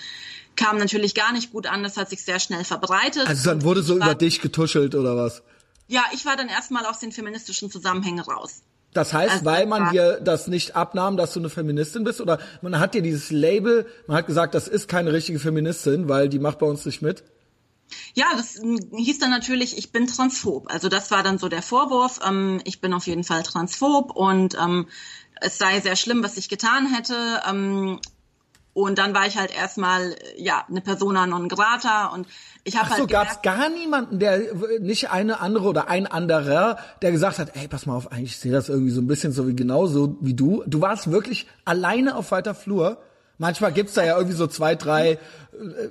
kam 0.55 0.77
natürlich 0.77 1.15
gar 1.15 1.33
nicht 1.33 1.51
gut 1.51 1.67
an, 1.67 1.83
das 1.83 1.97
hat 1.97 2.09
sich 2.09 2.23
sehr 2.23 2.39
schnell 2.39 2.63
verbreitet. 2.63 3.27
Also 3.27 3.49
dann 3.49 3.63
wurde 3.63 3.83
so 3.83 3.99
war, 3.99 4.07
über 4.07 4.15
dich 4.15 4.41
getuschelt 4.41 4.95
oder 4.95 5.17
was? 5.17 5.43
Ja, 5.87 6.03
ich 6.13 6.25
war 6.25 6.35
dann 6.35 6.47
erstmal 6.47 6.85
aus 6.85 6.99
den 6.99 7.11
feministischen 7.11 7.69
Zusammenhängen 7.69 8.19
raus. 8.19 8.61
Das 8.93 9.13
heißt, 9.13 9.31
also, 9.33 9.45
weil 9.45 9.65
man 9.65 9.91
dir 9.91 10.21
das 10.23 10.47
nicht 10.47 10.75
abnahm, 10.75 11.17
dass 11.17 11.33
du 11.33 11.39
eine 11.39 11.49
Feministin 11.49 12.05
bist, 12.05 12.21
oder 12.21 12.39
man 12.61 12.79
hat 12.79 12.93
dir 12.93 13.01
dieses 13.01 13.29
Label, 13.29 13.85
man 14.07 14.17
hat 14.17 14.25
gesagt, 14.25 14.55
das 14.55 14.69
ist 14.69 14.87
keine 14.87 15.11
richtige 15.11 15.37
Feministin, 15.37 16.07
weil 16.07 16.29
die 16.29 16.39
macht 16.39 16.59
bei 16.59 16.65
uns 16.65 16.85
nicht 16.85 17.01
mit? 17.01 17.23
Ja, 18.13 18.27
das 18.35 18.59
hieß 18.95 19.19
dann 19.19 19.29
natürlich, 19.29 19.77
ich 19.77 19.91
bin 19.91 20.07
transphob. 20.07 20.71
Also 20.71 20.89
das 20.89 21.11
war 21.11 21.23
dann 21.23 21.37
so 21.37 21.49
der 21.49 21.61
Vorwurf. 21.61 22.19
Ähm, 22.25 22.61
ich 22.63 22.81
bin 22.81 22.93
auf 22.93 23.07
jeden 23.07 23.23
Fall 23.23 23.43
transphob 23.43 24.15
und 24.15 24.55
ähm, 24.55 24.87
es 25.41 25.57
sei 25.57 25.79
sehr 25.81 25.95
schlimm, 25.95 26.23
was 26.23 26.37
ich 26.37 26.49
getan 26.49 26.87
hätte. 26.93 27.41
Ähm, 27.47 27.99
und 28.75 28.97
dann 28.97 29.13
war 29.13 29.25
ich 29.25 29.37
halt 29.37 29.55
erstmal 29.55 30.17
ja 30.35 30.65
eine 30.67 30.81
Persona 30.81 31.25
non 31.25 31.47
grata 31.47 32.07
und 32.07 32.27
ich 32.65 32.75
habe 32.75 32.89
halt 32.89 32.99
so, 32.99 33.07
gab 33.07 33.29
es 33.29 33.41
gar 33.41 33.69
niemanden, 33.69 34.19
der 34.19 34.53
nicht 34.81 35.11
eine 35.11 35.39
andere 35.39 35.67
oder 35.67 35.87
ein 35.87 36.07
anderer, 36.07 36.77
der 37.01 37.13
gesagt 37.13 37.39
hat, 37.39 37.55
ey, 37.55 37.69
pass 37.69 37.85
mal 37.85 37.95
auf, 37.95 38.11
eigentlich 38.11 38.37
sehe 38.37 38.51
das 38.51 38.67
irgendwie 38.67 38.91
so 38.91 38.99
ein 38.99 39.07
bisschen 39.07 39.31
so 39.31 39.47
wie 39.47 39.55
genauso 39.55 40.17
wie 40.19 40.33
du. 40.33 40.61
Du 40.67 40.81
warst 40.81 41.09
wirklich 41.09 41.47
alleine 41.63 42.17
auf 42.17 42.31
weiter 42.31 42.53
Flur. 42.53 42.97
Manchmal 43.37 43.73
gibt's 43.73 43.93
da 43.93 44.03
ja 44.03 44.17
irgendwie 44.17 44.37
so 44.37 44.47
zwei, 44.47 44.75
drei, 44.75 45.11
äh, 45.11 45.17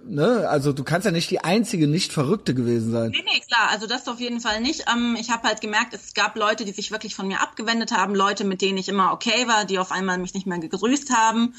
ne, 0.07 0.49
also 0.49 0.73
du 0.73 0.83
kannst 0.83 1.05
ja 1.05 1.11
nicht 1.11 1.31
die 1.31 1.41
einzige 1.41 1.87
nicht 1.87 2.13
Verrückte 2.13 2.55
gewesen 2.55 2.91
sein. 2.91 3.11
Nee, 3.11 3.25
nee, 3.25 3.41
klar, 3.41 3.69
also 3.71 3.87
das 3.87 4.09
auf 4.09 4.21
jeden 4.21 4.41
Fall 4.41 4.61
nicht. 4.61 4.85
Ähm, 4.91 5.17
ich 5.21 5.31
habe 5.31 5.49
halt 5.49 5.61
gemerkt, 5.61 5.93
es 5.93 6.15
gab 6.15 6.37
Leute, 6.37 6.65
die 6.65 6.73
sich 6.73 6.91
wirklich 6.91 7.15
von 7.15 7.29
mir 7.29 7.41
abgewendet 7.41 7.93
haben, 7.93 8.15
Leute, 8.15 8.45
mit 8.45 8.63
denen 8.63 8.79
ich 8.79 8.89
immer 8.89 9.13
okay 9.13 9.47
war, 9.47 9.65
die 9.65 9.79
auf 9.79 9.93
einmal 9.93 10.19
mich 10.19 10.35
nicht 10.35 10.47
mehr 10.47 10.59
gegrüßt 10.59 11.11
haben. 11.11 11.55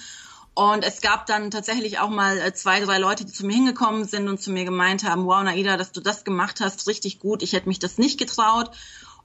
Und 0.55 0.85
es 0.85 1.01
gab 1.01 1.25
dann 1.25 1.51
tatsächlich 1.51 1.99
auch 1.99 2.09
mal 2.09 2.37
äh, 2.37 2.53
zwei, 2.53 2.79
drei 2.79 2.97
Leute, 2.97 3.25
die 3.25 3.33
zu 3.33 3.45
mir 3.45 3.55
hingekommen 3.55 4.05
sind 4.05 4.29
und 4.29 4.41
zu 4.41 4.51
mir 4.51 4.63
gemeint 4.63 5.03
haben, 5.03 5.25
wow, 5.25 5.43
Naida, 5.43 5.75
dass 5.75 5.91
du 5.91 5.99
das 5.99 6.23
gemacht 6.23 6.61
hast, 6.61 6.87
richtig 6.87 7.19
gut, 7.19 7.43
ich 7.43 7.51
hätte 7.51 7.67
mich 7.67 7.79
das 7.79 7.97
nicht 7.97 8.17
getraut. 8.17 8.71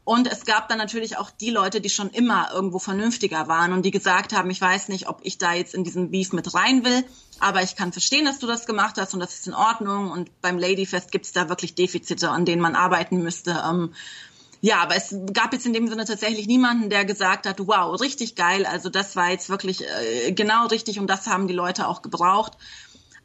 Und 0.04 0.26
es 0.26 0.44
gab 0.44 0.68
dann 0.68 0.78
natürlich 0.78 1.18
auch 1.18 1.30
die 1.30 1.50
Leute, 1.50 1.80
die 1.80 1.90
schon 1.90 2.10
immer 2.10 2.50
irgendwo 2.52 2.78
vernünftiger 2.78 3.48
waren 3.48 3.72
und 3.72 3.84
die 3.84 3.90
gesagt 3.90 4.32
haben, 4.32 4.50
ich 4.50 4.60
weiß 4.60 4.88
nicht, 4.88 5.08
ob 5.08 5.20
ich 5.22 5.38
da 5.38 5.52
jetzt 5.52 5.74
in 5.74 5.84
diesen 5.84 6.10
Beef 6.10 6.32
mit 6.32 6.54
rein 6.54 6.84
will, 6.84 7.04
aber 7.38 7.62
ich 7.62 7.76
kann 7.76 7.92
verstehen, 7.92 8.24
dass 8.24 8.38
du 8.38 8.46
das 8.46 8.66
gemacht 8.66 8.96
hast 8.98 9.14
und 9.14 9.20
das 9.20 9.34
ist 9.34 9.46
in 9.46 9.54
Ordnung. 9.54 10.10
Und 10.10 10.30
beim 10.40 10.58
Ladyfest 10.58 11.12
gibt 11.12 11.26
es 11.26 11.32
da 11.32 11.48
wirklich 11.48 11.74
Defizite, 11.74 12.30
an 12.30 12.44
denen 12.44 12.62
man 12.62 12.74
arbeiten 12.74 13.22
müsste. 13.22 13.62
Ähm, 13.68 13.94
ja, 14.62 14.82
aber 14.82 14.96
es 14.96 15.14
gab 15.32 15.52
jetzt 15.52 15.64
in 15.64 15.72
dem 15.72 15.88
Sinne 15.88 16.04
tatsächlich 16.04 16.46
niemanden, 16.46 16.90
der 16.90 17.04
gesagt 17.04 17.46
hat, 17.46 17.58
wow, 17.60 17.98
richtig 17.98 18.34
geil, 18.34 18.66
also 18.66 18.90
das 18.90 19.16
war 19.16 19.30
jetzt 19.30 19.48
wirklich 19.48 19.82
äh, 19.82 20.32
genau 20.32 20.66
richtig 20.66 20.98
und 20.98 21.06
das 21.06 21.26
haben 21.26 21.46
die 21.46 21.54
Leute 21.54 21.88
auch 21.88 22.02
gebraucht 22.02 22.58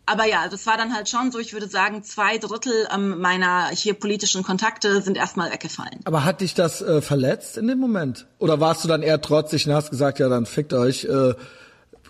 aber 0.05 0.25
ja, 0.25 0.47
das 0.49 0.67
war 0.67 0.77
dann 0.77 0.93
halt 0.93 1.09
schon 1.09 1.31
so, 1.31 1.39
ich 1.39 1.53
würde 1.53 1.67
sagen, 1.67 2.03
zwei 2.03 2.37
Drittel 2.37 2.87
ähm, 2.93 3.19
meiner 3.19 3.69
hier 3.69 3.93
politischen 3.93 4.43
Kontakte 4.43 5.01
sind 5.01 5.17
erstmal 5.17 5.51
weggefallen. 5.51 5.99
Aber 6.05 6.23
hat 6.23 6.41
dich 6.41 6.53
das 6.53 6.81
äh, 6.81 7.01
verletzt 7.01 7.57
in 7.57 7.67
dem 7.67 7.79
Moment? 7.79 8.27
Oder 8.37 8.59
warst 8.59 8.83
du 8.83 8.87
dann 8.87 9.01
eher 9.01 9.21
trotzig 9.21 9.67
und 9.67 9.73
hast 9.73 9.89
gesagt, 9.89 10.19
ja, 10.19 10.29
dann 10.29 10.45
fickt 10.45 10.73
euch, 10.73 11.05
äh, 11.05 11.33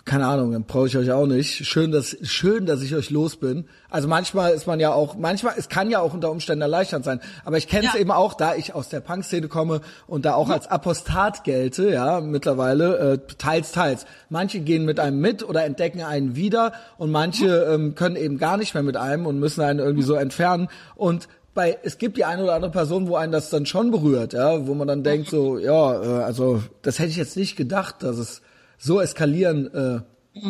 keine 0.06 0.28
Ahnung, 0.28 0.52
dann 0.52 0.62
brauche 0.62 0.86
ich 0.86 0.96
euch 0.96 1.10
auch 1.10 1.26
nicht. 1.26 1.66
Schön, 1.66 1.90
dass 1.90 2.16
schön, 2.22 2.64
dass 2.64 2.80
ich 2.80 2.94
euch 2.94 3.10
los 3.10 3.36
bin. 3.36 3.64
Also 3.90 4.06
manchmal 4.06 4.52
ist 4.52 4.68
man 4.68 4.78
ja 4.78 4.92
auch, 4.92 5.16
manchmal, 5.16 5.54
es 5.58 5.68
kann 5.68 5.90
ja 5.90 5.98
auch 5.98 6.14
unter 6.14 6.30
Umständen 6.30 6.62
erleichternd 6.62 7.04
sein. 7.04 7.20
Aber 7.44 7.58
ich 7.58 7.66
kenne 7.66 7.88
es 7.88 7.94
ja. 7.94 8.00
eben 8.00 8.12
auch, 8.12 8.34
da 8.34 8.54
ich 8.54 8.72
aus 8.72 8.88
der 8.88 9.00
Punk-Szene 9.00 9.48
komme 9.48 9.80
und 10.06 10.24
da 10.24 10.34
auch 10.34 10.48
ja. 10.48 10.54
als 10.54 10.68
Apostat 10.68 11.42
gelte, 11.42 11.90
ja, 11.90 12.20
mittlerweile, 12.20 12.98
äh, 13.14 13.18
teils, 13.36 13.72
teils. 13.72 14.06
Manche 14.30 14.60
gehen 14.60 14.84
mit 14.84 15.00
einem 15.00 15.20
mit 15.20 15.42
oder 15.42 15.64
entdecken 15.64 16.00
einen 16.00 16.36
wieder 16.36 16.72
und 16.98 17.10
manche 17.10 17.64
ähm, 17.64 17.96
können 17.96 18.14
eben 18.14 18.38
gar 18.38 18.56
nicht 18.58 18.74
mehr 18.74 18.84
mit 18.84 18.96
einem 18.96 19.26
und 19.26 19.40
müssen 19.40 19.62
einen 19.62 19.80
irgendwie 19.80 20.04
so 20.04 20.14
entfernen. 20.14 20.68
Und 20.94 21.26
bei, 21.52 21.78
es 21.82 21.98
gibt 21.98 22.16
die 22.16 22.24
eine 22.24 22.44
oder 22.44 22.54
andere 22.54 22.70
Person, 22.70 23.08
wo 23.08 23.16
einen 23.16 23.32
das 23.32 23.50
dann 23.50 23.66
schon 23.66 23.90
berührt, 23.90 24.34
ja, 24.34 24.68
wo 24.68 24.74
man 24.74 24.86
dann 24.86 25.02
denkt 25.02 25.30
so, 25.30 25.58
ja, 25.58 26.00
äh, 26.00 26.22
also 26.22 26.62
das 26.82 27.00
hätte 27.00 27.08
ich 27.08 27.16
jetzt 27.16 27.36
nicht 27.36 27.56
gedacht, 27.56 28.04
dass 28.04 28.18
es 28.18 28.42
so 28.78 29.00
eskalieren 29.00 29.72
äh, 29.74 30.00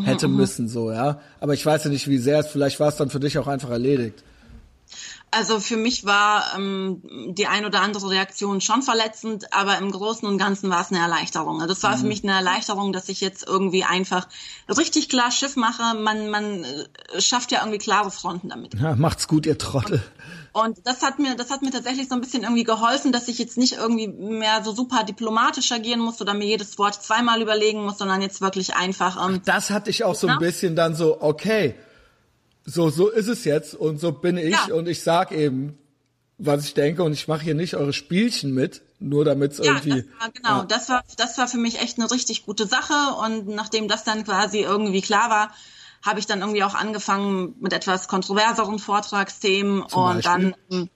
hätte 0.04 0.28
müssen, 0.28 0.68
so, 0.68 0.90
ja. 0.90 1.20
Aber 1.40 1.54
ich 1.54 1.64
weiß 1.64 1.84
ja 1.84 1.90
nicht, 1.90 2.08
wie 2.08 2.18
sehr 2.18 2.40
es, 2.40 2.48
vielleicht 2.48 2.80
war 2.80 2.88
es 2.88 2.96
dann 2.96 3.10
für 3.10 3.20
dich 3.20 3.38
auch 3.38 3.46
einfach 3.46 3.70
erledigt. 3.70 4.22
Also 5.32 5.58
für 5.60 5.76
mich 5.76 6.04
war 6.06 6.54
ähm, 6.56 7.02
die 7.34 7.46
ein 7.46 7.66
oder 7.66 7.82
andere 7.82 8.08
Reaktion 8.08 8.60
schon 8.60 8.82
verletzend, 8.82 9.52
aber 9.52 9.76
im 9.78 9.90
Großen 9.90 10.26
und 10.26 10.38
Ganzen 10.38 10.70
war 10.70 10.80
es 10.80 10.90
eine 10.90 11.00
Erleichterung. 11.00 11.60
Also 11.60 11.74
das 11.74 11.82
war 11.82 11.96
mhm. 11.96 12.00
für 12.00 12.06
mich 12.06 12.22
eine 12.22 12.32
Erleichterung, 12.32 12.92
dass 12.92 13.08
ich 13.08 13.20
jetzt 13.20 13.46
irgendwie 13.46 13.84
einfach 13.84 14.28
richtig 14.68 15.08
klar 15.08 15.30
Schiff 15.30 15.56
mache. 15.56 15.96
Man, 15.98 16.30
man 16.30 16.64
äh, 16.64 17.20
schafft 17.20 17.50
ja 17.52 17.58
irgendwie 17.60 17.78
klare 17.78 18.10
Fronten 18.10 18.48
damit. 18.48 18.74
Ja, 18.80 18.94
macht's 18.94 19.28
gut, 19.28 19.46
ihr 19.46 19.58
Trottel. 19.58 20.02
Und 20.56 20.86
das 20.86 21.02
hat 21.02 21.18
mir, 21.18 21.36
das 21.36 21.50
hat 21.50 21.60
mir 21.60 21.70
tatsächlich 21.70 22.08
so 22.08 22.14
ein 22.14 22.22
bisschen 22.22 22.44
irgendwie 22.44 22.64
geholfen, 22.64 23.12
dass 23.12 23.28
ich 23.28 23.38
jetzt 23.38 23.58
nicht 23.58 23.74
irgendwie 23.74 24.08
mehr 24.08 24.64
so 24.64 24.72
super 24.72 25.04
diplomatisch 25.04 25.70
agieren 25.70 26.00
muss 26.00 26.18
oder 26.22 26.32
mir 26.32 26.46
jedes 26.46 26.78
Wort 26.78 26.94
zweimal 26.94 27.42
überlegen 27.42 27.84
muss, 27.84 27.98
sondern 27.98 28.22
jetzt 28.22 28.40
wirklich 28.40 28.74
einfach. 28.74 29.28
Ähm, 29.28 29.42
das 29.44 29.68
hatte 29.68 29.90
ich 29.90 30.02
auch 30.02 30.14
so 30.14 30.28
ein 30.28 30.38
bisschen 30.38 30.74
dann 30.74 30.94
so, 30.94 31.20
okay, 31.20 31.74
so, 32.64 32.88
so 32.88 33.10
ist 33.10 33.28
es 33.28 33.44
jetzt 33.44 33.74
und 33.74 34.00
so 34.00 34.12
bin 34.12 34.38
ich 34.38 34.52
ja. 34.52 34.74
und 34.74 34.88
ich 34.88 35.02
sag 35.02 35.30
eben, 35.30 35.76
was 36.38 36.64
ich 36.64 36.72
denke 36.72 37.02
und 37.02 37.12
ich 37.12 37.28
mache 37.28 37.44
hier 37.44 37.54
nicht 37.54 37.76
eure 37.76 37.92
Spielchen 37.92 38.54
mit, 38.54 38.80
nur 38.98 39.26
damit 39.26 39.52
es 39.52 39.58
ja, 39.58 39.64
irgendwie. 39.64 40.04
Das 40.04 40.20
war, 40.20 40.30
genau, 40.30 40.58
ja. 40.60 40.64
das 40.64 40.88
war, 40.88 41.04
das 41.18 41.36
war 41.36 41.48
für 41.48 41.58
mich 41.58 41.82
echt 41.82 41.98
eine 41.98 42.10
richtig 42.10 42.46
gute 42.46 42.66
Sache 42.66 42.94
und 43.22 43.46
nachdem 43.48 43.88
das 43.88 44.04
dann 44.04 44.24
quasi 44.24 44.60
irgendwie 44.60 45.02
klar 45.02 45.28
war, 45.28 45.50
habe 46.06 46.20
ich 46.20 46.26
dann 46.26 46.40
irgendwie 46.40 46.64
auch 46.64 46.74
angefangen 46.74 47.54
mit 47.60 47.72
etwas 47.72 48.08
kontroverseren 48.08 48.78
Vortragsthemen 48.78 49.88
Zum 49.88 50.02
und 50.02 50.24
Beispiel? 50.24 50.54
dann 50.68 50.90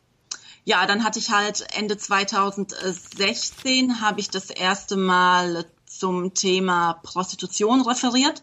ja, 0.65 0.87
dann 0.87 1.05
hatte 1.05 1.19
ich 1.19 1.31
halt 1.31 1.67
Ende 1.75 1.97
2016 1.97 4.01
habe 4.01 4.21
ich 4.21 4.31
das 4.31 4.51
erste 4.51 4.97
Mal 4.97 5.65
zum 5.87 6.35
Thema 6.35 6.95
Prostitution 7.03 7.81
referiert. 7.81 8.43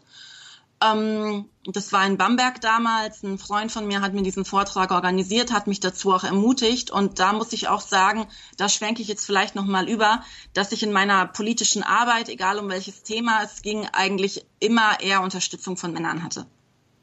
Ähm, 0.84 1.46
das 1.64 1.92
war 1.92 2.06
in 2.06 2.18
Bamberg 2.18 2.62
damals. 2.62 3.24
Ein 3.24 3.38
Freund 3.38 3.72
von 3.72 3.88
mir 3.88 4.02
hat 4.02 4.14
mir 4.14 4.24
diesen 4.24 4.46
Vortrag 4.46 4.92
organisiert, 4.92 5.52
hat 5.52 5.68
mich 5.68 5.80
dazu 5.80 6.14
auch 6.14 6.24
ermutigt. 6.24 6.92
Und 6.92 7.20
da 7.20 7.34
muss 7.34 7.54
ich 7.54 7.68
auch 7.68 7.82
sagen, 7.82 8.28
da 8.58 8.70
schwenke 8.70 9.02
ich 9.02 9.08
jetzt 9.08 9.26
vielleicht 9.26 9.56
nochmal 9.56 9.90
über, 9.90 10.24
dass 10.54 10.72
ich 10.72 10.84
in 10.84 10.92
meiner 10.92 11.26
politischen 11.28 11.84
Arbeit, 11.84 12.30
egal 12.30 12.60
um 12.60 12.70
welches 12.70 13.04
Thema 13.04 13.44
es 13.44 13.62
ging, 13.62 13.88
eigentlich 13.92 14.46
immer 14.60 15.00
eher 15.00 15.22
Unterstützung 15.22 15.78
von 15.78 15.94
Männern 15.94 16.24
hatte. 16.24 16.46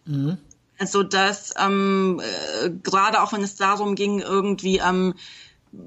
Mhm. 0.06 0.38
Also 0.78 1.02
dass 1.02 1.54
ähm, 1.58 2.20
äh, 2.20 2.70
gerade 2.70 3.22
auch 3.22 3.32
wenn 3.32 3.42
es 3.42 3.56
darum 3.56 3.94
ging, 3.94 4.20
irgendwie 4.20 4.78
ähm, 4.78 5.14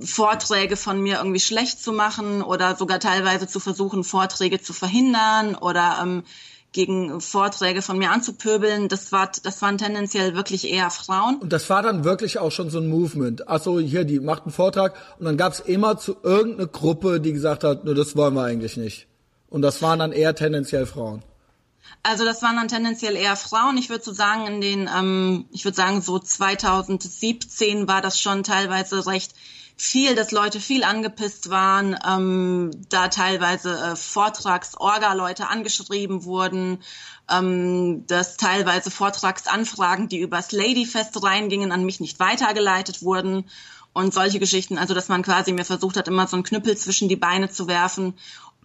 Vorträge 0.02 0.76
von 0.76 1.02
mir 1.02 1.18
irgendwie 1.18 1.40
schlecht 1.40 1.82
zu 1.82 1.92
machen 1.92 2.42
oder 2.42 2.76
sogar 2.76 3.00
teilweise 3.00 3.48
zu 3.48 3.60
versuchen, 3.60 4.04
Vorträge 4.04 4.62
zu 4.62 4.74
verhindern 4.74 5.56
oder 5.56 6.00
ähm, 6.02 6.24
gegen 6.74 7.22
Vorträge 7.22 7.82
von 7.82 7.98
mir 7.98 8.12
anzupöbeln, 8.12 8.88
das 8.88 9.12
war, 9.12 9.32
das 9.44 9.62
waren 9.62 9.78
tendenziell 9.78 10.36
wirklich 10.36 10.70
eher 10.70 10.92
Frauen. 10.92 11.38
Und 11.38 11.54
das 11.54 11.70
war 11.70 11.82
dann 11.82 12.04
wirklich 12.04 12.40
auch 12.40 12.52
schon 12.52 12.70
so 12.70 12.78
ein 12.78 12.88
Movement. 12.88 13.48
Also 13.48 13.80
hier, 13.80 14.04
die 14.04 14.20
macht 14.20 14.44
einen 14.44 14.52
Vortrag 14.52 14.94
und 15.18 15.26
dann 15.26 15.38
gab 15.38 15.54
es 15.54 15.60
immer 15.60 15.98
zu 15.98 16.18
irgendeine 16.22 16.68
Gruppe, 16.68 17.20
die 17.20 17.34
gesagt 17.34 17.64
hat, 17.64 17.86
nur 17.86 17.96
das 17.96 18.16
wollen 18.16 18.36
wir 18.36 18.44
eigentlich 18.44 18.78
nicht. 18.78 19.08
Und 19.50 19.62
das 19.62 19.82
waren 19.82 20.00
dann 20.00 20.12
eher 20.12 20.36
tendenziell 20.36 20.86
Frauen. 20.86 21.24
Also 22.04 22.24
das 22.26 22.42
waren 22.42 22.56
dann 22.56 22.68
tendenziell 22.68 23.16
eher 23.16 23.36
Frauen. 23.36 23.78
Ich 23.78 23.90
würde 23.90 24.04
so 24.04 24.14
sagen, 24.14 24.48
in 24.48 24.62
den, 24.62 24.90
ähm, 24.94 25.46
ich 25.52 25.66
würde 25.66 25.76
sagen, 25.76 26.02
so 26.02 26.20
2017 26.20 27.88
war 27.88 28.02
das 28.02 28.20
schon 28.20 28.44
teilweise 28.44 29.06
recht 29.08 29.34
viel, 29.78 30.16
dass 30.16 30.32
Leute 30.32 30.60
viel 30.60 30.84
angepisst 30.84 31.52
waren, 31.52 31.96
ähm, 32.06 32.72
da 32.90 33.10
teilweise 33.10 33.78
äh, 33.78 33.96
Vortragsorga-Leute 33.96 35.48
angeschrieben 35.50 36.24
wurden, 36.24 36.80
ähm, 37.30 38.06
dass 38.08 38.38
teilweise 38.38 38.90
Vortragsanfragen, 38.90 40.10
die 40.10 40.20
übers 40.20 40.52
Ladyfest 40.52 41.22
reingingen, 41.22 41.72
an 41.72 41.86
mich 41.86 42.00
nicht 42.00 42.20
weitergeleitet 42.20 43.04
wurden 43.04 43.46
und 43.94 44.14
solche 44.16 44.40
Geschichten. 44.40 44.80
Also 44.80 44.96
dass 44.96 45.10
man 45.10 45.22
quasi 45.22 45.54
mir 45.54 45.66
versucht 45.66 45.96
hat, 45.96 46.08
immer 46.08 46.28
so 46.28 46.38
einen 46.38 46.44
Knüppel 46.44 46.76
zwischen 46.76 47.08
die 47.08 47.16
Beine 47.16 47.50
zu 47.50 47.68
werfen 47.68 48.16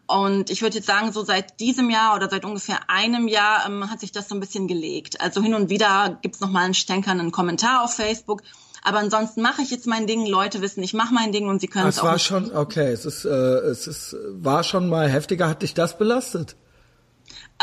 und 0.06 0.50
ich 0.50 0.62
würde 0.62 0.76
jetzt 0.76 0.86
sagen, 0.86 1.12
so 1.12 1.24
seit 1.24 1.60
diesem 1.60 1.88
Jahr 1.88 2.14
oder 2.14 2.28
seit 2.28 2.44
ungefähr 2.44 2.90
einem 2.90 3.28
Jahr 3.28 3.66
ähm, 3.66 3.90
hat 3.90 4.00
sich 4.00 4.12
das 4.12 4.28
so 4.28 4.34
ein 4.34 4.40
bisschen 4.40 4.68
gelegt. 4.68 5.20
Also 5.20 5.42
hin 5.42 5.54
und 5.54 5.70
wieder 5.70 6.18
gibt's 6.22 6.40
noch 6.40 6.50
mal 6.50 6.64
einen 6.64 6.74
stänkernden 6.74 7.30
Kommentar 7.30 7.82
auf 7.82 7.94
Facebook. 7.94 8.42
Aber 8.82 8.98
ansonsten 8.98 9.42
mache 9.42 9.62
ich 9.62 9.70
jetzt 9.70 9.86
mein 9.86 10.06
Ding. 10.06 10.26
Leute 10.26 10.60
wissen, 10.60 10.82
ich 10.82 10.92
mache 10.92 11.14
mein 11.14 11.30
Ding 11.30 11.48
und 11.48 11.60
sie 11.60 11.68
können 11.68 11.86
es 11.86 11.98
auch. 11.98 12.04
Es 12.04 12.10
war 12.10 12.18
schon 12.18 12.54
okay. 12.54 12.92
Es 12.92 13.04
ist, 13.04 13.24
äh, 13.24 13.28
es 13.28 13.86
ist, 13.86 14.16
war 14.32 14.64
schon 14.64 14.88
mal 14.88 15.08
heftiger. 15.08 15.48
Hat 15.48 15.62
dich 15.62 15.72
das 15.72 15.96
belastet? 15.96 16.56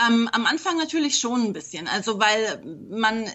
Ähm, 0.08 0.30
am 0.32 0.46
Anfang 0.46 0.78
natürlich 0.78 1.20
schon 1.20 1.44
ein 1.44 1.54
bisschen. 1.54 1.90
Also 1.90 2.20
weil 2.20 2.64
man 2.90 3.26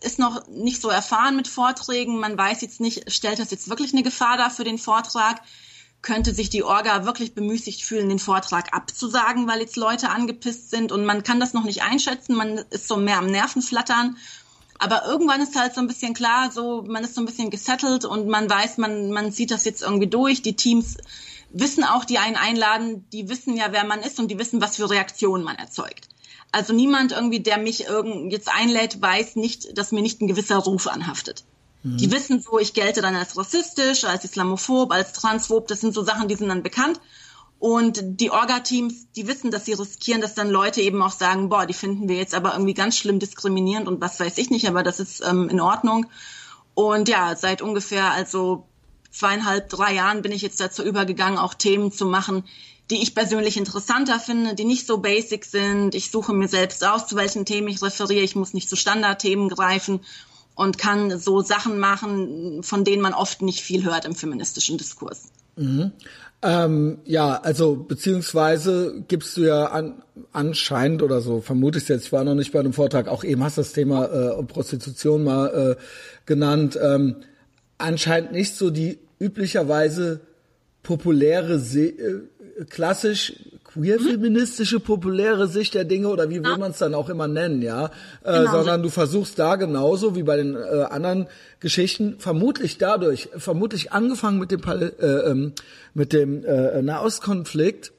ist 0.00 0.18
noch 0.18 0.48
nicht 0.48 0.80
so 0.80 0.88
erfahren 0.88 1.36
mit 1.36 1.48
Vorträgen. 1.48 2.18
Man 2.18 2.38
weiß 2.38 2.62
jetzt 2.62 2.80
nicht, 2.80 3.12
stellt 3.12 3.38
das 3.38 3.50
jetzt 3.50 3.68
wirklich 3.68 3.92
eine 3.92 4.02
Gefahr 4.02 4.38
dar 4.38 4.50
für 4.50 4.64
den 4.64 4.78
Vortrag? 4.78 5.42
Könnte 6.04 6.34
sich 6.34 6.50
die 6.50 6.62
Orga 6.62 7.06
wirklich 7.06 7.34
bemüßigt 7.34 7.82
fühlen, 7.82 8.10
den 8.10 8.18
Vortrag 8.18 8.74
abzusagen, 8.74 9.48
weil 9.48 9.60
jetzt 9.60 9.76
Leute 9.76 10.10
angepisst 10.10 10.70
sind 10.70 10.92
und 10.92 11.04
man 11.06 11.22
kann 11.22 11.40
das 11.40 11.54
noch 11.54 11.64
nicht 11.64 11.82
einschätzen, 11.82 12.36
man 12.36 12.58
ist 12.58 12.86
so 12.86 12.96
mehr 12.96 13.18
am 13.18 13.26
Nervenflattern. 13.26 14.16
Aber 14.78 15.06
irgendwann 15.06 15.40
ist 15.40 15.56
halt 15.56 15.74
so 15.74 15.80
ein 15.80 15.86
bisschen 15.86 16.12
klar, 16.12 16.52
so 16.52 16.84
man 16.86 17.04
ist 17.04 17.14
so 17.14 17.22
ein 17.22 17.26
bisschen 17.26 17.48
gesettelt 17.48 18.04
und 18.04 18.28
man 18.28 18.50
weiß, 18.50 18.76
man, 18.76 19.12
man 19.12 19.32
zieht 19.32 19.50
das 19.50 19.64
jetzt 19.64 19.82
irgendwie 19.82 20.06
durch. 20.06 20.42
Die 20.42 20.56
Teams 20.56 20.98
wissen 21.50 21.84
auch, 21.84 22.04
die 22.04 22.18
einen 22.18 22.36
einladen, 22.36 23.06
die 23.12 23.30
wissen 23.30 23.56
ja, 23.56 23.68
wer 23.70 23.84
man 23.84 24.00
ist 24.00 24.20
und 24.20 24.30
die 24.30 24.38
wissen, 24.38 24.60
was 24.60 24.76
für 24.76 24.90
Reaktionen 24.90 25.42
man 25.42 25.56
erzeugt. 25.56 26.08
Also 26.52 26.74
niemand 26.74 27.12
irgendwie, 27.12 27.40
der 27.40 27.56
mich 27.56 27.86
irgend 27.86 28.30
jetzt 28.30 28.48
einlädt, 28.48 29.00
weiß 29.00 29.36
nicht, 29.36 29.78
dass 29.78 29.90
mir 29.90 30.02
nicht 30.02 30.20
ein 30.20 30.28
gewisser 30.28 30.58
Ruf 30.58 30.86
anhaftet. 30.86 31.44
Die 31.86 32.10
wissen 32.10 32.40
so, 32.40 32.58
ich 32.58 32.72
gelte 32.72 33.02
dann 33.02 33.14
als 33.14 33.36
rassistisch, 33.36 34.04
als 34.04 34.24
islamophob, 34.24 34.90
als 34.90 35.12
transphob. 35.12 35.68
Das 35.68 35.82
sind 35.82 35.92
so 35.92 36.02
Sachen, 36.02 36.28
die 36.28 36.34
sind 36.34 36.48
dann 36.48 36.62
bekannt. 36.62 36.98
Und 37.58 38.00
die 38.02 38.30
Orga-Teams, 38.30 39.08
die 39.14 39.26
wissen, 39.26 39.50
dass 39.50 39.66
sie 39.66 39.74
riskieren, 39.74 40.22
dass 40.22 40.34
dann 40.34 40.48
Leute 40.48 40.80
eben 40.80 41.02
auch 41.02 41.12
sagen, 41.12 41.50
boah, 41.50 41.66
die 41.66 41.74
finden 41.74 42.08
wir 42.08 42.16
jetzt 42.16 42.34
aber 42.34 42.52
irgendwie 42.54 42.72
ganz 42.72 42.96
schlimm 42.96 43.18
diskriminierend 43.18 43.86
und 43.86 44.00
was 44.00 44.18
weiß 44.18 44.38
ich 44.38 44.50
nicht, 44.50 44.66
aber 44.66 44.82
das 44.82 44.98
ist 44.98 45.22
ähm, 45.26 45.50
in 45.50 45.60
Ordnung. 45.60 46.06
Und 46.72 47.08
ja, 47.08 47.36
seit 47.36 47.60
ungefähr 47.60 48.10
also 48.12 48.66
zweieinhalb, 49.10 49.68
drei 49.68 49.92
Jahren 49.94 50.22
bin 50.22 50.32
ich 50.32 50.42
jetzt 50.42 50.60
dazu 50.60 50.82
übergegangen, 50.82 51.38
auch 51.38 51.52
Themen 51.52 51.92
zu 51.92 52.06
machen, 52.06 52.44
die 52.90 53.02
ich 53.02 53.14
persönlich 53.14 53.58
interessanter 53.58 54.18
finde, 54.20 54.54
die 54.54 54.64
nicht 54.64 54.86
so 54.86 54.98
basic 54.98 55.44
sind. 55.44 55.94
Ich 55.94 56.10
suche 56.10 56.32
mir 56.32 56.48
selbst 56.48 56.84
aus, 56.84 57.06
zu 57.06 57.16
welchen 57.16 57.44
Themen 57.44 57.68
ich 57.68 57.82
referiere. 57.82 58.24
Ich 58.24 58.36
muss 58.36 58.54
nicht 58.54 58.68
zu 58.70 58.76
Standardthemen 58.76 59.50
greifen 59.50 60.00
und 60.54 60.78
kann 60.78 61.18
so 61.18 61.40
Sachen 61.40 61.78
machen, 61.78 62.62
von 62.62 62.84
denen 62.84 63.02
man 63.02 63.14
oft 63.14 63.42
nicht 63.42 63.60
viel 63.60 63.84
hört 63.84 64.04
im 64.04 64.14
feministischen 64.14 64.78
Diskurs. 64.78 65.30
Mhm. 65.56 65.92
Ähm, 66.42 66.98
ja, 67.04 67.40
also 67.40 67.74
beziehungsweise 67.74 69.02
gibst 69.08 69.36
du 69.36 69.42
ja 69.42 69.66
an, 69.66 70.02
anscheinend 70.32 71.02
oder 71.02 71.20
so, 71.22 71.40
vermute 71.40 71.78
ich 71.78 71.88
jetzt, 71.88 72.04
ich 72.06 72.12
war 72.12 72.22
noch 72.22 72.34
nicht 72.34 72.52
bei 72.52 72.60
einem 72.60 72.74
Vortrag, 72.74 73.08
auch 73.08 73.24
eben 73.24 73.42
hast 73.42 73.56
du 73.56 73.62
das 73.62 73.72
Thema 73.72 74.04
äh, 74.04 74.42
Prostitution 74.42 75.24
mal 75.24 75.76
äh, 75.78 75.82
genannt, 76.26 76.78
ähm, 76.80 77.16
anscheinend 77.78 78.32
nicht 78.32 78.56
so 78.56 78.70
die 78.70 78.98
üblicherweise 79.18 80.20
populäre, 80.82 81.58
Se 81.58 81.86
äh, 81.86 82.64
klassisch 82.68 83.32
queer-feministische 83.74 84.78
populäre 84.78 85.48
Sicht 85.48 85.74
der 85.74 85.84
Dinge 85.84 86.08
oder 86.08 86.30
wie 86.30 86.42
will 86.42 86.56
man 86.56 86.70
es 86.70 86.78
dann 86.78 86.94
auch 86.94 87.08
immer 87.08 87.26
nennen, 87.26 87.60
ja, 87.60 87.86
äh, 88.22 88.38
genau. 88.38 88.52
sondern 88.52 88.82
du 88.82 88.88
versuchst 88.88 89.38
da 89.38 89.56
genauso 89.56 90.14
wie 90.14 90.22
bei 90.22 90.36
den 90.36 90.54
äh, 90.54 90.86
anderen 90.88 91.26
Geschichten 91.58 92.16
vermutlich 92.18 92.78
dadurch, 92.78 93.28
vermutlich 93.36 93.92
angefangen 93.92 94.38
mit 94.38 94.52
dem 94.52 94.60
Pal 94.60 94.92
äh, 95.00 95.30
ähm, 95.30 95.52
mit 95.92 96.12
dem 96.12 96.44
äh, 96.44 96.82
Nahostkonflikt, 96.82 97.92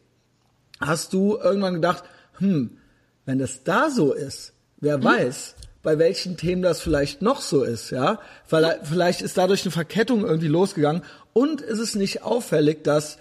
hast 0.80 1.12
du 1.14 1.38
irgendwann 1.38 1.76
gedacht, 1.76 2.04
hm, 2.38 2.78
wenn 3.26 3.40
das 3.40 3.64
da 3.64 3.90
so 3.90 4.14
ist, 4.14 4.54
wer 4.80 4.96
hm? 4.96 5.04
weiß, 5.04 5.56
bei 5.84 6.00
welchen 6.00 6.38
Themen 6.38 6.62
das 6.62 6.80
vielleicht 6.80 7.22
noch 7.22 7.42
so 7.42 7.64
ist, 7.64 7.92
ja, 7.92 8.20
weil 8.50 8.80
vielleicht 8.84 9.22
ist 9.22 9.38
dadurch 9.38 9.64
eine 9.64 9.72
Verkettung 9.72 10.26
irgendwie 10.26 10.48
losgegangen 10.48 11.04
und 11.34 11.60
ist 11.60 11.80
es 11.80 11.96
nicht 11.96 12.24
auffällig, 12.24 12.84
dass 12.84 13.18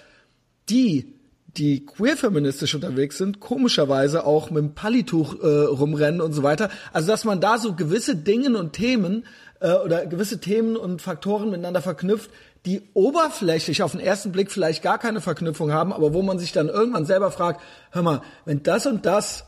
die 0.68 1.14
die 1.56 1.86
queer-feministisch 1.86 2.74
unterwegs 2.74 3.18
sind, 3.18 3.40
komischerweise 3.40 4.26
auch 4.26 4.50
mit 4.50 4.62
dem 4.62 4.74
Pallituch 4.74 5.40
äh, 5.42 5.46
rumrennen 5.46 6.20
und 6.20 6.32
so 6.32 6.42
weiter. 6.42 6.70
Also 6.92 7.08
dass 7.08 7.24
man 7.24 7.40
da 7.40 7.58
so 7.58 7.74
gewisse 7.74 8.16
Dinge 8.16 8.58
und 8.58 8.72
Themen 8.72 9.24
äh, 9.60 9.72
oder 9.72 10.06
gewisse 10.06 10.40
Themen 10.40 10.76
und 10.76 11.00
Faktoren 11.00 11.50
miteinander 11.50 11.80
verknüpft, 11.80 12.30
die 12.66 12.82
oberflächlich 12.94 13.82
auf 13.82 13.92
den 13.92 14.00
ersten 14.00 14.32
Blick 14.32 14.50
vielleicht 14.50 14.82
gar 14.82 14.98
keine 14.98 15.20
Verknüpfung 15.20 15.72
haben, 15.72 15.92
aber 15.92 16.14
wo 16.14 16.22
man 16.22 16.38
sich 16.38 16.52
dann 16.52 16.68
irgendwann 16.68 17.06
selber 17.06 17.30
fragt, 17.30 17.60
hör 17.90 18.02
mal, 18.02 18.22
wenn 18.44 18.62
das 18.62 18.86
und 18.86 19.06
das 19.06 19.44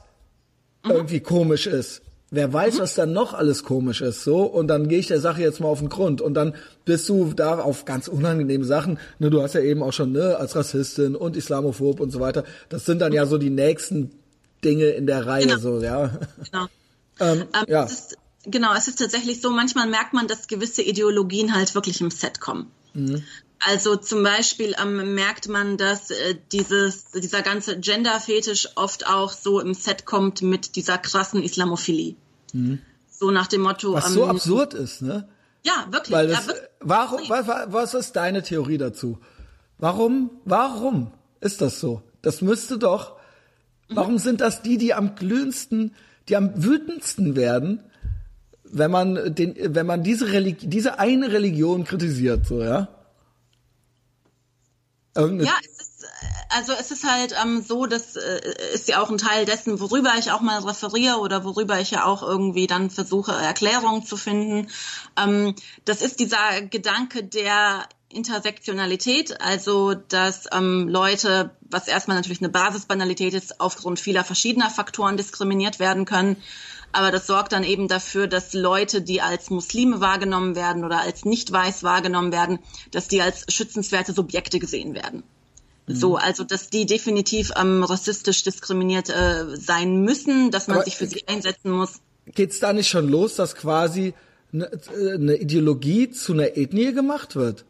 mhm. 0.85 0.93
irgendwie 0.93 1.20
komisch 1.20 1.66
ist, 1.66 2.03
wer 2.36 2.52
weiß, 2.52 2.76
mhm. 2.76 2.78
was 2.80 2.94
dann 2.94 3.12
noch 3.12 3.34
alles 3.34 3.64
komisch 3.64 4.00
ist, 4.00 4.22
so, 4.22 4.42
und 4.42 4.68
dann 4.68 4.88
gehe 4.88 4.98
ich 4.98 5.08
der 5.08 5.20
Sache 5.20 5.42
jetzt 5.42 5.60
mal 5.60 5.68
auf 5.68 5.80
den 5.80 5.88
Grund 5.88 6.20
und 6.20 6.34
dann 6.34 6.54
bist 6.84 7.08
du 7.08 7.32
da 7.34 7.58
auf 7.58 7.84
ganz 7.84 8.06
unangenehme 8.06 8.64
Sachen, 8.64 8.98
ne, 9.18 9.30
du 9.30 9.42
hast 9.42 9.54
ja 9.54 9.60
eben 9.60 9.82
auch 9.82 9.92
schon, 9.92 10.12
ne, 10.12 10.36
als 10.36 10.54
Rassistin 10.54 11.16
und 11.16 11.36
Islamophob 11.36 12.00
und 12.00 12.10
so 12.10 12.20
weiter, 12.20 12.44
das 12.68 12.84
sind 12.84 13.00
dann 13.00 13.12
ja 13.12 13.26
so 13.26 13.38
die 13.38 13.50
nächsten 13.50 14.12
Dinge 14.64 14.86
in 14.86 15.06
der 15.06 15.26
Reihe 15.26 15.46
genau. 15.46 15.58
so, 15.58 15.80
ja. 15.80 16.18
Genau. 16.44 16.66
ähm, 17.20 17.44
ähm, 17.54 17.64
ja. 17.66 17.84
Es 17.84 17.92
ist, 17.92 18.18
genau, 18.44 18.74
es 18.74 18.88
ist 18.88 18.98
tatsächlich 18.98 19.40
so, 19.40 19.50
manchmal 19.50 19.88
merkt 19.88 20.12
man, 20.12 20.28
dass 20.28 20.46
gewisse 20.46 20.82
Ideologien 20.82 21.54
halt 21.54 21.74
wirklich 21.74 22.00
im 22.00 22.10
Set 22.10 22.40
kommen. 22.40 22.70
Mhm. 22.94 23.22
Also 23.60 23.96
zum 23.96 24.22
Beispiel 24.22 24.74
ähm, 24.80 25.14
merkt 25.14 25.48
man, 25.48 25.76
dass 25.76 26.10
äh, 26.10 26.36
dieses, 26.52 27.10
dieser 27.10 27.42
ganze 27.42 27.78
Gender-Fetisch 27.78 28.68
oft 28.76 29.06
auch 29.06 29.32
so 29.32 29.60
im 29.60 29.74
Set 29.74 30.04
kommt 30.04 30.42
mit 30.42 30.76
dieser 30.76 30.98
krassen 30.98 31.42
Islamophilie. 31.42 32.16
Mhm. 32.57 32.78
So 33.09 33.31
nach 33.31 33.47
dem 33.47 33.62
Motto. 33.62 33.93
Was 33.93 34.09
ähm, 34.09 34.12
so 34.12 34.27
absurd 34.27 34.74
ist, 34.74 35.03
ne? 35.03 35.28
Ja, 35.65 35.87
wirklich. 35.91 36.12
Weil 36.12 36.28
das, 36.28 36.43
ja, 36.43 36.49
wirklich. 36.49 36.69
Warum, 36.81 37.20
was, 37.28 37.47
was 37.73 37.95
ist 37.95 38.16
deine 38.16 38.43
Theorie 38.43 38.78
dazu? 38.78 39.19
Warum, 39.78 40.31
warum 40.45 41.12
ist 41.41 41.61
das 41.61 41.81
so? 41.81 42.03
Das 42.23 42.41
müsste 42.41 42.78
doch, 42.78 43.16
warum 43.89 44.15
mhm. 44.15 44.19
sind 44.19 44.41
das 44.41 44.62
die, 44.62 44.78
die 44.78 44.95
am 44.95 45.15
glühendsten, 45.15 45.95
die 46.28 46.37
am 46.37 46.62
wütendsten 46.62 47.37
werden, 47.37 47.81
wenn 48.65 48.91
man 48.91 49.35
den, 49.35 49.55
wenn 49.74 49.87
man 49.87 50.03
diese 50.03 50.33
Religi 50.33 50.66
diese 50.66 50.99
eine 50.99 51.33
Religion 51.33 51.85
kritisiert, 51.85 52.47
so, 52.47 52.62
ja? 52.62 52.89
Irgende 55.15 55.45
ja, 55.45 55.53
also 56.48 56.72
es 56.72 56.90
ist 56.90 57.05
halt 57.05 57.34
ähm, 57.43 57.62
so, 57.62 57.86
das 57.86 58.16
äh, 58.16 58.40
ist 58.72 58.88
ja 58.88 59.02
auch 59.02 59.10
ein 59.10 59.18
Teil 59.18 59.44
dessen, 59.44 59.80
worüber 59.80 60.14
ich 60.18 60.30
auch 60.30 60.40
mal 60.40 60.60
referiere 60.60 61.18
oder 61.18 61.44
worüber 61.44 61.80
ich 61.80 61.90
ja 61.90 62.05
auch 62.05 62.22
irgendwie 62.22 62.66
dann 62.66 62.90
versuche, 62.90 63.32
Erklärungen 63.32 64.05
zu 64.05 64.16
finden. 64.16 64.68
Ähm, 65.16 65.55
das 65.84 66.02
ist 66.02 66.20
dieser 66.20 66.62
Gedanke 66.62 67.24
der 67.24 67.88
Intersektionalität, 68.09 69.40
also 69.40 69.94
dass 69.94 70.47
ähm, 70.52 70.88
Leute, 70.88 71.56
was 71.60 71.88
erstmal 71.88 72.16
natürlich 72.16 72.40
eine 72.40 72.48
Basisbanalität 72.48 73.34
ist, 73.34 73.60
aufgrund 73.60 73.98
vieler 73.98 74.24
verschiedener 74.24 74.70
Faktoren 74.70 75.16
diskriminiert 75.16 75.78
werden 75.78 76.05
können. 76.05 76.36
Aber 76.93 77.10
das 77.10 77.26
sorgt 77.26 77.52
dann 77.52 77.64
eben 77.64 77.88
dafür, 77.88 78.26
dass 78.28 78.55
Leute, 78.55 79.02
die 79.02 79.20
als 79.20 79.51
Muslime 79.51 80.01
wahrgenommen 80.01 80.55
werden 80.55 80.84
oder 80.84 81.01
als 81.01 81.24
nicht 81.24 81.52
weiß 81.52 81.82
wahrgenommen 81.82 82.32
werden, 82.32 82.60
dass 82.93 83.09
die 83.09 83.20
als 83.20 83.52
schützenswerte 83.52 84.12
Subjekte 84.12 84.60
gesehen 84.60 84.94
werden. 84.94 85.24
Mhm. 85.86 85.94
So, 85.94 86.16
also 86.16 86.44
dass 86.44 86.68
die 86.68 86.86
definitiv 86.86 87.52
ähm, 87.56 87.84
rassistisch 87.84 88.42
diskriminiert 88.42 89.08
äh, 89.10 89.56
sein 89.56 90.02
müssen, 90.02 90.50
dass 90.50 90.68
man 90.68 90.78
Aber 90.78 90.84
sich 90.84 90.96
für 90.96 91.06
sie 91.06 91.26
einsetzen 91.26 91.70
muss. 91.70 92.00
Geht's 92.34 92.58
da 92.58 92.72
nicht 92.72 92.88
schon 92.88 93.08
los, 93.08 93.36
dass 93.36 93.54
quasi 93.54 94.14
eine, 94.52 94.70
eine 95.14 95.36
Ideologie 95.36 96.10
zu 96.10 96.32
einer 96.32 96.56
Ethnie 96.56 96.92
gemacht 96.92 97.36
wird? 97.36 97.64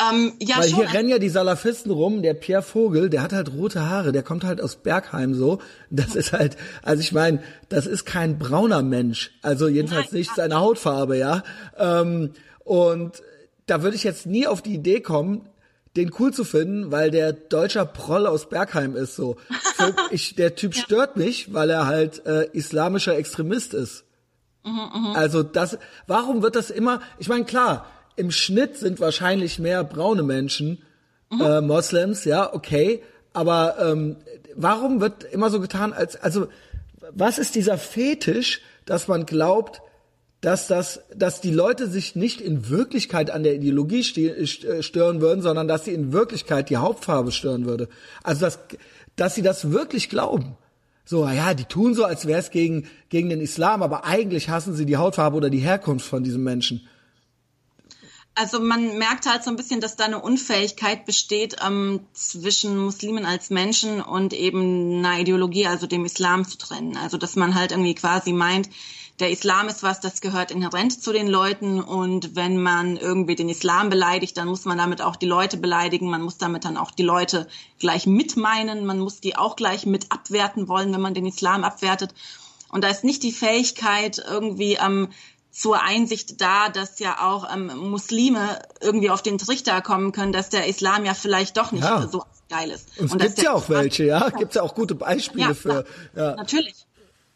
Ähm, 0.00 0.34
ja, 0.40 0.58
Weil 0.58 0.68
schon. 0.68 0.78
hier 0.78 0.92
rennen 0.92 1.08
ja 1.08 1.18
die 1.18 1.28
Salafisten 1.28 1.90
rum, 1.90 2.22
der 2.22 2.34
Pierre 2.34 2.62
Vogel, 2.62 3.10
der 3.10 3.20
hat 3.20 3.32
halt 3.32 3.52
rote 3.52 3.88
Haare, 3.88 4.12
der 4.12 4.22
kommt 4.22 4.44
halt 4.44 4.60
aus 4.60 4.76
Bergheim 4.76 5.34
so. 5.34 5.58
Das 5.90 6.14
ist 6.14 6.32
halt, 6.32 6.56
also 6.82 7.00
ich 7.00 7.12
meine, 7.12 7.42
das 7.68 7.86
ist 7.86 8.04
kein 8.04 8.38
brauner 8.38 8.82
Mensch. 8.82 9.32
Also 9.42 9.66
jedenfalls 9.66 10.12
Nein, 10.12 10.20
nicht 10.20 10.34
seine 10.36 10.60
Hautfarbe, 10.60 11.18
ja. 11.18 11.42
Ähm, 11.76 12.30
und 12.60 13.22
da 13.66 13.82
würde 13.82 13.96
ich 13.96 14.04
jetzt 14.04 14.26
nie 14.26 14.46
auf 14.46 14.62
die 14.62 14.74
Idee 14.74 15.00
kommen, 15.00 15.48
den 15.98 16.12
cool 16.18 16.32
zu 16.32 16.44
finden, 16.44 16.92
weil 16.92 17.10
der 17.10 17.32
deutscher 17.32 17.84
Proll 17.84 18.26
aus 18.26 18.48
Bergheim 18.48 18.96
ist 18.96 19.16
so. 19.16 19.36
ich, 20.10 20.36
der 20.36 20.54
Typ 20.54 20.74
ja. 20.74 20.82
stört 20.82 21.16
mich, 21.16 21.52
weil 21.52 21.68
er 21.70 21.86
halt 21.86 22.24
äh, 22.24 22.48
islamischer 22.52 23.16
Extremist 23.16 23.74
ist. 23.74 24.04
Mhm, 24.64 24.72
mh. 24.72 25.12
Also 25.14 25.42
das, 25.42 25.78
warum 26.06 26.42
wird 26.42 26.54
das 26.54 26.70
immer? 26.70 27.00
Ich 27.18 27.28
meine, 27.28 27.44
klar, 27.44 27.86
im 28.16 28.30
Schnitt 28.30 28.76
sind 28.76 29.00
wahrscheinlich 29.00 29.58
mehr 29.58 29.82
braune 29.82 30.22
Menschen 30.22 30.82
mhm. 31.30 31.40
äh, 31.40 31.60
Moslems, 31.60 32.24
ja, 32.24 32.54
okay. 32.54 33.02
Aber 33.32 33.76
ähm, 33.80 34.16
warum 34.54 35.00
wird 35.00 35.24
immer 35.24 35.50
so 35.50 35.60
getan, 35.60 35.92
als 35.92 36.16
also 36.16 36.48
was 37.10 37.38
ist 37.38 37.54
dieser 37.54 37.76
Fetisch, 37.76 38.60
dass 38.84 39.08
man 39.08 39.26
glaubt, 39.26 39.82
dass 40.40 40.68
das, 40.68 41.00
dass 41.14 41.40
die 41.40 41.50
Leute 41.50 41.88
sich 41.88 42.14
nicht 42.14 42.40
in 42.40 42.68
Wirklichkeit 42.68 43.30
an 43.30 43.42
der 43.42 43.54
Ideologie 43.54 44.00
äh, 44.00 44.82
stören 44.82 45.20
würden, 45.20 45.42
sondern 45.42 45.66
dass 45.66 45.84
sie 45.84 45.92
in 45.92 46.12
Wirklichkeit 46.12 46.70
die 46.70 46.76
Hauptfarbe 46.76 47.32
stören 47.32 47.66
würde. 47.66 47.88
Also 48.22 48.42
dass, 48.42 48.58
dass 49.16 49.34
sie 49.34 49.42
das 49.42 49.72
wirklich 49.72 50.08
glauben. 50.08 50.56
So, 51.04 51.26
ja, 51.26 51.54
die 51.54 51.64
tun 51.64 51.94
so, 51.94 52.04
als 52.04 52.26
wäre 52.26 52.38
es 52.38 52.50
gegen, 52.50 52.86
gegen 53.08 53.30
den 53.30 53.40
Islam, 53.40 53.82
aber 53.82 54.04
eigentlich 54.04 54.50
hassen 54.50 54.74
sie 54.74 54.86
die 54.86 54.98
Hautfarbe 54.98 55.36
oder 55.36 55.50
die 55.50 55.58
Herkunft 55.58 56.06
von 56.06 56.22
diesem 56.22 56.44
Menschen 56.44 56.86
also 58.38 58.60
man 58.60 58.98
merkt 58.98 59.26
halt 59.26 59.42
so 59.42 59.50
ein 59.50 59.56
bisschen, 59.56 59.80
dass 59.80 59.96
da 59.96 60.04
eine 60.04 60.20
Unfähigkeit 60.20 61.04
besteht 61.04 61.56
ähm, 61.64 62.00
zwischen 62.12 62.78
Muslimen 62.78 63.26
als 63.26 63.50
Menschen 63.50 64.00
und 64.00 64.32
eben 64.32 65.04
einer 65.04 65.18
Ideologie, 65.18 65.66
also 65.66 65.86
dem 65.86 66.04
Islam 66.04 66.46
zu 66.46 66.56
trennen. 66.56 66.96
Also 66.96 67.18
dass 67.18 67.34
man 67.34 67.56
halt 67.56 67.72
irgendwie 67.72 67.96
quasi 67.96 68.32
meint, 68.32 68.68
der 69.20 69.30
Islam 69.30 69.68
ist 69.68 69.82
was, 69.82 70.00
das 70.00 70.20
gehört 70.20 70.50
inhärent 70.50 71.02
zu 71.02 71.12
den 71.12 71.26
Leuten 71.26 71.80
und 71.80 72.36
wenn 72.36 72.62
man 72.62 72.96
irgendwie 72.96 73.34
den 73.34 73.48
Islam 73.48 73.90
beleidigt, 73.90 74.36
dann 74.36 74.48
muss 74.48 74.64
man 74.64 74.78
damit 74.78 75.02
auch 75.02 75.16
die 75.16 75.26
Leute 75.26 75.56
beleidigen, 75.56 76.08
man 76.08 76.22
muss 76.22 76.38
damit 76.38 76.64
dann 76.64 76.76
auch 76.76 76.92
die 76.92 77.02
Leute 77.02 77.48
gleich 77.80 78.06
mitmeinen, 78.06 78.86
man 78.86 79.00
muss 79.00 79.20
die 79.20 79.36
auch 79.36 79.56
gleich 79.56 79.86
mit 79.86 80.12
abwerten 80.12 80.68
wollen, 80.68 80.92
wenn 80.92 81.00
man 81.00 81.14
den 81.14 81.26
Islam 81.26 81.64
abwertet. 81.64 82.14
Und 82.70 82.84
da 82.84 82.88
ist 82.88 83.02
nicht 83.02 83.22
die 83.22 83.32
Fähigkeit, 83.32 84.22
irgendwie 84.24 84.74
ähm, 84.74 85.08
zur 85.50 85.82
Einsicht 85.82 86.40
da, 86.40 86.68
dass 86.68 87.00
ja 87.00 87.20
auch 87.20 87.52
ähm, 87.52 87.66
Muslime 87.90 88.60
irgendwie 88.80 89.10
auf 89.10 89.22
den 89.22 89.38
Trichter 89.38 89.80
kommen 89.80 90.12
können, 90.12 90.32
dass 90.32 90.50
der 90.50 90.68
Islam 90.68 91.04
ja 91.04 91.14
vielleicht 91.14 91.56
doch 91.56 91.72
nicht 91.72 91.82
ja. 91.82 92.06
so 92.06 92.22
geil 92.48 92.70
ist. 92.70 92.88
Und, 93.00 93.20
es 93.20 93.34
gibt 93.34 93.42
ja 93.42 93.52
auch 93.52 93.68
welche, 93.68 94.04
ja, 94.04 94.28
gibt 94.30 94.54
ja 94.54 94.62
auch 94.62 94.74
gute 94.74 94.94
Beispiele 94.94 95.48
ja, 95.48 95.54
für. 95.54 95.84
Ja. 96.14 96.36
Natürlich. 96.36 96.86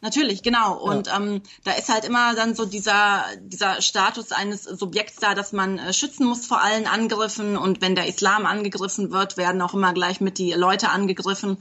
Natürlich, 0.03 0.43
genau. 0.43 0.75
Und 0.75 1.07
ja. 1.07 1.17
ähm, 1.17 1.43
da 1.63 1.73
ist 1.73 1.89
halt 1.89 2.05
immer 2.05 2.35
dann 2.35 2.57
so 2.57 2.67
dieser, 2.67 3.25
dieser 3.41 3.81
Status 3.81 4.33
eines 4.33 4.65
Subjekts 4.65 5.17
da, 5.17 5.35
dass 5.35 5.53
man 5.53 5.79
äh, 5.79 5.93
schützen 5.93 6.27
muss 6.27 6.45
vor 6.45 6.61
allen 6.61 6.89
Angriffen. 6.89 7.57
Und 7.57 7.81
wenn 7.81 7.95
der 7.95 8.09
Islam 8.09 8.45
angegriffen 8.45 9.13
wird, 9.13 9.37
werden 9.37 9.63
auch 9.63 9.75
immer 9.75 9.93
gleich 9.93 10.21
mit 10.21 10.39
die 10.39 10.53
Leute 10.55 10.89
angegriffen. 10.89 11.57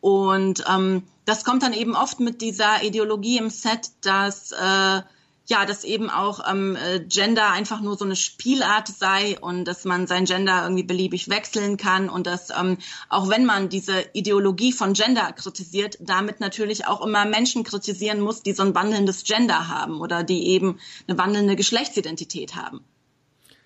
Und 0.00 0.64
ähm, 0.66 1.02
das 1.26 1.44
kommt 1.44 1.62
dann 1.62 1.74
eben 1.74 1.94
oft 1.94 2.20
mit 2.20 2.40
dieser 2.40 2.82
Ideologie 2.82 3.36
im 3.36 3.50
Set, 3.50 3.90
dass 4.00 4.52
äh, 4.52 5.02
ja, 5.46 5.66
dass 5.66 5.84
eben 5.84 6.08
auch 6.08 6.40
ähm, 6.50 6.76
äh, 6.76 7.00
Gender 7.00 7.50
einfach 7.50 7.80
nur 7.80 7.98
so 7.98 8.04
eine 8.04 8.16
Spielart 8.16 8.88
sei 8.88 9.38
und 9.38 9.66
dass 9.66 9.84
man 9.84 10.06
sein 10.06 10.24
Gender 10.24 10.62
irgendwie 10.62 10.84
beliebig 10.84 11.28
wechseln 11.28 11.76
kann 11.76 12.08
und 12.08 12.26
dass 12.26 12.48
ähm, 12.50 12.78
auch 13.10 13.28
wenn 13.28 13.44
man 13.44 13.68
diese 13.68 14.06
Ideologie 14.14 14.72
von 14.72 14.94
Gender 14.94 15.32
kritisiert, 15.32 15.98
damit 16.00 16.40
natürlich 16.40 16.86
auch 16.86 17.04
immer 17.04 17.26
Menschen 17.26 17.62
kritisieren 17.62 18.20
muss, 18.20 18.42
die 18.42 18.52
so 18.52 18.62
ein 18.62 18.74
wandelndes 18.74 19.24
Gender 19.24 19.68
haben 19.68 20.00
oder 20.00 20.22
die 20.24 20.48
eben 20.48 20.78
eine 21.06 21.18
wandelnde 21.18 21.56
Geschlechtsidentität 21.56 22.56
haben. 22.56 22.80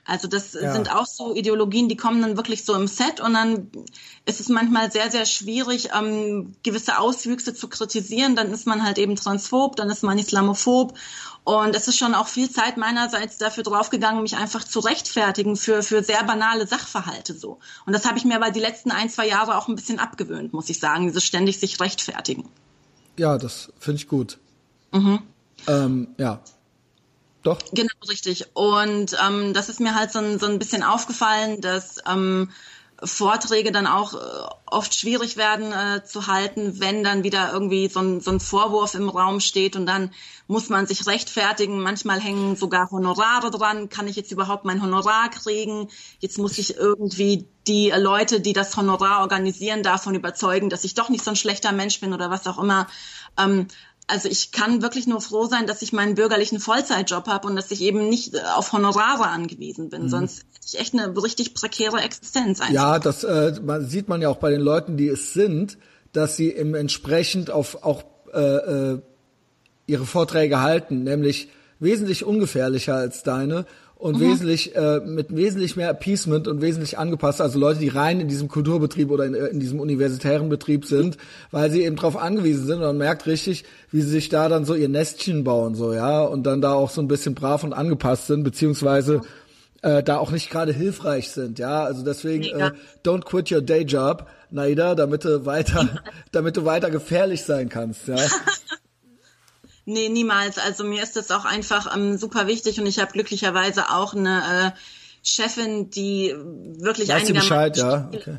Also 0.08 0.26
das 0.26 0.54
ja. 0.54 0.72
sind 0.72 0.90
auch 0.90 1.04
so 1.04 1.34
Ideologien, 1.34 1.90
die 1.90 1.96
kommen 1.96 2.22
dann 2.22 2.38
wirklich 2.38 2.64
so 2.64 2.74
im 2.74 2.86
Set 2.88 3.20
und 3.20 3.34
dann 3.34 3.70
ist 4.24 4.40
es 4.40 4.48
manchmal 4.48 4.90
sehr, 4.90 5.10
sehr 5.10 5.26
schwierig, 5.26 5.90
ähm, 5.94 6.54
gewisse 6.62 6.98
Auswüchse 6.98 7.52
zu 7.52 7.68
kritisieren. 7.68 8.34
Dann 8.34 8.50
ist 8.50 8.66
man 8.66 8.82
halt 8.82 8.96
eben 8.96 9.16
transphob, 9.16 9.76
dann 9.76 9.90
ist 9.90 10.02
man 10.02 10.18
islamophob 10.18 10.94
und 11.48 11.74
es 11.74 11.88
ist 11.88 11.96
schon 11.96 12.14
auch 12.14 12.28
viel 12.28 12.50
Zeit 12.50 12.76
meinerseits 12.76 13.38
dafür 13.38 13.62
draufgegangen, 13.62 14.20
mich 14.20 14.36
einfach 14.36 14.64
zu 14.64 14.80
rechtfertigen 14.80 15.56
für, 15.56 15.82
für 15.82 16.04
sehr 16.04 16.22
banale 16.24 16.66
Sachverhalte 16.66 17.32
so. 17.32 17.58
Und 17.86 17.94
das 17.94 18.04
habe 18.04 18.18
ich 18.18 18.26
mir 18.26 18.36
aber 18.36 18.50
die 18.50 18.60
letzten 18.60 18.90
ein, 18.90 19.08
zwei 19.08 19.26
Jahre 19.26 19.56
auch 19.56 19.66
ein 19.66 19.74
bisschen 19.74 19.98
abgewöhnt, 19.98 20.52
muss 20.52 20.68
ich 20.68 20.78
sagen, 20.78 21.06
dieses 21.06 21.24
ständig 21.24 21.58
sich 21.58 21.80
rechtfertigen. 21.80 22.46
Ja, 23.16 23.38
das 23.38 23.72
finde 23.78 23.96
ich 23.96 24.08
gut. 24.08 24.36
Mhm. 24.92 25.22
Ähm, 25.66 26.08
ja. 26.18 26.42
Doch. 27.44 27.60
Genau, 27.72 27.94
richtig. 28.10 28.54
Und 28.54 29.16
ähm, 29.26 29.54
das 29.54 29.70
ist 29.70 29.80
mir 29.80 29.94
halt 29.94 30.12
so 30.12 30.18
ein, 30.18 30.38
so 30.38 30.44
ein 30.44 30.58
bisschen 30.58 30.82
aufgefallen, 30.82 31.62
dass 31.62 31.96
ähm, 32.06 32.50
Vorträge 33.02 33.70
dann 33.70 33.86
auch 33.86 34.14
äh, 34.14 34.18
oft 34.66 34.94
schwierig 34.94 35.36
werden 35.36 35.72
äh, 35.72 36.04
zu 36.04 36.26
halten, 36.26 36.80
wenn 36.80 37.04
dann 37.04 37.22
wieder 37.22 37.52
irgendwie 37.52 37.88
so 37.88 38.00
ein, 38.00 38.20
so 38.20 38.30
ein 38.30 38.40
Vorwurf 38.40 38.94
im 38.94 39.08
Raum 39.08 39.40
steht 39.40 39.76
und 39.76 39.86
dann 39.86 40.10
muss 40.48 40.68
man 40.68 40.86
sich 40.86 41.06
rechtfertigen. 41.06 41.80
Manchmal 41.80 42.20
hängen 42.20 42.56
sogar 42.56 42.90
Honorare 42.90 43.50
dran. 43.50 43.88
Kann 43.88 44.08
ich 44.08 44.16
jetzt 44.16 44.32
überhaupt 44.32 44.64
mein 44.64 44.82
Honorar 44.82 45.30
kriegen? 45.30 45.88
Jetzt 46.18 46.38
muss 46.38 46.58
ich 46.58 46.76
irgendwie 46.76 47.46
die 47.66 47.90
Leute, 47.90 48.40
die 48.40 48.52
das 48.52 48.76
Honorar 48.76 49.20
organisieren, 49.20 49.82
davon 49.82 50.14
überzeugen, 50.14 50.70
dass 50.70 50.84
ich 50.84 50.94
doch 50.94 51.08
nicht 51.08 51.22
so 51.22 51.30
ein 51.30 51.36
schlechter 51.36 51.72
Mensch 51.72 52.00
bin 52.00 52.12
oder 52.12 52.30
was 52.30 52.46
auch 52.46 52.58
immer. 52.58 52.88
Ähm, 53.38 53.68
also 54.08 54.28
ich 54.28 54.52
kann 54.52 54.82
wirklich 54.82 55.06
nur 55.06 55.20
froh 55.20 55.46
sein, 55.46 55.66
dass 55.66 55.82
ich 55.82 55.92
meinen 55.92 56.14
bürgerlichen 56.14 56.60
Vollzeitjob 56.60 57.26
habe 57.28 57.46
und 57.46 57.56
dass 57.56 57.70
ich 57.70 57.82
eben 57.82 58.08
nicht 58.08 58.34
äh, 58.34 58.40
auf 58.56 58.72
Honorare 58.72 59.28
angewiesen 59.28 59.90
bin. 59.90 60.04
Mhm. 60.04 60.08
Sonst 60.08 60.46
hätte 60.54 60.66
ich 60.66 60.80
echt 60.80 60.94
eine 60.94 61.22
richtig 61.22 61.54
prekäre 61.54 62.00
Existenz. 62.00 62.60
Einfach. 62.60 62.74
Ja, 62.74 62.98
das 62.98 63.22
äh, 63.22 63.54
man, 63.62 63.86
sieht 63.86 64.08
man 64.08 64.22
ja 64.22 64.30
auch 64.30 64.38
bei 64.38 64.50
den 64.50 64.62
Leuten, 64.62 64.96
die 64.96 65.08
es 65.08 65.34
sind, 65.34 65.78
dass 66.12 66.36
sie 66.36 66.50
eben 66.50 66.74
entsprechend 66.74 67.50
auf 67.50 67.84
auch 67.84 68.02
äh, 68.32 68.40
äh, 68.40 69.02
ihre 69.86 70.06
Vorträge 70.06 70.60
halten, 70.60 71.04
nämlich 71.04 71.48
wesentlich 71.78 72.24
ungefährlicher 72.24 72.94
als 72.94 73.22
deine 73.22 73.66
und 73.98 74.16
mhm. 74.16 74.20
wesentlich 74.20 74.76
äh, 74.76 75.00
mit 75.00 75.34
wesentlich 75.34 75.76
mehr 75.76 75.90
Appeasement 75.90 76.46
und 76.46 76.62
wesentlich 76.62 76.98
angepasst, 76.98 77.40
also 77.40 77.58
Leute, 77.58 77.80
die 77.80 77.88
rein 77.88 78.20
in 78.20 78.28
diesem 78.28 78.46
Kulturbetrieb 78.46 79.10
oder 79.10 79.26
in, 79.26 79.34
äh, 79.34 79.46
in 79.46 79.58
diesem 79.58 79.80
universitären 79.80 80.48
Betrieb 80.48 80.86
sind, 80.86 81.16
weil 81.50 81.70
sie 81.70 81.82
eben 81.82 81.96
darauf 81.96 82.16
angewiesen 82.16 82.64
sind 82.64 82.76
und 82.76 82.82
man 82.82 82.96
merkt 82.98 83.26
richtig, 83.26 83.64
wie 83.90 84.00
sie 84.00 84.10
sich 84.10 84.28
da 84.28 84.48
dann 84.48 84.64
so 84.64 84.74
ihr 84.74 84.88
Nestchen 84.88 85.42
bauen, 85.42 85.74
so 85.74 85.92
ja, 85.92 86.22
und 86.22 86.44
dann 86.44 86.60
da 86.60 86.72
auch 86.72 86.90
so 86.90 87.02
ein 87.02 87.08
bisschen 87.08 87.34
brav 87.34 87.64
und 87.64 87.72
angepasst 87.72 88.28
sind, 88.28 88.44
beziehungsweise 88.44 89.22
äh, 89.82 90.04
da 90.04 90.18
auch 90.18 90.30
nicht 90.30 90.48
gerade 90.48 90.72
hilfreich 90.72 91.30
sind, 91.30 91.58
ja, 91.58 91.82
also 91.82 92.04
deswegen 92.04 92.44
äh, 92.44 92.70
don't 93.04 93.24
quit 93.24 93.50
your 93.50 93.62
day 93.62 93.82
job, 93.82 94.28
Naida, 94.50 94.94
damit 94.94 95.24
du 95.24 95.44
weiter, 95.44 95.88
damit 96.30 96.56
du 96.56 96.64
weiter 96.64 96.90
gefährlich 96.90 97.42
sein 97.42 97.68
kannst, 97.68 98.06
ja. 98.06 98.16
Nee, 99.90 100.10
niemals. 100.10 100.58
Also 100.58 100.84
mir 100.84 101.02
ist 101.02 101.16
das 101.16 101.30
auch 101.30 101.46
einfach 101.46 101.96
ähm, 101.96 102.18
super 102.18 102.46
wichtig 102.46 102.78
und 102.78 102.84
ich 102.84 102.98
habe 102.98 103.10
glücklicherweise 103.10 103.90
auch 103.90 104.12
eine 104.12 104.74
äh, 104.76 104.78
Chefin, 105.22 105.88
die 105.88 106.34
wirklich 106.36 107.08
weißt 107.08 107.32
Bescheid, 107.32 107.74
ja. 107.78 108.10
Okay. 108.12 108.36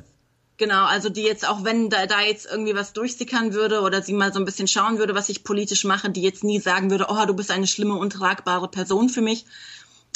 Genau, 0.57 0.85
also 0.85 1.09
die 1.09 1.23
jetzt 1.23 1.49
auch 1.49 1.63
wenn 1.63 1.89
da, 1.89 2.05
da 2.05 2.21
jetzt 2.21 2.45
irgendwie 2.45 2.75
was 2.75 2.93
durchsickern 2.93 3.53
würde 3.55 3.81
oder 3.81 4.03
sie 4.03 4.13
mal 4.13 4.31
so 4.31 4.37
ein 4.37 4.45
bisschen 4.45 4.67
schauen 4.67 4.99
würde, 4.99 5.15
was 5.15 5.29
ich 5.29 5.43
politisch 5.43 5.85
mache, 5.85 6.11
die 6.11 6.21
jetzt 6.21 6.43
nie 6.43 6.59
sagen 6.59 6.91
würde, 6.91 7.07
oh, 7.09 7.25
du 7.25 7.33
bist 7.33 7.49
eine 7.49 7.65
schlimme, 7.65 7.95
untragbare 7.95 8.67
Person 8.67 9.09
für 9.09 9.21
mich. 9.21 9.47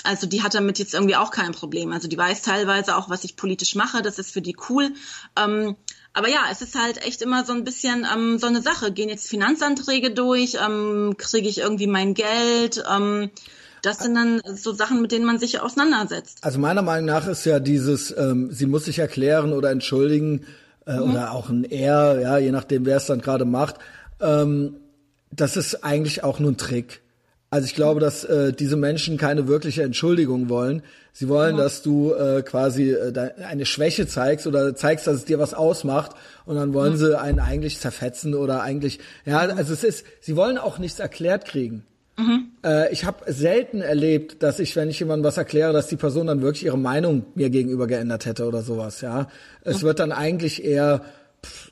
Also 0.04 0.28
die 0.28 0.44
hat 0.44 0.54
damit 0.54 0.78
jetzt 0.78 0.94
irgendwie 0.94 1.16
auch 1.16 1.32
kein 1.32 1.54
Problem. 1.54 1.94
Also 1.94 2.08
die 2.08 2.18
weiß 2.18 2.44
teilweise 2.44 2.96
auch, 2.96 3.10
was 3.10 3.24
ich 3.24 3.38
politisch 3.38 3.74
mache. 3.74 4.04
Das 4.04 4.20
ist 4.20 4.32
für 4.32 4.42
die 4.44 4.56
cool. 4.70 4.92
Ähm, 5.36 5.78
aber 6.14 6.30
ja, 6.30 6.42
es 6.52 6.62
ist 6.62 6.80
halt 6.80 7.06
echt 7.06 7.22
immer 7.22 7.44
so 7.44 7.54
ein 7.54 7.64
bisschen 7.64 8.06
ähm, 8.12 8.38
so 8.38 8.48
eine 8.48 8.62
Sache. 8.62 8.92
Gehen 8.92 9.10
jetzt 9.10 9.28
Finanzanträge 9.28 10.12
durch? 10.12 10.58
Ähm, 10.64 11.16
Kriege 11.18 11.48
ich 11.48 11.60
irgendwie 11.60 11.88
mein 11.88 12.14
Geld? 12.14 12.84
Ähm, 12.92 13.32
das 13.82 14.00
sind 14.00 14.16
dann 14.16 14.42
so 14.56 14.74
Sachen, 14.74 15.02
mit 15.02 15.12
denen 15.12 15.26
man 15.26 15.40
sich 15.40 15.60
auseinandersetzt. 15.60 16.38
Also 16.42 16.58
meiner 16.58 16.82
Meinung 16.82 17.06
nach 17.06 17.28
ist 17.28 17.46
ja 17.46 17.60
dieses, 17.60 18.16
ähm, 18.18 18.52
sie 18.52 18.66
muss 18.66 18.86
sich 18.86 19.00
erklären 19.00 19.52
oder 19.52 19.72
entschuldigen 19.72 20.46
äh, 20.86 20.94
mhm. 20.96 21.12
oder 21.12 21.32
auch 21.34 21.50
ein 21.50 21.66
Er, 21.66 22.20
ja, 22.22 22.38
je 22.38 22.52
nachdem, 22.52 22.86
wer 22.86 22.98
es 22.98 23.08
dann 23.08 23.22
gerade 23.22 23.46
macht. 23.46 23.76
Ähm, 24.22 24.78
das 25.32 25.58
ist 25.58 25.84
eigentlich 25.84 26.24
auch 26.24 26.40
nur 26.40 26.52
ein 26.52 26.58
Trick. 26.58 27.03
Also 27.54 27.66
ich 27.66 27.76
glaube, 27.76 28.00
dass 28.00 28.24
äh, 28.24 28.52
diese 28.52 28.76
Menschen 28.76 29.18
keine 29.18 29.48
wirkliche 29.48 29.84
Entschuldigung 29.84 30.50
wollen. 30.50 30.82
Sie 31.12 31.30
wollen, 31.30 31.56
ja. 31.56 31.62
dass 31.62 31.84
du 31.84 32.12
äh, 32.12 32.42
quasi 32.42 32.90
äh, 32.90 33.14
eine 33.48 33.68
Schwäche 33.68 34.08
zeigst 34.08 34.48
oder 34.48 34.76
zeigst, 34.76 35.06
dass 35.06 35.18
es 35.18 35.26
dir 35.26 35.38
was 35.38 35.54
ausmacht 35.54 36.16
und 36.48 36.56
dann 36.56 36.74
wollen 36.74 36.94
ja. 36.94 36.98
sie 36.98 37.20
einen 37.20 37.40
eigentlich 37.40 37.78
zerfetzen 37.80 38.34
oder 38.34 38.64
eigentlich, 38.64 39.02
ja, 39.24 39.38
also 39.38 39.72
es 39.72 39.84
ist, 39.84 40.04
sie 40.20 40.36
wollen 40.36 40.58
auch 40.58 40.80
nichts 40.80 40.98
erklärt 40.98 41.46
kriegen. 41.46 41.84
Mhm. 42.18 42.48
Äh, 42.66 42.92
ich 42.92 43.06
habe 43.06 43.32
selten 43.32 43.82
erlebt, 43.82 44.42
dass 44.42 44.58
ich, 44.58 44.76
wenn 44.76 44.90
ich 44.90 45.00
jemandem 45.00 45.24
was 45.24 45.38
erkläre, 45.38 45.74
dass 45.74 45.86
die 45.86 45.96
Person 45.96 46.26
dann 46.26 46.42
wirklich 46.42 46.66
ihre 46.66 46.80
Meinung 46.80 47.28
mir 47.36 47.52
gegenüber 47.52 47.86
geändert 47.86 48.26
hätte 48.26 48.48
oder 48.48 48.64
sowas. 48.64 49.02
Ja, 49.02 49.28
es 49.62 49.84
mhm. 49.84 49.86
wird 49.86 50.00
dann 50.00 50.12
eigentlich 50.12 50.66
eher 50.66 51.02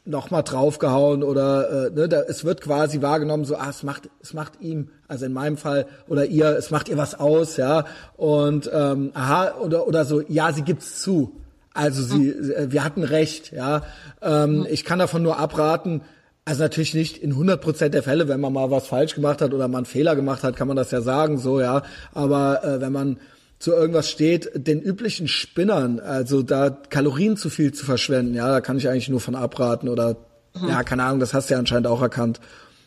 nochmal 0.06 0.44
draufgehauen 0.44 1.24
oder 1.24 1.88
äh, 1.88 1.90
ne, 1.92 2.10
da, 2.10 2.22
es 2.22 2.44
wird 2.44 2.62
quasi 2.62 3.02
wahrgenommen 3.02 3.46
so, 3.46 3.56
ah, 3.56 3.70
es 3.70 3.84
macht, 3.84 4.10
es 4.22 4.34
macht 4.34 4.62
ihm, 4.62 4.90
also 5.08 5.26
in 5.26 5.34
meinem 5.34 5.58
Fall 5.58 5.86
oder 6.08 6.26
ihr, 6.26 6.58
es 6.58 6.72
macht 6.72 6.90
ihr 6.90 6.98
was 6.98 7.20
aus, 7.20 7.58
ja 7.58 7.86
und 8.18 8.70
ähm, 8.74 9.12
aha 9.14 9.56
oder 9.62 9.88
oder 9.88 10.06
so, 10.06 10.22
ja, 10.28 10.52
sie 10.54 10.64
gibt's 10.64 11.02
zu, 11.02 11.42
also 11.74 12.02
sie, 12.02 12.36
mhm. 12.38 12.72
wir 12.72 12.84
hatten 12.84 13.04
recht, 13.04 13.52
ja, 13.52 13.84
ähm, 14.22 14.60
mhm. 14.60 14.68
ich 14.70 14.84
kann 14.84 15.00
davon 15.00 15.24
nur 15.24 15.38
abraten. 15.38 16.02
Also 16.44 16.64
natürlich 16.64 16.96
nicht 16.96 17.18
in 17.20 17.32
100 17.32 17.62
Prozent 17.62 17.94
der 17.94 18.02
Fälle, 18.02 18.28
wenn 18.28 18.42
man 18.42 18.52
mal 18.52 18.72
was 18.72 18.88
falsch 18.88 19.14
gemacht 19.14 19.44
hat 19.44 19.54
oder 19.54 19.68
man 19.68 19.80
einen 19.80 19.86
Fehler 19.86 20.16
gemacht 20.16 20.44
hat, 20.44 20.56
kann 20.56 20.68
man 20.68 20.76
das 20.76 20.90
ja 20.90 21.02
sagen, 21.02 21.38
so 21.38 21.62
ja. 21.62 21.84
Aber 22.14 22.64
äh, 22.64 22.82
wenn 22.82 22.92
man 22.92 23.20
zu 23.62 23.74
irgendwas 23.74 24.10
steht, 24.10 24.50
den 24.56 24.82
üblichen 24.82 25.28
Spinnern, 25.28 26.00
also 26.00 26.42
da 26.42 26.72
Kalorien 26.72 27.38
zu 27.38 27.50
viel 27.50 27.72
zu 27.72 27.86
verschwenden, 27.86 28.34
ja, 28.34 28.48
da 28.48 28.60
kann 28.60 28.78
ich 28.78 28.90
eigentlich 28.90 29.08
nur 29.08 29.22
von 29.22 29.36
abraten 29.36 29.88
oder 29.88 30.18
mhm. 30.56 30.68
ja, 30.68 30.84
keine 30.84 31.04
Ahnung, 31.04 31.20
das 31.20 31.36
hast 31.36 31.50
du 31.50 31.54
ja 31.54 31.60
anscheinend 31.60 31.86
auch 31.86 32.02
erkannt. 32.02 32.40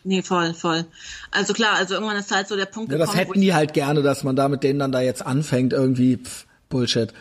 Nee, 0.03 0.23
voll, 0.23 0.53
voll. 0.53 0.85
Also 1.31 1.55
klar, 1.55 1.77
also 1.77 1.95
irgendwann 1.95 2.17
ist 2.17 2.31
halt 2.35 2.49
so 2.49 2.57
der 2.57 2.67
Punkt 2.67 2.91
ja, 2.91 2.99
gekommen. 2.99 3.17
Das 3.17 3.27
hätten 3.27 3.41
die 3.41 3.55
halt 3.55 3.73
gerne, 3.73 4.03
dass 4.03 4.25
man 4.25 4.35
da 4.35 4.49
mit 4.49 4.65
denen 4.65 4.81
dann 4.81 4.91
da 4.91 5.01
jetzt 5.01 5.25
anfängt, 5.25 5.73
irgendwie 5.73 6.17
pff, 6.17 6.47
Bullshit. 6.69 7.13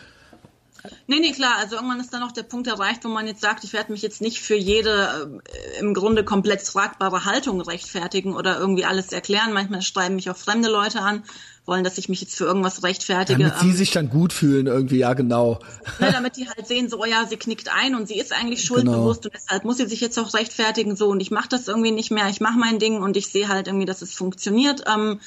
Nee, 1.06 1.20
nee, 1.20 1.32
klar. 1.32 1.56
Also 1.58 1.76
irgendwann 1.76 2.00
ist 2.00 2.12
dann 2.12 2.22
auch 2.22 2.32
der 2.32 2.42
Punkt 2.42 2.66
erreicht, 2.66 3.04
wo 3.04 3.08
man 3.08 3.26
jetzt 3.26 3.40
sagt, 3.40 3.64
ich 3.64 3.72
werde 3.72 3.92
mich 3.92 4.02
jetzt 4.02 4.20
nicht 4.20 4.40
für 4.40 4.54
jede 4.54 5.40
äh, 5.76 5.80
im 5.80 5.94
Grunde 5.94 6.24
komplett 6.24 6.64
tragbare 6.64 7.24
Haltung 7.24 7.60
rechtfertigen 7.60 8.34
oder 8.34 8.58
irgendwie 8.58 8.84
alles 8.84 9.12
erklären. 9.12 9.52
Manchmal 9.52 9.82
schreiben 9.82 10.16
mich 10.16 10.28
auch 10.30 10.36
fremde 10.36 10.68
Leute 10.68 11.00
an, 11.00 11.24
wollen, 11.64 11.84
dass 11.84 11.96
ich 11.96 12.08
mich 12.08 12.20
jetzt 12.20 12.36
für 12.36 12.44
irgendwas 12.44 12.82
rechtfertige. 12.82 13.42
Damit 13.42 13.58
sie 13.60 13.70
ähm, 13.70 13.76
sich 13.76 13.90
dann 13.90 14.10
gut 14.10 14.32
fühlen 14.32 14.66
irgendwie, 14.66 14.98
ja 14.98 15.14
genau. 15.14 15.60
Ne, 16.00 16.12
damit 16.12 16.36
die 16.36 16.48
halt 16.48 16.66
sehen, 16.66 16.90
so 16.90 17.00
oh 17.00 17.06
ja, 17.06 17.26
sie 17.26 17.36
knickt 17.36 17.70
ein 17.74 17.94
und 17.94 18.06
sie 18.06 18.18
ist 18.18 18.32
eigentlich 18.32 18.62
schuldbewusst 18.64 19.22
genau. 19.22 19.34
und 19.34 19.42
deshalb 19.42 19.64
muss 19.64 19.78
sie 19.78 19.86
sich 19.86 20.00
jetzt 20.00 20.18
auch 20.18 20.34
rechtfertigen 20.34 20.96
so 20.96 21.08
und 21.08 21.20
ich 21.20 21.30
mache 21.30 21.48
das 21.48 21.68
irgendwie 21.68 21.92
nicht 21.92 22.10
mehr, 22.10 22.28
ich 22.28 22.40
mache 22.40 22.58
mein 22.58 22.78
Ding 22.78 23.02
und 23.02 23.16
ich 23.16 23.28
sehe 23.28 23.48
halt 23.48 23.68
irgendwie, 23.68 23.86
dass 23.86 24.02
es 24.02 24.12
funktioniert. 24.12 24.84
Ähm, 24.86 25.20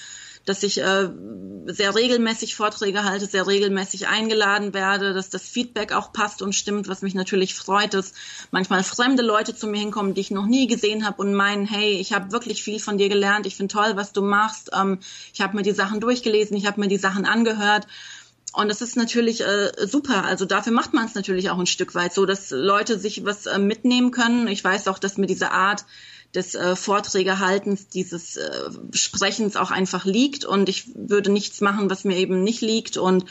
dass 0.47 0.63
ich 0.63 0.81
äh, 0.81 1.09
sehr 1.65 1.93
regelmäßig 1.93 2.55
Vorträge 2.55 3.03
halte, 3.03 3.25
sehr 3.25 3.45
regelmäßig 3.45 4.07
eingeladen 4.07 4.73
werde, 4.73 5.13
dass 5.13 5.29
das 5.29 5.43
Feedback 5.43 5.91
auch 5.91 6.13
passt 6.13 6.41
und 6.41 6.55
stimmt, 6.55 6.87
was 6.87 7.01
mich 7.01 7.13
natürlich 7.13 7.53
freut, 7.53 7.93
dass 7.93 8.13
manchmal 8.51 8.83
fremde 8.83 9.23
Leute 9.23 9.53
zu 9.53 9.67
mir 9.67 9.79
hinkommen, 9.79 10.13
die 10.13 10.21
ich 10.21 10.31
noch 10.31 10.45
nie 10.45 10.67
gesehen 10.67 11.05
habe 11.05 11.21
und 11.21 11.33
meinen, 11.33 11.65
hey, 11.65 11.91
ich 11.99 12.13
habe 12.13 12.31
wirklich 12.31 12.63
viel 12.63 12.79
von 12.79 12.97
dir 12.97 13.09
gelernt, 13.09 13.45
ich 13.45 13.57
finde 13.57 13.73
toll, 13.73 13.91
was 13.95 14.13
du 14.13 14.21
machst, 14.21 14.71
ähm, 14.73 14.99
ich 15.33 15.41
habe 15.41 15.57
mir 15.57 15.63
die 15.63 15.71
Sachen 15.71 15.99
durchgelesen, 15.99 16.55
ich 16.55 16.65
habe 16.65 16.79
mir 16.79 16.87
die 16.87 16.97
Sachen 16.97 17.25
angehört. 17.25 17.85
Und 18.53 18.69
das 18.69 18.81
ist 18.81 18.95
natürlich 18.95 19.41
äh, 19.41 19.71
super. 19.85 20.23
Also 20.23 20.45
dafür 20.45 20.71
macht 20.71 20.93
man 20.93 21.05
es 21.05 21.13
natürlich 21.13 21.49
auch 21.49 21.59
ein 21.59 21.67
Stück 21.67 21.93
weit 21.93 22.13
so, 22.13 22.25
dass 22.25 22.49
Leute 22.49 22.97
sich 22.97 23.25
was 23.25 23.45
äh, 23.45 23.59
mitnehmen 23.59 24.11
können. 24.11 24.47
Ich 24.47 24.63
weiß 24.63 24.87
auch, 24.87 24.97
dass 24.97 25.17
mir 25.17 25.27
diese 25.27 25.51
Art 25.51 25.85
des 26.37 26.55
äh, 26.55 26.75
Vorträgehaltens, 26.75 27.89
dieses 27.89 28.37
äh, 28.37 28.69
Sprechens 28.93 29.55
auch 29.55 29.71
einfach 29.71 30.05
liegt. 30.05 30.45
Und 30.45 30.69
ich 30.69 30.91
würde 30.95 31.31
nichts 31.31 31.59
machen, 31.59 31.89
was 31.89 32.03
mir 32.03 32.15
eben 32.15 32.43
nicht 32.43 32.61
liegt. 32.61 32.95
Und 32.95 33.25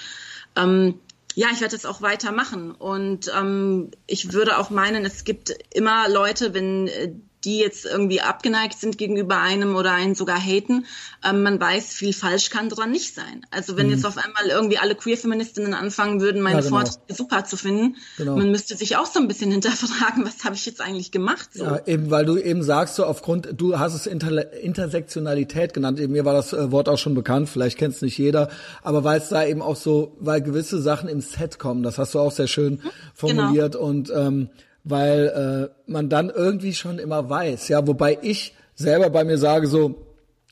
ähm, 0.57 0.99
ja, 1.35 1.49
ich 1.53 1.61
werde 1.61 1.77
es 1.77 1.87
auch 1.87 2.03
weitermachen. 2.03 2.73
Und 2.73 3.31
ähm, 3.35 3.93
ich 4.07 4.33
würde 4.33 4.59
auch 4.59 4.71
meinen, 4.71 5.05
es 5.05 5.25
gibt 5.25 5.55
immer 5.73 6.09
Leute, 6.09 6.53
wenn 6.53 6.89
äh, 6.89 7.13
die 7.47 7.59
jetzt 7.59 7.87
irgendwie 7.87 8.21
abgeneigt 8.21 8.79
sind 8.79 8.99
gegenüber 8.99 9.41
einem 9.41 9.77
oder 9.77 9.93
einen 9.93 10.17
sogar 10.17 10.39
haten, 10.39 10.85
ähm, 11.25 11.45
man 11.45 11.61
weiß, 11.61 11.93
viel 11.95 12.13
falsch 12.13 12.51
kann 12.51 12.69
dran 12.69 12.91
nicht 12.91 13.15
sein. 13.15 13.47
Also 13.53 13.77
wenn 13.77 13.87
mhm. 13.87 13.93
jetzt 13.93 14.05
auf 14.05 14.19
einmal 14.19 14.49
irgendwie 14.49 14.79
alle 14.79 14.97
Queer-Feministinnen 14.97 15.73
anfangen 15.73 16.21
würden, 16.21 16.43
meine 16.43 16.57
ja, 16.57 16.63
genau. 16.63 16.77
Vorträge 16.77 17.15
super 17.15 17.45
zu 17.45 17.57
finden, 17.57 17.97
genau. 18.19 18.37
man 18.37 18.51
müsste 18.51 18.77
sich 18.77 18.97
auch 18.97 19.07
so 19.07 19.21
ein 19.21 19.29
bisschen 19.29 19.51
hinterfragen, 19.53 20.27
was 20.27 20.45
habe 20.45 20.57
ich 20.57 20.67
jetzt 20.67 20.81
eigentlich 20.81 21.13
gemacht? 21.13 21.51
So. 21.55 21.65
Ja, 21.65 21.87
eben, 21.87 22.11
weil 22.11 22.27
du 22.27 22.37
eben 22.37 22.65
sagst, 22.65 22.97
so 22.97 23.05
aufgrund, 23.05 23.49
du 23.57 23.79
hast 23.79 23.95
es 23.95 24.07
Inter 24.07 24.53
Intersektionalität 24.53 25.73
genannt, 25.73 26.01
eben, 26.01 26.13
mir 26.13 26.25
war 26.25 26.35
das 26.35 26.53
äh, 26.53 26.73
Wort 26.73 26.89
auch 26.89 26.99
schon 26.99 27.15
bekannt, 27.15 27.49
vielleicht 27.49 27.79
kennt 27.79 27.95
es 27.95 28.03
nicht 28.03 28.19
jeder, 28.19 28.51
aber 28.83 29.05
weil 29.05 29.21
es 29.21 29.29
da 29.29 29.45
eben 29.45 29.63
auch 29.63 29.77
so, 29.77 30.17
weil 30.19 30.43
gewisse 30.43 30.83
Sachen 30.83 31.09
im 31.09 31.21
Set 31.21 31.61
kommen, 31.61 31.85
das 31.85 31.97
hast 31.97 32.15
du 32.15 32.19
auch 32.19 32.33
sehr 32.33 32.49
schön 32.49 32.75
mhm, 32.75 32.91
formuliert 33.15 33.75
genau. 33.75 33.85
und 33.85 34.13
ähm, 34.13 34.49
weil 34.89 35.71
äh, 35.75 35.91
man 35.91 36.09
dann 36.09 36.31
irgendwie 36.31 36.73
schon 36.73 37.01
immer 37.01 37.29
weiß. 37.29 37.67
Ja, 37.69 37.85
wobei 37.89 38.19
ich 38.23 38.55
selber 38.77 39.11
bei 39.11 39.25
mir 39.25 39.37
sage 39.37 39.67
so, 39.67 40.07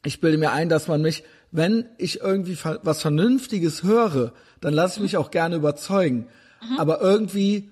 ich 0.05 0.21
bilde 0.21 0.39
mir 0.39 0.51
ein, 0.51 0.69
dass 0.69 0.89
man 0.89 1.03
mich, 1.03 1.23
wenn 1.53 1.85
ich 1.99 2.21
irgendwie 2.21 2.59
was 2.83 3.01
Vernünftiges 3.01 3.85
höre, 3.85 4.33
dann 4.61 4.75
lasse 4.75 4.97
ich 4.97 5.03
mich 5.03 5.17
auch 5.17 5.31
gerne 5.31 5.55
überzeugen. 5.55 6.27
Mhm. 6.69 6.81
Aber 6.81 7.01
irgendwie, 7.01 7.71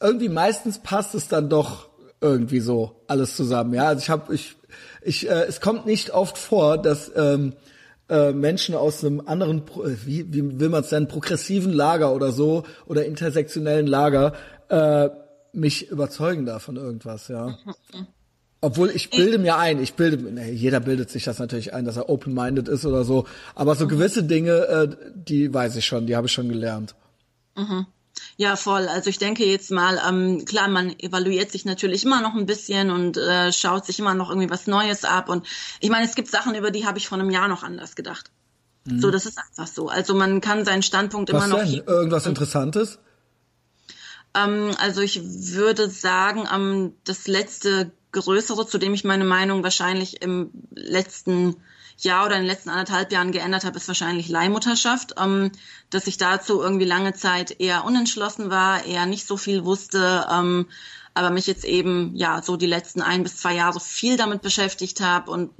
irgendwie 0.00 0.30
meistens 0.30 0.78
passt 0.78 1.14
es 1.14 1.28
dann 1.28 1.50
doch 1.50 1.90
irgendwie 2.22 2.60
so 2.60 3.02
alles 3.06 3.36
zusammen. 3.36 3.74
Ja, 3.74 3.88
also 3.88 4.00
ich 4.00 4.08
habe, 4.08 4.34
ich, 4.34 4.56
ich, 5.02 5.28
äh, 5.28 5.44
es 5.44 5.60
kommt 5.60 5.84
nicht 5.84 6.12
oft 6.12 6.38
vor, 6.38 6.78
dass 6.78 7.12
ähm, 7.14 7.52
äh, 8.08 8.32
Menschen 8.32 8.74
aus 8.74 9.04
einem 9.04 9.20
anderen, 9.26 9.62
wie, 10.06 10.32
wie 10.32 10.58
will 10.58 10.70
man 10.70 10.84
es 10.84 10.90
nennen, 10.90 11.06
progressiven 11.06 11.74
Lager 11.74 12.14
oder 12.14 12.32
so 12.32 12.64
oder 12.86 13.04
intersektionellen 13.04 13.86
Lager 13.86 14.32
äh, 14.70 15.10
mich 15.52 15.90
überzeugen 15.90 16.46
da 16.46 16.58
von 16.58 16.76
irgendwas, 16.76 17.28
ja. 17.28 17.58
Obwohl 18.62 18.90
ich 18.90 19.08
bilde 19.10 19.38
mir 19.38 19.56
ein, 19.56 19.80
ich 19.82 19.94
bilde, 19.94 20.18
nee, 20.18 20.52
jeder 20.52 20.80
bildet 20.80 21.10
sich 21.10 21.24
das 21.24 21.38
natürlich 21.38 21.72
ein, 21.72 21.86
dass 21.86 21.96
er 21.96 22.10
open-minded 22.10 22.68
ist 22.68 22.84
oder 22.84 23.04
so. 23.04 23.26
Aber 23.54 23.74
so 23.74 23.86
mhm. 23.86 23.88
gewisse 23.88 24.22
Dinge, 24.22 24.52
äh, 24.52 24.96
die 25.14 25.52
weiß 25.52 25.76
ich 25.76 25.86
schon, 25.86 26.06
die 26.06 26.14
habe 26.14 26.26
ich 26.26 26.32
schon 26.32 26.48
gelernt. 26.48 26.94
Mhm. 27.56 27.86
Ja, 28.36 28.56
voll. 28.56 28.86
Also 28.88 29.08
ich 29.08 29.18
denke 29.18 29.44
jetzt 29.44 29.70
mal, 29.70 30.00
ähm, 30.06 30.44
klar, 30.44 30.68
man 30.68 30.98
evaluiert 30.98 31.50
sich 31.50 31.64
natürlich 31.64 32.04
immer 32.04 32.20
noch 32.20 32.34
ein 32.34 32.46
bisschen 32.46 32.90
und 32.90 33.16
äh, 33.16 33.52
schaut 33.52 33.86
sich 33.86 33.98
immer 33.98 34.14
noch 34.14 34.28
irgendwie 34.28 34.50
was 34.50 34.66
Neues 34.66 35.04
ab. 35.04 35.30
Und 35.30 35.46
ich 35.80 35.90
meine, 35.90 36.04
es 36.04 36.14
gibt 36.14 36.28
Sachen, 36.28 36.54
über 36.54 36.70
die 36.70 36.86
habe 36.86 36.98
ich 36.98 37.08
vor 37.08 37.18
einem 37.18 37.30
Jahr 37.30 37.48
noch 37.48 37.62
anders 37.62 37.96
gedacht. 37.96 38.30
Mhm. 38.84 39.00
So, 39.00 39.10
das 39.10 39.26
ist 39.26 39.38
einfach 39.38 39.66
so. 39.66 39.88
Also 39.88 40.14
man 40.14 40.40
kann 40.40 40.64
seinen 40.64 40.82
Standpunkt 40.82 41.32
was 41.32 41.46
immer 41.46 41.56
noch. 41.58 41.64
Denn? 41.64 41.82
Irgendwas 41.86 42.26
Interessantes? 42.26 42.98
Ähm, 44.34 44.74
also 44.78 45.00
ich 45.00 45.20
würde 45.22 45.88
sagen, 45.88 46.48
ähm, 46.52 46.94
das 47.04 47.26
letzte 47.26 47.92
größere, 48.12 48.66
zu 48.66 48.78
dem 48.78 48.94
ich 48.94 49.04
meine 49.04 49.24
Meinung 49.24 49.62
wahrscheinlich 49.62 50.22
im 50.22 50.50
letzten 50.74 51.56
Jahr 51.96 52.26
oder 52.26 52.36
in 52.36 52.42
den 52.42 52.48
letzten 52.48 52.70
anderthalb 52.70 53.12
Jahren 53.12 53.32
geändert 53.32 53.64
habe, 53.64 53.76
ist 53.76 53.88
wahrscheinlich 53.88 54.28
Leihmutterschaft, 54.28 55.14
ähm, 55.18 55.52
dass 55.90 56.06
ich 56.06 56.16
dazu 56.16 56.60
irgendwie 56.60 56.86
lange 56.86 57.14
Zeit 57.14 57.60
eher 57.60 57.84
unentschlossen 57.84 58.50
war, 58.50 58.84
eher 58.84 59.06
nicht 59.06 59.26
so 59.26 59.36
viel 59.36 59.64
wusste. 59.64 60.26
Ähm, 60.30 60.66
aber 61.14 61.30
mich 61.30 61.46
jetzt 61.46 61.64
eben 61.64 62.12
ja 62.14 62.42
so 62.42 62.56
die 62.56 62.66
letzten 62.66 63.02
ein 63.02 63.22
bis 63.22 63.36
zwei 63.36 63.54
Jahre 63.54 63.80
viel 63.80 64.16
damit 64.16 64.42
beschäftigt 64.42 65.00
habe 65.00 65.30
und 65.30 65.50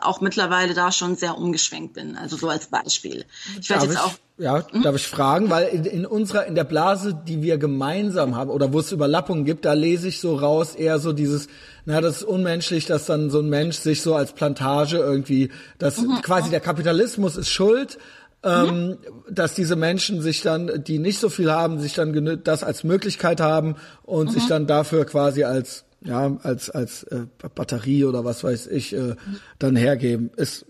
auch 0.00 0.20
mittlerweile 0.20 0.74
da 0.74 0.92
schon 0.92 1.16
sehr 1.16 1.36
umgeschwenkt 1.36 1.94
bin. 1.94 2.16
Also 2.16 2.36
so 2.36 2.48
als 2.48 2.66
Beispiel. 2.66 3.24
Ich 3.60 3.70
werde 3.70 3.86
jetzt 3.86 4.00
auch 4.00 4.14
ja, 4.36 4.64
mhm. 4.72 4.82
darf 4.82 4.96
ich 4.96 5.06
fragen, 5.06 5.48
weil 5.48 5.68
in, 5.68 5.84
in, 5.84 6.06
unserer 6.06 6.46
in 6.46 6.56
der 6.56 6.64
Blase, 6.64 7.14
die 7.14 7.42
wir 7.42 7.56
gemeinsam 7.56 8.34
haben 8.34 8.50
oder 8.50 8.72
wo 8.72 8.80
es 8.80 8.90
Überlappungen 8.90 9.44
gibt, 9.44 9.64
da 9.64 9.74
lese 9.74 10.08
ich 10.08 10.20
so 10.20 10.34
raus 10.34 10.74
eher 10.74 10.98
so 10.98 11.12
dieses, 11.12 11.46
na, 11.84 12.00
das 12.00 12.18
ist 12.18 12.24
unmenschlich, 12.24 12.86
dass 12.86 13.06
dann 13.06 13.30
so 13.30 13.38
ein 13.38 13.48
Mensch 13.48 13.76
sich 13.76 14.02
so 14.02 14.16
als 14.16 14.32
Plantage 14.32 14.96
irgendwie, 14.96 15.52
dass 15.78 15.98
mhm. 15.98 16.20
quasi 16.22 16.50
der 16.50 16.58
Kapitalismus 16.58 17.36
ist 17.36 17.48
schuld, 17.48 17.98
ähm, 18.44 18.88
mhm. 18.88 18.98
dass 19.30 19.54
diese 19.54 19.74
Menschen 19.74 20.20
sich 20.20 20.42
dann, 20.42 20.84
die 20.84 20.98
nicht 20.98 21.18
so 21.18 21.28
viel 21.28 21.50
haben, 21.50 21.80
sich 21.80 21.94
dann 21.94 22.40
das 22.44 22.62
als 22.62 22.84
Möglichkeit 22.84 23.40
haben 23.40 23.76
und 24.02 24.28
mhm. 24.28 24.34
sich 24.34 24.46
dann 24.46 24.66
dafür 24.66 25.04
quasi 25.06 25.44
als 25.44 25.84
ja 26.02 26.36
als 26.42 26.70
als 26.70 27.04
äh, 27.04 27.26
Batterie 27.54 28.04
oder 28.04 28.24
was 28.24 28.44
weiß 28.44 28.66
ich 28.66 28.92
äh, 28.94 29.16
dann 29.58 29.76
hergeben. 29.76 30.30
Ist 30.36 30.66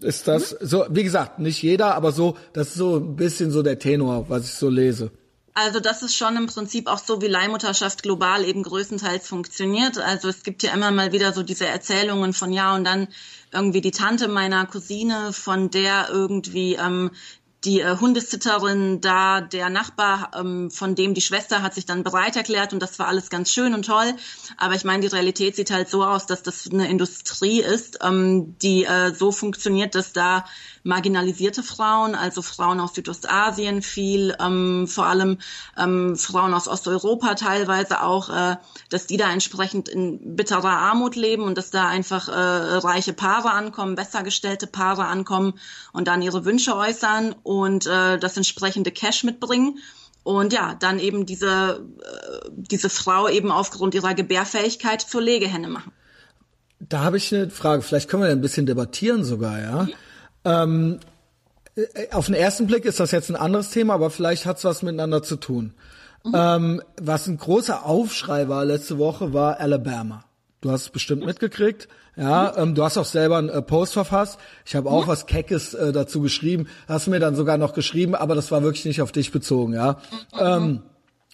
ist 0.00 0.26
das 0.26 0.52
mhm. 0.52 0.66
so? 0.66 0.86
Wie 0.90 1.04
gesagt, 1.04 1.38
nicht 1.38 1.62
jeder, 1.62 1.94
aber 1.94 2.10
so 2.12 2.36
das 2.52 2.68
ist 2.68 2.74
so 2.74 2.96
ein 2.96 3.16
bisschen 3.16 3.50
so 3.50 3.62
der 3.62 3.78
Tenor, 3.78 4.28
was 4.28 4.44
ich 4.44 4.54
so 4.54 4.68
lese. 4.68 5.12
Also 5.52 5.80
das 5.80 6.02
ist 6.02 6.16
schon 6.16 6.36
im 6.36 6.46
Prinzip 6.46 6.86
auch 6.86 6.98
so, 6.98 7.20
wie 7.20 7.26
Leihmutterschaft 7.26 8.02
global 8.02 8.44
eben 8.44 8.62
größtenteils 8.62 9.26
funktioniert. 9.26 9.98
Also 9.98 10.28
es 10.28 10.42
gibt 10.42 10.62
ja 10.62 10.72
immer 10.72 10.90
mal 10.90 11.12
wieder 11.12 11.32
so 11.32 11.42
diese 11.42 11.66
Erzählungen 11.66 12.32
von 12.32 12.52
ja 12.52 12.74
und 12.74 12.84
dann 12.84 13.08
irgendwie 13.52 13.80
die 13.80 13.90
Tante 13.90 14.28
meiner 14.28 14.66
Cousine, 14.66 15.32
von 15.32 15.70
der 15.70 16.08
irgendwie 16.10 16.74
ähm, 16.74 17.10
die 17.64 17.80
äh, 17.80 17.96
Hundesitterin 17.98 19.00
da, 19.00 19.40
der 19.40 19.68
Nachbar, 19.68 20.30
ähm, 20.34 20.70
von 20.70 20.94
dem 20.94 21.12
die 21.14 21.20
Schwester 21.20 21.62
hat 21.62 21.74
sich 21.74 21.84
dann 21.84 22.02
bereit 22.02 22.36
erklärt 22.36 22.72
und 22.72 22.80
das 22.80 22.98
war 22.98 23.06
alles 23.06 23.28
ganz 23.28 23.52
schön 23.52 23.74
und 23.74 23.84
toll. 23.84 24.14
Aber 24.56 24.74
ich 24.74 24.84
meine, 24.84 25.02
die 25.02 25.14
Realität 25.14 25.56
sieht 25.56 25.70
halt 25.70 25.88
so 25.88 26.04
aus, 26.04 26.26
dass 26.26 26.42
das 26.42 26.70
eine 26.70 26.88
Industrie 26.88 27.60
ist, 27.60 27.98
ähm, 28.02 28.56
die 28.58 28.84
äh, 28.84 29.12
so 29.14 29.30
funktioniert, 29.30 29.94
dass 29.94 30.12
da 30.12 30.46
marginalisierte 30.82 31.62
Frauen, 31.62 32.14
also 32.14 32.42
Frauen 32.42 32.80
aus 32.80 32.94
Südostasien 32.94 33.82
viel, 33.82 34.34
ähm, 34.40 34.86
vor 34.86 35.06
allem 35.06 35.38
ähm, 35.76 36.16
Frauen 36.16 36.54
aus 36.54 36.68
Osteuropa 36.68 37.34
teilweise 37.34 38.02
auch, 38.02 38.30
äh, 38.30 38.56
dass 38.88 39.06
die 39.06 39.16
da 39.16 39.30
entsprechend 39.32 39.88
in 39.88 40.36
bitterer 40.36 40.78
Armut 40.78 41.16
leben 41.16 41.42
und 41.44 41.58
dass 41.58 41.70
da 41.70 41.88
einfach 41.88 42.28
äh, 42.28 42.32
reiche 42.32 43.12
Paare 43.12 43.50
ankommen, 43.50 43.94
besser 43.94 44.22
gestellte 44.22 44.66
Paare 44.66 45.04
ankommen 45.06 45.54
und 45.92 46.08
dann 46.08 46.22
ihre 46.22 46.44
Wünsche 46.44 46.76
äußern 46.76 47.34
und 47.42 47.86
äh, 47.86 48.18
das 48.18 48.36
entsprechende 48.36 48.90
Cash 48.90 49.24
mitbringen. 49.24 49.78
Und 50.22 50.52
ja, 50.52 50.74
dann 50.78 50.98
eben 50.98 51.24
diese, 51.24 51.82
äh, 52.02 52.48
diese 52.52 52.90
Frau 52.90 53.28
eben 53.28 53.50
aufgrund 53.50 53.94
ihrer 53.94 54.14
Gebärfähigkeit 54.14 55.00
zur 55.00 55.22
Legehenne 55.22 55.68
machen. 55.68 55.92
Da 56.78 57.00
habe 57.00 57.18
ich 57.18 57.34
eine 57.34 57.50
Frage, 57.50 57.82
vielleicht 57.82 58.08
können 58.08 58.22
wir 58.22 58.30
ein 58.30 58.40
bisschen 58.40 58.66
debattieren 58.66 59.24
sogar, 59.24 59.60
ja. 59.60 59.82
Mhm. 59.84 59.92
Ähm, 60.44 61.00
äh, 61.76 62.10
auf 62.12 62.26
den 62.26 62.34
ersten 62.34 62.66
Blick 62.66 62.84
ist 62.84 63.00
das 63.00 63.10
jetzt 63.10 63.30
ein 63.30 63.36
anderes 63.36 63.70
Thema, 63.70 63.94
aber 63.94 64.10
vielleicht 64.10 64.46
hat 64.46 64.58
es 64.58 64.64
was 64.64 64.82
miteinander 64.82 65.22
zu 65.22 65.36
tun. 65.36 65.74
Mhm. 66.24 66.32
Ähm, 66.34 66.82
was 67.00 67.26
ein 67.26 67.38
großer 67.38 67.86
Aufschrei 67.86 68.48
war 68.48 68.64
letzte 68.64 68.98
Woche, 68.98 69.32
war 69.32 69.58
Alabama. 69.58 70.24
Du 70.60 70.70
hast 70.70 70.82
es 70.82 70.90
bestimmt 70.90 71.24
mitgekriegt. 71.24 71.88
Ja, 72.16 72.52
mhm. 72.54 72.62
ähm, 72.62 72.74
du 72.74 72.84
hast 72.84 72.98
auch 72.98 73.04
selber 73.06 73.38
einen 73.38 73.48
äh, 73.48 73.62
Post 73.62 73.94
verfasst. 73.94 74.38
Ich 74.66 74.76
habe 74.76 74.90
auch 74.90 75.06
mhm. 75.06 75.08
was 75.08 75.26
Keckes 75.26 75.74
äh, 75.74 75.92
dazu 75.92 76.20
geschrieben. 76.20 76.68
Hast 76.86 77.06
mir 77.06 77.20
dann 77.20 77.34
sogar 77.34 77.56
noch 77.56 77.72
geschrieben, 77.72 78.14
aber 78.14 78.34
das 78.34 78.50
war 78.50 78.62
wirklich 78.62 78.84
nicht 78.84 79.00
auf 79.00 79.12
dich 79.12 79.32
bezogen, 79.32 79.72
ja. 79.72 79.92
Mhm. 80.32 80.38
Ähm, 80.38 80.82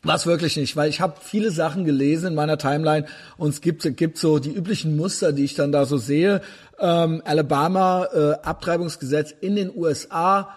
was 0.07 0.27
wirklich 0.27 0.57
nicht, 0.57 0.77
weil 0.77 0.89
ich 0.89 1.01
habe 1.01 1.15
viele 1.21 1.51
Sachen 1.51 1.85
gelesen 1.85 2.29
in 2.29 2.35
meiner 2.35 2.59
Timeline 2.59 3.07
und 3.37 3.51
es 3.51 3.61
gibt, 3.61 3.97
gibt 3.97 4.19
so 4.19 4.39
die 4.39 4.53
üblichen 4.53 4.97
Muster, 4.97 5.33
die 5.33 5.45
ich 5.45 5.55
dann 5.55 5.73
da 5.73 5.87
so 5.87 5.97
sehe. 5.97 6.41
Ähm, 6.79 7.23
Alabama, 7.25 8.07
äh, 8.13 8.33
Abtreibungsgesetz 8.43 9.35
in 9.41 9.57
den 9.57 9.71
USA. 9.75 10.49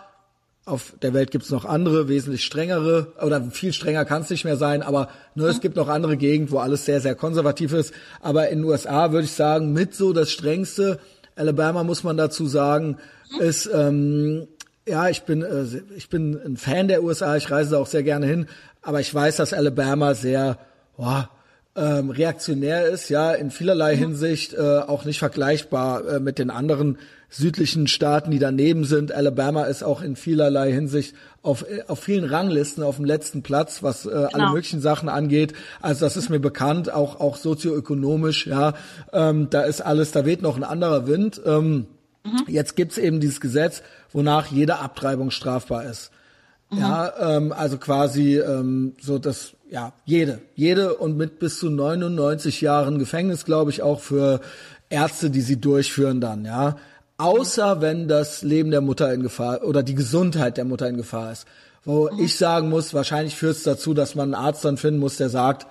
Auf 0.66 0.94
der 1.02 1.14
Welt 1.14 1.32
gibt's 1.32 1.50
noch 1.50 1.66
andere, 1.66 2.08
wesentlich 2.08 2.46
strengere, 2.46 3.14
oder 3.26 3.42
viel 3.50 3.74
strenger 3.74 4.06
kann 4.06 4.22
es 4.22 4.30
nicht 4.30 4.46
mehr 4.46 4.58
sein, 4.58 4.84
aber 4.84 5.10
nur 5.34 5.50
es 5.50 5.62
gibt 5.62 5.76
noch 5.76 5.88
andere 5.88 6.16
Gegenden, 6.16 6.52
wo 6.52 6.60
alles 6.60 6.86
sehr, 6.86 7.02
sehr 7.02 7.16
konservativ 7.16 7.74
ist. 7.74 7.94
Aber 8.22 8.50
in 8.50 8.60
den 8.60 8.66
USA 8.66 9.12
würde 9.12 9.26
ich 9.26 9.32
sagen, 9.32 9.74
mit 9.74 9.96
so 9.96 10.14
das 10.14 10.30
strengste. 10.32 11.00
Alabama 11.36 11.84
muss 11.84 12.04
man 12.04 12.18
dazu 12.18 12.46
sagen, 12.46 12.98
ist 13.40 13.70
ähm, 13.74 14.48
ja, 14.90 15.08
ich 15.08 15.24
bin 15.24 15.44
äh, 15.44 15.66
ich 15.96 16.10
bin 16.10 16.40
ein 16.44 16.58
Fan 16.58 16.88
der 16.88 17.04
USA, 17.04 17.38
ich 17.38 17.50
reise 17.52 17.72
da 17.72 17.78
auch 17.78 17.88
sehr 17.88 18.04
gerne 18.04 18.26
hin, 18.26 18.48
aber 18.82 19.00
ich 19.00 19.14
weiß, 19.14 19.38
dass 19.38 19.54
Alabama 19.54 20.14
sehr 20.14 20.58
boah, 20.98 21.30
ähm, 21.76 22.10
reaktionär 22.10 22.88
ist, 22.88 23.10
ja, 23.10 23.32
in 23.32 23.52
vielerlei 23.52 23.96
mhm. 23.96 24.00
Hinsicht 24.00 24.54
äh, 24.54 24.80
auch 24.80 25.06
nicht 25.06 25.20
vergleichbar 25.20 26.08
äh, 26.08 26.20
mit 26.20 26.40
den 26.40 26.50
anderen 26.50 26.98
südlichen 27.30 27.88
Staaten, 27.88 28.32
die 28.32 28.40
daneben 28.40 28.84
sind. 28.86 29.12
Alabama 29.12 29.66
ist 29.66 29.84
auch 29.84 30.02
in 30.02 30.16
vielerlei 30.16 30.72
Hinsicht 30.72 31.16
auf, 31.42 31.64
äh, 31.70 31.84
auf 31.88 32.00
vielen 32.00 32.26
Ranglisten 32.26 32.84
auf 32.84 32.98
dem 32.98 33.06
letzten 33.06 33.44
Platz, 33.44 33.84
was 33.84 34.06
äh, 34.06 34.10
genau. 34.10 34.28
alle 34.34 34.50
möglichen 34.50 34.82
Sachen 34.82 35.10
angeht. 35.10 35.54
Also 35.80 36.06
das 36.06 36.18
ist 36.18 36.30
mir 36.30 36.40
bekannt, 36.40 36.92
auch 36.92 37.20
auch 37.20 37.38
sozioökonomisch, 37.38 38.48
ja. 38.48 38.74
Ähm, 39.14 39.50
da 39.50 39.62
ist 39.62 39.82
alles, 39.82 40.12
da 40.12 40.26
weht 40.26 40.42
noch 40.42 40.58
ein 40.58 40.64
anderer 40.64 41.08
Wind. 41.08 41.40
Ähm, 41.46 41.86
mhm. 42.26 42.44
Jetzt 42.48 42.76
gibt's 42.76 42.98
eben 42.98 43.20
dieses 43.20 43.40
Gesetz, 43.40 43.84
wonach 44.12 44.48
jede 44.48 44.80
Abtreibung 44.80 45.32
strafbar 45.32 45.86
ist. 45.86 46.12
Mhm. 46.70 46.78
Ja, 46.80 47.38
ähm, 47.38 47.52
also 47.52 47.78
quasi 47.78 48.38
ähm, 48.38 48.94
so 49.02 49.18
das, 49.18 49.54
ja, 49.70 49.94
jede, 50.06 50.40
jede 50.56 50.96
und 50.96 51.18
mit 51.18 51.40
bis 51.40 51.60
zu 51.60 51.70
99 51.70 52.62
Jahren 52.62 53.00
Gefängnis, 53.00 53.46
glaube 53.46 53.72
ich, 53.72 53.82
auch 53.82 54.00
für 54.00 54.40
Ärzte, 54.90 55.30
die 55.30 55.42
sie 55.42 55.60
durchführen 55.60 56.22
dann, 56.22 56.46
ja. 56.46 56.78
Außer 57.18 57.82
wenn 57.82 58.08
das 58.08 58.44
Leben 58.44 58.72
der 58.72 58.82
Mutter 58.82 59.14
in 59.14 59.22
Gefahr 59.22 59.64
oder 59.64 59.84
die 59.84 59.96
Gesundheit 59.96 60.56
der 60.56 60.64
Mutter 60.64 60.88
in 60.88 60.96
Gefahr 60.96 61.34
ist. 61.34 61.46
Wo 61.84 62.10
mhm. 62.10 62.24
ich 62.24 62.38
sagen 62.38 62.70
muss, 62.70 62.94
wahrscheinlich 62.94 63.36
führt 63.36 63.58
es 63.58 63.64
dazu, 63.64 63.94
dass 63.94 64.16
man 64.16 64.34
einen 64.34 64.46
Arzt 64.46 64.64
dann 64.64 64.78
finden 64.78 65.00
muss, 65.00 65.18
der 65.18 65.30
sagt, 65.30 65.68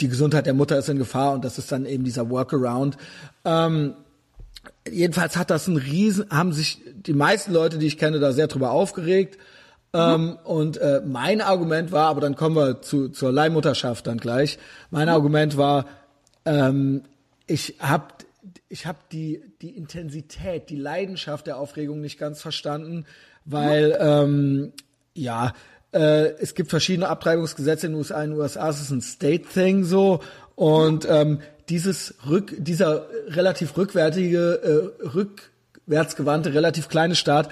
die 0.00 0.08
Gesundheit 0.08 0.46
der 0.46 0.54
Mutter 0.54 0.78
ist 0.78 0.88
in 0.88 0.98
Gefahr 0.98 1.32
und 1.32 1.44
das 1.44 1.58
ist 1.58 1.72
dann 1.72 1.86
eben 1.86 2.04
dieser 2.04 2.30
Workaround. 2.30 2.96
Ähm, 3.44 3.94
jedenfalls 4.90 5.36
hat 5.36 5.50
das 5.50 5.68
ein 5.68 5.76
Riesen, 5.76 6.30
haben 6.30 6.52
sich 6.52 6.80
die 6.94 7.14
meisten 7.14 7.52
Leute, 7.52 7.78
die 7.78 7.86
ich 7.86 7.98
kenne, 7.98 8.18
da 8.18 8.32
sehr 8.32 8.46
drüber 8.46 8.70
aufgeregt. 8.70 9.38
Ähm, 9.92 10.38
und 10.44 10.76
äh, 10.78 11.00
mein 11.04 11.40
Argument 11.40 11.92
war, 11.92 12.08
aber 12.08 12.20
dann 12.20 12.36
kommen 12.36 12.56
wir 12.56 12.82
zu, 12.82 13.08
zur 13.08 13.32
Leihmutterschaft 13.32 14.06
dann 14.06 14.18
gleich. 14.18 14.58
Mein 14.90 15.06
mhm. 15.06 15.14
Argument 15.14 15.56
war, 15.56 15.86
ähm, 16.44 17.02
ich 17.46 17.76
habe 17.80 18.06
ich 18.68 18.86
hab 18.86 19.08
die, 19.10 19.42
die 19.62 19.70
Intensität, 19.70 20.70
die 20.70 20.76
Leidenschaft 20.76 21.46
der 21.46 21.58
Aufregung 21.58 22.00
nicht 22.00 22.18
ganz 22.18 22.40
verstanden, 22.40 23.06
weil 23.44 23.96
ähm, 24.00 24.72
ja, 25.14 25.54
äh, 25.92 26.32
es 26.40 26.54
gibt 26.54 26.70
verschiedene 26.70 27.08
Abtreibungsgesetze 27.08 27.86
in 27.86 27.92
den 27.92 27.98
USA. 27.98 28.22
In 28.22 28.30
den 28.30 28.38
USA 28.40 28.68
ist 28.68 28.82
es 28.82 28.90
ein 28.90 29.00
State-Thing 29.00 29.84
so 29.84 30.20
und 30.56 31.06
ähm, 31.08 31.40
dieses 31.68 32.14
Rück, 32.28 32.54
dieser 32.58 33.06
relativ 33.28 33.76
rückwärtige, 33.76 34.92
äh, 35.02 35.06
rückwärtsgewandte, 35.06 36.54
relativ 36.54 36.88
kleine 36.88 37.14
Staat, 37.14 37.50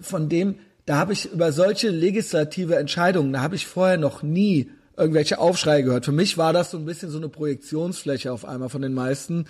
von 0.00 0.28
dem 0.28 0.58
da 0.86 0.96
habe 0.96 1.12
ich 1.12 1.32
über 1.32 1.52
solche 1.52 1.90
legislative 1.90 2.76
Entscheidungen, 2.76 3.32
da 3.32 3.40
habe 3.40 3.56
ich 3.56 3.66
vorher 3.66 3.98
noch 3.98 4.22
nie 4.22 4.70
irgendwelche 4.96 5.38
Aufschreie 5.38 5.82
gehört. 5.82 6.04
Für 6.04 6.12
mich 6.12 6.36
war 6.38 6.52
das 6.52 6.70
so 6.70 6.78
ein 6.78 6.84
bisschen 6.84 7.10
so 7.10 7.18
eine 7.18 7.28
Projektionsfläche 7.28 8.32
auf 8.32 8.44
einmal 8.44 8.68
von 8.68 8.82
den 8.82 8.94
meisten, 8.94 9.46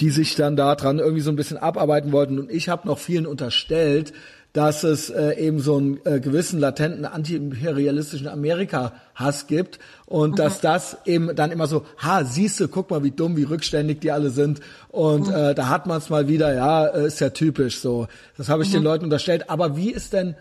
die 0.00 0.10
sich 0.10 0.34
dann 0.36 0.56
da 0.56 0.74
dran 0.74 0.98
irgendwie 0.98 1.20
so 1.20 1.30
ein 1.30 1.36
bisschen 1.36 1.56
abarbeiten 1.56 2.12
wollten. 2.12 2.38
Und 2.38 2.50
ich 2.50 2.68
habe 2.68 2.86
noch 2.86 2.98
vielen 2.98 3.26
unterstellt, 3.26 4.12
dass 4.52 4.84
es 4.84 5.10
äh, 5.10 5.32
eben 5.32 5.58
so 5.58 5.76
einen 5.76 5.98
äh, 6.04 6.20
gewissen 6.20 6.60
latenten 6.60 7.04
antiimperialistischen 7.04 8.28
Amerika-Hass 8.28 9.48
gibt 9.48 9.80
und 10.06 10.32
mhm. 10.32 10.36
dass 10.36 10.60
das 10.60 10.96
eben 11.06 11.34
dann 11.34 11.50
immer 11.50 11.66
so, 11.66 11.84
ha, 11.98 12.24
siehste, 12.24 12.68
guck 12.68 12.88
mal, 12.88 13.02
wie 13.02 13.10
dumm, 13.10 13.36
wie 13.36 13.42
rückständig 13.42 14.00
die 14.00 14.12
alle 14.12 14.30
sind 14.30 14.60
und 14.90 15.26
mhm. 15.26 15.34
äh, 15.34 15.54
da 15.56 15.68
hat 15.68 15.86
man 15.86 15.98
es 15.98 16.08
mal 16.08 16.28
wieder, 16.28 16.54
ja, 16.54 16.86
äh, 16.86 17.08
ist 17.08 17.18
ja 17.18 17.30
typisch 17.30 17.80
so. 17.80 18.06
Das 18.36 18.48
habe 18.48 18.62
ich 18.62 18.68
mhm. 18.68 18.74
den 18.74 18.82
Leuten 18.84 19.04
unterstellt. 19.04 19.50
Aber 19.50 19.76
wie 19.76 19.90
ist 19.90 20.12
denn 20.12 20.36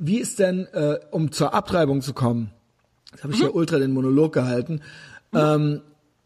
wie 0.00 0.18
ist 0.18 0.38
denn, 0.38 0.66
äh, 0.72 0.98
um 1.10 1.30
zur 1.30 1.52
Abtreibung 1.54 2.00
zu 2.00 2.14
kommen, 2.14 2.50
jetzt 3.12 3.22
habe 3.22 3.34
ich 3.34 3.38
mhm. 3.38 3.44
hier 3.44 3.54
ultra 3.54 3.78
den 3.78 3.92
Monolog 3.92 4.32
gehalten, 4.32 4.80
mhm. 5.30 5.38
ähm, 5.38 5.82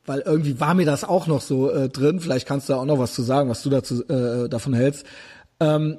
weil 0.07 0.21
irgendwie 0.21 0.61
war 0.61 0.75
mir 0.75 0.87
das 0.87 1.03
auch 1.03 1.27
noch 1.27 1.41
so 1.41 1.71
äh, 1.71 1.89
drin, 1.89 2.21
vielleicht 2.21 2.47
kannst 2.47 2.69
du 2.69 2.75
da 2.75 2.79
auch 2.79 2.85
noch 2.85 3.01
was 3.01 3.15
zu 3.15 3.23
sagen, 3.23 3.51
was 3.51 3.63
du 3.63 3.71
dazu 3.71 4.07
äh, 4.09 4.49
davon 4.49 4.75
hältst. 4.75 5.05
Ähm, 5.59 5.99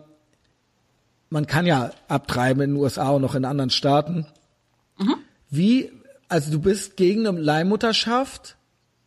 man 1.29 1.47
kann 1.47 1.65
ja 1.65 1.91
abtreiben 2.07 2.63
in 2.63 2.71
den 2.71 2.81
USA 2.81 3.09
und 3.09 3.21
noch 3.21 3.35
in 3.35 3.43
anderen 3.43 3.71
Staaten. 3.71 4.25
Mhm. 4.97 5.15
Wie, 5.49 5.91
also 6.29 6.51
du 6.51 6.59
bist 6.59 6.95
gegen 6.95 7.27
eine 7.27 7.39
Leihmutterschaft, 7.39 8.55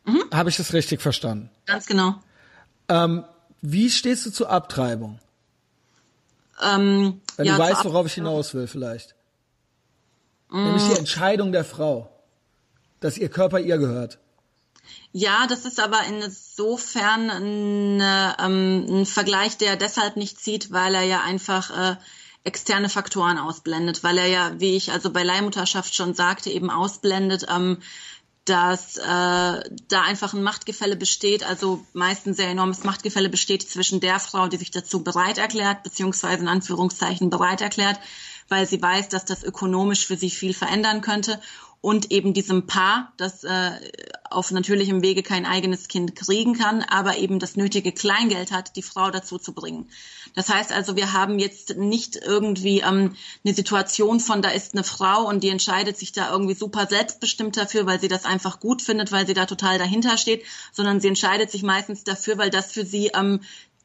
mhm. 0.04 0.24
habe 0.30 0.50
ich 0.50 0.58
das 0.58 0.74
richtig 0.74 1.00
verstanden? 1.00 1.48
Ganz 1.64 1.86
genau. 1.86 2.16
Ähm, 2.90 3.24
wie 3.62 3.88
stehst 3.88 4.26
du 4.26 4.30
zur 4.30 4.50
Abtreibung? 4.50 5.20
Ähm, 6.62 7.20
Wenn 7.36 7.46
ja, 7.46 7.56
du 7.56 7.58
weißt, 7.58 7.84
worauf 7.84 8.06
ich 8.06 8.14
hinaus 8.14 8.54
will, 8.54 8.66
vielleicht. 8.66 9.14
Nämlich 10.50 10.84
die 10.84 10.98
Entscheidung 10.98 11.52
der 11.52 11.64
Frau, 11.64 12.10
dass 13.00 13.18
ihr 13.18 13.28
Körper 13.28 13.60
ihr 13.60 13.78
gehört. 13.78 14.18
Ja, 15.12 15.46
das 15.46 15.64
ist 15.64 15.80
aber 15.80 16.00
insofern 16.08 17.30
eine, 17.30 18.36
ähm, 18.40 18.86
ein 18.88 19.06
Vergleich, 19.06 19.58
der 19.58 19.76
deshalb 19.76 20.16
nicht 20.16 20.40
zieht, 20.40 20.72
weil 20.72 20.94
er 20.94 21.02
ja 21.02 21.20
einfach 21.20 21.70
äh, 21.70 21.96
externe 22.44 22.88
Faktoren 22.88 23.38
ausblendet, 23.38 24.02
weil 24.02 24.18
er 24.18 24.26
ja, 24.26 24.52
wie 24.58 24.76
ich 24.76 24.92
also 24.92 25.10
bei 25.10 25.22
Leihmutterschaft 25.22 25.94
schon 25.94 26.14
sagte, 26.14 26.50
eben 26.50 26.70
ausblendet, 26.70 27.46
ähm, 27.54 27.78
dass 28.48 28.96
äh, 28.96 29.02
da 29.02 30.02
einfach 30.06 30.32
ein 30.32 30.42
Machtgefälle 30.42 30.96
besteht, 30.96 31.44
also 31.44 31.84
meistens 31.92 32.38
sehr 32.38 32.48
enormes 32.48 32.84
Machtgefälle 32.84 33.28
besteht 33.28 33.68
zwischen 33.68 34.00
der 34.00 34.20
Frau, 34.20 34.48
die 34.48 34.56
sich 34.56 34.70
dazu 34.70 35.02
bereit 35.02 35.38
erklärt, 35.38 35.82
beziehungsweise 35.82 36.42
in 36.42 36.48
Anführungszeichen 36.48 37.30
bereit 37.30 37.60
erklärt, 37.60 37.98
weil 38.48 38.66
sie 38.66 38.80
weiß, 38.80 39.08
dass 39.10 39.24
das 39.24 39.44
ökonomisch 39.44 40.06
für 40.06 40.16
sie 40.16 40.30
viel 40.30 40.54
verändern 40.54 41.02
könnte 41.02 41.40
und 41.80 42.10
eben 42.10 42.34
diesem 42.34 42.66
Paar, 42.66 43.12
das 43.18 43.44
äh, 43.44 43.70
auf 44.30 44.50
natürlichem 44.50 45.02
Wege 45.02 45.22
kein 45.22 45.46
eigenes 45.46 45.88
Kind 45.88 46.16
kriegen 46.16 46.54
kann, 46.54 46.82
aber 46.82 47.18
eben 47.18 47.38
das 47.38 47.56
nötige 47.56 47.92
Kleingeld 47.92 48.50
hat, 48.50 48.76
die 48.76 48.82
Frau 48.82 49.10
dazu 49.10 49.38
zu 49.38 49.52
bringen. 49.52 49.90
Das 50.38 50.50
heißt 50.50 50.70
also, 50.70 50.94
wir 50.94 51.12
haben 51.14 51.40
jetzt 51.40 51.78
nicht 51.78 52.14
irgendwie 52.14 52.78
ähm, 52.78 53.16
eine 53.44 53.54
Situation 53.54 54.20
von, 54.20 54.40
da 54.40 54.50
ist 54.50 54.72
eine 54.72 54.84
Frau 54.84 55.26
und 55.26 55.42
die 55.42 55.48
entscheidet 55.48 55.98
sich 55.98 56.12
da 56.12 56.30
irgendwie 56.30 56.54
super 56.54 56.86
selbstbestimmt 56.86 57.56
dafür, 57.56 57.86
weil 57.86 58.00
sie 58.00 58.06
das 58.06 58.24
einfach 58.24 58.60
gut 58.60 58.80
findet, 58.80 59.10
weil 59.10 59.26
sie 59.26 59.34
da 59.34 59.46
total 59.46 59.78
dahinter 59.78 60.16
steht, 60.16 60.44
sondern 60.70 61.00
sie 61.00 61.08
entscheidet 61.08 61.50
sich 61.50 61.64
meistens 61.64 62.04
dafür, 62.04 62.38
weil 62.38 62.50
das 62.50 62.70
für 62.70 62.86
sie 62.86 63.10
ähm, 63.16 63.40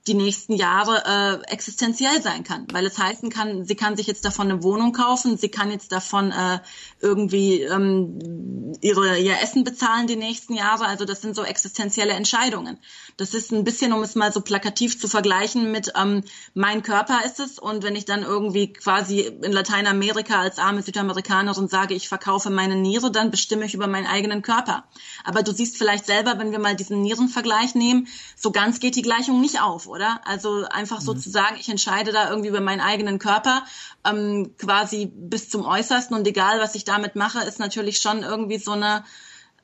die 0.08 0.16
nächsten 0.16 0.54
Jahre 0.54 1.42
äh, 1.48 1.52
existenziell 1.52 2.22
sein 2.22 2.44
kann, 2.44 2.68
weil 2.74 2.86
es 2.86 2.98
heißen 2.98 3.30
kann, 3.30 3.64
sie 3.64 3.76
kann 3.76 3.96
sich 3.96 4.06
jetzt 4.06 4.26
davon 4.26 4.52
eine 4.52 4.62
Wohnung 4.62 4.92
kaufen, 4.92 5.38
sie 5.38 5.48
kann 5.48 5.72
jetzt 5.72 5.94
davon 5.94 6.32
äh, 6.32 6.60
irgendwie 7.00 7.62
ähm, 7.62 8.74
ihre 8.82 9.18
ihr 9.18 9.40
Essen 9.42 9.64
bezahlen 9.64 10.08
die 10.08 10.18
nächsten 10.18 10.56
Jahre. 10.56 10.88
Also 10.88 11.06
das 11.06 11.22
sind 11.22 11.36
so 11.36 11.44
existenzielle 11.44 12.12
Entscheidungen. 12.12 12.80
Das 13.16 13.34
ist 13.34 13.54
ein 13.54 13.64
bisschen, 13.64 13.94
um 13.94 14.04
es 14.04 14.16
mal 14.16 14.34
so 14.34 14.42
plakativ 14.42 15.00
zu 15.00 15.08
vergleichen 15.08 15.72
mit 15.72 15.94
ähm, 15.96 16.24
mein 16.54 16.84
Körper 16.84 17.22
ist 17.26 17.40
es 17.40 17.58
und 17.58 17.84
wenn 17.84 17.96
ich 17.96 18.04
dann 18.04 18.24
irgendwie 18.24 18.74
quasi 18.74 19.22
in 19.22 19.54
Lateinamerika 19.54 20.42
als 20.42 20.60
arme 20.60 20.82
Südamerikanerin 20.82 21.70
sage, 21.70 21.94
ich 21.94 22.10
verkaufe 22.10 22.50
meine 22.50 22.76
Niere, 22.76 23.10
dann 23.10 23.32
bestimme 23.32 23.64
ich 23.64 23.74
über 23.74 23.88
meinen 23.88 24.08
eigenen 24.08 24.42
Körper. 24.42 24.84
Aber 25.24 25.44
du 25.44 25.54
siehst 25.54 25.78
vielleicht 25.78 26.06
selber, 26.06 26.40
wenn 26.40 26.52
wir 26.52 26.60
mal 26.60 26.76
diesen 26.76 27.02
Nierenvergleich 27.02 27.74
nehmen, 27.74 28.08
so 28.36 28.52
ganz 28.52 28.82
geht 28.82 28.98
die 28.98 29.02
Gleichung 29.02 29.40
nicht 29.40 29.62
auf 29.62 29.93
oder? 29.94 30.20
Also 30.26 30.66
einfach 30.70 31.00
mhm. 31.00 31.06
sozusagen, 31.06 31.56
ich 31.60 31.70
entscheide 31.70 32.12
da 32.12 32.30
irgendwie 32.30 32.50
über 32.50 32.62
meinen 32.62 32.82
eigenen 32.82 33.20
Körper, 33.20 33.64
ähm, 34.06 34.56
quasi 34.58 35.12
bis 35.14 35.50
zum 35.50 35.66
Äußersten 35.66 36.18
und 36.18 36.28
egal, 36.28 36.60
was 36.60 36.76
ich 36.76 36.84
damit 36.84 37.16
mache, 37.16 37.44
ist 37.44 37.60
natürlich 37.60 38.00
schon 38.00 38.24
irgendwie 38.24 38.58
so 38.58 38.72
eine 38.72 39.04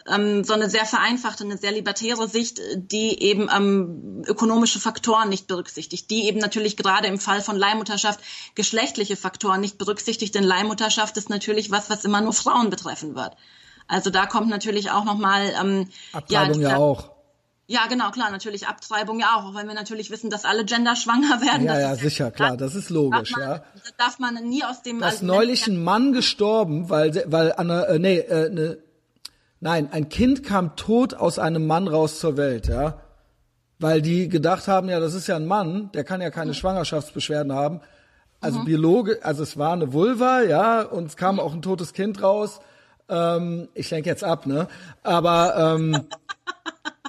ähm, 0.07 0.43
so 0.43 0.53
eine 0.53 0.69
sehr 0.69 0.85
vereinfachte, 0.85 1.43
eine 1.43 1.57
sehr 1.57 1.71
libertäre 1.71 2.27
Sicht, 2.27 2.59
die 2.75 3.21
eben 3.21 3.49
ähm, 3.53 4.23
ökonomische 4.25 4.79
Faktoren 4.79 5.29
nicht 5.29 5.47
berücksichtigt, 5.47 6.09
die 6.09 6.25
eben 6.27 6.39
natürlich 6.39 6.77
gerade 6.77 7.07
im 7.07 7.19
Fall 7.19 7.41
von 7.41 7.57
Leihmutterschaft 7.57 8.19
geschlechtliche 8.55 9.17
Faktoren 9.17 9.61
nicht 9.61 9.77
berücksichtigt, 9.77 10.35
denn 10.35 10.43
Leihmutterschaft 10.43 11.17
ist 11.17 11.29
natürlich 11.29 11.69
was, 11.69 11.89
was 11.89 12.05
immer 12.05 12.21
nur 12.21 12.33
Frauen 12.33 12.69
betreffen 12.69 13.15
wird. 13.15 13.35
Also 13.87 14.09
da 14.09 14.25
kommt 14.25 14.49
natürlich 14.49 14.91
auch 14.91 15.03
nochmal 15.03 15.53
ähm, 15.59 15.89
Abtreibung 16.13 16.61
ja, 16.61 16.69
ja 16.69 16.77
auch. 16.77 17.18
Ja, 17.71 17.81
genau, 17.87 18.09
klar, 18.09 18.31
natürlich 18.31 18.67
Abtreibung 18.67 19.19
ja 19.19 19.35
auch, 19.35 19.45
auch 19.45 19.55
wenn 19.55 19.67
wir 19.67 19.75
natürlich 19.75 20.09
wissen, 20.09 20.31
dass 20.31 20.43
alle 20.43 20.65
Gender 20.65 20.95
schwanger 20.95 21.39
werden. 21.45 21.67
Ja, 21.67 21.79
ja, 21.79 21.95
sicher, 21.95 22.25
ja, 22.25 22.31
klar, 22.31 22.57
das 22.57 22.73
ist 22.73 22.89
logisch, 22.89 23.33
man, 23.33 23.41
ja. 23.41 23.63
Darf 23.99 24.17
man 24.17 24.33
nie 24.49 24.63
aus 24.63 24.81
dem. 24.81 24.99
Da 24.99 25.09
ist 25.09 25.21
neulich 25.21 25.67
ein 25.67 25.83
Mann 25.83 26.11
gestorben, 26.11 26.89
weil, 26.89 27.23
weil 27.27 27.53
Anna, 27.55 27.83
äh, 27.83 27.99
nee, 27.99 28.17
äh, 28.17 28.49
ne, 28.49 28.79
nein, 29.59 29.87
ein 29.91 30.09
Kind 30.09 30.43
kam 30.43 30.75
tot 30.77 31.13
aus 31.13 31.37
einem 31.37 31.67
Mann 31.67 31.87
raus 31.87 32.19
zur 32.19 32.37
Welt, 32.37 32.67
ja. 32.67 33.01
Weil 33.77 34.01
die 34.01 34.29
gedacht 34.29 34.67
haben, 34.67 34.89
ja, 34.89 34.99
das 34.99 35.13
ist 35.13 35.27
ja 35.27 35.35
ein 35.35 35.45
Mann, 35.45 35.91
der 35.93 36.03
kann 36.03 36.21
ja 36.21 36.31
keine 36.31 36.51
mhm. 36.51 36.55
Schwangerschaftsbeschwerden 36.55 37.53
haben. 37.53 37.81
Also 38.41 38.61
mhm. 38.61 38.65
Biologe, 38.65 39.19
also 39.23 39.43
es 39.43 39.57
war 39.57 39.73
eine 39.73 39.93
Vulva, 39.93 40.41
ja, 40.41 40.81
und 40.81 41.05
es 41.05 41.17
kam 41.17 41.35
mhm. 41.35 41.41
auch 41.41 41.53
ein 41.53 41.61
totes 41.61 41.93
Kind 41.93 42.23
raus. 42.23 42.61
Ähm, 43.09 43.69
ich 43.75 43.91
lenke 43.91 44.09
jetzt 44.09 44.23
ab, 44.23 44.47
ne? 44.47 44.67
Aber 45.03 45.75
ähm, 45.75 46.07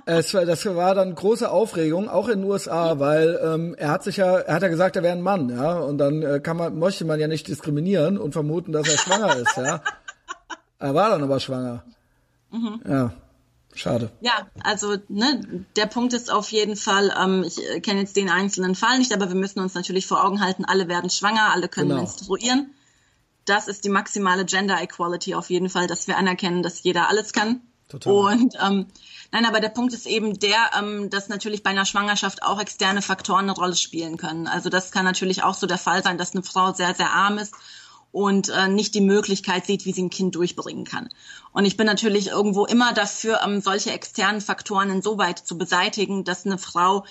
es 0.06 0.34
war, 0.34 0.44
das 0.44 0.64
war 0.66 0.94
dann 0.94 1.14
große 1.14 1.50
Aufregung, 1.50 2.08
auch 2.08 2.28
in 2.28 2.40
den 2.40 2.50
USA, 2.50 2.98
weil 2.98 3.40
ähm, 3.42 3.74
er 3.78 3.90
hat 3.90 4.04
sich 4.04 4.16
ja, 4.16 4.38
er 4.38 4.54
hat 4.54 4.62
ja 4.62 4.68
gesagt, 4.68 4.96
er 4.96 5.02
wäre 5.02 5.16
ein 5.16 5.22
Mann, 5.22 5.48
ja, 5.48 5.78
und 5.78 5.98
dann 5.98 6.22
äh, 6.22 6.40
kann 6.40 6.56
man, 6.56 6.78
möchte 6.78 7.04
man 7.04 7.20
ja 7.20 7.28
nicht 7.28 7.48
diskriminieren 7.48 8.18
und 8.18 8.32
vermuten, 8.32 8.72
dass 8.72 8.88
er 8.88 8.98
schwanger 8.98 9.36
ist, 9.36 9.56
ja. 9.56 9.82
Er 10.78 10.94
war 10.94 11.10
dann 11.10 11.22
aber 11.22 11.40
schwanger. 11.40 11.84
Mhm. 12.50 12.80
Ja. 12.88 13.12
Schade. 13.74 14.10
Ja, 14.20 14.48
also 14.64 14.96
ne, 15.08 15.64
der 15.76 15.86
Punkt 15.86 16.12
ist 16.12 16.30
auf 16.30 16.50
jeden 16.50 16.74
Fall, 16.76 17.14
ähm, 17.18 17.44
ich 17.46 17.64
äh, 17.64 17.80
kenne 17.80 18.00
jetzt 18.00 18.16
den 18.16 18.28
einzelnen 18.28 18.74
Fall 18.74 18.98
nicht, 18.98 19.12
aber 19.12 19.28
wir 19.28 19.36
müssen 19.36 19.60
uns 19.60 19.74
natürlich 19.74 20.06
vor 20.06 20.24
Augen 20.24 20.40
halten, 20.40 20.64
alle 20.64 20.88
werden 20.88 21.08
schwanger, 21.08 21.52
alle 21.52 21.68
können 21.68 21.90
genau. 21.90 22.00
menstruieren. 22.00 22.74
Das 23.44 23.68
ist 23.68 23.84
die 23.84 23.88
maximale 23.88 24.44
Gender 24.44 24.80
Equality 24.82 25.34
auf 25.34 25.50
jeden 25.50 25.68
Fall, 25.68 25.86
dass 25.86 26.08
wir 26.08 26.16
anerkennen, 26.16 26.62
dass 26.62 26.82
jeder 26.82 27.08
alles 27.08 27.32
kann. 27.32 27.60
Total. 27.90 28.12
Und 28.12 28.54
ähm, 28.64 28.86
Nein, 29.32 29.46
aber 29.46 29.60
der 29.60 29.68
Punkt 29.68 29.94
ist 29.94 30.06
eben 30.06 30.38
der, 30.40 30.70
ähm, 30.76 31.08
dass 31.08 31.28
natürlich 31.28 31.62
bei 31.62 31.70
einer 31.70 31.86
Schwangerschaft 31.86 32.42
auch 32.42 32.60
externe 32.60 33.00
Faktoren 33.00 33.44
eine 33.44 33.52
Rolle 33.52 33.76
spielen 33.76 34.16
können. 34.16 34.48
Also 34.48 34.70
das 34.70 34.90
kann 34.90 35.04
natürlich 35.04 35.44
auch 35.44 35.54
so 35.54 35.66
der 35.66 35.78
Fall 35.78 36.02
sein, 36.02 36.18
dass 36.18 36.34
eine 36.34 36.42
Frau 36.42 36.72
sehr, 36.72 36.94
sehr 36.94 37.12
arm 37.12 37.38
ist 37.38 37.54
und 38.10 38.48
äh, 38.48 38.66
nicht 38.66 38.92
die 38.94 39.00
Möglichkeit 39.00 39.66
sieht, 39.66 39.84
wie 39.84 39.92
sie 39.92 40.02
ein 40.02 40.10
Kind 40.10 40.34
durchbringen 40.34 40.84
kann. 40.84 41.08
Und 41.52 41.64
ich 41.64 41.76
bin 41.76 41.86
natürlich 41.86 42.28
irgendwo 42.28 42.66
immer 42.66 42.92
dafür, 42.92 43.40
ähm, 43.44 43.60
solche 43.60 43.92
externen 43.92 44.40
Faktoren 44.40 44.90
insoweit 44.90 45.38
zu 45.38 45.56
beseitigen, 45.56 46.24
dass 46.24 46.44
eine 46.44 46.58
Frau 46.58 47.04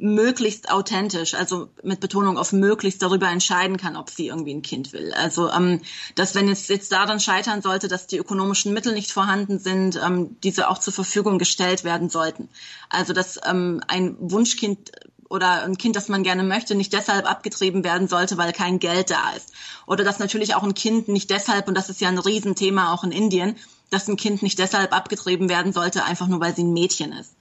möglichst 0.00 0.70
authentisch, 0.70 1.34
also 1.34 1.68
mit 1.82 2.00
Betonung 2.00 2.38
auf 2.38 2.52
möglichst 2.52 3.02
darüber 3.02 3.28
entscheiden 3.28 3.76
kann, 3.76 3.96
ob 3.96 4.08
sie 4.08 4.28
irgendwie 4.28 4.54
ein 4.54 4.62
Kind 4.62 4.94
will. 4.94 5.12
Also 5.12 5.50
ähm, 5.50 5.82
dass 6.14 6.34
wenn 6.34 6.48
es 6.48 6.68
jetzt 6.68 6.90
daran 6.90 7.20
scheitern 7.20 7.60
sollte, 7.60 7.86
dass 7.86 8.06
die 8.06 8.16
ökonomischen 8.16 8.72
Mittel 8.72 8.94
nicht 8.94 9.12
vorhanden 9.12 9.58
sind, 9.58 10.00
ähm, 10.02 10.36
diese 10.42 10.70
auch 10.70 10.78
zur 10.78 10.94
Verfügung 10.94 11.38
gestellt 11.38 11.84
werden 11.84 12.08
sollten. 12.08 12.48
Also 12.88 13.12
dass 13.12 13.38
ähm, 13.46 13.82
ein 13.88 14.16
Wunschkind 14.18 14.90
oder 15.28 15.64
ein 15.64 15.76
Kind, 15.76 15.96
das 15.96 16.08
man 16.08 16.22
gerne 16.22 16.44
möchte, 16.44 16.74
nicht 16.74 16.94
deshalb 16.94 17.30
abgetrieben 17.30 17.84
werden 17.84 18.08
sollte, 18.08 18.38
weil 18.38 18.52
kein 18.52 18.78
Geld 18.78 19.10
da 19.10 19.32
ist. 19.36 19.52
Oder 19.86 20.02
dass 20.02 20.18
natürlich 20.18 20.54
auch 20.54 20.62
ein 20.62 20.74
Kind 20.74 21.08
nicht 21.08 21.30
deshalb, 21.30 21.68
und 21.68 21.76
das 21.76 21.90
ist 21.90 22.00
ja 22.00 22.08
ein 22.08 22.18
Riesenthema 22.18 22.92
auch 22.92 23.04
in 23.04 23.12
Indien, 23.12 23.56
dass 23.90 24.08
ein 24.08 24.16
Kind 24.16 24.42
nicht 24.42 24.58
deshalb 24.58 24.94
abgetrieben 24.94 25.50
werden 25.50 25.72
sollte, 25.72 26.04
einfach 26.04 26.26
nur 26.26 26.40
weil 26.40 26.56
sie 26.56 26.64
ein 26.64 26.72
Mädchen 26.72 27.12
ist 27.12 27.34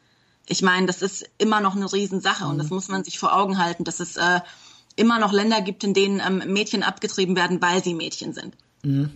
ich 0.50 0.62
meine, 0.62 0.88
das 0.88 1.02
ist 1.02 1.30
immer 1.38 1.62
noch 1.62 1.76
eine 1.76 1.92
Riesensache 1.92 2.44
mhm. 2.44 2.52
und 2.52 2.58
das 2.58 2.70
mhm. 2.70 2.76
muss 2.76 2.88
man 2.90 3.04
sich 3.04 3.20
vor 3.20 3.36
Augen 3.36 3.58
halten, 3.58 3.84
dass 3.84 4.00
es 4.00 4.18
äh, 4.18 4.42
immer 4.96 5.20
noch 5.20 5.32
Länder 5.32 5.62
gibt, 5.62 5.84
in 5.84 5.94
denen 5.94 6.20
ähm, 6.20 6.52
Mädchen 6.52 6.84
abgetrieben 6.84 7.36
werden, 7.36 7.62
weil 7.62 7.84
sie 7.84 7.94
Mädchen 7.94 8.34
sind. 8.34 8.56
Mhm. 8.84 9.12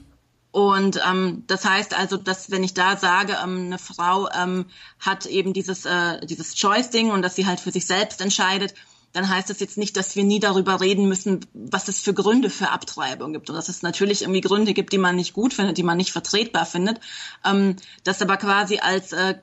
Und 0.51 1.01
ähm, 1.09 1.43
das 1.47 1.65
heißt 1.65 1.97
also, 1.97 2.15
dass 2.15 2.51
wenn 2.51 2.63
ich 2.63 2.75
da 2.75 2.95
sage, 2.95 3.37
ähm, 3.43 3.65
eine 3.65 3.79
Frau 3.79 4.29
ähm, 4.29 4.65
hat 4.99 5.25
eben 5.25 5.51
dieses, 5.51 5.85
äh, 5.85 6.23
dieses 6.25 6.55
Choice-Ding 6.55 7.09
und 7.09 7.23
dass 7.23 7.35
sie 7.35 7.47
halt 7.47 7.59
für 7.59 7.71
sich 7.71 7.87
selbst 7.87 8.21
entscheidet, 8.21 8.75
dann 9.13 9.29
heißt 9.29 9.49
das 9.49 9.59
jetzt 9.59 9.77
nicht, 9.77 9.95
dass 9.95 10.15
wir 10.15 10.23
nie 10.23 10.39
darüber 10.39 10.81
reden 10.81 11.07
müssen, 11.07 11.45
was 11.53 11.87
es 11.87 11.99
für 11.99 12.15
Gründe 12.15 12.49
für 12.49 12.69
Abtreibung 12.69 13.31
gibt. 13.31 13.49
Und 13.49 13.55
dass 13.55 13.69
es 13.69 13.83
natürlich 13.83 14.23
irgendwie 14.23 14.41
Gründe 14.41 14.73
gibt, 14.73 14.91
die 14.91 14.97
man 14.97 15.15
nicht 15.15 15.33
gut 15.33 15.53
findet, 15.53 15.77
die 15.77 15.83
man 15.83 15.97
nicht 15.97 16.11
vertretbar 16.11 16.65
findet. 16.65 16.99
Ähm, 17.45 17.75
das 18.03 18.23
aber 18.23 18.37
quasi 18.37 18.79
als 18.79 19.13
äh, 19.13 19.35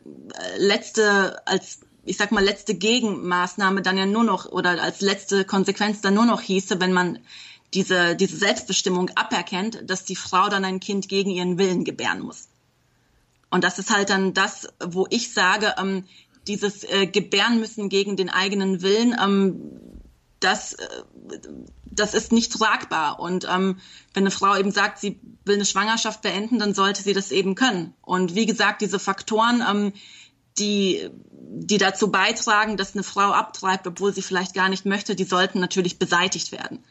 letzte, 0.58 1.46
als 1.46 1.80
ich 2.04 2.16
sag 2.16 2.32
mal, 2.32 2.42
letzte 2.42 2.74
Gegenmaßnahme 2.74 3.82
dann 3.82 3.96
ja 3.96 4.06
nur 4.06 4.24
noch 4.24 4.46
oder 4.46 4.82
als 4.82 5.00
letzte 5.00 5.44
Konsequenz 5.44 6.00
dann 6.00 6.14
nur 6.14 6.26
noch 6.26 6.40
hieße, 6.40 6.80
wenn 6.80 6.92
man 6.92 7.20
diese, 7.72 8.16
diese 8.16 8.36
Selbstbestimmung 8.36 9.10
aberkennt, 9.14 9.84
dass 9.86 10.04
die 10.04 10.16
Frau 10.16 10.48
dann 10.48 10.64
ein 10.64 10.80
Kind 10.80 11.08
gegen 11.08 11.30
ihren 11.30 11.58
Willen 11.58 11.84
gebären 11.84 12.20
muss. 12.20 12.48
Und 13.50 13.62
das 13.62 13.78
ist 13.78 13.94
halt 13.94 14.10
dann 14.10 14.34
das, 14.34 14.68
wo 14.84 15.06
ich 15.10 15.32
sage, 15.32 15.74
ähm, 15.78 16.04
dieses 16.46 16.84
äh, 16.84 17.06
Gebären 17.06 17.60
müssen 17.60 17.88
gegen 17.88 18.16
den 18.16 18.30
eigenen 18.30 18.82
Willen, 18.82 19.16
ähm, 19.22 19.80
das, 20.40 20.72
äh, 20.72 20.86
das 21.84 22.14
ist 22.14 22.32
nicht 22.32 22.52
tragbar. 22.52 23.20
Und 23.20 23.46
ähm, 23.48 23.78
wenn 24.14 24.24
eine 24.24 24.30
Frau 24.30 24.56
eben 24.56 24.70
sagt, 24.70 24.98
sie 24.98 25.20
will 25.44 25.56
eine 25.56 25.64
Schwangerschaft 25.64 26.22
beenden, 26.22 26.58
dann 26.58 26.74
sollte 26.74 27.02
sie 27.02 27.12
das 27.12 27.30
eben 27.30 27.54
können. 27.54 27.94
Und 28.02 28.34
wie 28.34 28.46
gesagt, 28.46 28.80
diese 28.80 28.98
Faktoren, 28.98 29.62
ähm, 29.68 29.92
die, 30.58 31.08
die 31.32 31.78
dazu 31.78 32.10
beitragen, 32.10 32.76
dass 32.76 32.94
eine 32.94 33.04
Frau 33.04 33.32
abtreibt, 33.32 33.86
obwohl 33.86 34.12
sie 34.12 34.22
vielleicht 34.22 34.54
gar 34.54 34.68
nicht 34.68 34.84
möchte, 34.84 35.14
die 35.14 35.24
sollten 35.24 35.60
natürlich 35.60 35.98
beseitigt 35.98 36.52
werden. 36.52 36.84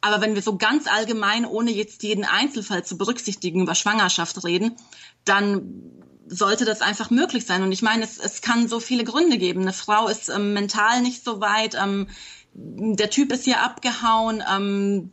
Aber 0.00 0.20
wenn 0.20 0.34
wir 0.34 0.42
so 0.42 0.56
ganz 0.56 0.88
allgemein, 0.88 1.44
ohne 1.44 1.70
jetzt 1.70 2.02
jeden 2.02 2.24
Einzelfall 2.24 2.84
zu 2.84 2.98
berücksichtigen, 2.98 3.62
über 3.62 3.76
Schwangerschaft 3.76 4.44
reden, 4.44 4.76
dann 5.24 5.92
sollte 6.26 6.64
das 6.64 6.80
einfach 6.80 7.10
möglich 7.10 7.46
sein. 7.46 7.62
Und 7.62 7.72
ich 7.72 7.82
meine, 7.82 8.04
es, 8.04 8.18
es 8.18 8.40
kann 8.40 8.68
so 8.68 8.80
viele 8.80 9.04
Gründe 9.04 9.38
geben. 9.38 9.62
Eine 9.62 9.72
Frau 9.72 10.08
ist 10.08 10.28
ähm, 10.28 10.52
mental 10.52 11.02
nicht 11.02 11.24
so 11.24 11.40
weit, 11.40 11.74
ähm, 11.74 12.08
der 12.54 13.10
Typ 13.10 13.32
ist 13.32 13.44
hier 13.44 13.62
abgehauen, 13.62 14.42
ähm, 14.50 15.10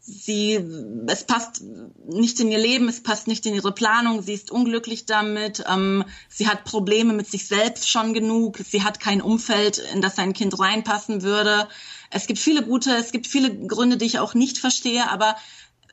sie, 0.00 0.58
es 1.06 1.24
passt 1.24 1.62
nicht 2.06 2.40
in 2.40 2.50
ihr 2.50 2.58
Leben, 2.58 2.88
es 2.88 3.02
passt 3.02 3.28
nicht 3.28 3.46
in 3.46 3.54
ihre 3.54 3.72
Planung, 3.72 4.20
sie 4.20 4.34
ist 4.34 4.50
unglücklich 4.50 5.06
damit, 5.06 5.64
ähm, 5.72 6.04
sie 6.28 6.48
hat 6.48 6.64
Probleme 6.64 7.12
mit 7.12 7.28
sich 7.28 7.46
selbst 7.46 7.88
schon 7.88 8.12
genug, 8.12 8.58
sie 8.58 8.82
hat 8.82 9.00
kein 9.00 9.22
Umfeld, 9.22 9.78
in 9.94 10.02
das 10.02 10.16
sein 10.16 10.32
Kind 10.32 10.58
reinpassen 10.58 11.22
würde. 11.22 11.68
Es 12.10 12.26
gibt 12.26 12.40
viele 12.40 12.62
gute, 12.62 12.94
es 12.96 13.12
gibt 13.12 13.26
viele 13.26 13.56
Gründe, 13.66 13.96
die 13.96 14.06
ich 14.06 14.18
auch 14.18 14.34
nicht 14.34 14.58
verstehe, 14.58 15.08
aber 15.08 15.36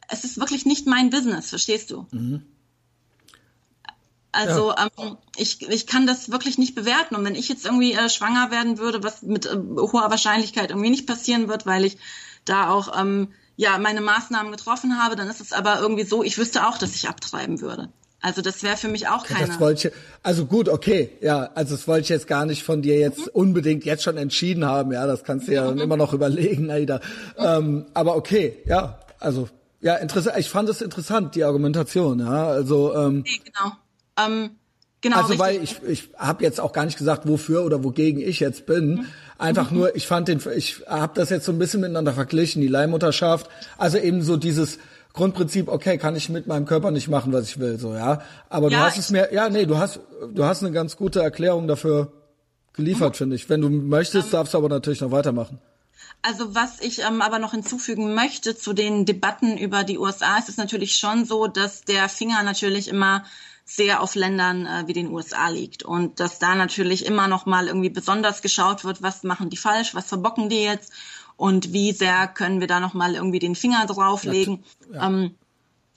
es 0.10 0.24
ist 0.24 0.40
wirklich 0.40 0.66
nicht 0.66 0.88
mein 0.88 1.12
Business, 1.12 1.50
verstehst 1.50 1.91
du? 1.91 2.08
Mhm. 2.12 2.46
Also 4.31 4.72
ja. 4.72 4.88
ähm, 4.97 5.18
ich, 5.38 5.68
ich 5.68 5.88
kann 5.88 6.06
das 6.06 6.31
wirklich 6.31 6.57
nicht 6.57 6.76
bewerten. 6.76 7.15
Und 7.15 7.26
wenn 7.26 7.35
ich 7.35 7.49
jetzt 7.49 7.65
irgendwie 7.65 7.93
äh, 7.93 8.10
schwanger 8.10 8.51
werden 8.51 8.77
würde, 8.77 9.03
was 9.03 9.22
mit 9.23 9.45
äh, 9.45 9.57
hoher 9.57 10.10
Wahrscheinlichkeit 10.10 10.69
irgendwie 10.69 10.91
nicht 10.91 11.07
passieren 11.07 11.47
wird, 11.47 11.65
weil 11.65 11.85
ich 11.85 11.97
da 12.45 12.69
auch 12.69 12.99
ähm, 12.99 13.30
ja 13.56 13.77
meine 13.77 14.01
Maßnahmen 14.01 14.51
getroffen 14.51 15.01
habe, 15.01 15.15
dann 15.15 15.30
ist 15.30 15.41
es 15.41 15.51
aber 15.51 15.80
irgendwie 15.80 16.03
so, 16.03 16.23
ich 16.23 16.38
wüsste 16.38 16.68
auch, 16.68 16.77
dass 16.77 16.95
ich 16.95 17.10
abtreiben 17.10 17.61
würde. 17.61 17.89
Also 18.22 18.41
das 18.41 18.64
wäre 18.64 18.76
für 18.76 18.89
mich 18.89 19.07
auch 19.07 19.26
keine. 19.26 19.47
Das 19.47 19.60
wollte 19.60 19.88
ich, 19.88 19.93
also 20.23 20.45
gut, 20.45 20.68
okay, 20.68 21.10
ja, 21.22 21.49
also 21.56 21.76
das 21.76 21.88
wollte 21.88 22.01
ich 22.01 22.10
jetzt 22.10 22.27
gar 22.27 22.45
nicht 22.45 22.64
von 22.64 22.81
dir 22.81 22.99
jetzt 22.99 23.19
mhm. 23.19 23.31
unbedingt 23.34 23.85
jetzt 23.85 24.03
schon 24.03 24.18
entschieden 24.18 24.65
haben, 24.65 24.91
ja, 24.91 25.07
das 25.07 25.23
kannst 25.23 25.47
du 25.47 25.53
ja 25.53 25.72
mhm. 25.72 25.80
immer 25.80 25.95
noch 25.95 26.14
überlegen, 26.14 26.69
Aida. 26.69 26.97
Mhm. 27.38 27.45
Ähm, 27.45 27.85
aber 27.93 28.18
okay, 28.18 28.57
ja, 28.65 28.99
also 29.19 29.47
ja, 29.81 29.95
interessant. 29.95 30.38
Ich 30.38 30.49
fand 30.49 30.68
es 30.68 30.81
interessant 30.81 31.35
die 31.35 31.43
Argumentation, 31.45 32.19
ja, 32.19 32.47
also. 32.47 32.93
Ähm, 32.93 33.23
nee, 33.26 33.41
genau. 33.43 33.72
Ähm, 34.26 34.52
genau. 35.02 35.18
Also 35.18 35.34
richtig. 35.34 35.40
weil 35.40 35.64
ich 35.64 35.82
ich 35.84 36.10
habe 36.18 36.44
jetzt 36.44 36.60
auch 36.60 36.74
gar 36.74 36.86
nicht 36.86 36.98
gesagt, 36.98 37.28
wofür 37.28 37.64
oder 37.64 37.84
wogegen 37.84 38.22
ich 38.22 38.40
jetzt 38.40 38.66
bin. 38.66 38.90
Mhm. 38.90 39.06
Einfach 39.38 39.72
mhm. 39.72 39.78
nur, 39.78 39.96
ich 39.96 40.08
fand 40.08 40.28
den, 40.28 40.41
ich 40.56 40.82
habe 40.88 41.14
das 41.16 41.30
jetzt 41.30 41.46
so 41.46 41.52
ein 41.52 41.60
bisschen 41.60 41.82
miteinander 41.82 42.14
verglichen, 42.14 42.62
die 42.62 42.68
Leihmutterschaft. 42.68 43.50
Also 43.78 43.98
eben 43.98 44.22
so 44.22 44.38
dieses 44.38 44.80
Grundprinzip, 45.14 45.68
okay, 45.68 45.98
kann 45.98 46.16
ich 46.16 46.30
mit 46.30 46.48
meinem 46.48 46.66
Körper 46.66 46.91
nicht 46.91 47.08
machen, 47.08 47.34
was 47.34 47.48
ich 47.48 47.60
will, 47.60 47.80
so 47.80 47.94
ja. 47.94 48.22
Aber 48.50 48.70
ja, 48.70 48.80
du 48.80 48.86
hast 48.86 48.98
es 48.98 49.10
mir, 49.10 49.34
ja, 49.34 49.50
nee, 49.50 49.66
du 49.66 49.78
hast, 49.78 50.00
du 50.34 50.46
hast 50.46 50.64
eine 50.64 50.72
ganz 50.72 50.98
gute 50.98 51.22
Erklärung 51.22 51.68
dafür 51.68 52.12
geliefert, 52.74 53.14
mhm. 53.14 53.18
finde 53.18 53.36
ich. 53.36 53.50
Wenn 53.50 53.62
du 53.62 53.70
möchtest, 53.70 54.28
ähm, 54.28 54.32
darfst 54.32 54.54
du 54.54 54.58
aber 54.58 54.70
natürlich 54.70 55.02
noch 55.02 55.12
weitermachen. 55.12 55.60
Also 56.22 56.54
was 56.54 56.82
ich 56.82 57.02
ähm, 57.02 57.22
aber 57.22 57.40
noch 57.40 57.52
hinzufügen 57.52 58.14
möchte 58.14 58.56
zu 58.56 58.74
den 58.74 59.06
Debatten 59.06 59.58
über 59.58 59.84
die 59.84 59.98
USA, 59.98 60.38
ist 60.38 60.50
es 60.50 60.58
natürlich 60.58 60.98
schon 60.98 61.26
so, 61.26 61.48
dass 61.48 61.84
der 61.84 62.10
Finger 62.10 62.44
natürlich 62.44 62.90
immer 62.90 63.24
sehr 63.70 64.02
auf 64.02 64.16
Ländern 64.16 64.66
äh, 64.66 64.88
wie 64.88 64.94
den 64.94 65.12
USA 65.12 65.50
liegt 65.50 65.84
und 65.84 66.20
dass 66.20 66.40
da 66.40 66.56
natürlich 66.56 67.06
immer 67.06 67.28
noch 67.28 67.46
mal 67.46 67.68
irgendwie 67.68 67.91
besonders 67.91 68.41
geschaut 68.41 68.84
wird, 68.84 69.04
was 69.04 69.24
machen 69.24 69.52
die 69.52 69.58
falsch, 69.58 69.94
was 69.94 70.08
verbocken 70.08 70.50
die 70.50 70.64
jetzt 70.64 70.91
und 71.38 71.72
wie 71.72 71.91
sehr 71.91 72.28
können 72.28 72.62
wir 72.62 72.68
da 72.68 72.80
noch 72.80 72.96
mal 72.96 73.14
irgendwie 73.14 73.40
den 73.40 73.56
Finger 73.56 73.86
drauflegen. 73.86 74.64
Ja. 74.91 75.08
Ähm, 75.08 75.36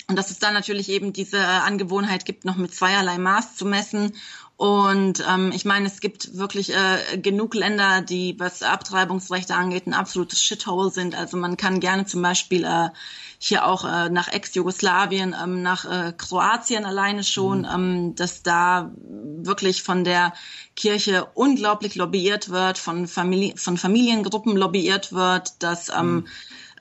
und 0.09 0.17
dass 0.17 0.31
es 0.31 0.39
da 0.39 0.51
natürlich 0.51 0.91
eben 0.91 1.15
diese 1.15 1.39
äh, 1.39 1.41
Angewohnheit 1.41 2.27
gibt, 2.27 2.45
noch 2.45 2.57
mit 2.57 2.75
zweierlei 2.75 3.17
Maß 3.17 3.57
zu 3.57 3.65
messen 3.65 4.13
und 4.57 5.25
ähm, 5.29 5.51
ich 5.53 5.65
meine, 5.65 5.87
es 5.87 6.01
gibt 6.01 6.37
wirklich 6.37 6.73
äh, 6.73 7.19
genug 7.19 7.55
Länder, 7.55 8.01
die, 8.01 8.37
was 8.39 8.63
Abtreibungsrechte 8.63 9.55
angeht, 9.55 9.87
ein 9.87 9.95
absolutes 9.95 10.41
Shithole 10.41 10.91
sind. 10.91 11.17
Also 11.17 11.37
man 11.37 11.57
kann 11.57 11.81
gerne 11.81 12.07
zum 12.07 12.23
Beispiel 12.23 12.65
äh, 12.65 12.91
hier 13.39 13.67
auch 13.67 13.85
äh, 13.85 14.09
nach 14.09 14.29
Ex-Jugoslawien, 14.29 15.35
ähm, 15.43 15.63
nach 15.63 15.85
äh, 15.85 16.13
Kroatien 16.17 16.85
alleine 16.85 17.25
schon, 17.25 17.61
mhm. 17.61 17.69
ähm, 17.75 18.15
dass 18.15 18.45
da 18.45 18.93
wirklich 19.01 19.83
von 19.83 20.05
der 20.05 20.33
Kirche 20.77 21.27
unglaublich 21.35 21.97
lobbyiert 21.97 22.51
wird, 22.51 22.79
von, 22.79 23.09
Familie, 23.09 23.57
von 23.57 23.77
Familiengruppen 23.77 24.57
lobbyiert 24.57 25.13
wird, 25.13 25.61
dass 25.61 25.89
ähm, 25.89 26.15
mhm. 26.15 26.27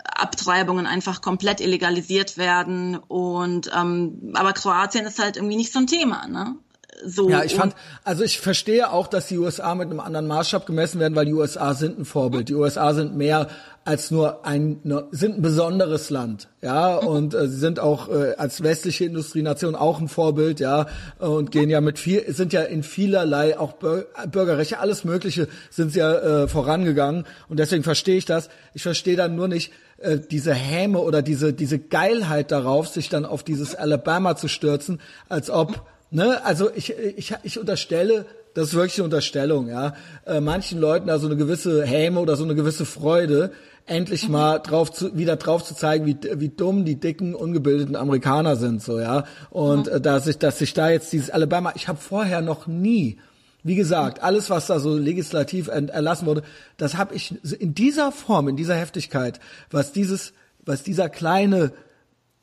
Abtreibungen 0.03 0.85
einfach 0.85 1.21
komplett 1.21 1.61
illegalisiert 1.61 2.37
werden 2.37 2.95
und 2.95 3.71
ähm, 3.75 4.33
aber 4.35 4.53
Kroatien 4.53 5.05
ist 5.05 5.17
halt 5.17 5.37
irgendwie 5.37 5.55
nicht 5.55 5.73
so 5.73 5.79
ein 5.79 5.87
Thema, 5.87 6.27
ne? 6.27 6.57
So. 7.05 7.29
Ja, 7.29 7.43
ich 7.43 7.55
fand, 7.55 7.75
also 8.03 8.23
ich 8.23 8.39
verstehe 8.39 8.91
auch, 8.91 9.07
dass 9.07 9.27
die 9.27 9.37
USA 9.37 9.75
mit 9.75 9.89
einem 9.89 9.99
anderen 9.99 10.27
Maßstab 10.27 10.65
gemessen 10.65 10.99
werden, 10.99 11.15
weil 11.15 11.25
die 11.25 11.33
USA 11.33 11.73
sind 11.73 11.99
ein 11.99 12.05
Vorbild. 12.05 12.49
Die 12.49 12.55
USA 12.55 12.93
sind 12.93 13.15
mehr 13.15 13.47
als 13.83 14.11
nur 14.11 14.45
ein, 14.45 14.79
sind 15.11 15.37
ein 15.37 15.41
besonderes 15.41 16.11
Land, 16.11 16.49
ja, 16.61 16.95
und 16.97 17.33
äh, 17.33 17.47
sie 17.47 17.57
sind 17.57 17.79
auch 17.79 18.09
äh, 18.09 18.35
als 18.37 18.61
westliche 18.61 19.05
Industrienation 19.05 19.75
auch 19.75 19.99
ein 19.99 20.07
Vorbild, 20.07 20.59
ja, 20.59 20.85
und 21.17 21.49
gehen 21.49 21.69
ja 21.69 21.81
mit 21.81 21.97
viel, 21.97 22.31
sind 22.31 22.53
ja 22.53 22.61
in 22.61 22.83
vielerlei 22.83 23.57
auch 23.57 23.73
Bürgerrechte, 23.73 24.77
alles 24.77 25.03
Mögliche 25.03 25.47
sind 25.71 25.93
sie 25.93 25.99
ja 25.99 26.13
äh, 26.43 26.47
vorangegangen 26.47 27.25
und 27.49 27.57
deswegen 27.57 27.81
verstehe 27.83 28.17
ich 28.17 28.25
das. 28.25 28.49
Ich 28.75 28.83
verstehe 28.83 29.15
dann 29.15 29.35
nur 29.35 29.47
nicht 29.47 29.73
äh, 29.97 30.19
diese 30.19 30.53
Häme 30.53 30.99
oder 30.99 31.23
diese 31.23 31.51
diese 31.51 31.79
Geilheit 31.79 32.51
darauf, 32.51 32.87
sich 32.87 33.09
dann 33.09 33.25
auf 33.25 33.41
dieses 33.41 33.73
Alabama 33.73 34.35
zu 34.35 34.47
stürzen, 34.47 35.01
als 35.27 35.49
ob 35.49 35.87
Ne, 36.13 36.43
also 36.43 36.69
ich, 36.75 36.93
ich, 37.15 37.33
ich 37.41 37.57
unterstelle, 37.57 38.25
das 38.53 38.67
ist 38.67 38.73
wirklich 38.73 38.97
eine 38.97 39.05
Unterstellung, 39.05 39.69
ja, 39.69 39.95
äh, 40.25 40.41
manchen 40.41 40.77
Leuten 40.77 41.07
da 41.07 41.19
so 41.19 41.27
eine 41.27 41.37
gewisse 41.37 41.85
Häme 41.85 42.19
oder 42.19 42.35
so 42.35 42.43
eine 42.43 42.53
gewisse 42.53 42.85
Freude, 42.85 43.51
endlich 43.85 44.27
mal 44.27 44.59
drauf 44.59 44.91
zu, 44.91 45.17
wieder 45.17 45.37
drauf 45.37 45.63
zu 45.63 45.73
zeigen, 45.73 46.05
wie, 46.05 46.17
wie 46.35 46.49
dumm 46.49 46.83
die 46.83 46.97
dicken, 46.97 47.33
ungebildeten 47.33 47.95
Amerikaner 47.95 48.57
sind, 48.57 48.83
so, 48.83 48.99
ja. 48.99 49.23
Und 49.51 49.87
äh, 49.87 50.01
dass 50.01 50.27
ich, 50.27 50.37
dass 50.37 50.59
sich 50.59 50.73
da 50.73 50.89
jetzt 50.89 51.13
dieses 51.13 51.29
Alabama, 51.29 51.71
ich 51.75 51.87
habe 51.87 51.97
vorher 51.97 52.41
noch 52.41 52.67
nie, 52.67 53.17
wie 53.63 53.75
gesagt, 53.75 54.21
alles, 54.21 54.49
was 54.49 54.67
da 54.67 54.79
so 54.79 54.97
legislativ 54.97 55.69
erlassen 55.69 56.25
wurde, 56.25 56.43
das 56.75 56.97
habe 56.97 57.15
ich 57.15 57.35
in 57.59 57.73
dieser 57.73 58.11
Form, 58.11 58.49
in 58.49 58.57
dieser 58.57 58.75
Heftigkeit, 58.75 59.39
was 59.69 59.93
dieses, 59.93 60.33
was 60.65 60.83
dieser 60.83 61.07
kleine 61.07 61.71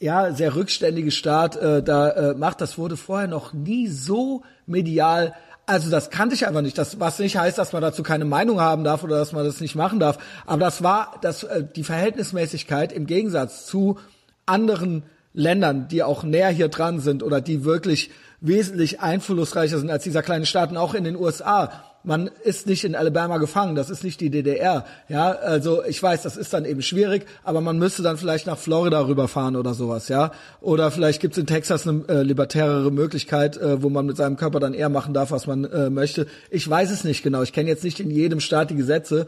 ja, 0.00 0.32
sehr 0.32 0.54
rückständige 0.54 1.10
Staat 1.10 1.56
äh, 1.56 1.82
da 1.82 2.10
äh, 2.10 2.34
macht. 2.34 2.60
Das 2.60 2.78
wurde 2.78 2.96
vorher 2.96 3.28
noch 3.28 3.52
nie 3.52 3.88
so 3.88 4.42
medial. 4.66 5.34
Also 5.66 5.90
das 5.90 6.10
kannte 6.10 6.34
ich 6.34 6.46
einfach 6.46 6.62
nicht. 6.62 6.78
Das, 6.78 7.00
was 7.00 7.18
nicht 7.18 7.36
heißt, 7.36 7.58
dass 7.58 7.72
man 7.72 7.82
dazu 7.82 8.02
keine 8.02 8.24
Meinung 8.24 8.60
haben 8.60 8.84
darf 8.84 9.02
oder 9.02 9.18
dass 9.18 9.32
man 9.32 9.44
das 9.44 9.60
nicht 9.60 9.74
machen 9.74 9.98
darf. 9.98 10.18
Aber 10.46 10.60
das 10.60 10.82
war 10.82 11.18
das, 11.20 11.42
äh, 11.42 11.64
die 11.74 11.84
Verhältnismäßigkeit 11.84 12.92
im 12.92 13.06
Gegensatz 13.06 13.66
zu 13.66 13.98
anderen 14.46 15.02
Ländern, 15.34 15.88
die 15.88 16.02
auch 16.02 16.22
näher 16.22 16.50
hier 16.50 16.68
dran 16.68 17.00
sind 17.00 17.22
oder 17.22 17.40
die 17.40 17.64
wirklich 17.64 18.10
wesentlich 18.40 19.00
einflussreicher 19.00 19.78
sind 19.78 19.90
als 19.90 20.04
dieser 20.04 20.22
kleine 20.22 20.46
Staat 20.46 20.70
und 20.70 20.76
auch 20.76 20.94
in 20.94 21.04
den 21.04 21.16
USA 21.16 21.70
man 22.08 22.30
ist 22.42 22.66
nicht 22.66 22.84
in 22.84 22.94
Alabama 22.94 23.36
gefangen, 23.36 23.74
das 23.74 23.90
ist 23.90 24.02
nicht 24.02 24.18
die 24.22 24.30
DDR. 24.30 24.86
Ja, 25.08 25.30
also 25.30 25.84
ich 25.84 26.02
weiß, 26.02 26.22
das 26.22 26.38
ist 26.38 26.54
dann 26.54 26.64
eben 26.64 26.80
schwierig, 26.80 27.26
aber 27.44 27.60
man 27.60 27.78
müsste 27.78 28.02
dann 28.02 28.16
vielleicht 28.16 28.46
nach 28.46 28.56
Florida 28.56 29.06
rüberfahren 29.06 29.56
oder 29.56 29.74
sowas, 29.74 30.08
ja. 30.08 30.32
Oder 30.62 30.90
vielleicht 30.90 31.20
gibt's 31.20 31.36
in 31.36 31.46
Texas 31.46 31.86
eine 31.86 32.08
äh, 32.08 32.22
libertärere 32.22 32.90
Möglichkeit, 32.90 33.58
äh, 33.58 33.82
wo 33.82 33.90
man 33.90 34.06
mit 34.06 34.16
seinem 34.16 34.38
Körper 34.38 34.58
dann 34.58 34.72
eher 34.72 34.88
machen 34.88 35.12
darf, 35.12 35.32
was 35.32 35.46
man 35.46 35.64
äh, 35.66 35.90
möchte. 35.90 36.26
Ich 36.50 36.68
weiß 36.68 36.90
es 36.90 37.04
nicht 37.04 37.22
genau. 37.22 37.42
Ich 37.42 37.52
kenne 37.52 37.68
jetzt 37.68 37.84
nicht 37.84 38.00
in 38.00 38.10
jedem 38.10 38.40
Staat 38.40 38.70
die 38.70 38.76
Gesetze, 38.76 39.26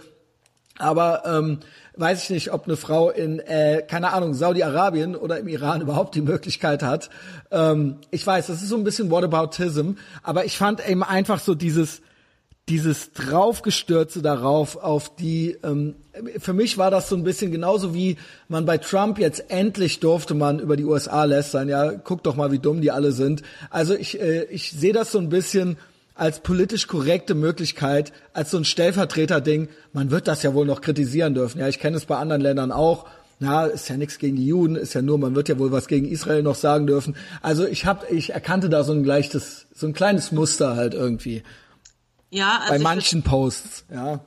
aber 0.78 1.24
ähm, 1.26 1.58
weiß 1.96 2.22
ich 2.22 2.30
nicht, 2.30 2.50
ob 2.50 2.64
eine 2.64 2.78
Frau 2.78 3.10
in, 3.10 3.40
äh, 3.40 3.82
keine 3.86 4.14
Ahnung, 4.14 4.32
Saudi-Arabien 4.32 5.16
oder 5.16 5.38
im 5.38 5.48
Iran 5.48 5.80
überhaupt 5.82 6.14
die 6.14 6.22
Möglichkeit 6.22 6.82
hat. 6.82 7.10
Ähm, 7.50 7.96
ich 8.10 8.26
weiß, 8.26 8.46
das 8.46 8.62
ist 8.62 8.70
so 8.70 8.76
ein 8.76 8.84
bisschen 8.84 9.10
Whataboutism, 9.10 9.96
aber 10.22 10.46
ich 10.46 10.56
fand 10.56 10.88
eben 10.88 11.02
einfach 11.02 11.40
so 11.40 11.54
dieses, 11.54 12.00
dieses 12.70 13.12
draufgestürze 13.12 14.22
darauf 14.22 14.76
auf 14.76 15.14
die 15.16 15.56
ähm, 15.64 15.96
für 16.38 16.52
mich 16.52 16.78
war 16.78 16.90
das 16.90 17.08
so 17.08 17.16
ein 17.16 17.24
bisschen 17.24 17.50
genauso 17.50 17.94
wie 17.94 18.16
man 18.48 18.64
bei 18.64 18.78
Trump 18.78 19.18
jetzt 19.18 19.50
endlich 19.50 19.98
durfte 19.98 20.34
man 20.34 20.60
über 20.60 20.76
die 20.76 20.84
USA 20.84 21.24
lästern. 21.24 21.68
Ja 21.68 21.90
guck 21.92 22.22
doch 22.22 22.36
mal 22.36 22.52
wie 22.52 22.60
dumm 22.60 22.80
die 22.80 22.92
alle 22.92 23.10
sind. 23.10 23.42
Also 23.70 23.94
ich 23.94 24.20
äh, 24.20 24.44
ich 24.44 24.70
sehe 24.70 24.92
das 24.92 25.10
so 25.10 25.18
ein 25.18 25.30
bisschen 25.30 25.78
als 26.14 26.40
politisch 26.40 26.86
korrekte 26.86 27.34
Möglichkeit 27.34 28.12
als 28.34 28.52
so 28.52 28.58
ein 28.58 28.64
Stellvertreter-Ding. 28.64 29.68
Man 29.92 30.12
wird 30.12 30.28
das 30.28 30.44
ja 30.44 30.54
wohl 30.54 30.66
noch 30.66 30.80
kritisieren 30.80 31.34
dürfen. 31.34 31.58
Ja 31.58 31.66
ich 31.66 31.80
kenne 31.80 31.96
es 31.96 32.06
bei 32.06 32.16
anderen 32.16 32.40
Ländern 32.40 32.70
auch. 32.70 33.06
Na, 33.42 33.64
ist 33.64 33.88
ja 33.88 33.96
nichts 33.96 34.18
gegen 34.18 34.36
die 34.36 34.46
Juden, 34.46 34.76
ist 34.76 34.92
ja 34.92 35.00
nur, 35.00 35.16
man 35.16 35.34
wird 35.34 35.48
ja 35.48 35.58
wohl 35.58 35.72
was 35.72 35.88
gegen 35.88 36.06
Israel 36.06 36.42
noch 36.42 36.56
sagen 36.56 36.86
dürfen. 36.86 37.16
Also 37.40 37.66
ich 37.66 37.86
hab, 37.86 38.12
ich 38.12 38.34
erkannte 38.34 38.68
da 38.68 38.84
so 38.84 38.92
ein 38.92 39.02
gleiches, 39.02 39.66
so 39.74 39.86
ein 39.86 39.94
kleines 39.94 40.30
Muster 40.30 40.76
halt 40.76 40.92
irgendwie. 40.92 41.42
Ja, 42.30 42.58
also 42.58 42.72
bei 42.72 42.78
manchen 42.78 43.24
würd, 43.24 43.30
Posts, 43.30 43.84
ja. 43.92 44.20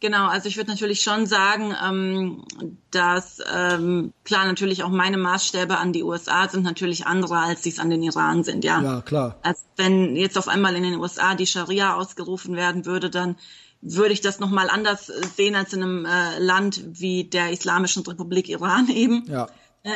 Genau, 0.00 0.28
also 0.28 0.48
ich 0.48 0.56
würde 0.56 0.70
natürlich 0.70 1.02
schon 1.02 1.26
sagen, 1.26 1.74
ähm, 1.84 2.44
dass 2.90 3.40
ähm, 3.52 4.12
klar 4.24 4.46
natürlich 4.46 4.84
auch 4.84 4.90
meine 4.90 5.16
Maßstäbe 5.16 5.76
an 5.76 5.92
die 5.92 6.04
USA 6.04 6.48
sind 6.48 6.62
natürlich 6.62 7.06
andere, 7.06 7.38
als 7.38 7.64
sie 7.64 7.70
es 7.70 7.80
an 7.80 7.90
den 7.90 8.02
Iran 8.02 8.44
sind, 8.44 8.64
ja. 8.64 8.80
Ja, 8.80 9.00
klar. 9.00 9.38
Also 9.42 9.62
wenn 9.76 10.14
jetzt 10.14 10.38
auf 10.38 10.46
einmal 10.46 10.76
in 10.76 10.84
den 10.84 10.96
USA 10.96 11.34
die 11.34 11.46
Scharia 11.46 11.94
ausgerufen 11.94 12.54
werden 12.54 12.86
würde, 12.86 13.10
dann 13.10 13.36
würde 13.80 14.12
ich 14.12 14.20
das 14.20 14.38
nochmal 14.38 14.70
anders 14.70 15.06
sehen 15.06 15.54
als 15.56 15.72
in 15.72 15.82
einem 15.82 16.04
äh, 16.04 16.38
Land 16.38 16.82
wie 17.00 17.24
der 17.24 17.50
Islamischen 17.50 18.04
Republik 18.04 18.48
Iran 18.48 18.88
eben. 18.94 19.24
Ja. 19.26 19.48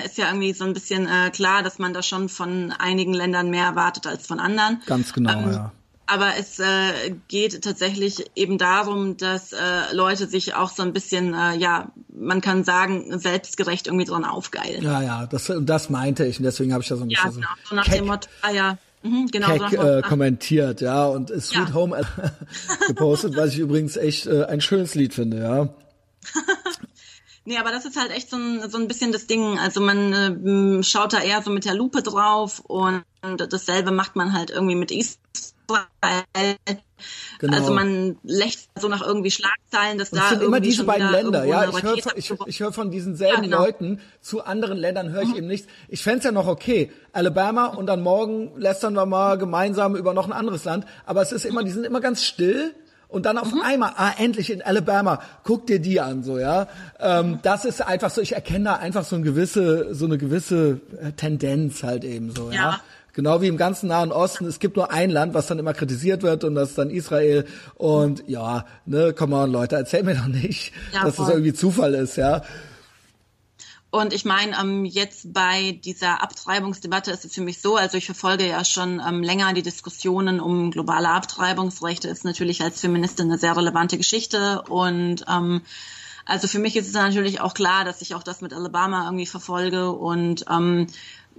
ist 0.04 0.18
ja 0.18 0.26
irgendwie 0.26 0.52
so 0.52 0.64
ein 0.64 0.72
bisschen 0.72 1.06
äh, 1.06 1.30
klar, 1.30 1.62
dass 1.62 1.78
man 1.78 1.94
da 1.94 2.02
schon 2.02 2.28
von 2.28 2.72
einigen 2.72 3.14
Ländern 3.14 3.50
mehr 3.50 3.66
erwartet 3.66 4.06
als 4.08 4.26
von 4.26 4.40
anderen. 4.40 4.82
Ganz 4.86 5.12
genau, 5.12 5.32
ähm, 5.32 5.52
ja. 5.52 5.72
Aber 6.12 6.32
es 6.38 6.58
äh, 6.58 7.14
geht 7.28 7.62
tatsächlich 7.62 8.26
eben 8.34 8.58
darum, 8.58 9.16
dass 9.16 9.54
äh, 9.54 9.56
Leute 9.92 10.26
sich 10.26 10.54
auch 10.54 10.68
so 10.68 10.82
ein 10.82 10.92
bisschen, 10.92 11.32
äh, 11.32 11.56
ja, 11.56 11.90
man 12.14 12.42
kann 12.42 12.64
sagen, 12.64 13.18
selbstgerecht 13.18 13.86
irgendwie 13.86 14.04
dran 14.04 14.26
aufgeilen. 14.26 14.84
Ja, 14.84 15.00
ja, 15.00 15.26
das, 15.26 15.50
das 15.62 15.88
meinte 15.88 16.26
ich 16.26 16.38
und 16.38 16.44
deswegen 16.44 16.74
habe 16.74 16.82
ich 16.82 16.88
da 16.90 16.96
so 16.96 17.04
ein 17.04 17.08
bisschen 17.08 17.30
ja, 17.30 17.34
genau, 17.34 17.48
so 17.64 17.74
nach 17.74 17.88
dem 17.88 18.06
Motto, 18.06 18.28
ah 18.42 18.50
ja, 18.50 18.78
Mhm, 19.04 19.28
genau, 19.32 19.58
Keck, 19.58 19.72
äh, 19.72 20.02
kommentiert, 20.02 20.80
ja, 20.80 21.06
und 21.06 21.28
Sweet 21.28 21.70
ja. 21.70 21.74
Home 21.74 22.00
gepostet, 22.86 23.36
was 23.36 23.54
ich 23.54 23.58
übrigens 23.58 23.96
echt 23.96 24.26
äh, 24.26 24.44
ein 24.44 24.60
schönes 24.60 24.94
Lied 24.94 25.14
finde, 25.14 25.40
ja. 25.40 25.68
Nee, 27.44 27.58
aber 27.58 27.72
das 27.72 27.84
ist 27.84 27.96
halt 27.96 28.12
echt 28.12 28.30
so 28.30 28.36
ein, 28.36 28.70
so 28.70 28.78
ein 28.78 28.86
bisschen 28.86 29.10
das 29.10 29.26
Ding. 29.26 29.58
Also 29.58 29.80
man 29.80 30.12
äh, 30.12 30.82
schaut 30.84 31.12
da 31.12 31.20
eher 31.20 31.42
so 31.42 31.50
mit 31.50 31.64
der 31.64 31.74
Lupe 31.74 32.00
drauf 32.00 32.60
und 32.60 33.02
dasselbe 33.20 33.90
macht 33.90 34.14
man 34.14 34.32
halt 34.32 34.50
irgendwie 34.50 34.76
mit 34.76 34.92
Israel. 35.74 36.56
Genau. 37.40 37.56
Also 37.56 37.72
man 37.72 38.16
lächelt 38.22 38.68
so 38.76 38.88
nach 38.88 39.02
irgendwie 39.04 39.30
Schlagzeilen, 39.30 39.98
dass 39.98 40.10
das 40.10 40.20
da 40.20 40.28
sind 40.30 40.42
immer 40.42 40.60
diese 40.60 40.84
beiden 40.84 41.10
Länder, 41.10 41.44
ja. 41.44 41.68
Ich 41.68 41.82
höre 41.82 41.98
von, 41.98 42.12
ich, 42.14 42.32
ich 42.46 42.60
hör 42.60 42.72
von 42.72 42.90
diesen 42.90 43.16
selben 43.16 43.36
ja, 43.36 43.40
genau. 43.42 43.64
Leuten 43.64 44.00
zu 44.20 44.44
anderen 44.44 44.78
Ländern 44.78 45.10
höre 45.10 45.22
ich 45.22 45.30
mhm. 45.30 45.36
eben 45.36 45.46
nichts. 45.48 45.66
Ich 45.88 46.02
fände 46.02 46.24
ja 46.24 46.32
noch 46.32 46.46
okay, 46.46 46.92
Alabama 47.12 47.66
und 47.66 47.86
dann 47.86 48.02
morgen 48.02 48.52
lästern 48.56 48.94
wir 48.94 49.06
mal 49.06 49.36
gemeinsam 49.36 49.96
über 49.96 50.14
noch 50.14 50.26
ein 50.26 50.32
anderes 50.32 50.64
Land. 50.64 50.86
Aber 51.06 51.22
es 51.22 51.32
ist 51.32 51.44
immer, 51.44 51.64
die 51.64 51.72
sind 51.72 51.84
immer 51.84 52.00
ganz 52.00 52.22
still 52.22 52.72
und 53.12 53.26
dann 53.26 53.36
auf 53.36 53.52
mhm. 53.52 53.60
einmal, 53.60 53.92
ah, 53.96 54.12
endlich 54.18 54.50
in 54.50 54.62
Alabama, 54.62 55.20
guck 55.44 55.66
dir 55.66 55.80
die 55.80 56.00
an, 56.00 56.22
so, 56.22 56.38
ja. 56.38 56.68
Ähm, 56.98 57.40
das 57.42 57.66
ist 57.66 57.82
einfach 57.82 58.10
so, 58.10 58.22
ich 58.22 58.32
erkenne 58.32 58.64
da 58.64 58.74
einfach 58.76 59.04
so 59.04 59.16
eine 59.16 59.24
gewisse, 59.24 59.94
so 59.94 60.06
eine 60.06 60.16
gewisse 60.16 60.80
äh, 60.98 61.12
Tendenz 61.12 61.82
halt 61.82 62.04
eben 62.04 62.34
so, 62.34 62.50
ja. 62.50 62.56
ja. 62.56 62.80
Genau 63.12 63.42
wie 63.42 63.48
im 63.48 63.58
ganzen 63.58 63.88
Nahen 63.88 64.10
Osten. 64.10 64.46
Es 64.46 64.58
gibt 64.58 64.76
nur 64.76 64.90
ein 64.90 65.10
Land, 65.10 65.34
was 65.34 65.46
dann 65.46 65.58
immer 65.58 65.74
kritisiert 65.74 66.22
wird 66.22 66.44
und 66.44 66.54
das 66.54 66.70
ist 66.70 66.78
dann 66.78 66.90
Israel. 66.90 67.44
Und 67.74 68.24
ja, 68.26 68.64
ne, 68.86 69.12
come 69.12 69.36
on, 69.36 69.52
Leute, 69.52 69.76
erzähl 69.76 70.02
mir 70.02 70.14
doch 70.14 70.28
nicht, 70.28 70.72
ja, 70.94 71.04
dass 71.04 71.16
voll. 71.16 71.26
das 71.26 71.34
irgendwie 71.34 71.52
Zufall 71.52 71.94
ist, 71.94 72.16
ja. 72.16 72.42
Und 73.90 74.14
ich 74.14 74.24
meine, 74.24 74.56
ähm, 74.58 74.86
jetzt 74.86 75.34
bei 75.34 75.78
dieser 75.84 76.22
Abtreibungsdebatte 76.22 77.10
ist 77.10 77.26
es 77.26 77.34
für 77.34 77.42
mich 77.42 77.60
so, 77.60 77.76
also 77.76 77.98
ich 77.98 78.06
verfolge 78.06 78.48
ja 78.48 78.64
schon 78.64 79.02
ähm, 79.06 79.22
länger 79.22 79.52
die 79.52 79.60
Diskussionen 79.60 80.40
um 80.40 80.70
globale 80.70 81.10
Abtreibungsrechte, 81.10 82.08
ist 82.08 82.24
natürlich 82.24 82.62
als 82.62 82.80
Feministin 82.80 83.26
eine 83.26 83.36
sehr 83.36 83.54
relevante 83.54 83.98
Geschichte. 83.98 84.62
Und 84.62 85.26
ähm, 85.28 85.60
also 86.24 86.48
für 86.48 86.58
mich 86.58 86.74
ist 86.76 86.88
es 86.88 86.94
natürlich 86.94 87.42
auch 87.42 87.52
klar, 87.52 87.84
dass 87.84 88.00
ich 88.00 88.14
auch 88.14 88.22
das 88.22 88.40
mit 88.40 88.54
Alabama 88.54 89.04
irgendwie 89.04 89.26
verfolge 89.26 89.92
und 89.92 90.46
ähm, 90.50 90.86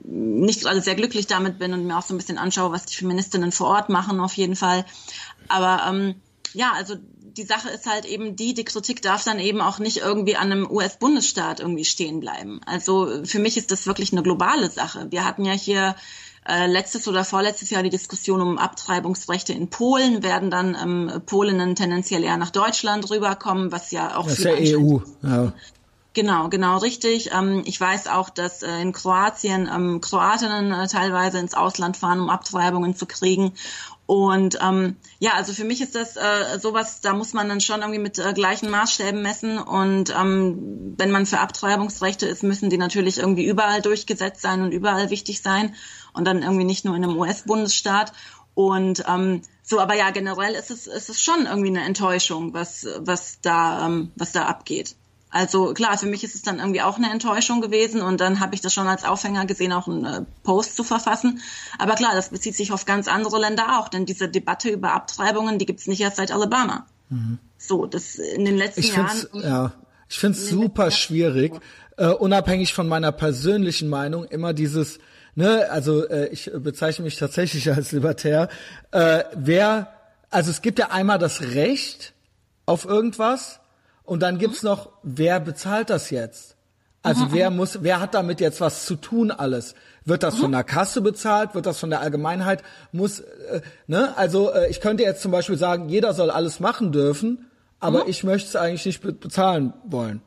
nicht 0.03 0.61
gerade 0.61 0.81
sehr 0.81 0.95
glücklich 0.95 1.27
damit 1.27 1.59
bin 1.59 1.73
und 1.73 1.85
mir 1.85 1.97
auch 1.97 2.03
so 2.03 2.13
ein 2.13 2.17
bisschen 2.17 2.37
anschaue, 2.37 2.71
was 2.71 2.85
die 2.85 2.95
Feministinnen 2.95 3.51
vor 3.51 3.67
Ort 3.67 3.89
machen, 3.89 4.19
auf 4.19 4.33
jeden 4.33 4.55
Fall. 4.55 4.85
Aber 5.47 5.83
ähm, 5.87 6.15
ja, 6.53 6.71
also 6.75 6.95
die 7.37 7.43
Sache 7.43 7.69
ist 7.69 7.87
halt 7.87 8.05
eben 8.05 8.35
die, 8.35 8.53
die 8.53 8.65
Kritik 8.65 9.01
darf 9.01 9.23
dann 9.23 9.39
eben 9.39 9.61
auch 9.61 9.79
nicht 9.79 9.97
irgendwie 9.97 10.35
an 10.35 10.51
einem 10.51 10.69
US-Bundesstaat 10.69 11.59
irgendwie 11.59 11.85
stehen 11.85 12.19
bleiben. 12.19 12.61
Also 12.65 13.23
für 13.25 13.39
mich 13.39 13.57
ist 13.57 13.71
das 13.71 13.87
wirklich 13.87 14.11
eine 14.11 14.23
globale 14.23 14.69
Sache. 14.69 15.07
Wir 15.09 15.25
hatten 15.25 15.45
ja 15.45 15.53
hier 15.53 15.95
äh, 16.47 16.67
letztes 16.67 17.07
oder 17.07 17.23
vorletztes 17.23 17.69
Jahr 17.69 17.83
die 17.83 17.89
Diskussion 17.89 18.41
um 18.41 18.57
Abtreibungsrechte 18.57 19.53
in 19.53 19.69
Polen, 19.69 20.23
werden 20.23 20.51
dann 20.51 20.75
ähm, 20.75 21.21
Polinnen 21.25 21.75
tendenziell 21.75 22.23
eher 22.23 22.37
nach 22.37 22.51
Deutschland 22.51 23.09
rüberkommen, 23.09 23.71
was 23.71 23.91
ja 23.91 24.17
auch 24.17 24.25
das 24.27 24.39
ist 24.39 24.45
ja 24.45 24.77
EU. 24.77 24.99
Ja. 25.23 25.53
Genau, 26.13 26.47
genau, 26.49 26.77
richtig. 26.77 27.31
Ähm, 27.33 27.63
ich 27.65 27.81
weiß 27.81 28.07
auch, 28.07 28.29
dass 28.29 28.61
äh, 28.61 28.81
in 28.81 28.91
Kroatien 28.91 29.67
ähm, 29.73 29.99
Kroatinnen 29.99 30.71
äh, 30.71 30.87
teilweise 30.87 31.39
ins 31.39 31.55
Ausland 31.55 31.97
fahren, 31.97 32.19
um 32.19 32.29
Abtreibungen 32.29 32.95
zu 32.95 33.07
kriegen. 33.07 33.53
Und 34.05 34.59
ähm, 34.61 34.97
ja, 35.17 35.31
also 35.33 35.53
für 35.53 35.63
mich 35.63 35.81
ist 35.81 35.95
das 35.95 36.15
äh, 36.15 36.59
sowas, 36.59 37.01
da 37.01 37.13
muss 37.13 37.33
man 37.33 37.49
dann 37.49 37.61
schon 37.61 37.79
irgendwie 37.81 37.99
mit 37.99 38.19
äh, 38.19 38.33
gleichen 38.33 38.69
Maßstäben 38.69 39.23
messen. 39.23 39.57
Und 39.57 40.13
ähm, 40.15 40.93
wenn 40.97 41.09
man 41.09 41.25
für 41.25 41.39
Abtreibungsrechte 41.39 42.27
ist, 42.27 42.43
müssen 42.43 42.69
die 42.69 42.77
natürlich 42.77 43.17
irgendwie 43.17 43.47
überall 43.47 43.81
durchgesetzt 43.81 44.41
sein 44.41 44.61
und 44.61 44.71
überall 44.71 45.09
wichtig 45.09 45.41
sein 45.41 45.73
und 46.13 46.25
dann 46.25 46.43
irgendwie 46.43 46.65
nicht 46.65 46.85
nur 46.85 46.95
in 46.95 47.03
einem 47.03 47.17
US-Bundesstaat. 47.17 48.13
Und 48.53 49.03
ähm, 49.07 49.41
so, 49.63 49.79
aber 49.79 49.95
ja, 49.95 50.11
generell 50.11 50.53
ist 50.53 50.69
es, 50.69 50.85
ist 50.85 51.09
es 51.09 51.19
schon 51.23 51.47
irgendwie 51.47 51.69
eine 51.69 51.85
Enttäuschung, 51.85 52.53
was, 52.53 52.85
was 52.99 53.39
da, 53.41 53.87
ähm, 53.87 54.11
was 54.15 54.31
da 54.31 54.45
abgeht. 54.45 54.95
Also 55.33 55.73
klar, 55.73 55.97
für 55.97 56.05
mich 56.05 56.23
ist 56.23 56.35
es 56.35 56.43
dann 56.43 56.59
irgendwie 56.59 56.83
auch 56.83 56.97
eine 56.97 57.11
Enttäuschung 57.11 57.59
gewesen 57.59 58.03
und 58.03 58.21
dann 58.21 58.39
habe 58.39 58.53
ich 58.53 58.61
das 58.61 58.71
schon 58.71 58.87
als 58.87 59.03
Aufhänger 59.03 59.47
gesehen, 59.47 59.73
auch 59.73 59.87
einen 59.87 60.05
äh, 60.05 60.21
Post 60.43 60.75
zu 60.75 60.83
verfassen. 60.83 61.41
Aber 61.79 61.95
klar, 61.95 62.11
das 62.13 62.29
bezieht 62.29 62.55
sich 62.55 62.71
auf 62.71 62.85
ganz 62.85 63.07
andere 63.07 63.39
Länder 63.39 63.79
auch, 63.79 63.89
denn 63.89 64.05
diese 64.05 64.29
Debatte 64.29 64.69
über 64.69 64.93
Abtreibungen, 64.93 65.57
die 65.57 65.65
gibt's 65.65 65.87
nicht 65.87 66.01
erst 66.01 66.17
seit 66.17 66.31
Alabama. 66.31 66.85
Mhm. 67.09 67.39
So, 67.57 67.87
das 67.87 68.19
in 68.19 68.45
den 68.45 68.57
letzten 68.57 68.81
ich 68.81 68.95
Jahren. 68.95 69.27
Ja, 69.33 69.73
ich 70.07 70.19
finde 70.19 70.37
es 70.37 70.49
super 70.49 70.91
schwierig, 70.91 71.53
äh, 71.97 72.09
unabhängig 72.09 72.75
von 72.75 72.87
meiner 72.87 73.11
persönlichen 73.11 73.89
Meinung, 73.89 74.25
immer 74.25 74.53
dieses, 74.53 74.99
ne, 75.33 75.67
also 75.71 76.07
äh, 76.07 76.27
ich 76.27 76.51
bezeichne 76.55 77.05
mich 77.05 77.17
tatsächlich 77.17 77.71
als 77.73 77.91
Libertär, 77.91 78.49
äh, 78.91 79.23
wer, 79.35 79.91
also 80.29 80.51
es 80.51 80.61
gibt 80.61 80.77
ja 80.77 80.91
einmal 80.91 81.17
das 81.17 81.41
Recht 81.41 82.13
auf 82.67 82.85
irgendwas 82.85 83.61
und 84.03 84.21
dann 84.21 84.37
gibt's 84.37 84.63
noch, 84.63 84.91
wer 85.03 85.39
bezahlt 85.39 85.89
das 85.89 86.09
jetzt? 86.09 86.55
Also 87.05 87.27
wer 87.31 87.49
muss, 87.49 87.83
wer 87.83 87.99
hat 87.99 88.13
damit 88.13 88.39
jetzt 88.39 88.61
was 88.61 88.85
zu 88.85 88.95
tun 88.95 89.29
alles? 89.29 89.75
Wird 90.05 90.23
das 90.23 90.37
von 90.37 90.53
der 90.53 90.63
Kasse 90.63 91.01
bezahlt? 91.01 91.53
Wird 91.53 91.65
das 91.65 91.77
von 91.77 91.89
der 91.89 91.99
Allgemeinheit? 91.99 92.63
Muss, 92.93 93.19
äh, 93.19 93.61
ne? 93.87 94.17
Also 94.17 94.51
äh, 94.53 94.69
ich 94.69 94.79
könnte 94.79 95.03
jetzt 95.03 95.21
zum 95.21 95.31
Beispiel 95.31 95.57
sagen, 95.57 95.89
jeder 95.89 96.13
soll 96.13 96.31
alles 96.31 96.61
machen 96.61 96.93
dürfen, 96.93 97.49
aber 97.81 98.07
ich 98.07 98.23
möchte 98.23 98.47
es 98.47 98.55
eigentlich 98.55 98.85
nicht 98.85 99.01
be 99.01 99.11
bezahlen 99.11 99.73
wollen. 99.85 100.21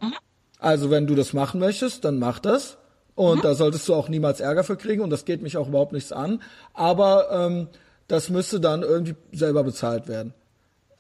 Also 0.59 0.91
wenn 0.91 1.07
du 1.07 1.15
das 1.15 1.33
machen 1.33 1.61
möchtest, 1.61 2.05
dann 2.05 2.19
mach 2.19 2.41
das. 2.41 2.77
Und 3.15 3.45
da 3.45 3.55
solltest 3.55 3.89
du 3.89 3.95
auch 3.95 4.11
niemals 4.11 4.41
Ärger 4.41 4.63
für 4.63 4.77
kriegen 4.77 5.03
und 5.03 5.09
das 5.09 5.25
geht 5.25 5.41
mich 5.41 5.57
auch 5.57 5.69
überhaupt 5.69 5.93
nichts 5.93 6.13
an. 6.13 6.43
Aber 6.75 7.31
ähm, 7.31 7.69
das 8.09 8.29
müsste 8.29 8.61
dann 8.61 8.83
irgendwie 8.83 9.17
selber 9.33 9.65
bezahlt 9.65 10.09
werden. 10.09 10.35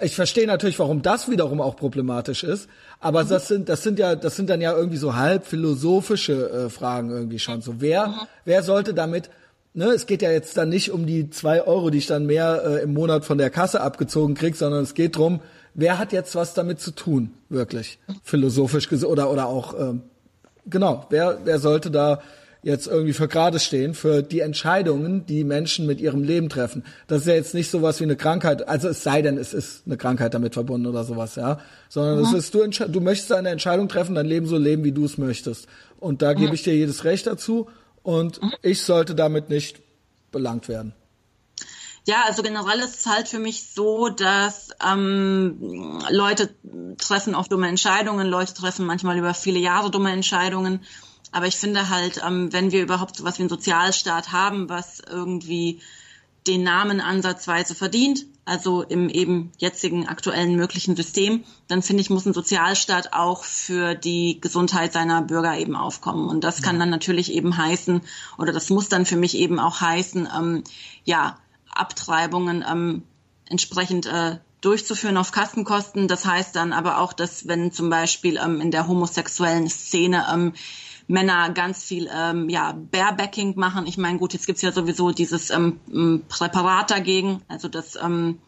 Ich 0.00 0.14
verstehe 0.14 0.46
natürlich, 0.46 0.78
warum 0.78 1.00
das 1.00 1.30
wiederum 1.30 1.60
auch 1.60 1.76
problematisch 1.76 2.44
ist, 2.44 2.68
aber 3.00 3.24
mhm. 3.24 3.28
das 3.28 3.48
sind 3.48 3.68
das 3.68 3.82
sind 3.82 3.98
ja 3.98 4.14
das 4.14 4.36
sind 4.36 4.50
dann 4.50 4.60
ja 4.60 4.76
irgendwie 4.76 4.98
so 4.98 5.16
halb 5.16 5.46
philosophische 5.46 6.50
äh, 6.50 6.70
Fragen 6.70 7.10
irgendwie 7.10 7.38
schon. 7.38 7.62
So 7.62 7.80
wer 7.80 8.08
mhm. 8.08 8.14
wer 8.44 8.62
sollte 8.62 8.94
damit 8.94 9.30
Ne, 9.78 9.88
es 9.88 10.06
geht 10.06 10.22
ja 10.22 10.30
jetzt 10.30 10.56
dann 10.56 10.70
nicht 10.70 10.90
um 10.90 11.04
die 11.04 11.28
zwei 11.28 11.62
Euro, 11.62 11.90
die 11.90 11.98
ich 11.98 12.06
dann 12.06 12.24
mehr 12.24 12.62
äh, 12.64 12.82
im 12.82 12.94
Monat 12.94 13.26
von 13.26 13.36
der 13.36 13.50
Kasse 13.50 13.82
abgezogen 13.82 14.34
krieg, 14.34 14.56
sondern 14.56 14.82
es 14.82 14.94
geht 14.94 15.18
drum, 15.18 15.40
wer 15.74 15.98
hat 15.98 16.14
jetzt 16.14 16.34
was 16.34 16.54
damit 16.54 16.80
zu 16.80 16.92
tun, 16.92 17.34
wirklich 17.50 17.98
philosophisch 18.22 18.90
oder 19.04 19.30
oder 19.30 19.48
auch 19.48 19.78
ähm, 19.78 20.00
genau, 20.64 21.04
wer 21.10 21.40
wer 21.44 21.58
sollte 21.58 21.90
da 21.90 22.22
jetzt 22.66 22.88
irgendwie 22.88 23.12
für 23.12 23.28
gerade 23.28 23.60
stehen, 23.60 23.94
für 23.94 24.24
die 24.24 24.40
Entscheidungen, 24.40 25.24
die 25.24 25.44
Menschen 25.44 25.86
mit 25.86 26.00
ihrem 26.00 26.24
Leben 26.24 26.48
treffen. 26.48 26.84
Das 27.06 27.20
ist 27.20 27.28
ja 27.28 27.34
jetzt 27.34 27.54
nicht 27.54 27.70
sowas 27.70 28.00
wie 28.00 28.04
eine 28.04 28.16
Krankheit, 28.16 28.66
also 28.66 28.88
es 28.88 29.04
sei 29.04 29.22
denn, 29.22 29.38
es 29.38 29.54
ist 29.54 29.84
eine 29.86 29.96
Krankheit 29.96 30.34
damit 30.34 30.54
verbunden 30.54 30.88
oder 30.88 31.04
sowas, 31.04 31.36
ja. 31.36 31.60
Sondern 31.88 32.18
mhm. 32.18 32.24
es 32.24 32.32
ist, 32.32 32.54
du, 32.54 32.66
du 32.66 33.00
möchtest 33.00 33.30
eine 33.30 33.50
Entscheidung 33.50 33.88
treffen, 33.88 34.16
dein 34.16 34.26
Leben 34.26 34.46
so 34.46 34.58
leben, 34.58 34.82
wie 34.82 34.90
du 34.90 35.04
es 35.04 35.16
möchtest. 35.16 35.68
Und 36.00 36.22
da 36.22 36.32
mhm. 36.32 36.38
gebe 36.38 36.54
ich 36.56 36.64
dir 36.64 36.74
jedes 36.74 37.04
Recht 37.04 37.28
dazu 37.28 37.68
und 38.02 38.42
mhm. 38.42 38.52
ich 38.62 38.82
sollte 38.82 39.14
damit 39.14 39.48
nicht 39.48 39.80
belangt 40.32 40.68
werden. 40.68 40.92
Ja, 42.04 42.24
also 42.26 42.42
generell 42.42 42.80
ist 42.80 42.98
es 42.98 43.06
halt 43.06 43.28
für 43.28 43.38
mich 43.38 43.70
so, 43.74 44.08
dass 44.08 44.70
ähm, 44.84 46.00
Leute 46.10 46.50
treffen 46.98 47.36
oft 47.36 47.52
dumme 47.52 47.68
Entscheidungen, 47.68 48.26
Leute 48.26 48.54
treffen 48.54 48.86
manchmal 48.86 49.18
über 49.18 49.34
viele 49.34 49.60
Jahre 49.60 49.92
dumme 49.92 50.10
Entscheidungen 50.10 50.80
aber 51.36 51.48
ich 51.48 51.58
finde 51.58 51.90
halt, 51.90 52.22
ähm, 52.26 52.50
wenn 52.54 52.72
wir 52.72 52.82
überhaupt 52.82 53.16
so 53.16 53.24
was 53.24 53.36
wie 53.36 53.42
einen 53.42 53.50
Sozialstaat 53.50 54.32
haben, 54.32 54.70
was 54.70 55.00
irgendwie 55.00 55.82
den 56.46 56.62
Namen 56.62 57.02
ansatzweise 57.02 57.74
verdient, 57.74 58.24
also 58.46 58.80
im 58.80 59.10
eben 59.10 59.52
jetzigen 59.58 60.08
aktuellen 60.08 60.56
möglichen 60.56 60.96
System, 60.96 61.44
dann 61.68 61.82
finde 61.82 62.00
ich, 62.00 62.08
muss 62.08 62.24
ein 62.24 62.32
Sozialstaat 62.32 63.12
auch 63.12 63.44
für 63.44 63.94
die 63.94 64.40
Gesundheit 64.40 64.94
seiner 64.94 65.20
Bürger 65.20 65.58
eben 65.58 65.76
aufkommen. 65.76 66.26
Und 66.26 66.42
das 66.42 66.62
kann 66.62 66.78
dann 66.78 66.88
natürlich 66.88 67.30
eben 67.30 67.54
heißen, 67.54 68.00
oder 68.38 68.54
das 68.54 68.70
muss 68.70 68.88
dann 68.88 69.04
für 69.04 69.16
mich 69.16 69.36
eben 69.36 69.58
auch 69.58 69.82
heißen, 69.82 70.26
ähm, 70.34 70.64
ja, 71.04 71.36
Abtreibungen 71.70 72.64
ähm, 72.66 73.02
entsprechend 73.50 74.06
äh, 74.06 74.38
durchzuführen 74.62 75.18
auf 75.18 75.32
Kassenkosten. 75.32 76.08
Das 76.08 76.24
heißt 76.24 76.56
dann 76.56 76.72
aber 76.72 76.96
auch, 76.96 77.12
dass 77.12 77.46
wenn 77.46 77.72
zum 77.72 77.90
Beispiel 77.90 78.38
ähm, 78.42 78.62
in 78.62 78.70
der 78.70 78.88
homosexuellen 78.88 79.68
Szene 79.68 80.24
ähm, 80.32 80.54
Männer 81.08 81.50
ganz 81.50 81.84
viel 81.84 82.08
ähm, 82.12 82.48
ja, 82.48 82.72
Barebacking 82.72 83.54
machen. 83.56 83.86
Ich 83.86 83.98
meine, 83.98 84.18
gut, 84.18 84.32
jetzt 84.32 84.46
gibt's 84.46 84.62
ja 84.62 84.72
sowieso 84.72 85.12
dieses 85.12 85.50
ähm, 85.50 85.80
Präparat 86.28 86.90
dagegen, 86.90 87.42
also 87.48 87.68
das 87.68 87.96
ähm, 87.96 88.38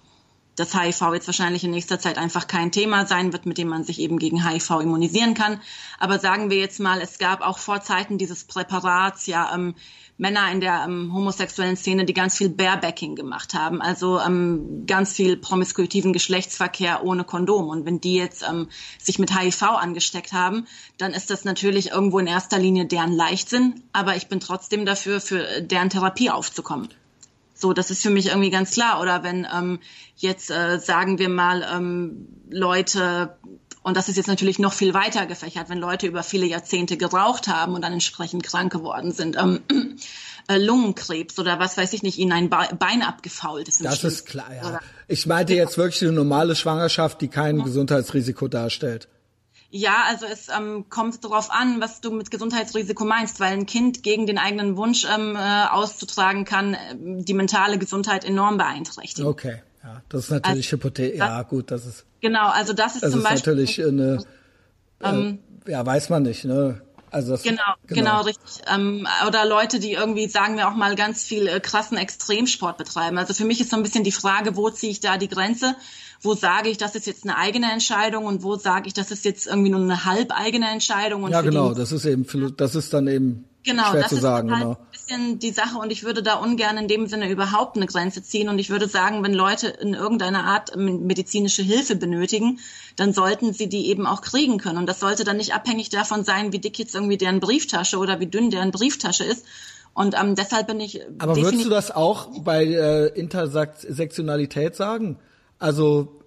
dass 0.59 0.75
HIV 0.75 1.15
jetzt 1.15 1.29
wahrscheinlich 1.29 1.63
in 1.63 1.71
nächster 1.71 2.01
Zeit 2.01 2.19
einfach 2.19 2.49
kein 2.49 2.73
Thema 2.73 3.07
sein 3.07 3.33
wird, 3.33 3.47
mit 3.47 3.59
dem 3.59 3.69
man 3.69 3.85
sich 3.85 4.01
eben 4.01 4.19
gegen 4.19 4.45
HIV 4.45 4.81
immunisieren 4.81 5.35
kann. 5.35 5.61
Aber 6.01 6.19
sagen 6.19 6.51
wir 6.51 6.59
jetzt 6.59 6.81
mal, 6.81 7.01
es 7.01 7.19
gab 7.19 7.43
auch 7.43 7.59
vor 7.59 7.81
Zeiten 7.81 8.19
dieses 8.19 8.45
Präparats 8.45 9.27
ja 9.27 9.55
ähm, 9.55 9.75
Männer 10.19 10.51
in 10.51 10.61
der 10.61 10.85
ähm, 10.85 11.15
homosexuellen 11.15 11.77
Szene, 11.77 12.05
die 12.05 12.13
ganz 12.13 12.37
viel 12.37 12.49
Barebacking 12.49 13.15
gemacht 13.15 13.55
haben, 13.55 13.81
also 13.81 14.21
ähm, 14.21 14.85
ganz 14.87 15.13
viel 15.13 15.37
promiskuitiven 15.37 16.13
Geschlechtsverkehr 16.13 17.05
ohne 17.05 17.23
Kondom. 17.23 17.69
Und 17.69 17.87
wenn 17.87 18.01
die 18.01 18.17
jetzt 18.17 18.43
ähm, 18.43 18.69
sich 18.99 19.21
mit 19.21 19.35
HIV 19.35 19.63
angesteckt 19.63 20.33
haben, 20.33 20.67
dann 20.99 21.13
ist 21.13 21.31
das 21.31 21.45
natürlich 21.45 21.93
irgendwo 21.93 22.19
in 22.19 22.27
erster 22.27 22.59
Linie 22.59 22.87
deren 22.87 23.13
Leichtsinn, 23.13 23.83
aber 23.93 24.17
ich 24.17 24.27
bin 24.27 24.41
trotzdem 24.41 24.85
dafür, 24.85 25.21
für 25.21 25.63
deren 25.63 25.89
Therapie 25.89 26.31
aufzukommen. 26.31 26.89
So, 27.55 27.73
das 27.73 27.91
ist 27.91 28.03
für 28.03 28.11
mich 28.11 28.27
irgendwie 28.27 28.51
ganz 28.51 28.73
klar. 28.73 29.01
Oder 29.01 29.25
wenn 29.25 29.47
ähm, 29.53 29.81
jetzt, 30.17 30.51
äh, 30.51 30.79
sagen 30.79 31.19
wir 31.19 31.29
mal, 31.29 31.67
ähm, 31.73 32.29
Leute 32.51 33.37
und 33.89 33.97
das 33.97 34.11
ist 34.11 34.17
jetzt 34.17 34.27
natürlich 34.27 34.59
noch 34.59 34.75
viel 34.75 34.93
weiter 34.93 35.25
gefächert, 35.25 35.71
wenn 35.71 35.79
Leute 35.79 36.07
über 36.07 36.23
viele 36.23 36.45
Jahrzehnte 36.45 36.99
geraucht 36.99 37.49
haben 37.49 37.75
und 37.75 37.83
dann 37.83 37.95
entsprechend 37.95 38.43
krank 38.43 38.71
geworden 38.71 39.13
sind. 39.13 39.37
Ähm, 39.37 39.63
äh, 40.49 40.59
Lungenkrebs 40.59 41.39
oder 41.39 41.59
was 41.59 41.77
weiß 41.79 41.93
ich 41.95 42.03
nicht, 42.03 42.19
ihnen 42.19 42.33
ein 42.33 42.51
Bein 42.51 43.03
abgefault 43.03 43.67
ist. 43.67 43.83
Das 43.83 44.05
ist 44.05 44.27
klar, 44.27 44.55
ja. 44.55 44.81
Ich 45.07 45.27
meinte 45.27 45.55
jetzt 45.55 45.79
wirklich 45.79 46.03
eine 46.03 46.13
normale 46.13 46.55
Schwangerschaft, 46.55 47.21
die 47.23 47.29
kein 47.29 47.59
ja. 47.59 47.65
Gesundheitsrisiko 47.65 48.49
darstellt. 48.49 49.09
Ja, 49.71 50.05
also 50.07 50.27
es 50.27 50.49
ähm, 50.49 50.87
kommt 50.91 51.25
darauf 51.25 51.51
an, 51.51 51.81
was 51.81 52.01
du 52.01 52.11
mit 52.11 52.31
Gesundheitsrisiko 52.31 53.05
meinst, 53.05 53.41
weil 53.41 53.53
ein 53.53 53.67
Kind 53.67 54.03
gegen 54.03 54.27
den 54.27 54.39
eigenen 54.39 54.77
Wunsch 54.77 55.05
ähm, 55.05 55.35
äh, 55.37 55.67
auszutragen 55.71 56.45
kann, 56.45 56.75
äh, 56.75 56.79
die 56.97 57.35
mentale 57.35 57.79
Gesundheit 57.79 58.25
enorm 58.25 58.57
beeinträchtigen. 58.57 59.29
Okay. 59.29 59.63
Ja, 59.83 60.03
das 60.09 60.25
ist 60.25 60.31
natürlich 60.31 60.67
also, 60.67 60.77
Hypothese. 60.77 61.17
Ja, 61.17 61.43
gut, 61.43 61.71
das 61.71 61.87
ist. 61.87 62.05
Genau, 62.21 62.49
also 62.49 62.73
das 62.73 62.97
ist 62.97 63.05
das 63.05 63.13
zum 63.13 63.21
ist 63.21 63.29
Beispiel. 63.29 63.55
natürlich 63.55 63.85
eine. 63.85 64.19
Ähm, 65.03 65.39
äh, 65.67 65.73
ja, 65.73 65.87
weiß 65.87 66.09
man 66.11 66.25
nicht, 66.25 66.45
ne? 66.45 66.81
Also 67.11 67.33
das, 67.33 67.43
genau, 67.43 67.63
genau, 67.87 68.03
genau, 68.03 68.23
richtig. 68.23 68.63
Ähm, 68.73 69.07
oder 69.27 69.47
Leute, 69.47 69.81
die 69.81 69.93
irgendwie, 69.93 70.29
sagen 70.29 70.57
wir 70.57 70.69
auch 70.69 70.75
mal, 70.75 70.95
ganz 70.95 71.25
viel 71.25 71.47
äh, 71.47 71.61
krassen 71.61 71.97
Extremsport 71.97 72.77
betreiben. 72.77 73.17
Also 73.19 73.33
für 73.35 73.45
mich 73.45 73.61
ist 73.61 73.71
so 73.71 73.77
ein 73.77 73.83
bisschen 73.83 74.05
die 74.05 74.13
Frage, 74.13 74.57
wo 74.57 74.69
ziehe 74.71 74.93
ich 74.93 75.01
da 75.01 75.17
die 75.17 75.29
Grenze? 75.29 75.75
Wo 76.21 76.35
sage 76.35 76.69
ich, 76.69 76.79
das 76.79 76.95
ist 76.97 77.07
jetzt 77.07 77.25
eine 77.25 77.39
eigene 77.39 77.71
Entscheidung 77.73 78.27
und 78.27 78.43
wo 78.43 78.57
sage 78.57 78.89
ich, 78.89 78.95
das 78.95 79.11
ist 79.11 79.25
jetzt 79.25 79.47
irgendwie 79.47 79.71
nur 79.71 79.81
eine 79.81 80.05
halbeigene 80.05 80.69
Entscheidung? 80.69 81.23
Und 81.23 81.31
ja, 81.31 81.41
genau, 81.41 81.73
das 81.73 81.93
ist 81.93 82.05
eben, 82.05 82.27
das 82.57 82.75
ist 82.75 82.93
dann 82.93 83.07
eben 83.07 83.45
Genau, 83.69 83.91
Schwer 83.91 84.03
das 84.03 84.13
ist 84.13 84.23
sagen, 84.23 84.51
halt 84.51 84.63
genau. 84.63 84.73
ein 84.73 84.87
bisschen 84.91 85.39
die 85.41 85.51
Sache 85.51 85.79
und 85.79 85.91
ich 85.91 86.03
würde 86.03 86.23
da 86.23 86.37
ungern 86.37 86.79
in 86.79 86.89
dem 86.89 87.07
Sinne 87.07 87.31
überhaupt 87.31 87.77
eine 87.77 87.85
Grenze 87.85 88.23
ziehen 88.23 88.49
und 88.49 88.59
ich 88.59 88.71
würde 88.71 88.89
sagen, 88.89 89.23
wenn 89.23 89.35
Leute 89.35 89.69
in 89.69 89.93
irgendeiner 89.93 90.45
Art 90.45 90.75
medizinische 90.75 91.63
Hilfe 91.63 91.95
benötigen, 91.95 92.61
dann 92.97 93.13
sollten 93.13 93.53
sie 93.53 93.69
die 93.69 93.89
eben 93.89 94.07
auch 94.07 94.23
kriegen 94.23 94.57
können 94.57 94.79
und 94.79 94.87
das 94.87 95.01
sollte 95.01 95.25
dann 95.25 95.37
nicht 95.37 95.55
abhängig 95.55 95.91
davon 95.91 96.25
sein, 96.25 96.51
wie 96.53 96.61
dick 96.61 96.79
jetzt 96.79 96.95
irgendwie 96.95 97.19
deren 97.19 97.41
Brieftasche 97.41 97.99
oder 97.99 98.21
wie 98.21 98.27
dünn 98.27 98.51
deren 98.51 98.71
Brieftasche 98.71 99.25
ist. 99.25 99.45
Und 99.93 100.15
ähm, 100.19 100.35
deshalb 100.35 100.69
bin 100.69 100.81
ich. 100.81 101.03
Aber 101.19 101.37
würdest 101.37 101.65
du 101.65 101.69
das 101.69 101.91
auch 101.91 102.29
bei 102.43 102.65
äh, 102.65 103.07
Intersektionalität 103.09 104.77
sagen? 104.77 105.19
Also 105.59 106.23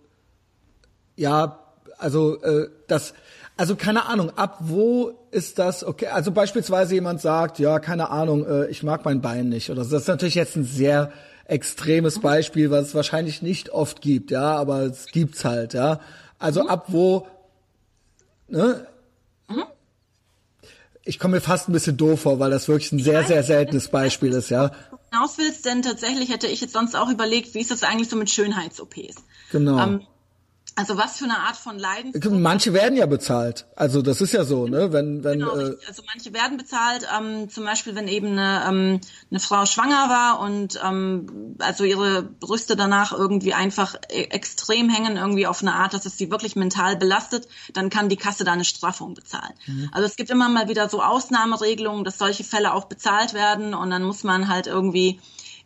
ja, 1.15 1.59
also 1.97 2.39
äh, 2.41 2.69
das 2.87 3.13
also 3.61 3.75
keine 3.75 4.07
Ahnung, 4.07 4.31
ab 4.39 4.57
wo 4.61 5.11
ist 5.29 5.59
das 5.59 5.83
okay? 5.83 6.07
Also 6.07 6.31
beispielsweise 6.31 6.95
jemand 6.95 7.21
sagt, 7.21 7.59
ja, 7.59 7.77
keine 7.77 8.09
Ahnung, 8.09 8.43
äh, 8.43 8.65
ich 8.71 8.81
mag 8.81 9.05
mein 9.05 9.21
Bein 9.21 9.49
nicht 9.49 9.69
oder 9.69 9.83
so. 9.83 9.91
Das 9.91 10.01
ist 10.01 10.07
natürlich 10.07 10.33
jetzt 10.33 10.55
ein 10.55 10.63
sehr 10.63 11.11
extremes 11.45 12.17
Beispiel, 12.21 12.71
was 12.71 12.87
es 12.87 12.95
wahrscheinlich 12.95 13.43
nicht 13.43 13.69
oft 13.69 14.01
gibt, 14.01 14.31
ja, 14.31 14.55
aber 14.55 14.79
es 14.81 15.05
gibt's 15.11 15.45
halt, 15.45 15.75
ja. 15.75 15.99
Also 16.39 16.63
mhm. 16.63 16.69
ab 16.69 16.85
wo, 16.87 17.27
ne? 18.47 18.87
Mhm. 19.47 19.65
Ich 21.03 21.19
komme 21.19 21.35
mir 21.35 21.41
fast 21.41 21.69
ein 21.69 21.73
bisschen 21.73 21.97
doof 21.97 22.21
vor, 22.21 22.39
weil 22.39 22.49
das 22.49 22.67
wirklich 22.67 22.91
ein 22.93 22.99
sehr, 22.99 23.23
sehr 23.25 23.43
seltenes 23.43 23.89
Beispiel 23.89 24.31
ist, 24.31 24.49
ja. 24.49 24.71
Hinaus 25.11 25.37
willst, 25.37 25.67
denn 25.67 25.83
tatsächlich 25.83 26.31
hätte 26.31 26.47
ich 26.47 26.61
jetzt 26.61 26.73
sonst 26.73 26.95
auch 26.95 27.11
überlegt, 27.11 27.53
wie 27.53 27.59
ist 27.59 27.69
das 27.69 27.83
eigentlich 27.83 28.09
so 28.09 28.15
mit 28.15 28.31
Schönheits-OPs? 28.31 29.17
Genau. 29.51 29.77
Ähm, 29.77 30.01
also 30.75 30.97
was 30.97 31.17
für 31.17 31.25
eine 31.25 31.37
Art 31.37 31.57
von 31.57 31.77
Leidensdruck? 31.77 32.31
Manche 32.33 32.73
werden 32.73 32.95
ja 32.97 33.05
bezahlt. 33.05 33.65
Also 33.75 34.01
das 34.01 34.21
ist 34.21 34.31
ja 34.31 34.45
so, 34.45 34.67
ne? 34.67 34.93
Wenn, 34.93 35.23
wenn, 35.23 35.39
genau, 35.39 35.55
äh, 35.57 35.75
also 35.87 36.01
manche 36.07 36.33
werden 36.33 36.57
bezahlt. 36.57 37.05
Ähm, 37.15 37.49
zum 37.49 37.65
Beispiel, 37.65 37.93
wenn 37.93 38.07
eben 38.07 38.27
eine, 38.27 38.63
ähm, 38.67 39.01
eine 39.29 39.39
Frau 39.41 39.65
schwanger 39.65 40.09
war 40.09 40.39
und 40.39 40.79
ähm, 40.83 41.57
also 41.59 41.83
ihre 41.83 42.23
Brüste 42.23 42.77
danach 42.77 43.11
irgendwie 43.11 43.53
einfach 43.53 43.95
e 44.09 44.23
extrem 44.23 44.89
hängen, 44.89 45.17
irgendwie 45.17 45.45
auf 45.45 45.61
eine 45.61 45.73
Art, 45.73 45.93
dass 45.93 46.05
es 46.05 46.17
sie 46.17 46.31
wirklich 46.31 46.55
mental 46.55 46.95
belastet, 46.95 47.47
dann 47.73 47.89
kann 47.89 48.07
die 48.07 48.17
Kasse 48.17 48.45
da 48.45 48.53
eine 48.53 48.65
Straffung 48.65 49.13
bezahlen. 49.13 49.53
Mhm. 49.67 49.89
Also 49.91 50.07
es 50.07 50.15
gibt 50.15 50.29
immer 50.29 50.47
mal 50.47 50.69
wieder 50.69 50.87
so 50.87 51.03
Ausnahmeregelungen, 51.03 52.05
dass 52.05 52.17
solche 52.17 52.45
Fälle 52.45 52.73
auch 52.73 52.85
bezahlt 52.85 53.33
werden 53.33 53.73
und 53.73 53.89
dann 53.89 54.03
muss 54.03 54.23
man 54.23 54.47
halt 54.47 54.67
irgendwie 54.67 55.19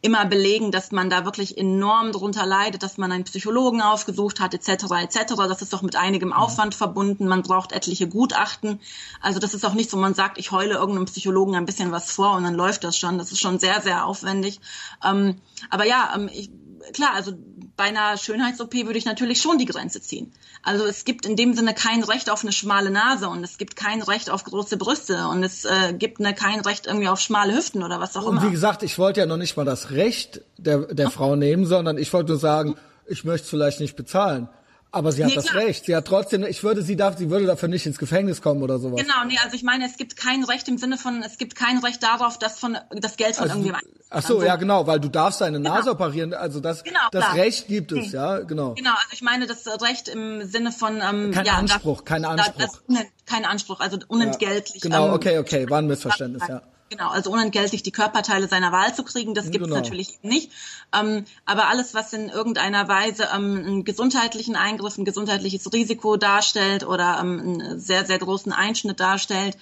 immer 0.05 0.25
belegen, 0.25 0.71
dass 0.71 0.91
man 0.91 1.09
da 1.09 1.25
wirklich 1.25 1.57
enorm 1.57 2.11
drunter 2.11 2.45
leidet, 2.45 2.83
dass 2.83 2.97
man 2.97 3.11
einen 3.11 3.23
Psychologen 3.23 3.81
aufgesucht 3.81 4.39
hat, 4.39 4.53
etc., 4.53 4.85
etc. 5.01 5.33
Das 5.35 5.63
ist 5.63 5.73
doch 5.73 5.81
mit 5.81 5.95
einigem 5.95 6.31
Aufwand 6.31 6.75
verbunden. 6.75 7.27
Man 7.27 7.41
braucht 7.41 7.71
etliche 7.71 8.07
Gutachten. 8.07 8.79
Also 9.19 9.39
das 9.39 9.55
ist 9.55 9.65
auch 9.65 9.73
nicht 9.73 9.89
so, 9.89 9.97
man 9.97 10.13
sagt, 10.13 10.37
ich 10.37 10.51
heule 10.51 10.75
irgendeinem 10.75 11.05
Psychologen 11.05 11.55
ein 11.55 11.65
bisschen 11.65 11.91
was 11.91 12.11
vor 12.11 12.37
und 12.37 12.43
dann 12.43 12.53
läuft 12.53 12.83
das 12.83 12.97
schon. 12.97 13.17
Das 13.17 13.31
ist 13.31 13.39
schon 13.41 13.57
sehr, 13.57 13.81
sehr 13.81 14.05
aufwendig. 14.05 14.59
Ähm, 15.03 15.41
aber 15.71 15.85
ja, 15.85 16.13
ähm, 16.15 16.29
ich, 16.31 16.51
klar, 16.93 17.13
also 17.13 17.33
bei 17.75 17.85
einer 17.85 18.17
Schönheits-OP 18.17 18.73
würde 18.73 18.97
ich 18.97 19.05
natürlich 19.05 19.41
schon 19.41 19.57
die 19.57 19.65
Grenze 19.65 20.01
ziehen. 20.01 20.31
Also 20.63 20.85
es 20.85 21.05
gibt 21.05 21.25
in 21.25 21.35
dem 21.35 21.53
Sinne 21.53 21.73
kein 21.73 22.03
Recht 22.03 22.29
auf 22.29 22.43
eine 22.43 22.51
schmale 22.51 22.89
Nase 22.89 23.27
und 23.29 23.43
es 23.43 23.57
gibt 23.57 23.75
kein 23.75 24.01
Recht 24.01 24.29
auf 24.29 24.43
große 24.43 24.77
Brüste 24.77 25.27
und 25.27 25.43
es 25.43 25.65
äh, 25.65 25.93
gibt 25.93 26.19
ne, 26.19 26.33
kein 26.33 26.61
Recht 26.61 26.87
irgendwie 26.87 27.07
auf 27.07 27.19
schmale 27.19 27.55
Hüften 27.55 27.83
oder 27.83 27.99
was 27.99 28.15
auch 28.15 28.23
und 28.23 28.33
immer. 28.33 28.41
Und 28.41 28.47
wie 28.47 28.51
gesagt, 28.51 28.83
ich 28.83 28.97
wollte 28.97 29.19
ja 29.19 29.25
noch 29.25 29.37
nicht 29.37 29.57
mal 29.57 29.65
das 29.65 29.91
Recht 29.91 30.41
der, 30.57 30.93
der 30.93 31.09
Frau 31.09 31.35
nehmen, 31.35 31.65
sondern 31.65 31.97
ich 31.97 32.11
wollte 32.13 32.31
nur 32.31 32.39
sagen, 32.39 32.75
ich 33.07 33.23
möchte 33.23 33.45
es 33.45 33.49
vielleicht 33.49 33.79
nicht 33.79 33.95
bezahlen. 33.95 34.49
Aber 34.95 35.11
sie 35.11 35.25
hat 35.25 35.31
nee, 35.31 35.35
das 35.35 35.47
klar. 35.47 35.65
Recht. 35.65 35.85
Sie 35.85 35.93
hat 35.93 36.05
trotzdem, 36.05 36.45
ich 36.45 36.63
würde 36.63 36.81
sie 36.81 36.95
darf, 36.95 37.17
sie 37.17 37.29
würde 37.29 37.45
dafür 37.45 37.67
nicht 37.67 37.85
ins 37.85 37.97
Gefängnis 37.97 38.41
kommen 38.41 38.63
oder 38.63 38.79
sowas. 38.79 39.01
Genau, 39.01 39.25
nee, 39.27 39.37
also 39.43 39.53
ich 39.53 39.63
meine, 39.63 39.85
es 39.85 39.97
gibt 39.97 40.15
kein 40.15 40.45
Recht 40.45 40.69
im 40.69 40.77
Sinne 40.77 40.97
von, 40.97 41.21
es 41.21 41.37
gibt 41.37 41.53
kein 41.53 41.79
Recht 41.79 42.01
darauf, 42.01 42.39
dass 42.39 42.57
von 42.59 42.77
das 42.91 43.17
Geld 43.17 43.35
von 43.35 43.43
also, 43.43 43.55
irgendjemandem. 43.55 43.91
Ach 44.09 44.21
so, 44.21 44.41
ja 44.41 44.55
genau, 44.55 44.87
weil 44.87 45.01
du 45.01 45.09
darfst 45.09 45.41
deine 45.41 45.57
genau. 45.57 45.75
Nase 45.75 45.91
operieren. 45.91 46.33
Also 46.33 46.61
das, 46.61 46.85
genau, 46.85 47.01
das 47.11 47.25
klar. 47.25 47.35
Recht 47.35 47.67
gibt 47.67 47.91
es, 47.91 48.13
ja, 48.13 48.39
genau. 48.39 48.75
Genau, 48.75 48.91
also 48.91 49.09
ich 49.11 49.21
meine 49.21 49.47
das 49.47 49.67
Recht 49.81 50.07
im 50.07 50.45
Sinne 50.45 50.71
von 50.71 51.01
ähm, 51.01 51.31
kein 51.31 51.45
ja, 51.45 51.57
Anspruch, 51.57 52.05
kein 52.05 52.23
Anspruch. 52.23 52.53
Das, 52.87 53.05
kein 53.25 53.43
Anspruch, 53.43 53.81
also 53.81 53.97
unentgeltlich. 54.07 54.81
Ja, 54.81 54.89
genau, 54.89 55.07
ähm, 55.07 55.13
okay, 55.13 55.39
okay, 55.39 55.69
war 55.69 55.79
ein 55.79 55.87
Missverständnis, 55.87 56.43
ja. 56.47 56.61
Genau, 56.89 57.09
also 57.09 57.31
unentgeltlich 57.31 57.81
die 57.81 57.91
Körperteile 57.91 58.47
seiner 58.47 58.71
Wahl 58.71 58.93
zu 58.93 59.03
kriegen, 59.03 59.33
das 59.33 59.49
gibt 59.49 59.63
es 59.63 59.69
genau. 59.69 59.81
natürlich 59.81 60.19
nicht. 60.21 60.51
Ähm, 60.93 61.25
aber 61.43 61.67
alles, 61.67 61.95
was 61.95 62.13
in 62.13 62.29
irgendeiner 62.29 62.87
Weise 62.87 63.27
ähm, 63.33 63.57
einen 63.57 63.85
gesundheitlichen 63.85 64.55
Eingriff, 64.55 64.97
ein 64.97 65.05
gesundheitliches 65.05 65.73
Risiko 65.73 66.15
darstellt 66.15 66.85
oder 66.85 67.17
ähm, 67.19 67.39
einen 67.39 67.79
sehr, 67.79 68.05
sehr 68.05 68.19
großen 68.19 68.53
Einschnitt 68.53 68.99
darstellt, 68.99 69.57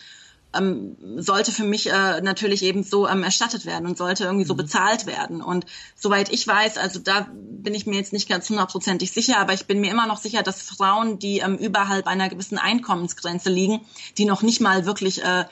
ähm, 0.53 0.97
sollte 1.17 1.53
für 1.53 1.63
mich 1.63 1.89
äh, 1.89 2.19
natürlich 2.21 2.61
eben 2.61 2.83
so 2.83 3.07
ähm, 3.07 3.23
erstattet 3.23 3.65
werden 3.65 3.87
und 3.87 3.97
sollte 3.97 4.25
irgendwie 4.25 4.45
so 4.45 4.53
mhm. 4.53 4.57
bezahlt 4.57 5.05
werden. 5.05 5.41
Und 5.41 5.65
soweit 5.95 6.29
ich 6.29 6.45
weiß, 6.45 6.77
also 6.77 6.99
da 6.99 7.27
bin 7.31 7.73
ich 7.73 7.85
mir 7.85 7.95
jetzt 7.95 8.13
nicht 8.13 8.29
ganz 8.29 8.49
hundertprozentig 8.49 9.11
sicher, 9.11 9.37
aber 9.37 9.53
ich 9.53 9.65
bin 9.65 9.79
mir 9.79 9.91
immer 9.91 10.07
noch 10.07 10.17
sicher, 10.17 10.43
dass 10.43 10.61
Frauen, 10.61 11.19
die 11.19 11.39
ähm, 11.39 11.57
überhalb 11.57 12.05
einer 12.05 12.27
gewissen 12.27 12.57
Einkommensgrenze 12.57 13.49
liegen, 13.49 13.81
die 14.17 14.25
noch 14.25 14.41
nicht 14.41 14.59
mal 14.59 14.85
wirklich 14.85 15.23
äh, 15.23 15.45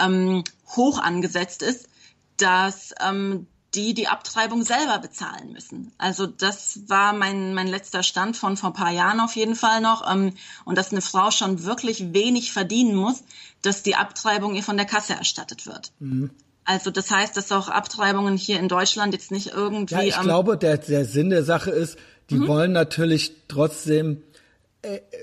ähm, 0.00 0.44
hoch 0.74 0.98
angesetzt 0.98 1.62
ist, 1.62 1.88
dass 2.36 2.94
ähm, 3.06 3.46
die 3.74 3.94
die 3.94 4.08
Abtreibung 4.08 4.62
selber 4.62 4.98
bezahlen 4.98 5.52
müssen. 5.52 5.92
Also 5.98 6.26
das 6.26 6.88
war 6.88 7.12
mein, 7.12 7.54
mein 7.54 7.66
letzter 7.66 8.02
Stand 8.02 8.36
von 8.36 8.56
vor 8.56 8.70
ein 8.70 8.74
paar 8.74 8.90
Jahren 8.92 9.20
auf 9.20 9.36
jeden 9.36 9.54
Fall 9.54 9.80
noch. 9.80 10.10
Ähm, 10.10 10.32
und 10.64 10.78
dass 10.78 10.92
eine 10.92 11.02
Frau 11.02 11.30
schon 11.30 11.64
wirklich 11.64 12.12
wenig 12.12 12.52
verdienen 12.52 12.96
muss, 12.96 13.22
dass 13.62 13.82
die 13.82 13.96
Abtreibung 13.96 14.54
ihr 14.54 14.62
von 14.62 14.76
der 14.76 14.86
Kasse 14.86 15.14
erstattet 15.14 15.66
wird. 15.66 15.92
Mhm. 15.98 16.30
Also 16.64 16.90
das 16.90 17.10
heißt, 17.10 17.36
dass 17.36 17.52
auch 17.52 17.68
Abtreibungen 17.68 18.36
hier 18.36 18.58
in 18.58 18.68
Deutschland 18.68 19.12
jetzt 19.14 19.30
nicht 19.30 19.52
irgendwie. 19.54 19.94
Ja, 19.94 20.02
ich 20.02 20.16
ähm, 20.16 20.24
glaube, 20.24 20.56
der, 20.56 20.78
der 20.78 21.04
Sinn 21.04 21.30
der 21.30 21.44
Sache 21.44 21.70
ist, 21.70 21.96
die 22.30 22.36
mhm. 22.36 22.48
wollen 22.48 22.72
natürlich 22.72 23.32
trotzdem 23.46 24.22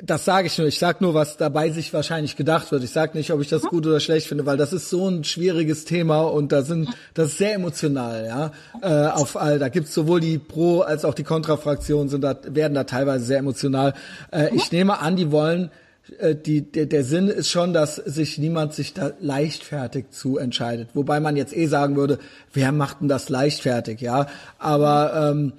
das 0.03 0.26
sage 0.26 0.48
ich 0.48 0.57
nur. 0.57 0.68
Ich 0.68 0.80
sage 0.80 0.98
nur, 1.02 1.14
was 1.14 1.38
dabei 1.38 1.69
sich 1.69 1.94
wahrscheinlich 1.94 2.35
gedacht 2.35 2.72
wird. 2.72 2.84
Ich 2.84 2.91
sage 2.91 3.18
nicht, 3.18 3.31
ob 3.31 3.41
ich 3.41 3.49
das 3.49 3.64
gut 3.64 3.85
oder 3.85 3.99
schlecht 3.99 4.27
finde, 4.27 4.45
weil 4.45 4.57
das 4.57 4.73
ist 4.73 4.90
so 4.90 5.07
ein 5.07 5.23
schwieriges 5.23 5.85
Thema 5.85 6.22
und 6.22 6.52
da 6.52 6.61
sind 6.61 6.90
das 7.14 7.30
ist 7.30 7.38
sehr 7.38 7.53
emotional, 7.56 8.26
ja. 8.26 8.52
Äh, 8.81 9.11
auf 9.11 9.38
all 9.38 9.60
da 9.60 9.69
gibt's 9.69 9.94
sowohl 9.94 10.19
die 10.19 10.38
Pro 10.38 10.81
als 10.81 11.06
auch 11.06 11.14
die 11.14 11.23
Kontrafraktionen 11.23 12.10
sind 12.10 12.22
da 12.22 12.35
werden 12.48 12.73
da 12.73 12.84
teilweise 12.84 13.26
sehr 13.26 13.40
emotional. 13.40 13.94
Äh, 14.31 14.56
ich 14.56 14.72
nehme 14.72 14.99
an, 14.99 15.15
die 15.15 15.31
wollen 15.31 15.72
äh, 16.19 16.35
die, 16.35 16.61
der, 16.61 16.85
der 16.85 17.03
Sinn 17.03 17.27
ist 17.27 17.49
schon, 17.49 17.73
dass 17.73 17.95
sich 17.95 18.38
niemand 18.38 18.73
sich 18.73 18.94
da 18.94 19.11
leichtfertig 19.22 20.10
zu 20.10 20.38
entscheidet. 20.38 20.90
Wobei 20.94 21.19
man 21.19 21.35
jetzt 21.35 21.56
eh 21.56 21.68
sagen 21.68 21.95
würde, 21.95 22.19
wer 22.53 22.72
macht 22.72 23.02
denn 23.02 23.07
das 23.07 23.30
leichtfertig, 23.30 24.02
ja? 24.02 24.27
Aber 24.60 25.31
ähm, 25.31 25.53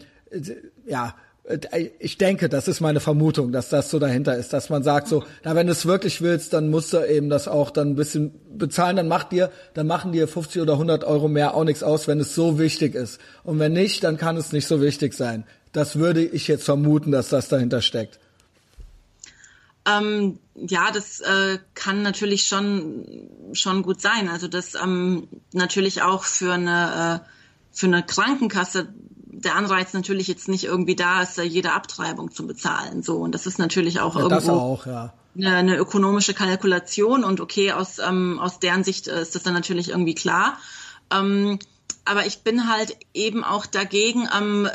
ja, 0.87 1.09
äh, 1.09 1.24
ich 1.99 2.17
denke, 2.17 2.49
das 2.49 2.69
ist 2.69 2.81
meine 2.81 3.01
Vermutung, 3.01 3.53
dass 3.53 3.69
das 3.69 3.91
so 3.91 3.99
dahinter 3.99 4.35
ist, 4.37 4.55
dass 4.55 4.71
man 4.71 4.83
sagt 4.83 5.09
so, 5.09 5.25
na, 5.45 5.55
wenn 5.55 5.67
du 5.67 5.73
es 5.73 5.85
wirklich 5.85 6.23
willst, 6.23 6.55
dann 6.55 6.71
musst 6.71 6.95
du 6.95 7.07
eben 7.07 7.29
das 7.29 7.49
auch 7.49 7.71
dann 7.71 7.91
ein 7.91 7.95
bisschen 7.97 8.33
bezahlen, 8.57 8.97
dann 8.97 9.09
macht 9.09 9.31
dir, 9.31 9.51
dann 9.75 9.87
machen 9.87 10.13
dir 10.13 10.27
50 10.27 10.63
oder 10.63 10.75
100 10.75 11.05
Euro 11.05 11.29
mehr 11.29 11.55
auch 11.55 11.65
nichts 11.65 11.83
aus, 11.83 12.09
wenn 12.09 12.19
es 12.19 12.35
so 12.35 12.59
wichtig 12.59 12.95
ist. 12.95 13.21
Und 13.43 13.59
wenn 13.59 13.75
nicht, 13.75 14.05
dann 14.05 14.17
kann 14.17 14.39
es 14.39 14.53
nicht 14.53 14.67
so 14.67 14.81
wichtig 14.81 15.13
sein. 15.13 15.45
Das 15.73 15.97
würde 15.97 16.25
ich 16.25 16.49
jetzt 16.49 16.65
vermuten, 16.65 17.11
dass 17.11 17.29
das 17.29 17.49
dahinter 17.49 17.83
steckt. 17.83 18.19
Ähm, 19.87 20.39
ja, 20.55 20.91
das 20.93 21.21
äh, 21.21 21.59
kann 21.75 22.01
natürlich 22.01 22.45
schon 22.47 23.29
schon 23.53 23.83
gut 23.83 24.01
sein. 24.01 24.29
Also 24.29 24.49
das 24.49 24.75
ähm, 24.83 25.29
natürlich 25.53 26.01
auch 26.01 26.25
für 26.25 26.55
eine 26.55 27.21
äh, 27.23 27.29
für 27.71 27.87
eine 27.87 28.03
Krankenkasse 28.03 28.89
der 29.41 29.57
Anreiz 29.57 29.93
natürlich 29.93 30.29
jetzt 30.29 30.49
nicht 30.49 30.65
irgendwie 30.65 30.97
da 30.97 31.23
ist, 31.23 31.39
jede 31.39 31.73
Abtreibung 31.73 32.31
zu 32.31 32.47
bezahlen. 32.47 33.03
So 33.03 33.17
und 33.17 33.35
das 33.35 33.47
ist 33.47 33.59
natürlich 33.59 34.01
auch 34.01 34.17
ja, 34.17 34.23
irgendwo 34.23 34.53
auch, 34.53 34.87
ja. 34.87 35.13
eine, 35.37 35.57
eine, 35.57 35.77
ökonomische 35.77 36.35
Kalkulation 36.35 37.25
und 37.25 37.41
okay 37.41 37.73
aus 37.73 37.99
ähm, 37.99 38.39
aus 38.41 38.61
deren 38.61 38.85
Sicht 38.85 39.09
äh, 39.09 39.21
ist 39.21 39.35
das 39.35 39.43
dann 39.43 39.55
natürlich 39.55 39.91
irgendwie 39.91 40.15
klar. 40.15 40.59
Ähm, 41.13 41.59
aber 42.05 42.27
ich 42.27 42.41
bin 42.41 42.69
halt 42.69 42.97
eben 43.15 43.45
auch 43.45 43.67
dagegen, 43.67 44.29
ähm, 44.37 44.69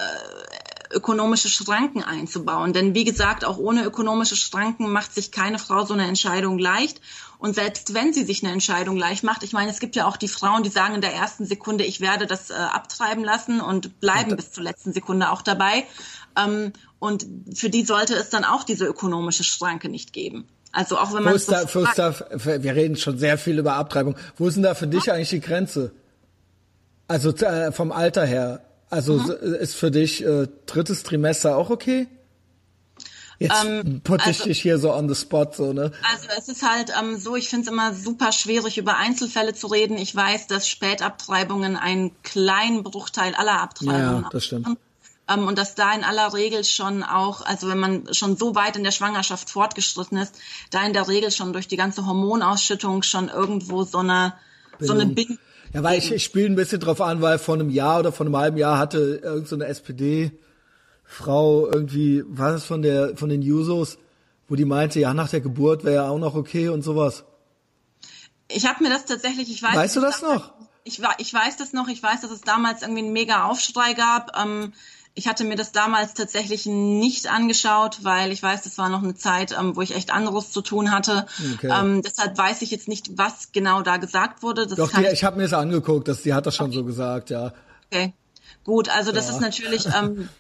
ökonomische 0.91 1.49
Schranken 1.49 2.03
einzubauen. 2.03 2.73
Denn 2.73 2.95
wie 2.95 3.03
gesagt, 3.03 3.45
auch 3.45 3.57
ohne 3.57 3.83
ökonomische 3.83 4.35
Schranken 4.35 4.91
macht 4.91 5.13
sich 5.13 5.31
keine 5.31 5.59
Frau 5.59 5.85
so 5.85 5.93
eine 5.93 6.07
Entscheidung 6.07 6.57
leicht. 6.57 7.01
Und 7.39 7.55
selbst 7.55 7.93
wenn 7.93 8.11
sie 8.13 8.25
sich 8.25 8.43
eine 8.43 8.51
Entscheidung 8.51 8.97
leicht 8.97 9.23
macht, 9.23 9.43
ich 9.43 9.53
meine, 9.53 9.71
es 9.71 9.79
gibt 9.79 9.95
ja 9.95 10.05
auch 10.05 10.17
die 10.17 10.27
Frauen, 10.27 10.61
die 10.61 10.69
sagen 10.69 10.95
in 10.95 11.01
der 11.01 11.13
ersten 11.13 11.45
Sekunde, 11.45 11.85
ich 11.85 12.01
werde 12.01 12.27
das 12.27 12.49
äh, 12.49 12.53
abtreiben 12.53 13.23
lassen 13.23 13.61
und 13.61 14.01
bleiben 14.01 14.35
bis 14.35 14.51
zur 14.51 14.65
letzten 14.65 14.91
Sekunde 14.91 15.31
auch 15.31 15.41
dabei. 15.41 15.85
Ähm, 16.37 16.73
und 16.99 17.25
für 17.55 17.69
die 17.69 17.85
sollte 17.85 18.13
es 18.15 18.29
dann 18.29 18.43
auch 18.43 18.65
diese 18.65 18.85
ökonomische 18.85 19.45
Schranke 19.45 19.87
nicht 19.87 20.11
geben. 20.11 20.49
Also 20.73 20.97
auch 20.97 21.13
wenn 21.13 21.23
man. 21.23 21.31
Wo 21.31 21.37
ist 21.37 21.49
da, 21.49 21.63
wo 21.73 21.79
ist 21.79 21.97
da, 21.97 22.13
wir 22.29 22.75
reden 22.75 22.97
schon 22.97 23.17
sehr 23.17 23.37
viel 23.37 23.57
über 23.57 23.75
Abtreibung. 23.75 24.17
Wo 24.35 24.49
ist 24.49 24.55
denn 24.55 24.63
da 24.63 24.75
für 24.75 24.87
dich 24.87 25.09
eigentlich 25.09 25.29
die 25.29 25.39
Grenze? 25.39 25.93
Also 27.07 27.33
äh, 27.33 27.71
vom 27.71 27.93
Alter 27.93 28.25
her. 28.25 28.65
Also 28.89 29.13
mhm. 29.13 29.31
ist 29.31 29.75
für 29.75 29.91
dich 29.91 30.25
äh, 30.25 30.47
drittes 30.65 31.03
Trimester 31.03 31.55
auch 31.55 31.69
okay? 31.69 32.07
Jetzt 33.39 33.65
ähm, 33.65 34.01
put 34.03 34.19
also, 34.19 34.31
ich 34.31 34.43
dich 34.43 34.61
hier 34.61 34.77
so 34.77 34.93
on 34.93 35.07
the 35.07 35.15
spot, 35.15 35.51
so, 35.53 35.71
ne? 35.71 35.91
Also 36.11 36.27
es 36.37 36.49
ist 36.49 36.61
halt 36.61 36.91
ähm, 36.99 37.17
so, 37.17 37.37
ich 37.37 37.47
finde 37.47 37.67
es 37.67 37.71
immer 37.71 37.93
super 37.93 38.33
schwierig, 38.33 38.77
über 38.77 38.97
Einzelfälle 38.97 39.53
zu 39.53 39.67
reden. 39.67 39.97
Ich 39.97 40.13
weiß, 40.13 40.47
dass 40.47 40.67
Spätabtreibungen 40.67 41.77
einen 41.77 42.11
kleinen 42.21 42.83
Bruchteil 42.83 43.33
aller 43.35 43.61
Abtreibungen 43.61 44.23
Ja, 44.23 44.29
das 44.29 44.45
stimmt. 44.45 44.67
Ähm, 45.29 45.47
und 45.47 45.57
dass 45.57 45.75
da 45.75 45.93
in 45.93 46.03
aller 46.03 46.33
Regel 46.33 46.65
schon 46.65 47.01
auch, 47.01 47.41
also 47.45 47.69
wenn 47.69 47.79
man 47.79 48.13
schon 48.13 48.35
so 48.35 48.55
weit 48.55 48.75
in 48.75 48.83
der 48.83 48.91
Schwangerschaft 48.91 49.49
fortgeschritten 49.49 50.17
ist, 50.17 50.35
da 50.71 50.85
in 50.85 50.91
der 50.91 51.07
Regel 51.07 51.31
schon 51.31 51.53
durch 51.53 51.67
die 51.67 51.77
ganze 51.77 52.05
Hormonausschüttung 52.05 53.03
schon 53.03 53.29
irgendwo 53.29 53.83
so 53.83 53.99
eine, 53.99 54.33
Bindung. 54.77 54.87
so 54.87 54.93
eine 54.93 55.05
Bindung 55.13 55.37
ja, 55.73 55.83
weil 55.83 55.99
ich, 55.99 56.11
ich 56.11 56.23
spiele 56.23 56.47
ein 56.47 56.55
bisschen 56.55 56.79
drauf 56.79 56.99
an, 56.99 57.21
weil 57.21 57.37
vor 57.37 57.55
einem 57.55 57.69
Jahr 57.69 57.99
oder 57.99 58.11
vor 58.11 58.25
einem 58.25 58.35
halben 58.35 58.57
Jahr 58.57 58.79
hatte 58.79 59.21
irgendeine 59.23 59.73
so 59.73 59.85
SPD-Frau 61.09 61.67
irgendwie, 61.67 62.23
was 62.27 62.61
ist 62.61 62.65
von 62.65 62.81
der, 62.81 63.17
von 63.17 63.29
den 63.29 63.41
Jusos, 63.41 63.97
wo 64.47 64.55
die 64.55 64.65
meinte, 64.65 64.99
ja, 64.99 65.13
nach 65.13 65.29
der 65.29 65.41
Geburt 65.41 65.83
wäre 65.83 65.95
ja 65.95 66.09
auch 66.09 66.19
noch 66.19 66.35
okay 66.35 66.69
und 66.69 66.81
sowas. 66.81 67.23
Ich 68.47 68.65
habe 68.65 68.83
mir 68.83 68.89
das 68.89 69.05
tatsächlich, 69.05 69.51
ich 69.51 69.61
weiß. 69.61 69.75
Weißt 69.75 69.95
du 69.95 70.01
das 70.01 70.21
noch? 70.21 70.53
Ich, 70.83 71.01
ich 71.17 71.33
weiß 71.33 71.57
das 71.57 71.73
noch, 71.73 71.87
ich 71.87 72.01
weiß, 72.01 72.21
dass 72.21 72.31
es 72.31 72.41
damals 72.41 72.81
irgendwie 72.81 73.03
einen 73.03 73.13
mega 73.13 73.45
Aufschrei 73.45 73.93
gab. 73.93 74.35
Ähm, 74.39 74.73
ich 75.13 75.27
hatte 75.27 75.43
mir 75.43 75.55
das 75.55 75.71
damals 75.71 76.13
tatsächlich 76.13 76.65
nicht 76.65 77.29
angeschaut, 77.29 77.99
weil 78.03 78.31
ich 78.31 78.41
weiß, 78.41 78.63
das 78.63 78.77
war 78.77 78.89
noch 78.89 79.03
eine 79.03 79.15
Zeit, 79.15 79.55
ähm, 79.59 79.75
wo 79.75 79.81
ich 79.81 79.93
echt 79.95 80.11
anderes 80.11 80.51
zu 80.51 80.61
tun 80.61 80.91
hatte. 80.91 81.27
Okay. 81.55 81.69
Ähm, 81.71 82.01
deshalb 82.01 82.37
weiß 82.37 82.61
ich 82.61 82.71
jetzt 82.71 82.87
nicht, 82.87 83.17
was 83.17 83.51
genau 83.51 83.81
da 83.81 83.97
gesagt 83.97 84.41
wurde. 84.41 84.65
Das 84.65 84.77
Doch, 84.77 84.91
die, 84.91 85.03
ich, 85.03 85.13
ich 85.13 85.23
habe 85.23 85.37
mir 85.37 85.43
das 85.43 85.53
angeguckt, 85.53 86.07
dass 86.07 86.23
die 86.23 86.33
hat 86.33 86.45
das 86.45 86.55
schon 86.55 86.67
okay. 86.67 86.75
so 86.75 86.85
gesagt, 86.85 87.29
ja. 87.29 87.53
Okay, 87.91 88.13
gut, 88.63 88.89
also 88.89 89.11
das 89.11 89.27
ja. 89.27 89.33
ist 89.33 89.41
natürlich, 89.41 89.85
ähm, 89.87 90.29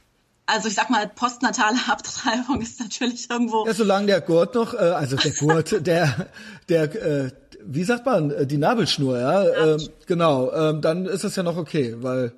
also 0.49 0.67
ich 0.67 0.75
sag 0.75 0.89
mal, 0.89 1.07
postnatale 1.07 1.77
Abtreibung 1.87 2.61
ist 2.61 2.79
natürlich 2.79 3.29
irgendwo. 3.29 3.65
Ja, 3.65 3.73
solange 3.73 4.07
der 4.07 4.21
Gurt 4.21 4.55
noch, 4.55 4.73
äh, 4.73 4.77
also 4.77 5.15
der 5.15 5.31
Gurt, 5.39 5.85
der, 5.85 6.27
der, 6.67 6.95
äh, 6.95 7.31
wie 7.63 7.83
sagt 7.83 8.05
man, 8.05 8.31
äh, 8.31 8.45
die 8.45 8.57
Nabelschnur, 8.57 9.19
ja, 9.19 9.73
ähm, 9.73 9.89
genau, 10.05 10.51
ähm, 10.51 10.81
dann 10.81 11.05
ist 11.05 11.23
es 11.23 11.35
ja 11.35 11.43
noch 11.43 11.57
okay, 11.57 11.95
weil 11.99 12.33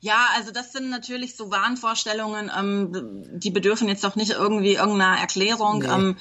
ja, 0.00 0.28
also 0.36 0.52
das 0.52 0.72
sind 0.72 0.90
natürlich 0.90 1.36
so 1.36 1.50
Wahnvorstellungen, 1.50 2.50
ähm, 2.56 3.24
die 3.40 3.50
bedürfen 3.50 3.88
jetzt 3.88 4.04
auch 4.04 4.14
nicht 4.14 4.32
irgendwie 4.32 4.74
irgendeiner 4.74 5.18
Erklärung. 5.18 5.78
Nee. 5.80 5.88
Ähm, 5.88 6.16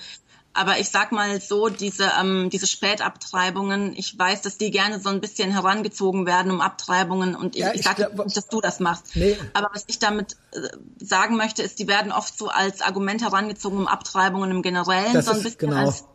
aber 0.55 0.79
ich 0.79 0.89
sag 0.89 1.11
mal 1.11 1.41
so, 1.41 1.67
diese, 1.67 2.11
ähm, 2.19 2.49
diese 2.49 2.65
Spätabtreibungen, 2.65 3.93
ich 3.95 4.17
weiß, 4.17 4.41
dass 4.41 4.57
die 4.57 4.71
gerne 4.71 4.99
so 4.99 5.09
ein 5.09 5.19
bisschen 5.19 5.51
herangezogen 5.51 6.25
werden 6.25 6.51
um 6.51 6.61
Abtreibungen 6.61 7.35
und 7.35 7.55
ich, 7.55 7.61
ja, 7.61 7.71
ich, 7.71 7.81
ich 7.81 7.85
sage 7.85 8.09
nicht, 8.23 8.37
dass 8.37 8.47
du 8.47 8.61
das 8.61 8.79
machst. 8.79 9.15
Nee. 9.15 9.37
Aber 9.53 9.69
was 9.73 9.83
ich 9.87 9.99
damit 9.99 10.37
äh, 10.53 10.61
sagen 11.03 11.35
möchte, 11.35 11.61
ist, 11.61 11.79
die 11.79 11.87
werden 11.87 12.13
oft 12.13 12.37
so 12.37 12.47
als 12.47 12.81
Argument 12.81 13.21
herangezogen 13.21 13.79
um 13.79 13.87
Abtreibungen 13.87 14.49
im 14.49 14.61
Generellen, 14.61 15.13
das 15.13 15.25
so 15.25 15.33
ein 15.33 15.43
bisschen 15.43 15.57
genau. 15.57 15.87
als 15.87 16.05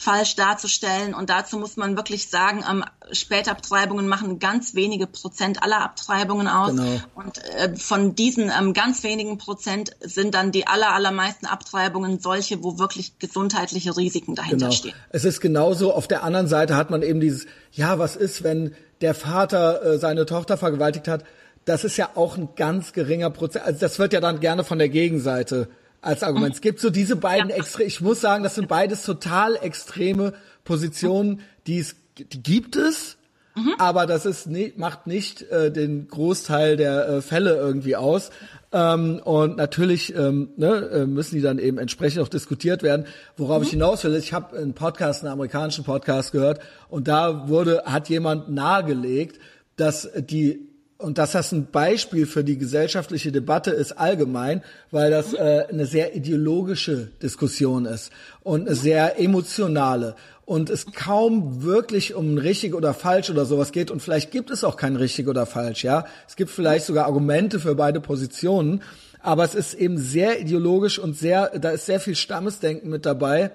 falsch 0.00 0.34
darzustellen. 0.34 1.12
Und 1.12 1.28
dazu 1.28 1.58
muss 1.58 1.76
man 1.76 1.94
wirklich 1.94 2.30
sagen, 2.30 2.64
ähm, 2.68 2.82
Spätabtreibungen 3.12 4.08
machen 4.08 4.38
ganz 4.38 4.74
wenige 4.74 5.06
Prozent 5.06 5.62
aller 5.62 5.82
Abtreibungen 5.82 6.48
aus. 6.48 6.70
Genau. 6.70 7.00
Und 7.14 7.36
äh, 7.36 7.76
von 7.76 8.14
diesen 8.14 8.50
ähm, 8.50 8.72
ganz 8.72 9.02
wenigen 9.02 9.36
Prozent 9.36 9.90
sind 10.00 10.34
dann 10.34 10.52
die 10.52 10.66
aller, 10.66 10.94
allermeisten 10.94 11.44
Abtreibungen 11.44 12.18
solche, 12.18 12.64
wo 12.64 12.78
wirklich 12.78 13.18
gesundheitliche 13.18 13.94
Risiken 13.94 14.34
dahinter 14.34 14.56
genau. 14.56 14.70
stehen. 14.70 14.94
Es 15.10 15.26
ist 15.26 15.42
genauso, 15.42 15.92
auf 15.92 16.08
der 16.08 16.22
anderen 16.22 16.46
Seite 16.46 16.76
hat 16.76 16.88
man 16.88 17.02
eben 17.02 17.20
dieses, 17.20 17.44
ja, 17.70 17.98
was 17.98 18.16
ist, 18.16 18.42
wenn 18.42 18.74
der 19.02 19.12
Vater 19.12 19.84
äh, 19.84 19.98
seine 19.98 20.24
Tochter 20.24 20.56
vergewaltigt 20.56 21.08
hat? 21.08 21.24
Das 21.66 21.84
ist 21.84 21.98
ja 21.98 22.08
auch 22.14 22.38
ein 22.38 22.48
ganz 22.56 22.94
geringer 22.94 23.28
Prozent. 23.28 23.66
Also 23.66 23.80
das 23.80 23.98
wird 23.98 24.14
ja 24.14 24.20
dann 24.20 24.40
gerne 24.40 24.64
von 24.64 24.78
der 24.78 24.88
Gegenseite 24.88 25.68
als 26.02 26.22
Argument. 26.22 26.54
Es 26.54 26.60
gibt 26.60 26.80
so 26.80 26.90
diese 26.90 27.16
beiden 27.16 27.50
ja. 27.50 27.56
extrem, 27.56 27.86
ich 27.86 28.00
muss 28.00 28.20
sagen, 28.20 28.42
das 28.42 28.54
sind 28.54 28.68
beides 28.68 29.04
total 29.04 29.56
extreme 29.56 30.32
Positionen, 30.64 31.40
die 31.66 31.78
es, 31.78 31.96
die 32.16 32.42
gibt 32.42 32.76
es, 32.76 33.16
mhm. 33.54 33.74
aber 33.78 34.06
das 34.06 34.26
ist 34.26 34.46
nicht, 34.46 34.78
macht 34.78 35.06
nicht 35.06 35.42
äh, 35.50 35.70
den 35.70 36.08
Großteil 36.08 36.76
der 36.76 37.08
äh, 37.08 37.22
Fälle 37.22 37.56
irgendwie 37.56 37.96
aus. 37.96 38.30
Ähm, 38.72 39.20
und 39.24 39.56
natürlich 39.56 40.14
ähm, 40.14 40.50
ne, 40.56 40.68
äh, 40.92 41.06
müssen 41.06 41.34
die 41.34 41.42
dann 41.42 41.58
eben 41.58 41.78
entsprechend 41.78 42.22
auch 42.22 42.28
diskutiert 42.28 42.82
werden. 42.82 43.06
Worauf 43.36 43.58
mhm. 43.58 43.64
ich 43.64 43.70
hinaus 43.70 44.04
will, 44.04 44.14
ich 44.14 44.32
habe 44.32 44.56
einen 44.56 44.74
Podcast, 44.74 45.22
einen 45.22 45.32
amerikanischen 45.32 45.84
Podcast 45.84 46.32
gehört, 46.32 46.60
und 46.88 47.08
da 47.08 47.48
wurde, 47.48 47.82
hat 47.84 48.08
jemand 48.08 48.48
nahegelegt, 48.50 49.40
dass 49.76 50.08
die 50.16 50.69
und 51.00 51.18
dass 51.18 51.32
das 51.32 51.52
ein 51.52 51.66
Beispiel 51.70 52.26
für 52.26 52.44
die 52.44 52.58
gesellschaftliche 52.58 53.32
Debatte 53.32 53.70
ist 53.70 53.92
allgemein, 53.92 54.62
weil 54.90 55.10
das 55.10 55.32
äh, 55.32 55.64
eine 55.68 55.86
sehr 55.86 56.14
ideologische 56.14 57.08
Diskussion 57.22 57.86
ist 57.86 58.10
und 58.42 58.66
eine 58.66 58.76
sehr 58.76 59.18
emotionale 59.18 60.14
und 60.44 60.68
es 60.68 60.86
kaum 60.92 61.62
wirklich 61.62 62.14
um 62.14 62.36
richtig 62.36 62.74
oder 62.74 62.92
falsch 62.92 63.30
oder 63.30 63.44
sowas 63.44 63.72
geht 63.72 63.90
und 63.90 64.00
vielleicht 64.02 64.30
gibt 64.30 64.50
es 64.50 64.64
auch 64.64 64.76
kein 64.76 64.96
richtig 64.96 65.28
oder 65.28 65.46
falsch, 65.46 65.84
ja. 65.84 66.06
Es 66.28 66.36
gibt 66.36 66.50
vielleicht 66.50 66.86
sogar 66.86 67.06
Argumente 67.06 67.60
für 67.60 67.74
beide 67.74 68.00
Positionen, 68.00 68.82
aber 69.22 69.44
es 69.44 69.54
ist 69.54 69.74
eben 69.74 69.96
sehr 69.98 70.40
ideologisch 70.40 70.98
und 70.98 71.16
sehr, 71.16 71.58
da 71.58 71.70
ist 71.70 71.86
sehr 71.86 72.00
viel 72.00 72.16
Stammesdenken 72.16 72.90
mit 72.90 73.06
dabei. 73.06 73.52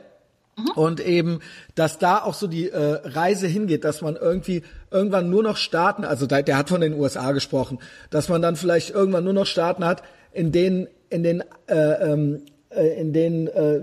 Und 0.75 1.01
eben, 1.01 1.41
dass 1.75 1.97
da 1.99 2.21
auch 2.21 2.33
so 2.33 2.47
die 2.47 2.69
äh, 2.69 2.99
Reise 3.03 3.45
hingeht, 3.45 3.83
dass 3.83 4.01
man 4.01 4.15
irgendwie 4.15 4.63
irgendwann 4.89 5.29
nur 5.29 5.43
noch 5.43 5.57
Staaten, 5.57 6.05
also 6.05 6.27
der, 6.27 6.43
der 6.43 6.57
hat 6.57 6.69
von 6.69 6.79
den 6.79 6.93
USA 6.93 7.33
gesprochen, 7.33 7.79
dass 8.09 8.29
man 8.29 8.41
dann 8.41 8.55
vielleicht 8.55 8.91
irgendwann 8.91 9.25
nur 9.25 9.33
noch 9.33 9.45
Staaten 9.45 9.83
hat, 9.83 10.03
in 10.31 10.53
denen, 10.53 10.87
in 11.09 11.23
den, 11.23 11.43
äh, 11.67 11.75
ähm, 11.75 12.43
äh, 12.69 12.99
in 12.99 13.11
denen 13.11 13.47
äh, 13.47 13.81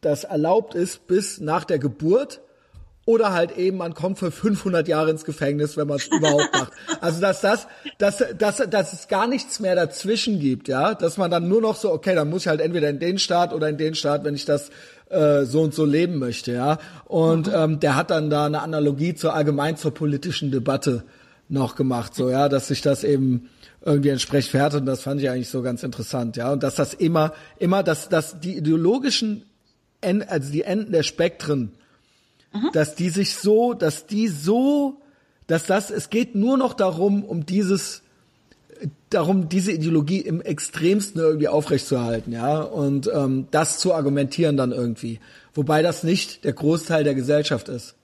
das 0.00 0.24
erlaubt 0.24 0.74
ist 0.74 1.06
bis 1.06 1.40
nach 1.40 1.64
der 1.64 1.78
Geburt 1.78 2.40
oder 3.04 3.32
halt 3.32 3.56
eben 3.56 3.78
man 3.78 3.94
kommt 3.94 4.18
für 4.18 4.30
500 4.30 4.86
Jahre 4.86 5.10
ins 5.10 5.24
Gefängnis, 5.24 5.76
wenn 5.76 5.88
man 5.88 5.96
es 5.96 6.06
überhaupt 6.10 6.52
macht. 6.52 6.72
Also 7.00 7.20
dass 7.20 7.40
das, 7.40 7.66
dass, 7.98 8.24
dass, 8.36 8.56
dass 8.68 8.92
es 8.92 9.08
gar 9.08 9.26
nichts 9.26 9.60
mehr 9.60 9.74
dazwischen 9.74 10.38
gibt, 10.40 10.68
ja, 10.68 10.94
dass 10.94 11.16
man 11.16 11.30
dann 11.30 11.48
nur 11.48 11.60
noch 11.60 11.76
so, 11.76 11.92
okay, 11.92 12.14
dann 12.14 12.30
muss 12.30 12.42
ich 12.42 12.48
halt 12.48 12.60
entweder 12.60 12.88
in 12.88 12.98
den 12.98 13.18
Staat 13.18 13.52
oder 13.52 13.68
in 13.68 13.78
den 13.78 13.94
Staat, 13.94 14.24
wenn 14.24 14.34
ich 14.34 14.44
das 14.44 14.70
äh, 15.12 15.44
so 15.44 15.60
und 15.60 15.74
so 15.74 15.84
leben 15.84 16.18
möchte, 16.18 16.52
ja. 16.52 16.78
Und 17.04 17.48
mhm. 17.48 17.54
ähm, 17.54 17.80
der 17.80 17.96
hat 17.96 18.10
dann 18.10 18.30
da 18.30 18.46
eine 18.46 18.62
Analogie 18.62 19.14
zur 19.14 19.34
allgemein 19.34 19.76
zur 19.76 19.92
politischen 19.92 20.50
Debatte 20.50 21.04
noch 21.48 21.76
gemacht, 21.76 22.14
so 22.14 22.30
ja, 22.30 22.48
dass 22.48 22.68
sich 22.68 22.80
das 22.80 23.04
eben 23.04 23.50
irgendwie 23.84 24.08
entsprechend 24.08 24.50
verhärtet 24.50 24.80
und 24.80 24.86
das 24.86 25.02
fand 25.02 25.20
ich 25.20 25.28
eigentlich 25.28 25.50
so 25.50 25.62
ganz 25.62 25.82
interessant, 25.82 26.36
ja. 26.36 26.52
Und 26.52 26.62
dass 26.62 26.76
das 26.76 26.94
immer, 26.94 27.32
immer, 27.58 27.82
dass, 27.82 28.08
dass 28.08 28.40
die 28.40 28.56
ideologischen, 28.56 29.44
End, 30.00 30.28
also 30.28 30.50
die 30.50 30.62
Enden 30.62 30.92
der 30.92 31.02
Spektren, 31.02 31.72
mhm. 32.52 32.70
dass 32.72 32.94
die 32.94 33.10
sich 33.10 33.34
so, 33.36 33.74
dass 33.74 34.06
die 34.06 34.28
so, 34.28 35.00
dass 35.46 35.66
das, 35.66 35.90
es 35.90 36.10
geht 36.10 36.34
nur 36.34 36.56
noch 36.56 36.74
darum, 36.74 37.24
um 37.24 37.44
dieses 37.46 38.02
darum, 39.14 39.48
diese 39.48 39.72
Ideologie 39.72 40.20
im 40.20 40.40
extremsten 40.40 41.20
irgendwie 41.20 41.48
aufrechtzuerhalten, 41.48 42.32
ja, 42.32 42.60
und 42.60 43.10
ähm, 43.12 43.48
das 43.50 43.78
zu 43.78 43.94
argumentieren 43.94 44.56
dann 44.56 44.72
irgendwie. 44.72 45.20
Wobei 45.54 45.82
das 45.82 46.02
nicht 46.02 46.44
der 46.44 46.52
Großteil 46.52 47.04
der 47.04 47.14
Gesellschaft 47.14 47.68
ist. 47.68 47.94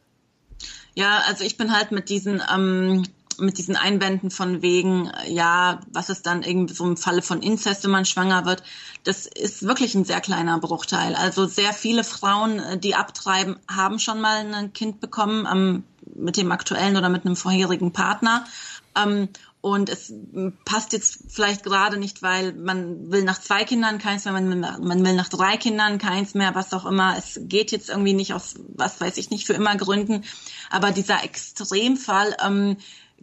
Ja, 0.94 1.22
also 1.28 1.44
ich 1.44 1.56
bin 1.56 1.74
halt 1.76 1.92
mit 1.92 2.08
diesen 2.08 2.42
ähm, 2.52 3.04
mit 3.40 3.58
diesen 3.58 3.76
Einwänden 3.76 4.30
von 4.30 4.62
wegen, 4.62 5.10
ja, 5.26 5.80
was 5.92 6.10
ist 6.10 6.26
dann 6.26 6.42
irgendwie 6.42 6.74
so 6.74 6.84
im 6.84 6.96
Falle 6.96 7.22
von 7.22 7.40
Inzest, 7.40 7.84
wenn 7.84 7.90
man 7.90 8.04
schwanger 8.04 8.44
wird, 8.44 8.62
das 9.04 9.26
ist 9.26 9.62
wirklich 9.62 9.94
ein 9.94 10.04
sehr 10.04 10.20
kleiner 10.20 10.58
Bruchteil. 10.58 11.14
Also 11.14 11.46
sehr 11.46 11.72
viele 11.72 12.04
Frauen, 12.04 12.58
äh, 12.58 12.78
die 12.78 12.94
abtreiben, 12.94 13.56
haben 13.68 13.98
schon 13.98 14.20
mal 14.20 14.44
ein 14.52 14.72
Kind 14.72 15.00
bekommen 15.00 15.46
ähm, 15.50 15.84
mit 16.14 16.36
dem 16.36 16.50
aktuellen 16.52 16.96
oder 16.96 17.08
mit 17.08 17.24
einem 17.24 17.36
vorherigen 17.36 17.92
Partner. 17.92 18.44
Ähm, 18.96 19.28
und 19.60 19.88
es 19.88 20.12
passt 20.64 20.92
jetzt 20.92 21.24
vielleicht 21.28 21.64
gerade 21.64 21.96
nicht, 21.96 22.22
weil 22.22 22.52
man 22.52 23.10
will 23.10 23.24
nach 23.24 23.40
zwei 23.40 23.64
Kindern 23.64 23.98
keins 23.98 24.24
mehr, 24.24 24.34
man 24.34 24.48
will, 24.50 24.56
man 24.56 25.04
will 25.04 25.14
nach 25.14 25.28
drei 25.28 25.56
Kindern 25.56 25.98
keins 25.98 26.34
mehr, 26.34 26.54
was 26.54 26.72
auch 26.72 26.86
immer. 26.86 27.16
Es 27.18 27.40
geht 27.42 27.72
jetzt 27.72 27.88
irgendwie 27.88 28.12
nicht 28.12 28.34
aus, 28.34 28.54
was 28.74 29.00
weiß 29.00 29.16
ich 29.16 29.30
nicht, 29.30 29.46
für 29.46 29.54
immer 29.54 29.76
Gründen. 29.76 30.24
Aber 30.70 30.92
dieser 30.92 31.24
Extremfall, 31.24 32.36
ähm, 32.44 32.76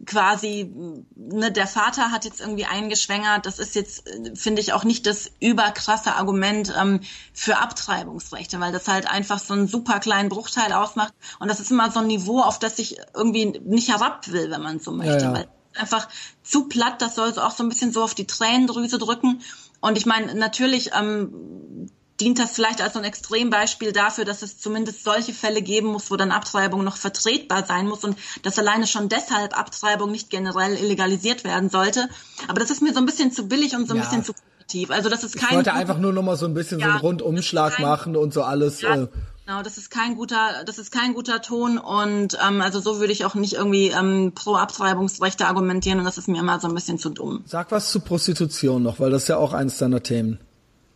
quasi, 0.04 0.70
ne, 1.14 1.50
der 1.50 1.66
Vater 1.66 2.10
hat 2.10 2.26
jetzt 2.26 2.40
irgendwie 2.40 2.66
eingeschwängert, 2.66 3.46
das 3.46 3.58
ist 3.58 3.74
jetzt, 3.74 4.04
finde 4.34 4.60
ich, 4.60 4.74
auch 4.74 4.84
nicht 4.84 5.06
das 5.06 5.30
überkrasse 5.40 6.16
Argument 6.16 6.74
ähm, 6.78 7.00
für 7.32 7.58
Abtreibungsrechte, 7.58 8.60
weil 8.60 8.72
das 8.72 8.88
halt 8.88 9.08
einfach 9.10 9.38
so 9.38 9.54
einen 9.54 9.68
super 9.68 10.00
kleinen 10.00 10.28
Bruchteil 10.28 10.74
ausmacht. 10.74 11.14
Und 11.38 11.48
das 11.48 11.60
ist 11.60 11.70
immer 11.70 11.90
so 11.90 12.00
ein 12.00 12.08
Niveau, 12.08 12.40
auf 12.40 12.58
das 12.58 12.78
ich 12.78 12.98
irgendwie 13.14 13.58
nicht 13.64 13.88
herab 13.88 14.30
will, 14.30 14.50
wenn 14.50 14.60
man 14.60 14.80
so 14.80 14.90
möchte. 14.90 15.14
Ja, 15.14 15.22
ja. 15.22 15.32
Weil 15.32 15.48
einfach 15.78 16.08
zu 16.42 16.68
platt, 16.68 17.02
das 17.02 17.14
soll 17.14 17.32
so 17.32 17.42
auch 17.42 17.50
so 17.50 17.62
ein 17.62 17.68
bisschen 17.68 17.92
so 17.92 18.02
auf 18.02 18.14
die 18.14 18.26
Tränendrüse 18.26 18.98
drücken. 18.98 19.42
Und 19.80 19.98
ich 19.98 20.06
meine, 20.06 20.34
natürlich 20.34 20.90
ähm, 20.98 21.90
dient 22.20 22.38
das 22.38 22.52
vielleicht 22.52 22.80
als 22.80 22.94
so 22.94 22.98
ein 22.98 23.04
Extrembeispiel 23.04 23.92
dafür, 23.92 24.24
dass 24.24 24.42
es 24.42 24.58
zumindest 24.58 25.04
solche 25.04 25.32
Fälle 25.32 25.62
geben 25.62 25.88
muss, 25.88 26.10
wo 26.10 26.16
dann 26.16 26.32
Abtreibung 26.32 26.82
noch 26.82 26.96
vertretbar 26.96 27.64
sein 27.66 27.86
muss 27.86 28.04
und 28.04 28.16
dass 28.42 28.58
alleine 28.58 28.86
schon 28.86 29.08
deshalb 29.08 29.58
Abtreibung 29.58 30.10
nicht 30.10 30.30
generell 30.30 30.74
illegalisiert 30.74 31.44
werden 31.44 31.68
sollte. 31.68 32.08
Aber 32.48 32.60
das 32.60 32.70
ist 32.70 32.82
mir 32.82 32.92
so 32.92 33.00
ein 33.00 33.06
bisschen 33.06 33.32
zu 33.32 33.48
billig 33.48 33.74
und 33.74 33.86
so 33.86 33.94
ein 33.94 33.98
ja. 33.98 34.04
bisschen 34.04 34.24
zu 34.24 34.32
positiv. 34.32 34.90
Also 34.90 35.08
das 35.08 35.24
ist 35.24 35.36
kein. 35.36 35.50
Ich 35.50 35.56
wollte 35.56 35.72
einfach 35.74 35.98
nur 35.98 36.12
noch 36.12 36.22
mal 36.22 36.36
so 36.36 36.46
ein 36.46 36.54
bisschen 36.54 36.80
ja, 36.80 36.86
so 36.86 36.92
einen 36.92 37.00
Rundumschlag 37.00 37.78
machen 37.80 38.16
und 38.16 38.32
so 38.32 38.42
alles. 38.42 38.80
Ja. 38.80 39.02
Äh, 39.02 39.08
Genau, 39.46 39.62
das 39.62 39.78
ist 39.78 39.92
kein 39.92 40.16
guter, 40.16 40.64
das 40.64 40.78
ist 40.78 40.90
kein 40.90 41.14
guter 41.14 41.40
Ton 41.40 41.78
und 41.78 42.36
ähm, 42.44 42.60
also 42.60 42.80
so 42.80 42.98
würde 42.98 43.12
ich 43.12 43.24
auch 43.24 43.36
nicht 43.36 43.52
irgendwie 43.52 43.90
ähm, 43.90 44.32
pro 44.34 44.56
Abtreibungsrechte 44.56 45.46
argumentieren 45.46 46.00
und 46.00 46.04
das 46.04 46.18
ist 46.18 46.26
mir 46.26 46.40
immer 46.40 46.58
so 46.58 46.66
ein 46.66 46.74
bisschen 46.74 46.98
zu 46.98 47.10
dumm. 47.10 47.44
Sag 47.46 47.70
was 47.70 47.92
zu 47.92 48.00
Prostitution 48.00 48.82
noch, 48.82 48.98
weil 48.98 49.12
das 49.12 49.22
ist 49.22 49.28
ja 49.28 49.36
auch 49.36 49.52
eins 49.52 49.78
deiner 49.78 50.02
Themen. 50.02 50.40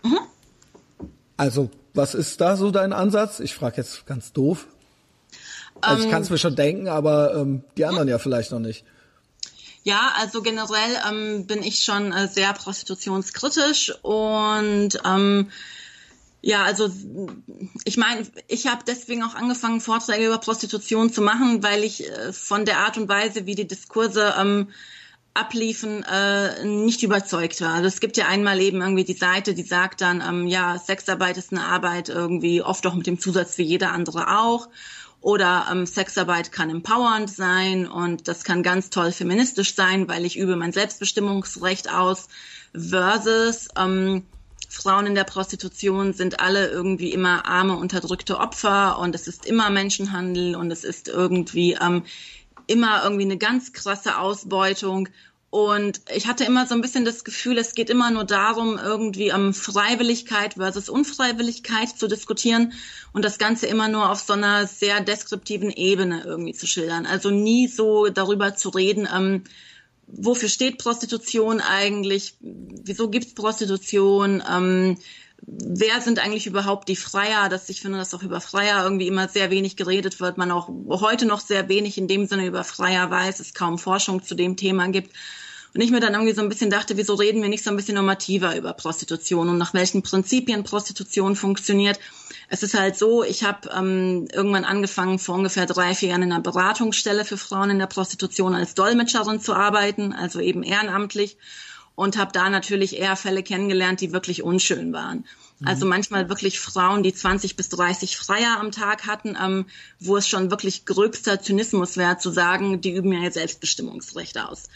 Mhm. 0.03 0.19
Also, 1.37 1.71
was 1.95 2.15
ist 2.15 2.41
da 2.41 2.57
so 2.57 2.73
dein 2.73 2.93
Ansatz? 2.93 3.39
Ich 3.39 3.55
frage 3.55 3.77
jetzt 3.77 4.05
ganz 4.07 4.33
doof. 4.33 4.67
Also 5.81 6.01
ähm, 6.01 6.07
ich 6.07 6.11
kann 6.11 6.23
es 6.23 6.31
mir 6.31 6.39
schon 6.39 6.57
denken, 6.57 6.89
aber 6.89 7.37
ähm, 7.37 7.63
die 7.77 7.85
anderen 7.85 8.09
ja 8.09 8.19
vielleicht 8.19 8.51
noch 8.51 8.59
nicht. 8.59 8.85
Ja, 9.85 10.13
also 10.19 10.43
generell 10.43 10.91
ähm, 11.09 11.47
bin 11.47 11.63
ich 11.63 11.85
schon 11.85 12.13
äh, 12.13 12.27
sehr 12.27 12.53
prostitutionskritisch 12.53 13.95
und 14.03 14.99
ähm, 15.05 15.51
ja, 16.43 16.65
also 16.65 16.91
ich 17.85 17.97
meine, 17.97 18.27
ich 18.49 18.67
habe 18.67 18.83
deswegen 18.87 19.23
auch 19.23 19.35
angefangen, 19.35 19.81
Vorträge 19.81 20.27
über 20.27 20.39
Prostitution 20.39 21.13
zu 21.13 21.21
machen, 21.21 21.63
weil 21.63 21.85
ich 21.85 22.09
äh, 22.09 22.33
von 22.33 22.65
der 22.65 22.79
Art 22.79 22.97
und 22.97 23.09
Weise, 23.09 23.47
wie 23.47 23.55
die 23.55 23.67
Diskurse 23.67 24.35
ähm, 24.39 24.69
abliefen, 25.35 26.03
äh, 26.05 26.65
nicht 26.65 27.03
überzeugt 27.03 27.61
war. 27.61 27.75
Also 27.75 27.87
es 27.87 28.01
gibt 28.01 28.17
ja 28.17 28.27
einmal 28.27 28.61
eben 28.61 28.81
irgendwie 28.81 29.05
die 29.05 29.13
Seite, 29.13 29.55
die 29.55 29.63
sagt 29.63 30.01
dann, 30.01 30.23
ähm, 30.27 30.47
ja, 30.47 30.79
Sexarbeit 30.79 31.37
ist 31.37 31.53
eine 31.53 31.65
Arbeit 31.65 32.09
irgendwie 32.09 32.63
oft 32.63 32.87
auch 32.87 32.95
mit 32.95 33.07
dem 33.07 33.21
Zusatz 33.21 33.59
wie 33.59 33.63
jeder 33.63 33.93
andere 33.93 34.39
auch. 34.39 34.69
Oder 35.21 35.67
ähm, 35.71 35.85
Sexarbeit 35.85 36.51
kann 36.51 36.71
empowernd 36.71 37.31
sein 37.31 37.87
und 37.87 38.27
das 38.27 38.45
kann 38.45 38.63
ganz 38.63 38.89
toll 38.89 39.13
feministisch 39.13 39.75
sein, 39.75 40.09
weil 40.09 40.25
ich 40.25 40.39
übe 40.39 40.57
mein 40.57 40.73
Selbstbestimmungsrecht 40.73 41.93
aus. 41.93 42.29
Versus 42.73 43.69
ähm, 43.77 44.25
Frauen 44.71 45.07
in 45.07 45.15
der 45.17 45.25
Prostitution 45.25 46.13
sind 46.13 46.39
alle 46.39 46.69
irgendwie 46.69 47.13
immer 47.13 47.45
arme, 47.45 47.77
unterdrückte 47.77 48.39
Opfer 48.39 49.01
und 49.01 49.17
es 49.17 49.27
ist 49.27 49.45
immer 49.45 49.69
Menschenhandel 49.69 50.55
und 50.55 50.71
es 50.71 50.85
ist 50.85 51.09
irgendwie 51.09 51.77
ähm, 51.81 52.05
immer 52.69 53.03
irgendwie 53.03 53.25
eine 53.25 53.37
ganz 53.37 53.73
krasse 53.73 54.19
Ausbeutung. 54.19 55.09
Und 55.51 56.01
ich 56.15 56.29
hatte 56.29 56.45
immer 56.45 56.67
so 56.67 56.77
ein 56.77 56.83
bisschen 56.83 57.05
das 57.05 57.25
Gefühl, 57.25 57.59
es 57.59 57.75
geht 57.75 57.91
immer 57.91 58.13
nur 58.13 58.23
darum, 58.23 58.79
irgendwie 58.79 59.33
um 59.33 59.53
Freiwilligkeit 59.53 60.55
versus 60.55 60.89
Unfreiwilligkeit 60.89 61.89
zu 61.89 62.07
diskutieren 62.07 62.73
und 63.13 63.25
das 63.25 63.39
Ganze 63.39 63.67
immer 63.67 63.89
nur 63.89 64.09
auf 64.09 64.21
so 64.21 64.35
einer 64.35 64.69
sehr 64.69 65.01
deskriptiven 65.01 65.71
Ebene 65.71 66.23
irgendwie 66.25 66.55
zu 66.55 66.69
schildern. 66.69 67.07
Also 67.07 67.31
nie 67.31 67.67
so 67.67 68.07
darüber 68.09 68.55
zu 68.55 68.69
reden, 68.69 69.09
ähm, 69.13 69.43
wofür 70.13 70.49
steht 70.49 70.79
Prostitution 70.79 71.61
eigentlich, 71.61 72.35
wieso 72.41 73.09
gibt's 73.09 73.35
Prostitution, 73.35 74.43
ähm, 74.51 74.99
wer 75.43 76.01
sind 76.01 76.19
eigentlich 76.19 76.47
überhaupt 76.47 76.89
die 76.89 76.97
Freier, 76.97 77.49
dass 77.49 77.69
ich 77.69 77.81
finde, 77.81 77.99
dass 77.99 78.15
auch 78.15 78.23
über 78.23 78.41
Freier 78.41 78.83
irgendwie 78.85 79.07
immer 79.07 79.29
sehr 79.29 79.51
wenig 79.51 79.77
geredet 79.77 80.21
wird, 80.21 80.39
man 80.39 80.51
auch 80.51 80.69
heute 80.89 81.27
noch 81.27 81.41
sehr 81.41 81.69
wenig 81.69 81.99
in 81.99 82.09
dem 82.09 82.27
Sinne 82.27 82.47
über 82.47 82.65
Freier 82.65 83.11
weiß, 83.11 83.41
es 83.41 83.55
kaum 83.55 83.79
Forschung 83.79 84.23
zu 84.23 84.35
dem 84.35 84.57
Thema 84.57 84.89
gibt. 84.89 85.15
Und 85.73 85.81
ich 85.81 85.91
mir 85.91 86.01
dann 86.01 86.15
irgendwie 86.15 86.35
so 86.35 86.43
ein 86.43 86.49
bisschen 86.49 86.71
dachte, 86.71 86.97
wieso 86.97 87.15
reden 87.15 87.43
wir 87.43 87.49
nicht 87.49 87.63
so 87.63 87.71
ein 87.71 87.77
bisschen 87.77 87.95
normativer 87.95 88.57
über 88.57 88.73
Prostitution 88.73 89.49
und 89.49 89.59
nach 89.59 89.73
welchen 89.73 90.03
Prinzipien 90.03 90.65
Prostitution 90.65 91.37
funktioniert. 91.37 92.01
Es 92.49 92.65
ist 92.65 92.75
halt 92.75 92.97
so, 92.97 93.23
ich 93.23 93.45
habe 93.45 93.71
ähm, 93.77 94.27
irgendwann 94.33 94.65
angefangen, 94.65 95.21
vor 95.21 95.37
ungefähr 95.37 95.67
drei, 95.67 95.95
vier 95.95 96.09
Jahren 96.09 96.23
in 96.23 96.33
einer 96.33 96.43
Beratungsstelle 96.43 97.25
für 97.25 97.37
Frauen 97.37 97.71
in 97.71 97.79
der 97.79 97.87
Prostitution 97.87 98.55
als 98.55 98.75
Dolmetscherin 98.75 99.41
zu 99.41 99.55
arbeiten, 99.55 100.13
also 100.13 100.41
eben 100.41 100.65
ehrenamtlich 100.65 101.37
und 102.01 102.17
habe 102.17 102.33
da 102.33 102.49
natürlich 102.49 102.99
eher 102.99 103.15
Fälle 103.15 103.43
kennengelernt, 103.43 104.01
die 104.01 104.13
wirklich 104.13 104.43
unschön 104.43 104.95
waren. 104.95 105.27
Mhm. 105.59 105.69
Also 105.69 105.85
manchmal 105.85 106.31
wirklich 106.31 106.59
Frauen, 106.59 107.03
die 107.03 107.13
20 107.13 107.57
bis 107.57 107.69
30 107.69 108.17
Freier 108.17 108.59
am 108.59 108.73
Tag 108.73 109.07
hatten, 109.07 109.37
ähm, 109.39 109.67
wo 109.99 110.17
es 110.17 110.27
schon 110.27 110.51
wirklich 110.51 110.87
gröbster 110.87 111.43
Zynismus 111.43 111.99
wäre 111.99 112.17
zu 112.17 112.31
sagen, 112.31 112.81
die 112.81 112.93
üben 112.93 113.13
ja 113.13 113.21
ihr 113.21 113.33
Selbstbestimmungsrecht 113.33 114.39
aus. 114.39 114.71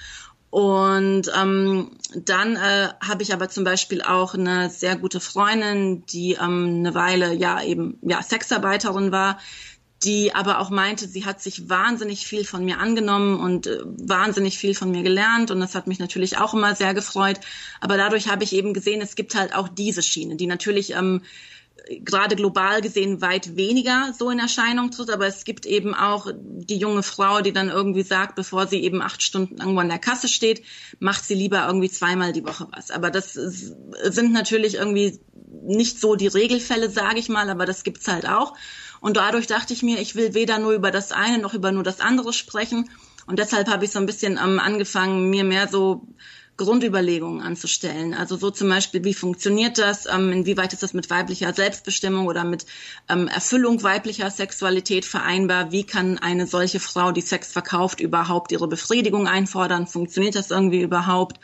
Und 0.55 1.33
ähm, 1.37 1.91
dann 2.15 2.55
äh, 2.55 2.89
habe 3.05 3.25
ich 3.25 3.35
aber 3.35 3.49
zum 3.49 3.65
Beispiel 3.65 4.03
auch 4.03 4.35
eine 4.35 4.71
sehr 4.71 4.95
gute 4.95 5.19
Freundin, 5.19 6.07
die 6.07 6.35
ähm, 6.35 6.77
eine 6.79 6.95
Weile 6.95 7.35
ja 7.35 7.61
eben 7.61 7.99
ja 8.03 8.23
Sexarbeiterin 8.23 9.11
war, 9.11 9.41
die 10.05 10.33
aber 10.33 10.61
auch 10.61 10.71
meinte, 10.71 11.09
sie 11.09 11.25
hat 11.25 11.43
sich 11.43 11.69
wahnsinnig 11.69 12.25
viel 12.25 12.45
von 12.45 12.65
mir 12.65 12.79
angenommen 12.79 13.41
und 13.41 13.67
äh, 13.67 13.81
wahnsinnig 13.85 14.57
viel 14.57 14.77
von 14.77 14.93
mir 14.93 15.03
gelernt 15.03 15.51
und 15.51 15.59
das 15.59 15.75
hat 15.75 15.89
mich 15.89 15.99
natürlich 15.99 16.39
auch 16.39 16.55
immer 16.55 16.77
sehr 16.77 16.95
gefreut. 16.95 17.41
Aber 17.81 17.97
dadurch 17.97 18.29
habe 18.29 18.45
ich 18.45 18.53
eben 18.53 18.75
gesehen, 18.75 19.03
es 19.03 19.17
gibt 19.17 19.35
halt 19.35 19.57
auch 19.57 19.67
diese 19.67 20.05
Schiene, 20.05 20.37
die 20.37 20.47
natürlich 20.47 20.93
ähm, 20.93 21.23
gerade 22.01 22.37
global 22.37 22.81
gesehen 22.81 23.21
weit 23.21 23.57
weniger 23.57 24.13
so 24.17 24.31
in 24.31 24.39
Erscheinung 24.39 24.91
tritt, 24.91 25.11
aber 25.11 25.27
es 25.27 25.45
gibt 25.45 25.67
eben 25.67 25.95
auch 25.95 26.29
die 26.35 26.79
junge 26.79 27.03
Frau, 27.03 27.41
die 27.41 27.53
dann 27.53 27.69
irgendwie 27.69 28.03
sagt, 28.03 28.37
bevor 28.37 28.67
sie 28.67 28.83
eben 28.83 29.03
acht 29.03 29.23
Stunden 29.23 29.59
irgendwo 29.59 29.81
an 29.81 29.89
der 29.89 29.99
Kasse 29.99 30.29
steht, 30.29 30.63
macht 30.99 31.25
sie 31.25 31.35
lieber 31.35 31.67
irgendwie 31.67 31.91
zweimal 31.91 32.33
die 32.33 32.45
Woche 32.45 32.69
was. 32.71 32.91
Aber 32.91 33.11
das 33.11 33.35
sind 33.35 34.33
natürlich 34.33 34.77
irgendwie 34.77 35.21
nicht 35.63 36.01
so 36.01 36.15
die 36.15 36.27
Regelfälle, 36.27 36.91
sage 36.91 37.19
ich 37.19 37.29
mal, 37.29 37.51
aber 37.51 37.67
das 37.67 37.85
gibt's 37.85 38.09
halt 38.09 38.29
auch. 38.29 38.55
Und 39.01 39.19
dadurch 39.19 39.47
dachte 39.47 39.75
ich 39.75 39.83
mir, 39.83 40.01
ich 40.01 40.15
will 40.15 40.33
weder 40.33 40.59
nur 40.59 40.73
über 40.73 40.91
das 40.91 41.13
eine 41.13 41.39
noch 41.39 41.53
über 41.53 41.71
nur 41.71 41.83
das 41.83 42.01
andere 42.01 42.33
sprechen. 42.33 42.89
Und 43.27 43.39
deshalb 43.39 43.69
habe 43.69 43.85
ich 43.85 43.91
so 43.91 43.99
ein 43.99 44.07
bisschen 44.07 44.39
ähm, 44.43 44.59
angefangen, 44.59 45.29
mir 45.29 45.45
mehr 45.45 45.69
so 45.69 46.09
Grundüberlegungen 46.57 47.43
anzustellen. 47.43 48.15
Also 48.15 48.37
so 48.37 48.51
zum 48.51 48.69
Beispiel, 48.69 49.03
wie 49.05 49.15
funktioniert 49.15 49.79
das? 49.79 50.07
Ähm, 50.07 50.33
inwieweit 50.33 50.73
ist 50.73 50.83
das 50.83 50.95
mit 50.95 51.11
weiblicher 51.11 51.53
Selbstbestimmung 51.53 52.27
oder 52.27 52.45
mit 52.45 52.65
ähm, 53.09 53.27
Erfüllung 53.27 53.83
weiblicher 53.83 54.31
Sexualität 54.31 55.05
vereinbar? 55.05 55.73
Wie 55.73 55.85
kann 55.85 56.19
eine 56.19 56.47
solche 56.47 56.79
Frau, 56.79 57.11
die 57.11 57.23
Sex 57.23 57.51
verkauft, 57.51 58.01
überhaupt 58.01 58.53
ihre 58.53 58.69
Befriedigung 58.69 59.27
einfordern? 59.27 59.89
Funktioniert 59.89 60.37
das 60.37 60.51
irgendwie 60.53 60.83
überhaupt? 60.83 61.41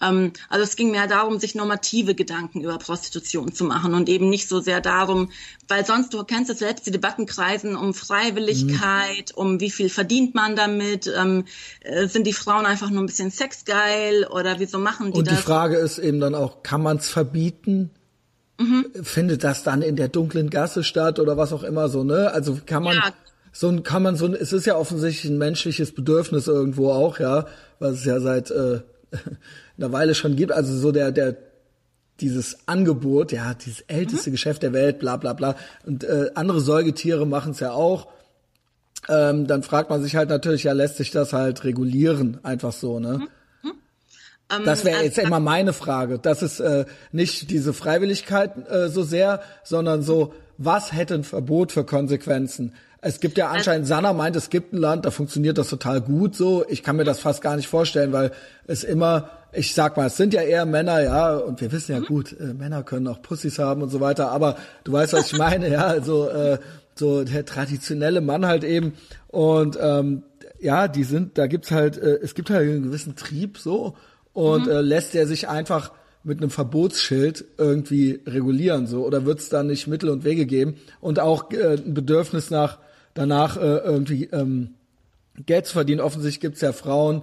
Ähm, 0.00 0.32
also 0.48 0.64
es 0.64 0.76
ging 0.76 0.90
mehr 0.90 1.06
darum, 1.06 1.38
sich 1.38 1.54
normative 1.54 2.14
Gedanken 2.14 2.62
über 2.62 2.78
Prostitution 2.78 3.52
zu 3.52 3.64
machen 3.64 3.94
und 3.94 4.08
eben 4.08 4.28
nicht 4.28 4.48
so 4.48 4.60
sehr 4.60 4.80
darum, 4.80 5.30
weil 5.68 5.86
sonst, 5.86 6.14
du 6.14 6.24
kennst 6.24 6.50
es 6.50 6.58
selbst, 6.58 6.86
die 6.86 6.90
Debatten 6.90 7.26
kreisen 7.26 7.76
um 7.76 7.94
Freiwilligkeit, 7.94 9.32
mhm. 9.34 9.42
um 9.42 9.60
wie 9.60 9.70
viel 9.70 9.88
verdient 9.88 10.34
man 10.34 10.56
damit, 10.56 11.10
ähm, 11.16 11.44
äh, 11.80 12.06
sind 12.08 12.26
die 12.26 12.32
Frauen 12.32 12.66
einfach 12.66 12.90
nur 12.90 13.02
ein 13.02 13.06
bisschen 13.06 13.30
sexgeil 13.30 14.26
oder 14.26 14.58
wieso 14.58 14.78
machen 14.78 15.12
die 15.12 15.18
und 15.18 15.26
das? 15.26 15.34
Und 15.34 15.40
die 15.40 15.44
Frage 15.44 15.76
ist 15.76 15.98
eben 15.98 16.20
dann 16.20 16.34
auch, 16.34 16.62
kann 16.62 16.82
man 16.82 16.98
es 16.98 17.08
verbieten? 17.08 17.90
Mhm. 18.58 18.86
Findet 19.02 19.44
das 19.44 19.62
dann 19.62 19.82
in 19.82 19.96
der 19.96 20.08
dunklen 20.08 20.50
Gasse 20.50 20.84
statt 20.84 21.18
oder 21.18 21.36
was 21.36 21.52
auch 21.52 21.62
immer 21.62 21.88
so, 21.88 22.04
ne? 22.04 22.30
Also 22.32 22.58
kann 22.64 22.82
man 22.82 22.96
ja. 22.96 23.12
so 23.52 23.68
ein, 23.68 23.82
kann 23.82 24.02
man 24.02 24.16
so 24.16 24.26
ein, 24.26 24.34
es 24.34 24.52
ist 24.52 24.66
ja 24.66 24.76
offensichtlich 24.76 25.30
ein 25.30 25.38
menschliches 25.38 25.92
Bedürfnis 25.92 26.46
irgendwo 26.46 26.92
auch, 26.92 27.18
ja, 27.18 27.46
was 27.78 27.94
es 27.94 28.04
ja 28.04 28.20
seit 28.20 28.50
äh, 28.50 28.80
eine 29.78 29.92
Weile 29.92 30.14
schon 30.14 30.36
gibt. 30.36 30.52
Also 30.52 30.76
so 30.76 30.92
der, 30.92 31.12
der, 31.12 31.36
dieses 32.20 32.66
Angebot, 32.66 33.32
ja, 33.32 33.54
dieses 33.54 33.80
älteste 33.82 34.30
mhm. 34.30 34.34
Geschäft 34.34 34.62
der 34.62 34.72
Welt, 34.72 34.98
bla 34.98 35.16
bla 35.16 35.32
bla. 35.32 35.56
Und 35.84 36.04
äh, 36.04 36.30
andere 36.34 36.60
Säugetiere 36.60 37.26
machen 37.26 37.52
es 37.52 37.60
ja 37.60 37.72
auch. 37.72 38.08
Ähm, 39.08 39.46
dann 39.46 39.62
fragt 39.62 39.90
man 39.90 40.02
sich 40.02 40.14
halt 40.14 40.28
natürlich, 40.28 40.64
ja, 40.64 40.72
lässt 40.72 40.96
sich 40.96 41.10
das 41.10 41.32
halt 41.32 41.64
regulieren, 41.64 42.38
einfach 42.44 42.72
so, 42.72 43.00
ne? 43.00 43.18
Mhm. 43.18 43.28
Ähm, 44.52 44.64
das 44.64 44.84
wäre 44.84 45.02
jetzt 45.02 45.18
immer 45.18 45.40
meine 45.40 45.72
Frage. 45.72 46.18
Das 46.18 46.42
ist 46.42 46.60
äh, 46.60 46.84
nicht 47.10 47.50
diese 47.50 47.72
Freiwilligkeit 47.72 48.52
äh, 48.70 48.88
so 48.88 49.02
sehr, 49.02 49.40
sondern 49.64 50.02
so, 50.02 50.34
was 50.58 50.92
hätte 50.92 51.14
ein 51.14 51.24
Verbot 51.24 51.72
für 51.72 51.84
Konsequenzen? 51.84 52.74
Es 53.00 53.18
gibt 53.18 53.36
ja 53.36 53.50
anscheinend, 53.50 53.88
Sanna 53.88 54.12
meint, 54.12 54.36
es 54.36 54.48
gibt 54.48 54.72
ein 54.72 54.76
Land, 54.76 55.04
da 55.04 55.10
funktioniert 55.10 55.58
das 55.58 55.68
total 55.68 56.00
gut 56.00 56.36
so. 56.36 56.64
Ich 56.68 56.84
kann 56.84 56.94
mir 56.96 57.04
das 57.04 57.18
fast 57.18 57.42
gar 57.42 57.56
nicht 57.56 57.66
vorstellen, 57.66 58.12
weil 58.12 58.30
es 58.68 58.84
immer, 58.84 59.30
ich 59.52 59.74
sag 59.74 59.96
mal, 59.96 60.06
es 60.06 60.16
sind 60.16 60.34
ja 60.34 60.42
eher 60.42 60.64
Männer, 60.64 61.02
ja, 61.02 61.36
und 61.36 61.60
wir 61.60 61.70
wissen 61.72 61.92
ja 61.92 62.00
mhm. 62.00 62.06
gut, 62.06 62.38
äh, 62.38 62.54
Männer 62.54 62.82
können 62.82 63.06
auch 63.08 63.20
Pussys 63.22 63.58
haben 63.58 63.82
und 63.82 63.90
so 63.90 64.00
weiter, 64.00 64.30
aber 64.30 64.56
du 64.84 64.92
weißt, 64.92 65.12
was 65.12 65.32
ich 65.32 65.38
meine, 65.38 65.70
ja, 65.70 65.86
also 65.86 66.28
äh, 66.28 66.58
so 66.94 67.24
der 67.24 67.44
traditionelle 67.44 68.20
Mann 68.20 68.46
halt 68.46 68.64
eben. 68.64 68.94
Und 69.28 69.78
ähm, 69.80 70.22
ja, 70.60 70.88
die 70.88 71.04
sind, 71.04 71.38
da 71.38 71.46
gibt's 71.46 71.70
halt, 71.70 71.98
äh, 71.98 72.18
es 72.22 72.34
gibt 72.34 72.50
halt 72.50 72.68
einen 72.68 72.82
gewissen 72.84 73.16
Trieb 73.16 73.58
so 73.58 73.96
und 74.32 74.66
mhm. 74.66 74.72
äh, 74.72 74.80
lässt 74.80 75.14
er 75.14 75.26
sich 75.26 75.48
einfach 75.48 75.92
mit 76.24 76.40
einem 76.40 76.50
Verbotsschild 76.50 77.44
irgendwie 77.58 78.20
regulieren 78.26 78.86
so 78.86 79.04
oder 79.04 79.26
wird 79.26 79.40
es 79.40 79.48
da 79.48 79.64
nicht 79.64 79.88
Mittel 79.88 80.08
und 80.08 80.24
Wege 80.24 80.46
geben 80.46 80.76
und 81.00 81.18
auch 81.18 81.50
äh, 81.50 81.74
ein 81.74 81.94
Bedürfnis 81.94 82.50
nach 82.50 82.78
danach 83.14 83.56
äh, 83.56 83.78
irgendwie 83.78 84.26
ähm, 84.26 84.74
Geld 85.44 85.66
zu 85.66 85.72
verdienen. 85.72 86.00
Offensichtlich 86.00 86.40
gibt 86.40 86.54
es 86.56 86.60
ja 86.60 86.72
Frauen, 86.72 87.22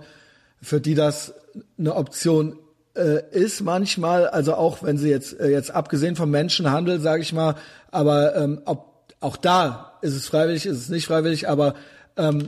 für 0.61 0.81
die 0.81 0.95
das 0.95 1.33
eine 1.77 1.95
Option 1.95 2.57
äh, 2.95 3.21
ist 3.31 3.61
manchmal, 3.61 4.27
also 4.27 4.55
auch 4.55 4.83
wenn 4.83 4.97
sie 4.97 5.09
jetzt 5.09 5.39
äh, 5.39 5.49
jetzt 5.49 5.71
abgesehen 5.71 6.15
vom 6.15 6.29
Menschenhandel, 6.31 6.99
sage 6.99 7.21
ich 7.21 7.33
mal, 7.33 7.55
aber 7.91 8.35
ähm, 8.35 8.61
ob, 8.65 9.13
auch 9.19 9.37
da 9.37 9.97
ist 10.01 10.15
es 10.15 10.27
freiwillig, 10.27 10.65
ist 10.65 10.77
es 10.77 10.89
nicht 10.89 11.07
freiwillig, 11.07 11.47
aber 11.49 11.75
ähm, 12.17 12.47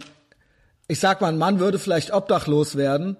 ich 0.87 0.99
sag 0.99 1.21
mal, 1.21 1.29
ein 1.29 1.37
Mann 1.37 1.59
würde 1.59 1.79
vielleicht 1.79 2.13
obdachlos 2.13 2.75
werden 2.75 3.17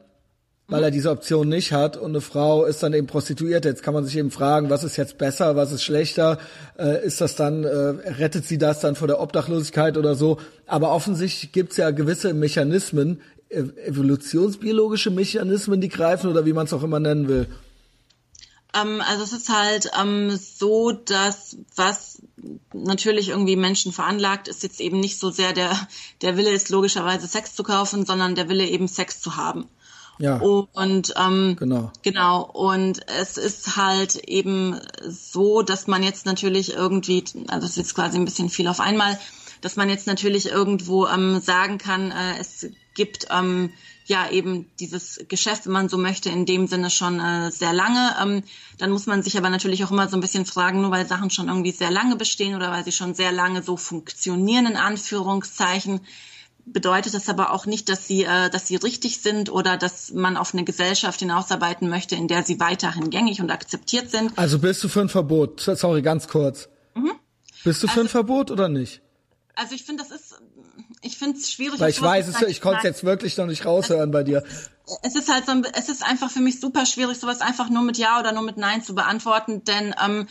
weil 0.71 0.83
er 0.85 0.91
diese 0.91 1.11
Option 1.11 1.49
nicht 1.49 1.73
hat 1.73 1.97
und 1.97 2.11
eine 2.11 2.21
Frau 2.21 2.63
ist 2.63 2.81
dann 2.81 2.93
eben 2.93 3.05
prostituiert. 3.05 3.65
Jetzt 3.65 3.83
kann 3.83 3.93
man 3.93 4.05
sich 4.05 4.17
eben 4.17 4.31
fragen, 4.31 4.69
was 4.69 4.85
ist 4.85 4.95
jetzt 4.95 5.17
besser, 5.17 5.57
was 5.57 5.73
ist 5.73 5.83
schlechter? 5.83 6.37
Äh, 6.79 7.05
ist 7.05 7.19
das 7.19 7.35
dann, 7.35 7.65
äh, 7.65 7.67
rettet 7.67 8.45
sie 8.45 8.57
das 8.57 8.79
dann 8.79 8.95
vor 8.95 9.07
der 9.09 9.19
Obdachlosigkeit 9.19 9.97
oder 9.97 10.15
so? 10.15 10.37
Aber 10.67 10.91
offensichtlich 10.91 11.51
gibt's 11.51 11.75
ja 11.75 11.91
gewisse 11.91 12.33
Mechanismen, 12.33 13.19
evolutionsbiologische 13.51 15.11
Mechanismen, 15.11 15.81
die 15.81 15.89
greifen 15.89 16.29
oder 16.29 16.45
wie 16.45 16.53
man 16.53 16.65
es 16.65 16.73
auch 16.73 16.83
immer 16.83 16.99
nennen 16.99 17.27
will. 17.27 17.47
Ähm, 18.73 19.01
also 19.01 19.23
es 19.23 19.33
ist 19.33 19.49
halt 19.49 19.91
ähm, 19.99 20.37
so, 20.37 20.91
dass 20.91 21.57
was 21.75 22.21
natürlich 22.73 23.29
irgendwie 23.29 23.55
Menschen 23.55 23.91
veranlagt, 23.91 24.47
ist 24.47 24.63
jetzt 24.63 24.79
eben 24.79 24.99
nicht 24.99 25.19
so 25.19 25.29
sehr 25.29 25.53
der, 25.53 25.75
der 26.21 26.37
Wille 26.37 26.51
ist 26.51 26.69
logischerweise 26.69 27.27
Sex 27.27 27.55
zu 27.55 27.63
kaufen, 27.63 28.05
sondern 28.05 28.35
der 28.35 28.49
Wille 28.49 28.65
eben 28.65 28.87
Sex 28.87 29.19
zu 29.19 29.35
haben. 29.35 29.67
Ja. 30.19 30.37
Und 30.37 31.13
ähm, 31.17 31.55
genau. 31.59 31.91
genau. 32.03 32.43
Und 32.43 32.99
es 33.07 33.37
ist 33.37 33.75
halt 33.75 34.17
eben 34.27 34.79
so, 35.01 35.63
dass 35.63 35.87
man 35.87 36.03
jetzt 36.03 36.25
natürlich 36.25 36.73
irgendwie, 36.73 37.23
also 37.47 37.65
es 37.65 37.71
ist 37.71 37.77
jetzt 37.77 37.95
quasi 37.95 38.17
ein 38.17 38.25
bisschen 38.25 38.49
viel 38.49 38.67
auf 38.67 38.79
einmal, 38.79 39.19
dass 39.61 39.77
man 39.77 39.89
jetzt 39.89 40.07
natürlich 40.07 40.49
irgendwo 40.49 41.07
ähm, 41.07 41.39
sagen 41.39 41.77
kann, 41.79 42.11
äh, 42.11 42.39
es 42.39 42.67
gibt 42.93 43.27
ähm, 43.29 43.71
ja 44.05 44.29
eben 44.29 44.69
dieses 44.79 45.23
Geschäft, 45.27 45.65
wenn 45.65 45.73
man 45.73 45.89
so 45.89 45.97
möchte, 45.97 46.29
in 46.29 46.45
dem 46.45 46.67
Sinne 46.67 46.89
schon 46.89 47.19
äh, 47.19 47.51
sehr 47.51 47.73
lange. 47.73 48.15
Ähm, 48.21 48.43
dann 48.77 48.91
muss 48.91 49.05
man 49.05 49.23
sich 49.23 49.37
aber 49.37 49.49
natürlich 49.49 49.83
auch 49.83 49.91
immer 49.91 50.09
so 50.09 50.17
ein 50.17 50.21
bisschen 50.21 50.45
fragen, 50.45 50.81
nur 50.81 50.91
weil 50.91 51.07
Sachen 51.07 51.29
schon 51.29 51.47
irgendwie 51.47 51.71
sehr 51.71 51.91
lange 51.91 52.15
bestehen 52.15 52.55
oder 52.55 52.71
weil 52.71 52.83
sie 52.83 52.91
schon 52.91 53.13
sehr 53.13 53.31
lange 53.31 53.63
so 53.63 53.77
funktionieren, 53.77 54.65
in 54.65 54.75
Anführungszeichen, 54.75 56.01
bedeutet 56.65 57.13
das 57.13 57.27
aber 57.29 57.51
auch 57.51 57.65
nicht, 57.65 57.89
dass 57.89 58.07
sie, 58.07 58.23
äh, 58.23 58.49
dass 58.49 58.67
sie 58.67 58.75
richtig 58.75 59.19
sind 59.19 59.51
oder 59.51 59.77
dass 59.77 60.11
man 60.11 60.37
auf 60.37 60.53
eine 60.53 60.63
Gesellschaft 60.63 61.19
hinausarbeiten 61.19 61.89
möchte, 61.89 62.15
in 62.15 62.27
der 62.27 62.43
sie 62.43 62.59
weiterhin 62.59 63.09
gängig 63.09 63.41
und 63.41 63.51
akzeptiert 63.51 64.11
sind. 64.11 64.37
Also 64.37 64.59
bist 64.59 64.83
du 64.83 64.89
für 64.89 65.01
ein 65.01 65.09
Verbot? 65.09 65.59
Sorry, 65.59 66.01
ganz 66.01 66.27
kurz. 66.27 66.69
Mhm. 66.95 67.13
Bist 67.63 67.83
du 67.83 67.87
für 67.87 67.91
also, 67.91 68.01
ein 68.01 68.09
Verbot 68.09 68.51
oder 68.51 68.69
nicht? 68.69 69.01
Also 69.55 69.75
ich 69.75 69.83
finde, 69.83 70.03
das 70.03 70.11
ist, 70.11 70.41
ich 71.01 71.17
finde 71.17 71.37
es 71.37 71.51
schwierig. 71.51 71.79
Weil 71.79 71.89
ich 71.89 72.01
weiß 72.01 72.27
es, 72.27 72.41
ich 72.43 72.61
konnte 72.61 72.79
es 72.79 72.83
jetzt 72.83 73.03
wirklich 73.03 73.37
noch 73.37 73.47
nicht 73.47 73.65
raushören 73.65 74.11
bei 74.11 74.23
dir. 74.23 74.43
Es 75.03 75.15
ist 75.15 75.31
halt 75.31 75.45
so, 75.45 75.53
es 75.73 75.89
ist 75.89 76.03
einfach 76.03 76.29
für 76.29 76.41
mich 76.41 76.59
super 76.59 76.85
schwierig, 76.85 77.17
sowas 77.17 77.41
einfach 77.41 77.69
nur 77.69 77.83
mit 77.83 77.97
Ja 77.97 78.19
oder 78.19 78.31
nur 78.31 78.43
mit 78.43 78.57
Nein 78.57 78.83
zu 78.83 78.93
beantworten, 78.93 79.63
denn 79.63 79.95
ähm, 80.03 80.27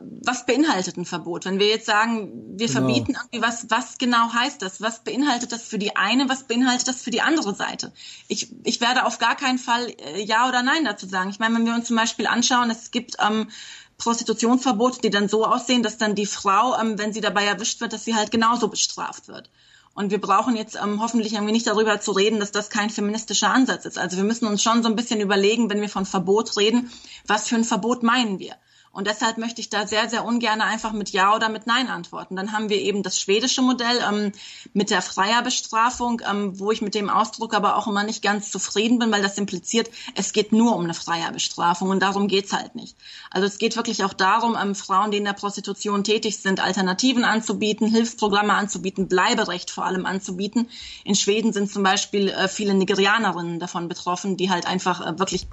was 0.00 0.46
beinhaltet 0.46 0.96
ein 0.96 1.06
Verbot? 1.06 1.46
Wenn 1.46 1.58
wir 1.58 1.68
jetzt 1.68 1.86
sagen, 1.86 2.58
wir 2.58 2.66
genau. 2.66 2.80
verbieten 2.80 3.16
irgendwie 3.16 3.42
was, 3.42 3.70
was 3.70 3.98
genau 3.98 4.32
heißt 4.32 4.60
das? 4.62 4.80
Was 4.80 5.02
beinhaltet 5.02 5.52
das 5.52 5.62
für 5.62 5.78
die 5.78 5.96
eine? 5.96 6.28
Was 6.28 6.44
beinhaltet 6.44 6.88
das 6.88 7.02
für 7.02 7.10
die 7.10 7.22
andere 7.22 7.54
Seite? 7.54 7.92
Ich, 8.28 8.48
ich 8.64 8.80
werde 8.80 9.06
auf 9.06 9.18
gar 9.18 9.34
keinen 9.34 9.58
Fall 9.58 9.88
äh, 9.88 10.22
Ja 10.22 10.48
oder 10.48 10.62
Nein 10.62 10.84
dazu 10.84 11.06
sagen. 11.06 11.30
Ich 11.30 11.38
meine, 11.38 11.54
wenn 11.54 11.66
wir 11.66 11.74
uns 11.74 11.86
zum 11.86 11.96
Beispiel 11.96 12.26
anschauen, 12.26 12.70
es 12.70 12.90
gibt 12.90 13.16
ähm, 13.18 13.48
Prostitutionsverbote, 13.96 15.00
die 15.00 15.10
dann 15.10 15.28
so 15.28 15.44
aussehen, 15.44 15.82
dass 15.82 15.96
dann 15.96 16.14
die 16.14 16.26
Frau, 16.26 16.78
ähm, 16.78 16.98
wenn 16.98 17.12
sie 17.12 17.20
dabei 17.20 17.44
erwischt 17.44 17.80
wird, 17.80 17.92
dass 17.92 18.04
sie 18.04 18.14
halt 18.14 18.30
genauso 18.30 18.68
bestraft 18.68 19.28
wird. 19.28 19.50
Und 19.98 20.12
wir 20.12 20.20
brauchen 20.20 20.54
jetzt 20.54 20.76
ähm, 20.80 21.02
hoffentlich 21.02 21.32
irgendwie 21.32 21.50
nicht 21.50 21.66
darüber 21.66 22.00
zu 22.00 22.12
reden, 22.12 22.38
dass 22.38 22.52
das 22.52 22.70
kein 22.70 22.88
feministischer 22.88 23.50
Ansatz 23.50 23.84
ist. 23.84 23.98
Also 23.98 24.16
wir 24.16 24.22
müssen 24.22 24.46
uns 24.46 24.62
schon 24.62 24.80
so 24.84 24.88
ein 24.88 24.94
bisschen 24.94 25.20
überlegen, 25.20 25.70
wenn 25.70 25.80
wir 25.80 25.88
von 25.88 26.06
Verbot 26.06 26.56
reden, 26.56 26.88
was 27.26 27.48
für 27.48 27.56
ein 27.56 27.64
Verbot 27.64 28.04
meinen 28.04 28.38
wir? 28.38 28.54
Und 28.92 29.06
deshalb 29.06 29.38
möchte 29.38 29.60
ich 29.60 29.68
da 29.68 29.86
sehr, 29.86 30.08
sehr 30.08 30.24
ungern 30.24 30.60
einfach 30.60 30.92
mit 30.92 31.10
Ja 31.10 31.34
oder 31.34 31.48
mit 31.48 31.66
Nein 31.66 31.88
antworten. 31.88 32.36
Dann 32.36 32.52
haben 32.52 32.68
wir 32.68 32.78
eben 32.78 33.02
das 33.02 33.20
schwedische 33.20 33.62
Modell 33.62 34.00
ähm, 34.08 34.32
mit 34.72 34.90
der 34.90 35.02
Freierbestrafung, 35.02 36.22
ähm, 36.28 36.58
wo 36.58 36.72
ich 36.72 36.82
mit 36.82 36.94
dem 36.94 37.10
Ausdruck 37.10 37.54
aber 37.54 37.76
auch 37.76 37.86
immer 37.86 38.02
nicht 38.02 38.22
ganz 38.22 38.50
zufrieden 38.50 38.98
bin, 38.98 39.12
weil 39.12 39.22
das 39.22 39.38
impliziert, 39.38 39.90
es 40.14 40.32
geht 40.32 40.52
nur 40.52 40.74
um 40.74 40.84
eine 40.84 40.94
Freierbestrafung 40.94 41.90
und 41.90 42.00
darum 42.00 42.28
geht's 42.28 42.52
halt 42.52 42.74
nicht. 42.74 42.96
Also 43.30 43.46
es 43.46 43.58
geht 43.58 43.76
wirklich 43.76 44.04
auch 44.04 44.14
darum, 44.14 44.56
ähm, 44.60 44.74
Frauen, 44.74 45.10
die 45.10 45.18
in 45.18 45.24
der 45.24 45.32
Prostitution 45.32 46.02
tätig 46.02 46.38
sind, 46.38 46.60
Alternativen 46.60 47.24
anzubieten, 47.24 47.86
Hilfsprogramme 47.86 48.54
anzubieten, 48.54 49.08
Bleiberecht 49.08 49.70
vor 49.70 49.84
allem 49.84 50.06
anzubieten. 50.06 50.68
In 51.04 51.14
Schweden 51.14 51.52
sind 51.52 51.70
zum 51.70 51.82
Beispiel 51.82 52.30
äh, 52.30 52.48
viele 52.48 52.74
Nigerianerinnen 52.74 53.60
davon 53.60 53.88
betroffen, 53.88 54.36
die 54.36 54.50
halt 54.50 54.66
einfach 54.66 55.06
äh, 55.06 55.18
wirklich 55.18 55.46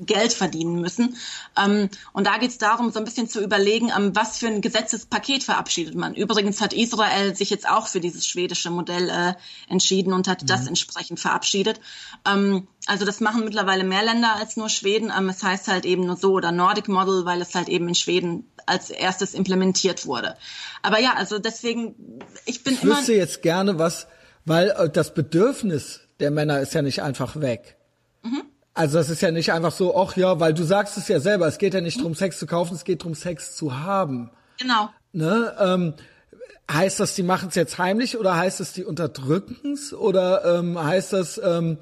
Geld 0.00 0.32
verdienen 0.32 0.80
müssen. 0.80 1.16
Ähm, 1.56 1.88
und 2.12 2.26
da 2.26 2.38
geht's 2.38 2.58
darum, 2.58 2.91
so 2.92 2.98
ein 2.98 3.04
bisschen 3.04 3.28
zu 3.28 3.42
überlegen, 3.42 3.90
ähm, 3.96 4.14
was 4.14 4.38
für 4.38 4.46
ein 4.46 4.60
Gesetzespaket 4.60 5.42
verabschiedet 5.42 5.94
man. 5.94 6.14
Übrigens 6.14 6.60
hat 6.60 6.72
Israel 6.72 7.34
sich 7.34 7.50
jetzt 7.50 7.68
auch 7.68 7.86
für 7.86 8.00
dieses 8.00 8.26
schwedische 8.26 8.70
Modell 8.70 9.08
äh, 9.08 9.34
entschieden 9.68 10.12
und 10.12 10.28
hat 10.28 10.42
mhm. 10.42 10.46
das 10.46 10.66
entsprechend 10.66 11.20
verabschiedet. 11.20 11.80
Ähm, 12.26 12.68
also 12.86 13.04
das 13.04 13.20
machen 13.20 13.44
mittlerweile 13.44 13.84
mehr 13.84 14.02
Länder 14.02 14.36
als 14.36 14.56
nur 14.56 14.68
Schweden. 14.68 15.12
Ähm, 15.16 15.28
es 15.28 15.42
heißt 15.42 15.68
halt 15.68 15.84
eben 15.84 16.06
nur 16.06 16.16
so 16.16 16.32
oder 16.32 16.52
Nordic 16.52 16.88
Model, 16.88 17.24
weil 17.24 17.40
es 17.40 17.54
halt 17.54 17.68
eben 17.68 17.88
in 17.88 17.94
Schweden 17.94 18.50
als 18.66 18.90
erstes 18.90 19.34
implementiert 19.34 20.06
wurde. 20.06 20.36
Aber 20.82 21.00
ja, 21.00 21.14
also 21.14 21.38
deswegen, 21.38 21.94
ich 22.44 22.64
bin 22.64 22.74
ich 22.74 22.82
immer. 22.82 22.94
Ich 22.94 22.98
wüsste 22.98 23.14
jetzt 23.14 23.42
gerne 23.42 23.78
was, 23.78 24.06
weil 24.44 24.70
äh, 24.70 24.88
das 24.90 25.14
Bedürfnis 25.14 26.00
der 26.20 26.30
Männer 26.30 26.60
ist 26.60 26.74
ja 26.74 26.82
nicht 26.82 27.02
einfach 27.02 27.40
weg. 27.40 27.76
Also 28.74 28.98
das 28.98 29.10
ist 29.10 29.20
ja 29.20 29.30
nicht 29.30 29.52
einfach 29.52 29.72
so, 29.72 29.96
ach 29.96 30.16
ja, 30.16 30.40
weil 30.40 30.54
du 30.54 30.64
sagst 30.64 30.96
es 30.96 31.08
ja 31.08 31.20
selber, 31.20 31.46
es 31.46 31.58
geht 31.58 31.74
ja 31.74 31.80
nicht 31.80 31.98
darum, 31.98 32.14
Sex 32.14 32.38
zu 32.38 32.46
kaufen, 32.46 32.74
es 32.74 32.84
geht 32.84 33.02
darum, 33.02 33.14
Sex 33.14 33.54
zu 33.54 33.80
haben. 33.80 34.30
Genau. 34.58 34.88
Ne? 35.12 35.54
Ähm, 35.58 35.94
heißt 36.70 36.98
das, 37.00 37.14
die 37.14 37.22
machen 37.22 37.50
es 37.50 37.54
jetzt 37.54 37.76
heimlich 37.78 38.16
oder 38.16 38.36
heißt 38.36 38.60
es, 38.60 38.72
die 38.72 38.84
unterdrücken 38.84 39.72
es 39.72 39.92
oder 39.92 40.58
ähm, 40.58 40.82
heißt 40.82 41.12
das, 41.12 41.38
ähm, 41.42 41.78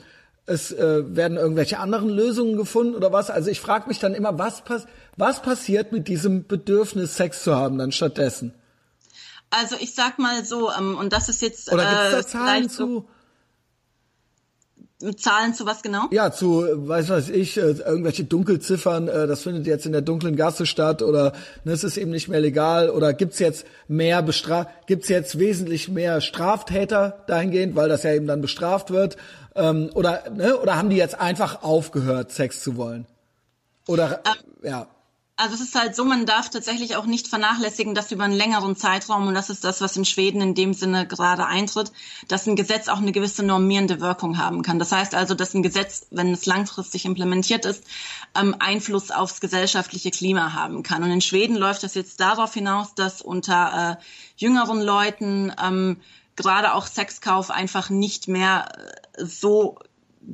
es 0.47 0.73
äh, 0.73 1.15
werden 1.15 1.37
irgendwelche 1.37 1.79
anderen 1.79 2.09
Lösungen 2.09 2.57
gefunden 2.57 2.97
oder 2.97 3.12
was? 3.12 3.31
Also 3.31 3.51
ich 3.51 3.61
frage 3.61 3.87
mich 3.87 4.01
dann 4.01 4.15
immer, 4.15 4.39
was, 4.39 4.62
pass 4.62 4.87
was 5.17 5.43
passiert 5.43 5.93
mit 5.93 6.09
diesem 6.09 6.47
Bedürfnis, 6.47 7.15
Sex 7.15 7.45
zu 7.45 7.55
haben 7.55 7.79
dann 7.79 7.93
stattdessen? 7.93 8.53
Also 9.51 9.77
ich 9.79 9.95
sag 9.95 10.19
mal 10.19 10.45
so, 10.45 10.73
ähm, 10.73 10.97
und 10.97 11.12
das 11.12 11.29
ist 11.29 11.41
jetzt 11.41 11.73
oder 11.73 11.85
gibt's 11.85 12.11
da 12.11 12.19
äh, 12.19 12.27
Zahlen 12.27 12.69
zu? 12.69 12.77
So 12.77 13.09
Zahlen 15.17 15.55
zu 15.55 15.65
was 15.67 15.83
genau? 15.83 16.09
Ja, 16.11 16.31
zu, 16.31 16.65
weiß 16.89 17.09
was 17.09 17.31
ich, 17.31 17.57
äh, 17.57 17.71
irgendwelche 17.71 18.25
Dunkelziffern, 18.25 19.09
äh, 19.09 19.27
das 19.27 19.43
findet 19.43 19.67
jetzt 19.67 19.87
in 19.87 19.93
der 19.93 20.03
dunklen 20.03 20.37
Gasse 20.37 20.67
statt 20.67 21.03
oder 21.03 21.33
ne, 21.65 21.73
es 21.73 21.85
ist 21.85 21.97
eben 21.97 22.11
nicht 22.11 22.29
mehr 22.29 22.41
legal 22.41 22.91
oder 22.91 23.15
gibt's 23.15 23.39
jetzt 23.39 23.67
mehr 23.89 24.23
Bestra 24.23 24.69
gibt's 24.87 25.09
jetzt 25.09 25.39
wesentlich 25.39 25.89
mehr 25.89 26.21
Straftäter 26.21 27.25
dahingehend, 27.27 27.77
weil 27.77 27.89
das 27.89 28.03
ja 28.03 28.13
eben 28.13 28.27
dann 28.27 28.43
bestraft 28.43 28.91
wird 28.91 29.17
ähm, 29.55 29.91
oder 29.95 30.25
ne, 30.35 30.57
oder 30.57 30.77
haben 30.77 30.91
die 30.91 30.97
jetzt 30.97 31.19
einfach 31.19 31.63
aufgehört, 31.63 32.33
Sex 32.33 32.63
zu 32.63 32.77
wollen? 32.77 33.07
Oder 33.87 34.21
ähm, 34.27 34.69
ja. 34.69 34.87
Also 35.41 35.55
es 35.55 35.62
ist 35.62 35.75
halt 35.75 35.97
so, 35.97 36.05
man 36.05 36.27
darf 36.27 36.51
tatsächlich 36.51 36.97
auch 36.97 37.07
nicht 37.07 37.27
vernachlässigen, 37.27 37.95
dass 37.95 38.12
über 38.12 38.25
einen 38.25 38.35
längeren 38.35 38.77
Zeitraum, 38.77 39.27
und 39.27 39.33
das 39.33 39.49
ist 39.49 39.65
das, 39.65 39.81
was 39.81 39.97
in 39.97 40.05
Schweden 40.05 40.43
in 40.43 40.55
dem 40.55 40.75
Sinne 40.75 41.07
gerade 41.07 41.47
eintritt, 41.47 41.93
dass 42.29 42.47
ein 42.47 42.57
Gesetz 42.57 42.89
auch 42.89 42.99
eine 42.99 43.11
gewisse 43.11 43.43
normierende 43.43 44.03
Wirkung 44.03 44.37
haben 44.37 44.61
kann. 44.61 44.79
Das 44.79 44.93
heißt 44.93 45.15
also, 45.15 45.35
dass 45.35 45.55
ein 45.55 45.62
Gesetz, 45.62 46.07
wenn 46.11 46.31
es 46.35 46.45
langfristig 46.45 47.07
implementiert 47.07 47.65
ist, 47.65 47.85
ähm, 48.39 48.55
Einfluss 48.59 49.11
aufs 49.11 49.41
gesellschaftliche 49.41 50.11
Klima 50.11 50.53
haben 50.53 50.83
kann. 50.83 51.03
Und 51.03 51.11
in 51.11 51.23
Schweden 51.23 51.57
läuft 51.57 51.85
das 51.85 51.95
jetzt 51.95 52.21
darauf 52.21 52.53
hinaus, 52.53 52.95
dass 52.95 53.23
unter 53.23 53.99
äh, 53.99 54.05
jüngeren 54.37 54.83
Leuten 54.83 55.55
ähm, 55.59 56.03
gerade 56.37 56.75
auch 56.75 56.87
Sexkauf 56.87 57.51
einfach 57.51 57.89
nicht 57.89 58.29
mehr 58.29 58.69
äh, 59.17 59.25
so 59.25 59.79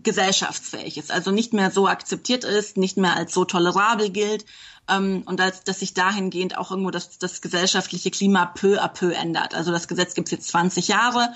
gesellschaftsfähig 0.03 0.99
ist, 0.99 1.13
also 1.13 1.31
nicht 1.31 1.53
mehr 1.53 1.71
so 1.71 1.87
akzeptiert 1.87 2.43
ist, 2.43 2.77
nicht 2.77 2.97
mehr 2.97 3.15
als 3.15 3.33
so 3.33 3.45
tolerabel 3.45 4.11
gilt 4.11 4.45
ähm, 4.89 5.23
und 5.27 5.41
als, 5.41 5.65
dass 5.65 5.81
sich 5.81 5.95
dahingehend 5.95 6.59
auch 6.59 6.71
irgendwo 6.71 6.91
das, 6.91 7.19
das 7.19 7.41
gesellschaftliche 7.41 8.11
Klima 8.11 8.47
peu 8.47 8.81
à 8.81 8.89
peu 8.89 9.13
ändert. 9.13 9.55
Also 9.55 9.73
das 9.73 9.89
Gesetz 9.89 10.15
gibt 10.15 10.29
es 10.29 10.33
jetzt 10.33 10.49
20 10.49 10.89
Jahre. 10.89 11.31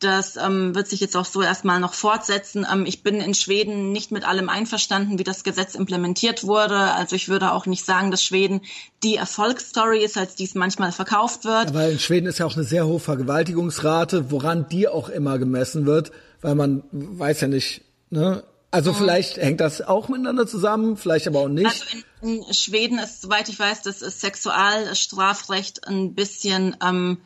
Das 0.00 0.36
ähm, 0.36 0.74
wird 0.74 0.88
sich 0.88 1.00
jetzt 1.00 1.16
auch 1.16 1.24
so 1.24 1.40
erstmal 1.40 1.80
noch 1.80 1.94
fortsetzen. 1.94 2.66
Ähm, 2.70 2.84
ich 2.84 3.02
bin 3.02 3.20
in 3.20 3.32
Schweden 3.32 3.92
nicht 3.92 4.10
mit 4.10 4.26
allem 4.26 4.48
einverstanden, 4.48 5.18
wie 5.18 5.24
das 5.24 5.44
Gesetz 5.44 5.74
implementiert 5.74 6.44
wurde. 6.44 6.76
Also 6.76 7.16
ich 7.16 7.28
würde 7.28 7.52
auch 7.52 7.66
nicht 7.66 7.86
sagen, 7.86 8.10
dass 8.10 8.22
Schweden 8.22 8.60
die 9.02 9.16
Erfolgsstory 9.16 10.04
ist, 10.04 10.18
als 10.18 10.34
dies 10.34 10.54
manchmal 10.54 10.92
verkauft 10.92 11.44
wird. 11.44 11.72
Weil 11.74 11.92
in 11.92 11.98
Schweden 11.98 12.26
ist 12.26 12.38
ja 12.38 12.46
auch 12.46 12.54
eine 12.54 12.64
sehr 12.64 12.86
hohe 12.86 13.00
Vergewaltigungsrate, 13.00 14.30
woran 14.30 14.68
die 14.68 14.88
auch 14.88 15.08
immer 15.08 15.38
gemessen 15.38 15.86
wird, 15.86 16.10
weil 16.42 16.54
man 16.54 16.82
weiß 16.92 17.42
ja 17.42 17.48
nicht, 17.48 17.82
ne, 18.10 18.42
also 18.74 18.90
mhm. 18.90 18.96
vielleicht 18.96 19.36
hängt 19.36 19.60
das 19.60 19.82
auch 19.82 20.08
miteinander 20.08 20.48
zusammen, 20.48 20.96
vielleicht 20.96 21.28
aber 21.28 21.38
auch 21.40 21.48
nicht. 21.48 21.66
Also 21.66 21.84
in, 22.22 22.42
in 22.42 22.54
Schweden 22.54 22.98
ist, 22.98 23.22
soweit 23.22 23.48
ich 23.48 23.56
weiß, 23.56 23.82
das 23.82 24.00
Sexualstrafrecht 24.00 25.86
ein 25.86 26.14
bisschen 26.14 26.76
ähm, 26.84 27.18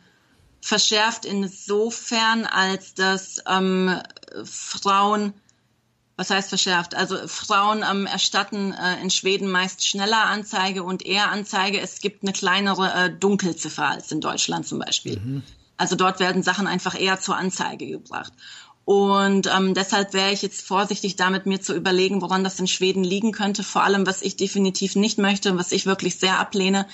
verschärft 0.61 1.25
insofern, 1.25 2.45
als 2.45 2.93
dass 2.93 3.41
ähm, 3.49 3.99
Frauen, 4.43 5.33
was 6.17 6.29
heißt 6.29 6.49
verschärft? 6.49 6.93
Also 6.93 7.17
Frauen 7.27 7.83
ähm, 7.89 8.05
erstatten 8.05 8.71
äh, 8.73 9.01
in 9.01 9.09
Schweden 9.09 9.49
meist 9.49 9.83
schneller 9.83 10.25
Anzeige 10.25 10.83
und 10.83 11.03
eher 11.03 11.31
Anzeige. 11.31 11.79
Es 11.79 11.99
gibt 11.99 12.21
eine 12.21 12.31
kleinere 12.31 12.93
äh, 12.93 13.09
Dunkelziffer 13.09 13.87
als 13.87 14.11
in 14.11 14.21
Deutschland 14.21 14.67
zum 14.67 14.77
Beispiel. 14.77 15.19
Mhm. 15.19 15.43
Also 15.77 15.95
dort 15.95 16.19
werden 16.19 16.43
Sachen 16.43 16.67
einfach 16.67 16.99
eher 16.99 17.19
zur 17.19 17.37
Anzeige 17.37 17.87
gebracht. 17.87 18.33
Und 18.89 19.47
ähm, 19.55 19.75
deshalb 19.75 20.15
wäre 20.15 20.31
ich 20.31 20.41
jetzt 20.41 20.65
vorsichtig 20.65 21.15
damit, 21.15 21.45
mir 21.45 21.61
zu 21.61 21.75
überlegen, 21.75 22.23
woran 22.23 22.43
das 22.43 22.59
in 22.59 22.65
Schweden 22.65 23.03
liegen 23.03 23.31
könnte. 23.31 23.61
Vor 23.61 23.83
allem, 23.83 24.07
was 24.07 24.23
ich 24.23 24.35
definitiv 24.35 24.95
nicht 24.95 25.19
möchte, 25.19 25.55
was 25.59 25.71
ich 25.71 25.85
wirklich 25.85 26.15
sehr 26.15 26.39
ablehne, 26.39 26.87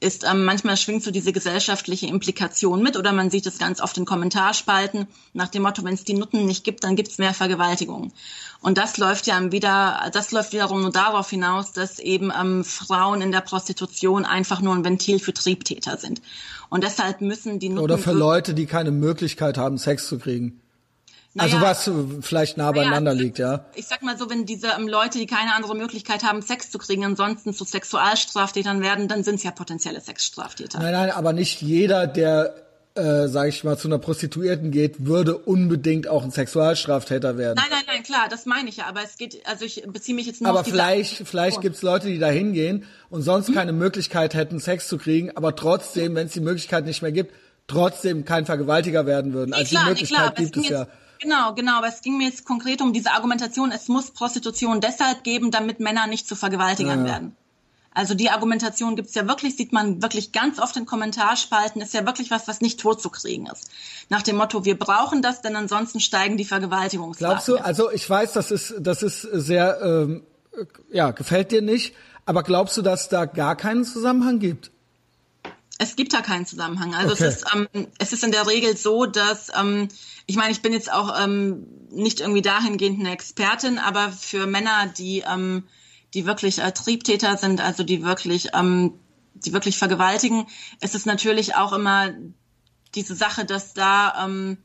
ist, 0.00 0.24
ähm, 0.28 0.44
manchmal 0.44 0.76
schwingt 0.76 1.04
so 1.04 1.12
diese 1.12 1.32
gesellschaftliche 1.32 2.08
Implikation 2.08 2.82
mit 2.82 2.96
oder 2.96 3.12
man 3.12 3.30
sieht 3.30 3.46
es 3.46 3.58
ganz 3.58 3.80
oft 3.80 3.96
in 3.96 4.04
Kommentarspalten 4.04 5.06
nach 5.34 5.46
dem 5.46 5.62
Motto, 5.62 5.84
wenn 5.84 5.94
es 5.94 6.02
die 6.02 6.14
Nutten 6.14 6.46
nicht 6.46 6.64
gibt, 6.64 6.82
dann 6.82 6.96
gibt 6.96 7.10
es 7.10 7.18
mehr 7.18 7.32
Vergewaltigungen. 7.32 8.12
Und 8.60 8.76
das 8.76 8.98
läuft 8.98 9.28
ja 9.28 9.52
wieder, 9.52 10.10
das 10.12 10.32
läuft 10.32 10.52
wiederum 10.52 10.80
nur 10.80 10.90
darauf 10.90 11.30
hinaus, 11.30 11.70
dass 11.70 12.00
eben 12.00 12.32
ähm, 12.36 12.64
Frauen 12.64 13.22
in 13.22 13.30
der 13.30 13.40
Prostitution 13.40 14.24
einfach 14.24 14.60
nur 14.60 14.74
ein 14.74 14.84
Ventil 14.84 15.20
für 15.20 15.32
Triebtäter 15.32 15.96
sind. 15.96 16.22
Und 16.70 16.82
deshalb 16.82 17.20
müssen 17.20 17.60
die 17.60 17.68
Nutten... 17.68 17.84
Oder 17.84 17.98
für 17.98 18.10
Leute, 18.10 18.52
die 18.52 18.66
keine 18.66 18.90
Möglichkeit 18.90 19.58
haben, 19.58 19.78
Sex 19.78 20.08
zu 20.08 20.18
kriegen. 20.18 20.60
Also 21.38 21.58
naja, 21.58 21.70
was 21.70 21.90
vielleicht 22.24 22.56
nah 22.56 22.72
beieinander 22.72 23.12
naja, 23.12 23.24
liegt, 23.24 23.38
ja. 23.38 23.64
Ich 23.74 23.86
sag 23.86 24.02
mal 24.02 24.16
so, 24.16 24.30
wenn 24.30 24.46
diese 24.46 24.68
ähm, 24.78 24.88
Leute, 24.88 25.18
die 25.18 25.26
keine 25.26 25.54
andere 25.54 25.74
Möglichkeit 25.74 26.24
haben, 26.24 26.40
Sex 26.42 26.70
zu 26.70 26.78
kriegen, 26.78 27.04
ansonsten 27.04 27.52
zu 27.52 27.64
Sexualstraftätern 27.64 28.80
werden, 28.82 29.08
dann 29.08 29.22
sind 29.22 29.36
es 29.36 29.42
ja 29.42 29.50
potenzielle 29.50 30.00
Sexstraftäter. 30.00 30.78
Nein, 30.78 30.92
nein, 30.92 31.10
aber 31.10 31.32
nicht 31.32 31.60
jeder, 31.60 32.06
der, 32.06 32.54
äh, 32.94 33.28
sag 33.28 33.48
ich 33.48 33.64
mal, 33.64 33.76
zu 33.76 33.88
einer 33.88 33.98
Prostituierten 33.98 34.70
geht, 34.70 35.04
würde 35.04 35.36
unbedingt 35.36 36.08
auch 36.08 36.24
ein 36.24 36.30
Sexualstraftäter 36.30 37.36
werden. 37.36 37.56
Nein, 37.56 37.70
nein, 37.70 37.84
nein, 37.86 38.02
klar, 38.02 38.28
das 38.30 38.46
meine 38.46 38.68
ich 38.68 38.78
ja. 38.78 38.86
Aber 38.86 39.02
es 39.04 39.18
geht, 39.18 39.46
also 39.46 39.64
ich 39.64 39.82
beziehe 39.86 40.14
mich 40.14 40.26
jetzt 40.26 40.40
nur 40.40 40.50
aber 40.50 40.60
auf 40.60 40.66
vielleicht, 40.66 41.28
vielleicht 41.28 41.58
oh. 41.58 41.60
gibt's 41.60 41.82
Leute, 41.82 42.06
die 42.08 42.18
da 42.18 42.28
hingehen 42.28 42.84
und 43.10 43.22
sonst 43.22 43.48
hm? 43.48 43.54
keine 43.54 43.72
Möglichkeit 43.72 44.34
hätten, 44.34 44.58
Sex 44.58 44.88
zu 44.88 44.96
kriegen, 44.96 45.36
aber 45.36 45.54
trotzdem, 45.54 46.14
wenn 46.14 46.28
es 46.28 46.32
die 46.32 46.40
Möglichkeit 46.40 46.86
nicht 46.86 47.02
mehr 47.02 47.12
gibt, 47.12 47.34
trotzdem 47.66 48.24
kein 48.24 48.46
Vergewaltiger 48.46 49.06
werden 49.06 49.32
würden. 49.32 49.50
Nee, 49.50 49.56
also 49.56 49.70
klar, 49.70 49.82
die 49.82 49.90
Möglichkeit 49.90 50.38
nee, 50.38 50.46
klar, 50.46 50.50
gibt 50.52 50.56
es 50.56 50.68
ja. 50.68 50.86
Genau, 51.20 51.54
genau. 51.54 51.78
Aber 51.78 51.88
es 51.88 52.00
ging 52.02 52.18
mir 52.18 52.28
jetzt 52.28 52.44
konkret 52.44 52.80
um 52.80 52.92
diese 52.92 53.12
Argumentation, 53.12 53.72
es 53.72 53.88
muss 53.88 54.10
Prostitution 54.10 54.80
deshalb 54.80 55.24
geben, 55.24 55.50
damit 55.50 55.80
Männer 55.80 56.06
nicht 56.06 56.28
zu 56.28 56.36
Vergewaltigern 56.36 57.00
ja. 57.00 57.12
werden. 57.12 57.36
Also 57.96 58.14
die 58.14 58.28
Argumentation 58.28 58.94
gibt's 58.94 59.14
ja 59.14 59.26
wirklich, 59.26 59.56
sieht 59.56 59.72
man 59.72 60.02
wirklich 60.02 60.30
ganz 60.30 60.58
oft 60.58 60.76
in 60.76 60.84
Kommentarspalten, 60.84 61.80
ist 61.80 61.94
ja 61.94 62.04
wirklich 62.04 62.30
was, 62.30 62.46
was 62.46 62.60
nicht 62.60 62.78
totzukriegen 62.78 63.46
ist. 63.46 63.70
Nach 64.10 64.20
dem 64.20 64.36
Motto, 64.36 64.66
wir 64.66 64.78
brauchen 64.78 65.22
das, 65.22 65.40
denn 65.40 65.56
ansonsten 65.56 66.00
steigen 66.00 66.36
die 66.36 66.44
Vergewaltigungsraten. 66.44 67.26
Glaubst 67.26 67.48
du, 67.48 67.56
also 67.56 67.90
ich 67.90 68.08
weiß, 68.08 68.34
das 68.34 68.50
ist, 68.50 68.74
das 68.80 69.02
ist 69.02 69.22
sehr, 69.22 69.80
ähm, 69.82 70.24
ja, 70.92 71.12
gefällt 71.12 71.52
dir 71.52 71.62
nicht, 71.62 71.94
aber 72.26 72.42
glaubst 72.42 72.76
du, 72.76 72.82
dass 72.82 73.08
da 73.08 73.24
gar 73.24 73.56
keinen 73.56 73.84
Zusammenhang 73.84 74.40
gibt? 74.40 74.70
Es 75.78 75.96
gibt 75.96 76.14
da 76.14 76.22
keinen 76.22 76.46
Zusammenhang. 76.46 76.94
Also 76.94 77.12
okay. 77.12 77.24
es, 77.24 77.36
ist, 77.36 77.54
ähm, 77.54 77.68
es 77.98 78.12
ist 78.12 78.24
in 78.24 78.32
der 78.32 78.46
Regel 78.46 78.76
so, 78.76 79.06
dass 79.06 79.50
ähm, 79.58 79.88
ich 80.26 80.36
meine, 80.36 80.52
ich 80.52 80.62
bin 80.62 80.72
jetzt 80.72 80.90
auch 80.90 81.14
ähm, 81.22 81.66
nicht 81.90 82.20
irgendwie 82.20 82.42
dahingehend 82.42 83.00
eine 83.00 83.12
Expertin, 83.12 83.78
aber 83.78 84.10
für 84.10 84.46
Männer, 84.46 84.86
die 84.86 85.22
ähm, 85.26 85.64
die 86.14 86.24
wirklich 86.24 86.60
äh, 86.60 86.72
Triebtäter 86.72 87.36
sind, 87.36 87.60
also 87.60 87.82
die 87.82 88.02
wirklich 88.02 88.48
ähm, 88.54 88.94
die 89.34 89.52
wirklich 89.52 89.76
vergewaltigen, 89.76 90.46
ist 90.80 90.94
es 90.94 91.04
natürlich 91.04 91.56
auch 91.56 91.72
immer 91.72 92.10
diese 92.94 93.14
Sache, 93.14 93.44
dass 93.44 93.74
da 93.74 94.24
ähm, 94.24 94.56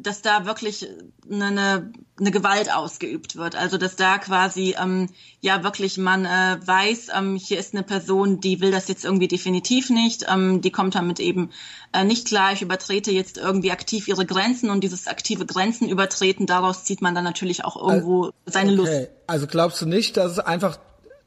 dass 0.00 0.22
da 0.22 0.46
wirklich 0.46 0.86
eine, 1.30 1.92
eine 2.18 2.30
Gewalt 2.30 2.72
ausgeübt 2.72 3.36
wird. 3.36 3.56
Also 3.56 3.78
dass 3.78 3.96
da 3.96 4.18
quasi 4.18 4.74
ähm, 4.80 5.08
ja 5.40 5.64
wirklich 5.64 5.98
man 5.98 6.24
äh, 6.24 6.58
weiß, 6.64 7.08
ähm, 7.16 7.36
hier 7.36 7.58
ist 7.58 7.74
eine 7.74 7.82
Person, 7.82 8.40
die 8.40 8.60
will 8.60 8.70
das 8.70 8.88
jetzt 8.88 9.04
irgendwie 9.04 9.28
definitiv 9.28 9.90
nicht, 9.90 10.26
ähm, 10.28 10.60
die 10.60 10.70
kommt 10.70 10.94
damit 10.94 11.20
eben 11.20 11.50
äh, 11.92 12.04
nicht 12.04 12.28
klar, 12.28 12.52
ich 12.52 12.62
übertrete 12.62 13.10
jetzt 13.10 13.38
irgendwie 13.38 13.72
aktiv 13.72 14.08
ihre 14.08 14.24
Grenzen 14.24 14.70
und 14.70 14.82
dieses 14.82 15.06
aktive 15.06 15.46
Grenzen 15.46 15.88
übertreten, 15.88 16.46
daraus 16.46 16.84
zieht 16.84 17.02
man 17.02 17.14
dann 17.14 17.24
natürlich 17.24 17.64
auch 17.64 17.76
irgendwo 17.76 18.30
seine 18.46 18.72
okay. 18.72 18.76
Lust. 18.76 19.10
Also 19.26 19.46
glaubst 19.46 19.82
du 19.82 19.86
nicht, 19.86 20.16
dass 20.16 20.32
es 20.32 20.38
einfach 20.38 20.78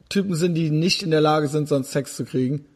Typen 0.08 0.34
sind, 0.34 0.54
die 0.54 0.70
nicht 0.70 1.02
in 1.02 1.10
der 1.10 1.20
Lage 1.20 1.48
sind, 1.48 1.68
sonst 1.68 1.92
Sex 1.92 2.16
zu 2.16 2.24
kriegen? 2.24 2.66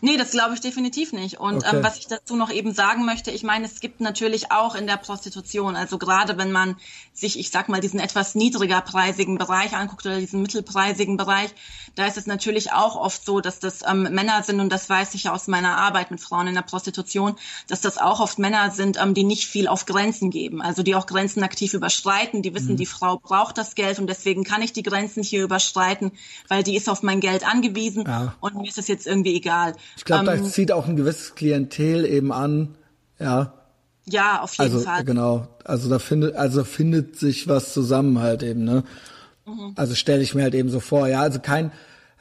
Nee, 0.00 0.16
das 0.16 0.30
glaube 0.30 0.54
ich 0.54 0.60
definitiv 0.60 1.12
nicht. 1.12 1.38
Und 1.38 1.58
okay. 1.58 1.76
ähm, 1.76 1.82
was 1.82 1.98
ich 1.98 2.06
dazu 2.06 2.36
noch 2.36 2.50
eben 2.50 2.72
sagen 2.72 3.04
möchte, 3.04 3.30
ich 3.30 3.42
meine, 3.42 3.66
es 3.66 3.80
gibt 3.80 4.00
natürlich 4.00 4.52
auch 4.52 4.74
in 4.74 4.86
der 4.86 4.96
Prostitution, 4.96 5.76
also 5.76 5.98
gerade 5.98 6.38
wenn 6.38 6.52
man 6.52 6.76
sich, 7.12 7.38
ich 7.38 7.50
sag 7.50 7.68
mal, 7.68 7.80
diesen 7.80 8.00
etwas 8.00 8.34
niedriger 8.34 8.80
preisigen 8.80 9.38
Bereich 9.38 9.74
anguckt 9.74 10.04
oder 10.06 10.18
diesen 10.18 10.42
mittelpreisigen 10.42 11.16
Bereich, 11.16 11.50
da 11.94 12.06
ist 12.06 12.18
es 12.18 12.26
natürlich 12.26 12.72
auch 12.72 12.96
oft 12.96 13.24
so, 13.24 13.40
dass 13.40 13.58
das 13.58 13.80
ähm, 13.88 14.02
Männer 14.02 14.42
sind 14.42 14.60
und 14.60 14.70
das 14.70 14.88
weiß 14.88 15.14
ich 15.14 15.30
aus 15.30 15.46
meiner 15.46 15.78
Arbeit 15.78 16.10
mit 16.10 16.20
Frauen 16.20 16.46
in 16.48 16.54
der 16.54 16.62
Prostitution, 16.62 17.36
dass 17.68 17.80
das 17.80 17.96
auch 17.96 18.20
oft 18.20 18.38
Männer 18.38 18.70
sind, 18.70 18.98
ähm, 19.00 19.14
die 19.14 19.24
nicht 19.24 19.46
viel 19.46 19.66
auf 19.66 19.86
Grenzen 19.86 20.30
geben, 20.30 20.60
also 20.60 20.82
die 20.82 20.94
auch 20.94 21.06
Grenzen 21.06 21.42
aktiv 21.42 21.72
überschreiten, 21.72 22.42
die 22.42 22.54
wissen, 22.54 22.72
mhm. 22.72 22.76
die 22.76 22.86
Frau 22.86 23.16
braucht 23.16 23.56
das 23.56 23.74
Geld 23.74 23.98
und 23.98 24.08
deswegen 24.08 24.44
kann 24.44 24.60
ich 24.60 24.74
die 24.74 24.82
Grenzen 24.82 25.22
hier 25.22 25.42
überschreiten, 25.42 26.12
weil 26.48 26.62
die 26.62 26.76
ist 26.76 26.90
auf 26.90 27.02
mein 27.02 27.20
Geld 27.20 27.48
angewiesen 27.48 28.04
ja. 28.06 28.34
und 28.40 28.56
mir 28.56 28.68
ist 28.68 28.78
es 28.78 28.88
jetzt 28.88 29.06
irgendwie 29.06 29.34
egal. 29.34 29.65
Ich 29.96 30.04
glaube, 30.04 30.30
ähm, 30.30 30.42
das 30.42 30.52
zieht 30.52 30.72
auch 30.72 30.86
ein 30.86 30.96
gewisses 30.96 31.34
Klientel 31.34 32.04
eben 32.04 32.32
an, 32.32 32.76
ja. 33.18 33.52
Ja, 34.08 34.40
auf 34.40 34.52
jeden 34.56 34.72
also, 34.72 34.84
Fall. 34.84 35.04
Genau. 35.04 35.48
Also 35.64 35.88
da 35.88 35.98
findet, 35.98 36.36
also 36.36 36.62
findet 36.64 37.16
sich 37.18 37.48
was 37.48 37.72
zusammen 37.72 38.20
halt 38.20 38.42
eben, 38.42 38.64
ne? 38.64 38.84
Mhm. 39.46 39.72
Also 39.74 39.94
stelle 39.94 40.22
ich 40.22 40.34
mir 40.34 40.44
halt 40.44 40.54
eben 40.54 40.68
so 40.70 40.80
vor, 40.80 41.08
ja. 41.08 41.20
Also 41.20 41.40
kein, 41.40 41.72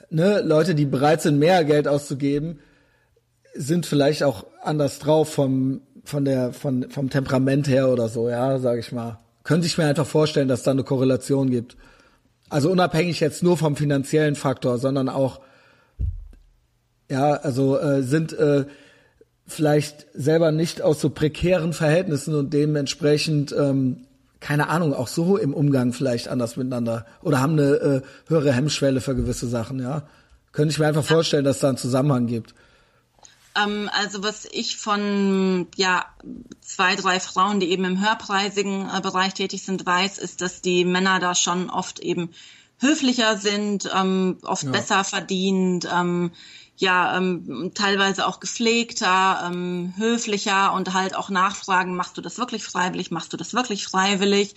ne, 0.10 0.42
Leute, 0.42 0.76
die 0.76 0.86
bereit 0.86 1.22
sind, 1.22 1.38
mehr 1.38 1.64
Geld 1.64 1.88
auszugeben, 1.88 2.60
sind 3.54 3.86
vielleicht 3.86 4.24
auch 4.24 4.46
anders 4.64 5.00
drauf 5.00 5.34
vom, 5.34 5.82
von 6.04 6.26
der, 6.26 6.54
von, 6.54 6.90
vom 6.90 7.10
Temperament 7.10 7.68
her 7.68 7.90
oder 7.90 8.10
so, 8.10 8.30
ja, 8.30 8.60
sage 8.60 8.80
ich 8.80 8.92
mal. 8.92 9.20
Könnte 9.44 9.68
ich 9.68 9.78
mir 9.78 9.86
einfach 9.86 10.08
vorstellen, 10.08 10.48
dass 10.48 10.64
da 10.64 10.72
eine 10.72 10.84
Korrelation 10.84 11.52
gibt. 11.52 11.78
Also 12.50 12.72
unabhängig 12.72 13.20
jetzt 13.20 13.44
nur 13.44 13.58
vom 13.58 13.76
finanziellen 13.76 14.36
Faktor, 14.36 14.78
sondern 14.78 15.10
auch 15.10 15.40
ja, 17.10 17.34
also 17.34 17.78
äh, 17.78 18.04
sind 18.04 18.34
äh, 18.34 18.66
vielleicht 19.48 20.08
selber 20.14 20.52
nicht 20.52 20.82
aus 20.82 21.00
so 21.00 21.10
prekären 21.10 21.74
Verhältnissen 21.74 22.34
und 22.36 22.54
dementsprechend 22.54 23.54
ähm, 23.58 24.06
keine 24.46 24.70
Ahnung, 24.70 24.94
auch 24.94 25.08
so 25.08 25.38
im 25.38 25.56
Umgang 25.56 25.92
vielleicht 25.92 26.28
anders 26.28 26.56
miteinander 26.56 27.08
oder 27.24 27.42
haben 27.42 27.54
eine 27.54 27.74
äh, 27.74 28.02
höhere 28.28 28.54
Hemmschwelle 28.54 29.02
für 29.02 29.16
gewisse 29.16 29.48
Sachen, 29.48 29.80
ja. 29.80 30.04
Könnte 30.52 30.72
ich 30.72 30.78
mir 30.78 30.88
einfach 30.88 31.04
vorstellen, 31.04 31.44
dass 31.44 31.60
da 31.60 31.70
einen 31.70 31.78
Zusammenhang 31.78 32.28
gibt. 32.28 32.54
Ähm, 33.56 33.90
also 33.92 34.24
was 34.24 34.46
ich 34.52 34.78
von 34.78 35.68
ja 35.76 36.06
zwei, 36.62 36.96
drei 36.96 37.20
Frauen, 37.20 37.60
die 37.60 37.72
eben 37.72 37.86
im 37.86 38.00
höherpreisigen 38.00 38.88
äh, 38.88 39.02
Bereich 39.02 39.34
tätig 39.34 39.64
sind, 39.64 39.86
weiß, 39.86 40.20
ist, 40.20 40.42
dass 40.42 40.62
die 40.62 40.86
Männer 40.86 41.20
da 41.20 41.34
schon 41.34 41.72
oft 41.72 42.00
eben 42.00 42.30
höflicher 42.80 43.38
sind, 43.38 43.90
ähm, 43.96 44.38
oft 44.44 44.64
ja. 44.64 44.72
besser 44.72 45.04
verdient, 45.04 45.88
ähm, 45.92 46.32
ja 46.78 47.18
ähm, 47.18 47.72
teilweise 47.74 48.28
auch 48.28 48.40
gepflegter, 48.40 49.50
ähm, 49.52 49.94
höflicher 49.98 50.74
und 50.74 50.94
halt 50.94 51.16
auch 51.16 51.30
nachfragen, 51.30 51.96
machst 51.96 52.18
du 52.18 52.22
das 52.22 52.38
wirklich 52.38 52.64
freiwillig, 52.64 53.12
machst 53.12 53.32
du 53.32 53.38
das 53.38 53.54
wirklich 53.54 53.88
freiwillig 53.88 54.56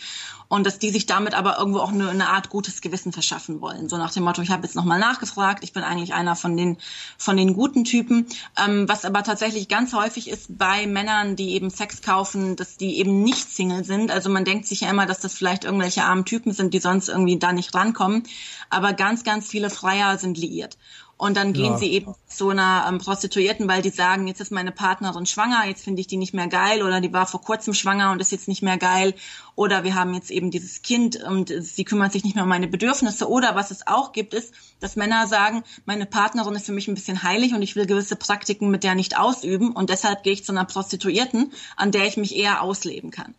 und 0.49 0.67
dass 0.67 0.79
die 0.79 0.91
sich 0.91 1.07
damit 1.07 1.35
aber 1.35 1.59
irgendwo 1.59 1.81
auch 1.81 1.93
eine, 1.93 2.09
eine 2.09 2.29
Art 2.31 2.49
gutes 2.49 2.81
Gewissen 2.81 3.13
verschaffen 3.13 3.61
wollen. 3.61 3.89
So 3.89 3.99
nach 3.99 4.13
dem 4.13 4.25
Motto, 4.25 4.43
ich 4.43 4.51
habe 4.51 4.65
jetzt 4.65 4.75
nochmal 4.75 4.99
nachgefragt, 4.99 5.63
ich 5.63 5.73
bin 5.73 5.85
eigentlich 5.85 6.15
einer 6.15 6.35
von 6.35 6.57
den 6.57 6.79
von 7.19 7.37
den 7.37 7.55
guten 7.55 7.85
Typen, 7.85 8.27
ähm, 8.57 8.89
was 8.89 9.05
aber 9.05 9.23
tatsächlich 9.23 9.69
ganz 9.69 9.93
häufig 9.93 10.29
ist 10.29 10.59
bei 10.59 10.87
Männern, 10.87 11.37
die 11.37 11.53
eben 11.53 11.71
Sex 11.71 12.03
kaufen, 12.03 12.57
dass 12.57 12.77
die 12.77 12.99
eben 12.99 13.23
nicht 13.23 13.53
Single 13.53 13.85
sind. 13.85 14.11
Also 14.11 14.31
man 14.31 14.45
denkt 14.45 14.67
sich 14.67 14.81
ja 14.81 14.91
immer, 14.91 15.07
dass 15.07 15.21
das 15.21 15.35
vielleicht 15.35 15.65
irgendwelche 15.65 16.03
armen 16.03 16.25
Typen 16.25 16.53
sind, 16.53 16.75
die 16.75 16.81
sonst 16.81 17.09
irgendwie 17.09 17.39
da 17.39 17.53
nicht 17.53 17.75
rankommen, 17.75 18.25
aber 18.71 18.93
ganz, 18.95 19.23
ganz 19.23 19.49
viele 19.49 19.71
Freier 19.71 20.19
sind 20.19 20.39
liiert. 20.39 20.79
Und 21.19 21.37
dann 21.37 21.53
gehen 21.53 21.73
ja. 21.73 21.79
sie 21.79 21.93
eben 21.93 22.15
zu 22.29 22.49
einer 22.51 22.87
ähm, 22.89 22.99
Prostituierten, 22.99 23.67
weil 23.67 23.83
die 23.83 23.91
sagen, 23.91 24.29
jetzt 24.29 24.41
ist 24.41 24.53
meine 24.53 24.71
Partnerin 24.71 25.27
schwanger, 25.27 25.67
jetzt 25.67 25.83
finde 25.83 26.01
ich 26.01 26.07
die 26.07 26.17
nicht 26.17 26.33
mehr 26.33 26.47
geil 26.47 26.81
oder 26.81 27.01
die 27.01 27.13
war 27.13 27.27
vor 27.27 27.43
kurzem 27.43 27.75
schwanger 27.75 28.13
und 28.13 28.21
ist 28.21 28.31
jetzt 28.31 28.47
nicht 28.47 28.63
mehr 28.63 28.79
geil 28.79 29.15
oder 29.57 29.83
wir 29.83 29.97
haben 29.97 30.15
jetzt 30.15 30.31
eben 30.31 30.53
dieses 30.53 30.81
Kind 30.83 31.21
und 31.25 31.53
sie 31.61 31.85
kümmert 31.85 32.13
sich 32.13 32.23
nicht 32.23 32.37
mehr 32.37 32.45
um 32.45 32.49
meine 32.49 32.69
Bedürfnisse 32.69 33.29
oder 33.29 33.57
was 33.57 33.73
es 33.73 33.85
auch 33.89 34.13
gibt 34.13 34.33
ist, 34.33 34.55
dass 34.79 34.95
Männer 34.95 35.27
sagen, 35.27 35.65
meine 35.87 36.07
Partnerin 36.07 36.55
ist 36.55 36.67
für 36.67 36.73
mich 36.73 36.87
ein 36.87 36.95
bisschen 36.95 37.25
heilig 37.25 37.53
und 37.53 37.63
ich 37.63 37.75
will 37.75 37.87
gewisse 37.87 38.15
Praktiken 38.15 38.71
mit 38.71 38.85
der 38.85 38.95
nicht 38.95 39.19
ausüben 39.19 39.73
und 39.73 39.91
deshalb 39.91 40.23
gehe 40.23 40.35
ich 40.35 40.45
zu 40.45 40.53
einer 40.53 40.67
Prostituierten, 40.67 41.53
an 41.77 41.91
der 41.91 42.07
ich 42.07 42.17
mich 42.17 42.37
eher 42.37 42.63
ausleben 42.63 43.11
kann. 43.11 43.35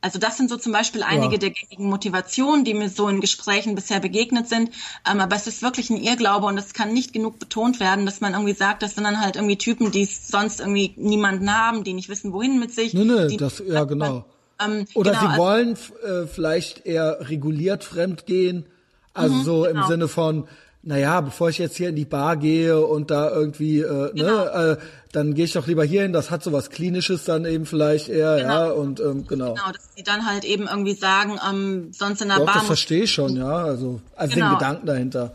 Also 0.00 0.18
das 0.18 0.36
sind 0.36 0.48
so 0.48 0.56
zum 0.56 0.72
Beispiel 0.72 1.02
einige 1.02 1.34
ja. 1.34 1.38
der 1.38 1.50
gängigen 1.50 1.88
Motivationen, 1.88 2.64
die 2.64 2.74
mir 2.74 2.88
so 2.88 3.08
in 3.08 3.20
Gesprächen 3.20 3.74
bisher 3.74 4.00
begegnet 4.00 4.48
sind. 4.48 4.70
Ähm, 5.10 5.20
aber 5.20 5.36
es 5.36 5.46
ist 5.46 5.62
wirklich 5.62 5.90
ein 5.90 5.98
Irrglaube 5.98 6.46
und 6.46 6.56
es 6.56 6.72
kann 6.72 6.92
nicht 6.92 7.12
genug 7.12 7.38
betont 7.38 7.80
werden, 7.80 8.06
dass 8.06 8.20
man 8.20 8.32
irgendwie 8.32 8.54
sagt, 8.54 8.82
das 8.82 8.94
sind 8.94 9.04
dann 9.04 9.20
halt 9.20 9.36
irgendwie 9.36 9.58
Typen, 9.58 9.90
die 9.90 10.06
sonst 10.06 10.60
irgendwie 10.60 10.94
niemanden 10.96 11.54
haben, 11.54 11.84
die 11.84 11.92
nicht 11.92 12.08
wissen, 12.08 12.32
wohin 12.32 12.58
mit 12.58 12.72
sich. 12.72 12.94
Nee, 12.94 13.04
nee, 13.04 13.36
das, 13.36 13.62
ja 13.66 13.84
genau. 13.84 14.24
Ähm, 14.58 14.86
Oder 14.94 15.12
genau, 15.12 15.22
sie 15.22 15.26
also, 15.28 15.42
wollen 15.42 15.76
äh, 16.04 16.26
vielleicht 16.26 16.86
eher 16.86 17.18
reguliert 17.28 17.84
fremdgehen, 17.84 18.66
also 19.14 19.34
mhm, 19.34 19.44
so 19.44 19.62
genau. 19.62 19.80
im 19.82 19.88
Sinne 19.88 20.08
von, 20.08 20.48
naja, 20.82 21.20
bevor 21.20 21.50
ich 21.50 21.58
jetzt 21.58 21.76
hier 21.76 21.90
in 21.90 21.96
die 21.96 22.04
Bar 22.04 22.36
gehe 22.36 22.84
und 22.84 23.10
da 23.10 23.30
irgendwie, 23.30 23.80
äh, 23.80 23.84
ne, 23.84 24.10
genau. 24.14 24.44
ne, 24.44 24.78
äh, 24.78 24.99
dann 25.12 25.34
gehe 25.34 25.44
ich 25.44 25.52
doch 25.52 25.66
lieber 25.66 25.84
hier 25.84 26.02
hin, 26.02 26.12
das 26.12 26.30
hat 26.30 26.42
so 26.42 26.52
was 26.52 26.70
Klinisches 26.70 27.24
dann 27.24 27.44
eben 27.44 27.66
vielleicht 27.66 28.08
eher, 28.08 28.36
genau. 28.36 28.48
ja, 28.48 28.70
und 28.70 29.00
ähm, 29.00 29.26
genau. 29.26 29.54
Genau, 29.54 29.72
dass 29.72 29.90
sie 29.96 30.04
dann 30.04 30.26
halt 30.26 30.44
eben 30.44 30.68
irgendwie 30.68 30.94
sagen, 30.94 31.38
ähm, 31.48 31.92
sonst 31.92 32.22
in 32.22 32.28
der 32.28 32.38
doch, 32.38 32.46
Bar. 32.46 32.54
Das 32.54 32.66
verstehe 32.66 33.04
ich 33.04 33.12
schon, 33.12 33.36
ja, 33.36 33.56
also, 33.56 34.00
also 34.14 34.34
genau. 34.34 34.50
den 34.50 34.58
Gedanken 34.58 34.86
dahinter. 34.86 35.32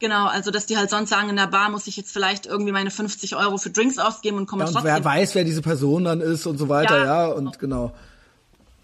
Genau, 0.00 0.26
also 0.26 0.50
dass 0.50 0.66
die 0.66 0.76
halt 0.76 0.90
sonst 0.90 1.10
sagen, 1.10 1.28
in 1.28 1.36
der 1.36 1.48
Bar 1.48 1.70
muss 1.70 1.86
ich 1.86 1.96
jetzt 1.96 2.12
vielleicht 2.12 2.46
irgendwie 2.46 2.72
meine 2.72 2.90
50 2.90 3.36
Euro 3.36 3.56
für 3.58 3.70
Drinks 3.70 3.98
ausgeben 3.98 4.36
und 4.36 4.46
komme 4.46 4.62
ja, 4.62 4.68
und 4.68 4.74
trotzdem. 4.74 4.94
Wer 4.94 5.04
weiß, 5.04 5.34
wer 5.34 5.44
diese 5.44 5.62
Person 5.62 6.04
dann 6.04 6.20
ist 6.20 6.46
und 6.46 6.58
so 6.58 6.68
weiter, 6.68 6.98
ja, 6.98 7.04
ja 7.04 7.26
und 7.26 7.58
genau. 7.58 7.92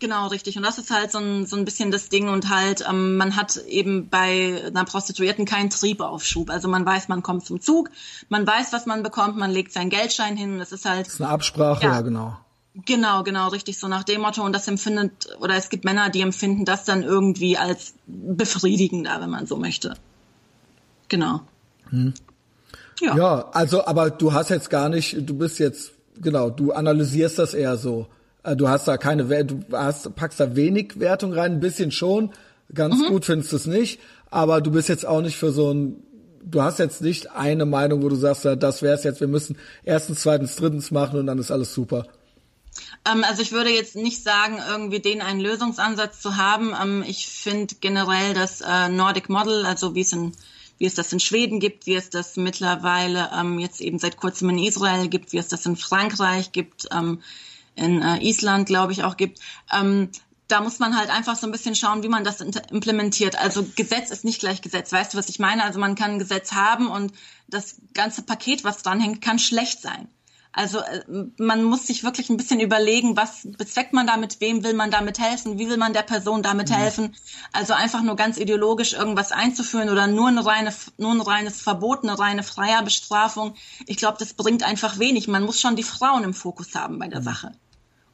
Genau, 0.05 0.27
richtig. 0.27 0.59
Und 0.59 0.65
das 0.65 0.77
ist 0.77 0.91
halt 0.91 1.11
so 1.11 1.17
ein, 1.17 1.47
so 1.47 1.57
ein 1.57 1.65
bisschen 1.65 1.91
das 1.91 2.11
Ding 2.11 2.29
und 2.29 2.51
halt, 2.51 2.85
ähm, 2.87 3.17
man 3.17 3.37
hat 3.37 3.57
eben 3.57 4.11
bei 4.11 4.63
einer 4.67 4.85
Prostituierten 4.85 5.47
keinen 5.47 5.71
Triebaufschub. 5.71 6.51
Also 6.51 6.69
man 6.69 6.85
weiß, 6.85 7.09
man 7.09 7.23
kommt 7.23 7.47
zum 7.47 7.63
Zug, 7.63 7.89
man 8.29 8.47
weiß, 8.47 8.75
was 8.75 8.85
man 8.85 9.03
bekommt, 9.03 9.39
man 9.39 9.51
legt 9.51 9.73
seinen 9.73 9.89
Geldschein 9.89 10.37
hin 10.37 10.59
das 10.59 10.73
ist 10.73 10.85
halt. 10.85 11.07
Das 11.07 11.15
ist 11.15 11.23
eine 11.23 11.31
Absprache, 11.31 11.85
ja, 11.85 11.93
ja 11.95 12.01
genau. 12.03 12.37
Genau, 12.85 13.23
genau, 13.23 13.49
richtig 13.49 13.79
so 13.79 13.89
nach 13.89 14.05
dem 14.05 14.21
Motto. 14.21 14.45
Und 14.45 14.53
das 14.53 14.69
empfindet, 14.69 15.11
oder 15.41 15.55
es 15.55 15.71
gibt 15.71 15.87
Männer, 15.87 16.11
die 16.11 16.21
empfinden 16.21 16.67
das 16.67 16.85
dann 16.85 17.03
irgendwie 17.03 17.57
als 17.57 17.95
befriedigender, 18.07 19.23
wenn 19.23 19.31
man 19.31 19.47
so 19.47 19.57
möchte. 19.57 19.95
Genau. 21.09 21.41
Hm. 21.89 22.13
Ja. 23.01 23.17
ja, 23.17 23.49
also, 23.53 23.87
aber 23.87 24.11
du 24.11 24.35
hast 24.35 24.51
jetzt 24.51 24.69
gar 24.69 24.91
nicht, 24.91 25.17
du 25.19 25.39
bist 25.39 25.59
jetzt, 25.59 25.93
genau, 26.21 26.51
du 26.51 26.73
analysierst 26.73 27.39
das 27.39 27.55
eher 27.55 27.79
so. 27.79 28.07
Äh, 28.45 28.57
du 28.57 28.69
hast 28.69 28.87
da 28.87 28.97
keine, 28.97 29.45
du 29.45 29.61
hast, 29.73 30.15
packst 30.15 30.39
da 30.39 30.55
wenig 30.55 31.01
Wertung 31.01 31.33
rein, 31.33 31.53
ein 31.53 31.61
bisschen 31.61 31.91
schon. 31.91 32.31
Ganz 32.73 32.97
mhm. 32.97 33.09
gut 33.09 33.25
findest 33.25 33.53
du 33.53 33.57
es 33.57 33.67
nicht. 33.67 34.01
Aber 34.31 34.61
du 34.61 34.71
bist 34.71 34.89
jetzt 34.89 35.07
auch 35.07 35.21
nicht 35.21 35.37
für 35.37 35.53
so 35.53 35.73
ein, 35.73 36.03
du 36.43 36.63
hast 36.63 36.79
jetzt 36.79 37.03
nicht 37.03 37.33
eine 37.33 37.67
Meinung, 37.67 38.03
wo 38.03 38.09
du 38.09 38.17
sagst, 38.17 38.45
ja, 38.45 38.57
das 38.57 38.83
wär's 38.83 39.05
jetzt, 39.05 39.21
wir 39.21 39.29
müssen 39.29 39.57
erstens, 39.83 40.21
zweitens, 40.21 40.57
drittens 40.57 40.91
machen 40.91 41.19
und 41.19 41.27
dann 41.27 41.39
ist 41.39 41.51
alles 41.51 41.75
super. 41.75 42.07
Ähm, 43.05 43.25
also 43.25 43.43
ich 43.43 43.53
würde 43.53 43.71
jetzt 43.71 43.97
nicht 43.97 44.23
sagen, 44.23 44.59
irgendwie 44.69 45.01
den 45.01 45.21
einen 45.21 45.41
Lösungsansatz 45.41 46.21
zu 46.21 46.37
haben. 46.37 46.75
Ähm, 46.81 47.05
ich 47.07 47.29
finde 47.29 47.77
generell 47.81 48.35
das 48.35 48.61
äh, 48.61 48.89
Nordic 48.89 49.29
Model, 49.29 49.65
also 49.65 49.95
wie 49.95 50.01
es 50.01 50.13
in 50.13 50.33
wie 50.79 50.87
es 50.87 50.95
das 50.95 51.13
in 51.13 51.21
Schweden 51.21 51.61
gibt, 51.61 51.87
wie 51.87 51.95
es 51.95 52.11
das 52.11 52.37
mittlerweile 52.37 53.31
ähm, 53.39 53.59
jetzt 53.59 53.81
eben 53.81 53.99
seit 53.99 54.17
kurzem 54.17 54.51
in 54.51 54.59
Israel 54.59 55.09
gibt, 55.09 55.33
wie 55.33 55.39
es 55.39 55.49
das 55.49 55.65
in 55.67 55.77
Frankreich 55.77 56.53
gibt, 56.53 56.89
ähm, 56.93 57.21
in 57.75 58.03
äh, 58.03 58.19
Island, 58.19 58.67
glaube 58.67 58.93
ich, 58.93 59.05
auch 59.05 59.17
gibt. 59.17 59.41
Ähm, 59.73 60.11
da 60.49 60.61
muss 60.61 60.79
man 60.79 60.97
halt 60.97 61.11
einfach 61.11 61.37
so 61.37 61.47
ein 61.47 61.53
bisschen 61.53 61.75
schauen, 61.75 62.03
wie 62.03 62.09
man 62.09 62.25
das 62.25 62.41
implementiert. 62.41 63.37
Also 63.37 63.67
Gesetz 63.77 64.11
ist 64.11 64.25
nicht 64.25 64.41
gleich 64.41 64.61
Gesetz. 64.61 64.93
Weißt 64.93 65.15
du, 65.15 65.19
was 65.19 65.29
ich 65.29 65.39
meine? 65.39 65.65
Also 65.65 65.81
man 65.81 65.95
kann 65.95 66.13
ein 66.13 66.19
Gesetz 66.19 66.53
haben 66.53 66.89
und 66.89 67.13
das 67.49 67.77
ganze 67.95 68.23
Paket, 68.23 68.63
was 68.63 68.83
dranhängt, 68.83 69.23
kann 69.23 69.39
schlecht 69.39 69.81
sein. 69.81 70.09
Also 70.53 70.79
äh, 70.79 71.03
man 71.39 71.65
muss 71.65 71.87
sich 71.87 72.05
wirklich 72.05 72.31
ein 72.31 72.37
bisschen 72.37 72.61
überlegen, 72.61 73.17
was 73.17 73.49
bezweckt 73.57 73.93
man 73.93 74.07
damit, 74.07 74.41
wem 74.41 74.63
will 74.63 74.75
man 74.75 74.91
damit 74.91 75.19
helfen, 75.19 75.59
wie 75.59 75.69
will 75.69 75.79
man 75.79 75.95
der 75.95 76.03
Person 76.03 76.43
damit 76.43 76.69
mhm. 76.69 76.75
helfen. 76.75 77.17
Also 77.53 77.73
einfach 77.73 78.03
nur 78.03 78.15
ganz 78.15 78.37
ideologisch 78.37 78.93
irgendwas 78.93 79.33
einzuführen 79.33 79.89
oder 79.89 80.07
nur 80.07 80.29
eine 80.29 80.45
reine, 80.45 80.73
nur 80.99 81.13
ein 81.13 81.21
reines 81.23 81.61
Verbot, 81.61 82.05
eine 82.05 82.19
reine 82.19 82.43
Freierbestrafung. 82.43 83.55
Ich 83.87 83.97
glaube, 83.97 84.19
das 84.19 84.35
bringt 84.35 84.63
einfach 84.63 84.99
wenig. 84.99 85.27
Man 85.27 85.43
muss 85.43 85.61
schon 85.61 85.75
die 85.75 85.83
Frauen 85.83 86.23
im 86.23 86.35
Fokus 86.35 86.75
haben 86.75 86.99
bei 86.99 87.09
der 87.09 87.21
mhm. 87.21 87.25
Sache 87.25 87.53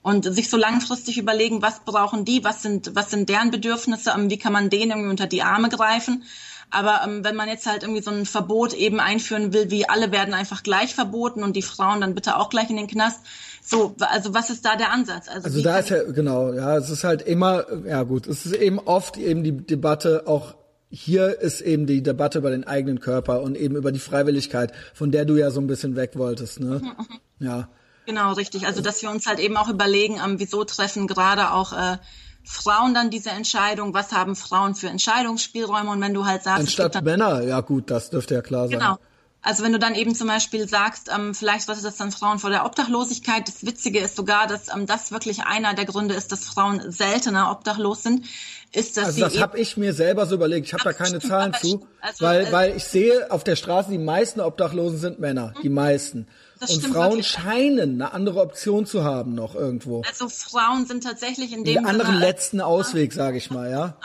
und 0.03 0.25
sich 0.25 0.49
so 0.49 0.57
langfristig 0.57 1.19
überlegen, 1.19 1.63
was 1.63 1.81
brauchen 1.85 2.25
die, 2.25 2.43
was 2.43 2.63
sind, 2.63 2.95
was 2.95 3.11
sind 3.11 3.29
deren 3.29 3.51
Bedürfnisse, 3.51 4.13
wie 4.17 4.39
kann 4.39 4.53
man 4.53 4.71
denen 4.71 4.93
irgendwie 4.93 5.11
unter 5.11 5.27
die 5.27 5.43
Arme 5.43 5.69
greifen. 5.69 6.25
Aber 6.71 7.01
ähm, 7.05 7.25
wenn 7.25 7.35
man 7.35 7.49
jetzt 7.49 7.67
halt 7.67 7.83
irgendwie 7.83 8.01
so 8.01 8.11
ein 8.11 8.27
Verbot 8.27 8.75
eben 8.75 9.01
einführen 9.01 9.53
will, 9.53 9.71
wie 9.71 9.89
alle 9.89 10.13
werden 10.13 10.35
einfach 10.35 10.63
gleich 10.63 10.95
verboten 10.95 11.43
und 11.43 11.57
die 11.57 11.63
Frauen 11.63 12.01
dann 12.01 12.15
bitte 12.15 12.37
auch 12.37 12.49
gleich 12.49 12.71
in 12.71 12.77
den 12.77 12.87
Knast, 12.87 13.21
so, 13.63 13.95
also 13.99 14.35
was 14.35 14.51
ist 14.51 14.65
da 14.65 14.77
der 14.77 14.93
Ansatz? 14.93 15.29
Also, 15.29 15.47
also 15.47 15.63
da 15.63 15.79
ist 15.79 15.91
ja, 15.91 16.05
genau, 16.05 16.53
ja, 16.53 16.77
es 16.77 16.89
ist 16.89 17.05
halt 17.05 17.23
immer, 17.23 17.67
ja 17.85 18.05
gut, 18.05 18.27
es 18.27 18.47
ist 18.47 18.55
eben 18.55 18.79
oft 18.79 19.17
eben 19.17 19.43
die 19.43 19.53
Debatte 19.53 20.25
auch 20.27 20.55
hier 20.93 21.41
ist 21.41 21.61
eben 21.61 21.87
die 21.87 22.03
Debatte 22.03 22.39
über 22.39 22.51
den 22.51 22.67
eigenen 22.67 22.99
Körper 22.99 23.43
und 23.43 23.57
eben 23.57 23.77
über 23.77 23.93
die 23.93 24.01
Freiwilligkeit, 24.01 24.73
von 24.93 25.13
der 25.13 25.25
du 25.25 25.37
ja 25.37 25.53
so 25.53 25.61
ein 25.61 25.69
bisschen 25.69 25.95
weg 25.95 26.13
wolltest, 26.17 26.59
ne? 26.59 26.81
Mhm, 26.83 26.89
mhm. 26.89 27.47
Ja. 27.47 27.69
Genau, 28.11 28.33
richtig. 28.33 28.67
Also 28.67 28.81
dass 28.81 29.03
wir 29.03 29.11
uns 29.11 29.27
halt 29.29 29.39
eben 29.39 29.57
auch 29.57 29.69
überlegen, 29.69 30.21
ähm, 30.25 30.41
wieso 30.41 30.65
treffen 30.65 31.07
gerade 31.07 31.53
auch 31.53 31.73
äh, 31.73 31.99
Frauen 32.43 32.93
dann 32.93 33.09
diese 33.09 33.31
Entscheidung, 33.31 33.95
was 33.95 34.11
haben 34.11 34.35
Frauen 34.35 34.75
für 34.75 34.89
Entscheidungsspielräume 34.89 35.89
und 35.89 36.01
wenn 36.01 36.13
du 36.13 36.27
halt 36.27 36.43
sagst... 36.43 36.61
Anstatt 36.61 37.05
Männer, 37.05 37.43
ja 37.43 37.61
gut, 37.61 37.89
das 37.89 38.11
dürfte 38.11 38.35
ja 38.35 38.43
klar 38.43 38.67
sein. 38.67 38.81
Genau. 38.81 38.99
Also 39.43 39.63
wenn 39.63 39.73
du 39.73 39.79
dann 39.79 39.95
eben 39.95 40.17
zum 40.17 40.27
Beispiel 40.27 40.69
sagst, 40.69 41.09
ähm, 41.15 41.37
vielleicht 41.37 41.69
was 41.69 41.79
ist 41.79 41.85
das 41.85 41.97
dann 41.97 42.11
Frauen 42.11 42.41
vor 42.41 42.51
der 42.51 42.67
Obdachlosigkeit. 42.67 43.47
Das 43.47 43.65
Witzige 43.65 44.01
ist 44.01 44.17
sogar, 44.17 44.49
dass 44.49 44.75
ähm, 44.75 44.87
das 44.87 45.13
wirklich 45.13 45.45
einer 45.45 45.73
der 45.75 45.85
Gründe 45.85 46.17
ist, 46.17 46.33
dass 46.33 46.45
Frauen 46.45 46.91
seltener 46.91 47.53
obdachlos 47.53 48.03
sind. 48.03 48.27
Ist, 48.73 48.97
dass 48.97 49.07
also 49.07 49.21
das 49.21 49.41
habe 49.41 49.59
ich 49.59 49.77
mir 49.77 49.95
selber 49.95 50.27
so 50.27 50.35
überlegt. 50.35 50.67
Ich 50.67 50.73
habe 50.73 50.83
da 50.83 50.93
keine 50.93 51.21
Zahlen 51.21 51.55
zu, 51.55 51.87
also, 52.01 52.25
weil, 52.25 52.47
äh, 52.47 52.53
weil 52.53 52.77
ich 52.77 52.85
sehe 52.85 53.31
auf 53.31 53.45
der 53.45 53.55
Straße, 53.55 53.91
die 53.91 53.99
meisten 53.99 54.41
Obdachlosen 54.41 54.99
sind 54.99 55.21
Männer, 55.21 55.55
die 55.63 55.69
meisten. 55.69 56.27
Das 56.61 56.71
und 56.73 56.87
Frauen 56.87 57.11
wirklich. 57.13 57.29
scheinen 57.29 58.03
eine 58.03 58.13
andere 58.13 58.41
Option 58.41 58.85
zu 58.85 59.03
haben 59.03 59.35
noch 59.35 59.55
irgendwo. 59.55 60.03
Also 60.07 60.29
Frauen 60.29 60.85
sind 60.85 61.03
tatsächlich 61.03 61.53
in 61.53 61.65
dem 61.65 61.75
Den 61.75 61.87
anderen 61.87 62.13
Sinne, 62.13 62.27
letzten 62.27 62.61
Ausweg, 62.61 63.15
sage 63.15 63.39
ich 63.39 63.51
mal, 63.51 63.71
ja. 63.71 63.97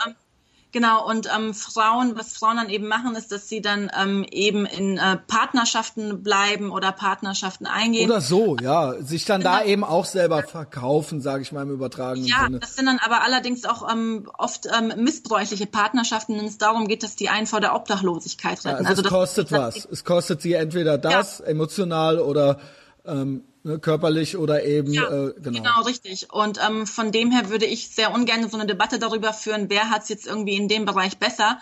Genau, 0.76 1.08
und 1.08 1.26
ähm, 1.34 1.54
Frauen, 1.54 2.18
was 2.18 2.34
Frauen 2.34 2.58
dann 2.58 2.68
eben 2.68 2.86
machen, 2.86 3.16
ist, 3.16 3.32
dass 3.32 3.48
sie 3.48 3.62
dann 3.62 3.90
ähm, 3.98 4.26
eben 4.30 4.66
in 4.66 4.98
äh, 4.98 5.16
Partnerschaften 5.16 6.22
bleiben 6.22 6.70
oder 6.70 6.92
Partnerschaften 6.92 7.64
eingehen. 7.64 8.10
Oder 8.10 8.20
so, 8.20 8.58
ja. 8.58 8.92
Sich 9.00 9.24
dann 9.24 9.40
genau. 9.40 9.54
da 9.54 9.64
eben 9.64 9.84
auch 9.84 10.04
selber 10.04 10.42
verkaufen, 10.42 11.22
sage 11.22 11.40
ich 11.40 11.50
mal 11.50 11.62
im 11.62 11.70
übertragenen 11.70 12.26
ja, 12.26 12.42
Sinne. 12.44 12.56
Ja, 12.56 12.60
das 12.60 12.76
sind 12.76 12.84
dann 12.84 12.98
aber 12.98 13.22
allerdings 13.22 13.64
auch 13.64 13.90
ähm, 13.90 14.28
oft 14.36 14.66
ähm, 14.66 14.92
missbräuchliche 15.02 15.66
Partnerschaften, 15.66 16.36
wenn 16.36 16.44
es 16.44 16.58
darum 16.58 16.88
geht, 16.88 17.02
dass 17.02 17.16
die 17.16 17.30
einen 17.30 17.46
vor 17.46 17.62
der 17.62 17.74
Obdachlosigkeit 17.74 18.58
retten. 18.58 18.84
Ja, 18.84 18.90
also, 18.90 18.90
also 18.90 19.02
es 19.02 19.08
kostet 19.08 19.52
was. 19.52 19.88
Es 19.90 20.04
kostet 20.04 20.42
sie 20.42 20.52
entweder 20.52 20.98
das, 20.98 21.38
ja. 21.38 21.46
emotional 21.46 22.18
oder 22.18 22.58
ähm, 23.06 23.44
ne, 23.66 23.78
körperlich 23.78 24.36
oder 24.36 24.64
eben 24.64 24.92
ja, 24.92 25.02
äh, 25.04 25.34
genau. 25.40 25.58
Genau, 25.58 25.82
richtig. 25.82 26.32
Und 26.32 26.58
ähm, 26.66 26.86
von 26.86 27.12
dem 27.12 27.30
her 27.30 27.50
würde 27.50 27.66
ich 27.66 27.88
sehr 27.88 28.12
ungern 28.14 28.48
so 28.48 28.56
eine 28.56 28.66
Debatte 28.66 28.98
darüber 28.98 29.32
führen, 29.32 29.68
wer 29.68 29.90
hat 29.90 30.04
es 30.04 30.08
jetzt 30.08 30.26
irgendwie 30.26 30.56
in 30.56 30.68
dem 30.68 30.84
Bereich 30.84 31.18
besser. 31.18 31.58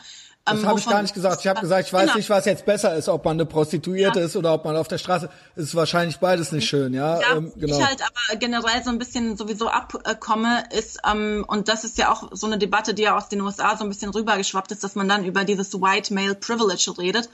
Das 0.46 0.60
Ähm, 0.60 0.66
habe 0.66 0.78
ich 0.78 0.84
gar 0.86 1.00
nicht 1.00 1.14
gesagt. 1.14 1.40
Ich 1.40 1.46
habe 1.46 1.58
gesagt, 1.62 1.86
ich 1.86 1.92
weiß 1.94 2.02
Genau. 2.02 2.16
nicht, 2.16 2.28
was 2.28 2.44
jetzt 2.44 2.66
besser 2.66 2.94
ist, 2.94 3.08
ob 3.08 3.24
man 3.24 3.36
eine 3.36 3.46
Prostituierte 3.46 4.20
Ja. 4.20 4.26
ist 4.26 4.36
oder 4.36 4.52
ob 4.52 4.66
man 4.66 4.76
auf 4.76 4.88
der 4.88 4.98
Straße. 4.98 5.30
Es 5.56 5.64
ist 5.64 5.74
wahrscheinlich 5.74 6.18
beides 6.18 6.52
nicht 6.52 6.68
schön, 6.68 6.92
ja. 6.92 7.18
Ja, 7.18 7.36
ähm, 7.36 7.50
genau. 7.56 7.78
ich 7.78 7.82
halt 7.86 8.02
aber 8.02 8.36
generell 8.38 8.84
so 8.84 8.90
ein 8.90 8.98
bisschen 8.98 9.38
sowieso 9.38 9.68
abkomme, 9.68 10.64
ist, 10.70 10.98
ähm, 11.10 11.46
und 11.48 11.68
das 11.68 11.84
ist 11.84 11.96
ja 11.96 12.12
auch 12.12 12.28
so 12.32 12.46
eine 12.46 12.58
Debatte, 12.58 12.92
die 12.92 13.04
ja 13.04 13.16
aus 13.16 13.30
den 13.30 13.40
USA 13.40 13.74
so 13.78 13.84
ein 13.84 13.88
bisschen 13.88 14.10
rübergeschwappt 14.10 14.70
ist, 14.72 14.84
dass 14.84 14.94
man 14.96 15.08
dann 15.08 15.24
über 15.24 15.44
dieses 15.44 15.72
White 15.80 16.12
Male 16.12 16.34
Privilege 16.34 16.92
redet. 16.98 17.30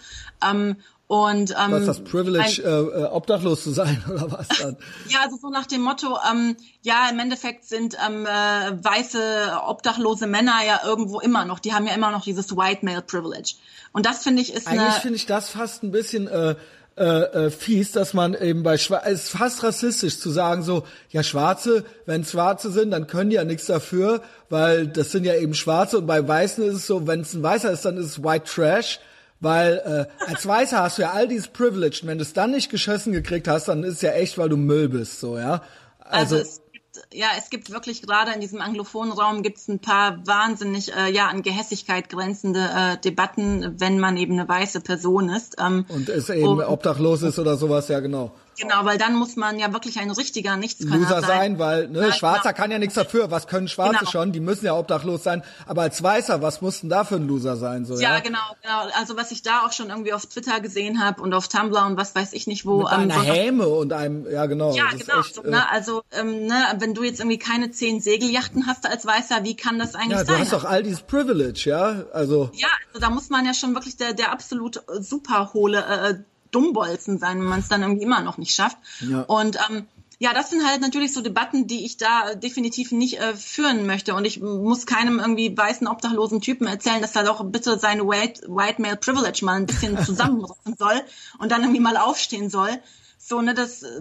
Ähm, 0.49 0.77
und 1.11 1.51
ähm, 1.51 1.73
was 1.73 1.81
ist 1.81 1.87
das 1.89 2.05
Privilege, 2.05 2.62
ein- 2.65 2.65
äh, 2.65 3.01
äh, 3.01 3.05
obdachlos 3.07 3.65
zu 3.65 3.73
sein 3.73 4.01
oder 4.09 4.31
was 4.31 4.47
dann? 4.61 4.77
Ja, 5.09 5.19
also 5.24 5.39
so 5.39 5.51
nach 5.51 5.66
dem 5.66 5.81
Motto, 5.81 6.16
ähm, 6.31 6.57
ja, 6.82 7.09
im 7.11 7.19
Endeffekt 7.19 7.65
sind 7.65 7.97
ähm, 8.07 8.27
äh, 8.27 8.28
weiße, 8.28 9.59
obdachlose 9.66 10.28
Männer 10.28 10.55
ja 10.65 10.82
irgendwo 10.85 11.19
immer 11.19 11.45
noch, 11.45 11.59
die 11.59 11.74
haben 11.74 11.85
ja 11.89 11.95
immer 11.95 12.12
noch 12.12 12.23
dieses 12.23 12.57
White 12.57 12.85
Male 12.85 13.03
Privilege. 13.03 13.55
Und 13.93 14.07
das 14.07 14.23
finde 14.23 14.41
ich 14.41 14.55
ist 14.55 14.69
Eigentlich 14.69 14.95
finde 15.03 15.16
ich 15.16 15.27
das 15.27 15.49
fast 15.49 15.82
ein 15.82 15.91
bisschen 15.91 16.28
äh, 16.28 16.55
äh, 16.97 17.03
äh, 17.03 17.51
fies, 17.51 17.91
dass 17.91 18.15
man 18.15 18.35
eben 18.35 18.62
bei 18.62 18.78
Schwa 18.78 19.03
es 19.05 19.24
ist 19.24 19.31
fast 19.31 19.65
rassistisch 19.65 20.20
zu 20.20 20.31
sagen 20.31 20.62
so, 20.62 20.85
ja 21.09 21.24
Schwarze, 21.24 21.85
wenn 22.07 22.24
Schwarze 22.24 22.70
sind, 22.70 22.93
dann 22.93 23.09
können 23.09 23.31
die 23.31 23.37
ja 23.37 23.43
nichts 23.43 23.66
dafür, 23.66 24.23
weil 24.49 24.87
das 24.87 25.11
sind 25.11 25.24
ja 25.24 25.35
eben 25.35 25.55
Schwarze 25.55 25.99
und 25.99 26.07
bei 26.07 26.28
Weißen 26.28 26.62
ist 26.62 26.74
es 26.77 26.87
so, 26.87 27.09
wenn 27.09 27.23
es 27.23 27.35
ein 27.35 27.43
Weißer 27.43 27.73
ist, 27.73 27.85
dann 27.85 27.97
ist 27.97 28.07
es 28.07 28.23
White 28.23 28.45
Trash. 28.45 29.01
Weil 29.41 30.07
äh, 30.21 30.25
als 30.31 30.47
Weißer 30.47 30.83
hast 30.83 30.99
du 30.99 31.03
ja 31.03 31.12
all 31.12 31.27
dieses 31.27 31.49
Privilege 31.49 32.01
und 32.03 32.09
wenn 32.09 32.19
du 32.19 32.23
es 32.23 32.35
dann 32.35 32.51
nicht 32.51 32.71
geschossen 32.71 33.12
gekriegt 33.12 33.49
hast, 33.49 33.69
dann 33.69 33.85
ist 33.85 33.95
es 33.95 34.03
ja 34.03 34.11
echt, 34.12 34.37
weil 34.37 34.51
du 34.51 34.57
Müll 34.59 34.89
bist, 34.89 35.19
so, 35.21 35.39
ja. 35.39 35.62
Also, 35.99 36.37
Also, 36.37 36.37
es 36.37 36.61
gibt, 36.73 37.15
ja, 37.15 37.29
es 37.39 37.49
gibt 37.49 37.71
wirklich 37.71 38.03
gerade 38.03 38.33
in 38.33 38.41
diesem 38.41 38.61
anglophonen 38.61 39.12
Raum 39.12 39.43
gibt 39.43 39.57
es 39.59 39.69
ein 39.69 39.79
paar 39.79 40.27
wahnsinnig 40.27 40.93
äh, 40.95 41.11
ja 41.11 41.29
an 41.29 41.43
Gehässigkeit 41.43 42.11
grenzende 42.11 42.61
äh, 42.61 42.97
Debatten, 42.99 43.77
wenn 43.81 43.99
man 43.99 44.17
eben 44.19 44.35
eine 44.39 44.47
weiße 44.49 44.81
Person 44.83 45.31
ist. 45.31 45.57
Ähm, 45.59 45.87
und 45.89 46.09
es 46.11 46.29
eben 46.29 46.47
und- 46.47 46.61
obdachlos 46.62 47.23
ist 47.23 47.39
oder 47.39 47.57
sowas, 47.57 47.89
ja 47.89 48.01
genau. 48.01 48.33
Genau, 48.61 48.85
weil 48.85 48.99
dann 48.99 49.15
muss 49.15 49.37
man 49.37 49.59
ja 49.59 49.73
wirklich 49.73 49.99
ein 49.99 50.11
richtiger 50.11 50.57
Nichtskönner 50.57 50.97
Loser 50.97 51.20
sein. 51.20 51.27
sein, 51.28 51.59
weil 51.59 51.89
ne, 51.89 52.09
Ja, 52.09 52.12
Schwarzer 52.12 52.53
genau. 52.53 52.55
kann 52.57 52.70
ja 52.70 52.78
nichts 52.78 52.95
dafür. 52.95 53.31
Was 53.31 53.47
können 53.47 53.69
Schwarze 53.69 53.99
Genau. 54.01 54.11
schon? 54.11 54.32
Die 54.32 54.41
müssen 54.41 54.66
ja 54.66 54.77
obdachlos 54.77 55.23
sein. 55.23 55.43
Aber 55.66 55.82
als 55.82 56.03
Weißer, 56.03 56.43
was 56.43 56.61
muss 56.61 56.81
denn 56.81 56.91
da 56.91 57.05
für 57.05 57.16
ein 57.16 57.27
Loser 57.27 57.57
sein? 57.57 57.85
So, 57.85 57.95
ja, 57.95 58.15
Ja, 58.15 58.20
genau, 58.20 58.39
genau. 58.62 58.82
Also 58.99 59.16
was 59.16 59.31
ich 59.31 59.43
da 59.43 59.61
auch 59.66 59.73
schon 59.73 59.89
irgendwie 59.91 60.12
auf 60.12 60.27
Twitter 60.27 60.61
gesehen 60.61 61.03
habe 61.05 61.23
und 61.23 61.32
auf 61.35 61.49
Tumblr 61.49 61.87
und 61.87 61.97
was 61.97 62.15
weiß 62.15 62.32
ich 62.32 62.47
nicht 62.47 62.66
wo. 62.66 62.78
Mit 62.82 62.89
ähm, 62.93 62.99
einer 63.11 63.23
Häme 63.23 63.69
und 63.69 63.93
einem, 63.93 64.31
ja 64.31 64.47
genau. 64.47 64.74
Ja, 64.74 64.91
genau. 64.91 65.20
echt, 65.20 65.35
so, 65.35 65.43
äh, 65.43 65.51
ne? 65.51 65.70
Also, 65.70 66.03
ähm, 66.12 66.47
ne, 66.47 66.55
wenn 66.78 66.95
du 66.95 67.03
jetzt 67.03 67.20
irgendwie 67.20 67.39
keine 67.39 67.70
zehn 67.70 68.01
Segelyachten 68.01 68.66
hast 68.66 68.87
als 68.87 69.07
Weißer, 69.07 69.45
wie 69.45 69.57
kann 69.57 69.78
das 69.78 69.95
eigentlich 69.95 70.11
ja, 70.19 70.24
du 70.24 70.32
sein? 70.32 70.41
hast 70.41 70.53
doch 70.53 70.65
all 70.65 70.82
dieses 70.82 71.01
Privilege, 71.03 71.62
ja. 71.66 72.05
Also 72.12 72.51
Ja, 72.55 72.69
also 72.89 73.01
da 73.01 73.11
muss 73.11 73.31
man 73.31 73.47
ja 73.47 73.55
schon 73.55 73.74
wirklich 73.74 73.97
der, 73.97 74.12
der 74.12 74.32
absolut 74.32 74.82
super 74.99 75.51
hohle 75.55 75.78
äh, 75.85 76.15
Dummbolzen 76.51 77.18
sein, 77.18 77.39
wenn 77.39 77.47
man 77.47 77.60
es 77.60 77.68
dann 77.68 77.82
irgendwie 77.82 78.05
immer 78.05 78.20
noch 78.20 78.39
nicht 78.39 78.55
schafft. 78.55 78.78
Ja. 79.01 79.22
Und 79.22 79.59
ähm, 79.68 79.86
ja, 80.22 80.35
das 80.35 80.51
sind 80.51 80.66
halt 80.66 80.82
natürlich 80.82 81.14
so 81.14 81.22
Debatten, 81.22 81.66
die 81.66 81.86
ich 81.86 81.97
da 81.97 82.35
definitiv 82.35 82.93
nicht 82.93 83.18
äh, 83.18 83.35
führen 83.35 83.86
möchte. 83.86 84.14
Und 84.14 84.27
ich 84.27 84.39
muss 84.39 84.85
keinem 84.85 85.18
irgendwie 85.18 85.56
weißen, 85.56 85.89
obdachlosen 85.89 86.43
Typen 86.43 86.66
erzählen, 86.66 87.01
dass 87.01 87.16
er 87.16 87.24
doch 87.24 87.43
bitte 87.43 87.78
seine 87.78 88.06
White, 88.06 88.43
White 88.47 88.82
Male 88.82 88.97
Privilege 88.97 89.43
mal 89.47 89.55
ein 89.55 89.64
bisschen 89.64 89.98
zusammenrücken 90.05 90.77
soll 90.78 91.01
und 91.39 91.51
dann 91.51 91.62
irgendwie 91.62 91.81
mal 91.81 91.97
aufstehen 91.97 92.51
soll. 92.51 92.68
So, 93.16 93.40
ne, 93.40 93.55
das, 93.55 93.82
äh, 93.82 94.01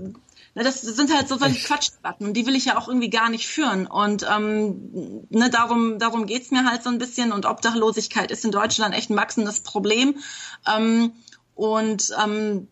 ne, 0.56 0.64
das 0.66 0.82
sind 0.82 1.16
halt 1.16 1.30
so 1.30 1.38
solche 1.38 1.66
Quatschdebatten 1.66 2.28
und 2.28 2.34
die 2.34 2.46
will 2.46 2.56
ich 2.58 2.66
ja 2.66 2.78
auch 2.78 2.90
irgendwie 2.90 3.10
gar 3.10 3.30
nicht 3.30 3.48
führen. 3.48 3.88
Und 3.88 4.28
ähm, 4.30 5.26
ne, 5.30 5.50
darum, 5.50 6.00
darum 6.00 6.26
geht's 6.26 6.52
mir 6.52 6.66
halt 6.66 6.84
so 6.84 6.90
ein 6.90 6.98
bisschen. 6.98 7.32
Und 7.32 7.46
Obdachlosigkeit 7.46 8.30
ist 8.30 8.44
in 8.44 8.52
Deutschland 8.52 8.94
echt 8.94 9.10
ein 9.10 9.16
wachsendes 9.16 9.62
Problem. 9.62 10.16
Ähm, 10.68 11.14
und 11.60 12.12
ähm, 12.24 12.68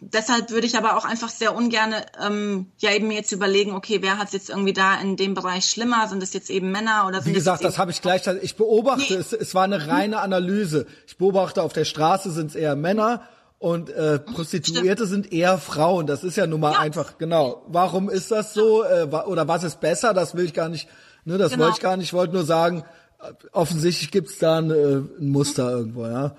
deshalb 0.00 0.50
würde 0.50 0.66
ich 0.66 0.76
aber 0.76 0.96
auch 0.96 1.04
einfach 1.04 1.28
sehr 1.28 1.54
ungern 1.54 1.94
ähm, 2.20 2.72
ja 2.78 2.90
eben 2.92 3.10
jetzt 3.10 3.30
überlegen, 3.32 3.72
okay, 3.72 3.98
wer 4.02 4.18
hat 4.18 4.26
es 4.28 4.32
jetzt 4.32 4.50
irgendwie 4.50 4.72
da 4.72 5.00
in 5.00 5.16
dem 5.16 5.34
Bereich 5.34 5.64
schlimmer? 5.66 6.08
Sind 6.08 6.22
es 6.22 6.32
jetzt 6.32 6.50
eben 6.50 6.72
Männer 6.72 7.06
oder 7.06 7.22
sind 7.22 7.30
wie 7.30 7.34
gesagt, 7.34 7.60
es 7.60 7.62
jetzt 7.62 7.72
das 7.74 7.78
habe 7.78 7.90
ich 7.92 8.02
gleich. 8.02 8.26
Ich 8.42 8.56
beobachte, 8.56 9.14
Nee. 9.14 9.20
es, 9.20 9.32
es 9.32 9.54
war 9.54 9.62
eine 9.64 9.86
reine 9.86 10.20
Analyse. 10.20 10.86
Ich 11.06 11.16
beobachte, 11.16 11.62
auf 11.62 11.72
der 11.72 11.84
Straße 11.84 12.30
sind 12.32 12.48
es 12.50 12.54
eher 12.56 12.74
Männer 12.76 13.22
und 13.60 13.88
äh, 13.90 14.18
Prostituierte 14.18 15.06
sind 15.06 15.32
eher 15.32 15.56
Frauen. 15.58 16.06
Das 16.06 16.24
ist 16.24 16.36
ja 16.36 16.46
nun 16.46 16.60
mal 16.60 16.72
Ja. 16.72 16.80
einfach 16.80 17.16
genau. 17.18 17.62
Warum 17.68 18.10
ist 18.10 18.30
das 18.32 18.52
so? 18.52 18.82
Äh, 18.82 19.04
oder 19.26 19.46
was 19.48 19.62
ist 19.62 19.80
besser? 19.80 20.12
Das 20.12 20.34
will 20.34 20.44
ich 20.44 20.54
gar 20.54 20.68
nicht. 20.68 20.88
Ne, 21.24 21.38
das 21.38 21.52
Genau. 21.52 21.64
wollte 21.64 21.76
ich 21.76 21.82
gar 21.82 21.96
nicht. 21.96 22.06
Ich 22.08 22.12
wollte 22.12 22.34
nur 22.34 22.44
sagen, 22.44 22.82
äh, 23.22 23.32
offensichtlich 23.52 24.10
gibt's 24.10 24.38
da 24.38 24.58
ein, 24.58 24.70
äh, 24.70 24.74
ein 25.20 25.28
Muster 25.30 25.70
irgendwo, 25.70 26.04
ja. 26.06 26.34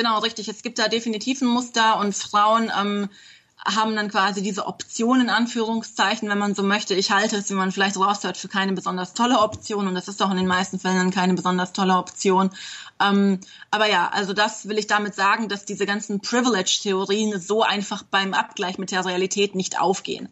Genau, 0.00 0.20
richtig. 0.20 0.48
Es 0.48 0.62
gibt 0.62 0.78
da 0.78 0.88
definitiv 0.88 1.42
ein 1.42 1.48
Muster 1.48 1.98
und 1.98 2.14
Frauen 2.14 2.72
ähm, 2.74 3.10
haben 3.66 3.94
dann 3.94 4.08
quasi 4.08 4.40
diese 4.40 4.64
Option 4.64 5.20
in 5.20 5.28
Anführungszeichen, 5.28 6.26
wenn 6.30 6.38
man 6.38 6.54
so 6.54 6.62
möchte. 6.62 6.94
Ich 6.94 7.10
halte 7.10 7.36
es, 7.36 7.50
wie 7.50 7.54
man 7.54 7.70
vielleicht 7.70 7.98
raushört, 7.98 8.38
für 8.38 8.48
keine 8.48 8.72
besonders 8.72 9.12
tolle 9.12 9.40
Option 9.40 9.86
und 9.86 9.94
das 9.94 10.08
ist 10.08 10.22
auch 10.22 10.30
in 10.30 10.38
den 10.38 10.46
meisten 10.46 10.78
Fällen 10.78 10.96
dann 10.96 11.10
keine 11.10 11.34
besonders 11.34 11.74
tolle 11.74 11.98
Option. 11.98 12.48
Ähm, 12.98 13.40
aber 13.70 13.90
ja, 13.90 14.08
also 14.08 14.32
das 14.32 14.66
will 14.68 14.78
ich 14.78 14.86
damit 14.86 15.14
sagen, 15.14 15.50
dass 15.50 15.66
diese 15.66 15.84
ganzen 15.84 16.20
Privilege-Theorien 16.20 17.38
so 17.38 17.62
einfach 17.62 18.02
beim 18.02 18.32
Abgleich 18.32 18.78
mit 18.78 18.92
der 18.92 19.04
Realität 19.04 19.54
nicht 19.54 19.78
aufgehen. 19.78 20.30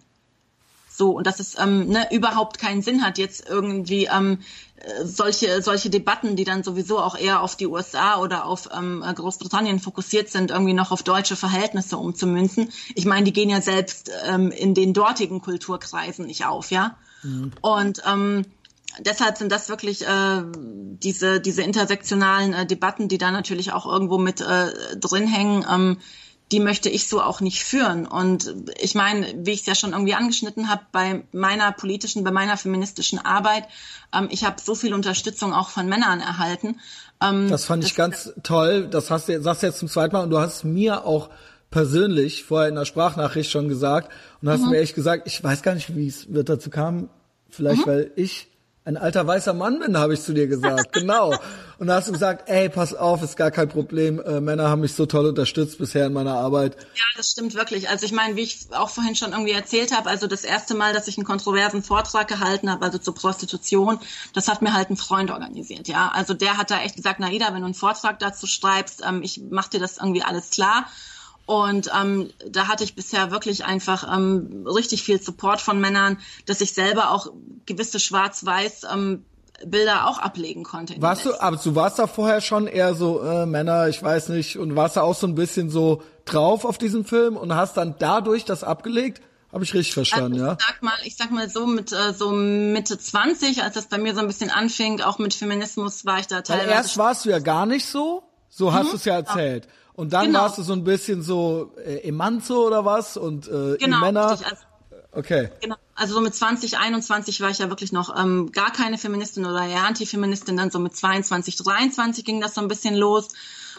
So, 0.98 1.12
und 1.12 1.28
dass 1.28 1.38
es 1.38 1.56
ähm, 1.56 1.86
ne, 1.86 2.08
überhaupt 2.10 2.58
keinen 2.58 2.82
Sinn 2.82 3.04
hat, 3.04 3.18
jetzt 3.18 3.48
irgendwie 3.48 4.06
ähm, 4.06 4.40
äh, 4.74 5.06
solche, 5.06 5.62
solche 5.62 5.90
Debatten, 5.90 6.34
die 6.34 6.42
dann 6.42 6.64
sowieso 6.64 6.98
auch 6.98 7.16
eher 7.16 7.40
auf 7.40 7.54
die 7.54 7.68
USA 7.68 8.18
oder 8.18 8.46
auf 8.46 8.68
ähm, 8.76 9.04
äh, 9.06 9.14
Großbritannien 9.14 9.78
fokussiert 9.78 10.28
sind, 10.28 10.50
irgendwie 10.50 10.72
noch 10.72 10.90
auf 10.90 11.04
deutsche 11.04 11.36
Verhältnisse 11.36 11.96
umzumünzen. 11.96 12.70
Ich 12.96 13.06
meine, 13.06 13.22
die 13.24 13.32
gehen 13.32 13.48
ja 13.48 13.60
selbst 13.60 14.10
ähm, 14.26 14.50
in 14.50 14.74
den 14.74 14.92
dortigen 14.92 15.40
Kulturkreisen 15.40 16.26
nicht 16.26 16.46
auf, 16.46 16.72
ja. 16.72 16.96
Und 17.60 18.02
ähm, 18.04 18.44
deshalb 18.98 19.38
sind 19.38 19.52
das 19.52 19.68
wirklich 19.68 20.04
äh, 20.04 20.42
diese, 20.52 21.40
diese 21.40 21.62
intersektionalen 21.62 22.54
äh, 22.54 22.66
Debatten, 22.66 23.06
die 23.06 23.18
da 23.18 23.30
natürlich 23.30 23.70
auch 23.70 23.86
irgendwo 23.86 24.18
mit 24.18 24.40
äh, 24.40 24.96
drin 24.96 25.28
hängen. 25.28 25.64
Ähm, 25.70 25.98
die 26.50 26.60
möchte 26.60 26.88
ich 26.88 27.08
so 27.08 27.20
auch 27.20 27.40
nicht 27.40 27.62
führen. 27.62 28.06
Und 28.06 28.54
ich 28.80 28.94
meine, 28.94 29.26
wie 29.36 29.50
ich 29.50 29.60
es 29.60 29.66
ja 29.66 29.74
schon 29.74 29.92
irgendwie 29.92 30.14
angeschnitten 30.14 30.70
habe, 30.70 30.82
bei 30.92 31.22
meiner 31.32 31.72
politischen, 31.72 32.24
bei 32.24 32.30
meiner 32.30 32.56
feministischen 32.56 33.18
Arbeit, 33.18 33.64
ähm, 34.14 34.28
ich 34.30 34.44
habe 34.44 34.56
so 34.62 34.74
viel 34.74 34.94
Unterstützung 34.94 35.52
auch 35.52 35.68
von 35.68 35.88
Männern 35.88 36.20
erhalten. 36.20 36.80
Ähm, 37.20 37.48
Das 37.50 37.66
fand 37.66 37.84
ich 37.84 37.94
ganz 37.94 38.32
toll. 38.42 38.88
Das 38.90 39.10
hast 39.10 39.28
du, 39.28 39.40
sagst 39.42 39.62
du 39.62 39.66
jetzt 39.66 39.78
zum 39.78 39.88
zweiten 39.88 40.14
Mal 40.14 40.22
und 40.22 40.30
du 40.30 40.38
hast 40.38 40.64
mir 40.64 41.04
auch 41.04 41.28
persönlich 41.70 42.44
vorher 42.44 42.70
in 42.70 42.76
der 42.76 42.86
Sprachnachricht 42.86 43.50
schon 43.50 43.68
gesagt 43.68 44.10
und 44.40 44.48
hast 44.48 44.64
mir 44.64 44.78
echt 44.78 44.94
gesagt, 44.94 45.26
ich 45.26 45.42
weiß 45.42 45.62
gar 45.62 45.74
nicht, 45.74 45.94
wie 45.94 46.06
es 46.06 46.32
wird 46.32 46.48
dazu 46.48 46.70
kam. 46.70 47.10
Vielleicht, 47.50 47.86
weil 47.86 48.10
ich 48.16 48.48
ein 48.88 48.96
alter 48.96 49.26
weißer 49.26 49.52
Mann 49.52 49.78
bin, 49.80 49.98
habe 49.98 50.14
ich 50.14 50.22
zu 50.22 50.32
dir 50.32 50.46
gesagt. 50.46 50.92
genau. 50.92 51.34
Und 51.78 51.88
da 51.88 51.96
hast 51.96 52.08
du 52.08 52.12
gesagt, 52.12 52.48
ey, 52.48 52.70
pass 52.70 52.94
auf, 52.94 53.22
ist 53.22 53.36
gar 53.36 53.50
kein 53.50 53.68
Problem. 53.68 54.18
Äh, 54.20 54.40
Männer 54.40 54.68
haben 54.68 54.80
mich 54.80 54.94
so 54.94 55.04
toll 55.04 55.26
unterstützt 55.26 55.78
bisher 55.78 56.06
in 56.06 56.14
meiner 56.14 56.34
Arbeit. 56.34 56.74
Ja, 56.94 57.04
das 57.16 57.30
stimmt 57.30 57.54
wirklich. 57.54 57.90
Also 57.90 58.06
ich 58.06 58.12
meine, 58.12 58.34
wie 58.36 58.42
ich 58.42 58.66
auch 58.72 58.88
vorhin 58.88 59.14
schon 59.14 59.32
irgendwie 59.32 59.52
erzählt 59.52 59.94
habe, 59.94 60.08
also 60.08 60.26
das 60.26 60.42
erste 60.42 60.74
Mal, 60.74 60.94
dass 60.94 61.06
ich 61.06 61.18
einen 61.18 61.26
kontroversen 61.26 61.82
Vortrag 61.82 62.28
gehalten 62.28 62.70
habe, 62.70 62.84
also 62.84 62.96
zur 62.96 63.14
Prostitution, 63.14 64.00
das 64.32 64.48
hat 64.48 64.62
mir 64.62 64.72
halt 64.72 64.88
ein 64.88 64.96
Freund 64.96 65.30
organisiert, 65.30 65.86
ja. 65.86 66.08
Also 66.08 66.32
der 66.32 66.56
hat 66.56 66.70
da 66.70 66.80
echt 66.80 66.96
gesagt, 66.96 67.20
Naida, 67.20 67.52
wenn 67.52 67.60
du 67.60 67.66
einen 67.66 67.74
Vortrag 67.74 68.18
dazu 68.18 68.46
schreibst, 68.46 69.02
ähm, 69.06 69.20
ich 69.22 69.42
mach 69.50 69.68
dir 69.68 69.80
das 69.80 69.98
irgendwie 69.98 70.22
alles 70.22 70.48
klar. 70.48 70.86
Und 71.48 71.90
ähm, 71.98 72.28
da 72.46 72.68
hatte 72.68 72.84
ich 72.84 72.94
bisher 72.94 73.30
wirklich 73.30 73.64
einfach 73.64 74.06
ähm, 74.14 74.66
richtig 74.66 75.02
viel 75.02 75.18
Support 75.18 75.62
von 75.62 75.80
Männern, 75.80 76.18
dass 76.44 76.60
ich 76.60 76.74
selber 76.74 77.10
auch 77.10 77.32
gewisse 77.64 77.98
Schwarz-Weiß 78.00 78.82
ähm, 78.92 79.24
Bilder 79.64 80.06
auch 80.08 80.18
ablegen 80.18 80.62
konnte. 80.62 81.00
Warst 81.00 81.24
du, 81.24 81.40
aber 81.40 81.56
du 81.56 81.74
warst 81.74 81.98
da 81.98 82.06
vorher 82.06 82.42
schon 82.42 82.66
eher 82.66 82.92
so, 82.92 83.22
äh, 83.22 83.46
Männer, 83.46 83.88
ich 83.88 84.02
weiß 84.02 84.28
nicht, 84.28 84.58
und 84.58 84.76
warst 84.76 84.98
da 84.98 85.00
auch 85.00 85.14
so 85.14 85.26
ein 85.26 85.36
bisschen 85.36 85.70
so 85.70 86.02
drauf 86.26 86.66
auf 86.66 86.76
diesen 86.76 87.06
Film 87.06 87.38
und 87.38 87.54
hast 87.54 87.78
dann 87.78 87.94
dadurch 87.98 88.44
das 88.44 88.62
abgelegt? 88.62 89.22
Habe 89.50 89.64
ich 89.64 89.72
richtig 89.72 89.94
verstanden, 89.94 90.34
Also 90.34 90.44
ja? 90.44 90.52
ich 90.52 90.66
sag 90.66 90.82
mal, 90.82 90.94
ich 91.04 91.16
sag 91.16 91.30
mal 91.30 91.48
so 91.48 91.66
mit 91.66 91.92
äh, 91.92 92.12
so 92.12 92.30
Mitte 92.30 92.98
20, 92.98 93.62
als 93.62 93.72
das 93.72 93.86
bei 93.86 93.96
mir 93.96 94.14
so 94.14 94.20
ein 94.20 94.26
bisschen 94.26 94.50
anfing, 94.50 95.00
auch 95.00 95.18
mit 95.18 95.32
Feminismus, 95.32 96.04
war 96.04 96.18
ich 96.18 96.26
da 96.26 96.36
Weil 96.36 96.42
teilweise. 96.42 96.70
erst 96.72 96.98
warst 96.98 97.24
du 97.24 97.30
ja 97.30 97.38
gar 97.38 97.64
nicht 97.64 97.86
so, 97.86 98.22
so 98.50 98.74
hast 98.74 98.92
du 98.92 98.96
es 98.96 99.06
ja 99.06 99.14
erzählt. 99.14 99.66
Und 99.98 100.12
dann 100.12 100.26
Genau. 100.26 100.42
warst 100.42 100.56
du 100.58 100.62
so 100.62 100.74
ein 100.74 100.84
bisschen 100.84 101.22
so 101.22 101.72
äh, 101.84 102.06
Emanzo 102.08 102.64
oder 102.68 102.84
was 102.84 103.16
und 103.16 103.48
äh, 103.48 103.76
genau, 103.78 103.98
Männer. 103.98 104.30
richtig, 104.30 104.46
also, 104.46 104.62
Okay. 105.10 105.48
genau. 105.60 105.74
Also 105.96 106.14
so 106.14 106.20
mit 106.20 106.36
20, 106.36 106.78
21 106.78 107.40
war 107.40 107.50
ich 107.50 107.58
ja 107.58 107.68
wirklich 107.68 107.90
noch 107.90 108.14
ähm, 108.16 108.52
gar 108.52 108.72
keine 108.72 108.96
Feministin 108.96 109.44
oder 109.44 109.66
eher 109.66 109.82
Antifeministin. 109.84 110.56
Dann 110.56 110.70
so 110.70 110.78
mit 110.78 110.94
22, 110.94 111.56
23 111.56 112.24
ging 112.24 112.40
das 112.40 112.54
so 112.54 112.60
ein 112.60 112.68
bisschen 112.68 112.94
los. 112.94 113.30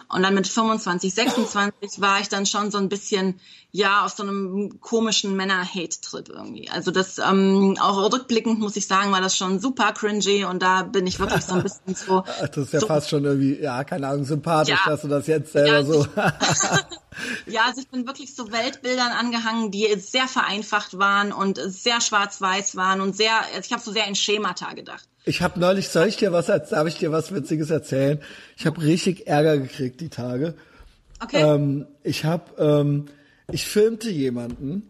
Und 0.10 0.24
dann 0.24 0.34
mit 0.34 0.46
25, 0.46 1.14
26 1.14 2.02
war 2.02 2.20
ich 2.20 2.28
dann 2.28 2.46
schon 2.46 2.70
so 2.70 2.80
ein 2.80 2.90
bisschen, 2.90 3.40
ja, 3.72 4.04
auf 4.04 4.12
so 4.14 4.24
einem 4.24 4.80
komischen 4.82 5.36
Männer-Hate-Trip 5.36 6.30
irgendwie. 6.30 6.70
Also 6.72 6.90
das, 6.90 7.20
ähm, 7.20 7.78
auch 7.80 8.12
rückblickend 8.12 8.60
muss 8.60 8.76
ich 8.76 8.88
sagen, 8.88 9.12
war 9.12 9.22
das 9.22 9.38
schon 9.38 9.60
super 9.60 9.92
cringy 9.94 10.44
und 10.46 10.64
da 10.64 10.82
bin 10.82 11.06
ich 11.06 11.20
wirklich 11.20 11.44
so 11.46 11.54
ein 11.54 11.62
bisschen 11.64 11.94
so. 11.94 12.24
das 12.40 12.58
ist 12.58 12.74
ja 12.74 12.80
so, 12.80 12.88
fast 12.88 13.10
schon 13.10 13.26
irgendwie, 13.26 13.60
ja, 13.62 13.84
keine 13.84 14.08
Ahnung, 14.08 14.26
sympathisch, 14.26 14.80
Ja. 14.86 14.92
dass 14.92 15.02
du 15.02 15.08
das 15.08 15.28
jetzt 15.28 15.52
selber 15.52 15.72
Ja, 15.80 15.84
so. 15.84 16.08
Ja, 17.48 17.66
also 17.68 17.82
ich 17.82 17.90
bin 17.90 18.08
wirklich 18.08 18.34
so 18.34 18.52
Weltbildern 18.52 19.12
angehangen, 19.12 19.72
die 19.72 19.86
sehr 20.00 20.28
vereinfacht 20.28 20.98
waren 20.98 21.34
und 21.34 21.60
sehr 21.64 22.00
schwarz-weiß 22.02 22.76
waren 22.76 23.02
und 23.02 23.16
sehr, 23.16 23.34
also 23.54 23.60
ich 23.66 23.74
habe 23.74 23.82
so 23.84 23.92
sehr 23.92 24.08
in 24.08 24.16
Schemata 24.16 24.74
gedacht. 24.74 25.04
Ich 25.26 25.42
habe 25.42 25.60
neulich, 25.60 25.90
soll 25.90 26.08
ich 26.08 26.16
dir 26.18 26.32
was, 26.32 26.46
darf 26.46 26.88
ich 26.88 26.98
dir 26.98 27.12
was 27.12 27.34
Witziges 27.34 27.70
erzählen? 27.72 28.22
Ich 28.58 28.66
habe 28.66 28.82
richtig 28.82 29.28
Ärger 29.28 29.58
gekriegt 29.58 30.00
die 30.02 30.10
Tage. 30.10 30.56
Okay, 31.22 31.42
Ähm, 31.42 31.88
ich 32.04 32.24
habe, 32.24 32.44
ähm, 32.58 33.08
ich 33.52 33.66
filmte 33.66 34.10
jemanden. 34.10 34.90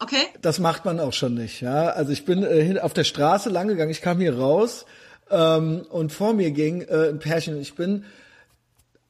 okay, 0.00 0.26
Das 0.42 0.58
macht 0.58 0.84
man 0.84 1.00
auch 1.00 1.12
schon 1.12 1.34
nicht, 1.34 1.60
ja. 1.60 1.90
Also 1.90 2.12
ich 2.12 2.24
bin 2.24 2.42
äh, 2.42 2.78
auf 2.80 2.94
der 2.94 3.04
Straße 3.04 3.50
lang 3.50 3.68
gegangen, 3.68 3.90
ich 3.90 4.02
kam 4.02 4.18
hier 4.20 4.36
raus 4.36 4.86
ähm, 5.30 5.86
und 5.90 6.12
vor 6.12 6.34
mir 6.34 6.50
ging 6.50 6.82
äh, 6.82 7.08
ein 7.08 7.18
Pärchen. 7.18 7.60
Ich 7.60 7.74
bin, 7.74 8.04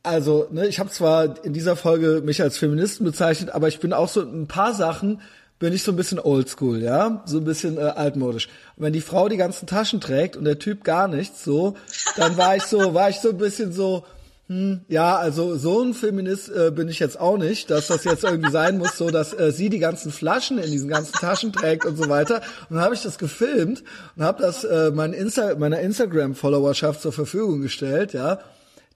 also, 0.03 0.49
ne, 0.51 0.67
ich 0.67 0.79
habe 0.79 0.91
zwar 0.91 1.45
in 1.45 1.53
dieser 1.53 1.77
Folge 1.77 2.23
mich 2.25 2.43
als 2.43 2.59
Feministen 2.59 3.05
bezeichnet, 3.05 3.51
aber 3.51 3.69
ich 3.69 3.81
bin 3.81 3.93
auch 3.93 4.09
so 4.09 4.23
in 4.23 4.43
ein 4.43 4.49
paar 4.49 4.75
Sachen 4.75 5.21
bin 5.59 5.73
ich 5.73 5.83
so 5.83 5.93
ein 5.93 5.97
bisschen 5.97 6.19
oldschool, 6.19 6.83
ja, 6.83 7.23
so 7.27 7.39
ein 7.39 7.45
bisschen 7.45 7.79
äh, 7.79 7.83
altmodisch. 7.83 8.49
Und 8.77 8.85
wenn 8.85 8.93
die 8.93 9.01
Frau 9.01 9.29
die 9.29 9.37
ganzen 9.37 9.67
Taschen 9.67 10.01
trägt 10.01 10.37
und 10.37 10.45
der 10.45 10.59
Typ 10.59 10.85
gar 10.85 11.09
nichts, 11.09 11.45
so, 11.45 11.75
dann 12.17 12.37
war 12.37 12.57
ich 12.57 12.65
so, 12.65 12.93
war 12.93 13.09
ich 13.09 13.21
so 13.21 13.31
ein 13.31 13.39
bisschen 13.39 13.73
so, 13.73 14.05
hm, 14.47 14.83
ja, 14.89 15.17
also 15.17 15.57
so 15.57 15.81
ein 15.81 15.95
Feminist 15.95 16.51
äh, 16.51 16.71
bin 16.71 16.89
ich 16.89 16.99
jetzt 16.99 17.19
auch 17.19 17.39
nicht, 17.39 17.71
dass 17.71 17.87
das 17.87 18.05
jetzt 18.05 18.25
irgendwie 18.25 18.51
sein 18.51 18.77
muss, 18.77 18.99
so 18.99 19.11
dass 19.11 19.33
äh, 19.33 19.51
sie 19.53 19.71
die 19.71 19.79
ganzen 19.79 20.13
Flaschen 20.13 20.59
in 20.59 20.71
diesen 20.71 20.91
ganzen 20.91 21.15
Taschen 21.15 21.51
trägt 21.51 21.87
und 21.87 21.97
so 21.97 22.11
weiter. 22.11 22.43
Und 22.69 22.77
dann 22.77 22.85
habe 22.85 22.95
ich 22.95 23.03
das 23.03 23.17
gefilmt 23.17 23.83
und 24.17 24.23
habe 24.23 24.43
das 24.43 24.65
äh, 24.65 24.91
mein 24.95 25.15
Insta 25.15 25.55
meiner 25.55 25.81
Instagram-Followerschaft 25.81 27.01
zur 27.01 27.13
Verfügung 27.13 27.63
gestellt, 27.63 28.13
ja. 28.13 28.39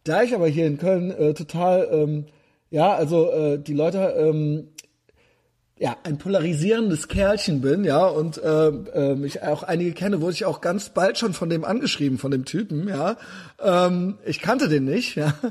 Da 0.04 0.22
ich 0.22 0.34
aber 0.34 0.48
hier 0.48 0.66
in 0.66 0.76
Köln 0.76 1.10
äh, 1.10 1.32
total, 1.32 1.88
ähm, 1.92 2.26
ja, 2.70 2.94
also 2.94 3.30
äh, 3.30 3.58
die 3.58 3.74
Leute 3.74 3.98
ähm, 4.18 4.68
ja, 5.80 5.96
ein 6.02 6.18
polarisierendes 6.18 7.06
Kerlchen 7.08 7.60
bin, 7.60 7.84
ja, 7.84 8.04
und 8.04 8.38
äh, 8.38 8.68
äh, 8.68 9.24
ich 9.24 9.42
auch 9.42 9.62
einige 9.62 9.92
kenne, 9.92 10.20
wurde 10.20 10.32
ich 10.32 10.44
auch 10.44 10.60
ganz 10.60 10.88
bald 10.88 11.18
schon 11.18 11.34
von 11.34 11.48
dem 11.48 11.64
angeschrieben, 11.64 12.18
von 12.18 12.32
dem 12.32 12.44
Typen, 12.44 12.88
ja. 12.88 13.16
Ähm, 13.62 14.18
ich 14.24 14.40
kannte 14.40 14.68
den 14.68 14.84
nicht, 14.84 15.16
ja. 15.16 15.34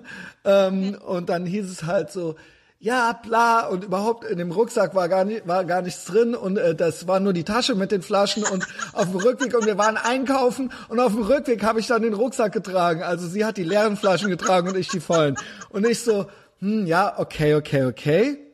Ähm, 0.45 0.95
und 1.05 1.27
dann 1.27 1.45
hieß 1.45 1.69
es 1.69 1.83
halt 1.83 2.09
so, 2.09 2.35
ja, 2.79 3.11
bla, 3.11 3.67
und 3.67 3.83
überhaupt 3.83 4.23
in 4.23 4.37
dem 4.37 4.51
Rucksack 4.51 4.95
war 4.95 5.09
gar 5.09 5.25
nicht, 5.25 5.45
war 5.45 5.65
gar 5.65 5.81
nichts 5.81 6.05
drin 6.05 6.35
und 6.35 6.57
äh, 6.57 6.73
das 6.73 7.07
war 7.07 7.19
nur 7.19 7.33
die 7.33 7.43
Tasche 7.43 7.75
mit 7.75 7.91
den 7.91 8.01
Flaschen 8.01 8.43
und 8.43 8.65
auf 8.93 9.11
dem 9.11 9.19
Rückweg 9.19 9.53
und 9.55 9.65
wir 9.65 9.77
waren 9.77 9.97
einkaufen 9.97 10.71
und 10.87 10.99
auf 10.99 11.13
dem 11.13 11.23
Rückweg 11.23 11.63
habe 11.63 11.81
ich 11.81 11.87
dann 11.87 12.03
den 12.03 12.13
Rucksack 12.13 12.53
getragen. 12.53 13.03
Also 13.03 13.27
sie 13.27 13.43
hat 13.43 13.57
die 13.57 13.63
leeren 13.63 13.97
Flaschen 13.97 14.29
getragen 14.29 14.69
und 14.69 14.77
ich 14.77 14.87
die 14.87 15.01
vollen. 15.01 15.35
Und 15.69 15.85
ich 15.85 16.01
so, 16.01 16.27
hm, 16.59 16.85
ja, 16.85 17.17
okay, 17.17 17.55
okay, 17.55 17.85
okay. 17.85 18.46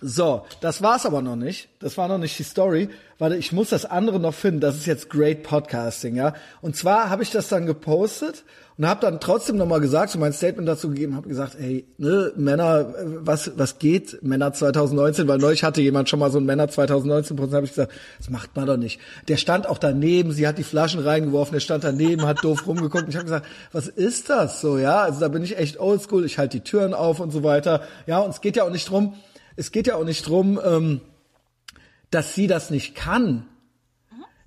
So, 0.00 0.44
das 0.60 0.80
war's 0.80 1.06
aber 1.06 1.22
noch 1.22 1.34
nicht. 1.34 1.70
Das 1.80 1.98
war 1.98 2.06
noch 2.06 2.18
nicht 2.18 2.38
die 2.38 2.44
Story. 2.44 2.88
Warte, 3.18 3.34
ich 3.34 3.50
muss 3.50 3.70
das 3.70 3.84
andere 3.84 4.20
noch 4.20 4.34
finden. 4.34 4.60
Das 4.60 4.76
ist 4.76 4.86
jetzt 4.86 5.10
great 5.10 5.42
Podcasting, 5.42 6.14
ja. 6.14 6.34
Und 6.60 6.76
zwar 6.76 7.10
habe 7.10 7.24
ich 7.24 7.30
das 7.30 7.48
dann 7.48 7.66
gepostet 7.66 8.44
und 8.76 8.86
habe 8.86 9.00
dann 9.00 9.18
trotzdem 9.18 9.56
nochmal 9.56 9.80
gesagt, 9.80 10.12
so 10.12 10.20
mein 10.20 10.32
Statement 10.32 10.68
dazu 10.68 10.90
gegeben, 10.90 11.16
habe 11.16 11.28
gesagt, 11.28 11.56
hey, 11.58 11.84
ne, 11.98 12.32
Männer, 12.36 12.94
äh, 12.96 13.04
was 13.26 13.50
was 13.56 13.80
geht? 13.80 14.22
Männer 14.22 14.52
2019, 14.52 15.26
weil 15.26 15.38
neulich 15.38 15.64
hatte 15.64 15.80
jemand 15.80 16.08
schon 16.08 16.20
mal 16.20 16.30
so 16.30 16.38
ein 16.38 16.44
Männer 16.44 16.68
2019 16.68 17.36
Prozent, 17.36 17.56
habe 17.56 17.66
ich 17.66 17.72
gesagt, 17.72 17.92
das 18.18 18.30
macht 18.30 18.54
man 18.54 18.68
doch 18.68 18.76
nicht. 18.76 19.00
Der 19.26 19.36
stand 19.36 19.68
auch 19.68 19.78
daneben, 19.78 20.30
sie 20.30 20.46
hat 20.46 20.58
die 20.58 20.62
Flaschen 20.62 21.00
reingeworfen, 21.00 21.54
der 21.54 21.60
stand 21.60 21.82
daneben, 21.82 22.24
hat 22.24 22.44
doof 22.44 22.68
rumgeguckt. 22.68 23.02
Und 23.02 23.10
ich 23.10 23.16
habe 23.16 23.24
gesagt, 23.24 23.46
was 23.72 23.88
ist 23.88 24.30
das 24.30 24.60
so, 24.60 24.78
ja? 24.78 25.00
Also 25.00 25.18
da 25.18 25.26
bin 25.26 25.42
ich 25.42 25.58
echt 25.58 25.80
oldschool, 25.80 26.24
ich 26.24 26.38
halte 26.38 26.58
die 26.58 26.64
Türen 26.64 26.94
auf 26.94 27.18
und 27.18 27.32
so 27.32 27.42
weiter. 27.42 27.82
Ja, 28.06 28.20
und 28.20 28.30
es 28.30 28.40
geht 28.40 28.54
ja 28.54 28.62
auch 28.62 28.70
nicht 28.70 28.88
drum, 28.88 29.14
es 29.58 29.72
geht 29.72 29.88
ja 29.88 29.96
auch 29.96 30.04
nicht 30.04 30.26
drum, 30.26 30.60
ähm, 30.64 31.00
dass 32.10 32.34
sie 32.36 32.46
das 32.46 32.70
nicht 32.70 32.94
kann. 32.94 33.44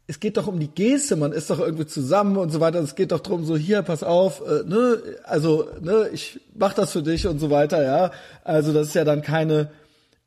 Es 0.08 0.20
geht 0.22 0.38
doch 0.38 0.48
um 0.48 0.60
die 0.60 0.70
Geste, 0.70 1.18
man 1.18 1.34
ist 1.34 1.50
doch 1.50 1.60
irgendwie 1.60 1.86
zusammen 1.86 2.38
und 2.38 2.50
so 2.50 2.62
weiter. 2.62 2.80
Es 2.80 2.96
geht 2.96 3.12
doch 3.12 3.20
drum, 3.20 3.46
so 3.46 3.58
hier, 3.58 3.82
pass 3.82 4.04
auf, 4.04 4.42
äh, 4.42 4.64
ne, 4.64 5.02
also 5.26 5.70
ne, 5.82 6.10
ich 6.14 6.40
mach 6.56 6.74
das 6.74 6.94
für 6.94 7.04
dich 7.04 7.28
und 7.28 7.40
so 7.40 7.50
weiter, 7.50 7.84
ja. 7.84 8.12
Also 8.46 8.72
das 8.72 8.88
ist 8.88 8.94
ja 8.94 9.04
dann 9.04 9.22
keine 9.22 9.72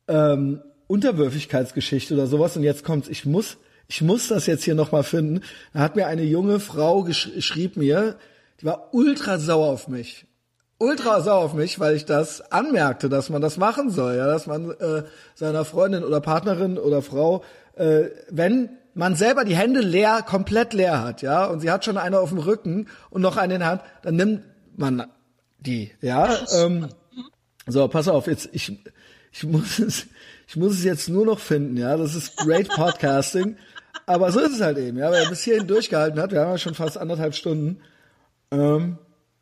ähm, 0.07 0.61
Unterwürfigkeitsgeschichte 0.87 2.13
oder 2.13 2.27
sowas. 2.27 2.55
Und 2.55 2.63
jetzt 2.63 2.83
kommt's, 2.83 3.09
ich 3.09 3.25
muss, 3.25 3.57
ich 3.87 4.03
muss 4.03 4.27
das 4.27 4.45
jetzt 4.45 4.63
hier 4.63 4.75
nochmal 4.75 5.03
finden. 5.03 5.41
Da 5.73 5.79
hat 5.79 5.95
mir 5.95 6.05
eine 6.05 6.23
junge 6.23 6.59
Frau 6.59 7.07
schrieb 7.11 7.75
mir, 7.75 8.17
die 8.61 8.65
war 8.65 8.93
ultra 8.93 9.39
sauer 9.39 9.67
auf 9.67 9.87
mich 9.87 10.25
ultra 10.77 11.21
sauer 11.21 11.43
auf 11.43 11.53
mich, 11.53 11.79
weil 11.79 11.95
ich 11.95 12.05
das 12.05 12.51
anmerkte, 12.51 13.09
dass 13.09 13.29
man 13.29 13.41
das 13.41 13.57
machen 13.57 13.89
soll, 13.89 14.15
ja, 14.15 14.27
dass 14.27 14.47
man 14.47 14.71
äh, 14.71 15.03
seiner 15.33 15.65
Freundin 15.65 16.03
oder 16.03 16.21
Partnerin 16.21 16.77
oder 16.77 17.01
Frau, 17.01 17.43
äh, 17.75 18.05
wenn 18.29 18.69
man 18.93 19.15
selber 19.15 19.43
die 19.45 19.55
Hände 19.55 19.81
leer, 19.81 20.23
komplett 20.25 20.73
leer 20.73 21.03
hat, 21.03 21.21
ja, 21.21 21.45
und 21.45 21.59
sie 21.59 21.71
hat 21.71 21.85
schon 21.85 21.97
eine 21.97 22.19
auf 22.19 22.29
dem 22.29 22.39
Rücken 22.39 22.87
und 23.09 23.21
noch 23.21 23.37
eine 23.37 23.55
in 23.55 23.59
der 23.59 23.69
Hand, 23.69 23.81
dann 24.03 24.15
nimmt 24.15 24.43
man 24.75 25.07
die, 25.59 25.91
ja. 26.01 26.37
Ähm, 26.53 26.89
so, 27.67 27.87
pass 27.87 28.07
auf, 28.07 28.27
jetzt 28.27 28.49
ich 28.53 28.77
ich 29.31 29.43
muss 29.43 29.79
es 29.79 30.07
ich 30.47 30.55
muss 30.55 30.73
es 30.73 30.83
jetzt 30.83 31.09
nur 31.09 31.25
noch 31.25 31.39
finden, 31.39 31.77
ja. 31.77 31.97
Das 31.97 32.15
ist 32.15 32.37
great 32.37 32.67
Podcasting, 32.75 33.57
aber 34.05 34.31
so 34.31 34.39
ist 34.39 34.53
es 34.53 34.61
halt 34.61 34.77
eben, 34.77 34.97
ja. 34.97 35.11
Wer 35.11 35.27
bis 35.29 35.43
hierhin 35.43 35.67
durchgehalten 35.67 36.19
hat, 36.19 36.31
wir 36.31 36.41
haben 36.41 36.51
ja 36.51 36.57
schon 36.57 36.75
fast 36.75 36.97
anderthalb 36.97 37.35
Stunden. 37.35 37.81
Ähm, 38.51 38.97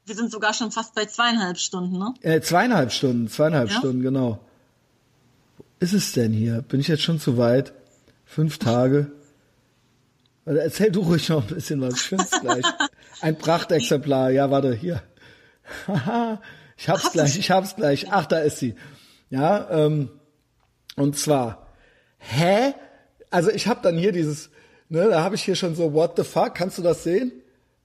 wir 0.05 0.15
sind 0.15 0.31
sogar 0.31 0.53
schon 0.53 0.71
fast 0.71 0.95
bei 0.95 1.05
zweieinhalb 1.05 1.57
Stunden, 1.57 1.97
ne? 1.97 2.13
Äh, 2.21 2.41
zweieinhalb 2.41 2.91
Stunden, 2.91 3.27
zweieinhalb 3.27 3.69
Ja? 3.69 3.77
Stunden, 3.77 4.01
genau. 4.01 4.39
Wo 5.57 5.65
ist 5.79 5.93
es 5.93 6.11
denn 6.13 6.33
hier? 6.33 6.61
Bin 6.61 6.79
ich 6.79 6.87
jetzt 6.87 7.03
schon 7.03 7.19
zu 7.19 7.37
weit? 7.37 7.73
Fünf 8.25 8.57
Tage? 8.57 9.11
Warte, 10.45 10.61
erzähl 10.61 10.91
du 10.91 11.01
ruhig 11.01 11.29
noch 11.29 11.47
ein 11.47 11.55
bisschen 11.55 11.79
was. 11.81 11.95
Ich 11.95 12.01
find's 12.01 12.31
gleich. 12.41 12.65
Ein 13.21 13.37
Prachtexemplar. 13.37 14.31
Ja, 14.31 14.51
warte, 14.51 14.73
hier. 14.73 15.01
Ich 16.75 16.89
hab's 16.89 17.11
gleich, 17.11 17.37
ich 17.37 17.51
hab's 17.51 17.75
gleich. 17.75 18.11
Ach, 18.11 18.25
da 18.25 18.39
ist 18.39 18.57
sie. 18.57 18.75
Ja, 19.29 19.69
ähm, 19.69 20.09
und 20.95 21.17
zwar, 21.17 21.67
hä? 22.17 22.73
Also 23.29 23.51
ich 23.51 23.67
hab 23.67 23.83
dann 23.83 23.97
hier 23.97 24.11
dieses, 24.11 24.49
ne, 24.89 25.07
da 25.07 25.23
habe 25.23 25.35
ich 25.35 25.43
hier 25.43 25.55
schon 25.55 25.75
so, 25.75 25.93
what 25.93 26.17
the 26.17 26.23
fuck, 26.23 26.55
kannst 26.55 26.77
du 26.77 26.81
das 26.81 27.03
sehen? 27.03 27.31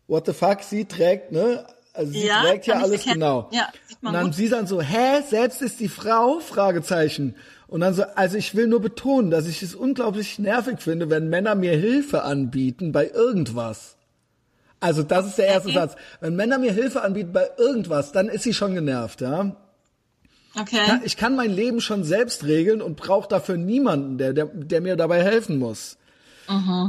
What 0.08 0.26
the 0.26 0.32
fuck, 0.32 0.62
sie 0.62 0.86
trägt, 0.86 1.32
ne? 1.32 1.66
Also 1.98 2.12
sie 2.12 2.26
Ja, 2.26 2.42
trägt 2.42 2.66
ja 2.66 2.76
alles 2.76 2.92
erkennen. 2.92 3.14
genau. 3.14 3.48
Ja, 3.52 3.68
sieht 3.88 4.02
man 4.02 4.14
und 4.14 4.20
dann 4.20 4.26
gut. 4.28 4.34
sie 4.36 4.48
dann 4.48 4.66
so, 4.66 4.80
hä, 4.80 5.22
selbst 5.28 5.60
ist 5.62 5.80
die 5.80 5.88
Frau? 5.88 6.38
Fragezeichen. 6.38 7.34
Und 7.66 7.80
dann 7.80 7.92
so, 7.92 8.04
also 8.14 8.36
ich 8.38 8.54
will 8.54 8.68
nur 8.68 8.80
betonen, 8.80 9.30
dass 9.30 9.46
ich 9.46 9.62
es 9.62 9.74
unglaublich 9.74 10.38
nervig 10.38 10.80
finde, 10.80 11.10
wenn 11.10 11.28
Männer 11.28 11.54
mir 11.56 11.72
Hilfe 11.76 12.22
anbieten 12.22 12.92
bei 12.92 13.10
irgendwas. 13.10 13.96
Also 14.80 15.02
das 15.02 15.26
ist 15.26 15.38
der 15.38 15.46
erste 15.48 15.70
Okay. 15.70 15.78
Satz. 15.78 15.96
Wenn 16.20 16.36
Männer 16.36 16.58
mir 16.58 16.72
Hilfe 16.72 17.02
anbieten 17.02 17.32
bei 17.32 17.50
irgendwas, 17.58 18.12
dann 18.12 18.28
ist 18.28 18.44
sie 18.44 18.54
schon 18.54 18.74
genervt, 18.74 19.20
ja. 19.20 19.56
Okay. 20.58 21.00
Ich 21.04 21.16
kann 21.16 21.36
mein 21.36 21.50
Leben 21.50 21.80
schon 21.80 22.04
selbst 22.04 22.44
regeln 22.44 22.80
und 22.80 22.96
brauche 22.96 23.28
dafür 23.28 23.56
niemanden, 23.56 24.18
der, 24.18 24.32
der, 24.32 24.46
der 24.46 24.80
mir 24.80 24.96
dabei 24.96 25.22
helfen 25.22 25.58
muss. 25.58 25.98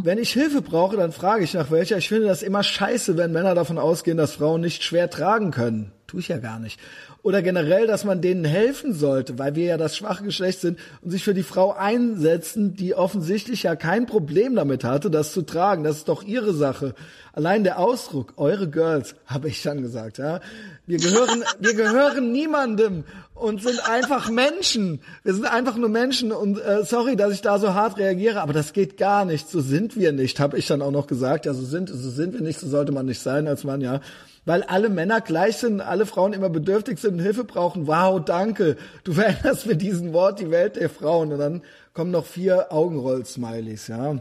Wenn 0.04 0.18
ich 0.18 0.32
Hilfe 0.32 0.62
brauche, 0.62 0.98
dann 0.98 1.12
frage 1.12 1.44
ich 1.44 1.54
nach 1.54 1.70
welcher. 1.72 1.98
Ich 1.98 2.10
finde 2.10 2.28
das 2.28 2.44
immer 2.44 2.64
scheiße, 2.64 3.18
wenn 3.18 3.32
Männer 3.32 3.56
davon 3.56 3.78
ausgehen, 3.78 4.18
dass 4.18 4.34
Frauen 4.34 4.62
nicht 4.62 4.84
schwer 4.84 5.10
tragen 5.10 5.52
können. 5.52 5.92
Tue 6.08 6.22
ich 6.22 6.30
ja 6.30 6.38
gar 6.38 6.60
nicht. 6.60 6.80
Oder 7.22 7.42
generell, 7.42 7.86
dass 7.86 8.06
man 8.06 8.22
denen 8.22 8.46
helfen 8.46 8.94
sollte, 8.94 9.38
weil 9.38 9.54
wir 9.56 9.66
ja 9.66 9.78
das 9.78 9.98
schwache 9.98 10.24
Geschlecht 10.24 10.62
sind 10.62 10.80
und 11.02 11.12
sich 11.12 11.24
für 11.24 11.34
die 11.34 11.44
Frau 11.44 11.74
einsetzen, 11.74 12.76
die 12.76 12.96
offensichtlich 12.96 13.64
ja 13.64 13.76
kein 13.76 14.06
Problem 14.06 14.56
damit 14.56 14.86
hatte, 14.86 15.12
das 15.12 15.34
zu 15.34 15.42
tragen. 15.42 15.84
Das 15.84 15.98
ist 15.98 16.08
doch 16.08 16.24
ihre 16.24 16.54
Sache. 16.54 16.96
Allein 17.34 17.66
der 17.66 17.78
Ausdruck, 17.78 18.34
eure 18.38 18.70
Girls, 18.70 19.16
habe 19.26 19.50
ich 19.50 19.62
dann 19.62 19.82
gesagt, 19.82 20.18
ja. 20.18 20.40
Wir 20.88 20.98
gehören, 20.98 21.44
wir 21.60 21.76
gehören 21.76 22.32
niemandem 22.32 23.04
und 23.40 23.62
sind 23.62 23.80
einfach 23.88 24.30
Menschen. 24.30 25.02
Wir 25.24 25.34
sind 25.34 25.46
einfach 25.46 25.78
nur 25.78 25.90
Menschen 25.90 26.32
und 26.32 26.60
äh, 26.60 26.84
sorry, 26.84 27.16
dass 27.16 27.34
ich 27.34 27.42
da 27.42 27.58
so 27.58 27.74
hart 27.74 27.98
reagiere, 27.98 28.42
aber 28.42 28.54
das 28.54 28.74
geht 28.74 28.98
gar 28.98 29.26
nicht. 29.26 29.50
So 29.50 29.62
sind 29.62 29.96
wir 29.96 30.12
nicht, 30.12 30.40
habe 30.40 30.58
ich 30.58 30.68
dann 30.68 30.82
auch 30.82 30.92
noch 30.92 31.08
gesagt. 31.08 31.46
Ja, 31.46 31.54
so 31.54 31.64
sind, 31.64 31.90
so 31.90 32.10
sind 32.10 32.34
wir 32.34 32.42
nicht, 32.42 32.60
so 32.60 32.68
sollte 32.68 32.92
man 32.92 33.06
nicht 33.06 33.22
sein 33.22 33.48
als 33.48 33.64
Mann, 33.64 33.82
ja. 33.82 34.02
Weil 34.46 34.64
alle 34.64 34.90
Männer 34.90 35.22
gleich 35.22 35.58
sind, 35.58 35.80
alle 35.80 36.06
Frauen 36.06 36.34
immer 36.34 36.50
bedürftig 36.50 37.00
sind 37.00 37.14
und 37.14 37.20
Hilfe 37.20 37.44
brauchen. 37.44 37.88
Wow, 37.88 38.22
danke. 38.24 38.78
Du 39.04 39.14
veränderst 39.14 39.66
mit 39.68 39.82
diesem 39.82 40.12
Wort 40.12 40.40
die 40.40 40.52
Welt 40.52 40.76
der 40.76 40.90
Frauen. 40.90 41.32
Und 41.32 41.40
dann 41.40 41.62
kommen 41.94 42.12
noch 42.12 42.26
vier 42.26 42.72
Augenroll-Smileys, 42.74 43.88
ja. 43.88 44.18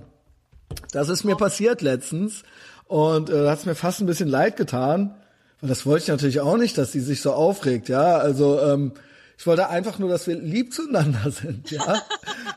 Das 0.92 1.08
ist 1.08 1.24
mir 1.24 1.36
passiert 1.36 1.80
letztens 1.80 2.42
und 2.86 3.30
äh, 3.30 3.48
hat 3.48 3.60
es 3.60 3.66
mir 3.66 3.74
fast 3.74 4.00
ein 4.00 4.06
bisschen 4.06 4.28
leid 4.28 4.56
getan. 4.56 5.14
Weil 5.60 5.70
das 5.70 5.86
wollte 5.86 6.04
ich 6.04 6.08
natürlich 6.08 6.40
auch 6.40 6.56
nicht, 6.56 6.78
dass 6.78 6.92
sie 6.92 7.00
sich 7.00 7.20
so 7.20 7.32
aufregt, 7.32 7.88
ja. 7.88 8.18
Also 8.18 8.60
ähm, 8.60 8.92
ich 9.38 9.46
wollte 9.46 9.68
einfach 9.68 10.00
nur, 10.00 10.10
dass 10.10 10.26
wir 10.26 10.34
lieb 10.34 10.74
zueinander 10.74 11.30
sind, 11.30 11.70
ja. 11.70 12.02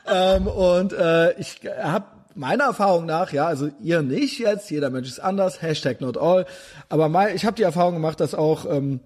ähm, 0.06 0.48
und 0.48 0.92
äh, 0.92 1.38
ich 1.38 1.60
habe 1.80 2.06
meiner 2.34 2.64
Erfahrung 2.64 3.06
nach, 3.06 3.32
ja, 3.32 3.46
also 3.46 3.70
ihr 3.80 4.02
nicht 4.02 4.38
jetzt, 4.38 4.70
jeder 4.70 4.90
Mensch 4.90 5.08
ist 5.08 5.20
anders, 5.20 5.62
Hashtag 5.62 6.00
not 6.00 6.18
all, 6.18 6.44
aber 6.88 7.08
mein, 7.08 7.36
ich 7.36 7.44
habe 7.44 7.56
die 7.56 7.62
Erfahrung 7.62 7.94
gemacht, 7.94 8.20
dass 8.20 8.34
auch 8.34 8.66
ähm, 8.68 9.00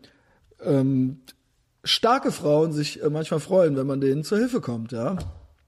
ähm, 0.65 1.21
starke 1.85 2.33
Frauen 2.33 2.73
sich 2.73 3.03
äh, 3.03 3.11
manchmal 3.11 3.41
freuen, 3.41 3.77
wenn 3.77 3.87
man 3.87 4.01
denen 4.01 4.25
zur 4.25 4.39
Hilfe 4.39 4.61
kommt, 4.61 4.93
ja. 4.93 5.17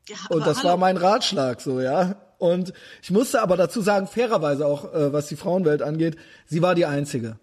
ja 0.09 0.17
und 0.31 0.47
das 0.47 0.59
hallo. 0.59 0.71
war 0.71 0.77
mein 0.79 0.97
Ratschlag 0.97 1.61
so, 1.61 1.81
ja. 1.81 2.17
Und 2.39 2.73
ich 3.03 3.11
musste 3.11 3.43
aber 3.43 3.57
dazu 3.57 3.81
sagen, 3.81 4.07
fairerweise 4.07 4.65
auch, 4.65 4.95
äh, 4.95 5.13
was 5.13 5.27
die 5.27 5.37
Frauenwelt 5.37 5.83
angeht, 5.83 6.17
sie 6.47 6.63
war 6.63 6.75
die 6.75 6.87
Einzige. 6.87 7.39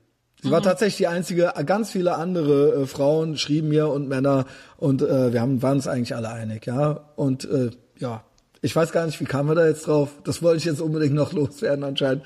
Sie 0.45 0.49
mhm. 0.49 0.53
war 0.53 0.61
tatsächlich 0.61 0.98
die 0.98 1.07
einzige. 1.07 1.51
Ganz 1.65 1.90
viele 1.90 2.17
andere 2.17 2.83
äh, 2.83 2.85
Frauen 2.85 3.35
schrieben 3.35 3.69
mir 3.69 3.90
und 3.90 4.07
Männer 4.07 4.45
und 4.77 5.01
äh, 5.01 5.33
wir 5.33 5.41
haben 5.41 5.64
waren 5.64 5.77
uns 5.77 5.88
eigentlich 5.88 6.15
alle 6.15 6.30
einig, 6.30 6.67
ja. 6.67 6.99
Und 7.15 7.45
äh, 7.45 7.72
ja, 7.98 8.24
ich 8.61 8.75
weiß 8.75 8.91
gar 8.91 9.07
nicht, 9.07 9.19
wie 9.19 9.25
kamen 9.25 9.49
wir 9.49 9.56
da 9.56 9.65
jetzt 9.65 9.88
drauf. 9.88 10.09
Das 10.24 10.43
wollte 10.43 10.57
ich 10.57 10.65
jetzt 10.65 10.82
unbedingt 10.82 11.15
noch 11.15 11.33
loswerden 11.33 11.83
anscheinend. 11.83 12.22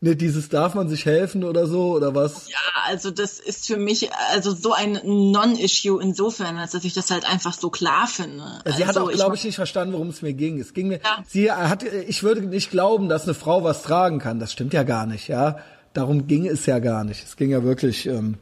Ne, 0.00 0.14
dieses 0.14 0.48
darf 0.48 0.74
man 0.74 0.88
sich 0.88 1.06
helfen 1.06 1.42
oder 1.42 1.66
so 1.66 1.96
oder 1.96 2.14
was? 2.14 2.48
Ja, 2.48 2.56
also 2.84 3.10
das 3.10 3.40
ist 3.40 3.66
für 3.66 3.78
mich 3.78 4.10
also 4.30 4.54
so 4.54 4.72
ein 4.72 5.00
Non-Issue 5.02 6.00
insofern, 6.00 6.58
als 6.58 6.70
dass 6.70 6.84
ich 6.84 6.94
das 6.94 7.10
halt 7.10 7.28
einfach 7.28 7.54
so 7.54 7.70
klar 7.70 8.06
finde. 8.06 8.44
Sie 8.64 8.84
also, 8.84 8.86
hat 8.86 8.98
auch, 8.98 9.10
glaube 9.10 9.34
ich, 9.34 9.42
nicht 9.42 9.56
verstanden, 9.56 9.94
worum 9.94 10.10
es 10.10 10.22
mir 10.22 10.34
ging. 10.34 10.60
Es 10.60 10.72
ging 10.72 10.86
mir, 10.86 11.00
ja. 11.02 11.24
sie 11.26 11.50
hat, 11.50 11.82
ich 11.82 12.22
würde 12.22 12.42
nicht 12.42 12.70
glauben, 12.70 13.08
dass 13.08 13.24
eine 13.24 13.34
Frau 13.34 13.64
was 13.64 13.82
tragen 13.82 14.20
kann. 14.20 14.38
Das 14.38 14.52
stimmt 14.52 14.72
ja 14.72 14.84
gar 14.84 15.06
nicht, 15.06 15.26
ja. 15.26 15.56
Darum 15.96 16.26
ging 16.26 16.46
es 16.46 16.66
ja 16.66 16.78
gar 16.78 17.04
nicht. 17.04 17.24
Es 17.24 17.36
ging 17.36 17.48
ja 17.48 17.64
wirklich 17.64 18.04
ähm, 18.04 18.36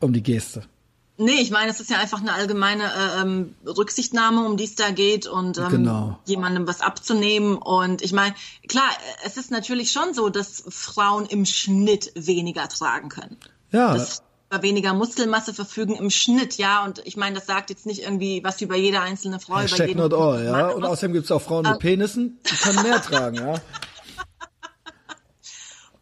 um 0.00 0.12
die 0.12 0.22
Geste. 0.22 0.64
Nee, 1.16 1.40
ich 1.40 1.52
meine, 1.52 1.70
es 1.70 1.78
ist 1.78 1.90
ja 1.90 1.98
einfach 1.98 2.20
eine 2.20 2.32
allgemeine 2.32 2.82
äh, 2.82 3.22
ähm, 3.22 3.54
Rücksichtnahme, 3.64 4.44
um 4.44 4.56
die 4.56 4.64
es 4.64 4.74
da 4.74 4.90
geht 4.90 5.28
und 5.28 5.58
ähm, 5.58 5.68
genau. 5.68 6.18
jemandem 6.24 6.66
was 6.66 6.80
abzunehmen. 6.80 7.56
Und 7.56 8.02
ich 8.02 8.12
meine, 8.12 8.34
klar, 8.66 8.88
es 9.24 9.36
ist 9.36 9.52
natürlich 9.52 9.92
schon 9.92 10.12
so, 10.12 10.28
dass 10.28 10.64
Frauen 10.70 11.26
im 11.26 11.46
Schnitt 11.46 12.10
weniger 12.16 12.68
tragen 12.68 13.10
können. 13.10 13.36
Ja. 13.70 13.94
Dass 13.94 14.24
weniger 14.60 14.92
Muskelmasse 14.92 15.54
verfügen 15.54 15.94
im 15.94 16.10
Schnitt, 16.10 16.58
ja. 16.58 16.84
Und 16.84 17.00
ich 17.04 17.16
meine, 17.16 17.36
das 17.36 17.46
sagt 17.46 17.70
jetzt 17.70 17.86
nicht 17.86 18.02
irgendwie 18.02 18.42
was 18.42 18.60
über 18.60 18.74
jede 18.74 19.00
einzelne 19.00 19.38
Frau. 19.38 19.58
Hashtag 19.58 19.78
über 19.78 19.86
jeden 19.88 20.00
not 20.00 20.14
all, 20.14 20.44
ja. 20.44 20.68
Und 20.70 20.84
außerdem 20.84 21.12
gibt 21.12 21.26
es 21.26 21.30
auch 21.30 21.42
Frauen 21.42 21.62
mit 21.62 21.78
Penissen, 21.78 22.40
die 22.50 22.56
können 22.56 22.82
mehr 22.82 23.00
tragen, 23.00 23.36
ja. 23.36 23.54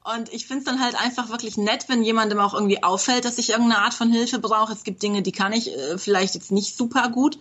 Und 0.04 0.32
ich 0.32 0.46
finde 0.46 0.60
es 0.60 0.64
dann 0.64 0.80
halt 0.80 0.96
einfach 1.00 1.30
wirklich 1.30 1.56
nett, 1.56 1.84
wenn 1.88 2.02
jemandem 2.02 2.40
auch 2.40 2.54
irgendwie 2.54 2.82
auffällt, 2.82 3.24
dass 3.24 3.38
ich 3.38 3.50
irgendeine 3.50 3.82
Art 3.82 3.94
von 3.94 4.10
Hilfe 4.10 4.40
brauche. 4.40 4.72
Es 4.72 4.82
gibt 4.82 5.02
Dinge, 5.02 5.22
die 5.22 5.32
kann 5.32 5.52
ich 5.52 5.70
äh, 5.70 5.96
vielleicht 5.96 6.34
jetzt 6.34 6.50
nicht 6.50 6.76
super 6.76 7.08
gut. 7.08 7.38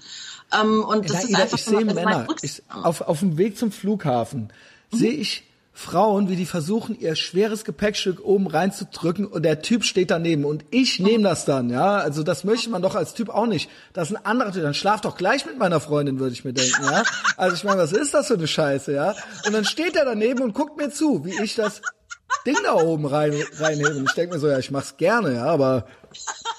Ähm, 0.53 0.83
und 0.83 1.09
das 1.09 1.23
ja, 1.23 1.30
ist 1.30 1.35
einfach 1.35 1.57
ich 1.57 1.65
sehe 1.65 1.85
Männer. 1.85 2.27
Ich, 2.41 2.61
auf, 2.69 3.01
auf 3.01 3.19
dem 3.19 3.38
Weg 3.38 3.57
zum 3.57 3.72
Flughafen 3.72 4.51
mhm. 4.91 4.98
sehe 4.98 5.14
ich 5.14 5.43
Frauen, 5.73 6.30
wie 6.30 6.35
die 6.35 6.45
versuchen, 6.45 6.99
ihr 6.99 7.15
schweres 7.15 7.64
Gepäckstück 7.64 8.23
oben 8.23 8.45
reinzudrücken 8.45 9.25
und 9.25 9.43
der 9.43 9.61
Typ 9.61 9.83
steht 9.83 10.11
daneben 10.11 10.45
und 10.45 10.65
ich 10.69 10.99
nehme 10.99 11.19
mhm. 11.19 11.23
das 11.23 11.45
dann, 11.45 11.69
ja. 11.69 11.95
Also 11.95 12.22
das 12.22 12.43
möchte 12.43 12.69
man 12.69 12.81
doch 12.81 12.93
als 12.93 13.15
Typ 13.15 13.30
auch 13.30 13.48
nicht. 13.48 13.69
Das 13.93 14.11
ist 14.11 14.17
ein 14.17 14.25
anderer 14.25 14.51
Typ, 14.51 14.61
dann 14.61 14.73
schlaf 14.73 15.01
doch 15.01 15.17
gleich 15.17 15.45
mit 15.45 15.57
meiner 15.57 15.80
Freundin, 15.80 16.19
würde 16.19 16.33
ich 16.33 16.43
mir 16.43 16.53
denken, 16.53 16.83
ja. 16.83 17.03
Also 17.38 17.56
ich 17.56 17.64
meine, 17.64 17.81
was 17.81 17.93
ist 17.93 18.14
das 18.14 18.27
für 18.27 18.35
eine 18.35 18.48
Scheiße, 18.48 18.93
ja? 18.93 19.15
Und 19.48 19.53
dann 19.53 19.65
steht 19.65 19.95
er 19.95 20.06
daneben 20.06 20.41
und 20.41 20.53
guckt 20.53 20.77
mir 20.77 20.91
zu, 20.91 21.25
wie 21.25 21.41
ich 21.41 21.56
das 21.56 21.81
Ding 22.45 22.58
da 22.64 22.74
oben 22.74 23.06
rein, 23.06 23.34
reinheben. 23.58 24.06
Ich 24.06 24.14
denke 24.14 24.35
mir 24.35 24.40
so, 24.40 24.48
ja, 24.48 24.60
ich 24.60 24.72
mach's 24.72 24.98
gerne, 24.98 25.35
ja, 25.35 25.45
aber 25.45 25.85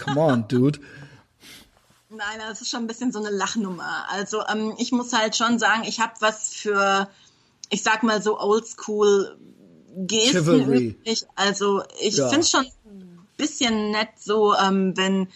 come 0.00 0.20
on, 0.20 0.48
dude. 0.48 0.80
Nein, 2.08 2.40
das 2.46 2.60
ist 2.60 2.70
schon 2.70 2.84
ein 2.84 2.86
bisschen 2.86 3.10
so 3.10 3.18
eine 3.18 3.30
Lachnummer. 3.30 4.04
Also 4.10 4.42
ähm, 4.46 4.74
ich 4.78 4.92
muss 4.92 5.12
halt 5.12 5.36
schon 5.36 5.58
sagen, 5.58 5.84
ich 5.84 5.98
habe 5.98 6.12
was 6.20 6.50
für, 6.54 7.08
ich 7.70 7.82
sag 7.82 8.02
mal 8.02 8.22
so 8.22 8.38
oldschool 8.38 9.38
Gesten 9.94 10.60
übrig. 10.60 11.26
Also 11.34 11.82
ich 12.00 12.16
ja. 12.16 12.28
finde 12.28 12.46
schon 12.46 12.66
ein 12.84 13.28
bisschen 13.36 13.90
nett 13.90 14.10
so, 14.18 14.54
ähm, 14.54 14.96
wenn 14.96 15.28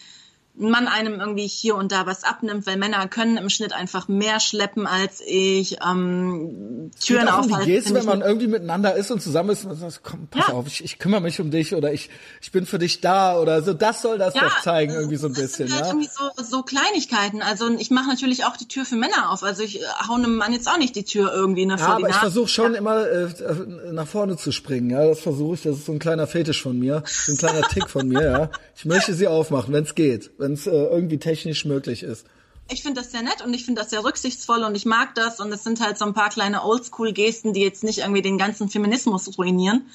man 0.58 0.88
einem 0.88 1.20
irgendwie 1.20 1.46
hier 1.46 1.76
und 1.76 1.92
da 1.92 2.06
was 2.06 2.24
abnimmt, 2.24 2.66
weil 2.66 2.76
Männer 2.76 3.06
können 3.08 3.36
im 3.36 3.50
Schnitt 3.50 3.72
einfach 3.72 4.08
mehr 4.08 4.40
schleppen 4.40 4.86
als 4.86 5.20
ich. 5.24 5.78
Ähm, 5.86 6.90
Türen 7.00 7.28
aufhalten. 7.28 7.66
Wie 7.66 7.72
geht's, 7.72 7.92
wenn 7.92 8.04
man 8.04 8.22
irgendwie 8.22 8.46
miteinander 8.46 8.94
ist 8.94 9.10
und 9.10 9.20
zusammen 9.20 9.50
ist 9.50 9.64
und 9.64 9.76
sagt, 9.76 10.00
komm, 10.02 10.28
pass 10.28 10.48
ja. 10.48 10.54
auf, 10.54 10.66
ich, 10.66 10.82
ich 10.84 10.98
kümmere 10.98 11.20
mich 11.20 11.40
um 11.40 11.50
dich 11.50 11.74
oder 11.74 11.92
ich, 11.92 12.10
ich 12.40 12.52
bin 12.52 12.64
für 12.64 12.78
dich 12.78 13.00
da 13.00 13.38
oder 13.38 13.62
so. 13.62 13.74
Das 13.74 14.02
soll 14.02 14.18
das 14.18 14.34
ja, 14.34 14.42
doch 14.42 14.62
zeigen, 14.62 14.94
irgendwie 14.94 15.16
so 15.16 15.26
ein 15.26 15.34
bisschen. 15.34 15.68
Sind 15.68 15.72
halt 15.72 15.86
ja? 15.86 15.90
irgendwie 15.92 16.08
so, 16.08 16.42
so 16.42 16.62
Kleinigkeiten. 16.62 17.42
Also 17.42 17.68
ich 17.78 17.90
mache 17.90 18.08
natürlich 18.08 18.44
auch 18.44 18.56
die 18.56 18.68
Tür 18.68 18.84
für 18.84 18.96
Männer 18.96 19.30
auf. 19.30 19.42
Also 19.42 19.62
ich 19.62 19.80
äh, 19.80 19.84
hau 20.08 20.14
einem 20.14 20.36
Mann 20.36 20.52
jetzt 20.52 20.68
auch 20.68 20.78
nicht 20.78 20.96
die 20.96 21.04
Tür 21.04 21.32
irgendwie 21.32 21.66
nach 21.66 21.78
ja, 21.78 21.88
aber 21.88 22.08
ich 22.08 22.16
versuche 22.16 22.48
schon 22.48 22.72
ja. 22.72 22.78
immer 22.78 23.06
äh, 23.06 23.28
nach 23.92 24.06
vorne 24.06 24.36
zu 24.36 24.52
springen. 24.52 24.90
Ja, 24.90 25.06
das 25.06 25.20
versuche 25.20 25.54
ich. 25.54 25.62
Das 25.62 25.76
ist 25.76 25.86
so 25.86 25.92
ein 25.92 25.98
kleiner 25.98 26.26
Fetisch 26.26 26.62
von 26.62 26.78
mir, 26.78 27.02
so 27.06 27.32
ein 27.32 27.38
kleiner 27.38 27.62
Tick 27.68 27.90
von 27.90 28.08
mir. 28.08 28.22
Ja, 28.22 28.50
ich 28.74 28.84
möchte 28.84 29.12
sie 29.14 29.28
aufmachen, 29.28 29.72
wenn 29.74 29.84
es 29.84 29.94
geht 29.94 30.30
wenn 30.46 30.52
es 30.52 30.66
äh, 30.66 30.70
irgendwie 30.70 31.18
technisch 31.18 31.64
möglich 31.64 32.04
ist. 32.04 32.24
Ich 32.68 32.82
finde 32.82 33.00
das 33.00 33.10
sehr 33.10 33.22
nett 33.22 33.44
und 33.44 33.52
ich 33.52 33.64
finde 33.64 33.80
das 33.82 33.90
sehr 33.90 34.04
rücksichtsvoll 34.04 34.62
und 34.62 34.76
ich 34.76 34.86
mag 34.86 35.14
das 35.16 35.40
und 35.40 35.52
es 35.52 35.64
sind 35.64 35.80
halt 35.80 35.98
so 35.98 36.04
ein 36.04 36.14
paar 36.14 36.30
kleine 36.30 36.64
Oldschool-Gesten, 36.64 37.52
die 37.52 37.62
jetzt 37.62 37.82
nicht 37.84 37.98
irgendwie 37.98 38.22
den 38.22 38.38
ganzen 38.38 38.68
Feminismus 38.68 39.36
ruinieren, 39.38 39.86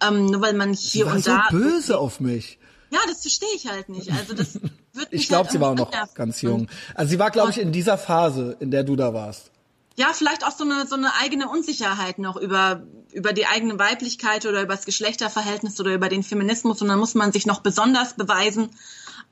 ähm, 0.00 0.26
nur 0.26 0.40
weil 0.40 0.54
man 0.54 0.72
hier 0.72 0.76
sie 0.76 1.06
war 1.06 1.14
und 1.14 1.24
so 1.24 1.30
da 1.30 1.48
böse 1.50 1.98
auf 1.98 2.20
mich. 2.20 2.58
Ja, 2.90 3.00
das 3.08 3.22
verstehe 3.22 3.48
ich 3.56 3.68
halt 3.68 3.88
nicht. 3.88 4.12
Also 4.12 4.34
das 4.34 4.54
wird 4.54 5.08
Ich 5.10 5.26
glaube, 5.26 5.44
halt 5.44 5.52
sie 5.52 5.60
war 5.60 5.70
auch 5.72 5.76
noch 5.76 5.90
nerven. 5.90 6.14
ganz 6.14 6.40
jung. 6.40 6.68
Also 6.94 7.10
sie 7.10 7.18
war, 7.18 7.32
glaube 7.32 7.50
ich, 7.50 7.58
in 7.58 7.72
dieser 7.72 7.98
Phase, 7.98 8.56
in 8.60 8.70
der 8.70 8.84
du 8.84 8.94
da 8.94 9.12
warst. 9.12 9.50
Ja, 9.96 10.12
vielleicht 10.12 10.46
auch 10.46 10.52
so 10.56 10.62
eine 10.62 10.86
so 10.86 10.94
eine 10.94 11.14
eigene 11.20 11.48
Unsicherheit 11.48 12.18
noch 12.18 12.36
über 12.36 12.82
über 13.12 13.32
die 13.32 13.46
eigene 13.46 13.78
Weiblichkeit 13.78 14.46
oder 14.46 14.62
über 14.62 14.74
das 14.74 14.84
Geschlechterverhältnis 14.84 15.80
oder 15.80 15.94
über 15.94 16.08
den 16.08 16.22
Feminismus 16.22 16.80
und 16.82 16.88
dann 16.88 16.98
muss 16.98 17.14
man 17.14 17.32
sich 17.32 17.46
noch 17.46 17.60
besonders 17.60 18.14
beweisen. 18.14 18.68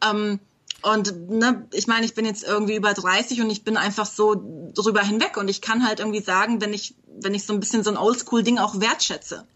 Ähm, 0.03 0.41
und 0.85 1.31
ne, 1.31 1.67
ich 1.73 1.87
meine, 1.87 2.05
ich 2.05 2.15
bin 2.15 2.27
jetzt 2.27 2.45
irgendwie 2.45 2.77
über 2.77 2.93
30 2.93 3.41
und 3.41 3.49
ich 3.49 3.65
bin 3.65 3.77
einfach 3.77 4.07
so 4.07 4.71
drüber 4.75 5.03
hinweg 5.03 5.37
und 5.39 5.49
ich 5.49 5.61
kann 5.63 5.87
halt 5.87 6.01
irgendwie 6.01 6.21
sagen, 6.21 6.61
wenn 6.61 6.75
ich, 6.75 6.95
wenn 7.21 7.33
ich 7.33 7.47
so 7.47 7.55
ein 7.55 7.61
bisschen 7.61 7.83
so 7.83 7.91
ein 7.91 7.97
Oldschool-Ding 7.97 8.59
auch 8.59 8.81
wertschätze 8.81 9.47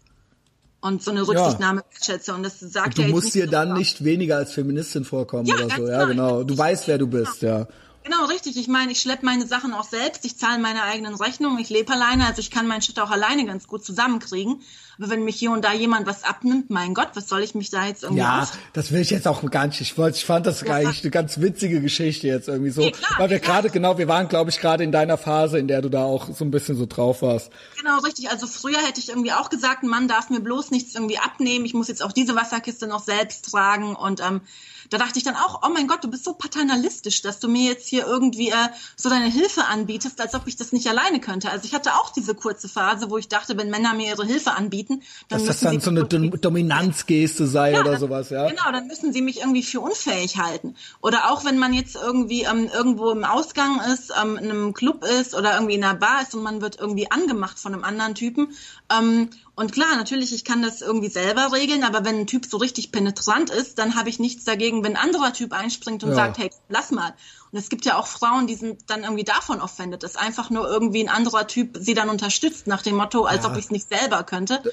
und 0.81 1.03
so 1.03 1.11
eine 1.11 1.27
Rücksichtnahme 1.27 1.81
ja. 1.81 1.93
wertschätze 1.93 2.33
und 2.33 2.41
das 2.41 2.59
sagt 2.59 2.97
du 2.97 3.03
ja 3.03 3.09
musst 3.09 3.35
dir 3.35 3.47
dann 3.47 3.73
nicht 3.73 4.03
weniger 4.03 4.37
als 4.37 4.53
Feministin 4.53 5.05
vorkommen 5.05 5.45
ja, 5.45 5.55
oder 5.55 5.69
so, 5.75 5.87
ja 5.87 6.05
genau. 6.05 6.43
Du 6.43 6.57
weißt, 6.57 6.87
wer 6.87 6.97
du 6.97 7.07
bist, 7.07 7.43
ja. 7.43 7.67
Genau, 8.03 8.25
richtig. 8.25 8.57
Ich 8.57 8.67
meine, 8.67 8.91
ich 8.91 8.99
schleppe 8.99 9.23
meine 9.23 9.45
Sachen 9.45 9.73
auch 9.73 9.83
selbst, 9.83 10.25
ich 10.25 10.35
zahle 10.35 10.59
meine 10.59 10.81
eigenen 10.81 11.13
Rechnungen, 11.13 11.59
ich 11.59 11.69
lebe 11.69 11.93
alleine, 11.93 12.25
also 12.25 12.39
ich 12.39 12.49
kann 12.49 12.65
meinen 12.65 12.81
Shit 12.81 12.99
auch 12.99 13.11
alleine 13.11 13.45
ganz 13.45 13.67
gut 13.67 13.85
zusammenkriegen. 13.85 14.61
Wenn 15.01 15.23
mich 15.23 15.37
hier 15.37 15.51
und 15.51 15.63
da 15.63 15.71
jemand 15.71 16.07
was 16.07 16.25
abnimmt, 16.25 16.69
mein 16.69 16.93
Gott, 16.93 17.11
was 17.13 17.29
soll 17.29 17.41
ich 17.41 17.55
mich 17.55 17.69
da 17.69 17.87
jetzt 17.87 18.03
irgendwie 18.03 18.21
Ja, 18.21 18.41
auf 18.41 18.57
das 18.73 18.91
will 18.91 18.99
ich 18.99 19.09
jetzt 19.09 19.27
auch 19.29 19.41
gar 19.49 19.65
nicht. 19.65 19.79
Ich, 19.79 19.97
wollte, 19.97 20.17
ich 20.17 20.25
fand 20.25 20.45
das 20.45 20.59
ja. 20.59 20.73
eigentlich 20.73 21.03
eine 21.03 21.11
ganz 21.11 21.39
witzige 21.39 21.79
Geschichte 21.79 22.27
jetzt 22.27 22.49
irgendwie 22.49 22.71
so. 22.71 22.81
Nee, 22.81 22.91
klar, 22.91 23.11
weil 23.17 23.29
wir 23.29 23.39
gerade, 23.39 23.69
genau, 23.69 23.97
wir 23.97 24.09
waren, 24.09 24.27
glaube 24.27 24.49
ich, 24.49 24.59
gerade 24.59 24.83
in 24.83 24.91
deiner 24.91 25.17
Phase, 25.17 25.57
in 25.57 25.69
der 25.69 25.81
du 25.81 25.87
da 25.87 26.03
auch 26.03 26.27
so 26.35 26.43
ein 26.43 26.51
bisschen 26.51 26.75
so 26.75 26.85
drauf 26.85 27.21
warst. 27.21 27.49
Genau, 27.77 27.99
richtig. 27.99 28.29
Also 28.29 28.45
früher 28.45 28.79
hätte 28.85 28.99
ich 28.99 29.07
irgendwie 29.07 29.31
auch 29.31 29.49
gesagt, 29.49 29.83
ein 29.83 29.87
Mann 29.87 30.09
darf 30.09 30.29
mir 30.29 30.41
bloß 30.41 30.71
nichts 30.71 30.95
irgendwie 30.95 31.17
abnehmen. 31.17 31.63
Ich 31.63 31.73
muss 31.73 31.87
jetzt 31.87 32.03
auch 32.03 32.11
diese 32.11 32.35
Wasserkiste 32.35 32.85
noch 32.85 33.01
selbst 33.01 33.49
tragen 33.49 33.95
und 33.95 34.19
ähm, 34.19 34.41
da 34.89 34.97
dachte 34.97 35.19
ich 35.19 35.23
dann 35.23 35.35
auch, 35.35 35.61
oh 35.63 35.69
mein 35.69 35.87
Gott, 35.87 36.03
du 36.03 36.09
bist 36.09 36.25
so 36.25 36.33
paternalistisch, 36.33 37.21
dass 37.21 37.39
du 37.39 37.47
mir 37.47 37.69
jetzt 37.69 37.87
hier 37.87 38.05
irgendwie 38.07 38.49
äh, 38.49 38.69
so 38.95 39.09
deine 39.09 39.29
Hilfe 39.29 39.65
anbietest, 39.65 40.19
als 40.19 40.33
ob 40.33 40.47
ich 40.47 40.55
das 40.55 40.71
nicht 40.71 40.87
alleine 40.87 41.19
könnte. 41.19 41.51
Also 41.51 41.65
ich 41.65 41.73
hatte 41.73 41.93
auch 41.95 42.09
diese 42.11 42.33
kurze 42.33 42.67
Phase, 42.67 43.09
wo 43.09 43.17
ich 43.17 43.27
dachte, 43.27 43.57
wenn 43.57 43.69
Männer 43.69 43.93
mir 43.93 44.07
ihre 44.07 44.25
Hilfe 44.25 44.53
anbieten, 44.53 44.88
dann 44.89 44.99
dass 45.29 45.45
das 45.45 45.59
dann 45.59 45.79
so 45.79 45.89
eine 45.89 46.03
Dominanzgeste 46.05 47.47
sei 47.47 47.73
ja, 47.73 47.81
oder 47.81 47.97
sowas, 47.97 48.29
ja? 48.29 48.49
Genau, 48.49 48.71
dann 48.71 48.87
müssen 48.87 49.13
sie 49.13 49.21
mich 49.21 49.39
irgendwie 49.39 49.63
für 49.63 49.79
unfähig 49.79 50.37
halten. 50.37 50.75
Oder 51.01 51.31
auch 51.31 51.45
wenn 51.45 51.59
man 51.59 51.73
jetzt 51.73 51.95
irgendwie 51.95 52.43
ähm, 52.43 52.69
irgendwo 52.73 53.11
im 53.11 53.23
Ausgang 53.23 53.79
ist, 53.93 54.11
ähm, 54.21 54.37
in 54.37 54.49
einem 54.49 54.73
Club 54.73 55.03
ist 55.03 55.35
oder 55.35 55.53
irgendwie 55.53 55.75
in 55.75 55.83
einer 55.83 55.97
Bar 55.97 56.23
ist 56.23 56.35
und 56.35 56.43
man 56.43 56.61
wird 56.61 56.79
irgendwie 56.79 57.11
angemacht 57.11 57.59
von 57.59 57.73
einem 57.73 57.83
anderen 57.83 58.15
Typen 58.15 58.49
ähm, 58.91 59.29
und 59.59 59.73
klar, 59.73 59.97
natürlich, 59.97 60.33
ich 60.33 60.45
kann 60.45 60.61
das 60.61 60.81
irgendwie 60.81 61.09
selber 61.09 61.51
regeln, 61.51 61.83
aber 61.83 62.05
wenn 62.05 62.21
ein 62.21 62.27
Typ 62.27 62.45
so 62.45 62.55
richtig 62.55 62.93
penetrant 62.93 63.49
ist, 63.49 63.77
dann 63.77 63.95
habe 63.95 64.07
ich 64.07 64.17
nichts 64.17 64.45
dagegen, 64.45 64.85
wenn 64.85 64.95
ein 64.95 65.03
anderer 65.03 65.33
Typ 65.33 65.51
einspringt 65.51 66.01
und 66.05 66.11
ja. 66.11 66.15
sagt, 66.15 66.37
hey, 66.37 66.49
lass 66.69 66.91
mal. 66.91 67.13
Und 67.51 67.59
es 67.59 67.67
gibt 67.67 67.83
ja 67.83 67.97
auch 67.97 68.07
Frauen, 68.07 68.47
die 68.47 68.55
sind 68.55 68.89
dann 68.89 69.03
irgendwie 69.03 69.25
davon 69.25 69.59
offended, 69.59 70.01
dass 70.01 70.15
einfach 70.15 70.49
nur 70.49 70.65
irgendwie 70.65 71.03
ein 71.03 71.09
anderer 71.09 71.45
Typ 71.45 71.77
sie 71.77 71.93
dann 71.93 72.09
unterstützt, 72.09 72.67
nach 72.67 72.83
dem 72.83 72.95
Motto, 72.95 73.25
als 73.25 73.43
ja. 73.43 73.51
ob 73.51 73.57
ich 73.57 73.65
es 73.65 73.71
nicht 73.71 73.89
selber 73.89 74.23
könnte. 74.23 74.63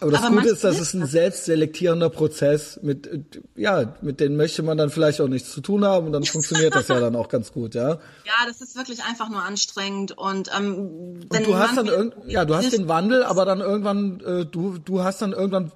Aber 0.00 0.10
das 0.10 0.22
Aber 0.22 0.36
Gute 0.36 0.48
ist, 0.50 0.64
dass 0.64 0.78
es 0.78 0.94
ein 0.94 1.06
selbstselektierender 1.06 2.10
Prozess 2.10 2.78
mit, 2.82 3.08
ja, 3.54 3.94
mit 4.02 4.20
denen 4.20 4.36
möchte 4.36 4.62
man 4.62 4.76
dann 4.76 4.90
vielleicht 4.90 5.20
auch 5.20 5.28
nichts 5.28 5.52
zu 5.52 5.60
tun 5.60 5.84
haben 5.84 6.06
und 6.06 6.12
dann 6.12 6.24
funktioniert 6.24 6.74
das 6.74 6.88
ja 6.88 7.00
dann 7.00 7.16
auch 7.16 7.28
ganz 7.28 7.52
gut, 7.52 7.74
ja. 7.74 7.98
Ja, 8.26 8.46
das 8.46 8.60
ist 8.60 8.76
wirklich 8.76 9.02
einfach 9.04 9.28
nur 9.28 9.42
anstrengend 9.42 10.16
und, 10.16 10.50
ähm, 10.56 11.20
und 11.28 11.46
du 11.46 11.56
hast 11.56 11.76
dann 11.76 11.86
irgend, 11.86 12.14
ja, 12.26 12.44
du 12.44 12.54
hast 12.54 12.72
den 12.72 12.88
Wandel, 12.88 13.22
aber 13.22 13.44
dann 13.44 13.60
irgendwann, 13.60 14.20
äh, 14.20 14.44
du, 14.44 14.78
du 14.78 15.02
hast 15.02 15.22
dann 15.22 15.32
irgendwann 15.32 15.72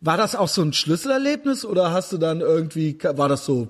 War 0.00 0.16
das 0.16 0.36
auch 0.36 0.48
so 0.48 0.62
ein 0.62 0.72
Schlüsselerlebnis 0.72 1.64
oder 1.64 1.90
hast 1.90 2.12
du 2.12 2.18
dann 2.18 2.40
irgendwie, 2.40 2.98
war 3.02 3.28
das 3.28 3.44
so 3.44 3.68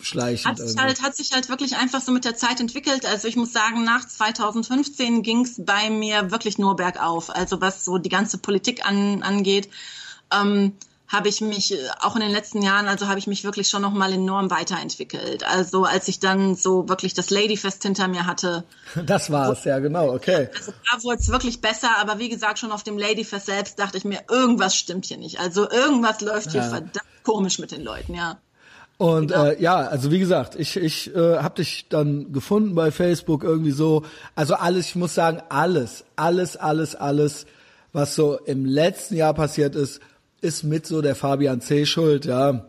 schleichend? 0.00 0.46
Hat 0.46 0.58
sich, 0.58 0.76
halt, 0.76 1.02
hat 1.02 1.16
sich 1.16 1.32
halt 1.32 1.48
wirklich 1.48 1.76
einfach 1.76 2.00
so 2.00 2.12
mit 2.12 2.24
der 2.24 2.36
Zeit 2.36 2.60
entwickelt. 2.60 3.06
Also 3.06 3.28
ich 3.28 3.36
muss 3.36 3.52
sagen, 3.52 3.84
nach 3.84 4.06
2015 4.06 5.22
ging 5.22 5.44
es 5.44 5.64
bei 5.64 5.90
mir 5.90 6.30
wirklich 6.30 6.58
nur 6.58 6.76
bergauf. 6.76 7.30
Also 7.30 7.60
was 7.60 7.84
so 7.84 7.98
die 7.98 8.08
ganze 8.08 8.38
Politik 8.38 8.84
an, 8.86 9.22
angeht. 9.22 9.68
Ähm, 10.32 10.72
habe 11.08 11.28
ich 11.28 11.40
mich 11.40 11.72
äh, 11.72 11.76
auch 12.00 12.16
in 12.16 12.20
den 12.20 12.30
letzten 12.30 12.62
Jahren, 12.62 12.88
also 12.88 13.08
habe 13.08 13.18
ich 13.18 13.26
mich 13.26 13.44
wirklich 13.44 13.68
schon 13.68 13.82
noch 13.82 13.92
mal 13.92 14.12
enorm 14.12 14.50
weiterentwickelt. 14.50 15.44
Also 15.44 15.84
als 15.84 16.08
ich 16.08 16.18
dann 16.18 16.56
so 16.56 16.88
wirklich 16.88 17.14
das 17.14 17.30
Ladyfest 17.30 17.82
hinter 17.82 18.08
mir 18.08 18.26
hatte. 18.26 18.64
Das 19.06 19.30
war 19.30 19.50
es, 19.50 19.64
ja 19.64 19.78
genau, 19.78 20.12
okay. 20.12 20.48
Also 20.54 20.72
da 20.90 21.02
wurde 21.02 21.18
es 21.20 21.28
wirklich 21.28 21.60
besser, 21.60 21.96
aber 21.98 22.18
wie 22.18 22.28
gesagt, 22.28 22.58
schon 22.58 22.72
auf 22.72 22.82
dem 22.82 22.98
Ladyfest 22.98 23.46
selbst 23.46 23.78
dachte 23.78 23.98
ich 23.98 24.04
mir, 24.04 24.20
irgendwas 24.28 24.74
stimmt 24.74 25.06
hier 25.06 25.16
nicht. 25.16 25.38
Also 25.38 25.70
irgendwas 25.70 26.20
läuft 26.20 26.52
hier 26.52 26.62
verdammt 26.62 27.02
komisch 27.22 27.58
mit 27.58 27.70
den 27.70 27.82
Leuten, 27.82 28.14
ja. 28.14 28.38
Und 28.98 29.28
genau. 29.28 29.44
äh, 29.44 29.62
ja, 29.62 29.76
also 29.76 30.10
wie 30.10 30.18
gesagt, 30.18 30.54
ich 30.56 30.76
ich 30.76 31.14
äh, 31.14 31.38
habe 31.38 31.56
dich 31.56 31.88
dann 31.88 32.32
gefunden 32.32 32.74
bei 32.74 32.90
Facebook 32.90 33.44
irgendwie 33.44 33.72
so. 33.72 34.04
Also 34.34 34.54
alles, 34.54 34.86
ich 34.86 34.96
muss 34.96 35.14
sagen, 35.14 35.42
alles, 35.48 36.04
alles, 36.16 36.56
alles, 36.56 36.94
alles, 36.94 37.46
was 37.92 38.14
so 38.14 38.38
im 38.38 38.64
letzten 38.64 39.16
Jahr 39.16 39.34
passiert 39.34 39.74
ist, 39.74 40.00
ist 40.40 40.62
mit 40.62 40.86
so 40.86 41.02
der 41.02 41.14
Fabian 41.14 41.60
C. 41.60 41.84
schuld, 41.84 42.24
ja. 42.24 42.64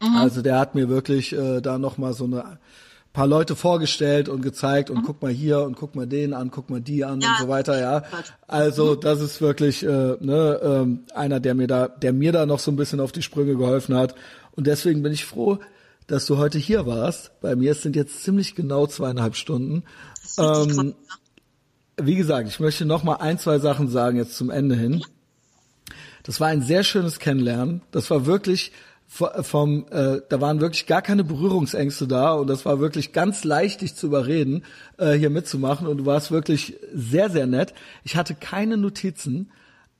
Mhm. 0.00 0.16
Also 0.16 0.42
der 0.42 0.58
hat 0.58 0.74
mir 0.74 0.88
wirklich 0.88 1.32
äh, 1.32 1.60
da 1.60 1.78
nochmal 1.78 2.12
so 2.12 2.24
eine 2.24 2.58
paar 3.16 3.26
Leute 3.26 3.56
vorgestellt 3.56 4.28
und 4.28 4.42
gezeigt 4.42 4.90
und 4.90 4.98
mhm. 4.98 5.02
guck 5.04 5.22
mal 5.22 5.32
hier 5.32 5.62
und 5.62 5.74
guck 5.74 5.94
mal 5.94 6.06
den 6.06 6.34
an, 6.34 6.50
guck 6.50 6.68
mal 6.68 6.82
die 6.82 7.02
an 7.02 7.22
ja. 7.22 7.30
und 7.30 7.38
so 7.40 7.48
weiter, 7.48 7.80
ja. 7.80 8.02
Also 8.46 8.94
mhm. 8.94 9.00
das 9.00 9.20
ist 9.22 9.40
wirklich 9.40 9.82
äh, 9.82 10.16
ne, 10.20 10.60
ähm, 10.62 11.04
einer, 11.14 11.40
der 11.40 11.54
mir 11.54 11.66
da, 11.66 11.88
der 11.88 12.12
mir 12.12 12.32
da 12.32 12.44
noch 12.44 12.58
so 12.58 12.70
ein 12.70 12.76
bisschen 12.76 13.00
auf 13.00 13.12
die 13.12 13.22
Sprünge 13.22 13.56
geholfen 13.56 13.96
hat. 13.96 14.14
Und 14.56 14.66
deswegen 14.66 15.02
bin 15.02 15.12
ich 15.12 15.24
froh, 15.24 15.58
dass 16.06 16.26
du 16.26 16.38
heute 16.38 16.58
hier 16.58 16.86
warst. 16.86 17.32
Bei 17.40 17.56
mir 17.56 17.74
sind 17.74 17.96
jetzt 17.96 18.22
ziemlich 18.22 18.54
genau 18.54 18.86
zweieinhalb 18.86 19.36
Stunden. 19.36 19.84
Ähm, 20.38 20.94
wie 21.96 22.16
gesagt, 22.16 22.48
ich 22.48 22.60
möchte 22.60 22.84
noch 22.84 23.02
mal 23.02 23.16
ein, 23.16 23.38
zwei 23.38 23.58
Sachen 23.58 23.88
sagen 23.88 24.16
jetzt 24.16 24.36
zum 24.36 24.50
Ende 24.50 24.76
hin. 24.76 25.04
Das 26.22 26.40
war 26.40 26.48
ein 26.48 26.62
sehr 26.62 26.82
schönes 26.82 27.18
Kennenlernen. 27.18 27.82
Das 27.90 28.10
war 28.10 28.26
wirklich 28.26 28.72
vom, 29.08 29.86
äh, 29.90 30.20
da 30.28 30.40
waren 30.40 30.60
wirklich 30.60 30.86
gar 30.86 31.00
keine 31.00 31.22
Berührungsängste 31.22 32.08
da 32.08 32.32
und 32.32 32.48
das 32.48 32.64
war 32.64 32.80
wirklich 32.80 33.12
ganz 33.12 33.44
leicht, 33.44 33.80
dich 33.80 33.94
zu 33.94 34.06
überreden, 34.08 34.64
äh, 34.98 35.12
hier 35.12 35.30
mitzumachen 35.30 35.86
und 35.86 35.98
du 35.98 36.06
warst 36.06 36.32
wirklich 36.32 36.76
sehr, 36.92 37.30
sehr 37.30 37.46
nett. 37.46 37.72
Ich 38.02 38.16
hatte 38.16 38.34
keine 38.34 38.76
Notizen. 38.76 39.52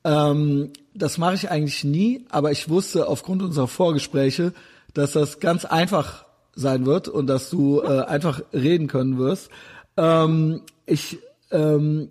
Ähm, 0.07 0.73
das 0.95 1.19
mache 1.19 1.35
ich 1.35 1.51
eigentlich 1.51 1.85
nie, 1.85 2.25
aber 2.31 2.53
ich 2.53 2.71
wusste 2.71 3.09
aufgrund 3.09 3.43
unserer 3.43 3.69
Vorgespräche, 3.69 4.55
dass 4.95 5.13
das 5.13 5.41
ganz 5.41 5.67
einfach 5.67 6.25
sein 6.55 6.87
wird 6.87 7.09
und 7.09 7.27
dass 7.27 7.51
du 7.51 7.83
äh, 7.83 8.05
einfach 8.05 8.41
reden 8.55 8.87
können 8.87 9.19
wirst. 9.19 9.51
Ähm, 9.99 10.63
ich 10.87 11.19
ähm, 11.51 12.11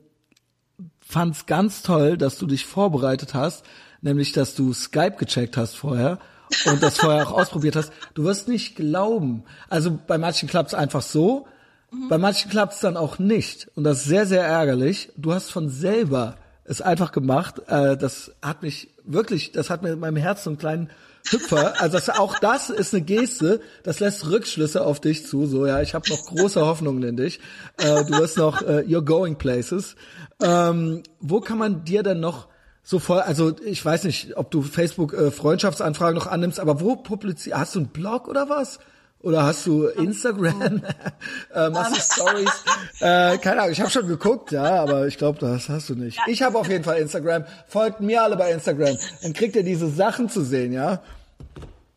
fand 1.00 1.36
es 1.36 1.46
ganz 1.48 1.82
toll, 1.82 2.18
dass 2.18 2.38
du 2.38 2.46
dich 2.46 2.68
vorbereitet 2.68 3.34
hast 3.34 3.66
nämlich 4.06 4.32
dass 4.32 4.56
du 4.56 4.72
Skype 4.72 5.16
gecheckt 5.18 5.58
hast 5.58 5.76
vorher 5.76 6.20
und 6.68 6.82
das 6.82 6.98
vorher 6.98 7.28
auch 7.28 7.32
ausprobiert 7.40 7.76
hast. 7.76 7.92
Du 8.14 8.24
wirst 8.24 8.48
nicht 8.48 8.76
glauben. 8.76 9.44
Also 9.68 9.98
bei 10.08 10.18
manchen 10.18 10.48
klappt's 10.48 10.74
einfach 10.74 11.02
so, 11.02 11.48
mhm. 11.92 12.08
bei 12.08 12.18
manchen 12.18 12.50
klappt's 12.50 12.80
dann 12.80 12.96
auch 12.96 13.20
nicht. 13.20 13.68
Und 13.76 13.84
das 13.84 14.00
ist 14.00 14.06
sehr, 14.06 14.28
sehr 14.28 14.46
ärgerlich. 14.46 15.12
Du 15.18 15.34
hast 15.34 15.52
von 15.52 15.70
selber 15.70 16.36
es 16.66 16.82
einfach 16.82 17.12
gemacht. 17.12 17.62
Äh, 17.68 17.96
das 17.96 18.32
hat 18.42 18.62
mich 18.62 18.90
wirklich, 19.04 19.52
das 19.52 19.70
hat 19.70 19.84
mir 19.84 19.94
in 19.94 20.00
meinem 20.00 20.18
Herzen 20.18 20.50
einen 20.50 20.58
kleinen 20.58 20.90
Hüpfer. 21.30 21.82
Also 21.82 21.98
das, 21.98 22.10
auch 22.10 22.40
das 22.40 22.70
ist 22.70 22.94
eine 22.94 23.04
Geste, 23.04 23.62
das 23.84 24.00
lässt 24.00 24.30
Rückschlüsse 24.30 24.86
auf 24.86 25.00
dich 25.00 25.26
zu. 25.26 25.46
So, 25.46 25.66
ja, 25.66 25.82
ich 25.82 25.94
habe 25.94 26.10
noch 26.10 26.26
große 26.26 26.66
Hoffnungen 26.66 27.04
in 27.04 27.18
dich. 27.18 27.40
Äh, 27.78 28.06
du 28.06 28.18
wirst 28.20 28.38
noch, 28.38 28.62
äh, 28.62 28.82
you're 28.82 29.02
going 29.02 29.38
places. 29.38 29.96
Ähm, 30.42 31.04
wo 31.20 31.40
kann 31.40 31.58
man 31.58 31.86
dir 31.86 32.04
denn 32.04 32.20
noch 32.20 32.48
so 32.84 33.00
voll, 33.00 33.22
also 33.22 33.56
ich 33.66 33.84
weiß 33.84 34.04
nicht, 34.04 34.38
ob 34.38 34.52
du 34.52 34.62
Facebook 34.62 35.14
äh, 35.14 35.32
Freundschaftsanfragen 35.32 36.16
noch 36.16 36.28
annimmst, 36.28 36.60
aber 36.60 36.82
wo 36.82 36.96
publizierst 36.96 37.58
hast 37.58 37.76
du 37.76 37.80
einen 37.80 37.88
Blog 37.90 38.28
oder 38.28 38.48
was? 38.50 38.80
Oder 39.26 39.44
hast 39.44 39.66
du 39.66 39.88
Instagram? 39.88 40.84
äh, 41.54 41.70
machst 41.72 41.98
du 41.98 42.22
Stories? 42.22 42.64
äh, 43.00 43.40
keine 43.40 43.62
Ahnung, 43.62 43.72
ich 43.72 43.82
habe 43.82 43.90
schon 43.90 44.08
geguckt, 44.08 44.52
ja, 44.52 44.84
aber 44.84 45.08
ich 45.08 45.18
glaube, 45.18 45.40
das 45.40 45.68
hast 45.68 45.90
du 45.90 45.96
nicht. 45.96 46.20
Ich 46.28 46.44
habe 46.44 46.60
auf 46.60 46.70
jeden 46.70 46.84
Fall 46.84 47.00
Instagram. 47.00 47.44
Folgt 47.68 48.02
mir 48.02 48.22
alle 48.22 48.38
bei 48.38 48.52
Instagram. 48.52 48.96
Dann 49.24 49.34
kriegt 49.34 49.56
ihr 49.56 49.64
diese 49.64 49.90
Sachen 49.90 50.30
zu 50.30 50.44
sehen, 50.44 50.74
ja 50.74 51.02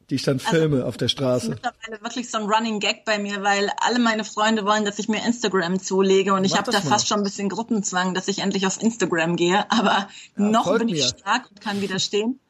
die 0.08 0.14
ich 0.14 0.22
dann 0.22 0.38
also, 0.38 0.48
filme 0.48 0.76
also, 0.76 0.88
auf 0.88 0.96
der 0.96 1.08
Straße. 1.08 1.50
Das 1.50 1.58
ist 1.58 1.64
mittlerweile 1.64 2.02
wirklich 2.02 2.30
so 2.30 2.38
ein 2.38 2.44
Running 2.44 2.80
Gag 2.80 3.04
bei 3.04 3.18
mir, 3.18 3.42
weil 3.42 3.70
alle 3.76 3.98
meine 3.98 4.24
Freunde 4.24 4.64
wollen, 4.64 4.86
dass 4.86 4.98
ich 4.98 5.06
mir 5.08 5.22
Instagram 5.22 5.80
zulege 5.80 6.32
und 6.32 6.44
ich 6.44 6.56
habe 6.56 6.70
da 6.72 6.78
mal. 6.78 6.88
fast 6.88 7.08
schon 7.08 7.18
ein 7.18 7.24
bisschen 7.24 7.50
Gruppenzwang, 7.50 8.14
dass 8.14 8.26
ich 8.28 8.38
endlich 8.38 8.66
auf 8.66 8.80
Instagram 8.82 9.36
gehe, 9.36 9.70
aber 9.70 10.08
ja, 10.38 10.44
noch 10.44 10.78
bin 10.78 10.88
ich 10.88 10.94
mir. 10.94 11.08
stark 11.08 11.50
und 11.50 11.60
kann 11.60 11.82
widerstehen. 11.82 12.40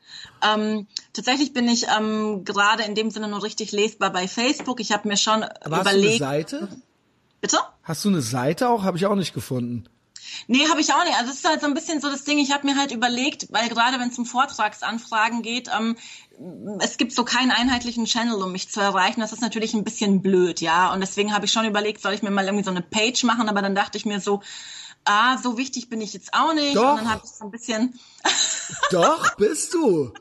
Ähm, 0.43 0.87
tatsächlich 1.13 1.53
bin 1.53 1.69
ich 1.69 1.87
ähm, 1.89 2.45
gerade 2.45 2.85
in 2.85 2.95
dem 2.95 3.11
Sinne 3.11 3.29
nur 3.29 3.43
richtig 3.43 3.73
lesbar 3.73 4.11
bei 4.11 4.29
Facebook. 4.29 4.81
Ich 4.81 4.93
habe 4.93 5.09
mir 5.09 5.17
schon 5.17 5.43
aber 5.43 5.81
überlegt. 5.81 6.21
Hast 6.23 6.53
du 6.53 6.57
eine 6.57 6.69
Seite? 6.69 6.69
Bitte? 7.41 7.59
Hast 7.83 8.05
du 8.05 8.09
eine 8.09 8.23
Seite 8.23 8.69
auch? 8.69 8.83
Habe 8.83 8.97
ich 8.97 9.07
auch 9.07 9.15
nicht 9.15 9.35
gefunden. 9.35 9.89
Nee, 10.47 10.69
habe 10.69 10.81
ich 10.81 10.93
auch 10.93 11.05
nicht. 11.05 11.17
Also 11.17 11.31
es 11.31 11.39
ist 11.39 11.49
halt 11.49 11.61
so 11.61 11.67
ein 11.67 11.75
bisschen 11.75 12.01
so 12.01 12.11
das 12.11 12.25
Ding, 12.25 12.39
ich 12.39 12.53
habe 12.53 12.67
mir 12.67 12.77
halt 12.77 12.93
überlegt, 12.93 13.49
weil 13.51 13.69
gerade 13.69 13.99
wenn 13.99 14.11
es 14.11 14.19
um 14.19 14.27
Vortragsanfragen 14.27 15.43
geht, 15.43 15.69
ähm, 15.77 15.97
es 16.81 16.97
gibt 16.97 17.13
so 17.13 17.25
keinen 17.25 17.51
einheitlichen 17.51 18.05
Channel, 18.05 18.43
um 18.43 18.53
mich 18.53 18.69
zu 18.69 18.81
erreichen. 18.81 19.21
Das 19.21 19.33
ist 19.33 19.41
natürlich 19.41 19.75
ein 19.75 19.85
bisschen 19.85 20.23
blöd, 20.23 20.61
ja. 20.61 20.93
Und 20.93 21.01
deswegen 21.01 21.35
habe 21.35 21.47
ich 21.47 21.53
schon 21.53 21.65
überlegt, 21.65 22.01
soll 22.01 22.13
ich 22.13 22.23
mir 22.23 22.31
mal 22.31 22.45
irgendwie 22.45 22.65
so 22.65 22.71
eine 22.71 22.83
Page 22.83 23.25
machen, 23.25 23.49
aber 23.49 23.63
dann 23.63 23.75
dachte 23.75 23.99
ich 23.99 24.07
mir 24.07 24.21
so, 24.21 24.43
ah, 25.05 25.39
so 25.39 25.57
wichtig 25.57 25.89
bin 25.89 26.01
ich 26.01 26.13
jetzt 26.13 26.33
auch 26.35 26.55
nicht. 26.55 26.77
Doch. 26.77 26.93
Und 26.93 26.99
dann 26.99 27.11
habe 27.11 27.23
ich 27.25 27.31
so 27.31 27.45
ein 27.45 27.51
bisschen. 27.51 27.99
Doch, 28.91 29.35
bist 29.37 29.75
du. 29.75 30.13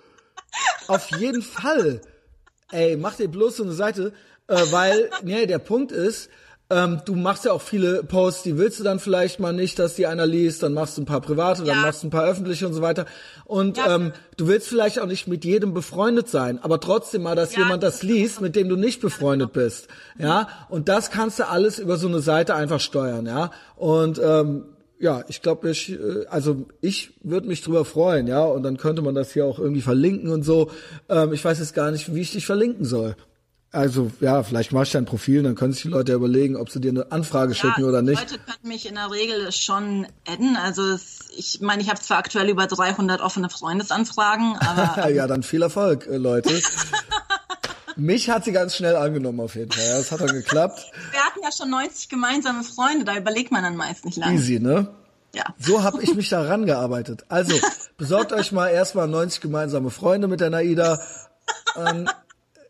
Auf 0.87 1.09
jeden 1.17 1.41
Fall. 1.41 2.01
Ey, 2.71 2.97
mach 2.97 3.15
dir 3.15 3.27
bloß 3.27 3.57
so 3.57 3.63
eine 3.63 3.73
Seite, 3.73 4.13
äh, 4.47 4.55
weil, 4.71 5.09
nee, 5.23 5.45
der 5.45 5.59
Punkt 5.59 5.91
ist, 5.91 6.29
ähm, 6.69 7.01
du 7.05 7.15
machst 7.15 7.45
ja 7.45 7.53
auch 7.53 7.61
viele 7.61 8.03
Posts, 8.03 8.43
die 8.43 8.57
willst 8.57 8.79
du 8.79 8.83
dann 8.83 8.99
vielleicht 8.99 9.39
mal 9.39 9.53
nicht, 9.53 9.79
dass 9.79 9.95
die 9.95 10.05
einer 10.05 10.25
liest, 10.25 10.63
dann 10.63 10.73
machst 10.73 10.97
du 10.97 11.01
ein 11.01 11.05
paar 11.05 11.21
private, 11.21 11.63
ja. 11.63 11.73
dann 11.73 11.81
machst 11.81 12.03
du 12.03 12.07
ein 12.07 12.09
paar 12.09 12.25
öffentliche 12.25 12.67
und 12.67 12.73
so 12.73 12.81
weiter. 12.81 13.05
Und 13.45 13.77
ja. 13.77 13.95
ähm, 13.95 14.11
du 14.35 14.47
willst 14.47 14.67
vielleicht 14.67 14.99
auch 14.99 15.05
nicht 15.05 15.27
mit 15.27 15.45
jedem 15.45 15.73
befreundet 15.73 16.27
sein, 16.27 16.59
aber 16.61 16.81
trotzdem 16.81 17.23
mal, 17.23 17.35
dass 17.35 17.53
ja. 17.53 17.59
jemand 17.59 17.83
das 17.83 18.03
liest, 18.03 18.41
mit 18.41 18.57
dem 18.57 18.67
du 18.67 18.75
nicht 18.75 18.99
befreundet 18.99 19.53
bist. 19.53 19.87
Ja, 20.17 20.49
und 20.67 20.89
das 20.89 21.09
kannst 21.09 21.39
du 21.39 21.47
alles 21.47 21.79
über 21.79 21.95
so 21.95 22.07
eine 22.07 22.19
Seite 22.19 22.53
einfach 22.53 22.81
steuern, 22.81 23.25
ja. 23.25 23.51
Und 23.77 24.19
ähm, 24.21 24.65
ja, 24.99 25.23
ich 25.27 25.41
glaube, 25.41 25.69
ich, 25.69 25.91
äh, 25.91 26.25
also 26.29 26.65
ich 26.81 27.11
würde 27.21 27.47
mich 27.47 27.61
drüber 27.61 27.85
freuen, 27.85 28.27
ja, 28.27 28.43
und 28.43 28.63
dann 28.63 28.77
könnte 28.77 29.01
man 29.01 29.15
das 29.15 29.33
hier 29.33 29.45
auch 29.45 29.59
irgendwie 29.59 29.81
verlinken 29.81 30.29
und 30.29 30.43
so. 30.43 30.71
Ähm, 31.09 31.33
ich 31.33 31.43
weiß 31.43 31.59
jetzt 31.59 31.73
gar 31.73 31.91
nicht, 31.91 32.13
wie 32.13 32.21
ich 32.21 32.31
dich 32.31 32.45
verlinken 32.45 32.85
soll. 32.85 33.15
Also 33.71 34.11
ja, 34.21 34.43
vielleicht 34.43 34.71
machst 34.71 34.93
du 34.93 34.97
ein 34.97 35.05
Profil, 35.05 35.43
dann 35.43 35.55
können 35.55 35.73
sich 35.73 35.81
die 35.81 35.89
Leute 35.89 36.13
überlegen, 36.13 36.55
ob 36.55 36.69
sie 36.69 36.79
dir 36.79 36.91
eine 36.91 37.11
Anfrage 37.11 37.51
ja, 37.51 37.59
schicken 37.59 37.83
oder 37.83 38.01
nicht. 38.01 38.19
Leute 38.19 38.39
können 38.39 38.73
mich 38.73 38.87
in 38.87 38.95
der 38.95 39.11
Regel 39.11 39.51
schon 39.51 40.07
adden. 40.25 40.55
Also 40.55 40.83
es, 40.83 41.19
ich 41.35 41.59
meine, 41.59 41.81
ich 41.81 41.89
habe 41.89 41.99
zwar 41.99 42.17
aktuell 42.17 42.49
über 42.49 42.65
300 42.65 43.19
offene 43.19 43.49
Freundesanfragen, 43.49 44.55
aber 44.55 45.09
ja, 45.13 45.27
dann 45.27 45.43
viel 45.43 45.61
Erfolg, 45.61 46.07
äh, 46.07 46.15
Leute. 46.15 46.49
mich 47.97 48.29
hat 48.29 48.45
sie 48.45 48.51
ganz 48.51 48.75
schnell 48.75 48.95
angenommen 48.95 49.39
auf 49.39 49.55
jeden 49.55 49.71
Fall. 49.71 49.85
Ja, 49.85 49.97
das 49.97 50.11
hat 50.11 50.21
dann 50.21 50.27
geklappt. 50.27 50.85
Wir 51.11 51.19
hatten 51.19 51.39
ja 51.43 51.51
schon 51.51 51.69
90 51.69 52.09
gemeinsame 52.09 52.63
Freunde, 52.63 53.05
da 53.05 53.15
überlegt 53.15 53.51
man 53.51 53.63
dann 53.63 53.75
meist 53.75 54.05
nicht 54.05 54.17
lange. 54.17 54.35
Easy, 54.35 54.59
ne? 54.59 54.87
Ja. 55.33 55.43
So 55.59 55.83
habe 55.83 56.01
ich 56.01 56.15
mich 56.15 56.29
da 56.29 56.41
rangearbeitet. 56.41 57.25
Also, 57.29 57.55
besorgt 57.97 58.33
euch 58.33 58.51
mal 58.51 58.69
erstmal 58.69 59.07
90 59.07 59.41
gemeinsame 59.41 59.91
Freunde 59.91 60.27
mit 60.27 60.39
der 60.39 60.49
Naida. 60.49 60.99
Ähm, 61.75 62.09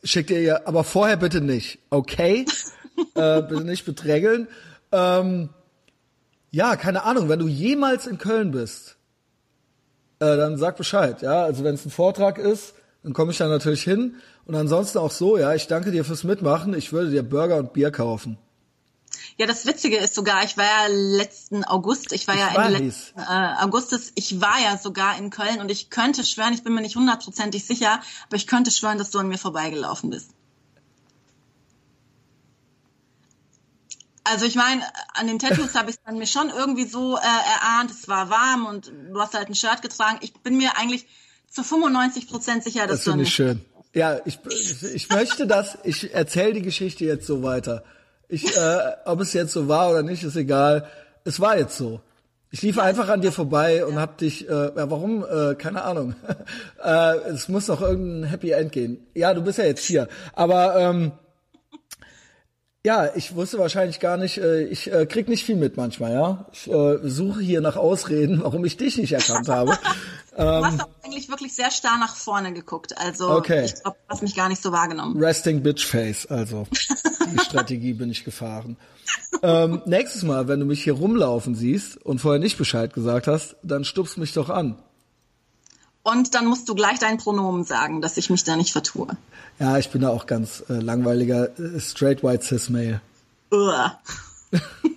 schickt 0.04 0.30
ihr 0.30 0.42
ihr, 0.42 0.68
aber 0.68 0.84
vorher 0.84 1.18
bitte 1.18 1.42
nicht, 1.42 1.80
okay? 1.90 2.46
äh, 3.16 3.42
bitte 3.42 3.64
nicht 3.64 3.86
bedrängeln. 3.86 4.48
Ähm, 4.92 5.50
ja, 6.52 6.76
keine 6.76 7.04
Ahnung, 7.04 7.30
wenn 7.30 7.40
du 7.40 7.48
jemals 7.48 8.08
in 8.08 8.18
Köln 8.18 8.52
bist, 8.52 8.98
äh, 10.20 10.38
dann 10.38 10.58
sag 10.58 10.78
Bescheid, 10.78 11.22
ja. 11.22 11.44
Also 11.44 11.64
wenn 11.64 11.76
es 11.76 11.86
ein 11.86 11.92
Vortrag 11.92 12.38
ist, 12.38 12.74
dann 13.04 13.14
komme 13.14 13.32
ich 13.32 13.38
da 13.38 13.48
natürlich 13.48 13.84
hin. 13.84 14.16
Und 14.48 14.56
ansonsten 14.56 14.98
auch 15.00 15.12
so, 15.12 15.38
ja, 15.38 15.54
ich 15.54 15.68
danke 15.68 15.92
dir 15.92 16.06
fürs 16.06 16.24
Mitmachen. 16.24 16.74
Ich 16.74 16.94
würde 16.94 17.12
dir 17.12 17.22
Burger 17.22 17.58
und 17.58 17.74
Bier 17.74 17.92
kaufen. 17.92 18.38
Ja, 19.38 19.46
das 19.46 19.66
Witzige 19.66 19.98
ist 19.98 20.16
sogar, 20.16 20.44
ich 20.46 20.58
war 20.58 20.64
ja 20.64 20.88
letzten 20.88 21.64
August, 21.66 22.12
ich 22.14 22.28
war 22.28 22.36
ich 22.36 22.40
ja 22.42 22.66
Ende 22.66 22.80
letzten, 22.80 23.20
äh, 23.20 23.54
Augustes, 23.62 24.12
ich 24.16 24.42
war 24.42 24.60
ja 24.60 24.78
sogar 24.78 25.18
in 25.18 25.30
Köln 25.30 25.60
und 25.60 25.70
ich 25.70 25.90
könnte 25.90 26.24
schwören, 26.24 26.54
ich 26.54 26.64
bin 26.64 26.74
mir 26.74 26.82
nicht 26.82 26.96
hundertprozentig 26.96 27.66
sicher, 27.66 28.02
aber 28.28 28.36
ich 28.36 28.48
könnte 28.48 28.72
schwören, 28.72 28.98
dass 28.98 29.12
du 29.12 29.20
an 29.20 29.28
mir 29.28 29.38
vorbeigelaufen 29.38 30.10
bist. 30.10 30.32
Also 34.24 34.46
ich 34.46 34.56
meine, 34.56 34.82
an 35.14 35.28
den 35.28 35.40
Tattoos 35.40 35.76
habe 35.76 35.92
ich 35.92 35.98
dann 36.04 36.18
mir 36.18 36.28
schon 36.28 36.50
irgendwie 36.50 36.86
so 36.86 37.16
äh, 37.18 37.20
erahnt, 37.22 37.92
es 37.92 38.08
war 38.08 38.30
warm 38.30 38.66
und 38.66 38.92
du 39.12 39.20
hast 39.22 39.36
halt 39.36 39.50
ein 39.50 39.56
Shirt 39.56 39.82
getragen. 39.82 40.18
Ich 40.22 40.34
bin 40.34 40.58
mir 40.58 40.78
eigentlich 40.78 41.06
zu 41.50 41.64
95 41.64 42.28
Prozent 42.28 42.64
sicher, 42.64 42.88
dass 42.88 42.98
Das 43.00 43.04
du 43.06 43.12
finde 43.12 43.24
ich 43.24 43.30
nicht. 43.30 43.36
schön. 43.36 43.66
Ja, 43.98 44.20
ich, 44.26 44.38
ich 44.94 45.10
möchte 45.10 45.48
das, 45.48 45.80
ich 45.84 46.14
erzähle 46.14 46.54
die 46.54 46.62
Geschichte 46.62 47.04
jetzt 47.04 47.26
so 47.26 47.42
weiter. 47.42 47.84
Ich, 48.30 48.56
äh, 48.56 48.80
ob 49.06 49.22
es 49.22 49.34
jetzt 49.34 49.54
so 49.54 49.68
war 49.68 49.90
oder 49.90 50.04
nicht, 50.04 50.24
ist 50.24 50.36
egal. 50.36 50.86
Es 51.24 51.40
war 51.40 51.58
jetzt 51.58 51.78
so. 51.78 52.00
Ich 52.52 52.62
lief 52.62 52.78
einfach 52.78 53.10
an 53.10 53.22
dir 53.22 53.32
vorbei 53.32 53.84
und 53.88 54.00
hab 54.00 54.20
dich, 54.20 54.48
äh, 54.48 54.54
ja, 54.54 54.92
warum? 54.92 55.26
Äh, 55.26 55.56
keine 55.56 55.82
Ahnung. 55.82 56.14
äh, 56.84 57.16
es 57.32 57.50
muss 57.50 57.68
noch 57.70 57.82
irgendein 57.82 58.30
Happy 58.30 58.52
End 58.52 58.72
gehen. 58.72 59.08
Ja, 59.16 59.34
du 59.34 59.42
bist 59.42 59.58
ja 59.58 59.66
jetzt 59.66 59.84
hier. 59.84 60.08
Aber 60.34 60.76
ähm, 60.78 61.14
ja, 62.88 63.14
ich 63.16 63.36
wusste 63.36 63.60
wahrscheinlich 63.60 64.00
gar 64.00 64.16
nicht, 64.16 64.38
äh, 64.38 64.64
ich 64.64 64.90
äh, 64.90 65.06
krieg 65.06 65.28
nicht 65.28 65.44
viel 65.44 65.58
mit 65.58 65.76
manchmal, 65.76 66.14
ja. 66.14 66.46
Ich 66.54 66.72
äh, 66.72 67.00
suche 67.04 67.42
hier 67.42 67.60
nach 67.60 67.76
Ausreden, 67.76 68.40
warum 68.44 68.64
ich 68.64 68.78
dich 68.78 68.98
nicht 68.98 69.12
erkannt 69.12 69.50
habe. 69.50 69.78
Du 70.38 70.44
hast 70.44 70.84
auch 70.84 70.90
eigentlich 71.04 71.30
wirklich 71.30 71.56
sehr 71.56 71.72
starr 71.72 71.98
nach 71.98 72.16
vorne 72.16 72.54
geguckt. 72.54 72.96
Also 73.00 73.28
Okay. 73.32 73.66
ich 73.66 73.74
glaube, 73.82 73.98
du 74.08 74.14
hast 74.14 74.22
mich 74.22 74.36
gar 74.36 74.50
nicht 74.50 74.62
so 74.62 74.72
wahrgenommen. 74.72 75.18
Resting 75.18 75.64
Bitch 75.64 75.84
Face, 75.84 76.28
also 76.28 76.68
die 77.34 77.40
Strategie 77.40 77.94
bin 77.94 78.12
ich 78.12 78.24
gefahren. 78.24 78.78
Ähm, 79.42 79.82
nächstes 79.88 80.22
Mal, 80.22 80.48
wenn 80.48 80.60
du 80.60 80.68
mich 80.68 80.84
hier 80.84 80.94
rumlaufen 80.94 81.56
siehst 81.56 81.98
und 82.06 82.20
vorher 82.22 82.40
nicht 82.40 82.60
Bescheid 82.60 82.94
gesagt 82.94 83.26
hast, 83.26 83.56
dann 83.64 83.84
stupst 83.84 84.20
mich 84.20 84.32
doch 84.34 84.52
an. 84.52 84.78
Und 86.10 86.36
dann 86.36 86.46
musst 86.46 86.70
du 86.70 86.74
gleich 86.74 87.00
dein 87.00 87.18
Pronomen 87.18 87.66
sagen, 87.66 88.02
dass 88.02 88.16
ich 88.16 88.30
mich 88.30 88.46
da 88.46 88.56
nicht 88.56 88.72
vertue. 88.72 89.08
Ja, 89.60 89.78
ich 89.78 89.90
bin 89.90 90.04
da 90.04 90.10
auch 90.10 90.26
ganz 90.26 90.64
äh, 90.70 90.76
langweiliger 90.76 91.50
äh, 91.60 91.82
straight 91.82 92.24
white 92.24 92.46
cis 92.46 92.70
male. 92.70 93.02